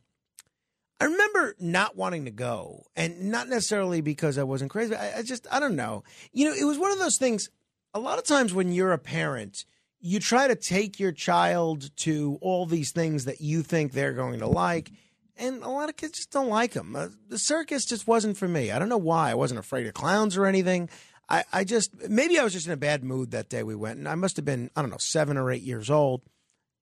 I 1.00 1.04
remember 1.04 1.54
not 1.60 1.94
wanting 1.94 2.24
to 2.24 2.32
go, 2.32 2.86
and 2.96 3.30
not 3.30 3.48
necessarily 3.48 4.00
because 4.00 4.38
I 4.38 4.42
wasn't 4.42 4.72
crazy. 4.72 4.96
I, 4.96 5.18
I 5.18 5.22
just, 5.22 5.46
I 5.52 5.60
don't 5.60 5.76
know. 5.76 6.02
You 6.32 6.46
know, 6.46 6.56
it 6.56 6.64
was 6.64 6.78
one 6.78 6.90
of 6.90 6.98
those 6.98 7.16
things. 7.16 7.48
A 7.94 8.00
lot 8.00 8.18
of 8.18 8.24
times 8.24 8.52
when 8.52 8.72
you're 8.72 8.92
a 8.92 8.98
parent, 8.98 9.64
you 10.00 10.20
try 10.20 10.48
to 10.48 10.54
take 10.54 11.00
your 11.00 11.12
child 11.12 11.94
to 11.98 12.38
all 12.40 12.66
these 12.66 12.92
things 12.92 13.24
that 13.24 13.40
you 13.40 13.62
think 13.62 13.92
they're 13.92 14.12
going 14.12 14.40
to 14.40 14.46
like, 14.46 14.90
and 15.36 15.62
a 15.62 15.68
lot 15.68 15.88
of 15.88 15.96
kids 15.96 16.18
just 16.18 16.30
don't 16.30 16.48
like 16.48 16.72
them. 16.72 16.96
Uh, 16.96 17.08
the 17.28 17.38
circus 17.38 17.84
just 17.84 18.06
wasn't 18.06 18.36
for 18.36 18.48
me. 18.48 18.70
I 18.70 18.78
don't 18.78 18.88
know 18.88 18.96
why. 18.98 19.30
I 19.30 19.34
wasn't 19.34 19.60
afraid 19.60 19.86
of 19.86 19.94
clowns 19.94 20.36
or 20.36 20.46
anything. 20.46 20.88
I, 21.28 21.44
I 21.52 21.64
just, 21.64 22.08
maybe 22.08 22.38
I 22.38 22.44
was 22.44 22.52
just 22.52 22.66
in 22.66 22.72
a 22.72 22.76
bad 22.76 23.04
mood 23.04 23.32
that 23.32 23.48
day 23.48 23.62
we 23.62 23.74
went, 23.74 23.98
and 23.98 24.08
I 24.08 24.14
must 24.14 24.36
have 24.36 24.44
been, 24.44 24.70
I 24.74 24.80
don't 24.80 24.90
know, 24.90 24.96
seven 24.98 25.36
or 25.36 25.50
eight 25.50 25.62
years 25.62 25.90
old. 25.90 26.22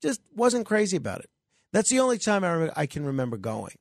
Just 0.02 0.20
wasn't 0.34 0.66
crazy 0.66 0.96
about 0.96 1.20
it. 1.20 1.30
That's 1.72 1.90
the 1.90 2.00
only 2.00 2.18
time 2.18 2.44
I, 2.44 2.70
I 2.76 2.86
can 2.86 3.04
remember 3.04 3.36
going 3.36 3.74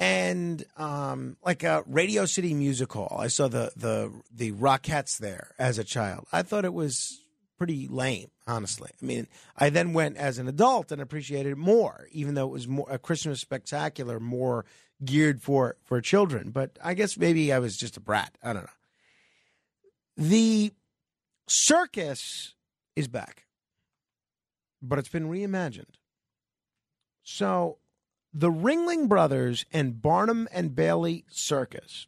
and 0.00 0.64
um, 0.76 1.36
like 1.44 1.62
a 1.62 1.84
Radio 1.86 2.26
City 2.26 2.54
Music 2.54 2.92
Hall. 2.92 3.16
I 3.18 3.28
saw 3.28 3.48
the 3.48 3.72
the 3.76 4.12
the 4.32 4.52
Rockettes 4.52 5.18
there 5.18 5.54
as 5.58 5.78
a 5.78 5.84
child. 5.84 6.26
I 6.32 6.42
thought 6.42 6.64
it 6.64 6.74
was 6.74 7.23
pretty 7.58 7.88
lame, 7.88 8.30
honestly. 8.46 8.90
I 9.00 9.04
mean, 9.04 9.26
I 9.56 9.70
then 9.70 9.92
went 9.92 10.16
as 10.16 10.38
an 10.38 10.48
adult 10.48 10.92
and 10.92 11.00
appreciated 11.00 11.52
it 11.52 11.58
more, 11.58 12.08
even 12.12 12.34
though 12.34 12.46
it 12.46 12.52
was 12.52 12.68
more 12.68 12.86
a 12.90 12.98
Christmas 12.98 13.40
spectacular, 13.40 14.20
more 14.20 14.64
geared 15.04 15.42
for 15.42 15.76
for 15.84 16.00
children. 16.00 16.50
But 16.50 16.78
I 16.82 16.94
guess 16.94 17.16
maybe 17.16 17.52
I 17.52 17.58
was 17.58 17.76
just 17.76 17.96
a 17.96 18.00
brat. 18.00 18.36
I 18.42 18.52
don't 18.52 18.62
know. 18.62 18.68
The 20.16 20.72
circus 21.48 22.54
is 22.96 23.08
back, 23.08 23.44
but 24.82 24.98
it's 24.98 25.08
been 25.08 25.28
reimagined. 25.28 25.96
So 27.22 27.78
the 28.32 28.50
Ringling 28.50 29.08
Brothers 29.08 29.64
and 29.72 30.00
Barnum 30.02 30.48
and 30.52 30.74
Bailey 30.74 31.24
Circus 31.30 32.06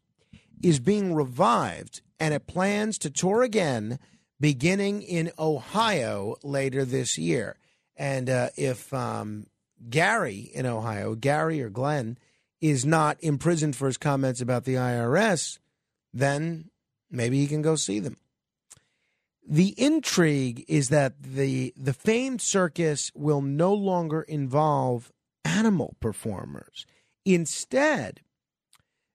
is 0.63 0.81
being 0.81 1.15
revived 1.15 2.03
and 2.19 2.35
it 2.35 2.47
plans 2.47 2.99
to 2.99 3.11
tour 3.11 3.43
again 3.43 3.99
beginning 4.41 5.03
in 5.03 5.33
Ohio 5.39 6.37
later 6.43 6.85
this 6.85 7.19
year. 7.19 7.57
And 7.97 8.29
uh, 8.29 8.51
if 8.57 8.93
um, 8.93 9.47
Gary 9.89 10.51
in 10.53 10.67
Ohio, 10.67 11.15
Gary 11.15 11.63
or 11.63 11.71
Glenn, 11.71 12.19
is 12.61 12.85
not 12.85 13.19
imprisoned 13.21 13.77
for 13.77 13.87
his 13.87 13.97
comments 13.97 14.41
about 14.41 14.65
the 14.65 14.75
IRS, 14.75 15.59
then 16.13 16.71
maybe 17.11 17.39
he 17.39 17.47
can 17.47 17.63
go 17.63 17.77
see 17.77 18.01
them. 18.01 18.17
The 19.49 19.75
intrigue 19.77 20.65
is 20.67 20.89
that 20.89 21.23
the 21.23 21.73
the 21.77 21.93
famed 21.93 22.41
circus 22.41 23.13
will 23.15 23.43
no 23.43 23.73
longer 23.73 24.23
involve 24.23 25.13
animal 25.45 25.97
performers. 26.01 26.85
Instead, 27.25 28.23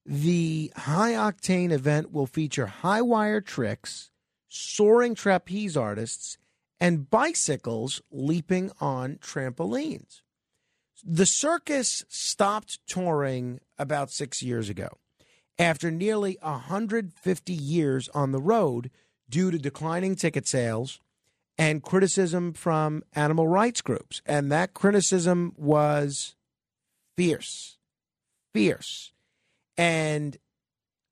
the 0.05 0.71
high 0.75 1.13
octane 1.13 1.71
event 1.71 2.13
will 2.13 2.27
feature 2.27 2.67
high 2.67 3.01
wire 3.01 3.41
tricks, 3.41 4.10
soaring 4.53 5.15
trapeze 5.15 5.77
artists, 5.77 6.37
and 6.79 7.09
bicycles 7.09 8.01
leaping 8.11 8.69
on 8.81 9.15
trampolines. 9.15 10.21
The 11.03 11.25
circus 11.25 12.03
stopped 12.09 12.79
touring 12.85 13.61
about 13.79 14.11
six 14.11 14.43
years 14.43 14.67
ago 14.69 14.89
after 15.57 15.89
nearly 15.89 16.37
150 16.41 17.53
years 17.53 18.09
on 18.09 18.31
the 18.31 18.41
road 18.41 18.91
due 19.29 19.51
to 19.51 19.57
declining 19.57 20.15
ticket 20.15 20.47
sales 20.47 20.99
and 21.57 21.81
criticism 21.81 22.51
from 22.53 23.03
animal 23.13 23.47
rights 23.47 23.81
groups. 23.81 24.21
And 24.25 24.51
that 24.51 24.73
criticism 24.73 25.53
was 25.55 26.35
fierce, 27.15 27.77
fierce. 28.53 29.13
And 29.77 30.37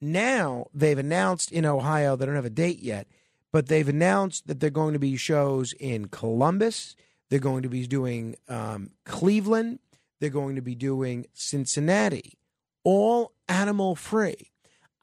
now 0.01 0.68
they've 0.74 0.98
announced 0.98 1.51
in 1.51 1.66
Ohio, 1.66 2.16
they 2.16 2.26
don't 2.26 2.35
have 2.35 2.45
a 2.45 2.50
date 2.50 2.80
yet, 2.80 3.08
but 3.51 3.67
they've 3.67 3.87
announced 3.87 4.47
that 4.47 4.59
they're 4.59 4.69
going 4.69 4.93
to 4.93 4.99
be 4.99 5.17
shows 5.17 5.73
in 5.73 6.07
Columbus. 6.07 6.95
They're 7.29 7.39
going 7.39 7.63
to 7.63 7.69
be 7.69 7.85
doing 7.87 8.35
um, 8.47 8.91
Cleveland. 9.05 9.79
They're 10.19 10.29
going 10.29 10.55
to 10.55 10.61
be 10.61 10.75
doing 10.75 11.25
Cincinnati, 11.33 12.37
all 12.83 13.33
animal 13.47 13.95
free. 13.95 14.51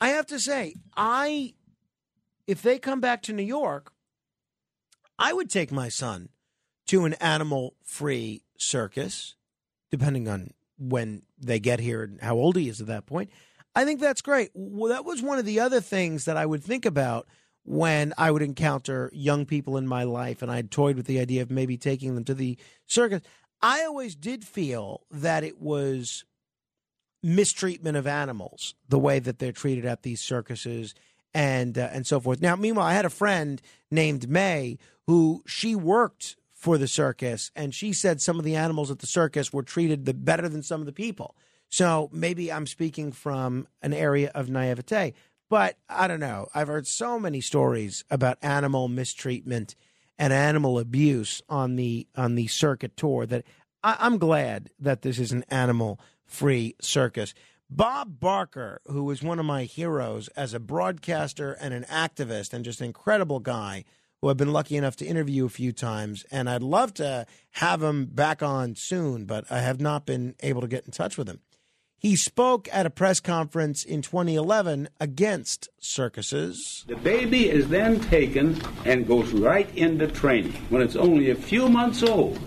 I 0.00 0.10
have 0.10 0.26
to 0.26 0.38
say, 0.38 0.74
I 0.96 1.54
if 2.46 2.62
they 2.62 2.78
come 2.78 3.00
back 3.00 3.22
to 3.22 3.32
New 3.32 3.42
York, 3.42 3.92
I 5.18 5.32
would 5.32 5.50
take 5.50 5.72
my 5.72 5.88
son 5.88 6.28
to 6.86 7.04
an 7.04 7.14
animal 7.14 7.74
free 7.82 8.42
circus, 8.58 9.34
depending 9.90 10.28
on 10.28 10.50
when 10.78 11.22
they 11.38 11.58
get 11.58 11.80
here 11.80 12.02
and 12.02 12.20
how 12.20 12.36
old 12.36 12.56
he 12.56 12.68
is 12.68 12.80
at 12.80 12.86
that 12.86 13.06
point. 13.06 13.30
I 13.74 13.84
think 13.84 14.00
that's 14.00 14.22
great. 14.22 14.50
Well, 14.54 14.92
that 14.92 15.04
was 15.04 15.22
one 15.22 15.38
of 15.38 15.44
the 15.44 15.60
other 15.60 15.80
things 15.80 16.26
that 16.26 16.36
I 16.36 16.46
would 16.46 16.62
think 16.62 16.86
about 16.86 17.26
when 17.66 18.14
I 18.16 18.30
would 18.30 18.42
encounter 18.42 19.10
young 19.12 19.44
people 19.44 19.76
in 19.76 19.86
my 19.86 20.04
life 20.04 20.40
and 20.40 20.50
I'd 20.50 20.70
toyed 20.70 20.96
with 20.96 21.06
the 21.06 21.20
idea 21.20 21.42
of 21.42 21.50
maybe 21.50 21.76
taking 21.76 22.14
them 22.14 22.24
to 22.24 22.34
the 22.34 22.56
circus. 22.86 23.22
I 23.60 23.84
always 23.84 24.14
did 24.14 24.44
feel 24.44 25.02
that 25.10 25.42
it 25.42 25.60
was 25.60 26.24
mistreatment 27.22 27.96
of 27.96 28.06
animals, 28.06 28.74
the 28.88 28.98
way 28.98 29.18
that 29.18 29.38
they're 29.38 29.52
treated 29.52 29.84
at 29.84 30.02
these 30.02 30.20
circuses 30.20 30.94
and 31.34 31.76
uh, 31.76 31.88
and 31.92 32.06
so 32.06 32.20
forth. 32.20 32.40
Now, 32.40 32.56
meanwhile, 32.56 32.86
I 32.86 32.94
had 32.94 33.04
a 33.04 33.10
friend 33.10 33.60
named 33.90 34.28
May 34.28 34.78
who 35.06 35.42
she 35.46 35.74
worked 35.74 36.36
for 36.52 36.78
the 36.78 36.88
circus, 36.88 37.50
and 37.54 37.74
she 37.74 37.92
said 37.92 38.20
some 38.20 38.38
of 38.38 38.44
the 38.44 38.56
animals 38.56 38.90
at 38.90 39.00
the 39.00 39.06
circus 39.06 39.52
were 39.52 39.62
treated 39.62 40.04
the, 40.06 40.14
better 40.14 40.48
than 40.48 40.62
some 40.62 40.80
of 40.80 40.86
the 40.86 40.92
people. 40.92 41.36
So 41.68 42.08
maybe 42.12 42.52
I'm 42.52 42.66
speaking 42.66 43.12
from 43.12 43.66
an 43.82 43.92
area 43.92 44.30
of 44.34 44.48
naivete, 44.48 45.14
but 45.48 45.76
I 45.88 46.06
don't 46.06 46.20
know. 46.20 46.48
I've 46.54 46.68
heard 46.68 46.86
so 46.86 47.18
many 47.18 47.40
stories 47.40 48.04
about 48.10 48.38
animal 48.42 48.88
mistreatment 48.88 49.74
and 50.18 50.32
animal 50.32 50.78
abuse 50.78 51.42
on 51.48 51.76
the 51.76 52.06
on 52.16 52.34
the 52.34 52.46
circuit 52.46 52.96
tour 52.96 53.26
that 53.26 53.44
I, 53.82 53.96
I'm 54.00 54.18
glad 54.18 54.70
that 54.78 55.02
this 55.02 55.18
is 55.18 55.32
an 55.32 55.44
animal 55.48 56.00
free 56.24 56.74
circus. 56.80 57.34
Bob 57.68 58.20
Barker, 58.20 58.80
who 58.86 59.04
was 59.04 59.22
one 59.22 59.38
of 59.38 59.44
my 59.44 59.64
heroes 59.64 60.28
as 60.28 60.54
a 60.54 60.60
broadcaster 60.60 61.52
and 61.52 61.74
an 61.74 61.84
activist 61.84 62.52
and 62.52 62.64
just 62.64 62.80
an 62.80 62.86
incredible 62.86 63.40
guy 63.40 63.84
who 64.20 64.28
I've 64.28 64.36
been 64.36 64.52
lucky 64.52 64.76
enough 64.76 64.96
to 64.96 65.06
interview 65.06 65.46
a 65.46 65.50
few 65.50 65.72
times. 65.72 66.24
And 66.30 66.48
I'd 66.48 66.62
love 66.62 66.94
to 66.94 67.26
have 67.52 67.82
him 67.82 68.06
back 68.06 68.42
on 68.42 68.76
soon, 68.76 69.24
but 69.24 69.44
I 69.50 69.60
have 69.60 69.80
not 69.80 70.06
been 70.06 70.36
able 70.40 70.60
to 70.60 70.68
get 70.68 70.84
in 70.86 70.92
touch 70.92 71.18
with 71.18 71.28
him. 71.28 71.40
He 71.98 72.14
spoke 72.14 72.68
at 72.72 72.84
a 72.84 72.90
press 72.90 73.20
conference 73.20 73.82
in 73.82 74.02
2011 74.02 74.88
against 75.00 75.70
circuses. 75.78 76.84
The 76.86 76.96
baby 76.96 77.48
is 77.48 77.68
then 77.68 78.00
taken 78.00 78.60
and 78.84 79.06
goes 79.06 79.32
right 79.32 79.68
into 79.74 80.06
training 80.06 80.52
when 80.68 80.82
it's 80.82 80.96
only 80.96 81.30
a 81.30 81.34
few 81.34 81.68
months 81.68 82.02
old. 82.02 82.38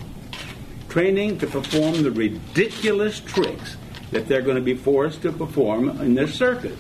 Training 0.88 1.40
to 1.40 1.48
perform 1.48 2.04
the 2.04 2.12
ridiculous 2.12 3.20
tricks 3.20 3.76
that 4.12 4.28
they're 4.28 4.42
going 4.42 4.56
to 4.56 4.62
be 4.62 4.76
forced 4.76 5.24
to 5.24 5.32
perform 5.32 5.90
in 6.02 6.14
their 6.14 6.28
circus. 6.28 6.80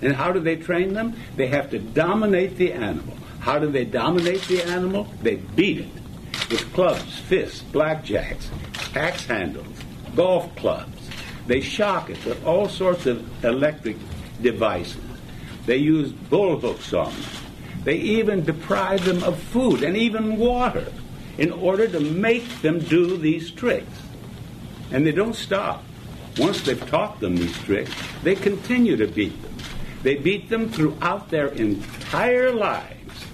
And 0.00 0.14
how 0.14 0.32
do 0.32 0.40
they 0.40 0.56
train 0.56 0.92
them? 0.92 1.14
They 1.36 1.48
have 1.48 1.70
to 1.70 1.78
dominate 1.78 2.56
the 2.56 2.72
animal. 2.72 3.16
How 3.40 3.58
do 3.58 3.70
they 3.70 3.84
dominate 3.84 4.42
the 4.42 4.62
animal? 4.62 5.08
They 5.22 5.36
beat 5.36 5.80
it 5.80 5.88
with 6.50 6.72
clubs, 6.72 7.18
fists, 7.20 7.62
blackjacks, 7.72 8.48
axe 8.96 9.26
handles, 9.26 9.76
golf 10.14 10.54
clubs. 10.56 10.93
They 11.46 11.60
shock 11.60 12.10
it 12.10 12.24
with 12.24 12.44
all 12.44 12.68
sorts 12.68 13.06
of 13.06 13.44
electric 13.44 13.96
devices. 14.40 15.02
They 15.66 15.76
use 15.76 16.12
bull 16.12 16.58
hooks 16.58 16.92
on 16.92 17.12
them. 17.12 17.30
They 17.84 17.96
even 17.96 18.44
deprive 18.44 19.04
them 19.04 19.22
of 19.22 19.38
food 19.38 19.82
and 19.82 19.96
even 19.96 20.38
water 20.38 20.90
in 21.36 21.52
order 21.52 21.86
to 21.88 22.00
make 22.00 22.62
them 22.62 22.78
do 22.78 23.16
these 23.16 23.50
tricks. 23.50 24.00
And 24.90 25.06
they 25.06 25.12
don't 25.12 25.34
stop. 25.34 25.84
Once 26.38 26.62
they've 26.62 26.88
taught 26.88 27.20
them 27.20 27.36
these 27.36 27.56
tricks, 27.58 27.92
they 28.22 28.34
continue 28.34 28.96
to 28.96 29.06
beat 29.06 29.40
them. 29.42 29.54
They 30.02 30.16
beat 30.16 30.48
them 30.48 30.68
throughout 30.68 31.30
their 31.30 31.48
entire 31.48 32.52
lives. 32.52 33.24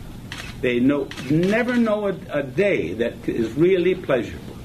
They 0.61 0.79
know, 0.79 1.09
never 1.31 1.77
know 1.77 2.09
a, 2.09 2.17
a 2.31 2.43
day 2.43 2.93
that 2.95 3.29
is 3.29 3.51
really 3.53 3.95
pleasurable. 3.95 4.57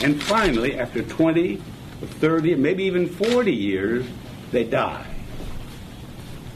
And 0.00 0.22
finally, 0.22 0.78
after 0.78 1.02
20, 1.02 1.60
30, 2.06 2.56
maybe 2.56 2.84
even 2.84 3.08
40 3.08 3.52
years, 3.52 4.06
they 4.50 4.64
die. 4.64 5.06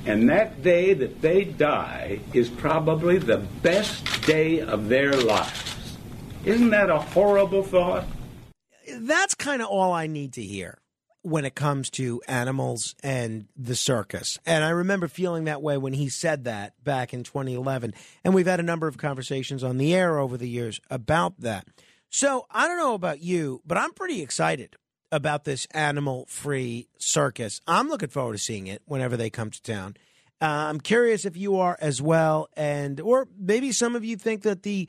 And 0.07 0.29
that 0.29 0.63
day 0.63 0.93
that 0.93 1.23
they 1.23 1.45
die 1.45 2.21
is 2.33 2.49
probably 2.49 3.19
the 3.19 3.39
best 3.39 4.27
day 4.27 4.61
of 4.61 4.89
their 4.89 5.13
lives. 5.13 5.97
Isn't 6.45 6.71
that 6.71 6.91
a 6.91 6.99
horrible 6.99 7.63
thought? 7.63 8.05
That's 8.99 9.35
kind 9.35 9.63
of 9.63 9.69
all 9.69 9.93
I 9.93 10.07
need 10.07 10.35
to 10.35 10.43
hear 10.43 10.79
when 11.23 11.47
it 11.47 11.55
comes 11.55 11.89
to 11.89 12.21
animals 12.29 12.95
and 13.03 13.47
the 13.57 13.75
circus. 13.75 14.39
And 14.45 14.63
I 14.63 14.69
remember 14.69 15.09
feeling 15.09 15.45
that 15.45 15.63
way 15.63 15.79
when 15.79 15.95
he 15.95 16.11
said 16.11 16.45
that 16.45 16.75
back 16.85 17.15
in 17.15 17.23
2011. 17.23 17.95
And 18.25 18.35
we've 18.35 18.47
had 18.47 18.61
a 18.61 18.65
number 18.65 18.87
of 18.87 18.99
conversations 18.99 19.65
on 19.65 19.79
the 19.79 19.95
air 19.95 20.19
over 20.19 20.37
the 20.37 20.49
years 20.49 20.83
about 20.91 21.41
that. 21.41 21.67
So 22.11 22.45
I 22.51 22.69
don't 22.69 22.77
know 22.77 22.93
about 22.93 23.21
you, 23.21 23.63
but 23.65 23.79
I'm 23.79 23.95
pretty 23.95 24.21
excited 24.21 24.77
about 25.15 25.45
this 25.45 25.67
animal 25.71 26.27
free 26.29 26.89
circus. 26.99 27.61
I'm 27.69 27.89
looking 27.89 28.09
forward 28.09 28.33
to 28.33 28.39
seeing 28.39 28.67
it 28.67 28.83
whenever 28.85 29.17
they 29.17 29.31
come 29.31 29.51
to 29.51 29.63
town. 29.63 29.97
Uh, 30.43 30.67
I'm 30.69 30.81
curious 30.81 31.25
if 31.25 31.37
you 31.37 31.57
are 31.57 31.79
as 31.81 32.03
well, 32.03 32.49
and 32.57 33.01
or 33.01 33.29
maybe 33.39 33.71
some 33.71 33.95
of 33.95 34.05
you 34.05 34.17
think 34.17 34.43
that 34.43 34.65
the 34.65 34.89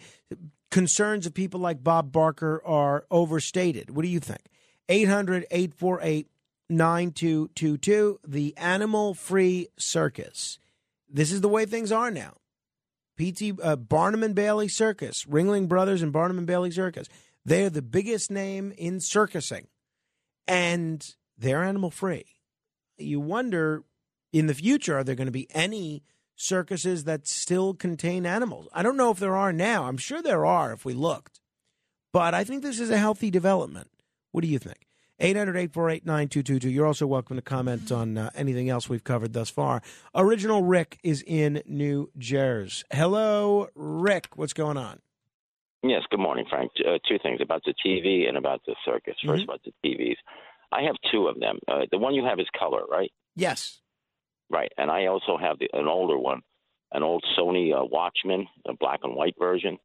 concerns 0.72 1.28
of 1.28 1.36
people 1.36 1.60
like 1.60 1.84
Bob 1.84 2.12
Barker 2.12 2.62
are 2.66 3.06
overstated. 3.12 3.92
What 3.96 4.02
do 4.02 4.10
you 4.10 4.20
think? 4.20 4.42
800 4.90 5.46
848 5.52 6.28
9222, 6.68 8.20
the 8.28 8.58
animal 8.58 9.14
free 9.14 9.68
circus. 9.78 10.58
This 11.08 11.32
is 11.32 11.42
the 11.42 11.48
way 11.48 11.66
things 11.66 11.92
are 11.92 12.10
now. 12.10 12.34
PT 13.18 13.58
uh, 13.62 13.76
Barnum 13.76 14.24
and 14.24 14.34
Bailey 14.34 14.68
Circus, 14.68 15.26
Ringling 15.26 15.68
Brothers 15.68 16.02
and 16.02 16.12
Barnum 16.12 16.40
and 16.40 16.48
Bailey 16.48 16.72
Circus. 16.72 17.08
They're 17.46 17.70
the 17.70 17.84
biggest 17.84 18.32
name 18.32 18.74
in 18.78 19.00
circusing, 19.00 19.68
and 20.48 21.16
they're 21.38 21.64
animal 21.64 21.92
free. 21.92 22.26
You 22.98 23.20
wonder 23.20 23.84
in 24.32 24.48
the 24.48 24.54
future, 24.54 24.98
are 24.98 25.04
there 25.04 25.16
going 25.16 25.28
to 25.28 25.32
be 25.32 25.48
any 25.52 26.04
circuses 26.36 27.06
that 27.06 27.28
still 27.28 27.74
contain 27.74 28.26
animals? 28.26 28.68
I 28.74 28.84
don't 28.84 28.98
know 28.98 29.12
if 29.12 29.20
there 29.20 29.36
are 29.36 29.54
now. 29.54 29.86
I'm 29.86 29.98
sure 29.98 30.22
there 30.22 30.46
are 30.46 30.74
if 30.74 30.86
we 30.86 30.94
looked. 30.94 31.40
But 32.12 32.34
I 32.34 32.44
think 32.44 32.62
this 32.62 32.80
is 32.80 32.90
a 32.90 32.98
healthy 32.98 33.30
development. 33.30 33.90
What 34.32 34.42
do 34.42 34.48
you 34.48 34.60
think? 34.60 34.88
800 35.20 35.52
848 35.56 36.06
9222. 36.06 36.70
You're 36.70 36.86
also 36.86 37.08
welcome 37.08 37.38
to 37.38 37.42
comment 37.42 37.92
on 37.92 38.18
uh, 38.18 38.30
anything 38.36 38.70
else 38.70 38.90
we've 38.90 39.04
covered 39.04 39.32
thus 39.32 39.50
far. 39.50 39.82
Original 40.14 40.62
Rick 40.62 41.00
is 41.04 41.24
in 41.26 41.62
New 41.66 42.10
Jersey. 42.18 42.84
Hello, 42.92 43.70
Rick. 43.76 44.30
What's 44.36 44.54
going 44.54 44.78
on? 44.78 45.00
Yes, 45.88 46.02
good 46.10 46.20
morning, 46.20 46.46
Frank. 46.50 46.72
Uh, 46.80 46.98
two 47.08 47.20
things 47.22 47.42
about 47.42 47.62
the 47.66 47.74
TV 47.86 48.28
and 48.28 48.38
about 48.38 48.62
the 48.66 48.76
circus. 48.86 49.16
1st 49.24 49.30
Mm-hmm. 49.30 49.44
about 49.44 49.62
the 49.64 49.72
TVs. 49.86 50.16
I 50.72 50.82
have 50.84 50.96
two 51.12 51.28
of 51.28 51.40
them. 51.40 51.60
Uh, 51.68 51.82
the 51.92 51.98
one 51.98 52.16
you 52.16 52.26
have 52.26 52.40
is 52.40 52.48
color, 52.58 52.82
right? 52.90 53.12
Yes. 53.36 53.80
Right. 54.50 54.72
And 54.78 54.90
I 54.90 55.06
also 55.08 55.38
have 55.38 55.60
the, 55.60 55.70
an 55.74 55.88
older 55.88 56.18
one, 56.18 56.42
an 56.92 57.04
old 57.04 57.24
Sony 57.38 57.72
uh, 57.74 57.86
Watchman, 57.86 58.48
a 58.68 58.74
black 58.74 59.02
and 59.04 59.16
white 59.16 59.36
version. 59.38 59.78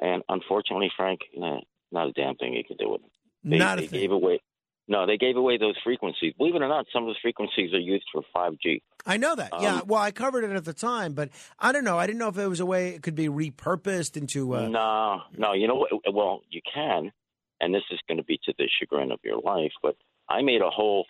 And 0.00 0.22
unfortunately, 0.28 0.90
Frank, 0.96 1.20
nah, 1.36 1.60
not 1.90 2.08
a 2.08 2.12
damn 2.12 2.36
thing 2.36 2.54
you 2.54 2.64
can 2.64 2.76
do 2.78 2.90
with 2.90 3.02
them. 3.02 3.10
They, 3.44 3.58
Not 3.58 3.78
a 3.78 3.82
they 3.82 3.86
thing. 3.88 4.00
gave 4.00 4.12
away. 4.12 4.40
No, 4.88 5.06
they 5.06 5.16
gave 5.16 5.36
away 5.36 5.58
those 5.58 5.76
frequencies. 5.84 6.34
Believe 6.36 6.54
it 6.56 6.62
or 6.62 6.68
not, 6.68 6.86
some 6.92 7.04
of 7.04 7.08
those 7.08 7.18
frequencies 7.22 7.72
are 7.72 7.78
used 7.78 8.04
for 8.12 8.22
5G. 8.34 8.82
I 9.06 9.16
know 9.16 9.34
that. 9.36 9.50
yeah. 9.60 9.76
Um, 9.76 9.82
Well, 9.86 10.00
I 10.02 10.10
covered 10.10 10.44
it 10.44 10.50
at 10.50 10.64
the 10.64 10.72
time, 10.74 11.14
but 11.14 11.28
I 11.58 11.70
don't 11.72 11.84
know. 11.84 11.98
I 11.98 12.06
didn't 12.06 12.18
know 12.18 12.28
if 12.28 12.36
it 12.38 12.48
was 12.48 12.60
a 12.60 12.66
way 12.66 12.88
it 12.88 13.02
could 13.02 13.14
be 13.14 13.28
repurposed 13.28 14.16
into. 14.16 14.54
Uh, 14.54 14.68
No, 14.68 15.22
no. 15.38 15.52
You 15.52 15.68
know 15.68 15.76
what? 15.76 15.90
Well, 16.12 16.42
you 16.50 16.60
can, 16.72 17.12
and 17.60 17.72
this 17.74 17.84
is 17.92 18.00
going 18.08 18.18
to 18.18 18.24
be 18.24 18.38
to 18.44 18.52
the 18.58 18.68
chagrin 18.78 19.12
of 19.12 19.20
your 19.22 19.40
life. 19.40 19.72
But 19.82 19.96
I 20.28 20.42
made 20.42 20.62
a 20.62 20.70
whole 20.70 21.06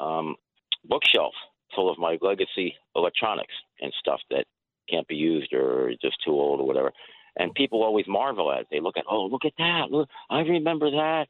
um, 0.00 0.36
bookshelf 0.84 1.34
full 1.74 1.90
of 1.90 1.98
my 1.98 2.18
legacy 2.20 2.74
electronics 2.94 3.54
and 3.80 3.92
stuff 3.98 4.20
that 4.30 4.44
can't 4.88 5.08
be 5.08 5.16
used 5.16 5.52
or 5.52 5.90
just 6.02 6.16
too 6.24 6.32
old 6.32 6.60
or 6.60 6.66
whatever. 6.66 6.92
And 7.36 7.54
people 7.54 7.82
always 7.82 8.04
marvel 8.06 8.52
at. 8.52 8.60
it. 8.60 8.66
They 8.70 8.80
look 8.80 8.96
at, 8.96 9.04
oh, 9.10 9.24
look 9.26 9.44
at 9.46 9.54
that! 9.58 9.90
Look, 9.90 10.08
I 10.28 10.40
remember 10.40 10.90
that. 10.90 11.26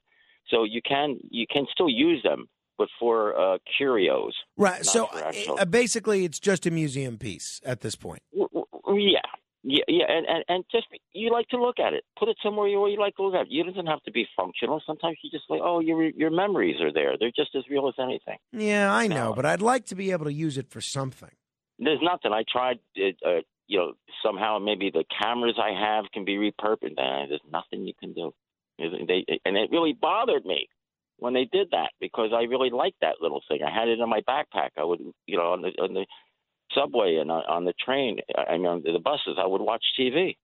So 0.48 0.64
you 0.64 0.80
can 0.86 1.18
you 1.30 1.46
can 1.50 1.66
still 1.72 1.88
use 1.88 2.22
them, 2.22 2.46
but 2.78 2.88
for 2.98 3.38
uh, 3.38 3.58
curios. 3.76 4.34
Right. 4.56 4.84
So 4.84 5.08
actual- 5.14 5.58
uh, 5.58 5.64
basically, 5.64 6.24
it's 6.24 6.38
just 6.40 6.66
a 6.66 6.70
museum 6.70 7.18
piece 7.18 7.60
at 7.64 7.80
this 7.80 7.94
point. 7.96 8.22
W- 8.32 8.48
w- 8.52 9.12
Yeah, 9.12 9.20
yeah, 9.64 9.84
yeah, 9.88 10.04
and, 10.08 10.26
and 10.26 10.44
and 10.48 10.64
just 10.70 10.86
you 11.12 11.30
like 11.30 11.48
to 11.48 11.56
look 11.56 11.78
at 11.78 11.92
it. 11.94 12.04
Put 12.18 12.28
it 12.28 12.36
somewhere 12.42 12.68
you, 12.68 12.80
where 12.80 12.90
you 12.90 12.98
like 12.98 13.14
to 13.16 13.22
look 13.22 13.34
at 13.34 13.46
it. 13.46 13.52
It 13.52 13.64
doesn't 13.66 13.86
have 13.86 14.02
to 14.02 14.10
be 14.12 14.26
functional. 14.36 14.82
Sometimes 14.86 15.16
you 15.22 15.30
just 15.30 15.44
like, 15.48 15.60
oh, 15.62 15.80
your 15.80 16.02
your 16.02 16.30
memories 16.30 16.80
are 16.80 16.92
there. 16.92 17.12
They're 17.18 17.30
just 17.34 17.54
as 17.54 17.62
real 17.70 17.88
as 17.88 17.94
anything. 17.98 18.38
Yeah, 18.52 18.92
I 18.92 19.06
know, 19.06 19.32
but 19.34 19.46
I'd 19.46 19.62
like 19.62 19.86
to 19.86 19.94
be 19.94 20.10
able 20.10 20.24
to 20.26 20.32
use 20.32 20.58
it 20.58 20.68
for 20.68 20.80
something. 20.80 21.30
There's 21.78 22.00
nothing. 22.02 22.32
I 22.32 22.44
tried, 22.50 22.78
uh, 22.98 23.28
uh, 23.28 23.40
you 23.66 23.78
know, 23.78 23.92
somehow 24.24 24.58
maybe 24.58 24.90
the 24.90 25.04
cameras 25.22 25.58
I 25.58 25.70
have 25.86 26.04
can 26.12 26.24
be 26.24 26.36
repurposed. 26.36 26.98
Uh, 26.98 27.26
there's 27.28 27.40
nothing 27.50 27.86
you 27.86 27.94
can 27.98 28.12
do. 28.12 28.32
They, 28.78 29.24
and 29.44 29.56
it 29.56 29.70
really 29.70 29.92
bothered 29.92 30.44
me 30.44 30.68
when 31.18 31.34
they 31.34 31.44
did 31.44 31.68
that 31.70 31.90
because 32.00 32.30
I 32.34 32.42
really 32.42 32.70
liked 32.70 33.00
that 33.00 33.20
little 33.20 33.42
thing. 33.48 33.60
I 33.62 33.70
had 33.70 33.88
it 33.88 34.00
in 34.00 34.08
my 34.08 34.20
backpack. 34.22 34.70
I 34.76 34.84
would, 34.84 35.00
you 35.26 35.36
know, 35.36 35.52
on 35.52 35.62
the 35.62 35.68
on 35.80 35.94
the 35.94 36.06
subway 36.74 37.16
and 37.16 37.30
on, 37.30 37.42
on 37.48 37.64
the 37.64 37.74
train. 37.74 38.18
I 38.36 38.56
mean, 38.56 38.66
on 38.66 38.82
the 38.82 38.98
buses. 38.98 39.38
I 39.38 39.46
would 39.46 39.60
watch 39.60 39.84
TV. 39.98 40.36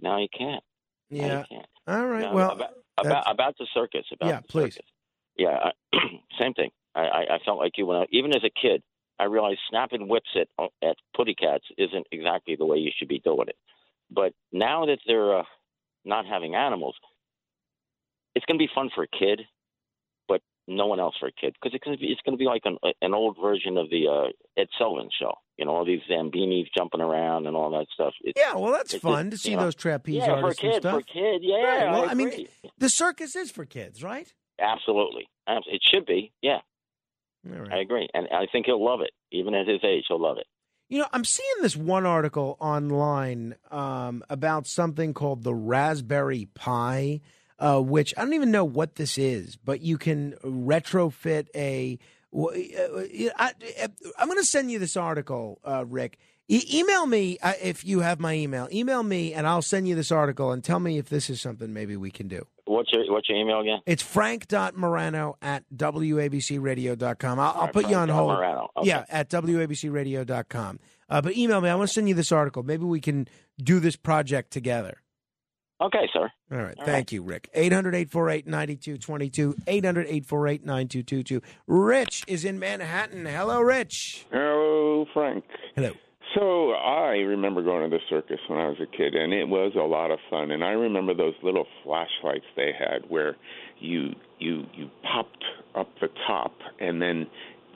Now 0.00 0.18
you 0.18 0.28
can't. 0.36 0.62
Yeah. 1.10 1.40
you 1.40 1.44
can't. 1.50 1.66
All 1.86 2.06
right. 2.06 2.22
Now, 2.22 2.34
well, 2.34 2.50
about 2.52 2.70
about, 2.98 3.30
about 3.30 3.58
the 3.58 3.66
circus. 3.72 4.04
About 4.12 4.28
yeah, 4.28 4.40
please. 4.48 4.74
circus. 4.74 4.90
Yeah, 5.36 5.70
I, 5.92 5.98
same 6.38 6.54
thing. 6.54 6.70
I, 6.94 7.00
I, 7.00 7.20
I 7.34 7.38
felt 7.44 7.58
like 7.58 7.72
you 7.76 7.86
when 7.86 7.98
I, 7.98 8.06
even 8.10 8.34
as 8.34 8.42
a 8.44 8.50
kid, 8.50 8.82
I 9.18 9.24
realized 9.24 9.60
snapping 9.70 10.08
whips 10.08 10.30
at 10.36 10.48
at 10.82 10.96
putty 11.16 11.34
cats 11.34 11.64
isn't 11.76 12.06
exactly 12.12 12.56
the 12.56 12.66
way 12.66 12.78
you 12.78 12.90
should 12.96 13.08
be 13.08 13.20
doing 13.20 13.48
it. 13.48 13.56
But 14.10 14.32
now 14.52 14.86
that 14.86 14.98
they're 15.06 15.38
uh, 15.38 15.44
not 16.04 16.26
having 16.26 16.54
animals, 16.54 16.96
it's 18.38 18.46
going 18.46 18.58
to 18.58 18.64
be 18.64 18.70
fun 18.72 18.88
for 18.94 19.02
a 19.02 19.08
kid, 19.08 19.42
but 20.28 20.40
no 20.68 20.86
one 20.86 21.00
else 21.00 21.16
for 21.18 21.26
a 21.26 21.32
kid 21.32 21.54
because 21.60 21.74
it's 21.74 21.84
going 21.84 21.96
to 21.96 22.00
be 22.00 22.06
it's 22.06 22.20
going 22.24 22.36
to 22.36 22.38
be 22.38 22.44
like 22.46 22.62
an 22.64 22.78
an 23.02 23.14
old 23.14 23.36
version 23.42 23.76
of 23.76 23.90
the 23.90 24.06
uh, 24.06 24.60
Ed 24.60 24.68
Sullivan 24.78 25.10
Show. 25.20 25.32
You 25.56 25.64
know, 25.64 25.72
all 25.72 25.84
these 25.84 26.00
Zambinis 26.08 26.66
jumping 26.76 27.00
around 27.00 27.48
and 27.48 27.56
all 27.56 27.72
that 27.72 27.86
stuff. 27.92 28.14
It's, 28.22 28.38
Yeah, 28.38 28.54
well, 28.54 28.72
that's 28.72 28.94
fun 28.94 29.30
to 29.30 29.36
see 29.36 29.50
you 29.50 29.56
know, 29.56 29.64
those 29.64 29.74
trapeze 29.74 30.14
yeah, 30.14 30.26
for 30.26 30.32
a 30.32 30.42
artists 30.42 30.60
kid, 30.60 30.82
for 30.82 30.98
a 30.98 31.02
kid, 31.02 31.40
yeah. 31.42 31.56
Right, 31.56 31.90
well, 31.90 32.04
I, 32.04 32.12
I 32.12 32.14
mean, 32.14 32.46
the 32.78 32.88
circus 32.88 33.34
is 33.34 33.50
for 33.50 33.64
kids, 33.64 34.04
right? 34.04 34.32
Absolutely. 34.60 35.26
It 35.48 35.82
should 35.82 36.06
be. 36.06 36.32
Yeah. 36.42 36.58
I 37.72 37.78
agree. 37.78 38.08
And 38.14 38.28
I 38.28 38.46
think 38.52 38.66
he'll 38.66 38.84
love 38.84 39.00
it. 39.00 39.10
Even 39.32 39.54
at 39.54 39.66
his 39.66 39.80
age, 39.82 40.04
he'll 40.08 40.20
love 40.20 40.38
it. 40.38 40.46
You 40.88 41.00
know, 41.00 41.06
I'm 41.12 41.24
seeing 41.24 41.48
this 41.60 41.76
one 41.76 42.06
article 42.06 42.56
online 42.60 43.56
um, 43.70 44.22
about 44.30 44.66
something 44.66 45.12
called 45.12 45.44
the 45.44 45.54
Raspberry 45.54 46.48
Pi, 46.54 47.20
uh, 47.58 47.80
which 47.80 48.14
I 48.16 48.22
don't 48.22 48.34
even 48.34 48.50
know 48.50 48.64
what 48.64 48.96
this 48.96 49.18
is, 49.18 49.56
but 49.56 49.80
you 49.80 49.98
can 49.98 50.34
retrofit 50.44 51.48
a 51.54 51.98
Well, 52.30 52.54
uh, 52.54 53.30
I, 53.36 53.52
am 54.18 54.28
going 54.28 54.38
to 54.38 54.44
send 54.44 54.70
you 54.70 54.78
this 54.78 54.96
article, 54.96 55.60
uh, 55.64 55.84
Rick. 55.86 56.18
E- 56.50 56.80
email 56.80 57.06
me 57.06 57.38
uh, 57.42 57.52
if 57.62 57.84
you 57.84 58.00
have 58.00 58.20
my 58.20 58.34
email. 58.34 58.68
Email 58.72 59.02
me, 59.02 59.34
and 59.34 59.46
I'll 59.46 59.62
send 59.62 59.86
you 59.86 59.94
this 59.94 60.10
article 60.10 60.50
and 60.50 60.64
tell 60.64 60.80
me 60.80 60.98
if 60.98 61.08
this 61.08 61.28
is 61.28 61.40
something 61.40 61.72
maybe 61.72 61.96
we 61.96 62.10
can 62.10 62.26
do. 62.28 62.46
What's 62.64 62.90
your 62.92 63.10
What's 63.12 63.28
your 63.28 63.38
email 63.38 63.60
again? 63.60 63.80
It's 63.86 64.02
frank.morano 64.02 65.36
at 65.42 65.64
wabcradio.com. 65.74 67.40
I'll, 67.40 67.46
I'll 67.48 67.60
right, 67.62 67.72
put 67.72 67.88
you 67.88 67.96
on 67.96 68.08
hold. 68.08 68.32
Okay. 68.32 68.88
Yeah, 68.88 69.04
at 69.08 69.30
wabcradio.com. 69.30 70.78
Uh, 71.10 71.20
but 71.22 71.36
email 71.36 71.60
me. 71.60 71.68
I 71.68 71.74
want 71.74 71.88
to 71.88 71.94
send 71.94 72.08
you 72.08 72.14
this 72.14 72.32
article. 72.32 72.62
Maybe 72.62 72.84
we 72.84 73.00
can 73.00 73.26
do 73.58 73.80
this 73.80 73.96
project 73.96 74.50
together. 74.50 75.02
Okay, 75.80 76.08
sir. 76.12 76.28
All 76.50 76.58
right. 76.58 76.74
All 76.78 76.84
Thank 76.84 77.12
you, 77.12 77.22
Rick. 77.22 77.50
800 77.54 77.94
848 77.94 78.46
9222. 78.46 79.54
800 79.66 80.00
848 80.06 80.66
9222. 80.66 81.40
Rich 81.66 82.24
is 82.26 82.44
in 82.44 82.58
Manhattan. 82.58 83.26
Hello, 83.26 83.60
Rich. 83.60 84.26
Hello, 84.30 85.06
Frank. 85.14 85.44
Hello. 85.76 85.92
So 86.34 86.72
I 86.72 87.16
remember 87.18 87.62
going 87.62 87.88
to 87.88 87.96
the 87.96 88.02
circus 88.10 88.38
when 88.48 88.58
I 88.58 88.68
was 88.68 88.76
a 88.82 88.96
kid, 88.96 89.14
and 89.14 89.32
it 89.32 89.48
was 89.48 89.72
a 89.76 89.84
lot 89.84 90.10
of 90.10 90.18
fun. 90.28 90.50
And 90.50 90.62
I 90.62 90.70
remember 90.70 91.14
those 91.14 91.34
little 91.42 91.66
flashlights 91.84 92.44
they 92.54 92.72
had, 92.76 93.08
where 93.08 93.36
you 93.78 94.14
you 94.38 94.64
you 94.74 94.90
popped 95.02 95.44
up 95.74 95.88
the 96.00 96.08
top, 96.26 96.52
and 96.80 97.00
then 97.00 97.26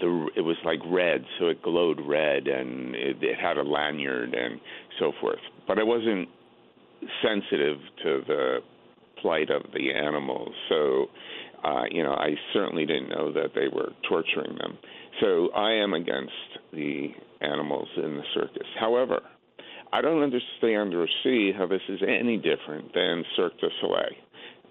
the 0.00 0.28
it 0.36 0.42
was 0.42 0.56
like 0.64 0.80
red, 0.86 1.24
so 1.38 1.46
it 1.46 1.62
glowed 1.62 2.00
red, 2.06 2.46
and 2.46 2.94
it, 2.94 3.22
it 3.22 3.38
had 3.38 3.56
a 3.56 3.62
lanyard 3.62 4.34
and 4.34 4.60
so 4.98 5.12
forth. 5.20 5.38
But 5.66 5.78
I 5.78 5.82
wasn't 5.84 6.28
sensitive 7.22 7.78
to 8.02 8.22
the 8.26 8.58
plight 9.20 9.50
of 9.50 9.62
the 9.72 9.92
animals, 9.92 10.52
so 10.68 11.06
uh, 11.64 11.84
you 11.90 12.02
know 12.02 12.12
I 12.12 12.34
certainly 12.52 12.86
didn't 12.86 13.08
know 13.08 13.32
that 13.32 13.50
they 13.54 13.68
were 13.68 13.92
torturing 14.08 14.56
them. 14.58 14.78
So 15.20 15.50
I 15.54 15.72
am 15.72 15.94
against 15.94 16.32
the 16.72 17.08
animals 17.40 17.88
in 17.96 18.16
the 18.16 18.24
circus. 18.34 18.66
However, 18.80 19.20
I 19.92 20.00
don't 20.00 20.22
understand 20.22 20.94
or 20.94 21.06
see 21.22 21.52
how 21.56 21.66
this 21.66 21.82
is 21.88 22.00
any 22.02 22.38
different 22.38 22.94
than 22.94 23.24
Cirque 23.36 23.58
du 23.60 23.68
Soleil. 23.80 24.14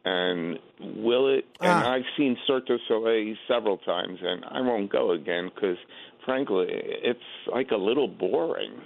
And 0.04 0.58
will 0.80 1.28
it? 1.28 1.46
And 1.60 1.70
I've 1.72 2.06
seen 2.18 2.36
Cirque 2.48 2.66
du 2.66 2.78
Soleil 2.88 3.36
several 3.48 3.78
times, 3.78 4.18
and 4.22 4.44
I 4.46 4.62
won't 4.62 4.92
go 4.92 5.12
again 5.12 5.52
because, 5.54 5.78
frankly, 6.26 6.66
it's 6.70 7.20
like 7.52 7.70
a 7.70 7.78
little 7.78 8.08
boring. 8.08 8.82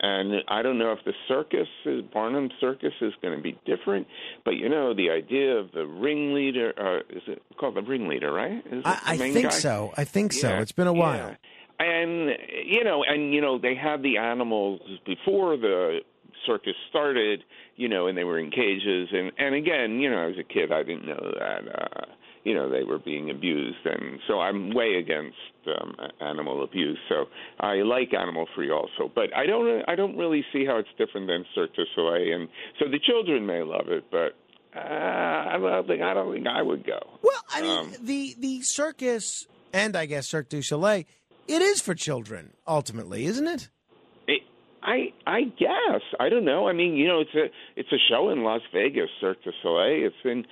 And 0.00 0.42
I 0.48 0.62
don't 0.62 0.78
know 0.78 0.92
if 0.92 0.98
the 1.04 1.12
circus, 1.28 1.68
is, 1.86 2.02
Barnum 2.12 2.50
Circus, 2.60 2.92
is 3.00 3.12
going 3.22 3.36
to 3.36 3.42
be 3.42 3.58
different. 3.64 4.06
But 4.44 4.52
you 4.56 4.68
know, 4.68 4.92
the 4.94 5.10
idea 5.10 5.56
of 5.56 5.72
the 5.72 5.86
ringleader, 5.86 6.72
uh, 6.76 7.16
is 7.16 7.22
it 7.26 7.42
called 7.58 7.76
the 7.76 7.82
ringleader, 7.82 8.32
right? 8.32 8.62
Is 8.70 8.82
I, 8.84 9.00
I 9.06 9.16
think 9.16 9.42
guy? 9.44 9.48
so. 9.50 9.92
I 9.96 10.04
think 10.04 10.32
so. 10.32 10.48
Yeah, 10.48 10.60
It's 10.60 10.72
been 10.72 10.88
a 10.88 10.92
while. 10.92 11.16
yeah. 11.16 11.86
And 11.86 12.30
you 12.66 12.84
know, 12.84 13.02
and 13.04 13.32
you 13.34 13.40
know, 13.40 13.58
they 13.58 13.74
had 13.74 14.02
the 14.02 14.18
animals 14.18 14.80
before 15.06 15.56
the 15.56 16.00
circus 16.46 16.74
started, 16.90 17.42
you 17.76 17.88
know, 17.88 18.06
and 18.06 18.16
they 18.18 18.24
were 18.24 18.38
in 18.38 18.50
cages. 18.50 19.08
And 19.12 19.32
and 19.38 19.54
again, 19.54 19.98
you 20.00 20.10
know, 20.10 20.28
as 20.28 20.36
a 20.38 20.44
kid, 20.44 20.70
I 20.72 20.82
didn't 20.82 21.06
know 21.06 21.32
that, 21.38 21.68
uh, 21.68 22.04
you 22.44 22.54
know, 22.54 22.68
they 22.70 22.84
were 22.84 22.98
being 22.98 23.30
abused, 23.30 23.84
and 23.84 24.20
so 24.28 24.38
I'm 24.40 24.74
way 24.74 24.94
against 24.94 25.36
um, 25.66 25.94
animal 26.20 26.62
abuse. 26.62 26.98
So 27.08 27.24
I 27.58 27.76
like 27.76 28.12
animal 28.14 28.46
free 28.54 28.70
also, 28.70 29.10
but 29.14 29.34
I 29.34 29.46
don't 29.46 29.82
I 29.88 29.94
don't 29.94 30.16
really 30.16 30.44
see 30.52 30.64
how 30.66 30.76
it's 30.78 30.88
different 30.98 31.26
than 31.26 31.44
Cirque 31.54 31.74
du 31.74 31.84
Soleil. 31.94 32.34
And 32.36 32.48
so 32.78 32.86
the 32.90 32.98
children 32.98 33.46
may 33.46 33.62
love 33.62 33.88
it, 33.88 34.04
but. 34.10 34.36
Uh, 34.76 34.80
I 34.80 35.56
don't 35.56 35.86
think 35.86 36.02
I 36.02 36.14
don't 36.14 36.34
think 36.34 36.48
I 36.48 36.60
would 36.60 36.84
go. 36.84 36.98
Well, 37.22 37.40
I 37.48 37.62
mean, 37.62 37.78
Um, 37.78 37.92
the 38.02 38.34
the 38.40 38.60
circus 38.62 39.46
and 39.72 39.94
I 39.94 40.06
guess 40.06 40.26
Cirque 40.28 40.48
du 40.48 40.62
Soleil, 40.62 41.04
it 41.46 41.62
is 41.62 41.80
for 41.80 41.94
children 41.94 42.54
ultimately, 42.66 43.24
isn't 43.26 43.46
it? 43.46 43.68
It, 44.26 44.42
I 44.82 45.12
I 45.28 45.42
guess 45.44 46.02
I 46.18 46.28
don't 46.28 46.44
know. 46.44 46.66
I 46.66 46.72
mean, 46.72 46.96
you 46.96 47.06
know, 47.06 47.20
it's 47.20 47.34
a 47.36 47.44
it's 47.76 47.92
a 47.92 48.00
show 48.10 48.30
in 48.30 48.42
Las 48.42 48.62
Vegas, 48.72 49.10
Cirque 49.20 49.44
du 49.44 49.52
Soleil. 49.62 50.06
It's 50.06 50.16
been 50.24 50.44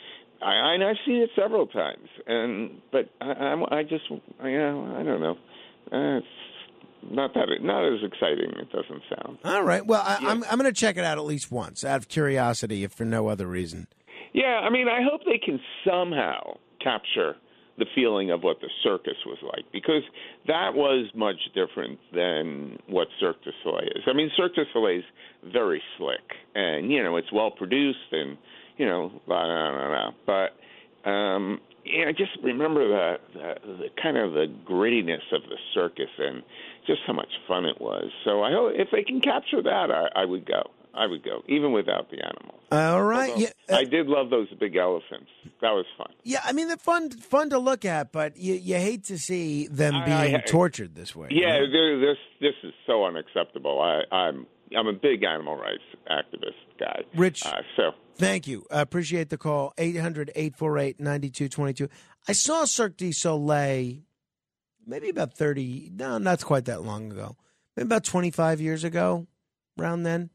I 0.44 0.74
and 0.74 0.84
I've 0.84 0.96
seen 1.06 1.16
it 1.16 1.30
several 1.36 1.66
times, 1.66 2.08
and 2.26 2.80
but 2.90 3.08
I 3.20 3.26
I'm, 3.26 3.64
I 3.64 3.82
just 3.82 4.04
I, 4.40 4.54
uh, 4.54 5.00
I 5.00 5.02
don't 5.02 5.20
know. 5.20 5.36
Uh, 5.92 6.18
it's 6.18 6.26
not 7.10 7.34
that 7.34 7.48
not 7.60 7.84
as 7.92 8.00
exciting. 8.02 8.50
It 8.58 8.70
doesn't 8.70 9.02
sound. 9.08 9.38
All 9.44 9.62
right. 9.62 9.84
Well, 9.84 10.02
I, 10.04 10.18
I'm 10.20 10.44
I'm 10.44 10.58
going 10.58 10.72
to 10.72 10.72
check 10.72 10.96
it 10.96 11.04
out 11.04 11.18
at 11.18 11.24
least 11.24 11.50
once 11.50 11.84
out 11.84 11.98
of 11.98 12.08
curiosity, 12.08 12.84
if 12.84 12.92
for 12.92 13.04
no 13.04 13.28
other 13.28 13.46
reason. 13.46 13.86
Yeah, 14.32 14.60
I 14.62 14.70
mean, 14.70 14.88
I 14.88 15.00
hope 15.08 15.22
they 15.26 15.38
can 15.38 15.60
somehow 15.86 16.56
capture 16.82 17.36
the 17.78 17.86
feeling 17.94 18.30
of 18.30 18.42
what 18.42 18.60
the 18.60 18.68
circus 18.82 19.16
was 19.26 19.38
like 19.42 19.64
because 19.72 20.02
that 20.46 20.74
was 20.74 21.10
much 21.14 21.36
different 21.54 21.98
than 22.14 22.78
what 22.86 23.08
Cirque 23.18 23.42
du 23.44 23.50
Soleil 23.64 23.88
is. 23.96 24.02
I 24.06 24.12
mean, 24.12 24.30
Cirque 24.36 24.54
du 24.54 24.64
Soleil 24.72 24.98
is 24.98 25.04
very 25.52 25.82
slick 25.96 26.36
and 26.54 26.92
you 26.92 27.02
know 27.02 27.16
it's 27.16 27.32
well 27.32 27.50
produced 27.50 28.12
and 28.12 28.36
you 28.76 28.86
know 28.86 29.10
blah 29.26 29.44
blah 29.46 29.70
blah. 29.72 29.88
blah. 30.26 30.48
But 31.04 31.08
um, 31.10 31.60
yeah, 31.84 32.06
I 32.08 32.12
just 32.12 32.32
remember 32.42 32.86
the, 32.88 33.16
that 33.40 33.62
the 33.62 33.88
kind 34.00 34.16
of 34.16 34.32
the 34.32 34.46
grittiness 34.64 35.22
of 35.32 35.42
the 35.48 35.56
circus 35.74 36.10
and 36.18 36.42
just 36.86 37.00
how 37.06 37.12
much 37.12 37.28
fun 37.48 37.64
it 37.64 37.80
was. 37.80 38.10
So 38.24 38.42
I 38.42 38.52
hope 38.52 38.72
if 38.76 38.88
they 38.92 39.02
can 39.02 39.20
capture 39.20 39.62
that, 39.62 39.90
I, 39.90 40.22
I 40.22 40.24
would 40.24 40.46
go. 40.46 40.62
I 40.94 41.06
would 41.06 41.24
go 41.24 41.40
even 41.48 41.72
without 41.72 42.10
the 42.10 42.18
animals. 42.22 42.60
All 42.70 43.02
right. 43.02 43.30
Although 43.30 43.46
Yeah. 43.70 43.76
I 43.78 43.84
did 43.84 44.08
love 44.08 44.28
those 44.28 44.48
big 44.60 44.76
elephants. 44.76 45.30
That 45.62 45.70
was 45.70 45.86
fun. 45.96 46.12
Yeah, 46.22 46.40
I 46.44 46.52
mean 46.52 46.68
they're 46.68 46.76
fun 46.76 47.08
fun 47.10 47.48
to 47.48 47.58
look 47.58 47.86
at, 47.86 48.12
but 48.12 48.36
you 48.36 48.52
you 48.54 48.74
hate 48.76 49.04
to 49.04 49.16
see 49.18 49.68
them 49.68 49.94
I- 49.94 50.04
being 50.04 50.36
I- 50.36 50.40
tortured 50.40 50.94
this 50.94 51.16
way. 51.16 51.28
Yeah, 51.30 51.60
there- 51.72 51.98
this 51.98 52.18
this 52.42 52.52
is 52.62 52.74
so 52.86 53.06
unacceptable. 53.06 53.80
I, 53.80 54.02
I'm 54.14 54.46
I'm 54.76 54.86
a 54.86 54.92
big 54.92 55.22
animal 55.24 55.56
rights 55.56 55.82
activist 56.10 56.60
guy. 56.78 57.04
Rich, 57.16 57.46
uh, 57.46 57.62
so 57.74 57.92
Thank 58.16 58.46
you. 58.46 58.66
I 58.70 58.80
appreciate 58.80 59.30
the 59.30 59.38
call. 59.38 59.72
800 59.78 60.30
848 60.34 61.00
9222. 61.00 61.88
I 62.28 62.32
saw 62.32 62.64
Cirque 62.64 62.96
du 62.96 63.12
Soleil 63.12 64.02
maybe 64.86 65.08
about 65.08 65.34
30, 65.34 65.92
no, 65.94 66.18
not 66.18 66.44
quite 66.44 66.64
that 66.66 66.82
long 66.82 67.12
ago. 67.12 67.36
Maybe 67.76 67.86
about 67.86 68.04
25 68.04 68.60
years 68.60 68.84
ago, 68.84 69.26
around 69.78 70.02
then. 70.02 70.30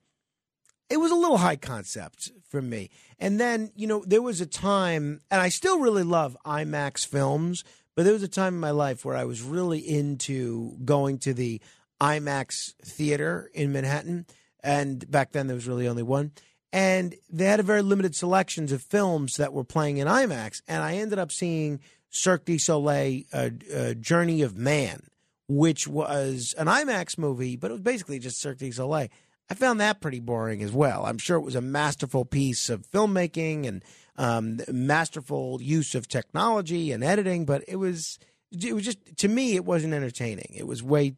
It 0.89 0.97
was 0.97 1.11
a 1.11 1.15
little 1.15 1.37
high 1.37 1.57
concept 1.57 2.31
for 2.49 2.61
me. 2.61 2.89
And 3.19 3.39
then, 3.39 3.71
you 3.75 3.87
know, 3.87 4.03
there 4.07 4.21
was 4.21 4.39
a 4.39 4.45
time, 4.45 5.19
and 5.29 5.41
I 5.41 5.49
still 5.49 5.79
really 5.79 6.03
love 6.03 6.37
IMAX 6.45 7.05
films, 7.05 7.63
but 7.95 8.03
there 8.03 8.13
was 8.13 8.23
a 8.23 8.27
time 8.27 8.53
in 8.53 8.59
my 8.59 8.71
life 8.71 9.03
where 9.03 9.17
I 9.17 9.25
was 9.25 9.41
really 9.41 9.79
into 9.79 10.77
going 10.85 11.17
to 11.19 11.33
the 11.33 11.61
IMAX 11.99 12.75
theater 12.83 13.49
in 13.53 13.73
Manhattan. 13.73 14.25
And 14.63 15.09
back 15.11 15.33
then, 15.33 15.47
there 15.47 15.55
was 15.55 15.67
really 15.67 15.87
only 15.87 16.03
one 16.03 16.31
and 16.73 17.15
they 17.29 17.45
had 17.45 17.59
a 17.59 17.63
very 17.63 17.81
limited 17.81 18.15
selections 18.15 18.71
of 18.71 18.81
films 18.81 19.37
that 19.37 19.53
were 19.53 19.63
playing 19.63 19.97
in 19.97 20.07
IMAX. 20.07 20.61
And 20.67 20.83
I 20.83 20.95
ended 20.95 21.19
up 21.19 21.31
seeing 21.31 21.79
Cirque 22.09 22.45
du 22.45 22.57
Soleil, 22.57 23.23
uh, 23.33 23.49
uh, 23.73 23.93
Journey 23.93 24.41
of 24.41 24.57
Man, 24.57 25.03
which 25.47 25.87
was 25.87 26.53
an 26.57 26.67
IMAX 26.67 27.17
movie, 27.17 27.55
but 27.55 27.71
it 27.71 27.75
was 27.75 27.81
basically 27.81 28.19
just 28.19 28.41
Cirque 28.41 28.57
du 28.57 28.71
Soleil. 28.71 29.07
I 29.49 29.53
found 29.53 29.79
that 29.79 30.01
pretty 30.01 30.19
boring 30.19 30.61
as 30.61 30.73
well. 30.73 31.05
I'm 31.05 31.17
sure 31.17 31.37
it 31.37 31.45
was 31.45 31.55
a 31.55 31.61
masterful 31.61 32.25
piece 32.25 32.69
of 32.69 32.85
filmmaking 32.85 33.65
and 33.65 33.83
um, 34.17 34.59
masterful 34.67 35.61
use 35.61 35.95
of 35.95 36.07
technology 36.07 36.91
and 36.91 37.03
editing, 37.03 37.45
but 37.45 37.63
it 37.67 37.77
was 37.77 38.19
it 38.51 38.73
was 38.73 38.83
just 38.83 38.97
to 39.17 39.27
me 39.27 39.55
it 39.55 39.63
wasn't 39.63 39.93
entertaining. 39.93 40.53
It 40.53 40.67
was 40.67 40.83
way 40.83 41.15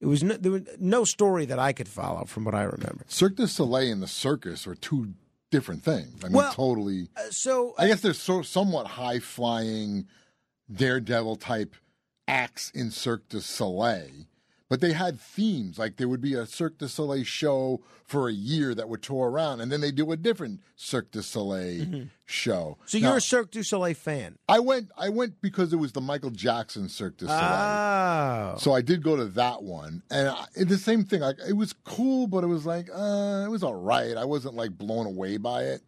it 0.00 0.06
was 0.06 0.22
no, 0.22 0.36
there 0.36 0.52
was 0.52 0.62
no 0.78 1.04
story 1.04 1.44
that 1.46 1.58
I 1.58 1.72
could 1.72 1.88
follow 1.88 2.24
from 2.24 2.44
what 2.44 2.54
I 2.54 2.62
remember. 2.62 3.04
Cirque 3.08 3.36
du 3.36 3.46
Soleil 3.46 3.92
and 3.92 4.02
the 4.02 4.08
circus 4.08 4.66
are 4.66 4.74
two 4.74 5.14
different 5.50 5.82
things. 5.82 6.24
I 6.24 6.28
mean, 6.28 6.36
Well, 6.36 6.52
totally. 6.52 7.08
Uh, 7.16 7.30
so 7.30 7.74
I 7.78 7.86
guess 7.88 7.98
uh, 7.98 8.08
there's 8.08 8.20
so 8.20 8.42
somewhat 8.42 8.86
high 8.86 9.18
flying, 9.18 10.06
daredevil 10.72 11.36
type 11.36 11.74
acts 12.26 12.70
in 12.74 12.90
Cirque 12.90 13.28
du 13.28 13.40
Soleil, 13.40 14.26
but 14.70 14.80
they 14.80 14.92
had 14.92 15.20
themes. 15.20 15.78
Like 15.78 15.96
there 15.96 16.08
would 16.08 16.20
be 16.22 16.34
a 16.34 16.46
Cirque 16.46 16.78
du 16.78 16.88
Soleil 16.88 17.24
show 17.24 17.82
for 18.06 18.28
a 18.28 18.32
year 18.32 18.72
that 18.74 18.88
would 18.88 19.02
tour 19.02 19.28
around, 19.28 19.60
and 19.60 19.70
then 19.70 19.80
they 19.80 19.90
do 19.90 20.10
a 20.12 20.16
different 20.16 20.60
Cirque 20.76 21.10
du 21.10 21.22
Soleil 21.22 21.84
Mhm. 21.84 22.08
show. 22.24 22.78
So 22.86 22.98
Now, 22.98 23.08
you're 23.08 23.16
a 23.18 23.20
Cirque 23.20 23.50
du 23.50 23.62
Soleil 23.64 23.94
fan. 23.94 24.38
I 24.48 24.60
went. 24.60 24.90
I 24.96 25.08
went 25.08 25.42
because 25.42 25.72
it 25.72 25.76
was 25.76 25.90
the 25.92 26.00
Michael 26.00 26.30
Jackson 26.30 26.88
Cirque 26.88 27.16
du 27.18 27.26
Soleil. 27.26 27.42
Oh. 27.42 28.54
So 28.58 28.72
I 28.72 28.80
did 28.80 29.02
go 29.02 29.16
to 29.16 29.26
that 29.26 29.62
one, 29.64 30.02
and 30.08 30.28
I, 30.28 30.46
the 30.56 30.78
same 30.78 31.04
thing. 31.04 31.20
Like 31.20 31.38
it 31.46 31.54
was 31.56 31.72
cool, 31.84 32.28
but 32.28 32.44
it 32.44 32.48
was 32.48 32.64
like 32.64 32.88
uh, 32.94 33.42
it 33.44 33.50
was 33.50 33.64
all 33.64 33.74
right. 33.74 34.16
I 34.16 34.24
wasn't 34.24 34.54
like 34.54 34.78
blown 34.78 35.06
away 35.06 35.36
by 35.36 35.64
it. 35.64 35.82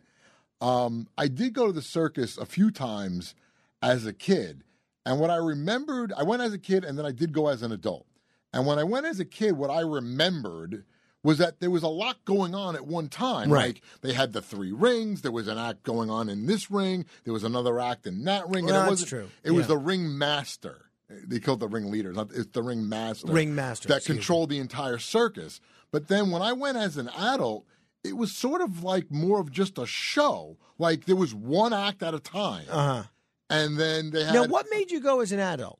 Um, 0.60 1.06
I 1.16 1.28
did 1.28 1.54
go 1.54 1.66
to 1.66 1.72
the 1.72 1.82
circus 1.82 2.36
a 2.36 2.46
few 2.46 2.70
times 2.72 3.34
as 3.80 4.06
a 4.06 4.12
kid, 4.12 4.64
and 5.06 5.20
what 5.20 5.30
I 5.30 5.36
remembered, 5.36 6.12
I 6.16 6.24
went 6.24 6.42
as 6.42 6.52
a 6.52 6.58
kid, 6.58 6.84
and 6.84 6.98
then 6.98 7.06
I 7.06 7.10
did 7.12 7.32
go 7.32 7.46
as 7.48 7.62
an 7.62 7.72
adult. 7.72 8.06
And 8.52 8.66
when 8.66 8.78
I 8.78 8.84
went 8.84 9.06
as 9.06 9.18
a 9.20 9.24
kid, 9.24 9.52
what 9.56 9.70
I 9.70 9.80
remembered 9.80 10.84
was 11.22 11.38
that 11.38 11.60
there 11.60 11.70
was 11.70 11.82
a 11.82 11.88
lot 11.88 12.24
going 12.24 12.54
on 12.54 12.74
at 12.74 12.86
one 12.86 13.08
time. 13.08 13.50
Right. 13.50 13.66
Like 13.74 13.82
they 14.00 14.12
had 14.12 14.32
the 14.32 14.42
three 14.42 14.72
rings. 14.72 15.22
There 15.22 15.30
was 15.32 15.48
an 15.48 15.58
act 15.58 15.84
going 15.84 16.10
on 16.10 16.28
in 16.28 16.46
this 16.46 16.70
ring. 16.70 17.06
There 17.24 17.32
was 17.32 17.44
another 17.44 17.78
act 17.80 18.06
in 18.06 18.24
that 18.24 18.48
ring. 18.48 18.66
Well, 18.66 18.76
and 18.76 18.86
it 18.86 18.90
wasn't 18.90 19.08
true. 19.08 19.28
It 19.44 19.52
was 19.52 19.68
the 19.68 19.78
ring 19.78 20.18
master 20.18 20.86
They 21.08 21.38
call 21.38 21.54
it 21.54 21.60
the 21.60 21.68
ringleader. 21.68 22.12
Not, 22.12 22.30
it's 22.34 22.50
the 22.50 22.62
ring 22.62 22.88
master. 22.88 23.28
that 23.28 23.98
excuse 23.98 24.08
me. 24.08 24.14
controlled 24.16 24.50
the 24.50 24.58
entire 24.58 24.98
circus. 24.98 25.60
But 25.92 26.08
then 26.08 26.30
when 26.30 26.42
I 26.42 26.52
went 26.54 26.76
as 26.78 26.96
an 26.96 27.08
adult, 27.10 27.66
it 28.02 28.16
was 28.16 28.32
sort 28.34 28.60
of 28.60 28.82
like 28.82 29.10
more 29.10 29.38
of 29.40 29.50
just 29.52 29.78
a 29.78 29.86
show. 29.86 30.56
Like 30.78 31.04
there 31.04 31.16
was 31.16 31.34
one 31.34 31.72
act 31.72 32.02
at 32.02 32.14
a 32.14 32.18
time, 32.18 32.64
Uh 32.68 32.94
huh. 32.94 33.02
and 33.48 33.78
then 33.78 34.10
they 34.10 34.24
had. 34.24 34.34
Now, 34.34 34.46
what 34.46 34.66
made 34.70 34.90
you 34.90 35.00
go 35.00 35.20
as 35.20 35.30
an 35.30 35.38
adult? 35.38 35.78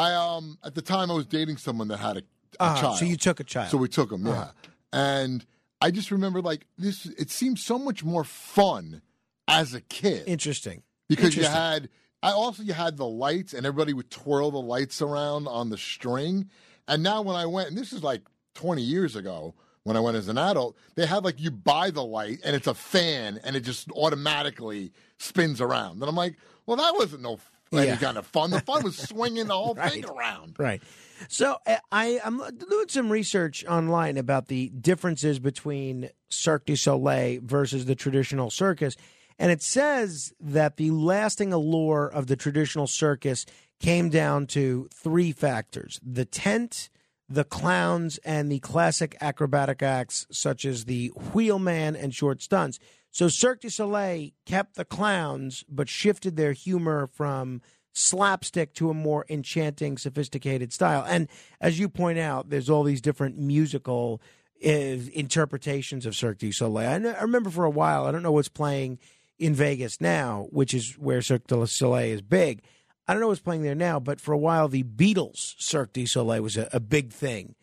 I 0.00 0.14
um 0.14 0.58
at 0.64 0.74
the 0.74 0.82
time 0.82 1.10
I 1.10 1.14
was 1.14 1.26
dating 1.26 1.56
someone 1.58 1.88
that 1.88 1.98
had 1.98 2.16
a, 2.16 2.20
a 2.20 2.62
Uh-huh, 2.64 2.80
child. 2.80 2.98
so 2.98 3.04
you 3.04 3.16
took 3.16 3.38
a 3.40 3.44
child. 3.44 3.70
So 3.70 3.76
we 3.78 3.88
took 3.88 4.10
him, 4.10 4.26
yeah. 4.26 4.32
Uh-huh. 4.32 4.52
And 4.92 5.44
I 5.80 5.90
just 5.90 6.10
remember 6.10 6.40
like 6.42 6.66
this. 6.76 7.06
It 7.06 7.30
seemed 7.30 7.58
so 7.58 7.78
much 7.78 8.02
more 8.04 8.24
fun 8.24 9.02
as 9.48 9.74
a 9.74 9.80
kid. 9.80 10.24
Interesting. 10.26 10.82
because 11.08 11.36
you 11.36 11.44
had. 11.44 11.88
I 12.22 12.32
also 12.32 12.62
you 12.62 12.74
had 12.74 12.98
the 12.98 13.06
lights 13.26 13.54
and 13.54 13.64
everybody 13.64 13.94
would 13.94 14.10
twirl 14.10 14.50
the 14.50 14.60
lights 14.74 15.00
around 15.00 15.48
on 15.48 15.70
the 15.70 15.78
string. 15.78 16.50
And 16.86 17.02
now 17.02 17.22
when 17.22 17.34
I 17.36 17.46
went, 17.46 17.68
and 17.70 17.78
this 17.78 17.92
is 17.94 18.02
like 18.02 18.22
20 18.56 18.82
years 18.82 19.16
ago 19.16 19.54
when 19.84 19.96
I 19.96 20.00
went 20.00 20.18
as 20.18 20.28
an 20.28 20.36
adult, 20.36 20.76
they 20.96 21.06
had 21.06 21.24
like 21.24 21.40
you 21.40 21.50
buy 21.50 21.90
the 21.90 22.04
light 22.04 22.38
and 22.44 22.54
it's 22.54 22.66
a 22.66 22.74
fan 22.74 23.40
and 23.42 23.56
it 23.56 23.60
just 23.60 23.90
automatically 23.92 24.92
spins 25.18 25.60
around. 25.62 25.94
And 26.02 26.04
I'm 26.10 26.14
like, 26.14 26.36
well, 26.66 26.76
that 26.76 26.94
wasn't 26.94 27.22
no 27.22 27.38
any 27.72 27.86
Yeah. 27.86 27.96
kind 27.96 28.18
of 28.18 28.26
fun. 28.26 28.50
The 28.50 28.60
fun 28.60 28.82
was 28.82 28.96
swinging 29.08 29.46
the 29.46 29.56
whole 29.56 29.74
thing 29.74 30.04
around. 30.04 30.56
Right. 30.58 30.82
So 31.28 31.56
uh, 31.66 31.76
I, 31.92 32.20
I'm 32.24 32.38
doing 32.56 32.88
some 32.88 33.10
research 33.10 33.64
online 33.66 34.16
about 34.16 34.48
the 34.48 34.70
differences 34.70 35.38
between 35.38 36.10
Cirque 36.28 36.66
du 36.66 36.76
Soleil 36.76 37.40
versus 37.42 37.84
the 37.86 37.94
traditional 37.94 38.50
circus. 38.50 38.96
And 39.38 39.50
it 39.52 39.62
says 39.62 40.32
that 40.40 40.76
the 40.76 40.90
lasting 40.90 41.52
allure 41.52 42.06
of 42.06 42.26
the 42.26 42.36
traditional 42.36 42.86
circus 42.86 43.46
came 43.80 44.10
down 44.10 44.46
to 44.48 44.88
three 44.92 45.32
factors 45.32 45.98
the 46.02 46.24
tent, 46.26 46.90
the 47.28 47.44
clowns, 47.44 48.18
and 48.18 48.50
the 48.50 48.58
classic 48.58 49.16
acrobatic 49.20 49.82
acts 49.82 50.26
such 50.30 50.64
as 50.64 50.84
the 50.86 51.08
wheelman 51.32 51.96
and 51.96 52.14
short 52.14 52.42
stunts. 52.42 52.78
So 53.10 53.28
Cirque 53.28 53.60
du 53.60 53.70
Soleil 53.70 54.30
kept 54.46 54.76
the 54.76 54.84
clowns, 54.84 55.64
but 55.68 55.88
shifted 55.88 56.36
their 56.36 56.52
humor 56.52 57.08
from 57.12 57.60
slapstick 57.92 58.72
to 58.74 58.90
a 58.90 58.94
more 58.94 59.26
enchanting, 59.28 59.98
sophisticated 59.98 60.72
style. 60.72 61.04
And 61.06 61.28
as 61.60 61.78
you 61.78 61.88
point 61.88 62.18
out, 62.18 62.50
there's 62.50 62.70
all 62.70 62.84
these 62.84 63.00
different 63.00 63.36
musical 63.36 64.20
uh, 64.64 64.68
interpretations 64.68 66.06
of 66.06 66.14
Cirque 66.14 66.38
du 66.38 66.52
Soleil. 66.52 66.88
I, 66.88 67.20
remember 67.22 67.50
for 67.50 67.64
a 67.64 67.70
while, 67.70 68.06
I 68.06 68.12
don't 68.12 68.22
know 68.22 68.32
what's 68.32 68.48
playing 68.48 68.98
in 69.38 69.54
Vegas 69.54 70.00
now, 70.00 70.46
which 70.50 70.72
is 70.74 70.92
where 70.98 71.22
Cirque 71.22 71.46
du 71.46 71.66
Soleil 71.66 72.12
is 72.12 72.22
big. 72.22 72.62
I 73.08 73.12
don't 73.12 73.20
know 73.20 73.28
what's 73.28 73.40
playing 73.40 73.62
there 73.62 73.74
now, 73.74 73.98
but 73.98 74.20
for 74.20 74.32
a 74.32 74.38
while, 74.38 74.68
the 74.68 74.84
Beatles 74.84 75.54
Cirque 75.58 75.92
du 75.92 76.06
Soleil 76.06 76.42
was 76.42 76.56
a, 76.56 76.68
a 76.72 76.78
big 76.78 77.10
thing. 77.10 77.56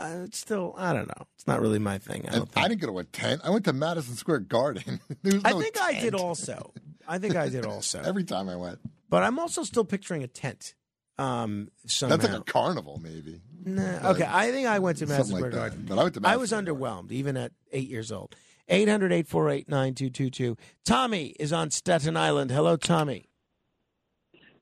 Uh, 0.00 0.22
it's 0.24 0.38
still, 0.38 0.74
I 0.78 0.92
don't 0.92 1.06
know. 1.08 1.26
It's 1.34 1.46
not 1.46 1.60
really 1.60 1.78
my 1.78 1.98
thing. 1.98 2.26
I, 2.30 2.36
And 2.36 2.48
I 2.56 2.68
didn't 2.68 2.80
go 2.80 2.86
to 2.88 2.98
a 3.00 3.04
tent. 3.04 3.42
I 3.44 3.50
went 3.50 3.64
to 3.66 3.72
Madison 3.72 4.14
Square 4.14 4.40
Garden. 4.40 5.00
There 5.22 5.34
was 5.34 5.44
I 5.44 5.50
no 5.50 5.60
think 5.60 5.80
I 5.80 6.00
did 6.00 6.14
also. 6.14 6.72
I 7.06 7.18
think 7.18 7.36
I 7.36 7.48
did 7.50 7.66
also. 7.66 8.00
Every 8.04 8.24
time 8.24 8.48
I 8.48 8.56
went. 8.56 8.78
But 9.10 9.22
I'm 9.24 9.38
also 9.38 9.62
still 9.64 9.84
picturing 9.84 10.22
a 10.22 10.26
tent. 10.28 10.74
Um, 11.18 11.68
somehow. 11.86 12.16
That's 12.16 12.32
like 12.32 12.40
a 12.40 12.44
carnival, 12.44 12.98
maybe. 13.02 13.42
Nah, 13.62 14.10
okay, 14.12 14.26
I 14.26 14.50
think 14.50 14.66
I 14.66 14.78
went 14.78 14.96
to 14.98 15.06
Madison 15.06 15.26
Something 15.26 15.42
like 15.44 15.52
Square. 15.52 15.68
Garden. 15.68 15.86
But 15.86 15.98
I 15.98 16.02
went 16.04 16.14
to 16.14 16.20
Madison 16.20 16.34
I 16.34 16.36
was 16.38 16.52
underwhelmed, 16.52 17.12
even 17.12 17.36
at 17.36 17.52
eight 17.72 17.88
years 17.90 18.10
old. 18.10 18.34
800 18.70 19.12
848 19.12 19.68
9222. 19.68 20.56
Tommy 20.86 21.26
is 21.38 21.52
on 21.52 21.70
Staten 21.70 22.16
Island. 22.16 22.50
Hello, 22.50 22.76
Tommy. 22.78 23.26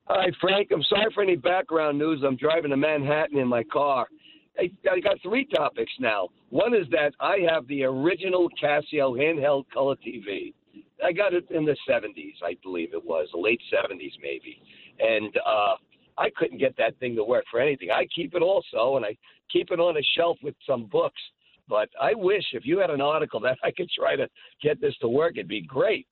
Hi, 0.06 0.32
Frank. 0.40 0.70
I'm 0.72 0.82
sorry 0.82 1.12
for 1.14 1.22
any 1.22 1.36
background 1.36 1.98
news. 1.98 2.22
I'm 2.26 2.36
driving 2.36 2.70
to 2.70 2.76
Manhattan 2.76 3.38
in 3.38 3.46
my 3.46 3.62
car. 3.64 4.06
I, 4.58 5.00
got 5.00 5.20
three 5.22 5.46
topics 5.46 5.92
now. 6.00 6.28
One 6.50 6.74
is 6.74 6.86
that 6.90 7.12
I 7.20 7.38
have 7.50 7.66
the 7.68 7.84
original 7.84 8.48
Casio 8.62 9.16
handheld 9.16 9.64
color 9.72 9.94
TV. 9.96 10.52
I 11.04 11.12
got 11.12 11.32
it 11.32 11.46
in 11.50 11.64
the 11.64 11.76
70s, 11.88 12.34
I 12.44 12.56
believe 12.62 12.92
it 12.92 13.04
was, 13.04 13.28
the 13.32 13.38
late 13.38 13.60
70s 13.72 14.12
maybe. 14.20 14.60
And 14.98 15.32
uh, 15.46 15.74
I 16.16 16.30
couldn't 16.36 16.58
get 16.58 16.76
that 16.78 16.98
thing 16.98 17.14
to 17.16 17.24
work 17.24 17.44
for 17.50 17.60
anything. 17.60 17.90
I 17.90 18.06
keep 18.14 18.34
it 18.34 18.42
also, 18.42 18.96
and 18.96 19.04
I 19.04 19.16
keep 19.52 19.70
it 19.70 19.78
on 19.78 19.96
a 19.96 20.02
shelf 20.16 20.38
with 20.42 20.54
some 20.66 20.86
books. 20.86 21.20
But 21.68 21.88
I 22.00 22.14
wish 22.14 22.44
if 22.52 22.64
you 22.64 22.78
had 22.78 22.90
an 22.90 23.00
article 23.00 23.40
that 23.40 23.58
I 23.62 23.70
could 23.70 23.90
try 23.90 24.16
to 24.16 24.26
get 24.62 24.80
this 24.80 24.96
to 25.02 25.08
work, 25.08 25.34
it'd 25.36 25.48
be 25.48 25.60
great. 25.60 26.06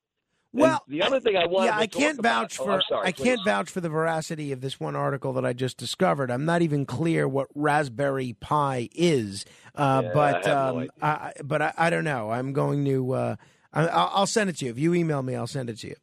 And 0.57 0.63
Well, 0.63 0.83
the 0.87 1.03
other 1.03 1.19
thing 1.19 1.37
I 1.37 1.45
wanted 1.45 1.67
yeah, 1.67 1.75
to 1.75 1.81
I 1.81 1.87
can't 1.87 2.21
vouch 2.21 2.59
oh, 2.59 2.65
for 2.65 2.71
I'm 2.71 2.81
sorry, 2.89 3.07
I 3.07 3.11
can't 3.11 3.39
vouch 3.45 3.69
for 3.69 3.79
the 3.79 3.89
veracity 3.89 4.51
of 4.51 4.61
this 4.61 4.79
one 4.79 4.95
article 4.95 5.33
that 5.33 5.45
I 5.45 5.53
just 5.53 5.77
discovered. 5.77 6.31
I'm 6.31 6.45
not 6.45 6.63
even 6.63 6.85
clear 6.85 7.27
what 7.27 7.47
Raspberry 7.53 8.33
Pi 8.39 8.89
is, 8.93 9.45
uh, 9.75 10.01
Yeah, 10.03 10.11
but 10.13 10.45
I 10.45 10.49
have 10.49 10.75
no 10.75 10.79
um. 10.81 10.89
I, 11.01 11.07
I- 11.07 11.33
but 11.43 11.61
I, 11.61 11.73
I 11.77 11.89
don't 11.91 12.03
know. 12.03 12.31
I'm 12.31 12.53
going 12.53 12.83
to. 12.85 13.11
Uh, 13.13 13.35
I, 13.71 13.87
I'll 13.87 14.11
I'll 14.15 14.27
send 14.27 14.49
it 14.49 14.57
to 14.57 14.65
you. 14.65 14.71
If 14.71 14.79
you 14.79 14.93
email 14.95 15.21
me, 15.21 15.35
I'll 15.35 15.45
send 15.45 15.69
it 15.69 15.77
to 15.79 15.87
you. 15.89 15.95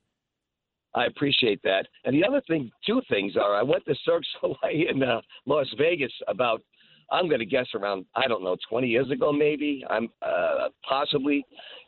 I 0.95 1.07
appreciate 1.07 1.61
that. 1.65 1.87
And 2.05 2.15
the 2.15 2.27
other 2.27 2.41
thing, 2.47 2.71
two 2.87 3.01
things 3.11 3.37
are, 3.37 3.55
I 3.55 3.63
went 3.63 3.85
to 3.87 3.95
Cirque 4.05 4.23
Soleil 4.41 4.57
in 4.91 5.03
uh, 5.03 5.21
Las 5.47 5.67
Vegas 5.77 6.13
about, 6.29 6.63
I'm 7.11 7.29
going 7.29 7.41
to 7.41 7.47
guess 7.47 7.67
around, 7.75 8.07
I 8.15 8.27
don't 8.29 8.43
know, 8.43 8.57
20 8.69 8.87
years 8.87 9.11
ago, 9.11 9.33
maybe. 9.33 9.85
I'm 9.91 10.09
uh, 10.23 10.69
possibly, 10.89 11.45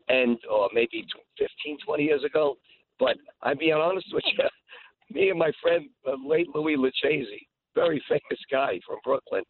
and 0.09 0.39
or 0.51 0.69
maybe 0.73 1.03
tw- 1.03 1.39
15, 1.39 1.79
20 1.85 2.03
years 2.05 2.25
ago. 2.25 2.57
But 2.99 3.17
I'm 3.43 3.59
being 3.59 3.75
honest 3.75 4.07
with 4.13 4.25
you, 4.37 4.45
me 5.15 5.31
and 5.31 5.39
my 5.39 5.53
friend, 5.63 5.89
uh, 6.07 6.15
late 6.27 6.49
Louis 6.55 6.77
Lucchese, 6.77 7.47
very 7.75 8.03
famous 8.09 8.41
guy 8.51 8.81
from 8.87 8.99
Brooklyn, 9.05 9.45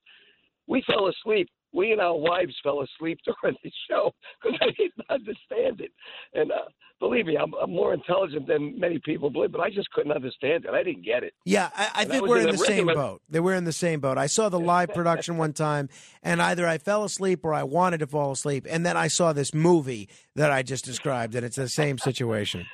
we 0.66 0.82
fell 0.86 1.08
asleep. 1.08 1.48
We 1.76 1.92
and 1.92 2.00
our 2.00 2.16
wives 2.16 2.54
fell 2.62 2.80
asleep 2.80 3.18
during 3.42 3.56
the 3.62 3.70
show 3.88 4.12
because 4.42 4.58
I 4.62 4.66
didn't 4.66 5.10
understand 5.10 5.80
it. 5.80 5.92
And 6.32 6.50
uh, 6.50 6.70
believe 6.98 7.26
me, 7.26 7.36
I'm, 7.36 7.52
I'm 7.62 7.70
more 7.70 7.92
intelligent 7.92 8.46
than 8.46 8.80
many 8.80 8.98
people 8.98 9.28
believe, 9.28 9.52
but 9.52 9.60
I 9.60 9.68
just 9.68 9.90
couldn't 9.90 10.12
understand 10.12 10.64
it. 10.64 10.70
I 10.70 10.82
didn't 10.82 11.04
get 11.04 11.22
it. 11.22 11.34
Yeah, 11.44 11.68
I, 11.76 11.90
I 11.94 12.04
think 12.06 12.22
was 12.22 12.30
we're 12.30 12.38
in 12.38 12.48
in 12.48 12.56
the 12.56 12.64
same 12.64 12.86
boat. 12.86 13.20
That 13.28 13.42
we're 13.42 13.54
in 13.54 13.64
the 13.64 13.72
same 13.72 14.00
boat. 14.00 14.16
I 14.16 14.26
saw 14.26 14.48
the 14.48 14.58
live 14.58 14.94
production 14.94 15.36
one 15.36 15.52
time, 15.52 15.90
and 16.22 16.40
either 16.40 16.66
I 16.66 16.78
fell 16.78 17.04
asleep 17.04 17.44
or 17.44 17.52
I 17.52 17.62
wanted 17.62 17.98
to 17.98 18.06
fall 18.06 18.32
asleep, 18.32 18.66
and 18.68 18.86
then 18.86 18.96
I 18.96 19.08
saw 19.08 19.34
this 19.34 19.52
movie 19.52 20.08
that 20.34 20.50
I 20.50 20.62
just 20.62 20.84
described, 20.84 21.34
and 21.34 21.44
it's 21.44 21.56
the 21.56 21.68
same 21.68 21.98
situation. 21.98 22.64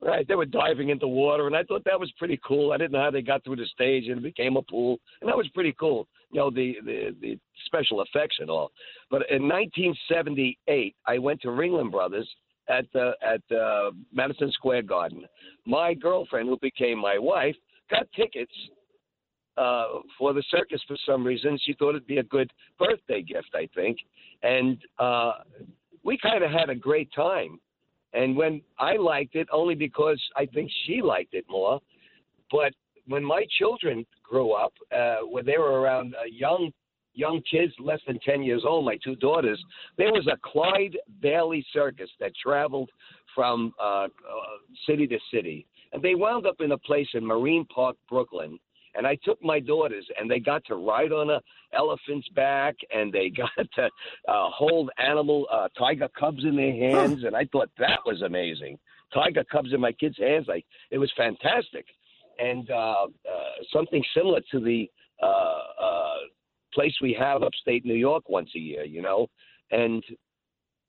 Right, 0.00 0.26
they 0.26 0.34
were 0.34 0.46
diving 0.46 0.88
into 0.88 1.06
water, 1.06 1.46
and 1.46 1.54
I 1.54 1.62
thought 1.62 1.84
that 1.84 1.98
was 1.98 2.12
pretty 2.18 2.38
cool. 2.44 2.72
I 2.72 2.76
didn't 2.76 2.90
know 2.90 3.02
how 3.02 3.12
they 3.12 3.22
got 3.22 3.44
through 3.44 3.56
the 3.56 3.66
stage 3.66 4.08
and 4.08 4.18
it 4.18 4.22
became 4.22 4.56
a 4.56 4.62
pool, 4.62 4.98
and 5.20 5.28
that 5.28 5.36
was 5.36 5.48
pretty 5.54 5.74
cool. 5.78 6.08
You 6.32 6.40
know, 6.40 6.50
the 6.50 6.76
the, 6.84 7.16
the 7.20 7.38
special 7.66 8.02
effects 8.02 8.36
and 8.40 8.50
all. 8.50 8.72
But 9.10 9.22
in 9.30 9.42
1978, 9.42 10.96
I 11.06 11.18
went 11.18 11.40
to 11.42 11.48
Ringling 11.48 11.90
Brothers 11.90 12.28
at 12.68 12.86
the 12.92 13.12
at 13.22 13.56
uh, 13.56 13.90
Madison 14.12 14.50
Square 14.52 14.82
Garden. 14.82 15.24
My 15.66 15.94
girlfriend, 15.94 16.48
who 16.48 16.58
became 16.60 16.98
my 16.98 17.18
wife, 17.18 17.56
got 17.90 18.06
tickets 18.16 18.52
uh, 19.56 19.84
for 20.18 20.32
the 20.32 20.42
circus 20.50 20.80
for 20.88 20.96
some 21.06 21.24
reason. 21.24 21.58
She 21.62 21.74
thought 21.74 21.90
it'd 21.90 22.06
be 22.06 22.18
a 22.18 22.24
good 22.24 22.50
birthday 22.78 23.22
gift, 23.22 23.50
I 23.54 23.68
think, 23.74 23.98
and 24.42 24.78
uh, 24.98 25.32
we 26.04 26.18
kind 26.18 26.42
of 26.42 26.50
had 26.50 26.70
a 26.70 26.74
great 26.74 27.10
time. 27.14 27.60
And 28.14 28.36
when 28.36 28.60
I 28.78 28.96
liked 28.96 29.36
it, 29.36 29.48
only 29.52 29.74
because 29.74 30.20
I 30.36 30.46
think 30.46 30.70
she 30.84 31.00
liked 31.00 31.34
it 31.34 31.46
more. 31.48 31.80
But 32.50 32.74
when 33.06 33.24
my 33.24 33.46
children 33.58 34.04
grew 34.32 34.52
up, 34.52 34.72
uh, 34.96 35.16
when 35.28 35.44
they 35.44 35.58
were 35.58 35.80
around 35.80 36.14
uh, 36.14 36.24
young 36.30 36.72
young 37.14 37.42
kids, 37.50 37.74
less 37.78 38.00
than 38.06 38.18
ten 38.20 38.42
years 38.42 38.62
old, 38.66 38.86
my 38.86 38.96
two 39.04 39.14
daughters, 39.16 39.62
there 39.98 40.10
was 40.10 40.26
a 40.26 40.38
Clyde 40.42 40.96
Beatty 41.20 41.64
circus 41.70 42.08
that 42.18 42.32
traveled 42.42 42.90
from 43.34 43.74
uh, 43.78 44.04
uh, 44.04 44.08
city 44.86 45.06
to 45.06 45.18
city, 45.32 45.66
and 45.92 46.02
they 46.02 46.14
wound 46.14 46.46
up 46.46 46.56
in 46.60 46.72
a 46.72 46.78
place 46.78 47.08
in 47.12 47.24
Marine 47.24 47.66
Park, 47.66 47.96
Brooklyn. 48.08 48.58
And 48.94 49.06
I 49.06 49.16
took 49.24 49.42
my 49.42 49.58
daughters, 49.58 50.06
and 50.18 50.30
they 50.30 50.38
got 50.38 50.62
to 50.66 50.74
ride 50.74 51.12
on 51.12 51.30
a 51.30 51.40
elephant's 51.74 52.28
back, 52.30 52.76
and 52.94 53.10
they 53.12 53.30
got 53.44 53.50
to 53.74 53.84
uh, 53.84 54.48
hold 54.50 54.90
animal 54.98 55.46
uh, 55.52 55.68
tiger 55.78 56.08
cubs 56.18 56.44
in 56.44 56.56
their 56.56 56.74
hands, 56.74 57.24
and 57.24 57.36
I 57.36 57.44
thought 57.52 57.70
that 57.78 58.00
was 58.06 58.22
amazing. 58.22 58.78
Tiger 59.12 59.44
cubs 59.44 59.72
in 59.74 59.80
my 59.80 59.92
kids' 59.92 60.18
hands, 60.18 60.46
like 60.48 60.64
it 60.90 60.98
was 60.98 61.12
fantastic, 61.16 61.86
and 62.42 62.68
uh, 62.70 63.04
uh, 63.04 63.52
something 63.72 64.02
similar 64.16 64.40
to 64.50 64.60
the 64.60 64.90
uh, 65.22 65.26
uh, 65.26 66.14
place 66.74 66.94
we 67.00 67.16
have 67.18 67.42
upstate 67.42 67.84
New 67.84 67.94
York 67.94 68.28
once 68.28 68.50
a 68.56 68.58
year, 68.58 68.84
you 68.84 69.02
know, 69.02 69.28
and 69.70 70.02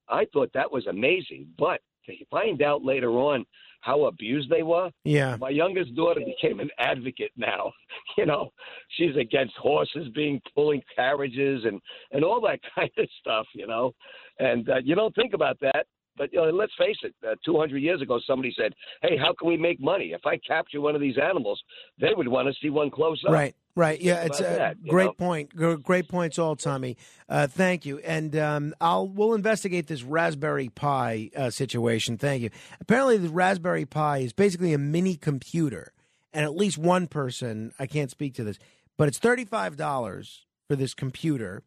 I 0.10 0.26
thought 0.34 0.52
that 0.54 0.72
was 0.72 0.88
amazing. 0.88 1.48
But 1.58 1.82
to 2.08 2.14
find 2.30 2.62
out 2.62 2.84
later 2.84 3.12
on 3.12 3.46
how 3.82 4.06
abused 4.06 4.50
they 4.50 4.64
were, 4.64 4.90
Yeah. 5.04 5.36
my 5.40 5.50
youngest 5.50 5.94
daughter 5.96 6.22
became 6.26 6.60
an 6.60 6.70
advocate 6.80 7.32
now. 7.38 7.72
You 8.18 8.28
know, 8.28 8.52
she's 8.96 9.16
against 9.16 9.56
horses 9.56 10.08
being 10.14 10.40
pulling 10.54 10.84
carriages 10.96 11.66
and 11.66 11.82
and 12.12 12.24
all 12.24 12.40
that 12.42 12.60
kind 12.76 12.92
of 12.98 13.08
stuff. 13.20 13.48
You 13.56 13.66
know, 13.66 13.94
and 14.40 14.70
uh, 14.70 14.82
you 14.84 14.94
don't 14.94 15.16
think 15.16 15.34
about 15.34 15.58
that. 15.62 15.88
But 16.18 16.32
you 16.32 16.40
know, 16.40 16.50
let's 16.50 16.74
face 16.78 16.98
it. 17.04 17.14
Uh, 17.26 17.36
200 17.46 17.78
years 17.78 18.02
ago, 18.02 18.20
somebody 18.26 18.54
said, 18.58 18.74
"Hey, 19.02 19.18
how 19.18 19.34
can 19.34 19.48
we 19.48 19.58
make 19.58 19.80
money? 19.80 20.14
If 20.14 20.26
I 20.26 20.38
capture 20.38 20.82
one 20.82 20.96
of 20.96 21.02
these 21.02 21.18
animals, 21.18 21.62
they 22.00 22.14
would 22.16 22.28
want 22.28 22.48
to 22.48 22.54
see 22.62 22.70
one 22.70 22.92
close 22.92 23.22
up." 23.26 23.34
Right. 23.34 23.56
Right. 23.76 24.00
Yeah, 24.00 24.24
it's 24.24 24.40
a 24.40 24.44
that, 24.44 24.84
great 24.88 25.06
know? 25.06 25.14
point. 25.14 25.56
Great 25.56 26.08
points, 26.08 26.38
all 26.38 26.56
Tommy. 26.56 26.96
Uh, 27.28 27.48
thank 27.48 27.88
you, 27.88 27.98
and 28.00 28.36
um, 28.36 28.76
I'll 28.80 29.08
we'll 29.08 29.34
investigate 29.34 29.88
this 29.88 30.04
Raspberry 30.04 30.70
Pi 30.70 31.32
uh, 31.36 31.50
situation. 31.50 32.20
Thank 32.20 32.44
you. 32.44 32.52
Apparently, 32.80 33.18
the 33.18 33.30
Raspberry 33.30 33.86
Pi 33.86 34.20
is 34.20 34.32
basically 34.32 34.74
a 34.74 34.78
mini 34.78 35.16
computer, 35.16 35.92
and 36.32 36.46
at 36.46 36.56
least 36.56 36.78
one 36.78 37.08
person 37.08 37.74
I 37.80 37.88
can't 37.88 38.12
speak 38.12 38.36
to 38.36 38.44
this, 38.44 38.60
but 38.96 39.08
it's 39.08 39.18
thirty 39.18 39.44
five 39.44 39.76
dollars 39.76 40.46
for 40.68 40.76
this 40.76 40.94
computer, 40.94 41.64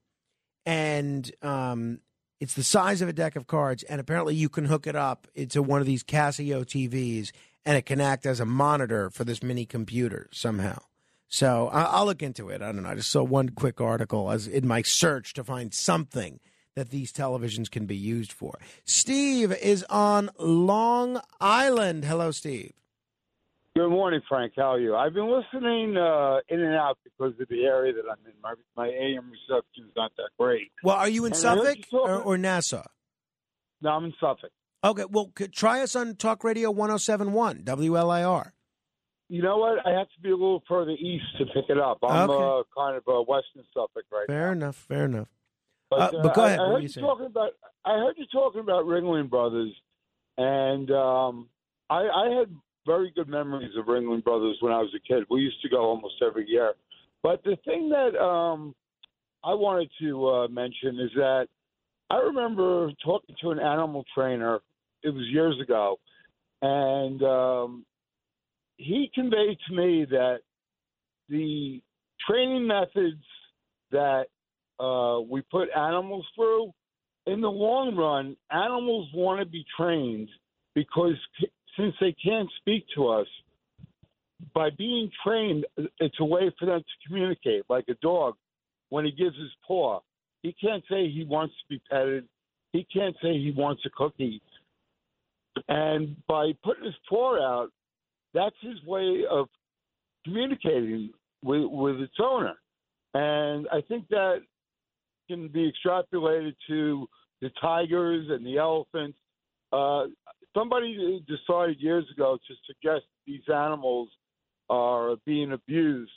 and 0.65 1.29
um, 1.43 1.99
it's 2.41 2.55
the 2.55 2.63
size 2.63 3.01
of 3.01 3.09
a 3.09 3.13
deck 3.13 3.37
of 3.37 3.47
cards, 3.47 3.83
and 3.85 4.01
apparently 4.01 4.35
you 4.35 4.49
can 4.49 4.67
hook 4.67 4.87
it 4.87 4.97
up 4.97 5.27
into 5.35 5.63
one 5.63 5.81
of 5.81 5.87
these 5.87 6.05
Casio 6.05 6.65
TVs, 6.65 7.33
and 7.65 7.77
it 7.77 7.87
can 7.87 8.01
act 8.01 8.27
as 8.27 8.41
a 8.41 8.45
monitor 8.47 9.11
for 9.11 9.25
this 9.25 9.43
mini 9.43 9.65
computer 9.65 10.29
somehow. 10.33 10.79
So 11.29 11.69
I- 11.69 11.85
I'll 11.85 12.07
look 12.07 12.23
into 12.23 12.49
it. 12.51 12.63
I 12.63 12.67
don't 12.73 12.83
know. 12.83 12.91
I 12.91 12.95
just 12.95 13.11
saw 13.11 13.23
one 13.23 13.49
quick 13.51 13.81
article 13.81 14.31
as 14.31 14.47
in 14.47 14.67
my 14.67 14.83
search 14.83 15.33
to 15.35 15.45
find 15.45 15.75
something 15.75 16.39
that 16.75 16.91
these 16.91 17.13
televisions 17.13 17.71
can 17.71 17.87
be 17.87 17.97
used 17.97 18.33
for. 18.33 18.59
Steve 18.85 19.51
is 19.53 19.83
on 19.85 20.31
Long 20.39 21.21
Island. 21.41 22.05
Hello, 22.05 22.31
Steve. 22.31 22.73
Good 23.77 23.91
morning, 23.91 24.23
Frank. 24.27 24.55
How 24.57 24.73
are 24.73 24.81
you? 24.81 24.97
I've 24.97 25.13
been 25.13 25.31
listening 25.31 25.99
uh, 25.99 26.39
in 26.49 26.63
and 26.63 26.75
out 26.75 26.97
because 27.05 27.39
of 27.39 27.47
the 27.49 27.65
area 27.67 27.93
that 27.93 28.05
I'm 28.11 28.17
in. 28.25 28.33
My, 28.43 28.55
my 28.75 28.87
AM 28.87 29.31
reception 29.31 29.85
is 29.85 29.91
not 29.95 30.13
that 30.17 30.31
great. 30.39 30.73
Well, 30.83 30.97
are 30.97 31.11
you 31.11 31.27
in 31.27 31.33
And 31.33 31.39
Suffolk 31.39 31.77
you 31.93 31.99
or, 31.99 32.23
or 32.23 32.39
Nassau? 32.39 32.87
No, 33.83 33.91
I'm 33.91 34.07
in 34.07 34.15
Suffolk. 34.19 34.51
Okay, 34.83 35.05
well, 35.11 35.31
try 35.53 35.83
us 35.83 35.95
on 35.95 36.17
Talk 36.17 36.43
Radio 36.43 36.71
1071, 36.71 37.65
WLIR. 37.65 38.53
You 39.29 39.43
know 39.43 39.59
what? 39.59 39.87
I 39.87 39.91
have 39.91 40.07
to 40.07 40.21
be 40.23 40.31
a 40.31 40.37
little 40.37 40.63
further 40.67 40.93
east 40.93 41.25
to 41.37 41.45
pick 41.45 41.67
it 41.69 41.79
up. 41.79 41.99
I'm 42.03 42.31
Okay. 42.31 42.43
uh, 42.43 42.63
kind 42.83 42.97
of 42.97 43.03
uh, 43.07 43.21
western 43.25 43.63
Suffolk 43.75 44.05
right 44.11 44.27
Fair 44.27 44.53
enough, 44.53 44.77
fair 44.77 45.05
enough. 45.05 45.29
But, 45.91 46.15
Uh, 46.15 46.23
but 46.23 46.35
go 46.35 46.45
ahead. 46.47 46.61
I, 46.61 46.63
What 46.63 46.73
heard 46.77 46.83
you 46.85 46.89
you 46.95 47.03
talking 47.03 47.27
about. 47.27 47.51
I 47.85 47.91
heard 47.99 48.15
you 48.17 48.25
talking 48.33 48.61
about 48.63 48.87
Ringling 48.87 49.29
Brothers, 49.29 49.75
and 50.39 50.91
um, 50.93 51.51
I, 51.91 51.97
I 52.09 52.39
had 52.39 52.57
very 52.87 53.13
good 53.15 53.29
memories 53.29 53.73
of 53.77 53.87
Ringling 53.87 54.25
Brothers 54.25 54.57
when 54.61 54.73
I 54.73 54.79
was 54.79 54.95
a 54.95 55.01
kid. 55.01 55.25
We 55.29 55.41
used 55.41 55.61
to 55.63 55.69
go 55.69 55.83
almost 55.83 56.15
every 56.27 56.49
year. 56.49 56.75
But 57.23 57.43
the 57.45 57.57
thing 57.65 57.89
that 57.91 58.19
um, 58.19 58.75
I 59.45 59.53
wanted 59.53 59.91
to 60.01 60.29
uh, 60.29 60.49
mention 60.49 61.01
is 61.01 61.11
that 61.17 61.49
I 62.09 62.19
remember 62.19 62.91
talking 63.05 63.35
to 63.43 63.51
an 63.51 63.59
animal 63.59 64.05
trainer. 64.15 64.61
It 65.03 65.11
was 65.11 65.25
years 65.27 65.61
ago, 65.61 65.99
and 66.63 67.23
um, 67.23 67.85
he 68.77 69.11
conveyed 69.15 69.59
to 69.69 69.75
me 69.75 70.07
that 70.11 70.39
the 71.29 71.81
training 72.29 72.67
methods 72.67 73.23
that 73.91 74.27
uh, 74.79 75.21
we 75.21 75.43
put 75.43 75.69
animals 75.77 76.27
through, 76.35 76.73
in 77.27 77.41
the 77.41 77.51
long 77.51 77.97
run, 77.97 78.37
animals 78.51 79.09
want 79.15 79.41
to 79.41 79.47
be 79.47 79.65
trained 79.77 80.29
because 80.75 81.15
since 81.77 81.95
they 82.01 82.13
can't 82.13 82.49
speak 82.61 82.87
to 82.95 83.09
us, 83.09 83.27
by 84.55 84.71
being 84.71 85.11
trained, 85.25 85.65
it's 85.99 86.17
a 86.21 86.25
way 86.25 86.53
for 86.59 86.67
them 86.67 86.81
to 86.81 87.09
communicate. 87.09 87.65
Like 87.69 87.85
a 87.89 87.95
dog, 88.03 88.35
when 88.91 89.05
he 89.05 89.11
gives 89.11 89.37
his 89.37 89.51
paw, 89.67 90.01
he 90.43 90.55
can't 90.61 90.85
say 90.91 91.09
he 91.09 91.25
wants 91.29 91.55
to 91.55 91.75
be 91.75 91.81
petted. 91.91 92.29
He 92.73 92.87
can't 92.93 93.17
say 93.23 93.33
he 93.33 93.53
wants 93.57 93.83
a 93.87 93.91
cookie. 93.91 94.43
And 95.69 96.17
by 96.27 96.53
putting 96.63 96.85
his 96.85 96.95
paw 97.09 97.41
out, 97.41 97.71
that's 98.35 98.57
his 98.61 98.83
way 98.85 99.25
of 99.31 99.47
communicating 100.25 101.11
with, 101.43 101.65
with 101.71 102.01
its 102.01 102.17
owner. 102.21 102.55
And 103.15 103.67
I 103.73 103.81
think 103.89 104.09
that 104.09 104.43
can 105.29 105.49
be 105.49 105.73
extrapolated 105.73 106.55
to 106.69 107.07
the 107.41 107.51
tigers 107.61 108.27
and 108.31 108.45
the 108.45 108.59
elephants. 108.59 109.17
Uh, 109.73 110.05
somebody 110.57 111.23
decided 111.27 111.81
years 111.81 112.07
ago 112.13 112.39
to 112.49 112.55
suggest 112.67 113.05
these 113.27 113.43
animals 113.53 114.09
are 114.71 115.17
being 115.27 115.53
abused. 115.53 116.11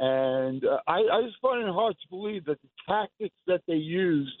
And 0.00 0.64
uh, 0.64 0.78
I, 0.88 0.98
I 1.12 1.22
just 1.24 1.40
find 1.40 1.66
it 1.66 1.72
hard 1.72 1.94
to 1.94 2.08
believe 2.10 2.44
that 2.46 2.58
the 2.62 2.68
tactics 2.88 3.36
that 3.46 3.62
they 3.68 3.74
used 3.74 4.36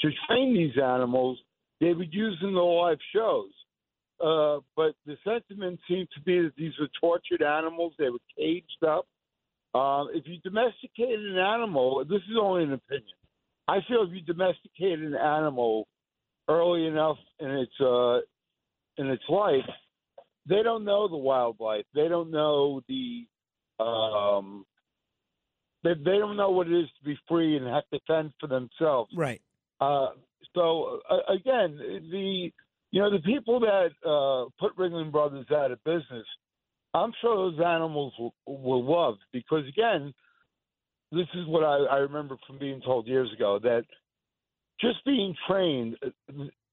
to 0.00 0.10
train 0.28 0.54
these 0.54 0.80
animals, 0.82 1.38
they 1.80 1.92
would 1.92 2.12
use 2.12 2.38
in 2.42 2.52
the 2.52 2.60
live 2.60 2.98
shows. 3.14 3.50
Uh, 4.20 4.60
but 4.76 4.94
the 5.04 5.16
sentiment 5.24 5.80
seemed 5.88 6.08
to 6.14 6.22
be 6.22 6.40
that 6.42 6.52
these 6.56 6.72
were 6.78 6.88
tortured 7.00 7.42
animals. 7.42 7.94
They 7.98 8.10
were 8.10 8.18
caged 8.38 8.84
up. 8.86 9.06
Uh, 9.74 10.04
if 10.14 10.24
you 10.26 10.38
domesticated 10.44 11.24
an 11.24 11.38
animal, 11.38 12.04
this 12.04 12.18
is 12.30 12.36
only 12.40 12.64
an 12.64 12.74
opinion. 12.74 13.16
I 13.66 13.78
feel 13.88 14.06
if 14.06 14.12
you 14.12 14.20
domesticated 14.20 15.02
an 15.02 15.14
animal 15.14 15.88
early 16.48 16.86
enough 16.86 17.16
in 17.40 17.50
its 17.50 17.72
uh, 17.80 18.18
in 18.98 19.08
its 19.08 19.22
life, 19.28 19.68
they 20.48 20.62
don't 20.62 20.84
know 20.84 21.08
the 21.08 21.16
wildlife. 21.16 21.84
They 21.94 22.08
don't 22.08 22.30
know 22.30 22.82
the 22.88 23.26
um, 23.82 24.64
they, 25.82 25.94
they 25.94 26.18
don't 26.18 26.36
know 26.36 26.50
what 26.50 26.68
it 26.68 26.78
is 26.78 26.88
to 26.98 27.04
be 27.04 27.18
free 27.28 27.56
and 27.56 27.66
have 27.66 27.88
to 27.92 27.98
fend 28.06 28.32
for 28.40 28.46
themselves. 28.46 29.12
Right. 29.16 29.40
Uh, 29.80 30.10
so 30.54 31.00
uh, 31.10 31.32
again, 31.32 31.78
the 32.10 32.50
you 32.90 33.00
know 33.00 33.10
the 33.10 33.20
people 33.20 33.60
that 33.60 33.90
uh, 34.06 34.50
put 34.60 34.76
Ringling 34.76 35.10
Brothers 35.10 35.46
out 35.50 35.70
of 35.70 35.82
business, 35.84 36.26
I'm 36.94 37.12
sure 37.20 37.50
those 37.50 37.60
animals 37.64 38.12
were, 38.18 38.30
were 38.46 38.76
loved 38.76 39.20
because 39.32 39.66
again, 39.68 40.12
this 41.10 41.26
is 41.34 41.46
what 41.46 41.64
I, 41.64 41.84
I 41.90 41.96
remember 41.98 42.36
from 42.46 42.58
being 42.58 42.80
told 42.80 43.06
years 43.06 43.32
ago 43.32 43.58
that 43.62 43.84
just 44.80 45.04
being 45.04 45.34
trained, 45.48 45.96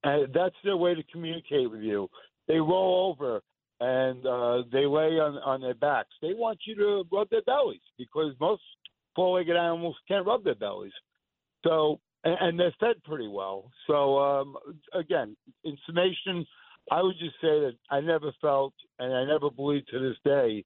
uh, 0.03 0.19
that's 0.33 0.55
their 0.63 0.77
way 0.77 0.95
to 0.95 1.03
communicate 1.11 1.69
with 1.69 1.81
you. 1.81 2.09
They 2.47 2.57
roll 2.57 3.13
over 3.13 3.41
and 3.81 4.25
uh, 4.25 4.63
they 4.71 4.85
lay 4.85 5.19
on, 5.19 5.37
on 5.45 5.61
their 5.61 5.73
backs. 5.73 6.09
They 6.21 6.33
want 6.33 6.59
you 6.65 6.75
to 6.75 7.03
rub 7.11 7.29
their 7.29 7.41
bellies 7.43 7.81
because 7.97 8.33
most 8.39 8.61
four-legged 9.15 9.55
animals 9.55 9.95
can't 10.07 10.25
rub 10.25 10.43
their 10.43 10.55
bellies. 10.55 10.91
So, 11.63 11.99
and, 12.23 12.37
and 12.41 12.59
they're 12.59 12.75
fed 12.79 13.03
pretty 13.03 13.27
well. 13.27 13.71
So, 13.87 14.19
um, 14.19 14.55
again, 14.93 15.35
in 15.63 15.77
summation, 15.85 16.45
I 16.91 17.01
would 17.01 17.15
just 17.19 17.35
say 17.41 17.59
that 17.59 17.73
I 17.89 18.01
never 18.01 18.31
felt, 18.41 18.73
and 18.97 19.13
I 19.13 19.25
never 19.25 19.49
believe 19.49 19.85
to 19.87 19.99
this 19.99 20.17
day, 20.25 20.65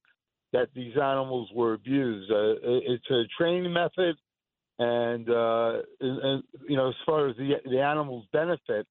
that 0.53 0.69
these 0.75 0.95
animals 0.95 1.49
were 1.53 1.73
abused. 1.73 2.31
Uh, 2.31 2.55
it's 2.63 3.09
a 3.09 3.23
training 3.37 3.73
method, 3.73 4.15
and, 4.79 5.29
uh, 5.29 5.81
and, 5.99 6.19
and 6.19 6.43
you 6.67 6.77
know, 6.77 6.89
as 6.89 6.95
far 7.05 7.27
as 7.27 7.35
the 7.37 7.53
the 7.65 7.81
animals 7.81 8.25
benefit, 8.31 8.87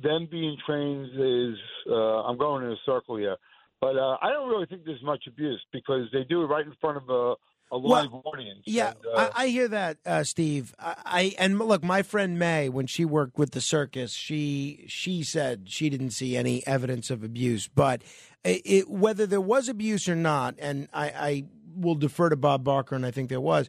them 0.00 0.28
being 0.30 0.56
trained 0.66 1.10
is. 1.14 1.56
Uh, 1.90 2.22
I'm 2.22 2.38
going 2.38 2.64
in 2.64 2.72
a 2.72 2.76
circle 2.86 3.16
here, 3.16 3.36
but 3.80 3.96
uh, 3.96 4.16
I 4.22 4.30
don't 4.30 4.48
really 4.48 4.66
think 4.66 4.84
there's 4.84 5.02
much 5.02 5.24
abuse 5.26 5.62
because 5.72 6.08
they 6.12 6.24
do 6.24 6.42
it 6.42 6.46
right 6.46 6.66
in 6.66 6.72
front 6.80 6.96
of 6.96 7.08
a, 7.08 7.34
a 7.72 7.76
live 7.76 8.12
audience. 8.24 8.60
Yeah, 8.66 8.88
and, 8.88 9.06
uh, 9.14 9.30
I, 9.34 9.44
I 9.44 9.46
hear 9.48 9.68
that, 9.68 9.98
uh, 10.06 10.24
Steve. 10.24 10.74
I, 10.78 10.94
I 11.04 11.34
and 11.38 11.58
look, 11.58 11.82
my 11.82 12.02
friend 12.02 12.38
May, 12.38 12.68
when 12.68 12.86
she 12.86 13.04
worked 13.04 13.38
with 13.38 13.52
the 13.52 13.60
circus, 13.60 14.12
she 14.12 14.84
she 14.88 15.22
said 15.22 15.64
she 15.66 15.90
didn't 15.90 16.10
see 16.10 16.36
any 16.36 16.66
evidence 16.66 17.10
of 17.10 17.22
abuse, 17.22 17.68
but 17.68 18.02
it, 18.44 18.62
it, 18.64 18.90
whether 18.90 19.26
there 19.26 19.40
was 19.40 19.68
abuse 19.68 20.08
or 20.08 20.16
not, 20.16 20.54
and 20.58 20.88
I, 20.92 21.06
I 21.06 21.44
will 21.74 21.94
defer 21.94 22.28
to 22.28 22.36
Bob 22.36 22.64
Barker, 22.64 22.94
and 22.94 23.06
I 23.06 23.10
think 23.10 23.28
there 23.28 23.40
was. 23.40 23.68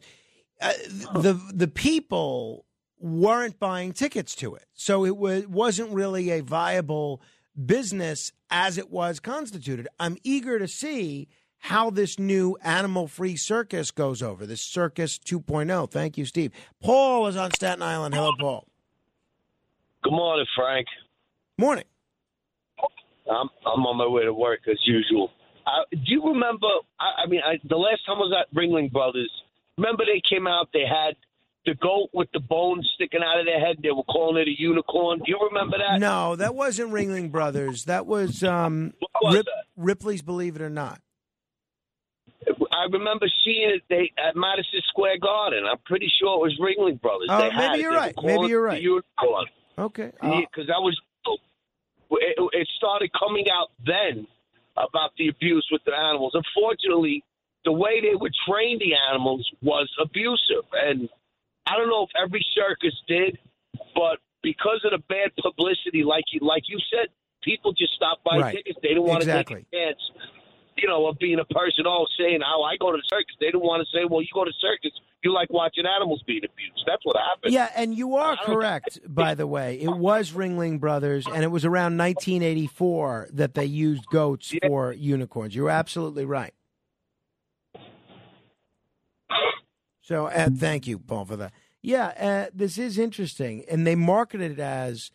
Uh, 0.60 0.72
the 1.14 1.38
the 1.52 1.68
people 1.68 2.65
weren't 2.98 3.58
buying 3.58 3.92
tickets 3.92 4.34
to 4.36 4.54
it, 4.54 4.64
so 4.74 5.04
it 5.04 5.16
was, 5.16 5.46
wasn't 5.46 5.90
really 5.90 6.30
a 6.30 6.40
viable 6.40 7.20
business 7.64 8.32
as 8.50 8.78
it 8.78 8.90
was 8.90 9.20
constituted. 9.20 9.88
I'm 9.98 10.16
eager 10.22 10.58
to 10.58 10.68
see 10.68 11.28
how 11.58 11.90
this 11.90 12.18
new 12.18 12.56
animal 12.62 13.08
free 13.08 13.36
circus 13.36 13.90
goes 13.90 14.22
over, 14.22 14.46
this 14.46 14.60
circus 14.60 15.18
2.0. 15.18 15.90
Thank 15.90 16.18
you, 16.18 16.24
Steve. 16.24 16.52
Paul 16.80 17.26
is 17.26 17.36
on 17.36 17.50
Staten 17.52 17.82
Island. 17.82 18.14
Hello, 18.14 18.32
Paul. 18.38 18.66
Good 20.02 20.12
morning, 20.12 20.46
Frank. 20.54 20.86
Morning. 21.58 21.84
I'm 23.28 23.48
I'm 23.66 23.84
on 23.86 23.96
my 23.96 24.06
way 24.06 24.22
to 24.22 24.32
work 24.32 24.60
as 24.70 24.78
usual. 24.84 25.32
Uh, 25.66 25.82
do 25.90 25.98
you 26.04 26.22
remember? 26.22 26.68
I, 27.00 27.24
I 27.24 27.26
mean, 27.26 27.40
I, 27.44 27.58
the 27.68 27.76
last 27.76 28.06
time 28.06 28.18
I 28.18 28.20
was 28.20 28.36
at 28.38 28.54
Ringling 28.54 28.92
Brothers. 28.92 29.30
Remember 29.76 30.04
they 30.04 30.22
came 30.26 30.46
out? 30.46 30.68
They 30.72 30.84
had 30.88 31.16
the 31.66 31.74
goat 31.74 32.08
with 32.12 32.28
the 32.32 32.40
bones 32.40 32.88
sticking 32.94 33.20
out 33.22 33.40
of 33.40 33.46
their 33.46 33.60
head. 33.60 33.76
They 33.82 33.90
were 33.90 34.04
calling 34.04 34.40
it 34.40 34.48
a 34.48 34.58
unicorn. 34.58 35.18
Do 35.18 35.24
you 35.26 35.38
remember 35.50 35.76
that? 35.78 36.00
No, 36.00 36.36
that 36.36 36.54
wasn't 36.54 36.92
Ringling 36.92 37.30
Brothers. 37.30 37.84
That 37.84 38.06
was, 38.06 38.42
um, 38.42 38.94
was 39.20 39.34
Rip- 39.34 39.44
that? 39.44 39.64
Ripley's 39.76 40.22
Believe 40.22 40.56
It 40.56 40.62
or 40.62 40.70
Not. 40.70 41.00
I 42.48 42.86
remember 42.92 43.26
seeing 43.44 43.70
it 43.70 43.82
they, 43.88 44.12
at 44.18 44.36
Madison 44.36 44.80
Square 44.88 45.18
Garden. 45.18 45.64
I'm 45.70 45.78
pretty 45.84 46.10
sure 46.20 46.36
it 46.36 46.42
was 46.42 46.58
Ringling 46.60 47.00
Brothers. 47.00 47.28
Oh, 47.30 47.50
had 47.50 47.72
maybe 47.72 47.82
you're 47.82 47.92
right. 47.92 48.14
Maybe 48.22 48.46
you're 48.46 48.62
right. 48.62 48.76
the 48.76 48.82
unicorn. 48.82 49.46
Okay. 49.78 50.12
because 50.20 50.70
I 50.70 50.78
was. 50.78 50.98
It, 52.08 52.38
it 52.52 52.68
started 52.76 53.10
coming 53.18 53.46
out 53.52 53.70
then 53.84 54.28
about 54.76 55.10
the 55.18 55.28
abuse 55.28 55.66
with 55.72 55.82
the 55.84 55.92
animals. 55.92 56.34
Unfortunately, 56.34 57.24
the 57.64 57.72
way 57.72 58.00
they 58.00 58.14
would 58.14 58.32
train 58.48 58.78
the 58.78 58.94
animals 59.10 59.50
was 59.60 59.90
abusive. 60.00 60.64
And 60.72 61.08
I 61.66 61.76
don't 61.76 61.88
know 61.88 62.04
if 62.04 62.10
every 62.20 62.44
circus 62.54 62.94
did, 63.08 63.38
but 63.94 64.18
because 64.42 64.80
of 64.84 64.92
the 64.92 65.02
bad 65.08 65.30
publicity, 65.42 66.04
like 66.04 66.24
you 66.32 66.40
like 66.40 66.64
you 66.68 66.78
said, 66.90 67.08
people 67.42 67.72
just 67.72 67.94
stopped 67.94 68.22
buying 68.24 68.42
Right. 68.42 68.56
tickets. 68.56 68.78
They 68.82 68.94
don't 68.94 69.06
want 69.06 69.22
Exactly. 69.22 69.62
to 69.62 69.64
take 69.64 69.72
a 69.72 69.76
chance. 69.88 70.00
You 70.76 70.86
know, 70.88 71.06
of 71.06 71.18
being 71.18 71.38
a 71.38 71.44
person 71.46 71.86
all 71.86 72.06
saying 72.18 72.40
how 72.42 72.62
I 72.62 72.76
go 72.76 72.92
to 72.92 72.98
the 72.98 73.02
circus. 73.08 73.34
They 73.40 73.50
don't 73.50 73.64
want 73.64 73.80
to 73.82 73.96
say, 73.96 74.04
well, 74.04 74.20
you 74.20 74.28
go 74.34 74.44
to 74.44 74.52
circus, 74.60 74.92
you 75.24 75.32
like 75.32 75.48
watching 75.50 75.86
animals 75.86 76.22
being 76.26 76.42
abused. 76.44 76.84
That's 76.86 77.02
what 77.02 77.16
happened. 77.16 77.54
Yeah, 77.54 77.70
and 77.74 77.94
you 77.96 78.14
are 78.16 78.36
correct, 78.36 78.98
by 79.08 79.34
the 79.34 79.46
way. 79.46 79.80
It 79.80 79.88
was 79.94 80.32
Ringling 80.32 80.78
Brothers, 80.78 81.26
and 81.26 81.42
it 81.42 81.48
was 81.48 81.64
around 81.64 81.96
1984 81.96 83.28
that 83.32 83.54
they 83.54 83.64
used 83.64 84.10
goats 84.10 84.54
for 84.60 84.92
unicorns. 84.92 85.54
You're 85.56 85.70
absolutely 85.70 86.26
right. 86.26 86.52
So, 90.06 90.26
uh, 90.26 90.50
thank 90.56 90.86
you, 90.86 91.00
Paul, 91.00 91.24
for 91.24 91.34
that. 91.34 91.52
Yeah, 91.82 92.12
uh, 92.20 92.50
this 92.54 92.78
is 92.78 92.96
interesting, 92.96 93.64
and 93.68 93.84
they 93.84 93.96
marketed 93.96 94.52
it 94.52 94.60
as 94.60 95.10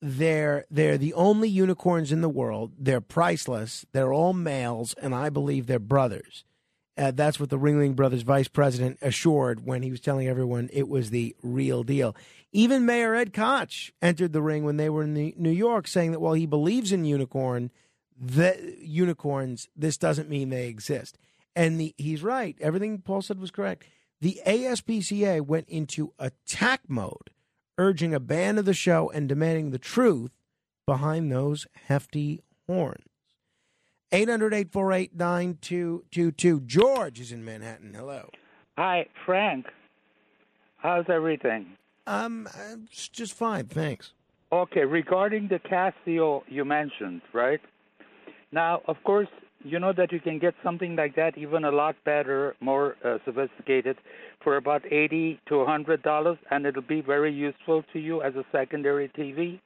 they're 0.00 0.66
they're 0.70 0.98
the 0.98 1.14
only 1.14 1.48
unicorns 1.48 2.12
in 2.12 2.20
the 2.20 2.28
world. 2.28 2.72
They're 2.78 3.00
priceless. 3.00 3.84
They're 3.92 4.12
all 4.12 4.32
males, 4.32 4.94
and 5.02 5.16
I 5.16 5.30
believe 5.30 5.66
they're 5.66 5.80
brothers. 5.80 6.44
Uh, 6.96 7.10
that's 7.10 7.40
what 7.40 7.50
the 7.50 7.58
Ringling 7.58 7.96
Brothers 7.96 8.22
vice 8.22 8.46
president 8.46 8.98
assured 9.02 9.66
when 9.66 9.82
he 9.82 9.90
was 9.90 9.98
telling 10.00 10.28
everyone 10.28 10.70
it 10.72 10.88
was 10.88 11.10
the 11.10 11.34
real 11.42 11.82
deal. 11.82 12.14
Even 12.52 12.86
Mayor 12.86 13.16
Ed 13.16 13.32
Koch 13.32 13.90
entered 14.00 14.32
the 14.32 14.42
ring 14.42 14.62
when 14.62 14.76
they 14.76 14.88
were 14.88 15.02
in 15.02 15.14
the, 15.14 15.34
New 15.36 15.50
York, 15.50 15.88
saying 15.88 16.12
that 16.12 16.20
while 16.20 16.34
he 16.34 16.46
believes 16.46 16.92
in 16.92 17.04
unicorn, 17.04 17.72
the 18.16 18.76
unicorns, 18.80 19.68
this 19.74 19.98
doesn't 19.98 20.30
mean 20.30 20.50
they 20.50 20.68
exist. 20.68 21.18
And 21.56 21.80
the, 21.80 21.94
he's 21.96 22.22
right. 22.22 22.56
Everything 22.60 22.98
Paul 22.98 23.22
said 23.22 23.40
was 23.40 23.50
correct. 23.50 23.84
The 24.24 24.40
ASPCA 24.46 25.42
went 25.42 25.68
into 25.68 26.14
attack 26.18 26.80
mode, 26.88 27.28
urging 27.76 28.14
a 28.14 28.20
ban 28.20 28.56
of 28.56 28.64
the 28.64 28.72
show 28.72 29.10
and 29.10 29.28
demanding 29.28 29.68
the 29.68 29.78
truth 29.78 30.30
behind 30.86 31.30
those 31.30 31.66
hefty 31.88 32.40
horns. 32.66 33.04
800 34.12 34.54
848 34.54 35.14
9222. 35.14 36.60
George 36.62 37.20
is 37.20 37.32
in 37.32 37.44
Manhattan. 37.44 37.92
Hello. 37.92 38.30
Hi, 38.78 39.04
Frank. 39.26 39.66
How's 40.78 41.04
everything? 41.10 41.66
Um, 42.06 42.46
uh, 42.46 42.76
it's 42.90 43.10
just 43.10 43.34
fine, 43.34 43.66
thanks. 43.66 44.14
Okay, 44.50 44.86
regarding 44.86 45.48
the 45.48 45.58
Casio 45.58 46.44
you 46.48 46.64
mentioned, 46.64 47.20
right? 47.34 47.60
Now, 48.52 48.80
of 48.88 48.96
course, 49.04 49.28
you 49.64 49.78
know 49.78 49.92
that 49.92 50.12
you 50.12 50.20
can 50.20 50.38
get 50.38 50.54
something 50.62 50.94
like 50.94 51.16
that, 51.16 51.36
even 51.38 51.64
a 51.64 51.70
lot 51.70 51.96
better, 52.04 52.54
more 52.60 52.96
uh, 53.04 53.18
sophisticated, 53.24 53.96
for 54.42 54.56
about 54.56 54.82
eighty 54.92 55.40
to 55.48 55.56
a 55.56 55.66
hundred 55.66 56.02
dollars, 56.02 56.38
and 56.50 56.66
it'll 56.66 56.82
be 56.82 57.00
very 57.00 57.32
useful 57.32 57.82
to 57.92 57.98
you 57.98 58.22
as 58.22 58.34
a 58.36 58.44
secondary 58.52 59.08
TV. 59.08 59.58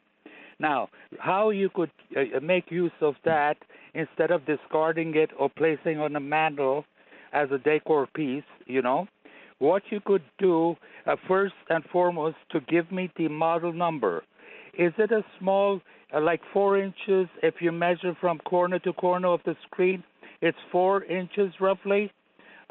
Now, 0.60 0.88
how 1.18 1.50
you 1.50 1.68
could 1.68 1.90
uh, 2.16 2.40
make 2.40 2.70
use 2.70 2.92
of 3.00 3.14
that 3.24 3.56
instead 3.94 4.30
of 4.30 4.46
discarding 4.46 5.14
it 5.16 5.30
or 5.38 5.48
placing 5.48 5.98
on 5.98 6.16
a 6.16 6.20
mantle 6.20 6.84
as 7.32 7.48
a 7.50 7.58
decor 7.58 8.06
piece, 8.14 8.44
you 8.66 8.82
know, 8.82 9.06
what 9.58 9.82
you 9.90 10.00
could 10.04 10.22
do 10.38 10.76
uh, 11.06 11.16
first 11.26 11.54
and 11.68 11.84
foremost 11.92 12.36
to 12.50 12.60
give 12.60 12.90
me 12.90 13.10
the 13.16 13.28
model 13.28 13.72
number. 13.72 14.22
Is 14.78 14.92
it 14.97 15.10
a 15.10 15.24
small, 15.39 15.81
uh, 16.15 16.20
like 16.20 16.40
four 16.52 16.78
inches? 16.78 17.28
If 17.42 17.57
you 17.60 17.73
measure 17.73 18.16
from 18.20 18.39
corner 18.39 18.78
to 18.81 18.92
corner 18.92 19.28
of 19.28 19.40
the 19.44 19.57
screen, 19.66 20.05
it's 20.40 20.57
four 20.70 21.02
inches 21.05 21.52
roughly. 21.60 22.12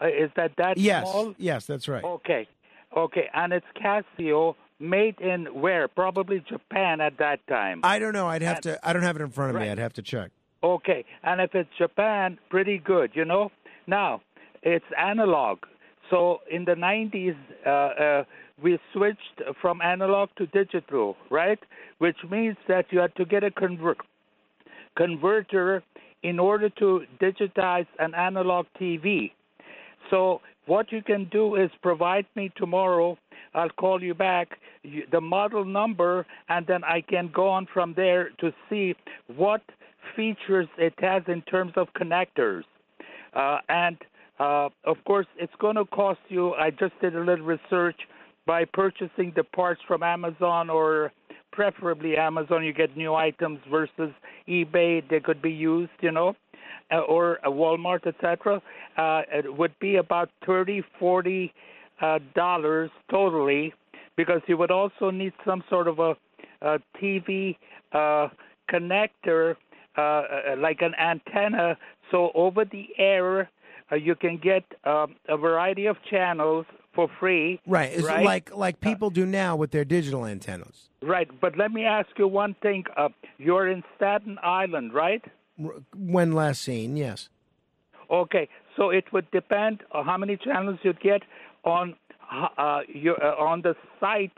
Uh, 0.02 0.08
is 0.08 0.32
that 0.38 0.52
that 0.58 0.78
Yes, 0.78 1.02
small? 1.04 1.34
yes, 1.38 1.66
that's 1.66 1.88
right. 1.88 2.04
Okay, 2.04 2.48
okay, 2.96 3.30
and 3.34 3.52
it's 3.52 3.66
Casio, 3.76 4.56
made 4.80 5.20
in 5.20 5.46
where? 5.60 5.88
Probably 5.88 6.40
Japan 6.48 7.02
at 7.02 7.18
that 7.18 7.46
time. 7.48 7.82
I 7.84 8.00
don't 8.00 8.14
know. 8.14 8.28
I'd 8.28 8.42
have 8.44 8.62
to. 8.62 8.80
I 8.88 8.94
don't 8.94 9.02
have 9.04 9.18
it 9.18 9.22
in 9.22 9.30
front 9.30 9.54
of 9.56 9.62
me. 9.62 9.68
I'd 9.70 9.80
have 9.80 9.94
to 9.94 10.02
check. 10.02 10.32
Okay, 10.64 11.04
and 11.24 11.42
if 11.42 11.54
it's 11.56 11.70
Japan, 11.78 12.40
pretty 12.50 12.78
good, 12.78 13.12
you 13.14 13.26
know. 13.26 13.52
Now, 13.86 14.22
it's 14.64 14.86
analog. 14.98 15.60
So 16.10 16.40
in 16.50 16.64
the 16.66 16.74
90s, 16.74 17.36
uh, 17.66 17.70
uh, 17.70 18.24
we 18.62 18.80
switched 18.94 19.42
from 19.62 19.82
analog 19.82 20.30
to 20.38 20.48
digital, 20.48 21.16
right? 21.30 21.60
Which 22.00 22.18
means 22.30 22.58
that 22.68 22.86
you 22.90 23.00
had 23.00 23.16
to 23.16 23.26
get 23.26 23.44
a 23.44 23.52
convert 23.52 23.98
converter 24.98 25.84
in 26.24 26.40
order 26.40 26.70
to 26.70 27.04
digitize 27.22 27.86
an 28.00 28.16
analog 28.16 28.66
TV. 28.82 29.32
So 30.10 30.42
what 30.66 30.92
you 30.92 31.04
can 31.04 31.30
do 31.32 31.56
is 31.56 31.70
provide 31.82 32.26
me 32.36 32.52
tomorrow. 32.58 33.18
I'll 33.54 33.70
call 33.70 34.04
you 34.04 34.14
back 34.14 34.58
the 35.12 35.22
model 35.22 35.64
number, 35.64 36.26
and 36.50 36.66
then 36.66 36.84
I 36.84 37.02
can 37.02 37.30
go 37.34 37.48
on 37.48 37.68
from 37.72 37.94
there 37.96 38.30
to 38.40 38.52
see 38.70 38.96
what 39.36 39.62
features 40.16 40.68
it 40.78 40.94
has 41.00 41.24
in 41.28 41.42
terms 41.44 41.74
of 41.76 41.88
connectors. 41.94 42.64
Uh, 43.34 43.60
and 43.70 43.98
uh, 44.40 44.70
of 44.84 44.98
course, 45.06 45.28
it's 45.38 45.54
going 45.60 45.76
to 45.76 45.86
cost 45.86 46.20
you. 46.30 46.54
I 46.54 46.72
just 46.72 46.94
did 47.02 47.16
a 47.16 47.20
little 47.20 47.46
research 47.46 47.98
by 48.48 48.66
purchasing 48.66 49.34
the 49.36 49.44
parts 49.44 49.82
from 49.88 50.02
Amazon 50.02 50.70
or 50.70 51.12
preferably 51.52 52.18
Amazon. 52.18 52.64
You 52.64 52.74
get 52.74 52.96
new 52.98 53.14
items 53.14 53.60
versus 53.70 54.12
eBay. 54.48 55.08
They 55.08 55.20
could 55.20 55.42
be 55.42 55.52
used, 55.52 55.92
you 56.02 56.12
know, 56.12 56.36
uh, 56.92 57.00
or 57.00 57.46
uh, 57.46 57.52
Walmart, 57.52 58.08
etc. 58.08 58.62
Uh, 58.98 59.22
it 59.32 59.58
would 59.58 59.78
be 59.80 59.98
about 59.98 60.30
thirty, 60.46 60.82
forty 60.98 61.54
uh, 62.02 62.20
dollars 62.34 62.90
totally, 63.12 63.74
because 64.16 64.42
you 64.48 64.58
would 64.58 64.72
also 64.72 65.12
need 65.12 65.34
some 65.46 65.64
sort 65.70 65.88
of 65.88 66.00
a, 66.00 66.16
a 66.62 66.80
TV 67.02 67.58
uh, 67.92 68.30
connector, 68.72 69.56
uh, 69.98 70.02
uh, 70.02 70.24
like 70.58 70.82
an 70.82 70.94
antenna, 70.96 71.78
so 72.12 72.32
over 72.34 72.66
the 72.66 72.88
air 72.98 73.50
uh, 73.92 73.96
you 73.96 74.16
can 74.16 74.38
get 74.38 74.64
um, 74.86 75.16
a 75.28 75.38
variety 75.38 75.86
of 75.86 75.98
channels 76.10 76.66
for 76.98 77.08
free. 77.20 77.62
Right. 77.68 77.92
It's 77.94 78.04
right? 78.04 78.26
like 78.26 78.54
like 78.56 78.80
people 78.80 79.10
do 79.12 79.26
now 79.26 79.56
with 79.56 79.72
their 79.72 79.86
digital 79.86 80.26
antennas. 80.26 80.90
Right, 81.02 81.30
but 81.40 81.56
let 81.56 81.72
me 81.72 81.86
ask 81.86 82.10
you 82.18 82.28
one 82.28 82.56
thing. 82.62 82.84
Uh, 82.98 83.10
you're 83.38 83.68
in 83.70 83.84
Staten 83.96 84.40
Island, 84.42 84.94
right? 84.94 85.24
When 85.96 86.32
last 86.34 86.64
seen, 86.64 86.98
yes. 86.98 87.30
Okay, 88.10 88.50
so 88.76 88.90
it 88.90 89.06
would 89.14 89.30
depend 89.32 89.84
on 89.92 90.06
how 90.06 90.18
many 90.18 90.38
channels 90.38 90.80
you'd 90.82 91.00
get 91.00 91.22
on 91.64 91.96
uh, 92.32 92.80
your, 92.88 93.24
uh, 93.24 93.36
on 93.36 93.62
the 93.62 93.76
site 94.00 94.38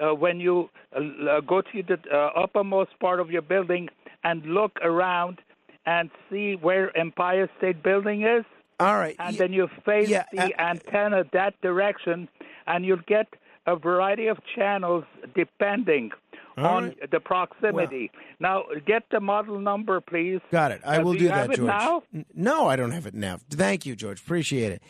uh, 0.00 0.14
when 0.14 0.40
you 0.40 0.70
uh, 0.96 1.40
go 1.46 1.60
to 1.60 1.82
the 1.82 1.98
uh, 2.12 2.42
uppermost 2.42 2.90
part 3.00 3.20
of 3.20 3.30
your 3.30 3.42
building 3.42 3.88
and 4.24 4.42
look 4.46 4.72
around 4.82 5.40
and 5.84 6.10
see 6.30 6.54
where 6.54 6.96
Empire 6.96 7.50
State 7.58 7.82
Building 7.82 8.22
is. 8.22 8.44
All 8.80 8.96
right, 8.96 9.16
and 9.18 9.36
then 9.36 9.52
you 9.52 9.68
face 9.84 10.08
yeah, 10.08 10.24
the 10.32 10.60
antenna 10.60 11.24
that 11.32 11.60
direction, 11.62 12.28
and 12.66 12.84
you'll 12.84 13.00
get 13.06 13.26
a 13.66 13.74
variety 13.76 14.28
of 14.28 14.38
channels 14.54 15.04
depending 15.34 16.10
All 16.56 16.64
on 16.66 16.84
right. 16.84 17.10
the 17.10 17.20
proximity. 17.20 18.10
now, 18.40 18.64
get 18.86 19.02
the 19.10 19.20
model 19.20 19.58
number, 19.58 20.00
please. 20.00 20.40
Got 20.52 20.72
it. 20.72 20.80
I 20.84 20.98
Uh, 20.98 21.02
will 21.04 21.12
do 21.14 21.18
do, 21.18 21.24
you 21.24 21.30
that, 21.30 21.36
have 21.36 21.50
it 21.50 21.56
George. 21.56 21.66
now? 21.68 22.02
No, 22.34 22.66
I 22.68 22.76
don't 22.76 22.92
have 22.92 23.06
it 23.06 23.14
now. 23.14 23.38
Thank 23.50 23.84
you, 23.84 23.96
George. 23.96 24.20
Appreciate 24.20 24.72
it. 24.72 24.82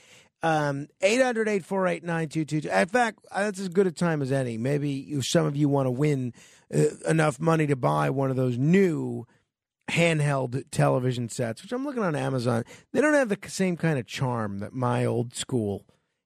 Um, 0.42 0.86
800 1.00 1.49
848 1.49 2.05
9222. 2.05 2.68
In 2.70 2.86
fact, 2.89 3.18
uh, 3.33 3.42
that's 3.44 3.58
as 3.58 3.68
good 3.68 3.86
a 3.89 3.91
time 3.91 4.23
as 4.23 4.31
any. 4.31 4.57
Maybe 4.57 4.91
you, 4.91 5.20
some 5.23 5.47
of 5.47 5.57
you 5.57 5.68
want 5.68 5.86
to 5.86 5.91
win 5.91 6.33
uh, 6.73 6.84
enough 7.08 7.41
money 7.41 7.67
to 7.67 7.75
buy 7.75 8.10
one 8.10 8.31
of 8.31 8.36
those 8.36 8.57
new 8.57 9.26
handheld 9.89 10.65
television 10.70 11.28
sets, 11.28 11.62
which 11.62 11.73
I'm 11.73 11.84
looking 11.84 12.02
on 12.02 12.15
Amazon. 12.15 12.65
They 12.92 13.00
don't 13.00 13.15
have 13.15 13.31
the 13.31 13.39
same 13.49 13.76
kind 13.76 13.99
of 13.99 14.07
charm 14.07 14.60
that 14.60 14.73
my 14.73 15.05
old 15.05 15.34
school 15.34 15.84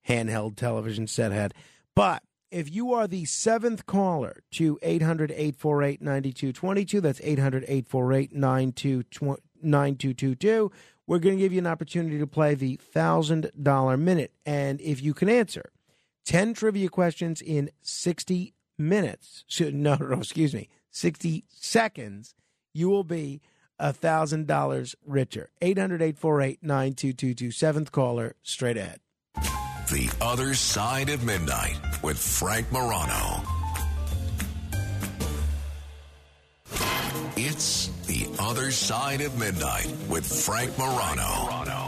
handheld 0.09 0.57
television 0.57 1.07
set 1.07 1.33
had. 1.33 1.55
But 1.95 2.23
if 2.51 2.73
you 2.73 2.93
are 2.93 3.07
the 3.07 3.25
seventh 3.25 3.87
caller 3.87 4.43
to 4.53 4.79
800 4.83 5.31
848 5.31 6.03
9222, 6.03 7.01
that's 7.01 7.21
800 7.23 7.65
848 7.65 8.35
9222, 8.35 10.73
we're 11.07 11.19
going 11.19 11.37
to 11.37 11.41
give 11.41 11.53
you 11.53 11.59
an 11.59 11.67
opportunity 11.67 12.19
to 12.19 12.27
play 12.27 12.55
the 12.55 12.79
$1,000 12.95 14.01
minute. 14.01 14.33
And 14.45 14.81
if 14.81 15.03
you 15.03 15.15
can 15.15 15.29
answer 15.29 15.71
10 16.25 16.55
trivia 16.55 16.89
questions 16.89 17.41
in 17.41 17.71
60 17.81 18.55
minutes, 18.79 19.45
no, 19.61 19.97
no, 19.97 20.19
excuse 20.19 20.55
me, 20.55 20.69
60 20.91 21.45
seconds, 21.49 22.35
you 22.75 22.89
will 22.89 23.05
be 23.05 23.41
$1,000 23.81 24.95
richer. 25.07 25.51
800 25.61 26.03
848 26.03 26.63
9222, 26.63 27.51
seventh 27.51 27.93
caller, 27.93 28.37
straight 28.43 28.77
ahead. 28.77 29.01
The 29.91 30.11
Other 30.21 30.55
Side 30.55 31.11
of 31.11 31.25
Midnight 31.25 31.79
with 32.03 32.19
Frank 32.19 32.71
Morano. 32.73 33.43
It's 37.37 37.89
The 38.07 38.27
Other 38.39 38.71
Side 38.71 39.21
of 39.21 39.39
Midnight 39.39 39.93
with 40.09 40.25
Frank 40.25 40.79
Morano. 40.79 41.82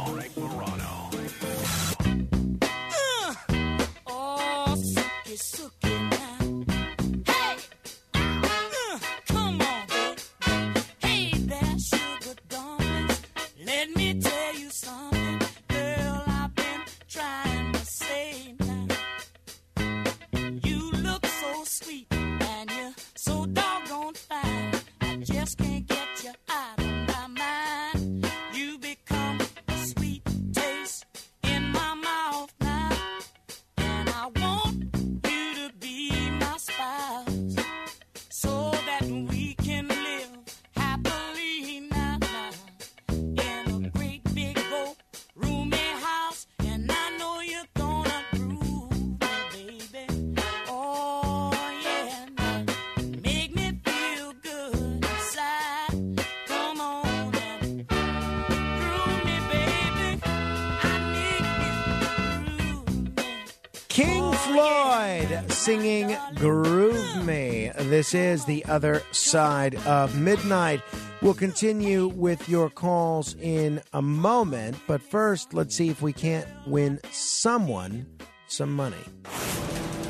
Singing 65.64 66.14
Groove 66.34 67.24
Me. 67.24 67.70
This 67.74 68.12
is 68.12 68.44
the 68.44 68.62
other 68.66 69.02
side 69.12 69.74
of 69.86 70.14
midnight. 70.14 70.82
We'll 71.22 71.32
continue 71.32 72.08
with 72.08 72.50
your 72.50 72.68
calls 72.68 73.34
in 73.40 73.80
a 73.94 74.02
moment, 74.02 74.76
but 74.86 75.00
first, 75.00 75.54
let's 75.54 75.74
see 75.74 75.88
if 75.88 76.02
we 76.02 76.12
can't 76.12 76.46
win 76.66 77.00
someone 77.12 78.04
some 78.46 78.74
money. 78.74 79.04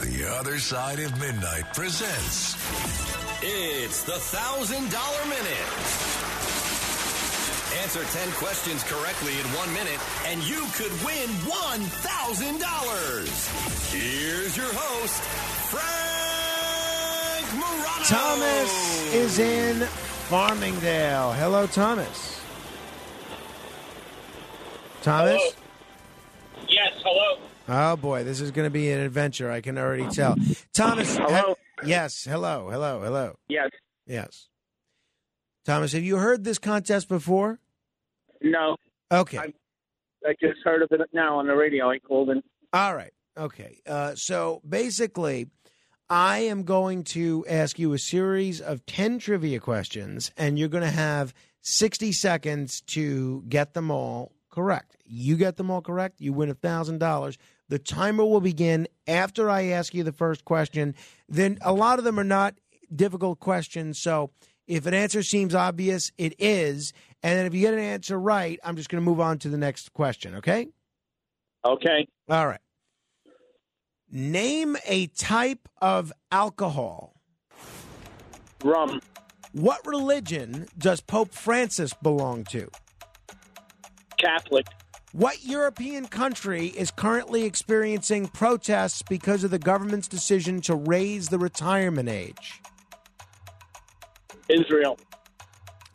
The 0.01 0.37
Other 0.41 0.59
Side 0.59 0.99
of 0.99 1.13
Midnight 1.21 1.73
presents 1.73 2.57
It's 3.41 4.03
the 4.03 4.13
$1,000 4.13 5.29
Minute. 5.29 6.24
Answer 7.85 8.03
10 8.03 8.33
questions 8.33 8.83
correctly 8.85 9.39
in 9.39 9.45
one 9.49 9.71
minute, 9.75 10.01
and 10.25 10.43
you 10.45 10.65
could 10.73 10.91
win 11.05 11.29
$1,000. 11.45 13.93
Here's 13.93 14.57
your 14.57 14.73
host, 14.73 15.21
Frank 15.69 15.85
Morano. 17.53 18.05
Thomas 18.05 19.13
is 19.13 19.39
in 19.39 19.87
Farmingdale. 20.31 21.35
Hello, 21.35 21.67
Thomas. 21.67 22.41
Thomas? 25.03 25.43
Yes, 26.67 26.95
hello. 27.05 27.37
Oh 27.69 27.97
boy, 27.97 28.25
this 28.25 28.41
is 28.41 28.51
going 28.51 28.65
to 28.65 28.71
be 28.71 28.91
an 28.93 29.01
adventure. 29.01 29.51
I 29.51 29.61
can 29.61 29.77
already 29.77 30.09
tell. 30.09 30.37
Thomas. 30.73 31.19
Hello. 31.19 31.57
yes. 31.85 32.25
Hello. 32.25 32.71
Hello. 32.71 33.03
Hello. 33.03 33.37
Yes. 33.47 33.69
Yes. 34.07 34.49
Thomas, 35.67 35.93
have 35.93 36.03
you 36.03 36.17
heard 36.17 36.45
this 36.45 36.59
contest 36.59 37.11
before? 37.11 37.61
No. 38.45 38.77
Okay. 39.11 39.39
I, 39.39 39.53
I 40.25 40.35
just 40.41 40.61
heard 40.63 40.83
of 40.83 40.89
it 40.93 41.01
now 41.13 41.39
on 41.39 41.47
the 41.47 41.55
radio. 41.55 41.91
I 41.91 41.99
called 41.99 42.31
in. 42.31 42.43
All 42.73 42.95
right. 42.95 43.13
Okay. 43.37 43.81
Uh, 43.87 44.15
so 44.15 44.61
basically, 44.69 45.49
I 46.09 46.39
am 46.41 46.65
going 46.65 47.05
to 47.05 47.45
ask 47.49 47.79
you 47.79 47.95
a 47.95 47.99
series 47.99 48.61
of 48.61 48.85
10 48.87 49.19
trivia 49.19 49.59
questions, 49.59 50.31
and 50.37 50.59
you're 50.59 50.69
going 50.69 50.85
to 50.85 50.91
have 50.91 51.35
60 51.63 52.13
seconds 52.13 52.83
to 52.89 53.43
get 53.49 53.73
them 53.73 53.91
all 53.91 54.33
correct. 54.51 54.97
You 55.05 55.37
get 55.37 55.57
them 55.57 55.71
all 55.71 55.81
correct, 55.81 56.21
you 56.21 56.33
win 56.33 56.53
$1,000. 56.55 57.37
The 57.69 57.79
timer 57.79 58.25
will 58.25 58.43
begin 58.43 58.87
after 59.09 59.49
I 59.51 59.65
ask 59.65 59.95
you 59.95 60.05
the 60.05 60.13
first 60.13 60.45
question. 60.45 60.95
Then 61.29 61.59
a 61.63 61.73
lot 61.73 61.99
of 61.99 62.05
them 62.05 62.21
are 62.21 62.25
not 62.25 62.55
difficult 62.95 63.41
questions. 63.41 63.99
So 64.01 64.31
if 64.67 64.87
an 64.87 64.95
answer 64.95 65.23
seems 65.23 65.55
obvious, 65.55 66.11
it 66.19 66.35
is. 66.39 66.93
And 67.23 67.39
then 67.39 67.47
if 67.47 67.55
you 67.55 67.61
get 67.61 67.75
an 67.75 67.81
answer 67.81 68.19
right, 68.19 68.59
I'm 68.65 68.77
just 68.77 68.89
going 68.89 69.03
to 69.03 69.09
move 69.09 69.21
on 69.21 69.39
to 69.41 69.49
the 69.49 69.59
next 69.59 69.93
question. 69.93 70.37
Okay? 70.37 70.69
Okay. 71.65 72.07
All 72.29 72.47
right. 72.47 72.61
Name 74.11 74.77
a 74.87 75.09
type 75.09 75.69
of 75.81 76.13
alcohol. 76.31 77.15
Rum. 78.63 79.01
What 79.53 79.87
religion 79.87 80.67
does 80.79 81.01
Pope 81.01 81.33
Francis 81.33 81.95
belong 81.95 82.45
to? 82.45 82.69
Catholic. 84.19 84.67
What 85.13 85.45
European 85.45 86.07
country 86.07 86.67
is 86.67 86.91
currently 86.91 87.45
experiencing 87.45 88.27
protests 88.29 89.03
because 89.03 89.45
of 89.45 89.53
the 89.53 89.59
government's 89.61 90.09
decision 90.09 90.61
to 90.63 90.75
raise 90.75 91.29
the 91.29 91.39
retirement 91.39 92.09
age? 92.09 92.61
Israel. 94.49 94.99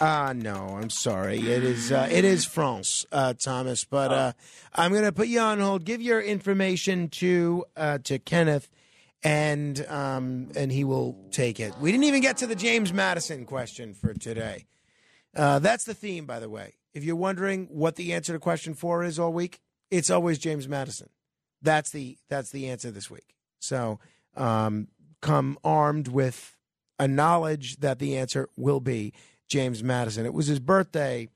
Ah, 0.02 0.32
no, 0.34 0.78
I'm 0.82 0.90
sorry. 0.90 1.40
It 1.40 1.64
is 1.64 1.92
uh, 1.92 2.08
it 2.10 2.24
is 2.24 2.46
France, 2.46 3.06
uh, 3.12 3.34
Thomas. 3.34 3.84
But 3.84 4.12
uh, 4.12 4.34
I'm 4.74 4.92
going 4.92 5.04
to 5.04 5.12
put 5.12 5.28
you 5.28 5.42
on 5.42 5.60
hold. 5.60 5.84
Give 5.84 6.02
your 6.02 6.22
information 6.22 7.10
to 7.10 7.66
uh, 7.76 7.98
to 8.06 8.18
Kenneth, 8.18 8.70
and 9.24 9.86
um, 9.88 10.52
and 10.56 10.72
he 10.72 10.86
will 10.86 11.18
take 11.32 11.60
it. 11.60 11.74
We 11.80 11.92
didn't 11.92 12.06
even 12.06 12.22
get 12.22 12.38
to 12.38 12.48
the 12.48 12.56
James 12.56 12.94
Madison 12.94 13.46
question 13.46 13.94
for 13.94 14.14
today. 14.14 14.68
Uh, 15.36 15.60
that's 15.60 15.84
the 15.84 15.94
theme, 15.94 16.26
by 16.26 16.40
the 16.40 16.50
way. 16.50 16.76
If 16.94 17.04
you're 17.04 17.18
wondering 17.18 17.68
what 17.70 17.98
the 17.98 18.14
answer 18.14 18.32
to 18.32 18.40
question 18.40 18.74
four 18.76 19.04
is 19.04 19.20
all 19.20 19.34
week, 19.34 19.60
it's 19.92 20.10
always 20.10 20.40
James 20.40 20.68
Madison. 20.68 21.10
That's 21.62 21.92
the 21.92 22.18
that's 22.30 22.52
the 22.52 22.70
answer 22.70 22.90
this 22.90 23.12
week. 23.12 23.36
So 23.60 24.00
um, 24.38 24.88
come 25.22 25.58
armed 25.62 26.08
with 26.08 26.56
a 27.00 27.08
knowledge 27.08 27.78
that 27.78 28.00
the 28.00 28.18
answer 28.18 28.50
will 28.56 28.82
be 28.82 29.14
James 29.48 29.84
Madison. 29.84 30.26
It 30.26 30.34
was 30.34 30.48
his 30.48 30.60
birthday 30.60 31.30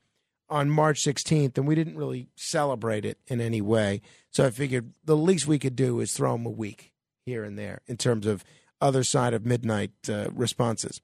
on 0.48 0.70
March 0.70 1.02
16th, 1.02 1.56
and 1.56 1.66
we 1.66 1.74
didn't 1.74 1.96
really 1.96 2.28
celebrate 2.36 3.04
it 3.04 3.18
in 3.26 3.40
any 3.40 3.60
way. 3.60 4.02
So 4.30 4.46
I 4.46 4.50
figured 4.50 4.92
the 5.04 5.16
least 5.16 5.46
we 5.46 5.58
could 5.58 5.74
do 5.74 6.00
is 6.00 6.12
throw 6.12 6.34
him 6.34 6.46
a 6.46 6.50
week 6.50 6.92
here 7.24 7.44
and 7.44 7.58
there 7.58 7.80
in 7.86 7.96
terms 7.96 8.26
of 8.26 8.44
other 8.80 9.02
side 9.02 9.34
of 9.34 9.46
midnight 9.46 9.92
uh, 10.08 10.28
responses. 10.32 11.00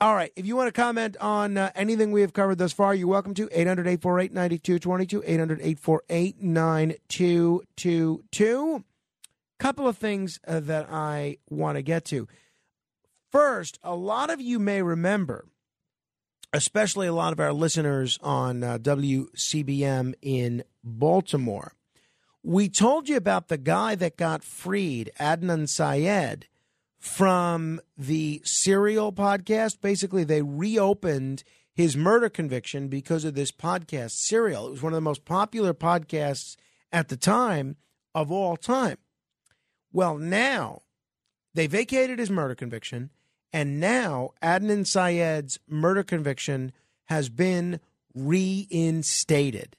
All 0.00 0.14
right. 0.14 0.32
If 0.34 0.44
you 0.44 0.56
want 0.56 0.68
to 0.68 0.72
comment 0.72 1.16
on 1.20 1.56
uh, 1.56 1.70
anything 1.74 2.10
we 2.10 2.22
have 2.22 2.32
covered 2.32 2.58
thus 2.58 2.72
far, 2.72 2.94
you're 2.94 3.06
welcome 3.06 3.34
to 3.34 3.48
800 3.52 3.86
848 3.86 4.32
9222, 4.32 5.22
800 5.24 5.60
848 5.60 6.42
9222. 6.42 8.84
Couple 9.60 9.86
of 9.86 9.96
things 9.96 10.40
uh, 10.46 10.58
that 10.60 10.88
I 10.90 11.38
want 11.48 11.76
to 11.76 11.82
get 11.82 12.04
to. 12.06 12.26
First, 13.34 13.80
a 13.82 13.96
lot 13.96 14.30
of 14.30 14.40
you 14.40 14.60
may 14.60 14.80
remember, 14.80 15.46
especially 16.52 17.08
a 17.08 17.12
lot 17.12 17.32
of 17.32 17.40
our 17.40 17.52
listeners 17.52 18.16
on 18.22 18.62
uh, 18.62 18.78
WCBM 18.78 20.14
in 20.22 20.62
Baltimore. 20.84 21.72
We 22.44 22.68
told 22.68 23.08
you 23.08 23.16
about 23.16 23.48
the 23.48 23.58
guy 23.58 23.96
that 23.96 24.16
got 24.16 24.44
freed, 24.44 25.10
Adnan 25.18 25.68
Syed, 25.68 26.46
from 26.96 27.80
the 27.98 28.40
Serial 28.44 29.12
podcast. 29.12 29.80
Basically, 29.80 30.22
they 30.22 30.42
reopened 30.42 31.42
his 31.72 31.96
murder 31.96 32.28
conviction 32.28 32.86
because 32.86 33.24
of 33.24 33.34
this 33.34 33.50
podcast, 33.50 34.12
Serial. 34.12 34.68
It 34.68 34.70
was 34.70 34.82
one 34.82 34.92
of 34.92 34.96
the 34.98 35.00
most 35.00 35.24
popular 35.24 35.74
podcasts 35.74 36.54
at 36.92 37.08
the 37.08 37.16
time 37.16 37.78
of 38.14 38.30
all 38.30 38.56
time. 38.56 38.98
Well, 39.92 40.18
now 40.18 40.82
they 41.52 41.66
vacated 41.66 42.20
his 42.20 42.30
murder 42.30 42.54
conviction, 42.54 43.10
and 43.54 43.78
now 43.78 44.32
Adnan 44.42 44.84
Syed's 44.84 45.60
murder 45.68 46.02
conviction 46.02 46.72
has 47.04 47.28
been 47.28 47.78
reinstated 48.12 49.76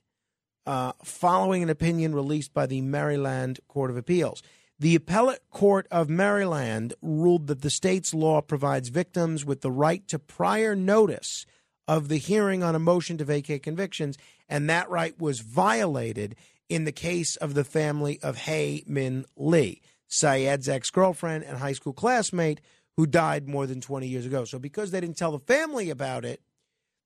uh, 0.66 0.94
following 1.04 1.62
an 1.62 1.70
opinion 1.70 2.16
released 2.16 2.54
by 2.54 2.66
the 2.66 2.80
Maryland 2.80 3.60
Court 3.68 3.92
of 3.92 3.98
Appeals. 3.98 4.42
The 4.80 4.96
appellate 4.96 5.44
court 5.52 5.88
of 5.92 6.10
Maryland 6.10 6.94
ruled 7.02 7.48
that 7.48 7.62
the 7.62 7.70
state's 7.70 8.14
law 8.14 8.42
provides 8.42 8.88
victims 8.88 9.44
with 9.44 9.60
the 9.60 9.72
right 9.72 10.08
to 10.08 10.20
prior 10.20 10.74
notice 10.74 11.46
of 11.86 12.08
the 12.08 12.18
hearing 12.18 12.64
on 12.64 12.76
a 12.76 12.80
motion 12.80 13.18
to 13.18 13.26
vacate 13.26 13.62
convictions, 13.62 14.18
and 14.48 14.70
that 14.70 14.90
right 14.90 15.20
was 15.20 15.42
violated 15.42 16.36
in 16.70 16.86
the 16.86 16.94
case 16.94 17.36
of 17.36 17.54
the 17.54 17.66
family 17.66 18.20
of 18.24 18.38
Hae 18.38 18.84
Min 18.88 19.26
Lee, 19.36 19.82
Syed's 20.08 20.70
ex 20.70 20.90
girlfriend 20.90 21.44
and 21.44 21.58
high 21.58 21.74
school 21.74 21.94
classmate 21.94 22.62
who 22.98 23.06
died 23.06 23.48
more 23.48 23.68
than 23.68 23.82
20 23.82 24.08
years 24.08 24.26
ago. 24.26 24.46
So, 24.46 24.60
because 24.60 24.92
they 24.92 25.02
didn't 25.02 25.18
tell 25.18 25.32
the 25.32 25.40
family 25.40 25.90
about 25.90 26.26
it, 26.26 26.42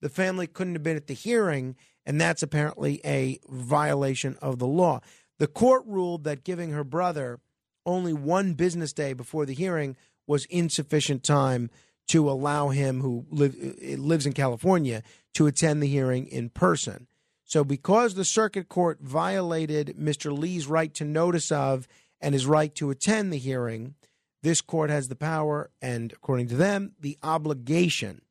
the 0.02 0.10
family 0.10 0.48
couldn't 0.48 0.76
have 0.76 0.84
been 0.84 0.96
at 0.96 1.08
the 1.08 1.14
hearing, 1.14 1.76
and 2.06 2.20
that's 2.20 2.44
apparently 2.44 3.02
a 3.04 3.40
violation 3.50 4.38
of 4.42 4.60
the 4.60 4.68
law. 4.68 5.02
The 5.40 5.48
court 5.48 5.84
ruled 5.86 6.24
that 6.26 6.44
giving 6.44 6.72
her 6.72 6.84
brother 6.84 7.40
only 7.86 8.14
one 8.14 8.54
business 8.54 8.94
day 8.94 9.14
before 9.14 9.46
the 9.46 9.54
hearing 9.54 9.96
was 10.28 10.46
insufficient 10.46 11.24
time 11.24 11.70
to 12.08 12.30
allow 12.30 12.70
him, 12.70 13.02
who 13.02 13.26
live, 13.30 13.56
lives 13.98 14.26
in 14.26 14.34
California, 14.34 15.04
to 15.34 15.48
attend 15.48 15.82
the 15.82 15.88
hearing 15.88 16.28
in 16.28 16.50
person. 16.50 17.08
So, 17.46 17.64
because 17.64 18.14
the 18.14 18.26
circuit 18.26 18.70
court 18.70 19.00
violated 19.02 19.96
Mr. 20.00 20.38
Lee's 20.38 20.68
right 20.68 20.94
to 20.96 21.06
notice 21.06 21.52
of 21.52 21.88
and 22.22 22.34
his 22.34 22.46
right 22.46 22.74
to 22.76 22.92
attend 22.92 23.34
the 23.34 23.38
hearing, 23.38 23.96
this 24.42 24.62
court 24.62 24.90
has 24.90 25.08
the 25.08 25.16
power 25.16 25.70
and, 25.82 26.14
according 26.14 26.48
to 26.50 26.56
them, 26.56 26.94
the 27.00 27.18
obligation 27.24 28.22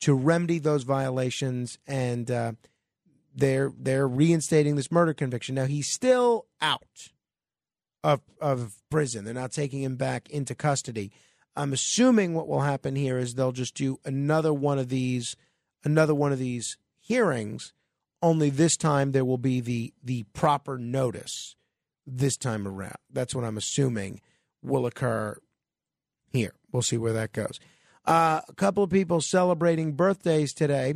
to 0.00 0.14
remedy 0.14 0.58
those 0.58 0.82
violations, 0.82 1.78
and 1.86 2.30
uh, 2.30 2.52
they're 3.34 3.72
they're 3.78 4.08
reinstating 4.08 4.76
this 4.76 4.92
murder 4.92 5.14
conviction. 5.14 5.54
Now 5.54 5.66
he's 5.66 5.88
still 5.88 6.46
out 6.60 7.10
of 8.02 8.20
of 8.40 8.76
prison. 8.90 9.24
They're 9.24 9.34
not 9.34 9.52
taking 9.52 9.82
him 9.82 9.96
back 9.96 10.30
into 10.30 10.54
custody. 10.54 11.12
I'm 11.54 11.72
assuming 11.72 12.34
what 12.34 12.48
will 12.48 12.60
happen 12.60 12.96
here 12.96 13.18
is 13.18 13.34
they'll 13.34 13.52
just 13.52 13.74
do 13.74 13.98
another 14.04 14.52
one 14.52 14.78
of 14.78 14.88
these 14.88 15.36
another 15.84 16.14
one 16.14 16.32
of 16.32 16.38
these 16.38 16.76
hearings. 16.98 17.72
Only 18.22 18.50
this 18.50 18.76
time 18.76 19.12
there 19.12 19.24
will 19.24 19.38
be 19.38 19.60
the 19.60 19.92
the 20.02 20.24
proper 20.34 20.78
notice 20.78 21.56
this 22.06 22.36
time 22.36 22.66
around. 22.66 22.96
That's 23.10 23.34
what 23.34 23.44
I'm 23.44 23.56
assuming 23.56 24.20
will 24.66 24.86
occur 24.86 25.38
here. 26.32 26.52
We'll 26.72 26.82
see 26.82 26.98
where 26.98 27.12
that 27.14 27.32
goes. 27.32 27.58
Uh, 28.04 28.40
a 28.48 28.54
couple 28.54 28.84
of 28.84 28.90
people 28.90 29.20
celebrating 29.20 29.92
birthdays 29.92 30.52
today. 30.52 30.94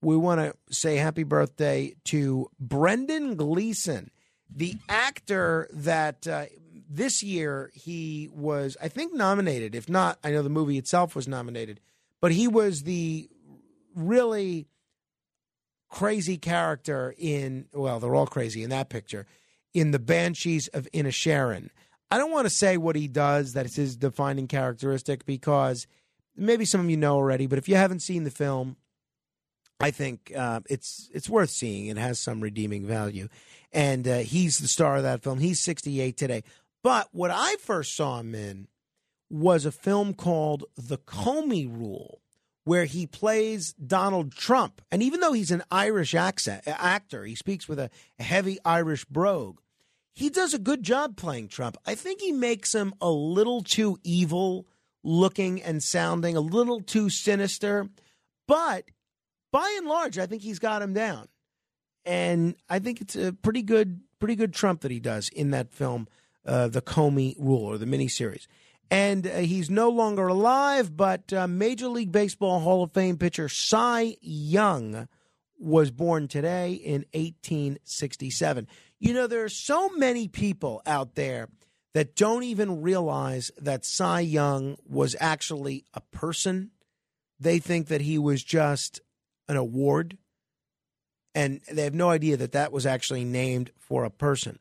We 0.00 0.16
want 0.16 0.40
to 0.40 0.54
say 0.72 0.96
happy 0.96 1.24
birthday 1.24 1.94
to 2.04 2.50
Brendan 2.60 3.36
Gleeson, 3.36 4.10
the 4.48 4.76
actor 4.88 5.68
that 5.72 6.26
uh, 6.28 6.46
this 6.88 7.22
year 7.22 7.70
he 7.74 8.28
was, 8.32 8.76
I 8.80 8.88
think, 8.88 9.14
nominated. 9.14 9.74
If 9.74 9.88
not, 9.88 10.18
I 10.22 10.30
know 10.30 10.42
the 10.42 10.48
movie 10.48 10.78
itself 10.78 11.16
was 11.16 11.26
nominated, 11.26 11.80
but 12.20 12.30
he 12.30 12.46
was 12.46 12.84
the 12.84 13.28
really 13.94 14.68
crazy 15.88 16.38
character 16.38 17.14
in. 17.18 17.66
Well, 17.72 17.98
they're 17.98 18.14
all 18.14 18.26
crazy 18.26 18.62
in 18.62 18.70
that 18.70 18.88
picture. 18.88 19.26
In 19.74 19.90
the 19.90 19.98
Banshees 19.98 20.68
of 20.68 20.86
Inisherin. 20.94 21.70
I 22.10 22.18
don't 22.18 22.30
want 22.30 22.46
to 22.46 22.50
say 22.50 22.76
what 22.76 22.96
he 22.96 23.08
does 23.08 23.52
that 23.52 23.66
is 23.66 23.76
his 23.76 23.96
defining 23.96 24.46
characteristic 24.46 25.26
because 25.26 25.86
maybe 26.36 26.64
some 26.64 26.80
of 26.80 26.90
you 26.90 26.96
know 26.96 27.16
already, 27.16 27.46
but 27.46 27.58
if 27.58 27.68
you 27.68 27.76
haven't 27.76 28.00
seen 28.00 28.24
the 28.24 28.30
film, 28.30 28.76
I 29.80 29.90
think 29.90 30.32
uh, 30.36 30.60
it's 30.68 31.08
it's 31.12 31.28
worth 31.28 31.50
seeing. 31.50 31.86
It 31.86 31.98
has 31.98 32.18
some 32.18 32.40
redeeming 32.40 32.84
value, 32.86 33.28
and 33.72 34.08
uh, 34.08 34.18
he's 34.18 34.58
the 34.58 34.68
star 34.68 34.96
of 34.96 35.02
that 35.04 35.22
film. 35.22 35.38
He's 35.38 35.60
68 35.60 36.16
today. 36.16 36.42
But 36.82 37.08
what 37.12 37.30
I 37.30 37.56
first 37.56 37.94
saw 37.94 38.18
him 38.18 38.34
in 38.34 38.68
was 39.30 39.66
a 39.66 39.72
film 39.72 40.14
called 40.14 40.64
The 40.76 40.98
Comey 40.98 41.68
Rule, 41.68 42.20
where 42.64 42.86
he 42.86 43.06
plays 43.06 43.72
Donald 43.74 44.32
Trump. 44.32 44.80
And 44.90 45.02
even 45.02 45.20
though 45.20 45.32
he's 45.32 45.50
an 45.50 45.64
Irish 45.70 46.14
accent 46.14 46.64
actor, 46.66 47.24
he 47.24 47.34
speaks 47.34 47.68
with 47.68 47.78
a 47.78 47.90
heavy 48.18 48.58
Irish 48.64 49.04
brogue. 49.04 49.58
He 50.18 50.30
does 50.30 50.52
a 50.52 50.58
good 50.58 50.82
job 50.82 51.16
playing 51.16 51.46
Trump. 51.46 51.76
I 51.86 51.94
think 51.94 52.20
he 52.20 52.32
makes 52.32 52.74
him 52.74 52.92
a 53.00 53.08
little 53.08 53.62
too 53.62 54.00
evil 54.02 54.66
looking 55.04 55.62
and 55.62 55.80
sounding, 55.80 56.36
a 56.36 56.40
little 56.40 56.80
too 56.80 57.08
sinister. 57.08 57.88
But 58.48 58.86
by 59.52 59.72
and 59.78 59.86
large, 59.86 60.18
I 60.18 60.26
think 60.26 60.42
he's 60.42 60.58
got 60.58 60.82
him 60.82 60.92
down. 60.92 61.28
And 62.04 62.56
I 62.68 62.80
think 62.80 63.00
it's 63.00 63.14
a 63.14 63.32
pretty 63.32 63.62
good, 63.62 64.00
pretty 64.18 64.34
good 64.34 64.52
Trump 64.52 64.80
that 64.80 64.90
he 64.90 64.98
does 64.98 65.28
in 65.28 65.52
that 65.52 65.72
film, 65.72 66.08
uh, 66.44 66.66
The 66.66 66.82
Comey 66.82 67.36
Rule 67.38 67.62
or 67.62 67.78
the 67.78 67.86
miniseries. 67.86 68.48
And 68.90 69.24
uh, 69.24 69.36
he's 69.36 69.70
no 69.70 69.88
longer 69.88 70.26
alive, 70.26 70.96
but 70.96 71.32
uh, 71.32 71.46
Major 71.46 71.86
League 71.86 72.10
Baseball 72.10 72.58
Hall 72.58 72.82
of 72.82 72.92
Fame 72.92 73.18
pitcher 73.18 73.48
Cy 73.48 74.16
Young 74.20 75.06
was 75.60 75.92
born 75.92 76.26
today 76.26 76.72
in 76.72 77.04
1867. 77.12 78.66
You 79.00 79.14
know, 79.14 79.26
there 79.26 79.44
are 79.44 79.48
so 79.48 79.88
many 79.90 80.26
people 80.28 80.82
out 80.84 81.14
there 81.14 81.48
that 81.94 82.16
don't 82.16 82.42
even 82.42 82.82
realize 82.82 83.50
that 83.56 83.84
Cy 83.84 84.20
Young 84.20 84.76
was 84.86 85.16
actually 85.20 85.84
a 85.94 86.00
person. 86.00 86.70
They 87.40 87.58
think 87.58 87.86
that 87.88 88.00
he 88.00 88.18
was 88.18 88.42
just 88.42 89.00
an 89.48 89.56
award, 89.56 90.18
and 91.34 91.60
they 91.70 91.84
have 91.84 91.94
no 91.94 92.10
idea 92.10 92.36
that 92.36 92.52
that 92.52 92.72
was 92.72 92.86
actually 92.86 93.24
named 93.24 93.70
for 93.78 94.04
a 94.04 94.10
person. 94.10 94.58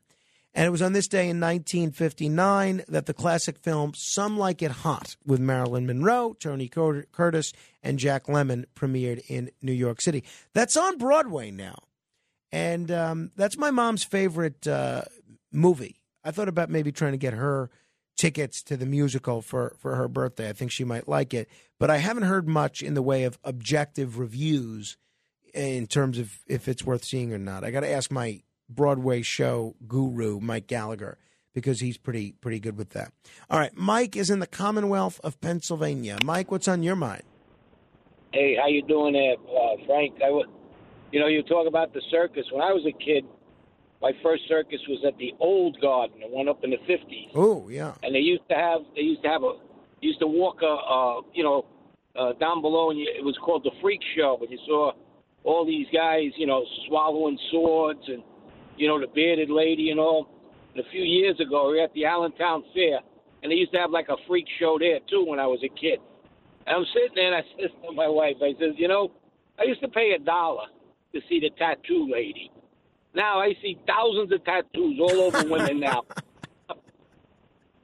And 0.54 0.66
it 0.66 0.72
was 0.72 0.82
on 0.82 0.94
this 0.94 1.08
day 1.08 1.30
in 1.30 1.40
1959 1.40 2.84
that 2.88 3.06
the 3.06 3.14
classic 3.14 3.60
film 3.60 3.94
Some 3.96 4.38
Like 4.38 4.62
It 4.62 4.72
Hot 4.72 5.16
with 5.26 5.40
Marilyn 5.40 5.86
Monroe, 5.86 6.34
Tony 6.40 6.68
Curtis, 6.68 7.54
and 7.84 8.00
Jack 8.00 8.26
Lemmon 8.26 8.66
premiered 8.76 9.24
in 9.28 9.52
New 9.62 9.74
York 9.74 10.02
City. 10.02 10.24
That's 10.54 10.78
on 10.78 10.98
Broadway 10.98 11.52
now. 11.52 11.78
And 12.52 12.92
um, 12.92 13.32
that's 13.36 13.58
my 13.58 13.72
mom's 13.72 14.04
favorite 14.04 14.68
uh, 14.68 15.04
movie. 15.52 16.04
I 16.24 16.32
thought 16.32 16.48
about 16.48 16.70
maybe 16.70 16.92
trying 16.92 17.12
to 17.12 17.18
get 17.18 17.34
her 17.34 17.70
tickets 18.18 18.64
to 18.64 18.78
the 18.78 18.86
musical 18.86 19.42
for, 19.42 19.76
for 19.80 19.96
her 19.96 20.08
birthday. 20.08 20.50
I 20.50 20.54
think 20.54 20.72
she 20.72 20.84
might 20.84 21.08
like 21.08 21.34
it. 21.34 21.50
But 21.80 21.90
I 21.90 21.98
haven't 21.98 22.24
heard 22.24 22.48
much 22.48 22.82
in 22.82 22.94
the 22.96 23.02
way 23.02 23.24
of 23.24 23.38
objective 23.44 24.18
reviews 24.18 24.98
in 25.54 25.88
terms 25.88 26.18
of 26.18 26.40
if 26.48 26.68
it's 26.68 26.86
worth 26.86 27.04
seeing 27.04 27.34
or 27.34 27.38
not. 27.38 27.64
I 27.64 27.72
got 27.72 27.82
to 27.82 27.92
ask 27.92 28.12
my 28.12 28.42
Broadway 28.70 29.22
show 29.22 29.76
guru, 29.88 30.40
Mike 30.40 30.68
Gallagher, 30.68 31.18
because 31.54 31.80
he's 31.80 31.98
pretty 31.98 32.34
pretty 32.34 32.60
good 32.60 32.78
with 32.78 32.90
that. 32.92 33.12
All 33.50 33.60
right, 33.60 33.76
Mike 33.76 34.16
is 34.16 34.30
in 34.30 34.40
the 34.40 34.48
Commonwealth 34.48 35.20
of 35.24 35.40
Pennsylvania. 35.40 36.18
Mike, 36.24 36.52
what's 36.52 36.68
on 36.68 36.84
your 36.84 36.96
mind? 36.96 37.24
Hey, 38.34 38.58
how 38.60 38.68
you 38.68 38.82
doing 38.82 39.14
there, 39.14 39.36
uh, 39.36 39.86
Frank? 39.86 40.16
I 40.24 40.30
would, 40.30 40.48
you 41.12 41.20
know, 41.20 41.28
you 41.28 41.44
talk 41.44 41.68
about 41.68 41.94
the 41.94 42.02
circus. 42.12 42.46
When 42.52 42.62
I 42.62 42.74
was 42.74 42.86
a 42.86 42.92
kid, 43.04 43.26
my 44.02 44.12
first 44.22 44.44
circus 44.48 44.80
was 44.88 45.04
at 45.08 45.18
the 45.18 45.34
Old 45.40 45.80
Garden, 45.82 46.20
the 46.20 46.28
one 46.28 46.48
up 46.48 46.64
in 46.64 46.70
the 46.70 46.78
fifties. 46.86 47.30
Oh 47.34 47.68
yeah. 47.70 47.94
And 48.04 48.14
they 48.14 48.20
used 48.20 48.48
to 48.50 48.56
have 48.56 48.82
they 48.96 49.02
used 49.02 49.24
to 49.24 49.30
have 49.30 49.44
a 49.44 49.54
used 50.02 50.20
to 50.20 50.28
walk 50.28 50.62
a 50.62 50.68
uh, 50.68 51.22
you 51.34 51.44
know 51.44 51.66
uh, 52.18 52.34
down 52.34 52.62
below, 52.62 52.90
and 52.92 53.00
you, 53.00 53.08
it 53.08 53.24
was 53.24 53.38
called 53.44 53.64
the 53.64 53.72
Freak 53.82 54.02
Show. 54.16 54.38
And 54.42 54.52
you 54.52 54.60
saw 54.66 54.92
all 55.44 55.66
these 55.66 55.88
guys, 55.94 56.32
you 56.38 56.46
know, 56.46 56.64
swallowing 56.88 57.40
swords 57.52 58.02
and 58.08 58.22
you 58.76 58.88
know 58.88 59.00
the 59.00 59.08
bearded 59.08 59.50
lady 59.50 59.90
and 59.92 60.00
all. 60.00 60.30
And 60.76 60.86
a 60.86 60.90
few 60.92 61.02
years 61.02 61.40
ago, 61.40 61.70
we 61.70 61.78
were 61.78 61.84
at 61.84 61.94
the 61.94 62.06
Allentown 62.06 62.64
Fair, 62.74 63.00
and 63.42 63.52
they 63.52 63.56
used 63.56 63.72
to 63.74 63.80
have 63.80 63.90
like 63.90 64.10
a 64.10 64.18
freak 64.28 64.46
show 64.60 64.78
there 64.80 65.00
too 65.10 65.26
when 65.26 65.40
I 65.40 65.48
was 65.48 65.60
a 65.64 65.70
kid. 65.70 66.00
And 66.68 66.76
I'm 66.76 66.86
sitting 66.94 67.16
there, 67.16 67.34
and 67.34 67.36
I 67.36 67.42
says 67.62 67.72
to 67.82 67.94
my 67.94 68.08
wife, 68.08 68.36
I 68.44 68.54
says, 68.60 68.76
you 68.78 68.88
know, 68.88 69.10
I 69.58 69.64
used 69.64 69.82
to 69.82 69.88
pay 69.88 70.12
a 70.12 70.20
dollar 70.20 70.68
to 71.20 71.28
see 71.28 71.40
the 71.40 71.50
tattoo 71.58 72.08
lady. 72.12 72.52
Now 73.16 73.40
I 73.40 73.54
see 73.62 73.78
thousands 73.88 74.32
of 74.32 74.44
tattoos 74.44 75.00
all 75.00 75.22
over 75.22 75.44
women 75.50 75.80
now. 75.80 76.04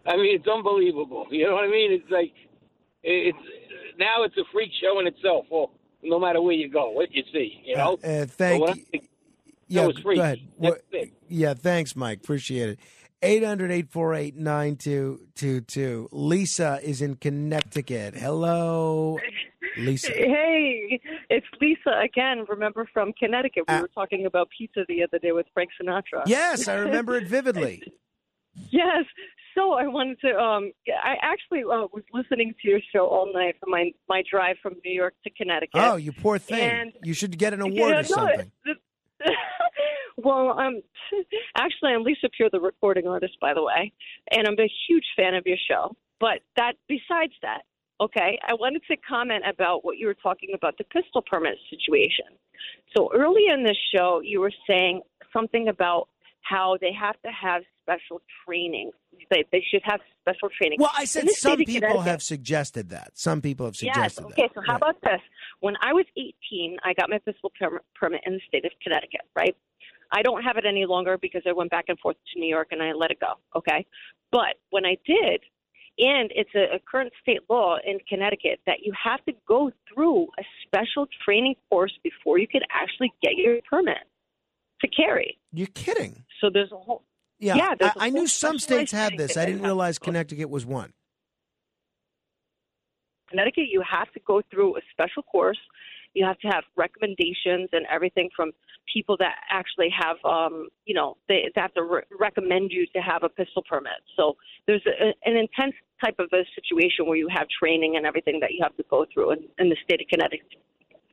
I 0.06 0.18
mean, 0.18 0.36
it's 0.36 0.48
unbelievable. 0.48 1.28
You 1.32 1.48
know 1.48 1.54
what 1.56 1.64
I 1.64 1.70
mean? 1.70 1.92
It's 1.92 2.12
like 2.12 2.34
it's 3.04 3.38
now 3.98 4.24
it's 4.24 4.38
a 4.38 4.44
freak 4.52 4.72
show 4.82 5.00
in 5.00 5.08
itself. 5.08 5.46
Well, 5.50 5.72
no 6.04 6.20
matter 6.20 6.42
where 6.42 6.54
you 6.54 6.70
go, 6.70 6.92
what 6.92 7.12
you 7.14 7.24
see, 7.32 7.62
you 7.66 7.76
know. 7.76 7.98
Uh, 8.04 8.26
thank 8.26 8.66
But 8.66 8.78
you. 8.78 9.00
Yeah, 9.70 9.90
go 10.04 10.12
ahead. 10.12 10.40
What- 10.58 10.84
yeah, 11.30 11.54
thanks, 11.54 11.96
Mike. 11.96 12.20
Appreciate 12.20 12.70
it. 12.70 12.80
800 13.24 13.72
848 13.72 14.36
9222. 14.36 16.10
Lisa 16.12 16.80
is 16.84 17.02
in 17.02 17.16
Connecticut. 17.16 18.16
Hello, 18.16 19.18
Lisa. 19.78 20.12
Hey, 20.14 21.00
it's 21.30 21.48
Lisa 21.60 22.00
again. 22.04 22.46
Remember 22.48 22.88
from 22.94 23.12
Connecticut? 23.14 23.64
We 23.68 23.82
were 23.82 23.90
talking 23.96 24.26
about 24.26 24.50
pizza 24.56 24.82
the 24.88 25.04
other 25.04 25.18
day 25.20 25.32
with 25.32 25.48
Frank 25.54 25.72
Sinatra. 25.82 26.24
Yes, 26.28 26.68
I 26.68 26.76
remember 26.76 27.16
it 27.16 27.28
vividly. 27.28 27.82
yes. 28.70 29.06
So 29.56 29.74
I 29.74 29.88
wanted 29.88 30.20
to. 30.22 30.38
Um, 30.38 30.72
I 31.04 31.16
actually 31.22 31.62
uh, 31.62 31.88
was 31.92 32.04
listening 32.14 32.54
to 32.62 32.68
your 32.68 32.80
show 32.94 33.08
all 33.08 33.32
night 33.34 33.56
for 33.60 33.70
my 33.70 33.92
my 34.08 34.22
drive 34.30 34.58
from 34.62 34.74
New 34.86 34.94
York 34.94 35.14
to 35.24 35.30
Connecticut. 35.32 35.72
Oh, 35.76 35.96
you 35.96 36.12
poor 36.12 36.38
thing. 36.38 36.60
And 36.60 36.94
you 37.04 37.14
should 37.14 37.38
get 37.38 37.54
an 37.54 37.62
award 37.62 37.76
Yeah, 37.78 37.88
or 37.88 38.02
no, 38.02 38.04
something. 38.04 38.52
well, 40.18 40.60
um, 40.60 40.82
actually, 41.58 41.92
I'm 41.92 42.04
Lisa 42.04 42.30
Pure, 42.36 42.50
the 42.52 42.60
recording 42.60 43.08
artist, 43.08 43.38
by 43.42 43.54
the 43.54 43.64
way, 43.64 43.92
and 44.32 44.48
I'm 44.48 44.60
a 44.60 44.72
huge 44.88 45.06
fan 45.16 45.36
of 45.36 45.44
your 45.46 45.58
show. 45.70 45.96
But 46.20 46.40
that, 46.56 46.74
besides 46.88 47.34
that, 47.42 47.64
okay, 48.00 48.40
I 48.48 48.54
wanted 48.54 48.84
to 48.90 48.98
comment 48.98 49.44
about 49.48 49.84
what 49.84 49.98
you 49.98 50.08
were 50.08 50.16
talking 50.16 50.50
about 50.56 50.78
the 50.78 50.84
pistol 50.86 51.22
permit 51.22 51.58
situation. 51.70 52.26
So 52.96 53.10
early 53.14 53.48
in 53.52 53.64
this 53.64 53.78
show, 53.94 54.22
you 54.24 54.40
were 54.40 54.54
saying 54.68 55.02
something 55.32 55.68
about 55.68 56.08
how 56.42 56.78
they 56.80 56.94
have 56.94 57.20
to 57.22 57.32
have 57.32 57.64
special 57.84 58.22
training. 58.46 58.92
They, 59.30 59.46
they 59.52 59.64
should 59.72 59.82
have 59.84 60.00
special 60.22 60.50
training. 60.58 60.80
Well, 60.80 60.92
I 60.98 61.06
said 61.06 61.30
some 61.32 61.58
people 61.60 62.02
have 62.02 62.24
suggested 62.24 62.90
that. 62.90 63.12
Some 63.14 63.42
people 63.42 63.66
have 63.66 63.76
suggested 63.76 64.24
Yes. 64.24 64.32
Okay. 64.32 64.42
that. 64.44 64.52
So 64.56 64.62
how 64.66 64.78
about 64.78 65.00
this? 65.02 65.22
When 65.60 65.76
I 65.82 65.94
was 65.94 66.06
18, 66.18 66.78
I 66.84 66.94
got 66.94 67.10
my 67.10 67.20
pistol 67.20 67.52
permit, 67.60 67.82
permit 67.96 68.22
in 68.26 68.34
the 68.34 68.42
state 68.48 68.66
of 68.66 68.72
Connecticut. 68.82 69.22
Right. 69.36 69.56
I 70.12 70.22
don't 70.22 70.44
have 70.44 70.58
it 70.58 70.66
any 70.66 70.86
longer 70.86 71.18
because 71.18 71.42
I 71.48 71.54
went 71.54 71.72
back 71.72 71.86
and 71.88 72.00
forth 72.00 72.18
to 72.34 72.40
New 72.40 72.48
York 72.48 72.68
and 72.72 72.82
I 72.82 72.94
let 72.94 73.12
it 73.12 73.20
go. 73.20 73.34
Okay. 73.56 73.86
But 74.32 74.56
when 74.70 74.86
I 74.86 74.98
did, 75.06 75.42
and 75.98 76.32
it's 76.36 76.50
a, 76.56 76.76
a 76.76 76.80
current 76.80 77.14
state 77.22 77.42
law 77.50 77.78
in 77.86 78.00
Connecticut 78.10 78.60
that 78.66 78.78
you 78.84 78.94
have 79.02 79.24
to 79.26 79.34
go 79.48 79.72
through 79.94 80.24
a 80.40 80.44
special 80.66 81.08
training 81.24 81.56
course 81.70 81.94
before 82.04 82.38
you 82.40 82.48
can 82.48 82.62
actually 82.72 83.14
get 83.22 83.34
your 83.36 83.58
permit 83.70 83.98
to 84.82 84.88
carry. 84.88 85.38
You're 85.52 85.68
kidding. 85.68 86.24
So 86.42 86.50
there's 86.52 86.72
a 86.72 86.78
whole 86.78 87.04
Yeah, 87.44 87.76
yeah 87.80 87.92
I, 87.98 88.08
I 88.08 88.10
knew 88.10 88.28
some 88.28 88.58
states 88.58 88.92
had 88.92 89.18
this. 89.18 89.36
I 89.38 89.46
didn't 89.46 89.64
realize 89.64 90.00
Connecticut 90.00 90.50
was 90.50 90.66
one. 90.66 90.94
Connecticut, 93.30 93.66
you 93.70 93.82
have 93.90 94.12
to 94.14 94.20
go 94.26 94.42
through 94.52 94.78
a 94.78 94.82
special 94.92 95.24
course. 95.24 95.58
You 96.14 96.24
have 96.26 96.38
to 96.40 96.48
have 96.48 96.64
recommendations 96.76 97.70
and 97.72 97.88
everything 97.92 98.30
from 98.36 98.52
people 98.94 99.18
that 99.18 99.34
actually 99.50 99.90
have, 100.00 100.18
um, 100.24 100.68
you 100.86 100.94
know, 100.94 101.18
they, 101.28 101.50
they 101.56 101.62
have 101.62 101.74
to 101.74 101.84
re- 101.84 102.04
recommend 102.20 102.72
you 102.72 102.86
to 102.96 103.00
have 103.00 103.24
a 103.24 103.30
pistol 103.30 103.64
permit. 103.68 103.94
So 104.16 104.38
there's 104.68 104.84
a, 104.86 105.14
an 105.28 105.36
intense 105.36 105.74
type 106.06 106.16
of 106.20 106.28
a 106.32 106.44
situation 106.54 107.08
where 107.08 107.18
you 107.18 107.28
have 107.34 107.48
training 107.60 107.96
and 107.98 108.06
everything 108.06 108.40
that 108.42 108.52
you 108.52 108.60
have 108.62 108.78
to 108.78 108.84
go 108.90 109.06
through 109.12 109.32
in, 109.32 109.40
in 109.58 109.70
the 109.70 109.78
state 109.84 110.02
of 110.02 110.08
Connecticut, 110.08 110.54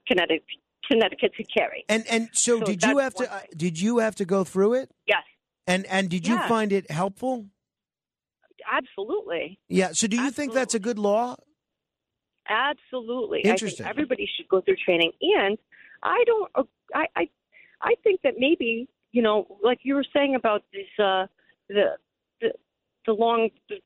Connecticut, 0.06 0.44
Connecticut 0.90 1.32
to 1.36 1.44
carry. 1.44 1.84
And 1.88 2.04
and 2.10 2.28
so, 2.32 2.58
So 2.58 2.66
did 2.66 2.82
you 2.82 2.98
have 2.98 3.14
to 3.14 3.32
uh, 3.32 3.40
did 3.56 3.80
you 3.80 3.98
have 3.98 4.16
to 4.16 4.24
go 4.24 4.44
through 4.44 4.74
it? 4.74 4.90
Yes, 5.06 5.22
And 5.66 5.86
and 5.86 6.08
did 6.08 6.26
you 6.26 6.34
Yeah. 6.34 6.48
find 6.48 6.72
it 6.72 6.90
helpful? 6.90 7.46
absolutely. 8.70 9.58
Yeah. 9.68 9.90
So 9.92 10.06
do 10.06 10.16
you 10.16 10.30
think 10.30 10.52
that's 10.52 10.74
a 10.74 10.78
good 10.78 10.98
law? 10.98 11.34
Absolutely. 12.48 13.40
Interesting. 13.40 13.84
I 13.84 13.88
think 13.88 13.96
everybody 13.98 14.28
should 14.36 14.48
go 14.48 14.60
through 14.60 14.76
training. 14.84 15.12
And 15.22 15.58
I 16.02 16.22
don't, 16.26 16.50
I, 16.94 17.06
I, 17.16 17.28
I 17.80 17.94
think 18.04 18.20
that 18.22 18.34
maybe, 18.38 18.88
you 19.12 19.22
know, 19.22 19.58
like 19.62 19.78
you 19.82 19.94
were 19.94 20.04
saying 20.14 20.34
about 20.34 20.62
this, 20.72 20.86
uh, 21.04 21.26
the, 21.68 21.96
the, 22.40 22.52
the 23.06 23.12
long 23.12 23.50
the, 23.68 23.76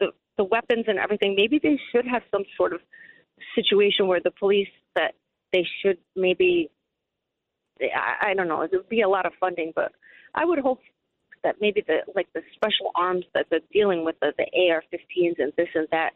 the 0.00 0.06
the 0.36 0.44
weapons 0.44 0.84
and 0.88 0.98
everything. 0.98 1.34
Maybe 1.36 1.60
they 1.62 1.78
should 1.92 2.06
have 2.06 2.22
some 2.30 2.44
sort 2.56 2.72
of 2.72 2.80
situation 3.54 4.06
where 4.08 4.20
the 4.20 4.32
police 4.32 4.68
that 4.96 5.14
they 5.52 5.66
should 5.82 5.98
maybe 6.16 6.70
I, 7.80 8.30
I 8.30 8.34
don't 8.34 8.48
know. 8.48 8.66
There 8.68 8.80
would 8.80 8.88
be 8.88 9.02
a 9.02 9.08
lot 9.08 9.26
of 9.26 9.32
funding, 9.38 9.72
but 9.74 9.92
I 10.34 10.44
would 10.44 10.58
hope 10.58 10.80
that 11.44 11.56
maybe 11.60 11.82
the 11.86 11.98
like 12.14 12.26
the 12.34 12.42
special 12.54 12.90
arms 12.96 13.24
that 13.34 13.46
they're 13.50 13.60
dealing 13.72 14.04
with 14.04 14.16
the, 14.20 14.32
the 14.36 14.44
AR-15s 14.70 15.38
and 15.38 15.52
this 15.56 15.68
and 15.74 15.86
that. 15.92 16.10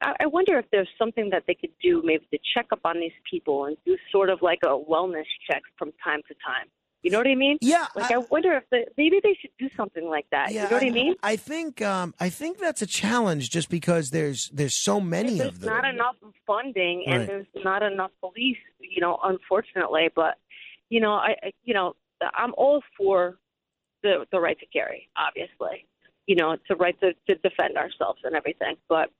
I 0.00 0.14
I 0.20 0.26
wonder 0.26 0.58
if 0.58 0.64
there's 0.72 0.88
something 0.98 1.30
that 1.30 1.44
they 1.46 1.54
could 1.54 1.72
do, 1.82 2.00
maybe 2.04 2.24
to 2.32 2.38
check 2.54 2.66
up 2.72 2.80
on 2.84 2.98
these 3.00 3.12
people 3.30 3.66
and 3.66 3.76
do 3.84 3.96
sort 4.10 4.30
of 4.30 4.40
like 4.40 4.60
a 4.64 4.68
wellness 4.68 5.26
check 5.50 5.62
from 5.76 5.92
time 6.02 6.20
to 6.28 6.34
time. 6.34 6.68
You 7.02 7.10
know 7.10 7.18
what 7.18 7.26
I 7.26 7.34
mean? 7.34 7.58
Yeah. 7.60 7.86
Like 7.96 8.12
I, 8.12 8.18
wonder 8.18 8.52
if 8.52 8.62
the, 8.70 8.86
maybe 8.96 9.18
they 9.20 9.36
should 9.40 9.50
do 9.58 9.68
something 9.76 10.06
like 10.08 10.26
that. 10.30 10.52
Yeah, 10.52 10.64
you 10.64 10.70
know 10.70 10.76
what 10.76 10.84
I, 10.84 10.90
mean? 10.90 11.14
I 11.22 11.34
think 11.34 11.82
um, 11.82 12.14
I 12.20 12.28
think 12.28 12.58
that's 12.58 12.80
a 12.80 12.86
challenge, 12.86 13.50
just 13.50 13.68
because 13.68 14.10
there's 14.10 14.48
there's 14.50 14.76
so 14.76 15.00
many 15.00 15.38
there's 15.38 15.48
of 15.48 15.60
them. 15.60 15.68
There's 15.70 15.82
not 15.82 15.92
enough 15.94 16.16
funding 16.46 17.04
and 17.08 17.18
Right. 17.18 17.26
there's 17.26 17.46
not 17.64 17.82
enough 17.82 18.12
police. 18.20 18.56
You 18.78 19.00
know, 19.00 19.18
unfortunately, 19.24 20.10
but 20.14 20.38
you 20.90 21.00
know, 21.00 21.14
I 21.14 21.34
I- 21.42 21.52
you 21.64 21.74
know 21.74 21.94
I'm 22.34 22.54
all 22.56 22.82
for 22.96 23.36
the 24.02 24.26
the 24.32 24.40
right 24.40 24.58
to 24.58 24.66
carry. 24.66 25.08
Obviously, 25.16 25.86
you 26.26 26.36
know, 26.36 26.52
it's 26.52 26.64
a 26.70 26.76
right 26.76 26.98
to, 27.00 27.12
to 27.28 27.34
defend 27.36 27.76
ourselves 27.76 28.20
and 28.24 28.34
everything. 28.34 28.76
But 28.88 29.10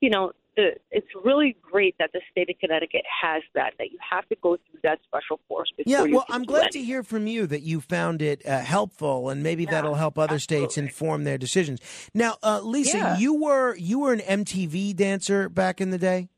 you 0.00 0.10
know, 0.10 0.32
the, 0.56 0.72
it's 0.90 1.06
really 1.24 1.56
great 1.62 1.94
that 1.98 2.10
the 2.12 2.20
state 2.30 2.50
of 2.50 2.56
Connecticut 2.58 3.02
has 3.22 3.42
that. 3.54 3.74
That 3.78 3.90
you 3.90 3.98
have 4.10 4.28
to 4.28 4.36
go 4.42 4.56
through 4.56 4.80
that 4.82 4.98
special 5.06 5.40
course. 5.48 5.70
before 5.76 5.90
Yeah, 5.90 6.14
well, 6.14 6.26
I'm 6.28 6.44
glad 6.44 6.70
to 6.72 6.82
hear 6.82 7.02
from 7.02 7.26
you 7.26 7.46
that 7.46 7.62
you 7.62 7.80
found 7.80 8.22
it 8.22 8.44
uh, 8.46 8.60
helpful, 8.60 9.28
and 9.30 9.42
maybe 9.42 9.64
that'll 9.66 9.94
help 9.94 10.18
other 10.18 10.38
states 10.38 10.78
inform 10.78 11.24
their 11.24 11.38
decisions. 11.38 11.80
Now, 12.14 12.36
uh, 12.42 12.60
Lisa, 12.62 12.98
Yeah. 12.98 13.18
you 13.18 13.34
were 13.34 13.74
you 13.76 14.00
were 14.00 14.12
an 14.12 14.20
MTV 14.20 14.94
dancer 14.96 15.48
back 15.48 15.80
in 15.80 15.90
the 15.90 15.98
day. 15.98 16.28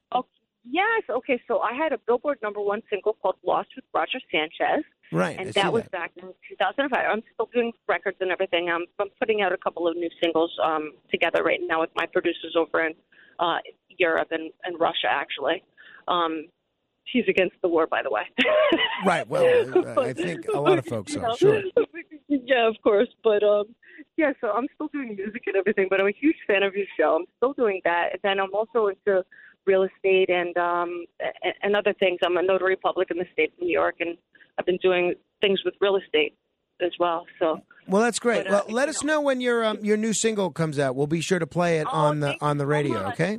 Yes. 0.65 1.03
Okay. 1.09 1.41
So 1.49 1.61
I 1.61 1.75
had 1.75 1.93
a 1.93 1.99
Billboard 2.07 2.39
number 2.43 2.61
one 2.61 2.83
single 2.91 3.15
called 3.15 3.37
"Lost" 3.45 3.69
with 3.77 3.85
Roger 3.95 4.19
Sanchez. 4.31 4.85
Right, 5.11 5.39
And 5.39 5.55
that 5.55 5.73
was 5.73 5.85
that. 5.85 5.93
back 5.93 6.13
in 6.17 6.29
2005. 6.51 6.93
I'm 6.93 7.23
still 7.33 7.49
doing 7.53 7.73
records 7.89 8.19
and 8.21 8.31
everything. 8.31 8.69
I'm, 8.69 8.85
I'm 9.01 9.09
putting 9.19 9.41
out 9.41 9.53
a 9.53 9.57
couple 9.57 9.89
of 9.89 9.97
new 9.97 10.11
singles 10.23 10.53
um, 10.63 10.93
together 11.11 11.43
right 11.43 11.61
now 11.63 11.81
with 11.81 11.89
my 11.97 12.05
producers 12.05 12.55
over 12.59 12.85
in 12.85 12.93
uh, 13.39 13.57
Europe 13.99 14.29
and, 14.31 14.51
and 14.65 14.79
Russia, 14.79 15.09
actually. 15.11 15.65
Um, 16.09 16.49
she's 17.05 17.25
against 17.29 17.57
the 17.63 17.69
war, 17.69 17.87
by 17.87 18.03
the 18.03 18.11
way. 18.11 18.23
Right. 19.07 19.27
Well, 19.29 19.45
I 19.99 20.13
think 20.13 20.49
a 20.53 20.61
lot 20.61 20.77
of 20.77 20.85
folks 20.85 21.15
are. 21.17 21.37
Sure. 21.37 21.63
yeah, 22.29 22.69
of 22.69 22.75
course. 22.83 23.09
But 23.23 23.45
um, 23.45 23.67
yeah, 24.17 24.33
so 24.41 24.49
I'm 24.49 24.67
still 24.75 24.89
doing 24.89 25.15
music 25.15 25.43
and 25.47 25.55
everything. 25.55 25.87
But 25.89 26.01
I'm 26.01 26.09
a 26.09 26.13
huge 26.21 26.37
fan 26.49 26.65
of 26.65 26.75
your 26.75 26.87
show. 26.99 27.17
I'm 27.21 27.27
still 27.37 27.53
doing 27.53 27.81
that. 27.85 28.09
And 28.13 28.21
then 28.25 28.41
I'm 28.41 28.53
also 28.53 28.89
into 28.89 29.25
real 29.69 29.85
estate 29.85 30.31
and 30.31 30.57
um 30.57 31.05
and, 31.63 31.77
other 31.77 31.93
things. 31.93 32.19
I'm 32.25 32.37
a 32.37 32.43
notary 32.43 32.77
public 32.77 33.11
in 33.13 33.19
the 33.19 33.27
state 33.33 33.53
of 33.53 33.61
New 33.61 33.71
York, 33.71 33.97
and 34.01 34.17
I've 34.59 34.67
been 34.67 34.79
doing 34.79 35.15
things 35.41 35.61
with 35.65 35.75
real 35.81 35.97
estate 35.97 36.35
as 36.81 36.93
well. 36.99 37.27
So 37.39 37.61
Well, 37.87 38.03
that's 38.03 38.19
great. 38.19 38.45
But, 38.45 38.47
uh, 38.47 38.63
well, 38.67 38.75
let 38.75 38.89
us 38.89 39.05
know 39.05 39.21
when 39.21 39.41
your 39.41 39.65
um, 39.65 39.79
your 39.85 39.97
new 39.97 40.15
single 40.15 40.51
comes 40.51 40.79
out. 40.79 40.97
We'll 40.97 41.07
be 41.07 41.21
sure 41.21 41.39
to 41.39 41.47
play 41.47 41.79
it 41.79 41.87
on 41.93 42.21
the 42.21 42.35
on 42.41 42.59
the 42.59 42.67
radio. 42.67 43.05
much. 43.05 43.15
Okay. 43.15 43.39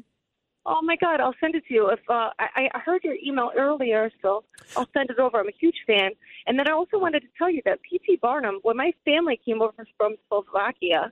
Oh 0.72 0.82
my 0.84 0.98
God, 0.98 1.20
I'll 1.20 1.40
send 1.40 1.56
it 1.56 1.64
to 1.68 1.74
you. 1.74 1.90
If 1.90 2.00
uh, 2.08 2.30
I, 2.38 2.70
I 2.76 2.80
heard 2.86 3.04
your 3.04 3.16
email 3.26 3.50
earlier, 3.58 4.12
so 4.22 4.44
I'll 4.78 4.90
send 4.94 5.10
it 5.10 5.18
over. 5.18 5.40
I'm 5.40 5.48
a 5.48 5.58
huge 5.60 5.78
fan. 5.88 6.12
And 6.46 6.60
then 6.60 6.68
I 6.70 6.74
also 6.74 7.00
wanted 7.00 7.22
to 7.22 7.28
tell 7.40 7.50
you 7.50 7.62
that 7.66 7.82
P.T. 7.82 8.20
Barnum, 8.22 8.60
when 8.62 8.78
my 8.78 8.92
family 9.04 9.40
came 9.44 9.64
over 9.64 9.88
from 9.98 10.16
Slovakia, 10.28 11.12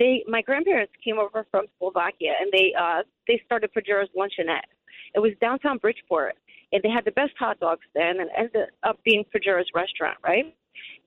they 0.00 0.24
my 0.26 0.42
grandparents 0.42 0.92
came 1.04 1.18
over 1.20 1.46
from 1.52 1.66
Slovakia, 1.78 2.32
and 2.40 2.50
they 2.52 2.72
uh, 2.76 3.02
they 3.28 3.40
started 3.46 3.70
Pajera's 3.72 4.08
Luncheonette. 4.16 4.66
It 5.14 5.20
was 5.20 5.32
downtown 5.40 5.78
Bridgeport, 5.78 6.34
and 6.72 6.82
they 6.82 6.88
had 6.88 7.04
the 7.04 7.12
best 7.12 7.32
hot 7.38 7.60
dogs 7.60 7.86
then, 7.94 8.18
and 8.18 8.22
it 8.22 8.28
ended 8.36 8.70
up 8.82 8.98
being 9.04 9.24
Pajera's 9.32 9.68
restaurant, 9.74 10.16
right? 10.24 10.52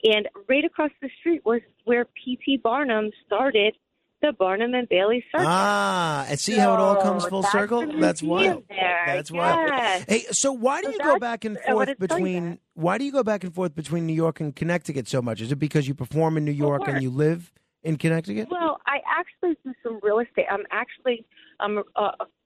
And 0.03 0.29
right 0.47 0.63
across 0.63 0.91
the 1.01 1.09
street 1.19 1.41
was 1.45 1.61
where 1.85 2.05
P.T. 2.05 2.57
Barnum 2.63 3.09
started 3.25 3.75
the 4.21 4.33
Barnum 4.33 4.73
and 4.73 4.87
Bailey 4.87 5.23
Circus. 5.31 5.47
Ah, 5.49 6.25
and 6.29 6.39
see 6.39 6.53
how 6.53 6.73
it 6.73 6.79
all 6.79 7.01
comes 7.01 7.25
full 7.25 7.41
that's 7.41 7.51
circle. 7.51 7.99
That's 7.99 8.21
wild. 8.21 8.63
there. 8.69 9.03
That's 9.07 9.31
wild. 9.31 9.69
Yes. 9.69 10.05
Hey, 10.07 10.19
so 10.31 10.53
why 10.53 10.81
do 10.81 10.87
So 10.87 10.93
you 10.93 10.99
go 10.99 11.19
back 11.19 11.45
and 11.45 11.57
forth 11.59 11.75
wanted 11.75 11.99
to 11.99 12.07
tell 12.07 12.19
you 12.19 12.25
between? 12.25 12.59
Why 12.75 12.97
do 12.97 13.05
you 13.05 13.11
go 13.11 13.23
back 13.23 13.43
and 13.43 13.53
forth 13.53 13.75
between 13.75 14.05
New 14.05 14.13
York 14.13 14.39
and 14.39 14.55
Connecticut 14.55 15.07
so 15.07 15.21
much? 15.21 15.41
Is 15.41 15.51
it 15.51 15.57
because 15.57 15.87
you 15.87 15.95
perform 15.95 16.37
in 16.37 16.45
New 16.45 16.51
York 16.51 16.83
and 16.87 17.01
you 17.01 17.09
live 17.09 17.51
in 17.83 17.97
Connecticut? 17.97 18.47
Well, 18.49 18.79
I 18.85 18.99
actually 19.07 19.57
do 19.63 19.73
some 19.83 19.99
real 20.01 20.19
estate. 20.19 20.45
I'm 20.49 20.63
actually 20.71 21.25
I'm 21.59 21.79
a, 21.95 22.01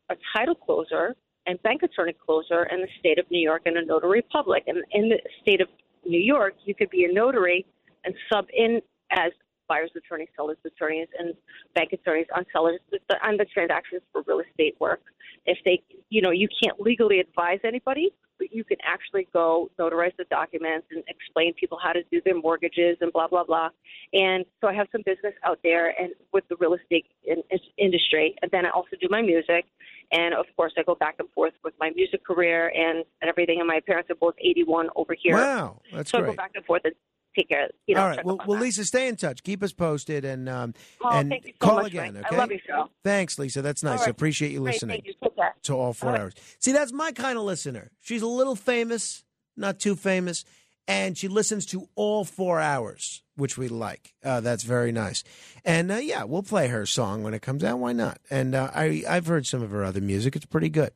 a, 0.09 0.16
title 0.35 0.56
closer 0.56 1.16
and 1.45 1.61
bank 1.64 1.83
attorney 1.83 2.14
closer 2.25 2.64
in 2.66 2.82
the 2.82 2.88
state 2.99 3.19
of 3.19 3.25
New 3.32 3.40
York 3.40 3.64
and 3.66 3.77
a 3.77 3.85
notary 3.85 4.22
public. 4.32 4.64
And 4.67 4.83
in 4.91 5.09
the 5.09 5.19
state 5.41 5.61
of 5.61 5.67
New 6.06 6.19
York, 6.19 6.53
you 6.66 6.75
could 6.75 6.90
be 6.90 7.06
a 7.06 7.11
notary 7.11 7.66
and 8.03 8.14
sub 8.32 8.45
in 8.53 8.82
as 9.11 9.32
buyer's 9.67 9.91
attorney, 9.95 10.27
seller's 10.35 10.57
attorneys, 10.66 11.07
and 11.19 11.33
bank 11.75 11.91
attorneys 11.93 12.27
on 12.35 12.45
sellers 12.53 12.80
on 13.24 13.38
the 13.38 13.45
transactions 13.45 14.01
for 14.11 14.24
real 14.27 14.40
estate 14.40 14.75
work. 14.80 15.01
If 15.45 15.57
they, 15.66 15.82
you 16.09 16.22
know, 16.22 16.32
you 16.32 16.48
can't 16.64 16.80
legally 16.80 17.19
advise 17.19 17.59
anybody, 17.64 18.14
but 18.38 18.51
you 18.51 18.64
can 18.64 18.77
actually 18.83 19.27
go 19.33 19.69
notarize 19.80 20.16
the 20.17 20.25
documents 20.25 20.88
and 20.91 21.03
explain 21.07 21.53
people 21.53 21.77
how 21.82 21.91
to 21.91 22.03
do 22.11 22.22
their 22.24 22.40
mortgages 22.40 22.98
and 23.01 23.11
blah 23.11 23.27
blah 23.27 23.43
blah. 23.43 23.69
And 24.14 24.45
so 24.61 24.67
I 24.67 24.74
have 24.74 24.88
some 24.91 25.01
business 25.06 25.33
out 25.43 25.59
there 25.64 25.93
and 25.99 26.11
with 26.33 26.48
the 26.49 26.56
real 26.59 26.74
estate 26.74 27.06
in, 27.25 27.43
in- 27.49 27.59
industry. 27.77 28.35
And 28.41 28.51
then 28.51 28.66
I 28.66 28.69
also 28.69 28.95
do 28.99 29.07
my 29.09 29.22
music, 29.22 29.66
and 30.11 30.33
of 30.33 30.45
course 30.56 30.74
I 30.77 30.83
go 30.83 30.95
back 30.95 31.16
and 31.19 31.30
forth 31.32 31.53
with 31.64 31.74
my 31.80 31.91
music 31.95 32.25
career 32.25 32.72
and, 32.75 33.03
and 33.22 33.30
everything. 33.30 33.59
And 33.59 33.67
my 33.67 33.80
parents 33.85 34.09
are 34.09 34.16
both 34.16 34.35
81 34.40 34.90
over 34.95 35.16
here. 35.19 35.35
Wow, 35.35 35.82
that's 35.93 36.11
so 36.11 36.19
I 36.19 36.22
go 36.22 36.33
back 36.33 36.51
and 36.56 36.66
forth 36.66 36.82
and 36.85 36.93
take 37.38 37.49
care. 37.49 37.69
You 37.85 37.95
know, 37.95 38.01
All 38.01 38.09
right. 38.09 38.25
Well, 38.25 38.40
well. 38.45 38.59
Lisa, 38.59 38.83
stay 38.83 39.07
in 39.07 39.16
touch. 39.16 39.43
Keep 39.43 39.64
us 39.64 39.72
posted, 39.72 40.25
and 40.25 40.49
um, 40.49 40.74
Oh, 41.01 41.09
and 41.11 41.33
so 41.41 41.51
call 41.59 41.75
much, 41.77 41.88
again. 41.88 42.17
Okay. 42.17 42.35
I 42.35 42.38
love 42.38 42.49
your 42.49 42.59
show. 42.67 42.90
Thanks, 43.03 43.40
Lisa. 43.40 43.61
That's 43.61 43.83
nice. 43.83 43.99
Right. 43.99 44.07
I 44.07 44.11
appreciate 44.11 44.51
you 44.51 44.59
Great, 44.61 44.74
listening 44.74 45.01
Thank 45.03 45.16
you. 45.22 45.43
To 45.64 45.74
all 45.75 45.93
four 45.93 46.09
All 46.09 46.14
right. 46.16 46.22
hours. 46.24 46.33
See, 46.59 46.72
that's 46.72 46.91
my 46.91 47.11
kind 47.11 47.38
of 47.38 47.43
listener. 47.45 47.91
She's 48.01 48.22
a 48.22 48.27
little 48.27 48.56
famous, 48.56 49.24
not 49.56 49.80
too 49.80 49.95
famous, 49.95 50.43
and 50.88 51.17
she 51.17 51.27
listens 51.27 51.66
to 51.67 51.88
all 51.95 52.24
four 52.25 52.59
hours, 52.59 53.22
which 53.35 53.57
we 53.57 53.67
like. 53.67 54.14
Uh, 54.24 54.40
that's 54.41 54.64
very 54.64 54.91
nice. 54.91 55.24
And 55.66 55.91
uh, 55.91 55.95
yeah, 55.95 56.24
we'll 56.24 56.43
play 56.43 56.67
her 56.69 56.85
song 56.85 57.24
when 57.24 57.33
it 57.33 57.41
comes 57.41 57.64
out. 57.64 57.80
Why 57.80 57.91
not? 57.93 58.19
And 58.30 58.56
uh, 58.56 58.72
I, 58.74 59.03
I've 59.07 59.27
heard 59.27 59.45
some 59.45 59.61
of 59.61 59.72
her 59.72 59.83
other 59.83 60.01
music. 60.01 60.35
It's 60.35 60.45
pretty 60.45 60.69
good. 60.69 60.91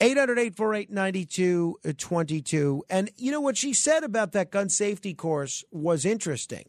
800 0.00 0.38
848 0.38 0.90
9222. 0.90 2.84
And 2.88 3.10
you 3.16 3.30
know 3.30 3.40
what 3.40 3.56
she 3.56 3.74
said 3.74 4.02
about 4.02 4.32
that 4.32 4.50
gun 4.50 4.68
safety 4.68 5.14
course 5.14 5.62
was 5.70 6.04
interesting. 6.04 6.68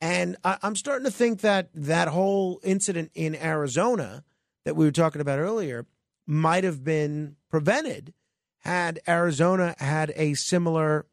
And 0.00 0.36
I, 0.44 0.58
I'm 0.62 0.76
starting 0.76 1.04
to 1.04 1.10
think 1.10 1.40
that 1.40 1.70
that 1.74 2.08
whole 2.08 2.60
incident 2.62 3.10
in 3.14 3.34
Arizona 3.34 4.24
that 4.64 4.76
we 4.76 4.84
were 4.84 4.92
talking 4.92 5.20
about 5.20 5.38
earlier 5.38 5.86
might 6.26 6.64
have 6.64 6.84
been 6.84 7.36
prevented 7.50 8.14
had 8.60 9.00
Arizona 9.08 9.74
had 9.78 10.12
a 10.14 10.34
similar 10.34 11.06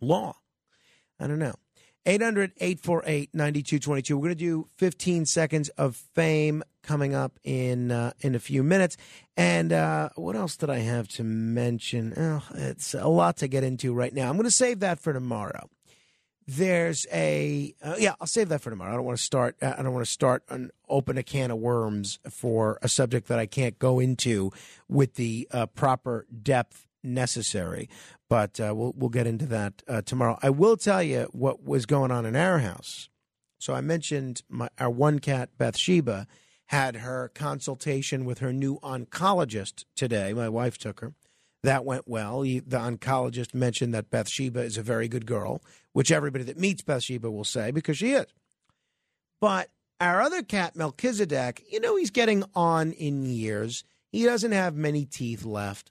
law. 0.00 0.36
I 1.20 1.28
don't 1.28 1.38
know. 1.38 1.54
800 2.06 2.52
848 2.56 3.30
9222. 3.34 4.16
We're 4.16 4.22
going 4.22 4.30
to 4.30 4.34
do 4.34 4.68
15 4.78 5.26
seconds 5.26 5.68
of 5.70 5.96
fame 5.96 6.62
coming 6.90 7.14
up 7.14 7.38
in 7.44 7.92
uh, 7.92 8.12
in 8.18 8.34
a 8.34 8.40
few 8.40 8.64
minutes. 8.64 8.96
And 9.36 9.72
uh, 9.72 10.08
what 10.16 10.34
else 10.34 10.56
did 10.56 10.70
I 10.70 10.78
have 10.78 11.06
to 11.10 11.22
mention? 11.22 12.12
Oh, 12.16 12.42
it's 12.56 12.94
a 12.94 13.06
lot 13.06 13.36
to 13.38 13.46
get 13.46 13.62
into 13.62 13.94
right 13.94 14.12
now. 14.12 14.28
I'm 14.28 14.34
going 14.34 14.42
to 14.42 14.50
save 14.50 14.80
that 14.80 14.98
for 14.98 15.12
tomorrow. 15.12 15.70
There's 16.48 17.06
a 17.12 17.72
uh, 17.80 17.94
yeah, 17.96 18.14
I'll 18.20 18.26
save 18.26 18.48
that 18.48 18.60
for 18.60 18.70
tomorrow. 18.70 18.92
I 18.92 18.96
don't 18.96 19.04
want 19.04 19.18
to 19.18 19.24
start. 19.24 19.54
uh, 19.62 19.74
I 19.78 19.82
don't 19.84 19.92
want 19.92 20.04
to 20.04 20.10
start 20.10 20.42
and 20.48 20.72
open 20.88 21.16
a 21.16 21.22
can 21.22 21.52
of 21.52 21.58
worms 21.58 22.18
for 22.28 22.80
a 22.82 22.88
subject 22.88 23.28
that 23.28 23.38
I 23.38 23.46
can't 23.46 23.78
go 23.78 24.00
into 24.00 24.50
with 24.88 25.14
the 25.14 25.46
uh, 25.52 25.66
proper 25.66 26.26
depth 26.42 26.88
necessary. 27.04 27.88
But 28.28 28.58
uh, 28.58 28.74
we'll 28.74 28.94
we'll 28.96 29.10
get 29.10 29.28
into 29.28 29.46
that 29.46 29.84
tomorrow. 30.06 30.40
I 30.42 30.50
will 30.50 30.76
tell 30.76 31.04
you 31.04 31.28
what 31.30 31.62
was 31.62 31.86
going 31.86 32.10
on 32.10 32.26
in 32.26 32.34
our 32.34 32.58
house. 32.58 33.08
So 33.60 33.74
I 33.74 33.80
mentioned 33.80 34.42
my 34.48 34.70
our 34.80 34.90
one 34.90 35.20
cat 35.20 35.50
Bathsheba 35.56 36.26
had 36.70 36.98
her 36.98 37.28
consultation 37.34 38.24
with 38.24 38.38
her 38.38 38.52
new 38.52 38.78
oncologist 38.78 39.84
today. 39.96 40.32
My 40.32 40.48
wife 40.48 40.78
took 40.78 41.00
her. 41.00 41.14
That 41.64 41.84
went 41.84 42.06
well. 42.06 42.42
He, 42.42 42.60
the 42.60 42.78
oncologist 42.78 43.52
mentioned 43.54 43.92
that 43.92 44.08
Bathsheba 44.08 44.60
is 44.60 44.78
a 44.78 44.82
very 44.82 45.08
good 45.08 45.26
girl, 45.26 45.62
which 45.94 46.12
everybody 46.12 46.44
that 46.44 46.60
meets 46.60 46.82
Bathsheba 46.82 47.28
will 47.28 47.42
say 47.42 47.72
because 47.72 47.98
she 47.98 48.12
is. 48.12 48.26
But 49.40 49.70
our 50.00 50.22
other 50.22 50.44
cat, 50.44 50.76
Melchizedek, 50.76 51.64
you 51.68 51.80
know, 51.80 51.96
he's 51.96 52.12
getting 52.12 52.44
on 52.54 52.92
in 52.92 53.26
years. 53.26 53.82
He 54.12 54.24
doesn't 54.24 54.52
have 54.52 54.76
many 54.76 55.04
teeth 55.04 55.44
left. 55.44 55.90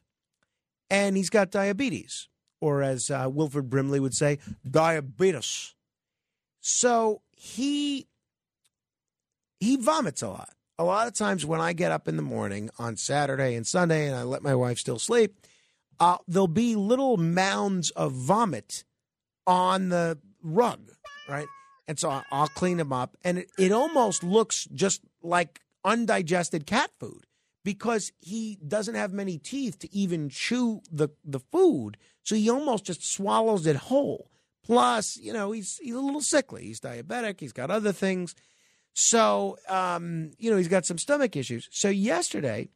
And 0.90 1.18
he's 1.18 1.30
got 1.30 1.52
diabetes, 1.52 2.30
or 2.62 2.84
as 2.84 3.12
uh, 3.12 3.30
Wilford 3.30 3.70
Brimley 3.70 4.00
would 4.00 4.16
say, 4.16 4.40
diabetes. 4.66 5.76
So 6.62 7.22
he 7.36 8.08
he 9.60 9.76
vomits 9.76 10.22
a 10.22 10.30
lot. 10.30 10.54
A 10.80 10.86
lot 10.86 11.08
of 11.08 11.14
times 11.14 11.46
when 11.46 11.60
I 11.60 11.74
get 11.74 11.92
up 11.92 12.08
in 12.08 12.16
the 12.16 12.22
morning 12.22 12.70
on 12.80 12.96
Saturday 12.96 13.56
and 13.56 13.68
Sunday 13.68 14.08
and 14.08 14.16
I 14.16 14.24
let 14.24 14.42
my 14.42 14.56
wife 14.56 14.80
still 14.80 14.98
sleep, 14.98 15.36
uh, 16.00 16.20
there'll 16.26 16.48
be 16.48 16.78
little 16.78 17.18
mounds 17.18 17.90
of 17.92 18.14
vomit 18.14 18.86
on 19.46 19.90
the 19.90 20.18
rug, 20.42 20.80
right? 21.28 21.48
And 21.86 22.00
so 22.00 22.22
I'll 22.32 22.48
clean 22.48 22.78
them 22.78 22.94
up, 22.94 23.18
and 23.26 23.40
it, 23.40 23.52
it 23.58 23.74
almost 23.74 24.24
looks 24.24 24.70
just 24.74 25.02
like 25.22 25.60
undigested 25.84 26.66
cat 26.66 26.92
food 26.98 27.26
because 27.66 28.14
he 28.22 28.58
doesn't 28.66 28.96
have 28.96 29.12
many 29.12 29.38
teeth 29.38 29.80
to 29.80 29.94
even 29.94 30.30
chew 30.30 30.82
the, 30.90 31.10
the 31.26 31.42
food. 31.52 31.98
So 32.24 32.36
he 32.36 32.50
almost 32.50 32.86
just 32.86 33.04
swallows 33.04 33.66
it 33.66 33.76
whole. 33.76 34.32
Plus, 34.64 35.18
you 35.18 35.34
know, 35.34 35.52
he's 35.52 35.78
he's 35.82 35.96
a 35.96 36.00
little 36.00 36.22
sickly. 36.22 36.64
He's 36.64 36.80
diabetic. 36.80 37.42
He's 37.42 37.52
got 37.52 37.70
other 37.70 37.92
things. 37.92 38.34
So, 39.02 39.58
um, 39.70 40.32
you 40.38 40.52
know, 40.52 40.58
he's 40.58 40.68
got 40.68 40.86
some 40.86 40.98
stomach 40.98 41.38
issues. 41.38 41.70
So 41.72 41.88
yesterday, 41.88 42.68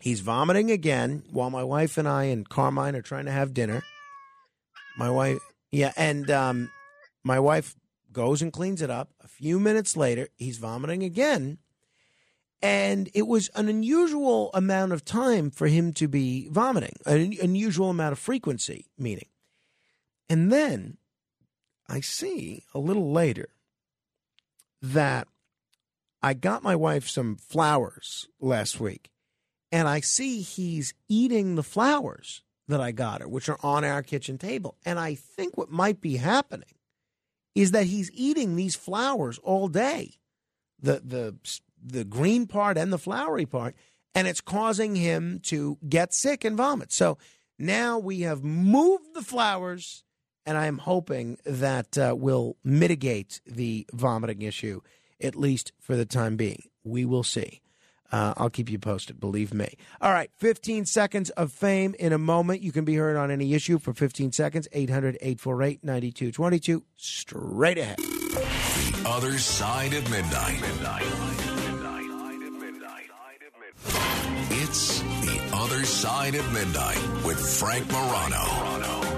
he's 0.00 0.20
vomiting 0.20 0.70
again 0.70 1.24
while 1.30 1.50
my 1.50 1.62
wife 1.62 1.98
and 1.98 2.08
I 2.08 2.24
and 2.24 2.48
Carmine 2.48 2.96
are 2.96 3.02
trying 3.02 3.26
to 3.26 3.30
have 3.30 3.52
dinner. 3.52 3.82
My 4.96 5.10
wife, 5.10 5.38
yeah, 5.70 5.92
and 5.98 6.30
um, 6.30 6.70
my 7.22 7.38
wife 7.38 7.76
goes 8.10 8.40
and 8.40 8.54
cleans 8.54 8.80
it 8.80 8.88
up. 8.88 9.10
A 9.22 9.28
few 9.28 9.60
minutes 9.60 9.98
later, 9.98 10.28
he's 10.38 10.56
vomiting 10.56 11.02
again. 11.02 11.58
And 12.62 13.10
it 13.12 13.26
was 13.26 13.50
an 13.54 13.68
unusual 13.68 14.50
amount 14.54 14.94
of 14.94 15.04
time 15.04 15.50
for 15.50 15.66
him 15.66 15.92
to 15.94 16.08
be 16.08 16.48
vomiting, 16.48 16.96
an 17.04 17.34
unusual 17.42 17.90
amount 17.90 18.12
of 18.12 18.18
frequency, 18.18 18.86
meaning. 18.96 19.28
And 20.30 20.50
then 20.50 20.96
I 21.86 22.00
see 22.00 22.64
a 22.72 22.78
little 22.78 23.12
later 23.12 23.50
that 24.82 25.28
I 26.22 26.34
got 26.34 26.62
my 26.62 26.76
wife 26.76 27.08
some 27.08 27.36
flowers 27.36 28.28
last 28.40 28.80
week, 28.80 29.10
and 29.70 29.88
I 29.88 30.00
see 30.00 30.42
he's 30.42 30.94
eating 31.08 31.54
the 31.54 31.62
flowers 31.62 32.42
that 32.68 32.80
I 32.80 32.92
got 32.92 33.20
her, 33.20 33.28
which 33.28 33.48
are 33.48 33.58
on 33.62 33.84
our 33.84 34.02
kitchen 34.02 34.38
table. 34.38 34.76
And 34.84 34.98
I 34.98 35.14
think 35.14 35.56
what 35.56 35.70
might 35.70 36.00
be 36.00 36.16
happening 36.16 36.74
is 37.54 37.72
that 37.72 37.86
he's 37.86 38.10
eating 38.12 38.56
these 38.56 38.74
flowers 38.76 39.38
all 39.38 39.68
day, 39.68 40.14
the 40.80 41.00
the 41.04 41.36
the 41.84 42.04
green 42.04 42.46
part 42.46 42.78
and 42.78 42.92
the 42.92 42.98
flowery 42.98 43.46
part, 43.46 43.74
and 44.14 44.28
it's 44.28 44.40
causing 44.40 44.94
him 44.96 45.40
to 45.44 45.78
get 45.88 46.14
sick 46.14 46.44
and 46.44 46.56
vomit. 46.56 46.92
So 46.92 47.18
now 47.58 47.98
we 47.98 48.20
have 48.20 48.42
moved 48.42 49.14
the 49.14 49.22
flowers, 49.22 50.04
and 50.46 50.58
I 50.58 50.66
am 50.66 50.78
hoping 50.78 51.38
that 51.44 51.96
uh, 51.96 52.14
will 52.16 52.56
mitigate 52.64 53.40
the 53.46 53.86
vomiting 53.92 54.42
issue 54.42 54.80
at 55.20 55.36
least 55.36 55.72
for 55.78 55.96
the 55.96 56.04
time 56.06 56.36
being. 56.36 56.64
We 56.84 57.04
will 57.04 57.22
see. 57.22 57.60
Uh, 58.10 58.34
I'll 58.36 58.50
keep 58.50 58.70
you 58.70 58.78
posted, 58.78 59.18
believe 59.18 59.54
me. 59.54 59.74
All 60.00 60.12
right, 60.12 60.30
15 60.36 60.84
seconds 60.84 61.30
of 61.30 61.50
fame 61.50 61.94
in 61.98 62.12
a 62.12 62.18
moment. 62.18 62.60
You 62.60 62.70
can 62.70 62.84
be 62.84 62.96
heard 62.96 63.16
on 63.16 63.30
any 63.30 63.54
issue 63.54 63.78
for 63.78 63.94
15 63.94 64.32
seconds. 64.32 64.68
800 64.72 65.16
848 65.22 65.82
9222. 65.82 66.84
Straight 66.96 67.78
ahead. 67.78 67.96
The 67.98 69.02
other 69.06 69.38
side 69.38 69.94
of 69.94 70.10
midnight. 70.10 70.60
midnight. 70.60 71.06
It's 74.54 75.00
the 75.00 75.50
other 75.54 75.84
side 75.84 76.34
of 76.34 76.52
midnight 76.52 77.24
with 77.24 77.40
Frank 77.58 77.90
Morano. 77.90 78.42
It's 78.42 79.11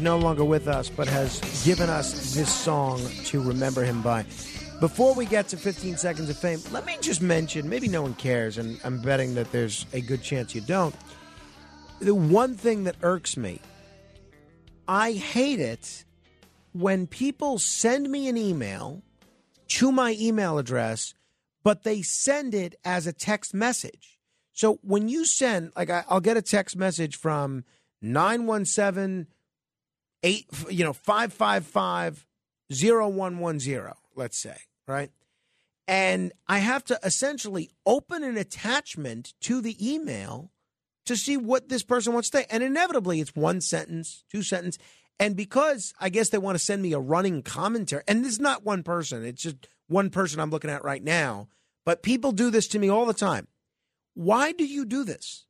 no 0.00 0.18
longer 0.18 0.44
with 0.44 0.68
us, 0.68 0.88
but 0.88 1.08
has 1.08 1.40
given 1.64 1.88
us 1.88 2.34
this 2.34 2.52
song 2.52 3.00
to 3.24 3.42
remember 3.42 3.84
him 3.84 4.02
by. 4.02 4.24
Before 4.80 5.14
we 5.14 5.26
get 5.26 5.48
to 5.48 5.56
15 5.56 5.96
seconds 5.98 6.30
of 6.30 6.38
fame, 6.38 6.60
let 6.70 6.86
me 6.86 6.96
just 7.00 7.20
mention 7.20 7.68
maybe 7.68 7.86
no 7.86 8.02
one 8.02 8.14
cares, 8.14 8.56
and 8.56 8.80
I'm 8.82 9.00
betting 9.00 9.34
that 9.34 9.52
there's 9.52 9.84
a 9.92 10.00
good 10.00 10.22
chance 10.22 10.54
you 10.54 10.62
don't. 10.62 10.94
The 12.00 12.14
one 12.14 12.56
thing 12.56 12.84
that 12.84 12.96
irks 13.02 13.36
me, 13.36 13.60
I 14.88 15.12
hate 15.12 15.60
it 15.60 16.04
when 16.72 17.06
people 17.06 17.58
send 17.58 18.10
me 18.10 18.28
an 18.28 18.36
email 18.36 19.02
to 19.68 19.92
my 19.92 20.16
email 20.18 20.58
address, 20.58 21.14
but 21.62 21.82
they 21.82 22.02
send 22.02 22.54
it 22.54 22.74
as 22.84 23.06
a 23.06 23.12
text 23.12 23.52
message. 23.52 24.18
So 24.52 24.78
when 24.82 25.08
you 25.08 25.24
send, 25.24 25.72
like, 25.76 25.90
I, 25.90 26.04
I'll 26.08 26.20
get 26.20 26.36
a 26.36 26.42
text 26.42 26.76
message 26.76 27.16
from 27.16 27.64
917 28.02 29.26
8, 30.22 30.46
you 30.70 30.84
know, 30.84 30.92
555 30.92 32.26
0110, 32.70 33.92
let's 34.14 34.38
say, 34.38 34.56
right? 34.86 35.10
And 35.88 36.32
I 36.46 36.58
have 36.58 36.84
to 36.84 37.00
essentially 37.02 37.70
open 37.84 38.22
an 38.22 38.36
attachment 38.36 39.34
to 39.40 39.60
the 39.60 39.76
email 39.84 40.52
to 41.06 41.16
see 41.16 41.36
what 41.36 41.68
this 41.68 41.82
person 41.82 42.12
wants 42.12 42.30
to 42.30 42.38
say. 42.38 42.46
And 42.50 42.62
inevitably, 42.62 43.20
it's 43.20 43.34
one 43.34 43.60
sentence, 43.60 44.24
two 44.30 44.42
sentence. 44.42 44.78
And 45.18 45.34
because 45.34 45.92
I 46.00 46.08
guess 46.08 46.28
they 46.28 46.38
want 46.38 46.56
to 46.56 46.64
send 46.64 46.82
me 46.82 46.92
a 46.92 47.00
running 47.00 47.42
commentary, 47.42 48.02
and 48.06 48.24
this 48.24 48.32
is 48.32 48.40
not 48.40 48.64
one 48.64 48.84
person, 48.84 49.24
it's 49.24 49.42
just 49.42 49.66
one 49.88 50.10
person 50.10 50.38
I'm 50.38 50.50
looking 50.50 50.70
at 50.70 50.84
right 50.84 51.02
now, 51.02 51.48
but 51.84 52.02
people 52.02 52.30
do 52.30 52.50
this 52.50 52.68
to 52.68 52.78
me 52.78 52.88
all 52.88 53.06
the 53.06 53.12
time. 53.12 53.48
Why 54.14 54.52
do 54.52 54.64
you 54.64 54.84
do 54.84 55.02
this? 55.02 55.46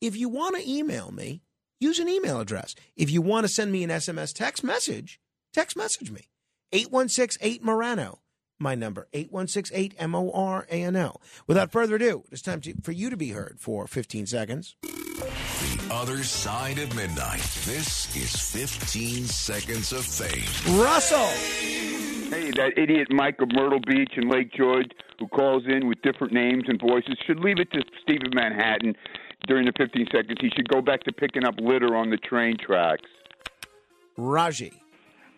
If 0.00 0.16
you 0.16 0.28
want 0.28 0.56
to 0.56 0.68
email 0.68 1.12
me, 1.12 1.42
use 1.84 1.98
an 1.98 2.08
email 2.08 2.40
address. 2.40 2.74
If 2.96 3.10
you 3.10 3.22
want 3.22 3.44
to 3.44 3.52
send 3.52 3.70
me 3.70 3.84
an 3.84 3.90
SMS 3.90 4.34
text 4.34 4.64
message, 4.64 5.20
text 5.52 5.76
message 5.76 6.10
me. 6.10 6.28
816 6.72 7.60
Morano, 7.62 8.20
my 8.58 8.74
number, 8.74 9.06
816 9.12 9.92
M 9.98 10.14
O 10.14 10.32
R 10.32 10.66
A 10.70 10.82
N 10.82 10.96
O. 10.96 11.16
Without 11.46 11.70
further 11.70 11.96
ado, 11.96 12.24
it's 12.32 12.42
time 12.42 12.60
to, 12.62 12.74
for 12.82 12.92
you 12.92 13.10
to 13.10 13.16
be 13.16 13.30
heard 13.30 13.58
for 13.60 13.86
15 13.86 14.26
seconds. 14.26 14.76
The 14.82 15.88
other 15.92 16.24
side 16.24 16.78
of 16.78 16.94
midnight. 16.96 17.42
This 17.64 18.14
is 18.16 18.34
15 18.52 19.26
seconds 19.26 19.92
of 19.92 20.04
fame. 20.04 20.80
Russell. 20.80 21.28
Hey, 22.30 22.50
that 22.52 22.72
idiot 22.76 23.08
Mike 23.10 23.40
of 23.40 23.52
Myrtle 23.52 23.80
Beach 23.86 24.12
and 24.16 24.28
Lake 24.28 24.52
George 24.52 24.90
who 25.18 25.28
calls 25.28 25.62
in 25.66 25.86
with 25.86 26.00
different 26.02 26.32
names 26.32 26.64
and 26.66 26.80
voices 26.80 27.16
should 27.26 27.38
leave 27.38 27.58
it 27.58 27.70
to 27.72 27.82
Stephen 28.02 28.30
Manhattan 28.34 28.94
during 29.46 29.66
the 29.66 29.72
15 29.76 30.06
seconds. 30.12 30.38
He 30.40 30.50
should 30.54 30.68
go 30.68 30.80
back 30.80 31.02
to 31.04 31.12
picking 31.12 31.44
up 31.44 31.54
litter 31.58 31.96
on 31.96 32.10
the 32.10 32.16
train 32.16 32.56
tracks. 32.56 33.08
Raji. 34.16 34.72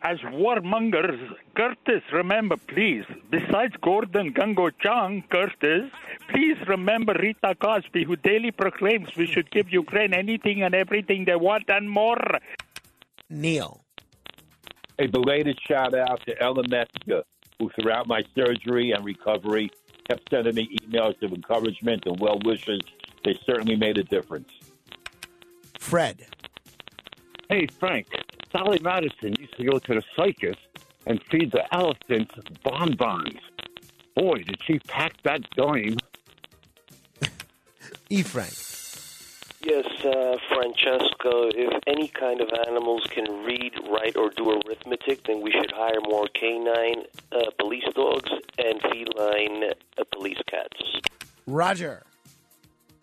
As 0.02 0.18
warmongers, 0.18 1.18
Curtis, 1.56 2.02
remember, 2.12 2.56
please, 2.56 3.04
besides 3.30 3.74
Gordon 3.82 4.32
Gungo 4.32 4.70
Chang, 4.80 5.24
Curtis, 5.30 5.90
please 6.28 6.56
remember 6.68 7.14
Rita 7.20 7.56
Cosby, 7.56 8.04
who 8.04 8.14
daily 8.16 8.50
proclaims 8.50 9.08
we 9.16 9.26
should 9.26 9.50
give 9.50 9.72
Ukraine 9.72 10.12
anything 10.14 10.62
and 10.62 10.74
everything 10.74 11.24
they 11.24 11.34
want 11.34 11.64
and 11.68 11.90
more. 11.90 12.20
Neil. 13.30 13.80
A 14.98 15.06
belated 15.06 15.58
shout 15.66 15.94
out 15.94 16.20
to 16.26 16.40
Ella 16.40 16.62
Metzger, 16.68 17.22
who 17.58 17.70
throughout 17.80 18.06
my 18.06 18.22
surgery 18.34 18.92
and 18.92 19.04
recovery 19.04 19.70
kept 20.08 20.30
sending 20.30 20.54
me 20.54 20.76
emails 20.82 21.20
of 21.22 21.32
encouragement 21.32 22.04
and 22.06 22.20
well 22.20 22.38
wishes. 22.44 22.80
They 23.26 23.36
certainly 23.44 23.74
made 23.74 23.98
a 23.98 24.04
difference. 24.04 24.48
Fred. 25.80 26.26
Hey, 27.48 27.66
Frank. 27.80 28.06
Sally 28.52 28.78
Madison 28.80 29.34
used 29.40 29.56
to 29.56 29.64
go 29.64 29.80
to 29.80 29.94
the 29.94 30.02
circus 30.14 30.54
and 31.06 31.20
feed 31.24 31.50
the 31.50 31.64
elephants 31.74 32.32
bonbons. 32.62 33.40
Boy, 34.14 34.44
did 34.44 34.62
she 34.64 34.78
pack 34.78 35.20
that 35.24 35.42
dime. 35.56 35.96
E. 38.10 38.22
Frank. 38.22 38.54
Yes, 39.60 39.86
uh, 40.04 40.36
Francesco, 40.48 41.50
if 41.52 41.82
any 41.88 42.06
kind 42.06 42.40
of 42.40 42.48
animals 42.68 43.08
can 43.10 43.44
read, 43.44 43.72
write, 43.90 44.16
or 44.16 44.30
do 44.30 44.52
arithmetic, 44.52 45.24
then 45.24 45.40
we 45.40 45.50
should 45.50 45.72
hire 45.72 46.00
more 46.00 46.28
canine 46.28 47.02
uh, 47.32 47.50
police 47.58 47.88
dogs 47.92 48.30
and 48.56 48.80
feline 48.82 49.64
uh, 49.98 50.04
police 50.12 50.38
cats. 50.48 51.00
Roger. 51.48 52.04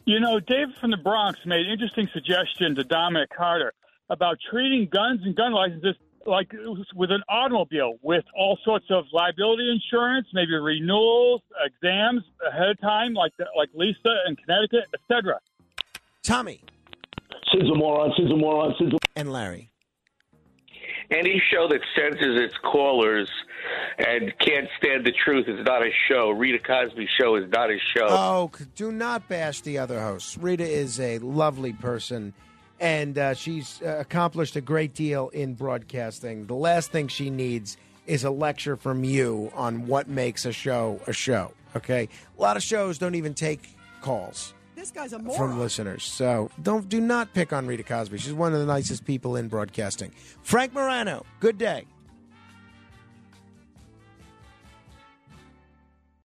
You 0.06 0.20
know, 0.20 0.40
David 0.40 0.76
from 0.82 0.92
the 0.92 0.98
Bronx 0.98 1.40
made 1.46 1.66
an 1.66 1.72
interesting 1.72 2.10
suggestion 2.14 2.76
to 2.76 2.84
Dominic 2.84 3.30
Carter 3.36 3.74
about 4.10 4.38
treating 4.52 4.88
guns 4.92 5.22
and 5.24 5.36
gun 5.36 5.54
licenses 5.54 5.96
like 6.26 6.54
with 6.96 7.12
an 7.12 7.22
automobile, 7.30 7.94
with 8.02 8.24
all 8.38 8.58
sorts 8.64 8.86
of 8.90 9.06
liability 9.12 9.70
insurance, 9.70 10.28
maybe 10.34 10.54
renewals, 10.56 11.42
exams 11.66 12.24
ahead 12.48 12.70
of 12.70 12.82
time, 12.82 13.14
like 13.14 13.34
like 13.58 13.70
Lisa 13.74 14.16
in 14.28 14.36
Connecticut, 14.36 14.86
etc. 14.94 15.40
Tommy. 16.22 16.62
Sid's 17.52 17.70
a 17.70 17.76
moron. 17.76 18.12
Sid's 18.18 18.32
a 18.32 18.36
moron. 18.36 18.74
Sid's 18.80 18.94
a... 18.94 18.98
And 19.16 19.32
Larry. 19.32 19.73
Any 21.12 21.42
show 21.52 21.68
that 21.68 21.82
censors 21.96 22.40
its 22.40 22.58
callers 22.58 23.30
and 23.98 24.34
can't 24.40 24.68
stand 24.78 25.06
the 25.06 25.12
truth 25.12 25.48
is 25.48 25.64
not 25.66 25.84
a 25.84 25.92
show. 26.08 26.32
Rita 26.32 26.60
Cosby's 26.60 27.10
show 27.20 27.36
is 27.36 27.50
not 27.50 27.70
a 27.70 27.78
show. 27.96 28.08
Oh, 28.10 28.52
do 28.76 28.92
not 28.92 29.28
bash 29.28 29.62
the 29.62 29.78
other 29.78 30.00
hosts. 30.02 30.38
Rita 30.38 30.68
is 30.68 31.00
a 31.00 31.20
lovely 31.20 31.74
person, 31.74 32.34
and 32.80 33.18
uh, 33.18 33.34
she's 33.34 33.82
uh, 33.82 33.98
accomplished 34.00 34.56
a 34.56 34.62
great 34.62 34.94
deal 34.94 35.30
in 35.30 35.54
broadcasting. 35.54 36.46
The 36.46 36.56
last 36.56 36.92
thing 36.92 37.08
she 37.08 37.30
needs 37.30 37.78
is 38.06 38.24
a 38.24 38.32
lecture 38.32 38.76
from 38.76 39.04
you 39.04 39.52
on 39.56 39.88
what 39.88 40.08
makes 40.08 40.46
a 40.46 40.52
show 40.52 41.00
a 41.08 41.14
show. 41.14 41.54
Okay, 41.76 42.10
a 42.38 42.42
lot 42.42 42.58
of 42.58 42.64
shows 42.64 42.98
don't 42.98 43.16
even 43.16 43.34
take 43.34 43.76
calls 44.02 44.54
This 44.84 44.92
guy's 44.92 45.14
a 45.14 45.20
moron. 45.20 45.38
from 45.38 45.60
listeners, 45.62 46.04
so 46.04 46.52
don't 46.62 46.90
do 46.90 47.00
not 47.00 47.34
pick 47.34 47.54
on 47.54 47.68
Rita 47.68 47.84
Cosby. 47.84 48.18
She's 48.18 48.34
one 48.34 48.52
of 48.52 48.60
the 48.60 48.66
nicest 48.66 49.06
people 49.06 49.38
in 49.38 49.48
broadcasting. 49.48 50.12
Frank 50.42 50.74
Morano, 50.74 51.26
good 51.40 51.58
day. 51.58 51.86